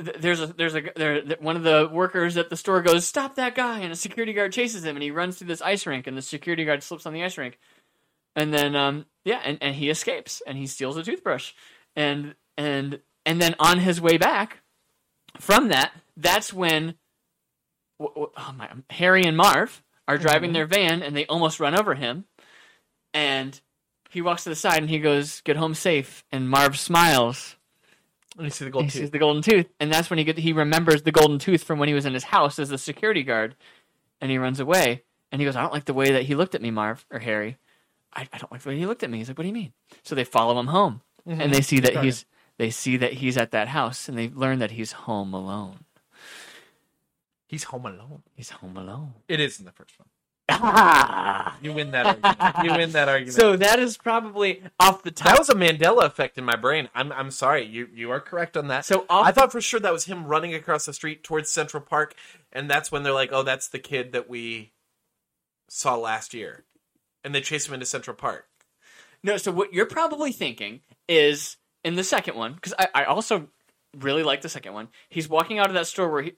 there's 0.00 0.40
a 0.40 0.46
there's 0.46 0.74
a 0.74 0.82
there 0.96 1.22
one 1.40 1.56
of 1.56 1.62
the 1.62 1.88
workers 1.92 2.36
at 2.36 2.50
the 2.50 2.56
store 2.56 2.82
goes 2.82 3.06
stop 3.06 3.36
that 3.36 3.54
guy, 3.54 3.80
and 3.80 3.92
a 3.92 3.96
security 3.96 4.32
guard 4.32 4.52
chases 4.52 4.84
him, 4.84 4.96
and 4.96 5.02
he 5.02 5.10
runs 5.10 5.36
through 5.36 5.48
this 5.48 5.62
ice 5.62 5.86
rink, 5.86 6.06
and 6.06 6.16
the 6.16 6.22
security 6.22 6.64
guard 6.64 6.82
slips 6.82 7.06
on 7.06 7.12
the 7.12 7.22
ice 7.24 7.36
rink, 7.36 7.58
and 8.34 8.52
then 8.52 8.74
um 8.74 9.06
yeah, 9.24 9.40
and, 9.44 9.58
and 9.60 9.74
he 9.74 9.90
escapes, 9.90 10.42
and 10.46 10.56
he 10.56 10.66
steals 10.66 10.96
a 10.96 11.02
toothbrush, 11.02 11.52
and 11.94 12.34
and 12.56 13.00
and 13.26 13.40
then 13.40 13.54
on 13.58 13.78
his 13.78 14.00
way 14.00 14.16
back 14.16 14.62
from 15.38 15.68
that, 15.68 15.92
that's 16.16 16.52
when 16.52 16.94
wh- 18.00 18.12
wh- 18.16 18.32
oh 18.36 18.54
my, 18.56 18.70
Harry 18.90 19.24
and 19.24 19.36
Marv 19.36 19.82
are 20.08 20.18
driving 20.18 20.52
their 20.52 20.66
van, 20.66 21.02
and 21.02 21.16
they 21.16 21.26
almost 21.26 21.60
run 21.60 21.78
over 21.78 21.94
him, 21.94 22.24
and 23.14 23.60
he 24.08 24.22
walks 24.22 24.44
to 24.44 24.48
the 24.48 24.56
side, 24.56 24.78
and 24.78 24.90
he 24.90 24.98
goes, 24.98 25.40
"Get 25.42 25.56
home 25.56 25.74
safe," 25.74 26.24
and 26.32 26.48
Marv 26.48 26.78
smiles. 26.78 27.56
Let 28.40 28.44
me 28.44 28.50
see 28.50 28.64
the 28.64 28.70
He 28.70 28.72
gold 28.72 28.90
sees 28.90 29.10
the 29.10 29.18
golden 29.18 29.42
tooth, 29.42 29.66
and 29.78 29.92
that's 29.92 30.08
when 30.08 30.18
he 30.18 30.24
get, 30.24 30.38
he 30.38 30.54
remembers 30.54 31.02
the 31.02 31.12
golden 31.12 31.38
tooth 31.38 31.62
from 31.62 31.78
when 31.78 31.88
he 31.88 31.94
was 31.94 32.06
in 32.06 32.14
his 32.14 32.24
house 32.24 32.58
as 32.58 32.70
a 32.70 32.78
security 32.78 33.22
guard, 33.22 33.54
and 34.18 34.30
he 34.30 34.38
runs 34.38 34.60
away. 34.60 35.02
And 35.30 35.42
he 35.42 35.44
goes, 35.44 35.56
"I 35.56 35.60
don't 35.60 35.74
like 35.74 35.84
the 35.84 35.92
way 35.92 36.12
that 36.12 36.22
he 36.22 36.34
looked 36.34 36.54
at 36.54 36.62
me, 36.62 36.70
Marv 36.70 37.04
or 37.10 37.18
Harry. 37.18 37.58
I, 38.14 38.26
I 38.32 38.38
don't 38.38 38.50
like 38.50 38.62
the 38.62 38.70
way 38.70 38.78
he 38.78 38.86
looked 38.86 39.02
at 39.02 39.10
me." 39.10 39.18
He's 39.18 39.28
like, 39.28 39.36
"What 39.36 39.42
do 39.42 39.48
you 39.48 39.54
mean?" 39.54 39.74
So 40.04 40.14
they 40.14 40.24
follow 40.24 40.58
him 40.58 40.68
home, 40.68 41.02
mm-hmm. 41.28 41.38
and 41.38 41.52
they 41.52 41.60
see 41.60 41.80
that 41.80 42.02
he's 42.02 42.24
they 42.56 42.70
see 42.70 42.96
that 42.96 43.12
he's 43.12 43.36
at 43.36 43.50
that 43.50 43.68
house, 43.68 44.08
and 44.08 44.16
they 44.16 44.30
learn 44.30 44.58
that 44.60 44.70
he's 44.70 44.92
home 44.92 45.34
alone. 45.34 45.84
He's 47.46 47.64
home 47.64 47.84
alone. 47.84 48.22
He's 48.34 48.48
home 48.48 48.78
alone. 48.78 49.12
It 49.28 49.38
is 49.38 49.58
in 49.58 49.66
the 49.66 49.72
first 49.72 49.98
one. 49.98 50.08
You 51.62 51.72
win 51.74 51.90
that. 51.90 52.06
argument. 52.06 52.64
You 52.64 52.72
win 52.72 52.92
that 52.92 53.08
argument. 53.08 53.34
so 53.34 53.56
that 53.56 53.78
is 53.78 53.98
probably 53.98 54.62
off 54.78 55.02
the 55.02 55.10
top. 55.10 55.26
that 55.28 55.38
was 55.38 55.50
a 55.50 55.54
Mandela 55.54 56.04
effect 56.04 56.38
in 56.38 56.44
my 56.44 56.56
brain. 56.56 56.88
I'm 56.94 57.12
I'm 57.12 57.30
sorry. 57.30 57.64
You 57.66 57.88
you 57.92 58.10
are 58.12 58.20
correct 58.20 58.56
on 58.56 58.68
that. 58.68 58.84
So 58.86 59.04
off 59.10 59.26
I 59.26 59.32
thought 59.32 59.52
for 59.52 59.60
sure 59.60 59.78
that 59.80 59.92
was 59.92 60.06
him 60.06 60.24
running 60.26 60.54
across 60.54 60.86
the 60.86 60.94
street 60.94 61.22
towards 61.22 61.50
Central 61.50 61.82
Park, 61.82 62.14
and 62.52 62.70
that's 62.70 62.90
when 62.90 63.02
they're 63.02 63.12
like, 63.12 63.30
"Oh, 63.32 63.42
that's 63.42 63.68
the 63.68 63.78
kid 63.78 64.12
that 64.12 64.28
we 64.30 64.72
saw 65.68 65.96
last 65.96 66.32
year," 66.32 66.64
and 67.24 67.34
they 67.34 67.40
chase 67.42 67.68
him 67.68 67.74
into 67.74 67.86
Central 67.86 68.16
Park. 68.16 68.46
No, 69.22 69.36
so 69.36 69.52
what 69.52 69.74
you're 69.74 69.84
probably 69.86 70.32
thinking 70.32 70.80
is 71.08 71.58
in 71.84 71.94
the 71.96 72.04
second 72.04 72.36
one, 72.36 72.54
because 72.54 72.72
I, 72.78 72.88
I 72.94 73.04
also 73.04 73.48
really 73.98 74.22
like 74.22 74.40
the 74.40 74.48
second 74.48 74.72
one. 74.72 74.88
He's 75.10 75.28
walking 75.28 75.58
out 75.58 75.66
of 75.68 75.74
that 75.74 75.86
store 75.86 76.08
where 76.08 76.22
he, 76.22 76.32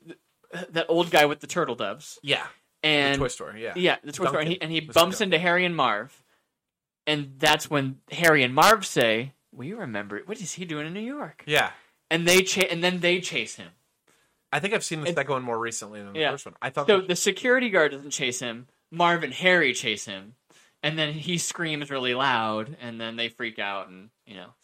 that 0.70 0.86
old 0.88 1.10
guy 1.12 1.26
with 1.26 1.38
the 1.40 1.46
turtle 1.46 1.76
doves, 1.76 2.18
Yeah, 2.22 2.44
and 2.82 3.14
the 3.14 3.18
Toy 3.24 3.28
Story. 3.28 3.62
Yeah, 3.62 3.72
yeah, 3.76 3.96
the 4.02 4.12
toy 4.12 4.26
store, 4.26 4.40
and 4.40 4.48
he, 4.48 4.60
and 4.60 4.70
he 4.70 4.80
bumps 4.80 5.18
Duncan. 5.18 5.24
into 5.24 5.38
Harry 5.38 5.64
and 5.64 5.76
Marv, 5.76 6.22
and 7.06 7.34
that's 7.38 7.68
when 7.70 7.98
Harry 8.10 8.42
and 8.42 8.54
Marv 8.54 8.84
say, 8.86 9.32
"We 9.52 9.72
remember 9.72 10.20
what 10.26 10.40
is 10.40 10.52
he 10.54 10.64
doing 10.64 10.86
in 10.86 10.94
New 10.94 11.00
York?" 11.00 11.42
yeah. 11.46 11.70
and 12.10 12.26
they 12.28 12.42
cha- 12.42 12.66
and 12.70 12.82
then 12.82 13.00
they 13.00 13.20
chase 13.20 13.56
him. 13.56 13.70
I 14.52 14.60
think 14.60 14.74
I've 14.74 14.84
seen 14.84 15.06
It- 15.06 15.14
second 15.14 15.32
one 15.32 15.42
more 15.42 15.58
recently 15.58 16.02
than 16.02 16.12
the 16.12 16.20
Yeah. 16.20 16.30
first 16.32 16.44
one. 16.46 16.54
I 16.60 16.68
thought 16.70 16.86
So 16.86 16.98
that- 16.98 17.08
the 17.08 17.16
security 17.16 17.70
guard 17.70 17.92
doesn't 17.92 18.10
chase 18.10 18.40
him. 18.40 18.68
Marv 18.90 19.22
and 19.24 19.32
Harry 19.32 19.72
chase 19.72 20.04
him, 20.04 20.34
and 20.82 20.98
then 20.98 21.14
he 21.14 21.38
screams 21.38 21.90
really 21.90 22.14
loud, 22.14 22.76
and 22.80 23.00
then 23.00 23.16
they 23.16 23.28
freak 23.30 23.58
out, 23.58 23.88
and 23.88 24.10
you 24.26 24.34
know. 24.34 24.54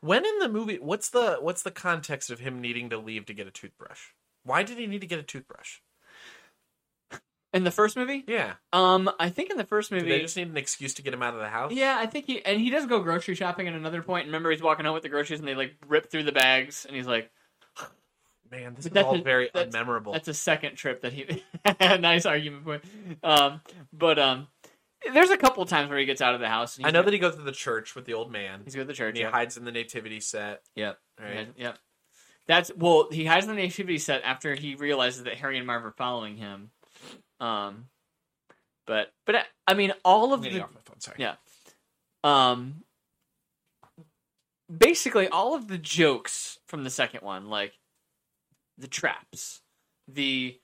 when 0.00 0.24
in 0.24 0.38
the 0.38 0.48
movie, 0.48 0.78
what's 0.78 1.08
the 1.10 1.38
what's 1.40 1.62
the 1.62 1.70
context 1.72 2.30
of 2.30 2.38
him 2.38 2.60
needing 2.60 2.90
to 2.90 2.98
leave 2.98 3.26
to 3.26 3.34
get 3.34 3.46
a 3.46 3.50
toothbrush? 3.50 4.10
Why 4.44 4.62
did 4.62 4.78
he 4.78 4.86
need 4.86 5.00
to 5.00 5.06
get 5.06 5.18
a 5.18 5.22
toothbrush? 5.24 5.78
In 7.54 7.64
the 7.64 7.70
first 7.70 7.96
movie, 7.96 8.24
Yeah, 8.26 8.54
um, 8.72 9.08
I 9.18 9.30
think 9.30 9.50
in 9.50 9.56
the 9.56 9.64
first 9.64 9.90
movie, 9.92 10.08
they 10.08 10.20
just 10.20 10.36
need 10.36 10.48
an 10.48 10.56
excuse 10.56 10.92
to 10.94 11.02
get 11.02 11.14
him 11.14 11.22
out 11.22 11.34
of 11.34 11.40
the 11.40 11.48
house? 11.48 11.72
yeah, 11.72 11.96
I 11.98 12.06
think 12.06 12.26
he 12.26 12.44
and 12.44 12.60
he 12.60 12.68
does 12.68 12.84
go 12.86 13.00
grocery 13.00 13.34
shopping 13.36 13.68
at 13.68 13.74
another 13.74 14.02
point. 14.02 14.26
Remember, 14.26 14.50
he's 14.50 14.60
walking 14.60 14.84
home 14.84 14.94
with 14.94 15.04
the 15.04 15.08
groceries, 15.08 15.38
and 15.38 15.48
they 15.48 15.54
like 15.54 15.74
rip 15.86 16.10
through 16.10 16.24
the 16.24 16.32
bags, 16.32 16.84
and 16.84 16.96
he's 16.96 17.06
like, 17.06 17.30
Man, 18.50 18.74
this 18.74 18.84
But 18.84 18.90
is 18.90 18.92
that's 18.92 19.06
all 19.06 19.14
a- 19.20 19.22
very 19.22 19.50
that's- 19.54 19.74
unmemorable. 19.74 20.12
That's 20.12 20.28
a 20.28 20.34
second 20.34 20.76
trip 20.76 21.00
that 21.02 21.12
he. 21.12 21.42
nice 22.00 22.26
argument 22.26 22.64
point. 22.64 22.84
Um, 23.22 23.60
but 23.92 24.18
um, 24.18 24.48
there's 25.12 25.30
a 25.30 25.36
couple 25.36 25.64
times 25.66 25.88
where 25.90 25.98
he 25.98 26.04
gets 26.06 26.20
out 26.20 26.34
of 26.34 26.40
the 26.40 26.48
house. 26.48 26.76
And 26.76 26.84
I 26.86 26.88
he's 26.88 26.92
know 26.94 27.02
that 27.02 27.12
he 27.12 27.18
goes 27.18 27.36
to 27.36 27.42
the 27.42 27.52
church 27.52 27.94
with 27.94 28.04
the 28.04 28.14
old 28.14 28.30
man. 28.30 28.62
he's 28.64 28.76
with 28.76 28.86
the 28.86 28.92
church. 28.94 29.10
and 29.10 29.18
he 29.18 29.24
hides 29.24 29.56
in 29.56 29.64
the 29.64 29.72
nativity 29.72 30.20
set. 30.20 30.62
Yep. 30.76 30.98
Right. 31.20 31.48
Yep. 31.56 31.78
That's 32.46 32.70
well. 32.76 33.08
He 33.10 33.24
hides 33.24 33.46
in 33.46 33.54
the 33.56 33.62
nativity 33.62 33.96
set 33.98 34.22
after 34.24 34.54
he 34.54 34.74
realizes 34.74 35.22
that 35.24 35.34
Harry 35.36 35.56
and 35.56 35.66
Marv 35.66 35.84
are 35.86 35.92
following 35.96 36.36
him. 36.36 36.70
Um, 37.40 37.86
but 38.86 39.12
but 39.26 39.36
I- 39.36 39.44
I 39.66 39.74
mean, 39.74 39.92
all 40.04 40.32
of 40.34 40.42
the 40.42 40.60
off 40.60 40.72
my 40.74 40.80
phone. 40.84 41.00
Sorry. 41.00 41.16
yeah. 41.18 41.34
Um, 42.22 42.84
basically, 44.74 45.28
all 45.28 45.54
of 45.54 45.68
the 45.68 45.78
jokes 45.78 46.58
from 46.66 46.84
the 46.84 46.90
second 46.90 47.22
one, 47.22 47.46
like 47.48 47.72
the 48.78 48.88
traps, 48.88 49.62
the 50.08 50.58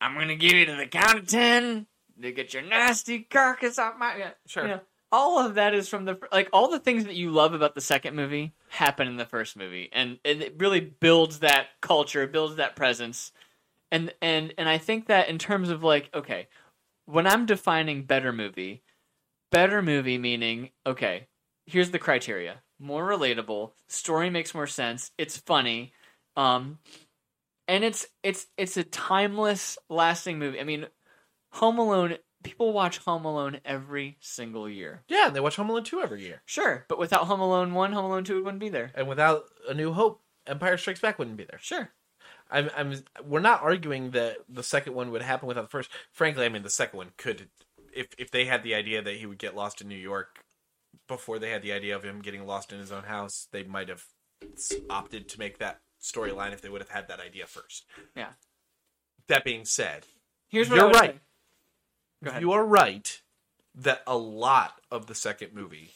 I'm 0.00 0.14
gonna 0.14 0.36
give 0.36 0.52
you 0.52 0.66
to 0.66 0.76
the 0.76 0.86
count 0.86 1.18
of 1.18 1.26
ten 1.26 1.86
to 2.20 2.32
get 2.32 2.54
your 2.54 2.62
nasty 2.62 3.20
carcass 3.20 3.78
off 3.78 3.94
my. 3.98 4.16
Yeah, 4.16 4.30
Sure. 4.46 4.62
you 4.64 4.68
know, 4.70 4.80
all 5.10 5.38
of 5.44 5.54
that 5.56 5.74
is 5.74 5.88
from 5.88 6.04
the 6.04 6.18
like 6.32 6.48
all 6.52 6.68
the 6.70 6.78
things 6.80 7.04
that 7.04 7.14
you 7.14 7.30
love 7.30 7.54
about 7.54 7.74
the 7.74 7.80
second 7.80 8.14
movie 8.16 8.52
happen 8.68 9.08
in 9.08 9.16
the 9.16 9.24
first 9.26 9.56
movie, 9.56 9.88
and, 9.92 10.18
and 10.24 10.42
it 10.42 10.54
really 10.58 10.80
builds 10.80 11.40
that 11.40 11.68
culture, 11.80 12.26
builds 12.26 12.56
that 12.56 12.76
presence, 12.76 13.32
and 13.90 14.12
and 14.20 14.54
and 14.58 14.68
I 14.68 14.78
think 14.78 15.06
that 15.06 15.28
in 15.28 15.38
terms 15.38 15.70
of 15.70 15.82
like 15.82 16.10
okay, 16.14 16.48
when 17.06 17.26
I'm 17.26 17.46
defining 17.46 18.04
better 18.04 18.32
movie, 18.32 18.82
better 19.50 19.82
movie 19.82 20.18
meaning 20.18 20.70
okay, 20.86 21.28
here's 21.66 21.90
the 21.90 21.98
criteria: 21.98 22.62
more 22.78 23.06
relatable, 23.06 23.72
story 23.88 24.30
makes 24.30 24.54
more 24.54 24.66
sense, 24.66 25.10
it's 25.18 25.36
funny, 25.36 25.92
um, 26.36 26.78
and 27.66 27.84
it's 27.84 28.06
it's 28.22 28.46
it's 28.56 28.76
a 28.76 28.84
timeless, 28.84 29.78
lasting 29.88 30.38
movie. 30.38 30.60
I 30.60 30.64
mean, 30.64 30.86
Home 31.52 31.78
Alone. 31.78 32.16
People 32.44 32.72
watch 32.72 32.98
Home 32.98 33.24
Alone 33.24 33.58
every 33.64 34.16
single 34.20 34.68
year. 34.68 35.02
Yeah, 35.08 35.28
they 35.28 35.40
watch 35.40 35.56
Home 35.56 35.70
Alone 35.70 35.82
2 35.82 36.00
every 36.00 36.22
year. 36.22 36.40
Sure, 36.46 36.84
but 36.88 36.96
without 36.96 37.26
Home 37.26 37.40
Alone 37.40 37.74
one, 37.74 37.92
Home 37.92 38.04
Alone 38.04 38.22
two 38.22 38.44
wouldn't 38.44 38.60
be 38.60 38.68
there. 38.68 38.92
And 38.94 39.08
without 39.08 39.42
A 39.68 39.74
New 39.74 39.92
Hope, 39.92 40.22
Empire 40.46 40.76
Strikes 40.78 41.00
Back 41.00 41.18
wouldn't 41.18 41.36
be 41.36 41.44
there. 41.44 41.58
Sure. 41.60 41.90
I'm, 42.50 42.70
I'm, 42.76 42.94
we're 43.24 43.40
not 43.40 43.62
arguing 43.62 44.12
that 44.12 44.38
the 44.48 44.62
second 44.62 44.94
one 44.94 45.10
would 45.10 45.22
happen 45.22 45.48
without 45.48 45.62
the 45.62 45.68
first. 45.68 45.90
Frankly, 46.12 46.44
I 46.44 46.48
mean, 46.48 46.62
the 46.62 46.70
second 46.70 46.96
one 46.96 47.10
could, 47.16 47.48
if 47.92 48.08
if 48.16 48.30
they 48.30 48.46
had 48.46 48.62
the 48.62 48.74
idea 48.74 49.02
that 49.02 49.16
he 49.16 49.26
would 49.26 49.38
get 49.38 49.54
lost 49.54 49.80
in 49.80 49.88
New 49.88 49.96
York 49.96 50.44
before 51.06 51.38
they 51.38 51.50
had 51.50 51.62
the 51.62 51.72
idea 51.72 51.94
of 51.94 52.02
him 52.02 52.20
getting 52.20 52.46
lost 52.46 52.72
in 52.72 52.78
his 52.78 52.92
own 52.92 53.04
house, 53.04 53.48
they 53.52 53.62
might 53.62 53.88
have 53.88 54.04
opted 54.88 55.28
to 55.28 55.38
make 55.38 55.58
that 55.58 55.80
storyline 56.00 56.52
if 56.52 56.62
they 56.62 56.68
would 56.68 56.80
have 56.80 56.90
had 56.90 57.08
that 57.08 57.20
idea 57.20 57.46
first. 57.46 57.84
Yeah. 58.16 58.30
That 59.26 59.44
being 59.44 59.64
said, 59.64 60.06
Here's 60.48 60.70
what 60.70 60.76
You're 60.76 60.90
right. 60.90 61.20
You 62.40 62.52
are 62.52 62.64
right 62.64 63.20
that 63.74 64.02
a 64.06 64.16
lot 64.16 64.80
of 64.90 65.06
the 65.06 65.14
second 65.14 65.54
movie 65.54 65.92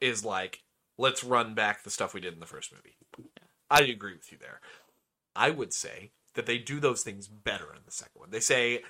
is 0.00 0.24
like, 0.24 0.62
let's 0.98 1.24
run 1.24 1.54
back 1.54 1.82
the 1.82 1.90
stuff 1.90 2.12
we 2.12 2.20
did 2.20 2.34
in 2.34 2.40
the 2.40 2.46
first 2.46 2.72
movie. 2.72 2.96
I 3.70 3.80
agree 3.82 4.12
with 4.12 4.30
you 4.30 4.38
there. 4.38 4.60
I 5.34 5.50
would 5.50 5.72
say 5.72 6.12
that 6.34 6.46
they 6.46 6.58
do 6.58 6.80
those 6.80 7.02
things 7.02 7.28
better 7.28 7.72
in 7.72 7.80
the 7.84 7.92
second 7.92 8.18
one. 8.18 8.30
They 8.30 8.40
say, 8.40 8.82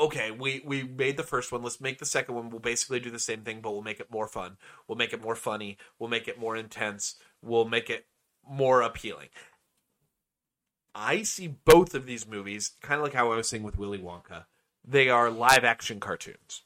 okay, 0.00 0.30
we, 0.30 0.62
we 0.64 0.82
made 0.84 1.16
the 1.16 1.22
first 1.22 1.50
one, 1.50 1.62
let's 1.62 1.80
make 1.80 1.98
the 1.98 2.06
second 2.06 2.34
one. 2.34 2.50
We'll 2.50 2.60
basically 2.60 3.00
do 3.00 3.10
the 3.10 3.18
same 3.18 3.42
thing, 3.42 3.60
but 3.60 3.72
we'll 3.72 3.82
make 3.82 4.00
it 4.00 4.10
more 4.10 4.28
fun. 4.28 4.56
We'll 4.86 4.98
make 4.98 5.12
it 5.12 5.22
more 5.22 5.34
funny. 5.34 5.78
We'll 5.98 6.10
make 6.10 6.28
it 6.28 6.38
more 6.38 6.56
intense. 6.56 7.16
We'll 7.42 7.64
make 7.64 7.90
it 7.90 8.06
more 8.48 8.82
appealing. 8.82 9.28
I 10.94 11.22
see 11.22 11.48
both 11.48 11.94
of 11.94 12.06
these 12.06 12.26
movies, 12.26 12.72
kind 12.80 12.98
of 12.98 13.04
like 13.04 13.14
how 13.14 13.30
I 13.32 13.36
was 13.36 13.48
saying 13.48 13.62
with 13.62 13.78
Willy 13.78 13.98
Wonka, 13.98 14.44
they 14.82 15.08
are 15.08 15.30
live 15.30 15.64
action 15.64 16.00
cartoons. 16.00 16.62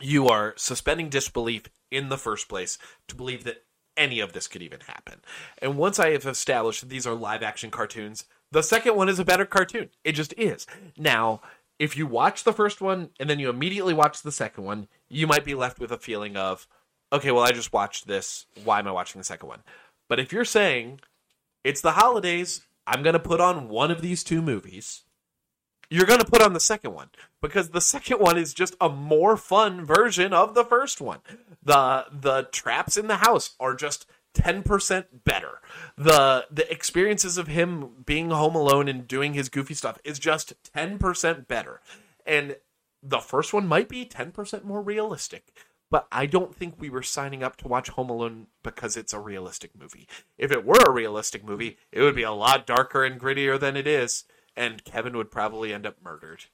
You 0.00 0.28
are 0.28 0.54
suspending 0.56 1.08
disbelief 1.08 1.64
in 1.90 2.08
the 2.08 2.18
first 2.18 2.48
place 2.48 2.78
to 3.08 3.14
believe 3.14 3.44
that 3.44 3.64
any 3.98 4.20
of 4.20 4.32
this 4.32 4.48
could 4.48 4.62
even 4.62 4.80
happen. 4.80 5.20
And 5.60 5.76
once 5.76 5.98
I 5.98 6.12
have 6.12 6.24
established 6.24 6.80
that 6.80 6.88
these 6.88 7.06
are 7.06 7.14
live 7.14 7.42
action 7.42 7.70
cartoons, 7.70 8.24
the 8.50 8.62
second 8.62 8.96
one 8.96 9.10
is 9.10 9.18
a 9.18 9.24
better 9.24 9.44
cartoon. 9.44 9.90
It 10.04 10.12
just 10.12 10.32
is. 10.38 10.66
Now, 10.96 11.42
if 11.78 11.96
you 11.96 12.06
watch 12.06 12.44
the 12.44 12.52
first 12.52 12.80
one 12.80 13.10
and 13.20 13.28
then 13.28 13.38
you 13.38 13.50
immediately 13.50 13.94
watch 13.94 14.22
the 14.22 14.32
second 14.32 14.64
one, 14.64 14.88
you 15.08 15.26
might 15.26 15.44
be 15.44 15.54
left 15.54 15.78
with 15.78 15.92
a 15.92 15.98
feeling 15.98 16.36
of, 16.36 16.66
okay, 17.12 17.30
well, 17.30 17.44
I 17.44 17.52
just 17.52 17.72
watched 17.72 18.06
this. 18.06 18.46
Why 18.64 18.78
am 18.78 18.88
I 18.88 18.92
watching 18.92 19.18
the 19.18 19.24
second 19.24 19.48
one? 19.48 19.62
But 20.08 20.18
if 20.18 20.32
you're 20.32 20.44
saying, 20.44 21.00
it's 21.64 21.80
the 21.80 21.92
holidays, 21.92 22.62
I'm 22.86 23.02
going 23.02 23.12
to 23.12 23.18
put 23.18 23.40
on 23.40 23.68
one 23.68 23.90
of 23.90 24.00
these 24.00 24.24
two 24.24 24.40
movies, 24.40 25.02
you're 25.90 26.06
going 26.06 26.20
to 26.20 26.30
put 26.30 26.42
on 26.42 26.52
the 26.52 26.60
second 26.60 26.92
one 26.92 27.10
because 27.40 27.70
the 27.70 27.80
second 27.80 28.18
one 28.18 28.36
is 28.36 28.54
just 28.54 28.76
a 28.80 28.88
more 28.88 29.36
fun 29.36 29.84
version 29.84 30.32
of 30.32 30.54
the 30.54 30.64
first 30.64 31.00
one. 31.00 31.20
The 31.62 32.06
the 32.12 32.48
traps 32.52 32.96
in 32.96 33.06
the 33.06 33.18
house 33.18 33.54
are 33.58 33.74
just 33.74 34.06
10% 34.34 35.04
better. 35.24 35.60
The 35.96 36.46
the 36.50 36.70
experiences 36.70 37.38
of 37.38 37.48
him 37.48 38.04
being 38.04 38.30
home 38.30 38.54
alone 38.54 38.88
and 38.88 39.08
doing 39.08 39.34
his 39.34 39.48
goofy 39.48 39.74
stuff 39.74 39.98
is 40.04 40.18
just 40.18 40.54
10% 40.74 41.48
better. 41.48 41.80
And 42.26 42.56
the 43.02 43.20
first 43.20 43.52
one 43.52 43.66
might 43.66 43.88
be 43.88 44.04
10% 44.04 44.64
more 44.64 44.82
realistic. 44.82 45.52
But 45.90 46.06
I 46.12 46.26
don't 46.26 46.54
think 46.54 46.74
we 46.78 46.90
were 46.90 47.02
signing 47.02 47.42
up 47.42 47.56
to 47.56 47.68
watch 47.68 47.88
Home 47.90 48.10
Alone 48.10 48.48
because 48.62 48.94
it's 48.94 49.14
a 49.14 49.20
realistic 49.20 49.70
movie. 49.78 50.06
If 50.36 50.52
it 50.52 50.64
were 50.64 50.82
a 50.86 50.92
realistic 50.92 51.42
movie, 51.42 51.78
it 51.90 52.02
would 52.02 52.14
be 52.14 52.24
a 52.24 52.32
lot 52.32 52.66
darker 52.66 53.04
and 53.04 53.18
grittier 53.18 53.58
than 53.58 53.74
it 53.74 53.86
is, 53.86 54.24
and 54.58 54.84
Kevin 54.84 55.16
would 55.16 55.30
probably 55.30 55.72
end 55.72 55.86
up 55.86 55.96
murdered. 56.02 56.44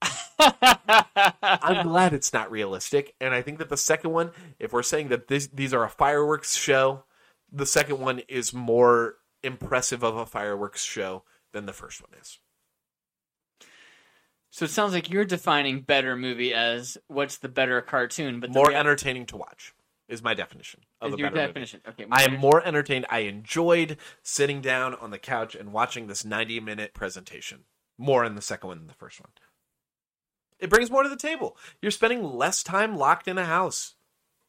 I'm 0.38 1.86
glad 1.86 2.14
it's 2.14 2.32
not 2.32 2.50
realistic, 2.50 3.14
and 3.20 3.34
I 3.34 3.42
think 3.42 3.58
that 3.58 3.68
the 3.68 3.76
second 3.76 4.10
one, 4.10 4.30
if 4.58 4.72
we're 4.72 4.82
saying 4.82 5.08
that 5.08 5.28
this, 5.28 5.46
these 5.48 5.74
are 5.74 5.84
a 5.84 5.90
fireworks 5.90 6.56
show, 6.56 7.04
the 7.52 7.66
second 7.66 8.00
one 8.00 8.20
is 8.28 8.52
more 8.54 9.16
impressive 9.42 10.02
of 10.02 10.16
a 10.16 10.26
fireworks 10.26 10.82
show 10.82 11.22
than 11.52 11.66
the 11.66 11.72
first 11.72 12.02
one 12.02 12.18
is. 12.20 12.38
So 14.50 14.64
it 14.64 14.70
sounds 14.70 14.94
like 14.94 15.10
you're 15.10 15.24
defining 15.24 15.80
better 15.80 16.16
movie 16.16 16.54
as 16.54 16.96
what's 17.08 17.38
the 17.38 17.48
better 17.48 17.80
cartoon, 17.82 18.40
but 18.40 18.52
the 18.52 18.58
More 18.58 18.68
rea- 18.68 18.76
entertaining 18.76 19.26
to 19.26 19.36
watch 19.36 19.74
is 20.08 20.22
my 20.22 20.34
definition 20.34 20.80
of 21.00 21.10
is 21.10 21.14
a 21.14 21.18
your 21.18 21.30
better 21.30 21.36
movie. 21.36 21.46
definition. 21.48 21.80
Okay, 21.88 22.06
I 22.10 22.24
am 22.24 22.36
more 22.36 22.64
entertained. 22.66 23.06
I 23.10 23.20
enjoyed 23.20 23.96
sitting 24.22 24.60
down 24.60 24.94
on 24.94 25.10
the 25.10 25.18
couch 25.18 25.54
and 25.54 25.72
watching 25.72 26.06
this 26.06 26.24
90 26.24 26.60
minute 26.60 26.94
presentation 26.94 27.64
more 27.98 28.24
in 28.24 28.34
the 28.34 28.42
second 28.42 28.68
one 28.68 28.78
than 28.78 28.86
the 28.86 28.94
first 28.94 29.20
one. 29.20 29.30
It 30.58 30.70
brings 30.70 30.90
more 30.90 31.02
to 31.02 31.08
the 31.08 31.16
table. 31.16 31.56
You're 31.80 31.90
spending 31.90 32.22
less 32.22 32.62
time 32.62 32.96
locked 32.96 33.28
in 33.28 33.38
a 33.38 33.44
house. 33.44 33.94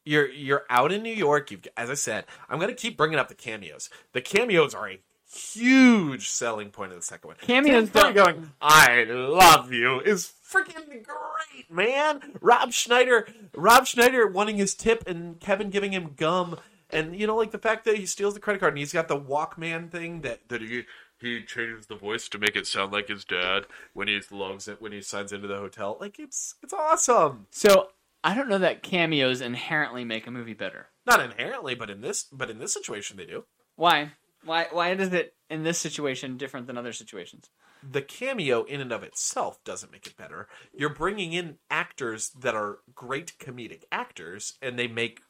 You're 0.04 0.30
you're 0.30 0.66
out 0.70 0.92
in 0.92 1.02
New 1.02 1.14
York. 1.14 1.52
You've 1.52 1.68
as 1.76 1.90
I 1.90 1.96
said, 1.96 2.26
I'm 2.48 2.60
going 2.60 2.70
to 2.70 2.76
keep 2.76 2.96
bringing 2.98 3.18
up 3.18 3.28
the 3.28 3.36
cameos. 3.36 3.90
The 4.14 4.22
cameos 4.22 4.76
are 4.76 4.90
a 4.90 5.00
huge 5.36 6.30
selling 6.30 6.70
point 6.70 6.92
of 6.92 6.98
the 7.00 7.04
second 7.06 7.28
one. 7.30 7.38
Cameos 7.42 7.90
don't- 7.90 8.14
going, 8.14 8.52
"I 8.62 9.04
love 9.04 9.72
you" 9.74 10.00
is 10.02 10.32
freaking 10.50 11.04
great, 11.04 11.70
man. 11.70 12.38
Rob 12.42 12.72
Schneider, 12.72 13.28
Rob 13.54 13.86
Schneider 13.88 14.28
wanting 14.28 14.58
his 14.58 14.74
tip 14.76 15.08
and 15.08 15.40
Kevin 15.40 15.70
giving 15.70 15.92
him 15.92 16.14
gum, 16.16 16.60
and 16.90 17.16
you 17.20 17.28
know, 17.28 17.36
like 17.36 17.52
the 17.52 17.58
fact 17.60 17.86
that 17.86 17.98
he 17.98 18.06
steals 18.06 18.34
the 18.34 18.40
credit 18.40 18.60
card 18.60 18.74
and 18.74 18.80
he's 18.80 18.94
got 18.94 19.08
the 19.08 19.20
Walkman 19.20 19.92
thing 19.92 20.22
that 20.22 20.48
that 20.50 20.62
he 20.62 20.86
he 21.20 21.44
changes 21.44 21.88
the 21.88 21.96
voice 21.96 22.28
to 22.30 22.38
make 22.38 22.56
it 22.56 22.68
sound 22.68 22.92
like 22.92 23.08
his 23.08 23.24
dad 23.26 23.66
when 23.94 24.08
he 24.08 24.20
logs 24.32 24.68
it 24.68 24.82
when 24.82 24.92
he 24.92 25.02
signs 25.02 25.32
into 25.32 25.48
the 25.48 25.58
hotel. 25.58 25.98
Like 26.00 26.20
it's 26.20 26.56
it's 26.62 26.74
awesome. 26.74 27.48
So 27.52 27.90
I 28.24 28.34
don't 28.36 28.50
know 28.50 28.58
that 28.58 28.84
cameos 28.84 29.42
inherently 29.42 30.04
make 30.04 30.28
a 30.28 30.32
movie 30.32 30.54
better. 30.54 30.88
Not 31.06 31.20
inherently, 31.20 31.76
but 31.76 31.90
in 31.90 32.02
this 32.02 32.24
but 32.24 32.50
in 32.50 32.60
this 32.60 32.74
situation 32.74 33.18
they 33.18 33.26
do. 33.26 33.46
Why? 33.76 34.12
Why? 34.46 34.68
Why 34.72 34.92
is 34.92 35.12
it 35.12 35.36
in 35.50 35.64
this 35.64 35.78
situation 35.78 36.38
different 36.38 36.68
than 36.68 36.78
other 36.78 36.94
situations? 36.94 37.50
the 37.92 38.02
cameo 38.02 38.64
in 38.64 38.82
and 38.82 38.92
of 38.92 39.04
itself 39.04 39.64
doesn't 39.64 39.92
make 39.92 40.08
it 40.08 40.18
better. 40.18 40.48
You're 40.74 40.90
bringing 40.90 41.34
in 41.34 41.58
actors 41.70 42.30
that 42.40 42.56
are 42.56 42.80
great 42.94 43.34
comedic 43.40 43.84
actors, 43.92 44.58
and 44.62 44.78
they 44.78 44.88
make 44.88 45.22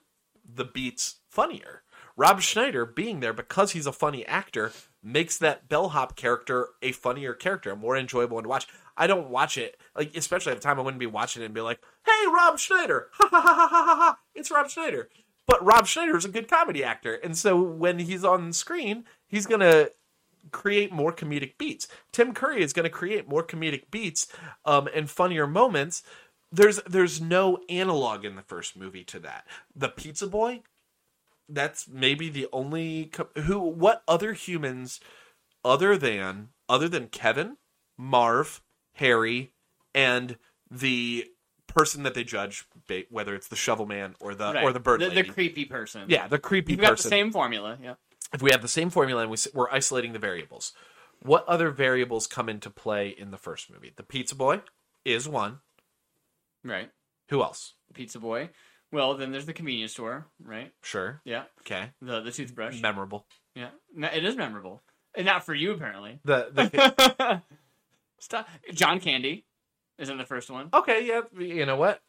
the 0.48 0.66
beats 0.66 1.18
funnier. 1.28 1.84
Rob 2.16 2.42
Schneider 2.42 2.86
being 2.86 3.20
there 3.20 3.34
because 3.34 3.72
he's 3.72 3.88
a 3.88 3.92
funny 3.92 4.26
actor 4.26 4.72
makes 5.04 5.38
that 5.38 5.68
bellhop 5.68 6.16
character 6.16 6.70
a 6.82 6.92
funnier 6.94 7.34
character, 7.34 7.76
more 7.76 7.98
enjoyable 7.98 8.42
to 8.42 8.48
watch. 8.48 8.68
I 8.96 9.08
don't 9.08 9.30
watch 9.30 9.58
it 9.58 9.78
like, 9.96 10.16
especially 10.16 10.54
at 10.54 10.58
the 10.58 10.64
time, 10.64 10.80
I 10.80 10.84
wouldn't 10.84 11.00
be 11.00 11.08
watching 11.08 11.42
it 11.42 11.46
and 11.46 11.54
be 11.54 11.62
like, 11.62 11.82
"Hey, 12.06 12.28
Rob 12.34 12.58
Schneider, 12.58 13.10
ha 13.14 13.28
ha 13.30 13.42
ha 13.42 13.54
ha 13.56 13.68
ha, 13.68 13.96
ha. 13.96 14.20
it's 14.34 14.52
Rob 14.52 14.70
Schneider." 14.70 15.10
But 15.48 15.64
Rob 15.64 15.88
Schneider 15.88 16.18
is 16.18 16.26
a 16.26 16.30
good 16.30 16.50
comedy 16.50 16.84
actor, 16.84 17.16
and 17.16 17.38
so 17.38 17.62
when 17.62 18.00
he's 18.00 18.24
on 18.24 18.52
screen, 18.54 19.06
he's 19.28 19.46
gonna 19.46 19.90
create 20.52 20.92
more 20.92 21.14
comedic 21.14 21.58
beats. 21.58 21.88
Tim 22.12 22.34
Curry 22.34 22.62
is 22.62 22.74
going 22.74 22.84
to 22.84 22.90
create 22.90 23.28
more 23.28 23.44
comedic 23.44 23.84
beats 23.92 24.28
um, 24.66 24.88
and 24.94 25.10
funnier 25.10 25.48
moments. 25.48 26.04
There's 26.52 26.82
there's 26.84 27.20
no 27.20 27.60
analog 27.70 28.24
in 28.24 28.36
the 28.36 28.42
first 28.42 28.78
movie 28.78 29.04
to 29.06 29.20
that. 29.20 29.46
The 29.76 29.90
Pizza 29.90 30.28
Boy, 30.28 30.62
that's 31.50 31.88
maybe 31.88 32.30
the 32.30 32.48
only 32.54 33.06
co- 33.06 33.30
who. 33.42 33.60
What 33.60 34.04
other 34.08 34.34
humans, 34.34 35.00
other 35.64 35.98
than 35.98 36.50
other 36.70 36.88
than 36.88 37.08
Kevin, 37.08 37.58
Marv, 37.98 38.62
Harry, 38.94 39.52
and 39.94 40.38
the 40.70 41.28
person 41.76 42.04
that 42.04 42.14
they 42.14 42.24
judge, 42.24 42.66
whether 43.10 43.36
it's 43.36 43.48
the 43.48 43.56
Shovel 43.56 43.86
Man 43.86 44.16
or 44.20 44.34
the 44.34 44.54
Right. 44.54 44.64
or 44.64 44.72
the 44.74 44.80
Bird 44.80 45.02
the, 45.02 45.10
Lady. 45.10 45.22
the 45.24 45.34
creepy 45.34 45.66
person. 45.66 46.06
yeah, 46.08 46.28
the 46.28 46.40
creepy 46.40 46.74
You've 46.74 46.82
got 46.82 46.92
person 46.92 47.10
the 47.10 47.16
same 47.16 47.32
formula. 47.32 47.78
Yeah. 47.82 47.96
if 48.34 48.42
we 48.42 48.52
have 48.52 48.62
the 48.62 48.68
same 48.68 48.90
formula 48.90 49.22
and 49.24 49.32
we, 49.32 49.38
we're 49.54 49.70
isolating 49.70 50.14
the 50.14 50.20
variables, 50.20 50.74
what 51.22 51.46
other 51.48 51.70
variables 51.72 52.28
come 52.28 52.50
into 52.50 52.70
play 52.70 53.10
in 53.10 53.32
the 53.32 53.38
first 53.38 53.70
movie? 53.72 53.92
The 53.96 54.04
Pizza 54.04 54.36
Boy 54.36 54.62
is 55.04 55.28
one. 55.28 55.60
Right. 56.64 56.90
Who 57.30 57.42
else? 57.44 57.74
Pizza 57.94 58.20
boy. 58.20 58.50
Well, 58.92 59.16
then 59.16 59.32
there's 59.32 59.46
the 59.46 59.54
convenience 59.54 59.92
store. 59.94 60.28
Right. 60.44 60.72
Sure. 60.82 61.22
Yeah. 61.26 61.44
Okay. 61.62 61.90
The 62.02 62.22
the 62.22 62.32
toothbrush. 62.32 62.82
Memorable. 62.82 63.26
yeah. 63.56 63.70
No, 63.96 64.08
It 64.08 64.24
is 64.26 64.36
memorable. 64.36 64.82
And 65.16 65.26
not 65.26 65.46
for 65.46 65.54
you 65.54 65.72
apparently. 65.72 66.20
The, 66.26 66.50
the 66.54 67.42
Stop. 68.20 68.48
John 68.74 69.00
Candy 69.00 69.46
is 70.00 70.10
in 70.10 70.18
the 70.18 70.26
first 70.26 70.50
one. 70.50 70.70
okay, 70.74 71.06
yeah. 71.06 71.22
You 71.38 71.66
know 71.66 71.76
what? 71.76 72.02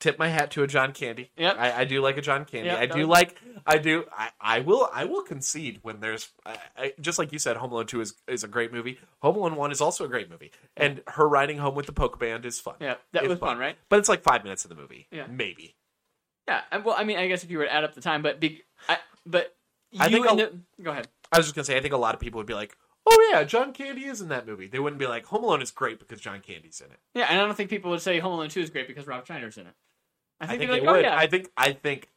Tip 0.00 0.18
my 0.18 0.28
hat 0.28 0.50
to 0.50 0.62
a 0.62 0.66
John 0.66 0.92
Candy. 0.92 1.30
Yep. 1.38 1.56
I, 1.58 1.72
I 1.80 1.84
do 1.84 2.02
like 2.02 2.18
a 2.18 2.20
John 2.20 2.44
Candy. 2.44 2.68
Yep, 2.68 2.78
I 2.78 2.86
do 2.86 3.06
like. 3.06 3.40
I 3.66 3.78
do. 3.78 4.04
I, 4.14 4.30
I 4.40 4.60
will. 4.60 4.88
I 4.92 5.04
will 5.04 5.22
concede 5.22 5.78
when 5.82 6.00
there's. 6.00 6.30
I, 6.44 6.56
I, 6.76 6.92
just 7.00 7.18
like 7.18 7.32
you 7.32 7.38
said, 7.38 7.56
Home 7.56 7.72
Alone 7.72 7.86
Two 7.86 8.00
is 8.00 8.14
is 8.28 8.44
a 8.44 8.48
great 8.48 8.72
movie. 8.72 8.98
Home 9.22 9.36
Alone 9.36 9.54
One 9.56 9.70
is 9.70 9.80
also 9.80 10.04
a 10.04 10.08
great 10.08 10.28
movie, 10.28 10.50
and 10.76 11.00
her 11.06 11.26
riding 11.28 11.58
home 11.58 11.74
with 11.74 11.86
the 11.86 11.92
polka 11.92 12.18
band 12.18 12.44
is 12.44 12.58
fun. 12.60 12.74
Yeah, 12.80 12.96
that 13.12 13.22
It's 13.22 13.30
was 13.30 13.38
fun, 13.38 13.56
right? 13.56 13.76
But 13.88 14.00
it's 14.00 14.08
like 14.08 14.22
five 14.22 14.42
minutes 14.42 14.64
of 14.64 14.68
the 14.68 14.74
movie. 14.74 15.06
Yeah. 15.10 15.26
Maybe. 15.30 15.76
Yeah. 16.48 16.60
Well, 16.84 16.96
I 16.98 17.04
mean, 17.04 17.16
I 17.16 17.28
guess 17.28 17.44
if 17.44 17.50
you 17.50 17.58
were 17.58 17.64
to 17.64 17.72
add 17.72 17.84
up 17.84 17.94
the 17.94 18.02
time, 18.02 18.20
but 18.20 18.40
be, 18.40 18.62
I, 18.88 18.98
but 19.24 19.54
you 19.92 20.00
I 20.02 20.10
think 20.10 20.26
end 20.28 20.40
I'll- 20.40 20.50
go 20.84 20.90
ahead. 20.90 21.08
I 21.32 21.38
was 21.38 21.46
just 21.46 21.54
gonna 21.54 21.64
say, 21.64 21.76
I 21.76 21.80
think 21.80 21.94
a 21.94 21.98
lot 21.98 22.14
of 22.14 22.20
people 22.20 22.38
would 22.38 22.46
be 22.46 22.54
like, 22.54 22.76
"Oh 23.06 23.28
yeah, 23.32 23.44
John 23.44 23.72
Candy 23.72 24.04
is 24.04 24.20
in 24.20 24.28
that 24.28 24.46
movie." 24.46 24.66
They 24.66 24.78
wouldn't 24.78 25.00
be 25.00 25.06
like, 25.06 25.26
"Home 25.26 25.44
Alone 25.44 25.62
is 25.62 25.70
great 25.70 25.98
because 25.98 26.20
John 26.20 26.40
Candy's 26.40 26.80
in 26.80 26.90
it." 26.90 26.98
Yeah, 27.14 27.26
and 27.28 27.40
I 27.40 27.44
don't 27.46 27.54
think 27.56 27.70
people 27.70 27.90
would 27.90 28.00
say 28.02 28.18
Home 28.18 28.34
Alone 28.34 28.48
Two 28.48 28.60
is 28.60 28.70
great 28.70 28.88
because 28.88 29.06
Rob 29.06 29.26
Schneider's 29.26 29.58
in 29.58 29.66
it. 29.66 29.74
I 30.40 30.46
I 30.48 30.48
think, 30.48 30.58
think 30.60 30.70
they're 30.70 30.80
they 30.80 30.86
like, 30.86 30.88
oh, 30.88 30.96
would. 30.98 31.04
oh 31.04 31.08
yeah, 31.08 31.16
I 31.16 31.26
think. 31.26 31.50
I 31.56 31.72
think 31.72 32.08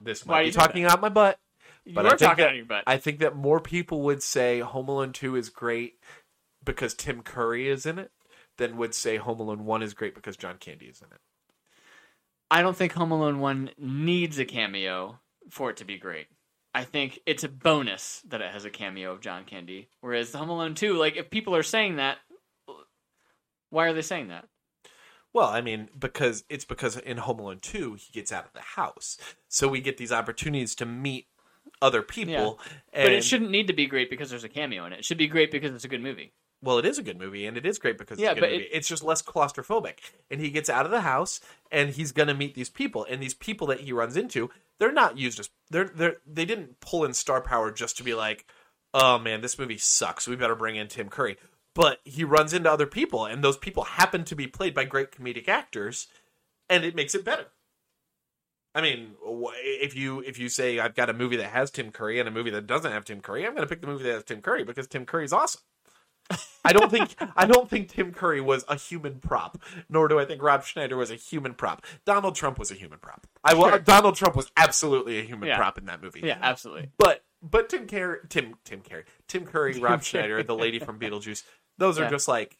this 0.00 0.24
Why 0.24 0.36
might 0.36 0.40
do 0.40 0.44
be 0.44 0.46
you 0.46 0.52
think 0.52 0.66
talking 0.66 0.84
out 0.84 1.00
my 1.00 1.08
butt, 1.08 1.38
you 1.84 1.94
but 1.94 2.06
I 2.06 2.10
think 2.10 2.20
talking 2.20 2.44
that, 2.44 2.50
out 2.50 2.56
your 2.56 2.64
butt. 2.66 2.84
I 2.86 2.96
think 2.96 3.18
that 3.20 3.36
more 3.36 3.60
people 3.60 4.02
would 4.02 4.22
say 4.22 4.60
Home 4.60 4.88
Alone 4.88 5.12
Two 5.12 5.36
is 5.36 5.48
great 5.48 5.94
because 6.64 6.94
Tim 6.94 7.22
Curry 7.22 7.68
is 7.68 7.86
in 7.86 7.98
it 7.98 8.10
than 8.58 8.76
would 8.76 8.94
say 8.94 9.16
Home 9.16 9.40
Alone 9.40 9.64
One 9.64 9.82
is 9.82 9.94
great 9.94 10.14
because 10.14 10.36
John 10.36 10.56
Candy 10.58 10.86
is 10.86 11.00
in 11.00 11.08
it. 11.12 11.20
I 12.50 12.62
don't 12.62 12.76
think 12.76 12.92
Home 12.92 13.12
Alone 13.12 13.38
One 13.38 13.70
needs 13.78 14.38
a 14.38 14.44
cameo 14.44 15.20
for 15.50 15.70
it 15.70 15.76
to 15.78 15.84
be 15.84 15.98
great. 15.98 16.26
I 16.74 16.84
think 16.84 17.20
it's 17.26 17.44
a 17.44 17.48
bonus 17.48 18.22
that 18.28 18.40
it 18.40 18.52
has 18.52 18.64
a 18.64 18.70
cameo 18.70 19.12
of 19.12 19.20
John 19.20 19.44
Candy. 19.44 19.88
Whereas 20.00 20.30
the 20.30 20.38
Home 20.38 20.50
Alone 20.50 20.74
Two, 20.74 20.96
like 20.96 21.16
if 21.16 21.30
people 21.30 21.54
are 21.56 21.62
saying 21.62 21.96
that, 21.96 22.18
why 23.70 23.86
are 23.86 23.92
they 23.92 24.02
saying 24.02 24.28
that? 24.28 24.46
Well, 25.32 25.48
I 25.48 25.60
mean, 25.60 25.88
because 25.96 26.44
it's 26.48 26.64
because 26.64 26.96
in 26.96 27.16
Home 27.18 27.38
Alone 27.38 27.60
2, 27.60 27.94
he 27.94 28.12
gets 28.12 28.32
out 28.32 28.46
of 28.46 28.52
the 28.52 28.60
house. 28.60 29.16
So 29.48 29.68
we 29.68 29.80
get 29.80 29.96
these 29.96 30.10
opportunities 30.10 30.74
to 30.76 30.86
meet 30.86 31.28
other 31.80 32.02
people. 32.02 32.58
And, 32.92 33.04
But 33.04 33.12
it 33.12 33.22
shouldn't 33.22 33.50
need 33.50 33.68
to 33.68 33.72
be 33.72 33.86
great 33.86 34.10
because 34.10 34.30
there's 34.30 34.44
a 34.44 34.48
cameo 34.48 34.84
in 34.86 34.92
it. 34.92 35.00
It 35.00 35.04
should 35.04 35.18
be 35.18 35.28
great 35.28 35.52
because 35.52 35.72
it's 35.72 35.84
a 35.84 35.88
good 35.88 36.02
movie. 36.02 36.32
Well, 36.62 36.78
it 36.78 36.84
is 36.84 36.98
a 36.98 37.02
good 37.02 37.18
movie, 37.18 37.46
and 37.46 37.56
it 37.56 37.64
is 37.64 37.78
great 37.78 37.96
because 37.96 38.18
Yeah, 38.18 38.30
it's 38.30 38.32
a 38.32 38.34
good 38.34 38.40
but 38.48 38.52
movie. 38.52 38.64
it- 38.64 38.70
it's 38.72 38.88
just 38.88 39.02
less 39.02 39.22
claustrophobic. 39.22 39.98
And 40.30 40.40
he 40.40 40.50
gets 40.50 40.68
out 40.68 40.84
of 40.84 40.90
the 40.90 41.00
house, 41.00 41.40
and 41.70 41.90
he's 41.90 42.12
going 42.12 42.28
to 42.28 42.34
meet 42.34 42.54
these 42.54 42.68
people. 42.68 43.06
And 43.08 43.22
these 43.22 43.32
people 43.34 43.66
that 43.68 43.80
he 43.80 43.92
runs 43.92 44.16
into, 44.16 44.50
they're 44.78 44.92
not 44.92 45.16
used 45.18 45.40
as 45.40 45.48
they're 45.70 45.88
they're 45.88 46.16
they 46.26 46.44
didn't 46.44 46.80
pull 46.80 47.04
in 47.04 47.14
star 47.14 47.40
power 47.40 47.70
just 47.70 47.96
to 47.96 48.02
be 48.04 48.12
like, 48.14 48.44
oh 48.92 49.18
man, 49.18 49.40
this 49.40 49.58
movie 49.58 49.78
sucks. 49.78 50.26
We 50.28 50.36
better 50.36 50.54
bring 50.54 50.76
in 50.76 50.88
Tim 50.88 51.08
Curry. 51.08 51.36
But 51.74 52.00
he 52.04 52.24
runs 52.24 52.52
into 52.52 52.70
other 52.70 52.86
people, 52.86 53.24
and 53.24 53.42
those 53.44 53.56
people 53.56 53.84
happen 53.84 54.24
to 54.24 54.34
be 54.34 54.46
played 54.46 54.74
by 54.74 54.84
great 54.84 55.12
comedic 55.12 55.48
actors, 55.48 56.08
and 56.68 56.84
it 56.84 56.94
makes 56.96 57.14
it 57.14 57.24
better. 57.24 57.46
I 58.74 58.82
mean, 58.82 59.14
if 59.22 59.96
you 59.96 60.20
if 60.20 60.38
you 60.38 60.48
say 60.48 60.78
I've 60.78 60.94
got 60.94 61.08
a 61.10 61.12
movie 61.14 61.36
that 61.36 61.50
has 61.50 61.70
Tim 61.70 61.90
Curry 61.90 62.18
and 62.20 62.28
a 62.28 62.32
movie 62.32 62.50
that 62.50 62.66
doesn't 62.66 62.92
have 62.92 63.04
Tim 63.04 63.20
Curry, 63.20 63.46
I'm 63.46 63.52
going 63.54 63.66
to 63.66 63.68
pick 63.68 63.80
the 63.80 63.86
movie 63.86 64.04
that 64.04 64.12
has 64.12 64.24
Tim 64.24 64.42
Curry 64.42 64.62
because 64.64 64.86
Tim 64.86 65.06
Curry's 65.06 65.32
awesome. 65.32 65.62
I 66.64 66.72
don't 66.72 66.90
think 66.90 67.14
I 67.36 67.46
don't 67.46 67.68
think 67.68 67.88
Tim 67.88 68.12
Curry 68.12 68.40
was 68.40 68.64
a 68.68 68.76
human 68.76 69.18
prop, 69.20 69.58
nor 69.88 70.08
do 70.08 70.18
I 70.20 70.24
think 70.24 70.42
Rob 70.42 70.64
Schneider 70.64 70.96
was 70.96 71.10
a 71.10 71.14
human 71.16 71.54
prop. 71.54 71.84
Donald 72.04 72.34
Trump 72.34 72.58
was 72.58 72.70
a 72.70 72.74
human 72.74 72.98
prop. 72.98 73.26
I 73.42 73.54
will, 73.54 73.68
Sure. 73.68 73.78
Donald 73.78 74.16
Trump 74.16 74.36
was 74.36 74.50
absolutely 74.56 75.18
a 75.18 75.22
human 75.22 75.48
Yeah. 75.48 75.56
prop 75.56 75.78
in 75.78 75.86
that 75.86 76.02
movie. 76.02 76.20
Yeah, 76.22 76.38
absolutely. 76.40 76.90
But 76.98 77.24
but 77.42 77.68
Tim 77.70 77.86
Curry, 77.86 78.18
Tim 78.28 78.54
Tim 78.64 78.82
Curry, 78.82 79.04
Tim 79.26 79.46
Curry, 79.46 79.78
Rob 79.80 80.02
Schneider, 80.02 80.42
the 80.42 80.54
lady 80.54 80.78
from 80.78 80.98
Beetlejuice, 80.98 81.42
those 81.78 81.98
are 81.98 82.08
just 82.10 82.28
like 82.28 82.58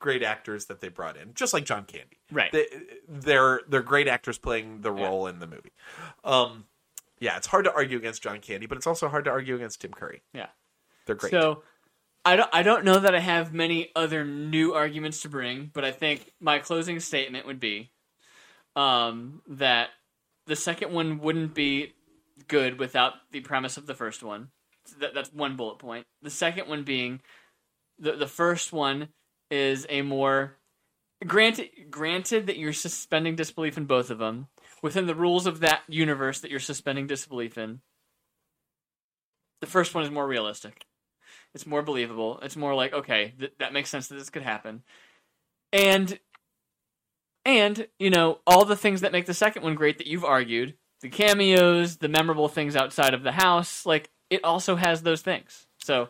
great 0.00 0.24
actors 0.24 0.66
that 0.66 0.80
they 0.80 0.88
brought 0.88 1.16
in, 1.16 1.32
just 1.34 1.54
like 1.54 1.64
John 1.64 1.84
Candy. 1.84 2.18
Right. 2.32 2.50
They, 2.50 2.66
they're 3.08 3.60
they're 3.68 3.82
great 3.82 4.08
actors 4.08 4.36
playing 4.38 4.80
the 4.80 4.90
role 4.90 5.28
in 5.28 5.38
the 5.38 5.46
movie. 5.46 5.72
Um, 6.24 6.64
yeah, 7.20 7.36
it's 7.36 7.46
hard 7.46 7.64
to 7.66 7.72
argue 7.72 7.98
against 7.98 8.20
John 8.20 8.40
Candy, 8.40 8.66
but 8.66 8.76
it's 8.76 8.86
also 8.88 9.08
hard 9.08 9.24
to 9.26 9.30
argue 9.30 9.54
against 9.54 9.80
Tim 9.80 9.92
Curry. 9.92 10.22
Yeah. 10.34 10.48
They're 11.06 11.14
great. 11.14 11.30
So 11.30 11.62
I 12.24 12.36
don't 12.36 12.50
I 12.52 12.62
don't 12.62 12.84
know 12.84 12.98
that 13.00 13.14
I 13.14 13.20
have 13.20 13.52
many 13.52 13.90
other 13.96 14.24
new 14.24 14.74
arguments 14.74 15.22
to 15.22 15.28
bring, 15.28 15.70
but 15.72 15.84
I 15.84 15.90
think 15.90 16.32
my 16.40 16.58
closing 16.60 17.00
statement 17.00 17.46
would 17.46 17.58
be 17.58 17.90
um, 18.76 19.42
that 19.48 19.90
the 20.46 20.56
second 20.56 20.92
one 20.92 21.18
wouldn't 21.18 21.54
be 21.54 21.94
good 22.48 22.78
without 22.78 23.14
the 23.32 23.40
premise 23.40 23.76
of 23.76 23.86
the 23.86 23.94
first 23.94 24.22
one. 24.22 24.48
That, 25.00 25.14
that's 25.14 25.32
one 25.32 25.56
bullet 25.56 25.78
point. 25.78 26.06
The 26.22 26.30
second 26.30 26.68
one 26.68 26.84
being 26.84 27.20
the 27.98 28.12
the 28.12 28.28
first 28.28 28.72
one 28.72 29.08
is 29.50 29.86
a 29.88 30.02
more 30.02 30.56
granted 31.26 31.70
granted 31.90 32.46
that 32.46 32.58
you're 32.58 32.72
suspending 32.72 33.34
disbelief 33.34 33.76
in 33.76 33.84
both 33.84 34.10
of 34.10 34.18
them 34.18 34.46
within 34.80 35.06
the 35.06 35.14
rules 35.14 35.46
of 35.46 35.60
that 35.60 35.82
universe 35.88 36.40
that 36.40 36.50
you're 36.50 36.60
suspending 36.60 37.06
disbelief 37.08 37.58
in. 37.58 37.80
The 39.60 39.66
first 39.66 39.94
one 39.94 40.04
is 40.04 40.10
more 40.10 40.26
realistic. 40.26 40.84
It's 41.54 41.66
more 41.66 41.82
believable. 41.82 42.38
It's 42.42 42.56
more 42.56 42.74
like 42.74 42.92
okay, 42.92 43.34
th- 43.38 43.54
that 43.58 43.72
makes 43.72 43.90
sense 43.90 44.08
that 44.08 44.14
this 44.14 44.30
could 44.30 44.42
happen. 44.42 44.82
And 45.72 46.18
and 47.44 47.86
you 47.98 48.10
know 48.10 48.38
all 48.46 48.64
the 48.64 48.76
things 48.76 49.02
that 49.02 49.12
make 49.12 49.26
the 49.26 49.34
second 49.34 49.62
one 49.62 49.74
great 49.74 49.98
that 49.98 50.06
you've 50.06 50.24
argued, 50.24 50.74
the 51.00 51.08
cameos, 51.08 51.96
the 51.98 52.08
memorable 52.08 52.48
things 52.48 52.76
outside 52.76 53.14
of 53.14 53.22
the 53.22 53.32
house, 53.32 53.84
like 53.84 54.10
it 54.30 54.42
also 54.44 54.76
has 54.76 55.02
those 55.02 55.20
things. 55.20 55.66
So 55.80 56.08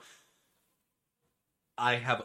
I 1.77 1.97
have. 1.97 2.23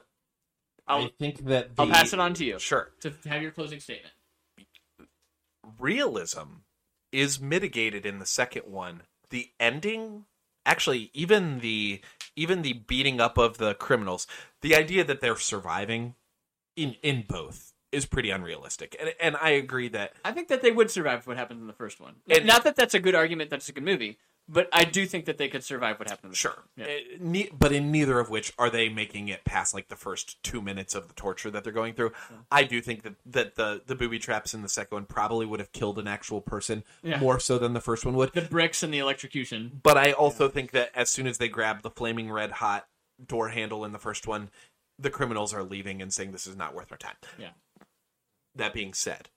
I'll 0.88 1.06
I 1.06 1.10
think 1.20 1.46
that 1.46 1.76
the, 1.76 1.84
I'll 1.84 1.90
pass 1.90 2.14
it 2.14 2.20
on 2.20 2.34
to 2.36 2.46
you 2.46 2.60
sure. 2.60 2.92
to 3.02 3.12
have 3.26 3.42
your 3.42 3.52
closing 3.52 3.80
statement. 3.80 4.14
realism 5.80 6.62
is 7.12 7.42
mitigated 7.42 8.06
in 8.06 8.20
the 8.20 8.26
second 8.26 8.64
one. 8.68 9.02
The 9.30 9.50
ending, 9.60 10.26
actually, 10.68 11.10
even 11.14 11.60
the 11.60 12.02
even 12.36 12.62
the 12.62 12.74
beating 12.74 13.20
up 13.20 13.38
of 13.40 13.58
the 13.58 13.74
criminals, 13.74 14.28
the 14.62 14.76
idea 14.76 15.04
that 15.04 15.22
they're 15.22 15.36
surviving 15.38 16.14
in 16.76 16.96
in 17.02 17.24
both 17.28 17.74
is 17.92 18.06
pretty 18.06 18.30
unrealistic. 18.30 18.96
And 19.00 19.14
and 19.20 19.36
I 19.38 19.52
agree 19.52 19.88
that 19.90 20.14
I 20.24 20.32
think 20.34 20.50
that 20.50 20.62
they 20.62 20.72
would 20.72 20.92
survive 20.92 21.26
what 21.26 21.38
happens 21.38 21.62
in 21.62 21.68
the 21.68 21.74
first 21.74 22.00
one. 22.00 22.18
And- 22.30 22.46
Not 22.46 22.64
that 22.66 22.76
that's 22.76 22.94
a 22.94 23.00
good 23.00 23.16
argument. 23.16 23.50
That's 23.50 23.70
a 23.70 23.74
good 23.74 23.84
movie, 23.86 24.20
but 24.50 24.70
I 24.72 24.84
do 24.86 25.06
think 25.06 25.26
that 25.26 25.38
they 25.38 25.48
could 25.50 25.64
survive 25.64 26.00
what 26.00 26.10
happened. 26.10 26.36
Sure, 26.36 26.52
First 26.78 26.88
one. 26.88 26.88
Uh, 26.88 27.18
ne- 27.20 27.50
but 27.58 27.72
in 27.72 27.92
neither 27.92 28.20
of 28.20 28.30
which 28.30 28.54
are 28.58 28.70
they 28.70 28.90
making 28.90 29.28
it 29.28 29.44
past 29.44 29.74
like 29.74 29.88
the 29.90 29.96
first 29.96 30.42
two 30.44 30.62
minutes 30.62 30.96
of 30.96 31.08
the 31.08 31.14
torture 31.14 31.52
that 31.52 31.64
they're 31.64 31.74
going 31.74 31.94
through. 31.94 32.12
I 32.52 32.64
do 32.64 32.82
think 32.82 33.04
that 33.04 33.16
that 33.26 33.56
the 33.56 33.82
the 33.86 33.96
booby 33.96 34.20
traps 34.20 34.54
in 34.54 34.62
the 34.62 34.70
second 34.70 34.96
one 34.96 35.06
probably 35.06 35.46
would 35.46 35.60
have 35.60 35.72
killed 35.72 36.00
an 36.00 36.08
actual 36.08 36.42
person 36.42 36.84
Yeah. 37.04 37.20
more 37.20 37.40
so 37.40 37.58
than 37.58 37.74
the 37.74 37.82
first 37.82 38.06
one 38.06 38.16
would. 38.16 38.32
The 38.34 38.42
bricks 38.42 38.84
and 38.84 38.94
the 38.94 39.00
electrocution. 39.00 39.80
But 39.84 39.98
I 39.98 40.12
also 40.14 40.48
think 40.50 40.72
that 40.72 40.92
as 40.96 41.10
soon 41.10 41.28
as 41.28 41.38
they 41.38 41.50
grab 41.50 41.82
the 41.82 41.90
flaming 41.92 42.32
red 42.32 42.52
hot 42.54 42.88
door 43.26 43.50
handle 43.50 43.84
in 43.84 43.92
the 43.92 44.00
first 44.00 44.28
one, 44.28 44.50
the 45.00 45.10
criminals 45.10 45.54
are 45.54 45.64
leaving 45.64 46.02
and 46.02 46.14
saying 46.14 46.32
this 46.32 46.48
is 46.48 46.56
not 46.56 46.74
worth 46.74 46.92
our 46.92 46.98
time. 46.98 47.16
Yeah. 47.38 47.50
That 48.56 48.74
being 48.74 48.94
said, 48.94 49.30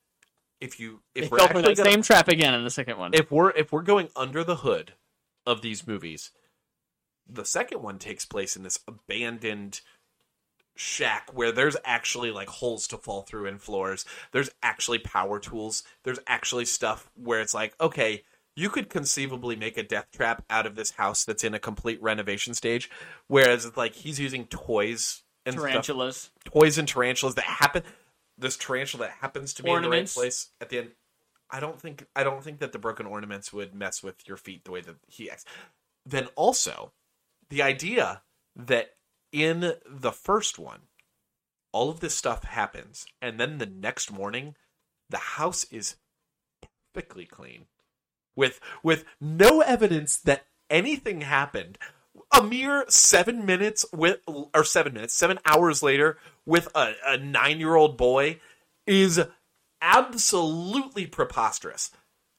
if 0.61 0.79
you 0.81 1.01
They 1.15 1.23
if 1.23 1.31
we're 1.31 1.39
fell 1.39 1.47
actually 1.49 1.63
that 1.63 1.77
gonna- 1.77 1.91
same 1.91 2.03
trap 2.03 2.29
again 2.29 2.55
in 2.55 2.65
the 2.65 2.71
second 2.71 2.97
one. 2.99 3.11
if 3.15 3.31
we're 3.31 3.51
if 3.51 3.73
we're 3.73 3.83
going 3.83 4.09
under 4.17 4.45
the 4.45 4.57
hood 4.57 4.93
of 5.47 5.63
these 5.63 5.87
movies, 5.87 6.31
the 7.29 7.45
second 7.45 7.83
one 7.83 7.99
takes 7.99 8.25
place 8.25 8.57
in 8.57 8.63
this 8.63 8.81
abandoned 8.87 9.81
shack 10.77 11.29
where 11.35 11.53
there's 11.53 11.77
actually 11.85 12.31
like 12.31 12.49
holes 12.49 12.87
to 12.89 12.97
fall 12.97 13.23
through 13.23 13.47
in 13.47 13.59
floors. 13.59 14.05
There's 14.33 14.51
actually 14.63 14.99
power 14.99 15.39
tools. 15.39 15.83
There's 16.05 16.21
actually 16.27 16.65
stuff 16.65 17.11
where 17.15 17.41
it's 17.41 17.55
like, 17.55 17.75
okay, 17.81 18.23
you 18.57 18.71
could 18.71 18.89
conceivably 18.89 19.57
make 19.57 19.79
a 19.79 19.83
death 19.83 20.09
trap 20.13 20.45
out 20.51 20.67
of 20.67 20.75
this 20.75 20.93
house 20.93 21.25
that's 21.25 21.45
in 21.45 21.55
a 21.55 21.59
complete 21.59 22.03
renovation 22.03 22.55
stage. 22.55 22.91
Whereas 23.29 23.65
it's 23.65 23.77
like 23.77 23.95
he's 23.95 24.19
using 24.19 24.47
toys 24.47 25.23
and 25.47 25.55
stuff 25.55 25.71
Tarantulas. 25.71 26.31
toys 26.45 26.79
and 26.79 26.89
tarantulas 26.89 27.35
that 27.37 27.45
happen. 27.45 27.83
This 28.39 28.57
tarantula 28.57 29.07
that 29.07 29.17
happens 29.21 29.55
to 29.55 29.63
be 29.63 29.71
Ornaments. 29.71 30.17
in 30.17 30.21
the 30.21 30.25
right 30.25 30.29
place 30.29 30.49
at 30.61 30.69
the 30.71 30.79
end. 30.79 30.91
I 31.53 31.61
don't 31.61 31.81
think 31.81 32.07
I 32.15 32.25
don't 32.25 32.43
think 32.43 32.61
that 32.61 32.73
the 32.73 32.79
broken 32.79 33.07
ornaments 33.07 33.53
would 33.53 33.75
mess 33.75 34.03
with 34.03 34.27
your 34.27 34.37
feet 34.37 34.65
the 34.65 34.71
way 34.71 34.81
that 34.81 34.97
he 35.07 35.31
acts. 35.31 35.45
Then 36.07 36.29
also, 36.37 36.93
the 37.49 37.63
idea 37.63 38.23
that 38.57 38.95
in 39.33 39.75
the 39.89 40.13
first 40.13 40.59
one, 40.59 40.81
all 41.73 41.91
of 41.91 42.01
this 42.01 42.15
stuff 42.15 42.45
happens, 42.45 43.07
and 43.21 43.39
then 43.39 43.59
the 43.59 43.67
next 43.67 44.11
morning, 44.11 44.57
the 45.09 45.19
house 45.19 45.65
is 45.65 45.97
perfectly 46.95 47.27
clean, 47.27 47.67
with 48.35 48.61
with 48.83 49.05
no 49.21 49.61
evidence 49.61 50.17
that 50.17 50.47
anything 50.69 51.23
happened. 51.23 51.79
A 52.33 52.43
mere 52.43 52.85
seven 52.89 53.47
minutes 53.47 53.87
with, 53.93 54.19
or 54.27 54.65
seven 54.65 54.95
minutes, 54.95 55.15
seven 55.15 55.39
hours 55.45 55.83
later, 55.83 56.19
with 56.45 56.69
a, 56.75 56.95
a 57.07 57.17
nine-year-old 57.17 57.97
boy, 57.97 58.41
is 58.87 59.21
absolutely 59.81 61.07
preposterous. 61.07 61.91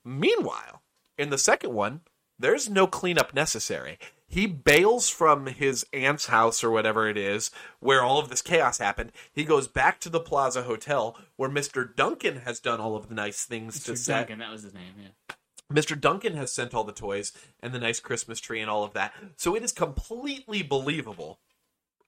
Meanwhile, 0.03 0.81
in 1.17 1.29
the 1.29 1.37
second 1.37 1.73
one, 1.73 2.01
there's 2.39 2.69
no 2.69 2.87
cleanup 2.87 3.33
necessary. 3.33 3.99
He 4.27 4.47
bails 4.47 5.09
from 5.09 5.47
his 5.47 5.85
aunt's 5.91 6.27
house 6.27 6.63
or 6.63 6.71
whatever 6.71 7.09
it 7.09 7.17
is, 7.17 7.51
where 7.79 8.01
all 8.01 8.17
of 8.17 8.29
this 8.29 8.41
chaos 8.41 8.77
happened. 8.77 9.11
He 9.33 9.43
goes 9.43 9.67
back 9.67 9.99
to 9.99 10.09
the 10.09 10.21
Plaza 10.21 10.63
Hotel, 10.63 11.17
where 11.35 11.49
Mr. 11.49 11.93
Duncan 11.95 12.37
has 12.37 12.59
done 12.59 12.79
all 12.79 12.95
of 12.95 13.09
the 13.09 13.15
nice 13.15 13.43
things 13.43 13.83
to 13.83 13.91
Mr. 13.91 13.97
set. 13.97 14.17
Duncan, 14.19 14.39
that 14.39 14.51
was 14.51 14.63
his 14.63 14.73
name. 14.73 14.93
Yeah. 14.97 15.35
Mr. 15.71 15.99
Duncan 15.99 16.35
has 16.35 16.51
sent 16.51 16.73
all 16.73 16.83
the 16.83 16.91
toys 16.91 17.33
and 17.59 17.73
the 17.73 17.79
nice 17.79 17.99
Christmas 17.99 18.39
tree 18.39 18.61
and 18.61 18.69
all 18.69 18.83
of 18.83 18.93
that. 18.93 19.13
So 19.37 19.55
it 19.55 19.63
is 19.63 19.71
completely 19.71 20.61
believable. 20.61 21.39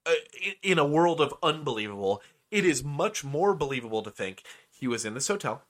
Uh, 0.06 0.14
in 0.62 0.80
a 0.80 0.86
world 0.86 1.22
of 1.22 1.34
unbelievable, 1.42 2.22
it 2.52 2.66
is 2.66 2.84
much 2.84 3.24
more 3.24 3.54
believable 3.54 4.02
to 4.04 4.12
think 4.12 4.44
he 4.74 4.88
was 4.88 5.06
in 5.06 5.14
this 5.14 5.28
hotel. 5.28 5.64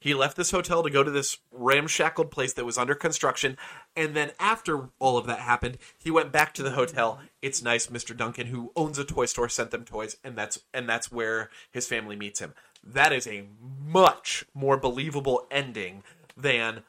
He 0.00 0.14
left 0.14 0.36
this 0.38 0.50
hotel 0.50 0.82
to 0.82 0.88
go 0.88 1.02
to 1.02 1.10
this 1.10 1.36
ramshackled 1.52 2.30
place 2.30 2.54
that 2.54 2.64
was 2.64 2.78
under 2.78 2.94
construction. 2.94 3.58
And 3.94 4.16
then 4.16 4.32
after 4.40 4.88
all 4.98 5.18
of 5.18 5.26
that 5.26 5.40
happened, 5.40 5.76
he 5.98 6.10
went 6.10 6.32
back 6.32 6.54
to 6.54 6.62
the 6.62 6.70
hotel. 6.70 7.20
It's 7.42 7.62
nice, 7.62 7.88
Mr. 7.88 8.16
Duncan, 8.16 8.46
who 8.46 8.72
owns 8.74 8.98
a 8.98 9.04
toy 9.04 9.26
store, 9.26 9.50
sent 9.50 9.70
them 9.70 9.84
toys, 9.84 10.16
and 10.24 10.36
that's 10.36 10.60
and 10.72 10.88
that's 10.88 11.12
where 11.12 11.50
his 11.70 11.86
family 11.86 12.16
meets 12.16 12.40
him. 12.40 12.54
That 12.82 13.12
is 13.12 13.26
a 13.26 13.44
much 13.78 14.46
more 14.54 14.78
believable 14.78 15.46
ending 15.50 16.02
than 16.34 16.82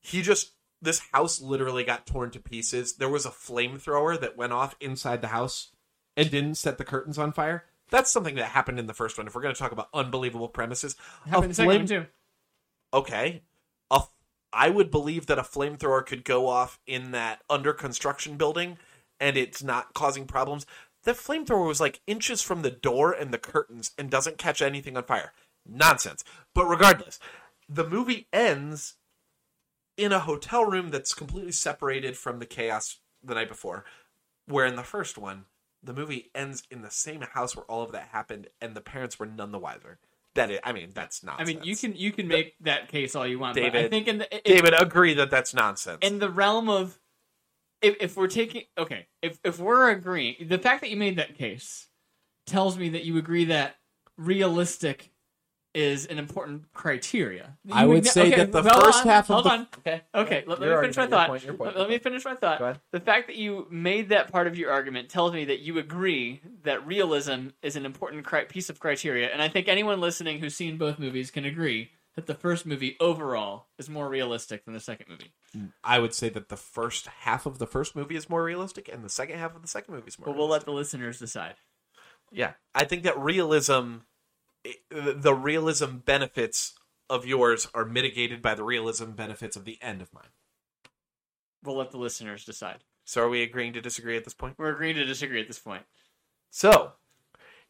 he 0.00 0.22
just 0.22 0.52
this 0.80 1.02
house 1.12 1.42
literally 1.42 1.84
got 1.84 2.06
torn 2.06 2.30
to 2.30 2.40
pieces. 2.40 2.94
There 2.94 3.10
was 3.10 3.26
a 3.26 3.30
flamethrower 3.30 4.18
that 4.18 4.38
went 4.38 4.54
off 4.54 4.76
inside 4.80 5.20
the 5.20 5.28
house 5.28 5.72
and 6.16 6.30
didn't 6.30 6.54
set 6.54 6.78
the 6.78 6.84
curtains 6.84 7.18
on 7.18 7.32
fire. 7.32 7.64
That's 7.90 8.10
something 8.10 8.36
that 8.36 8.46
happened 8.46 8.78
in 8.78 8.86
the 8.86 8.94
first 8.94 9.18
one. 9.18 9.26
If 9.26 9.34
we're 9.34 9.42
going 9.42 9.54
to 9.54 9.58
talk 9.58 9.72
about 9.72 9.88
unbelievable 9.92 10.48
premises, 10.48 10.96
Happened 11.26 11.44
in 11.44 11.48
the 11.50 11.54
second 11.54 11.68
flame- 11.68 11.80
one 11.80 11.86
too. 11.86 12.06
okay, 12.94 13.42
a 13.90 13.96
f- 13.96 14.10
I 14.52 14.70
would 14.70 14.90
believe 14.90 15.26
that 15.26 15.38
a 15.38 15.42
flamethrower 15.42 16.04
could 16.04 16.24
go 16.24 16.48
off 16.48 16.78
in 16.86 17.10
that 17.12 17.42
under 17.48 17.72
construction 17.72 18.36
building, 18.36 18.78
and 19.18 19.36
it's 19.36 19.62
not 19.62 19.94
causing 19.94 20.26
problems. 20.26 20.66
The 21.04 21.12
flamethrower 21.12 21.66
was 21.66 21.80
like 21.80 22.00
inches 22.06 22.42
from 22.42 22.62
the 22.62 22.70
door 22.70 23.12
and 23.12 23.32
the 23.32 23.38
curtains, 23.38 23.92
and 23.96 24.10
doesn't 24.10 24.38
catch 24.38 24.60
anything 24.60 24.96
on 24.96 25.04
fire. 25.04 25.32
Nonsense. 25.66 26.24
But 26.54 26.66
regardless, 26.66 27.18
the 27.68 27.88
movie 27.88 28.26
ends 28.32 28.96
in 29.96 30.12
a 30.12 30.18
hotel 30.20 30.64
room 30.64 30.90
that's 30.90 31.14
completely 31.14 31.52
separated 31.52 32.16
from 32.16 32.38
the 32.38 32.46
chaos 32.46 32.98
the 33.22 33.34
night 33.34 33.48
before. 33.48 33.84
Where 34.46 34.66
in 34.66 34.76
the 34.76 34.82
first 34.82 35.16
one, 35.18 35.44
the 35.82 35.92
movie 35.92 36.30
ends 36.34 36.62
in 36.70 36.82
the 36.82 36.90
same 36.90 37.22
house 37.22 37.56
where 37.56 37.64
all 37.64 37.82
of 37.82 37.92
that 37.92 38.08
happened, 38.12 38.48
and 38.60 38.74
the 38.74 38.80
parents 38.80 39.18
were 39.18 39.26
none 39.26 39.52
the 39.52 39.58
wiser. 39.58 39.98
That 40.34 40.50
is, 40.50 40.60
I 40.62 40.72
mean, 40.72 40.90
that's 40.94 41.24
nonsense. 41.24 41.48
I 41.48 41.52
mean, 41.52 41.64
you 41.64 41.76
can 41.76 41.96
you 41.96 42.12
can 42.12 42.28
make 42.28 42.54
that 42.60 42.88
case 42.88 43.16
all 43.16 43.26
you 43.26 43.38
want, 43.38 43.56
but 43.56 43.74
I 43.74 43.88
think 43.88 44.06
in 44.06 44.18
the 44.18 44.48
in, 44.48 44.56
David, 44.56 44.80
agree 44.80 45.14
that 45.14 45.30
that's 45.30 45.52
nonsense. 45.52 45.98
in 46.02 46.20
the 46.20 46.30
realm 46.30 46.68
of 46.68 47.00
if 47.82 47.96
if 48.00 48.16
we're 48.16 48.28
taking 48.28 48.64
okay, 48.78 49.06
if 49.22 49.40
if 49.42 49.58
we're 49.58 49.90
agreeing, 49.90 50.36
the 50.48 50.58
fact 50.58 50.82
that 50.82 50.90
you 50.90 50.96
made 50.96 51.16
that 51.16 51.36
case 51.36 51.88
tells 52.46 52.78
me 52.78 52.90
that 52.90 53.04
you 53.04 53.16
agree 53.16 53.46
that 53.46 53.76
realistic 54.16 55.10
is 55.72 56.06
an 56.06 56.18
important 56.18 56.72
criteria. 56.72 57.56
I 57.70 57.86
would 57.86 57.94
would- 57.94 58.06
say 58.06 58.28
okay, 58.28 58.36
that 58.44 58.52
the 58.52 58.62
hold 58.62 58.84
first 58.84 59.00
on, 59.02 59.06
half 59.06 59.30
of 59.30 59.34
hold 59.34 59.46
the- 59.46 59.50
on. 59.50 59.68
Okay. 59.78 60.02
Okay, 60.14 60.44
let, 60.46 60.60
let 60.60 60.68
me 60.70 60.76
finish 60.80 60.96
my 60.96 61.06
thought. 61.06 61.28
point, 61.28 61.44
your 61.44 61.54
point, 61.54 61.70
let, 61.76 61.80
let 61.82 61.88
me 61.90 61.98
finish 61.98 62.24
my 62.24 62.34
thought. 62.34 62.58
Go 62.58 62.64
ahead. 62.66 62.80
The 62.90 63.00
fact 63.00 63.28
that 63.28 63.36
you 63.36 63.66
made 63.70 64.08
that 64.08 64.32
part 64.32 64.46
of 64.46 64.58
your 64.58 64.70
argument 64.72 65.08
tells 65.08 65.32
me 65.32 65.44
that 65.46 65.60
you 65.60 65.78
agree 65.78 66.40
that 66.64 66.84
realism 66.86 67.48
is 67.62 67.76
an 67.76 67.86
important 67.86 68.24
cri- 68.24 68.46
piece 68.46 68.68
of 68.68 68.80
criteria, 68.80 69.28
and 69.28 69.40
I 69.40 69.48
think 69.48 69.68
anyone 69.68 70.00
listening 70.00 70.40
who's 70.40 70.56
seen 70.56 70.76
both 70.76 70.98
movies 70.98 71.30
can 71.30 71.44
agree 71.44 71.90
that 72.16 72.26
the 72.26 72.34
first 72.34 72.66
movie 72.66 72.96
overall 72.98 73.66
is 73.78 73.88
more 73.88 74.08
realistic 74.08 74.64
than 74.64 74.74
the 74.74 74.80
second 74.80 75.06
movie. 75.08 75.32
I 75.84 76.00
would 76.00 76.12
say 76.12 76.28
that 76.30 76.48
the 76.48 76.56
first 76.56 77.06
half 77.06 77.46
of 77.46 77.58
the 77.58 77.66
first 77.68 77.94
movie 77.94 78.16
is 78.16 78.28
more 78.28 78.42
realistic, 78.42 78.88
and 78.92 79.04
the 79.04 79.08
second 79.08 79.38
half 79.38 79.54
of 79.54 79.62
the 79.62 79.68
second 79.68 79.94
movie 79.94 80.08
is 80.08 80.18
more. 80.18 80.26
But 80.26 80.36
we'll 80.36 80.48
let 80.48 80.64
the 80.64 80.72
listeners 80.72 81.20
decide. 81.20 81.54
Yeah, 82.32 82.52
I 82.74 82.84
think 82.84 83.04
that 83.04 83.16
realism, 83.18 83.72
i- 83.74 83.98
the 84.90 85.34
realism 85.34 85.96
benefits 86.04 86.74
of 87.08 87.26
yours 87.26 87.68
are 87.74 87.84
mitigated 87.84 88.40
by 88.42 88.54
the 88.54 88.62
realism 88.64 89.10
benefits 89.12 89.56
of 89.56 89.64
the 89.64 89.78
end 89.82 90.00
of 90.02 90.12
mine. 90.12 90.28
We'll 91.64 91.76
let 91.76 91.90
the 91.90 91.98
listeners 91.98 92.44
decide. 92.44 92.78
So, 93.04 93.22
are 93.22 93.28
we 93.28 93.42
agreeing 93.42 93.72
to 93.74 93.80
disagree 93.80 94.16
at 94.16 94.24
this 94.24 94.34
point? 94.34 94.54
We're 94.58 94.72
agreeing 94.72 94.96
to 94.96 95.04
disagree 95.04 95.40
at 95.40 95.46
this 95.48 95.58
point. 95.58 95.82
So, 96.50 96.92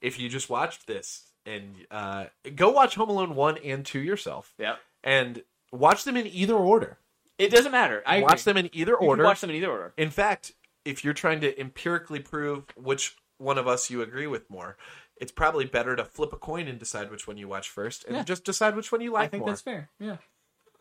if 0.00 0.18
you 0.18 0.28
just 0.28 0.50
watched 0.50 0.86
this 0.86 1.30
and 1.46 1.74
uh, 1.90 2.26
go 2.54 2.70
watch 2.70 2.94
Home 2.96 3.08
Alone 3.08 3.34
one 3.34 3.58
and 3.58 3.84
two 3.84 4.00
yourself, 4.00 4.54
Yeah. 4.58 4.76
and 5.02 5.42
watch 5.72 6.04
them 6.04 6.16
in 6.16 6.26
either 6.26 6.54
order. 6.54 6.98
It 7.38 7.50
doesn't 7.50 7.72
matter. 7.72 8.02
I 8.04 8.20
watch 8.20 8.42
agree. 8.42 8.52
them 8.52 8.56
in 8.66 8.70
either 8.76 8.94
order. 8.94 9.24
watch 9.24 9.40
them 9.40 9.50
in 9.50 9.56
either 9.56 9.70
order. 9.70 9.94
In 9.96 10.10
fact, 10.10 10.52
if 10.84 11.04
you're 11.04 11.14
trying 11.14 11.40
to 11.40 11.58
empirically 11.58 12.20
prove 12.20 12.64
which 12.76 13.16
one 13.38 13.56
of 13.56 13.66
us 13.66 13.88
you 13.90 14.02
agree 14.02 14.26
with 14.26 14.48
more, 14.50 14.76
it's 15.20 15.30
probably 15.32 15.64
better 15.66 15.94
to 15.94 16.04
flip 16.04 16.32
a 16.32 16.36
coin 16.36 16.66
and 16.66 16.78
decide 16.78 17.10
which 17.10 17.28
one 17.28 17.36
you 17.36 17.46
watch 17.46 17.68
first, 17.68 18.04
and 18.04 18.16
Yeah. 18.16 18.24
just 18.24 18.42
decide 18.44 18.74
which 18.74 18.90
one 18.90 19.00
you 19.00 19.12
like 19.12 19.20
more. 19.20 19.24
I 19.24 19.28
think 19.28 19.40
more. 19.42 19.50
that's 19.50 19.60
fair. 19.62 19.90
Yeah. 20.00 20.16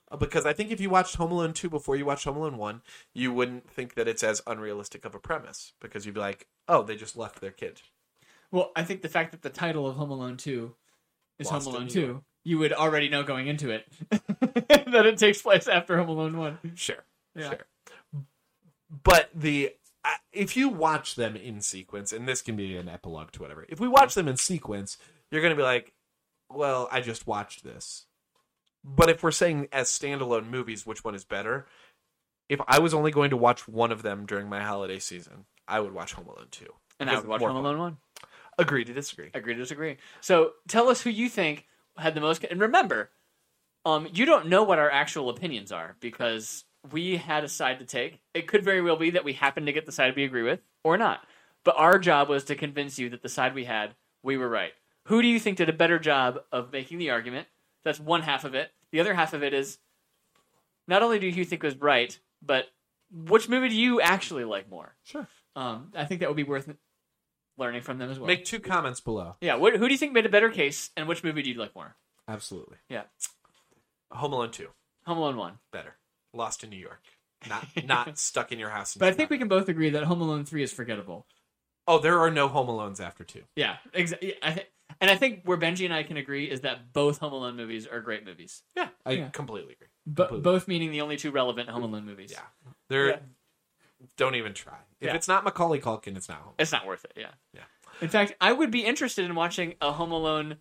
Uh, 0.10 0.18
Because 0.18 0.46
I 0.48 0.54
think 0.54 0.72
if 0.72 0.80
you 0.82 0.90
watched 0.90 1.16
Home 1.18 1.32
Alone 1.32 1.54
2 1.54 1.70
before 1.70 1.96
you 1.96 2.06
watched 2.06 2.24
Home 2.24 2.38
Alone 2.38 2.58
1, 2.58 2.82
you 3.14 3.32
wouldn't 3.32 3.70
think 3.70 3.94
that 3.94 4.08
it's 4.08 4.24
as 4.24 4.42
unrealistic 4.48 5.06
of 5.06 5.14
a 5.14 5.20
premise. 5.20 5.74
Because 5.80 6.06
you'd 6.06 6.16
be 6.16 6.20
like, 6.22 6.48
oh, 6.68 6.82
they 6.82 6.96
just 6.96 7.16
left 7.16 7.42
their 7.42 7.52
kid. 7.52 7.82
Well, 8.52 8.72
I 8.76 8.84
think 8.84 9.04
the 9.04 9.10
fact 9.10 9.32
that 9.32 9.44
the 9.44 9.50
title 9.52 9.86
of 9.88 9.96
Home 9.98 10.10
Alone 10.10 10.38
2 10.38 10.74
is 11.38 11.52
Lost 11.52 11.66
Home 11.68 11.76
Alone 11.76 11.88
2, 11.90 12.24
you 12.46 12.58
would 12.58 12.74
already 12.74 13.10
know 13.10 13.22
going 13.22 13.48
into 13.48 13.70
it 13.70 13.86
that 14.10 15.06
it 15.06 15.18
takes 15.20 15.42
place 15.44 15.68
after 15.68 15.98
Home 15.98 16.10
Alone 16.10 16.36
1. 16.38 16.72
Sure. 16.76 17.04
Yeah. 17.36 17.50
Sure. 17.50 17.60
But 19.04 19.30
the. 19.36 19.74
If 20.32 20.56
you 20.56 20.70
watch 20.70 21.16
them 21.16 21.36
in 21.36 21.62
sequence, 21.62 22.14
and 22.14 22.28
this 22.28 22.42
can 22.42 22.56
be 22.56 22.78
an 22.78 22.88
epilogue 22.88 23.32
to 23.32 23.42
whatever, 23.42 23.66
if 23.68 23.80
we 23.80 23.88
watch 23.88 24.14
them 24.14 24.28
in 24.28 24.38
sequence, 24.38 24.98
you're 25.32 25.42
going 25.42 25.52
to 25.52 25.58
be 25.58 25.64
like, 25.64 25.94
well, 26.50 26.88
I 26.92 27.02
just 27.02 27.28
watched 27.28 27.64
this. 27.64 28.06
But 28.84 29.10
if 29.10 29.24
we're 29.24 29.32
saying 29.32 29.68
as 29.72 29.90
standalone 29.90 30.50
movies, 30.50 30.86
which 30.86 31.04
one 31.04 31.16
is 31.16 31.26
better? 31.26 31.68
If 32.48 32.60
I 32.68 32.80
was 32.80 32.94
only 32.94 33.12
going 33.12 33.30
to 33.32 33.38
watch 33.38 33.68
one 33.68 33.92
of 33.92 34.02
them 34.02 34.26
during 34.26 34.50
my 34.50 34.64
holiday 34.64 35.00
season, 35.00 35.46
I 35.68 35.80
would 35.80 35.94
watch 35.94 36.14
Home 36.14 36.28
Alone 36.28 36.48
2. 36.50 36.66
And 37.00 37.10
I 37.10 37.16
would 37.18 37.28
watch 37.28 37.42
Home 37.42 37.50
fun. 37.52 37.58
Alone 37.58 37.80
1. 37.80 37.98
Agree 38.58 38.84
to 38.84 38.94
disagree. 38.94 39.30
Agree 39.34 39.54
to 39.54 39.60
disagree. 39.60 39.98
So 40.22 40.54
tell 40.68 40.90
us 40.90 41.02
who 41.02 41.10
you 41.10 41.30
think 41.30 41.66
had 41.98 42.16
the 42.16 42.22
most. 42.22 42.44
And 42.44 42.60
remember, 42.60 43.10
um, 43.86 44.08
you 44.14 44.26
don't 44.26 44.48
know 44.48 44.64
what 44.64 44.80
our 44.80 44.90
actual 44.90 45.30
opinions 45.30 45.72
are 45.72 45.96
because 46.00 46.66
we 46.92 47.18
had 47.18 47.44
a 47.44 47.50
side 47.50 47.80
to 47.80 47.86
take. 47.86 48.20
It 48.34 48.48
could 48.48 48.64
very 48.64 48.82
well 48.82 48.96
be 48.96 49.10
that 49.12 49.24
we 49.26 49.34
happen 49.34 49.66
to 49.66 49.74
get 49.74 49.86
the 49.86 49.92
side 49.92 50.16
we 50.16 50.24
agree 50.24 50.44
with 50.44 50.62
or 50.84 50.98
not. 50.98 51.22
But 51.64 51.76
our 51.78 52.00
job 52.00 52.30
was 52.30 52.44
to 52.46 52.56
convince 52.56 52.98
you 52.98 53.10
that 53.10 53.22
the 53.22 53.30
side 53.30 53.54
we 53.54 53.66
had, 53.66 53.96
we 54.24 54.38
were 54.38 54.50
right. 54.50 54.72
Who 55.06 55.22
do 55.22 55.28
you 55.28 55.40
think 55.40 55.58
did 55.58 55.70
a 55.70 55.74
better 55.74 56.00
job 56.00 56.40
of 56.52 56.72
making 56.72 57.00
the 57.00 57.10
argument? 57.10 57.48
That's 57.84 58.00
one 58.00 58.22
half 58.22 58.46
of 58.46 58.56
it. 58.56 58.72
The 58.92 59.00
other 59.00 59.14
half 59.14 59.34
of 59.34 59.44
it 59.44 59.54
is 59.54 59.78
not 60.88 61.04
only 61.04 61.20
do 61.20 61.28
you 61.28 61.46
think 61.46 61.64
was 61.64 61.76
right, 61.78 62.18
but 62.42 62.66
which 63.12 63.50
movie 63.50 63.70
do 63.70 63.76
you 63.76 64.02
actually 64.02 64.46
like 64.46 64.70
more? 64.70 64.96
Sure. 65.04 65.28
Um, 65.56 65.92
I 65.96 66.06
think 66.06 66.22
that 66.22 66.30
would 66.30 66.36
be 66.38 66.44
worth 66.44 66.72
learning 67.58 67.82
from 67.82 67.98
them 67.98 68.10
as 68.10 68.20
well. 68.20 68.28
Make 68.28 68.46
two 68.46 68.60
comments 68.60 69.02
below. 69.02 69.36
Yeah, 69.42 69.56
what, 69.56 69.76
who 69.76 69.88
do 69.88 69.94
you 69.94 69.98
think 69.98 70.14
made 70.14 70.26
a 70.26 70.30
better 70.30 70.50
case, 70.50 70.92
and 70.96 71.08
which 71.08 71.24
movie 71.24 71.42
do 71.42 71.50
you 71.50 71.60
like 71.60 71.76
more? 71.76 71.96
Absolutely. 72.28 72.78
Yeah. 72.88 73.04
Home 74.12 74.34
Alone 74.34 74.52
two, 74.52 74.70
Home 75.06 75.18
Alone 75.18 75.38
one. 75.38 75.60
better. 75.72 75.96
Lost 76.34 76.64
in 76.64 76.70
New 76.70 76.78
York, 76.78 77.02
not 77.48 77.66
not 77.86 78.18
stuck 78.18 78.52
in 78.52 78.60
your 78.60 78.70
house. 78.70 78.96
in 78.96 79.00
But 79.00 79.10
I 79.10 79.12
think 79.14 79.30
we 79.30 79.38
can 79.38 79.48
both 79.48 79.70
agree 79.70 79.90
that 79.92 80.04
Home 80.04 80.22
Alone 80.22 80.46
three 80.46 80.64
is 80.64 80.72
forgettable. 80.72 81.26
Oh, 81.88 82.00
there 82.00 82.20
are 82.20 82.30
no 82.30 82.48
Home 82.48 82.68
Alones 82.68 83.00
after 83.00 83.24
two. 83.24 83.42
Yeah, 83.56 83.78
exactly. 83.94 84.36
I 84.44 84.52
th- 84.54 84.68
and 85.02 85.10
I 85.10 85.16
think 85.16 85.42
where 85.46 85.58
Benji 85.58 85.86
and 85.86 85.94
I 85.94 86.04
can 86.04 86.18
agree 86.18 86.46
is 86.46 86.62
that 86.62 86.94
both 86.94 87.20
Home 87.20 87.34
Alone 87.34 87.56
movies 87.56 87.88
are 87.88 88.00
great 88.02 88.26
movies. 88.26 88.62
Yeah, 88.76 88.90
I 89.06 89.12
Yeah. 89.12 89.30
completely 89.30 89.74
agree. 89.74 89.88
But 90.06 90.28
Completely. 90.30 90.44
both 90.52 90.68
meaning 90.68 90.92
the 90.92 91.02
only 91.02 91.16
two 91.18 91.32
relevant 91.32 91.70
Home 91.70 91.84
Alone 91.84 92.06
movies. 92.06 92.32
Yeah, 92.32 92.42
they're. 92.90 93.08
Yeah. 93.10 93.20
Don't 94.18 94.36
even 94.36 94.54
try. 94.54 94.78
If 95.02 95.08
Yeah. 95.08 95.16
it's 95.16 95.28
not 95.28 95.44
Macaulay 95.44 95.80
Culkin, 95.80 96.16
it's 96.16 96.30
not 96.30 96.40
Home. 96.40 96.54
It's 96.58 96.72
not 96.72 96.86
worth 96.88 97.04
it. 97.06 97.14
Yeah. 97.18 97.32
Yeah. 97.54 97.64
In 98.02 98.08
fact, 98.08 98.34
I 98.40 98.54
would 98.54 98.72
be 98.72 98.86
interested 98.86 99.26
in 99.26 99.36
watching 99.36 99.76
a 99.82 99.92
Home 99.92 100.12
Alone, 100.12 100.58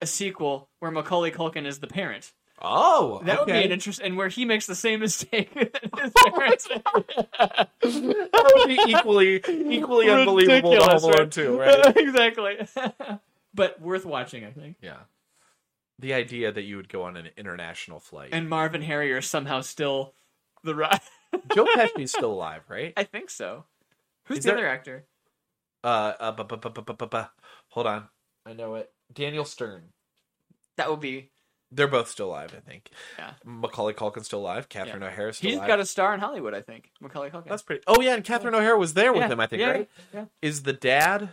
a 0.00 0.06
sequel 0.06 0.70
where 0.78 0.90
Macaulay 0.90 1.30
Culkin 1.30 1.66
is 1.66 1.80
the 1.80 1.86
parent. 1.86 2.32
Oh, 2.60 3.20
That 3.24 3.38
would 3.38 3.46
be 3.46 3.52
an 3.52 3.70
interest, 3.70 4.00
and 4.02 4.16
where 4.16 4.28
he 4.28 4.44
makes 4.44 4.66
the 4.66 4.74
same 4.74 5.00
mistake 5.00 5.54
that 5.54 5.90
his 6.02 6.12
parents. 6.12 6.68
that 6.68 8.52
would 8.56 8.66
be 8.68 8.78
equally 8.92 9.36
equally 9.74 10.10
unbelievable 10.10 10.72
to 10.72 10.76
Ridiculous, 10.78 11.02
Home 11.02 11.12
Alone 11.12 11.22
right? 11.24 11.30
too, 11.32 11.58
right? 11.58 11.96
exactly. 11.96 12.68
but 13.54 13.80
worth 13.80 14.04
watching, 14.04 14.44
I 14.44 14.50
think. 14.50 14.76
yeah. 14.82 14.96
The 16.00 16.14
idea 16.14 16.52
that 16.52 16.62
you 16.62 16.76
would 16.76 16.88
go 16.88 17.02
on 17.04 17.16
an 17.16 17.28
international 17.36 17.98
flight. 17.98 18.30
And 18.32 18.48
Marv 18.48 18.74
and 18.74 18.84
Harry 18.84 19.12
are 19.12 19.20
somehow 19.22 19.62
still 19.62 20.14
the 20.62 20.74
right. 20.74 21.00
Joe 21.54 21.66
Pesci's 21.74 22.12
still 22.12 22.32
alive, 22.32 22.62
right? 22.68 22.92
I 22.96 23.02
think 23.04 23.30
so. 23.30 23.64
Who's 24.24 24.38
Is 24.38 24.44
the 24.44 24.50
there- 24.50 24.58
other 24.58 24.68
actor? 24.68 25.04
Uh, 25.84 26.12
uh 26.20 26.32
bu- 26.32 26.44
bu- 26.44 26.56
bu- 26.56 26.70
bu- 26.70 26.82
bu- 26.82 26.94
bu- 26.94 27.06
bu- 27.06 27.22
hold 27.68 27.86
on. 27.86 28.08
I 28.46 28.52
know 28.52 28.74
it. 28.76 28.90
Daniel 29.12 29.44
Stern. 29.44 29.84
That 30.76 30.90
would 30.90 31.00
be. 31.00 31.30
They're 31.70 31.86
both 31.88 32.08
still 32.08 32.28
alive, 32.28 32.54
I 32.56 32.60
think. 32.60 32.90
Yeah. 33.18 33.32
Macaulay 33.44 33.92
Culkin's 33.92 34.26
still 34.26 34.38
alive. 34.40 34.68
Catherine 34.70 35.02
O'Hara's 35.02 35.36
still 35.36 35.50
He's 35.50 35.58
alive. 35.58 35.68
got 35.68 35.80
a 35.80 35.86
star 35.86 36.14
in 36.14 36.20
Hollywood, 36.20 36.54
I 36.54 36.62
think. 36.62 36.90
Macaulay 37.00 37.28
Culkin. 37.30 37.48
That's 37.48 37.62
pretty. 37.62 37.82
Oh 37.86 38.00
yeah, 38.00 38.14
and 38.14 38.24
Catherine 38.24 38.54
O'Hara 38.54 38.78
was 38.78 38.94
there 38.94 39.12
with 39.12 39.22
Yeah, 39.22 39.28
him, 39.28 39.40
I 39.40 39.46
think, 39.46 39.60
yeah, 39.60 39.70
right? 39.70 39.90
yeah. 40.14 40.24
Is 40.40 40.62
the 40.62 40.72
dad? 40.72 41.30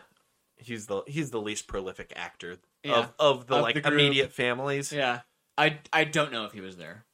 He's 0.57 0.88
the 0.88 1.03
he's 1.07 1.31
the 1.31 1.41
least 1.41 1.67
prolific 1.67 2.11
actor 2.15 2.57
Yeah. 2.83 2.95
of 2.95 3.14
of 3.19 3.47
the 3.47 3.55
Of 3.55 3.61
like 3.61 3.81
the 3.81 3.88
immediate 3.88 4.31
families. 4.33 4.91
Yeah. 4.91 5.22
I, 5.57 5.80
I 5.93 6.03
don't 6.03 6.33
know 6.33 6.43
if 6.45 6.51
he 6.51 6.59
was 6.59 6.75
there. 6.75 7.05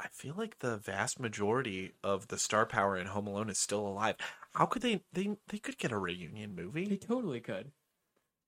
I 0.00 0.08
feel 0.12 0.34
like 0.36 0.58
the 0.58 0.76
vast 0.76 1.18
majority 1.18 1.92
of 2.04 2.28
the 2.28 2.36
star 2.38 2.66
power 2.66 2.96
in 2.96 3.06
Home 3.06 3.26
Alone 3.26 3.48
is 3.48 3.58
still 3.58 3.86
alive. 3.86 4.16
How 4.54 4.66
could 4.66 4.82
they 4.82 5.02
they 5.12 5.36
they 5.48 5.58
could 5.58 5.78
get 5.78 5.90
a 5.92 5.98
reunion 5.98 6.54
movie. 6.54 6.86
They 6.86 6.96
totally 6.96 7.40
could. 7.40 7.72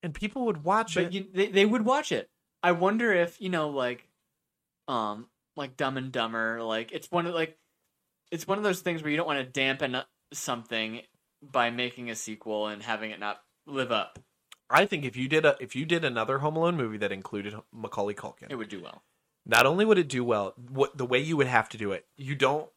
and 0.03 0.13
people 0.13 0.45
would 0.45 0.63
watch 0.63 0.95
But 0.95 1.05
it? 1.05 1.11
you, 1.13 1.25
they, 1.33 1.47
they 1.47 1.65
would 1.65 1.83
watch 1.83 2.11
it. 2.11 2.29
I 2.63 2.71
wonder 2.71 3.13
if, 3.13 3.39
you 3.39 3.49
know, 3.49 3.69
like, 3.69 4.07
um, 4.87 5.27
like 5.55 5.77
Dumb 5.77 5.97
and 5.97 6.11
Dumber, 6.11 6.61
like, 6.63 6.91
it's 6.91 7.09
one 7.11 7.25
of, 7.27 7.33
like, 7.33 7.57
it's 8.31 8.47
one 8.47 8.57
of 8.57 8.63
those 8.63 8.81
things 8.81 9.01
where 9.01 9.11
you 9.11 9.17
don't 9.17 9.27
want 9.27 9.39
to 9.39 9.45
dampen 9.45 9.97
something 10.33 11.01
by 11.41 11.69
making 11.69 12.09
a 12.09 12.15
sequel 12.15 12.67
and 12.67 12.81
having 12.83 13.11
it 13.11 13.19
not 13.19 13.41
live 13.65 13.91
up. 13.91 14.19
I 14.69 14.85
think 14.85 15.05
if 15.05 15.15
you 15.15 15.29
did 15.29 15.45
a 15.45 15.55
if 15.61 15.75
you 15.77 15.85
did 15.85 16.03
another 16.03 16.39
Home 16.39 16.57
Alone 16.57 16.75
movie 16.75 16.97
that 16.97 17.11
included 17.13 17.55
Macaulay 17.71 18.13
Culkin, 18.13 18.47
It 18.49 18.55
would 18.55 18.67
do 18.69 18.81
well. 18.83 19.01
not 19.45 19.65
only 19.65 19.85
would 19.85 19.97
it 19.97 20.09
do 20.09 20.25
well, 20.25 20.55
what 20.69 20.97
the 20.97 21.05
way 21.05 21.19
you 21.19 21.37
would 21.37 21.47
have 21.47 21.69
to 21.69 21.77
do 21.77 21.93
it, 21.93 22.05
you 22.17 22.35
don't 22.35 22.69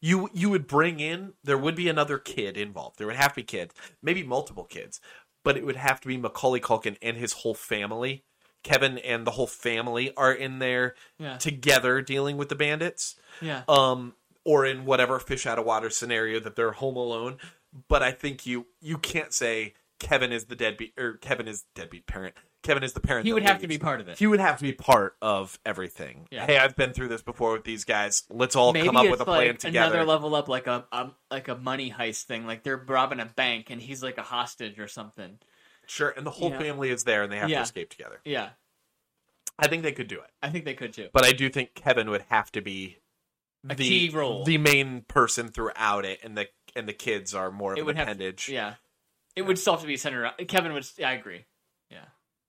you 0.00 0.28
you 0.32 0.50
would 0.50 0.66
bring 0.66 0.98
in 0.98 1.34
there 1.44 1.56
would 1.58 1.76
be 1.76 1.88
another 1.88 2.18
kid 2.18 2.56
involved. 2.56 2.98
There 2.98 3.06
would 3.06 3.14
have 3.16 3.30
to 3.32 3.36
be 3.36 3.42
kids, 3.44 3.74
maybe 4.02 4.24
multiple 4.24 4.64
kids, 4.64 5.00
but 5.44 5.56
it 5.56 5.64
would 5.64 5.76
have 5.76 6.00
to 6.00 6.08
be 6.08 6.16
Macaulay 6.16 6.58
Culkin 6.60 6.96
and 7.00 7.16
his 7.16 7.32
whole 7.32 7.54
family. 7.54 8.24
Kevin 8.66 8.98
and 8.98 9.26
the 9.26 9.30
whole 9.30 9.46
family 9.46 10.12
are 10.16 10.32
in 10.32 10.58
there 10.58 10.94
Yeah. 11.18 11.36
together 11.38 12.02
dealing 12.02 12.36
with 12.36 12.48
the 12.48 12.56
bandits. 12.56 13.14
Yeah. 13.40 13.62
Um 13.68 14.14
or 14.44 14.64
in 14.66 14.84
whatever 14.84 15.18
fish 15.20 15.46
out 15.46 15.58
of 15.58 15.64
water 15.64 15.88
scenario 15.90 16.40
that 16.40 16.56
they're 16.56 16.72
home 16.72 16.96
alone. 16.96 17.36
But 17.88 18.02
I 18.02 18.10
think 18.10 18.44
you 18.46 18.66
you 18.80 18.98
can't 18.98 19.32
say 19.32 19.74
Kevin 20.00 20.32
is 20.32 20.46
the 20.46 20.56
deadbeat 20.56 20.94
or 20.98 21.14
Kevin 21.14 21.46
is 21.48 21.64
deadbeat 21.74 22.06
parent. 22.06 22.34
Kevin 22.62 22.82
is 22.82 22.94
the 22.94 23.00
parent. 23.00 23.24
He 23.26 23.32
would 23.32 23.44
have 23.44 23.60
to 23.60 23.68
be 23.68 23.78
part 23.78 24.00
of 24.00 24.08
it. 24.08 24.18
He 24.18 24.26
would 24.26 24.40
have 24.40 24.56
to 24.58 24.62
be 24.64 24.72
part 24.72 25.14
of 25.22 25.56
everything. 25.64 26.26
Yeah. 26.32 26.44
Hey, 26.46 26.58
I've 26.58 26.74
been 26.74 26.92
through 26.92 27.06
this 27.08 27.22
before 27.22 27.52
with 27.52 27.62
these 27.62 27.84
guys. 27.84 28.24
Let's 28.28 28.56
all 28.56 28.72
Maybe 28.72 28.86
come 28.88 28.96
up 28.96 29.08
with 29.08 29.20
a 29.20 29.24
plan 29.24 29.56
together. 29.56 29.94
another 29.94 30.04
level 30.04 30.34
up, 30.34 30.48
like 30.48 30.66
a, 30.66 30.84
a 30.90 31.10
like 31.30 31.46
a 31.46 31.54
money 31.54 31.92
heist 31.96 32.24
thing. 32.24 32.44
Like 32.44 32.64
they're 32.64 32.76
robbing 32.76 33.20
a 33.20 33.26
bank 33.26 33.70
and 33.70 33.80
he's 33.80 34.02
like 34.02 34.18
a 34.18 34.22
hostage 34.22 34.80
or 34.80 34.88
something. 34.88 35.38
Sure, 35.86 36.10
and 36.10 36.26
the 36.26 36.30
whole 36.32 36.50
Yeah. 36.50 36.58
family 36.58 36.90
is 36.90 37.04
there 37.04 37.22
and 37.22 37.32
they 37.32 37.38
have 37.38 37.48
Yeah. 37.50 37.58
to 37.58 37.62
escape 37.62 37.90
together. 37.90 38.20
Yeah, 38.24 38.50
I 39.58 39.68
think 39.68 39.82
they 39.82 39.92
could 39.92 40.08
do 40.08 40.20
it. 40.20 40.30
I 40.42 40.50
think 40.50 40.64
they 40.64 40.74
could 40.74 40.92
too. 40.92 41.08
But 41.12 41.24
I 41.24 41.32
do 41.32 41.48
think 41.48 41.74
Kevin 41.74 42.10
would 42.10 42.22
have 42.22 42.50
to 42.52 42.60
be 42.60 42.98
A 43.68 43.74
the 43.74 43.88
key 43.88 44.08
role. 44.10 44.44
the 44.44 44.58
main 44.58 45.02
person 45.02 45.48
throughout 45.48 46.04
it 46.04 46.20
and 46.22 46.36
the 46.36 46.48
and 46.74 46.86
the 46.88 46.92
kids 46.92 47.34
are 47.34 47.50
more 47.50 47.72
of 47.72 47.78
it 47.78 47.80
an 47.80 47.86
would 47.86 47.96
have 47.96 48.08
appendage. 48.08 48.48
Yeah, 48.48 48.74
it 49.34 49.42
would 49.42 49.58
still 49.58 49.74
have 49.74 49.80
to 49.82 49.86
be 49.86 49.96
centered 49.96 50.22
around. 50.22 50.36
Kevin 50.48 50.72
would. 50.72 50.86
Yeah, 50.98 51.08
I 51.10 51.12
agree. 51.12 51.46
Yeah, 51.90 52.06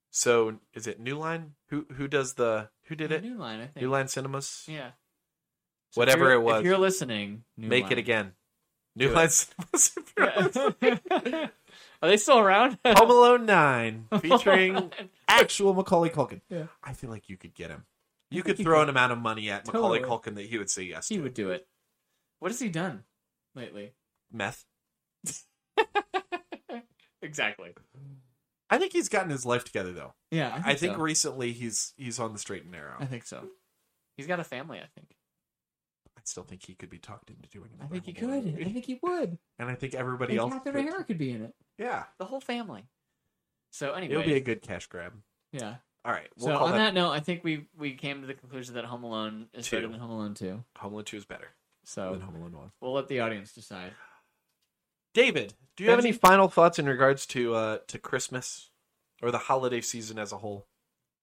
So 0.09 0.59
is 0.73 0.87
it 0.87 0.99
New 0.99 1.17
Line? 1.17 1.55
Who 1.69 1.85
who 1.95 2.07
does 2.07 2.33
the 2.33 2.69
who 2.85 2.95
did 2.95 3.11
it? 3.11 3.23
New 3.23 3.37
Line, 3.37 3.59
I 3.61 3.67
think. 3.67 3.77
New 3.83 3.89
Line 3.89 4.07
Cinemas. 4.07 4.65
Yeah. 4.67 4.91
So 5.91 6.01
Whatever 6.01 6.31
it 6.33 6.39
was. 6.41 6.59
If 6.61 6.65
you're 6.65 6.77
listening, 6.77 7.45
New 7.55 7.67
Make 7.69 7.83
Line. 7.85 7.91
it 7.93 7.97
again. 7.99 8.35
New 8.95 9.07
Do 9.09 9.13
Line 9.13 9.27
it. 9.27 9.31
Cinemas. 9.75 9.97
if 12.01 12.07
you're 12.07 12.07
listening. 12.07 12.07
Yeah. 12.07 12.07
Are 12.07 12.09
they 12.09 12.17
still 12.17 12.39
around? 12.39 12.77
Home 12.85 13.09
Alone 13.11 13.45
Nine, 13.45 14.07
featuring 14.21 14.91
actual 15.27 15.73
Macaulay 15.73 16.09
Culkin. 16.09 16.41
Yeah. 16.49 16.67
I 16.83 16.93
feel 16.93 17.09
like 17.09 17.29
you 17.29 17.37
could 17.37 17.53
get 17.53 17.69
him. 17.69 17.85
You 18.29 18.43
could 18.43 18.57
throw 18.57 18.81
an 18.81 18.89
amount 18.89 19.13
of 19.13 19.17
money 19.19 19.49
at 19.49 19.65
Macaulay 19.67 19.99
Totally. 19.99 20.17
Culkin 20.33 20.35
that 20.35 20.45
he 20.47 20.57
would 20.57 20.69
say 20.69 20.83
yes 20.83 21.07
he 21.07 21.15
to. 21.17 21.23
would 21.23 21.33
do 21.33 21.49
it. 21.51 21.67
What 22.39 22.51
has 22.51 22.59
he 22.59 22.69
done 22.69 23.03
lately? 23.55 23.93
Meth. 24.31 24.65
Exactly. 27.21 27.73
I 28.69 28.77
think 28.77 28.93
he's 28.93 29.09
gotten 29.09 29.31
his 29.31 29.45
life 29.45 29.63
together 29.63 29.91
though. 29.91 30.13
Yeah, 30.29 30.49
I 30.49 30.51
think, 30.53 30.65
I 30.67 30.75
think 30.75 30.95
so. 30.95 31.01
recently 31.01 31.51
he's 31.51 31.93
he's 31.97 32.19
on 32.19 32.31
the 32.33 32.39
straight 32.39 32.63
and 32.63 32.71
narrow. 32.71 32.93
I 32.99 33.05
think 33.05 33.25
so. 33.25 33.43
He's 34.17 34.27
got 34.27 34.39
a 34.39 34.43
family. 34.43 34.77
I 34.77 34.85
think. 34.95 35.16
I 36.27 36.29
still 36.29 36.43
think 36.43 36.65
he 36.65 36.73
could 36.75 36.89
be 36.89 36.97
talked 36.97 37.29
into 37.29 37.47
doing 37.49 37.69
it. 37.73 37.81
I 37.81 37.87
think 37.87 38.05
he 38.05 38.11
could. 38.11 38.29
I 38.59 38.69
think 38.69 38.83
he 38.85 38.99
would. 39.01 39.37
and 39.59 39.69
I 39.69 39.75
think 39.75 39.95
everybody 39.95 40.33
And 40.33 40.41
else. 40.41 40.53
Catherine 40.55 40.83
could. 40.83 40.89
O'Hara 40.89 41.03
could 41.05 41.17
be 41.17 41.31
in 41.31 41.41
it. 41.43 41.55
Yeah, 41.77 42.03
The 42.17 42.25
whole 42.25 42.41
family. 42.41 42.83
So 43.71 43.93
anyway, 43.93 44.13
it'll 44.13 44.25
be 44.25 44.33
a 44.33 44.41
good 44.41 44.61
cash 44.61 44.87
grab. 44.87 45.13
yeah. 45.53 45.75
All 46.03 46.13
right, 46.13 46.27
So 46.37 46.47
we'll 46.47 46.57
call 46.57 46.67
on 46.67 46.71
that, 46.73 46.77
that 46.77 46.93
note, 46.93 47.11
I 47.11 47.19
think 47.19 47.43
we 47.43 47.65
we 47.77 47.93
came 47.93 48.21
to 48.21 48.27
the 48.27 48.33
conclusion 48.33 48.75
that 48.75 48.85
Home 48.85 49.03
Alone 49.03 49.47
is 49.53 49.67
better 49.67 49.87
than 49.89 49.99
Home 49.99 50.11
Alone 50.11 50.33
Two. 50.35 50.63
Home 50.77 50.93
Alone 50.93 51.03
Two 51.05 51.17
is 51.17 51.25
better 51.25 51.49
So 51.83 52.11
than 52.13 52.21
Home 52.21 52.35
Alone 52.35 52.53
One. 52.53 52.71
we'll 52.81 52.93
let 52.93 53.07
the 53.09 53.19
audience 53.21 53.51
decide. 53.53 53.91
David, 55.13 55.53
do 55.75 55.83
you 55.83 55.89
have 55.89 55.99
any 55.99 56.11
final 56.11 56.47
thoughts 56.47 56.79
in 56.79 56.85
regards 56.87 57.25
to 57.27 57.55
uh 57.55 57.77
to 57.87 57.97
Christmas 57.97 58.69
or 59.21 59.31
the 59.31 59.37
holiday 59.37 59.81
season 59.81 60.17
as 60.19 60.31
a 60.31 60.37
whole? 60.37 60.67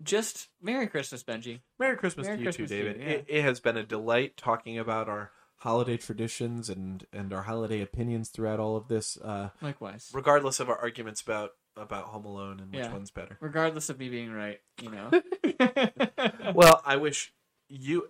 Just 0.02 0.48
Merry 0.60 0.86
Christmas, 0.86 1.22
Benji. 1.22 1.60
Merry 1.78 1.96
Christmas 1.96 2.26
Merry 2.26 2.38
to 2.38 2.42
you 2.42 2.46
Christmas 2.46 2.70
too, 2.70 2.76
to 2.76 2.84
you, 2.84 2.92
David. 2.92 3.00
yeah. 3.02 3.14
it, 3.16 3.24
it 3.28 3.42
has 3.42 3.60
been 3.60 3.76
a 3.76 3.82
delight 3.84 4.36
talking 4.36 4.78
about 4.78 5.08
our 5.08 5.30
holiday 5.58 5.96
traditions 5.96 6.68
and 6.68 7.06
and 7.12 7.32
our 7.32 7.42
holiday 7.42 7.80
opinions 7.80 8.28
throughout 8.28 8.60
all 8.60 8.76
of 8.76 8.88
this. 8.88 9.16
Uh, 9.16 9.50
Likewise. 9.62 10.10
regardless 10.12 10.60
of 10.60 10.68
our 10.68 10.78
arguments 10.78 11.20
about 11.22 11.52
about 11.76 12.04
Home 12.06 12.24
Alone 12.24 12.60
and 12.60 12.72
which 12.72 12.90
one's 12.90 13.10
better. 13.10 13.36
Regardless 13.40 13.88
of 13.88 13.98
me 13.98 14.08
being 14.08 14.32
right, 14.32 14.60
you 14.82 14.90
know. 14.90 15.10
Well, 16.54 16.82
I 16.84 16.96
wish 16.96 17.32
you. 17.68 18.08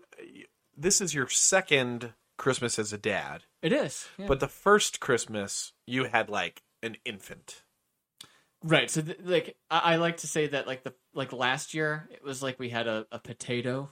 This 0.77 1.01
is 1.01 1.15
your 1.15 1.29
second 1.29 2.13
Christmas 2.37 2.79
as 2.79 2.93
a 2.93 2.99
dad, 2.99 3.45
it 3.63 3.73
is. 3.73 4.09
yeah. 4.19 4.27
but 4.27 4.41
the 4.41 4.49
first 4.49 5.01
Christmas 5.01 5.73
you 5.87 6.05
had 6.05 6.29
like 6.29 6.63
an 6.83 6.97
infant. 7.05 7.63
Right. 8.65 8.91
So 8.91 9.02
th- 9.02 9.18
like 9.23 9.57
I-, 9.70 9.93
I 9.93 9.97
like 9.97 10.17
to 10.18 10.26
say 10.26 10.49
that 10.49 10.67
like 10.67 10.83
the 10.83 10.93
like 11.15 11.33
last 11.33 11.73
year 11.75 12.09
it 12.10 12.25
was 12.25 12.43
like 12.43 12.59
we 12.59 12.68
had 12.70 12.89
a, 12.89 13.07
a 13.12 13.18
potato, 13.20 13.91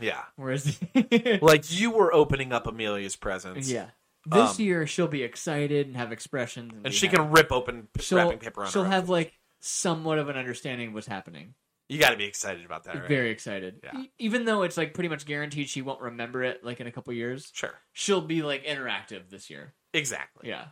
Yeah, 0.00 0.22
whereas 0.36 0.78
like 1.42 1.70
you 1.72 1.90
were 1.90 2.14
opening 2.14 2.52
up 2.52 2.66
Amelia's 2.68 3.16
presents. 3.16 3.68
yeah. 3.70 3.86
This 4.24 4.58
Um, 4.60 4.64
year 4.64 4.86
she'll 4.86 5.08
be 5.08 5.24
excited 5.24 5.88
and 5.88 5.96
have 5.96 6.12
expressions, 6.12 6.72
and 6.72 6.84
be 6.84 6.90
she 6.92 7.08
can 7.08 7.32
rip 7.32 7.50
open 7.50 7.88
p- 7.92 8.14
wrapping 8.14 8.38
paper 8.38 8.62
on 8.64 8.70
she'll 8.70 8.84
have 8.84 9.08
like 9.08 9.32
somewhat 9.58 10.18
of 10.18 10.28
an 10.28 10.36
understanding 10.36 10.88
of 10.88 10.94
what's 10.94 11.08
happening. 11.08 11.54
You 11.88 11.98
got 11.98 12.10
to 12.10 12.16
be 12.16 12.24
excited 12.24 12.64
about 12.64 12.84
that, 12.84 12.94
right? 12.94 13.08
Very 13.08 13.30
excited. 13.30 13.80
Yeah. 13.82 13.98
E- 14.02 14.12
even 14.20 14.44
though 14.44 14.62
it's 14.62 14.76
like 14.76 14.94
pretty 14.94 15.08
much 15.08 15.26
guaranteed 15.26 15.68
she 15.68 15.82
won't 15.82 16.00
remember 16.00 16.42
it 16.44 16.64
like 16.64 16.78
in 16.80 16.86
a 16.86 16.92
couple 16.92 17.12
years, 17.12 17.50
Sure, 17.52 17.74
she'll 17.92 18.20
be 18.20 18.42
like 18.42 18.64
interactive 18.64 19.28
this 19.28 19.50
year. 19.50 19.74
exactly. 19.92 20.48
Yeah. 20.48 20.66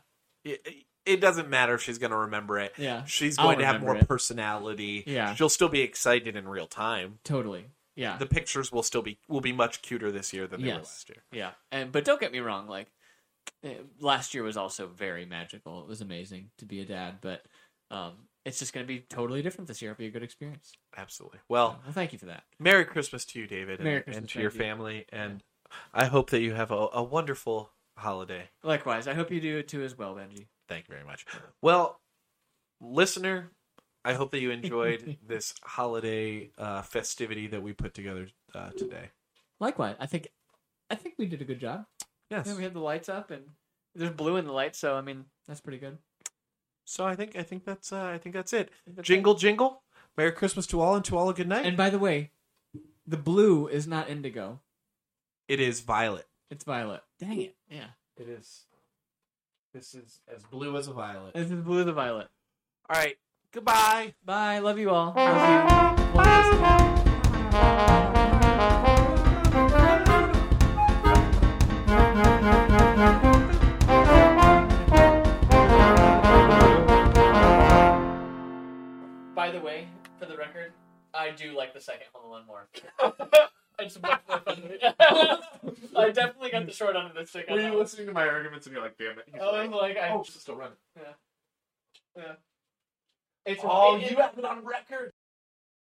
It, 0.44 0.60
it- 0.64 0.84
it 1.06 1.20
doesn't 1.20 1.48
matter 1.48 1.74
if 1.74 1.82
she's 1.82 1.98
going 1.98 2.10
to 2.10 2.16
remember 2.18 2.58
it. 2.58 2.72
Yeah. 2.76 3.04
She's 3.04 3.38
I'll 3.38 3.46
going 3.46 3.58
to 3.60 3.66
have 3.66 3.80
more 3.80 3.96
it. 3.96 4.06
personality. 4.08 5.04
Yeah. 5.06 5.34
she'll 5.34 5.48
still 5.48 5.68
be 5.68 5.80
excited 5.80 6.36
in 6.36 6.46
real 6.48 6.66
time. 6.66 7.18
Totally. 7.24 7.66
Yeah. 7.96 8.16
The 8.16 8.26
pictures 8.26 8.70
will 8.72 8.82
still 8.82 9.02
be 9.02 9.18
will 9.28 9.40
be 9.40 9.52
much 9.52 9.82
cuter 9.82 10.10
this 10.12 10.32
year 10.32 10.46
than 10.46 10.62
they 10.62 10.68
were 10.68 10.78
last 10.78 11.08
year. 11.08 11.22
Yeah, 11.32 11.50
and 11.70 11.90
but 11.92 12.04
don't 12.04 12.20
get 12.20 12.32
me 12.32 12.38
wrong. 12.38 12.66
Like 12.66 12.86
eh, 13.64 13.74
last 14.00 14.32
year 14.32 14.42
was 14.42 14.56
also 14.56 14.86
very 14.86 15.26
magical. 15.26 15.80
It 15.82 15.88
was 15.88 16.00
amazing 16.00 16.50
to 16.58 16.64
be 16.64 16.80
a 16.80 16.84
dad, 16.86 17.16
but 17.20 17.42
Um, 17.90 18.12
it's 18.46 18.58
just 18.58 18.72
going 18.72 18.86
to 18.86 18.88
be 18.88 19.00
totally 19.00 19.42
different 19.42 19.68
this 19.68 19.82
year. 19.82 19.90
It'll 19.90 19.98
be 19.98 20.06
a 20.06 20.10
good 20.10 20.22
experience. 20.22 20.72
Absolutely. 20.96 21.40
Well, 21.48 21.80
Well, 21.84 21.92
thank 21.92 22.12
you 22.14 22.18
for 22.18 22.26
that. 22.26 22.44
Merry 22.58 22.84
Christmas 22.86 23.24
to 23.26 23.40
you, 23.40 23.46
David, 23.46 23.80
and, 23.80 23.84
Merry 23.84 23.96
and 23.96 24.04
Christmas, 24.04 24.32
to 24.32 24.40
your 24.40 24.50
you. 24.52 24.58
family, 24.58 25.04
and 25.12 25.42
I 25.92 26.06
hope 26.06 26.30
that 26.30 26.40
you 26.40 26.54
have 26.54 26.70
a, 26.70 26.88
a 26.94 27.02
wonderful 27.02 27.70
holiday. 27.98 28.48
Likewise, 28.62 29.06
I 29.08 29.14
hope 29.14 29.30
you 29.30 29.40
do 29.42 29.58
it 29.58 29.68
too 29.68 29.82
as 29.82 29.98
well, 29.98 30.14
Benji. 30.14 30.46
Thank 30.70 30.88
you 30.88 30.94
very 30.94 31.04
much. 31.04 31.26
Well, 31.60 32.00
listener, 32.80 33.50
I 34.04 34.14
hope 34.14 34.30
that 34.30 34.38
you 34.40 34.52
enjoyed 34.52 35.18
this 35.26 35.52
holiday 35.64 36.52
uh, 36.56 36.82
festivity 36.82 37.48
that 37.48 37.60
we 37.60 37.72
put 37.72 37.92
together 37.92 38.28
uh, 38.54 38.70
today. 38.70 39.10
Likewise, 39.58 39.96
I 39.98 40.06
think 40.06 40.28
I 40.88 40.94
think 40.94 41.16
we 41.18 41.26
did 41.26 41.42
a 41.42 41.44
good 41.44 41.58
job. 41.58 41.86
Yes. 42.30 42.46
Yeah, 42.46 42.56
we 42.56 42.62
had 42.62 42.72
the 42.72 42.80
lights 42.80 43.08
up 43.08 43.32
and 43.32 43.42
there's 43.96 44.12
blue 44.12 44.36
in 44.36 44.46
the 44.46 44.52
light, 44.52 44.76
so 44.76 44.94
I 44.94 45.00
mean 45.00 45.24
that's 45.48 45.60
pretty 45.60 45.78
good. 45.78 45.98
So 46.84 47.04
I 47.04 47.16
think 47.16 47.34
I 47.34 47.42
think 47.42 47.64
that's 47.64 47.92
uh, 47.92 48.04
I 48.04 48.18
think 48.18 48.36
that's 48.36 48.52
it. 48.52 48.70
That's 48.86 49.06
jingle 49.06 49.34
jingle. 49.34 49.82
Merry 50.16 50.30
Christmas 50.30 50.68
to 50.68 50.80
all, 50.80 50.94
and 50.94 51.04
to 51.06 51.16
all 51.16 51.30
a 51.30 51.34
good 51.34 51.48
night. 51.48 51.66
And 51.66 51.76
by 51.76 51.90
the 51.90 51.98
way, 51.98 52.30
the 53.06 53.16
blue 53.16 53.66
is 53.66 53.88
not 53.88 54.08
indigo; 54.08 54.60
It 55.48 55.58
is 55.58 55.80
violet. 55.80 56.28
it's 56.48 56.62
violet. 56.64 57.02
Dang 57.18 57.40
it! 57.40 57.56
Yeah, 57.68 57.90
it 58.16 58.28
is. 58.28 58.66
This 59.72 59.94
is 59.94 60.20
as 60.34 60.42
blue 60.42 60.76
as 60.76 60.88
a 60.88 60.92
violet. 60.92 61.32
this 61.34 61.48
is 61.48 61.60
blue 61.60 61.84
the 61.84 61.92
violet. 61.92 62.26
All 62.88 63.00
right. 63.00 63.16
Goodbye. 63.52 64.14
Bye. 64.24 64.58
Love 64.58 64.80
you 64.80 64.90
all. 64.90 65.14
Love. 65.14 66.14
Love 66.14 66.26
you. 66.26 67.00
By 79.36 79.50
the 79.52 79.60
way, 79.60 79.86
for 80.18 80.26
the 80.26 80.36
record, 80.36 80.72
I 81.14 81.30
do 81.30 81.56
like 81.56 81.72
the 81.74 81.80
second 81.80 82.08
Home 82.12 82.26
Alone 82.28 82.46
more. 82.46 82.68
it's 83.80 84.00
much 84.00 84.20
more 84.28 84.38
fun. 84.40 84.62
I 85.96 86.10
definitely 86.10 86.50
got 86.50 86.66
the 86.66 86.72
short 86.72 86.96
end 86.96 87.08
of 87.08 87.14
the 87.14 87.26
stick. 87.26 87.46
on 87.48 87.54
Were 87.56 87.60
that 87.62 87.66
you 87.66 87.72
one. 87.72 87.80
listening 87.82 88.06
to 88.06 88.12
my 88.12 88.26
arguments 88.26 88.66
and 88.66 88.74
you're 88.74 88.82
like, 88.84 88.96
damn 88.98 89.18
it? 89.18 89.24
He's 89.32 89.40
I 89.40 89.44
was 89.44 89.54
right. 89.54 89.70
like, 89.70 89.96
I, 89.96 90.10
oh, 90.10 90.20
it's 90.20 90.40
still 90.40 90.56
running. 90.56 90.76
yeah. 90.96 91.02
Yeah. 92.16 92.32
It's 93.46 93.60
Oh, 93.64 93.96
it- 93.96 94.10
you 94.10 94.16
have 94.18 94.36
it 94.38 94.44
on 94.44 94.64
record. 94.64 95.12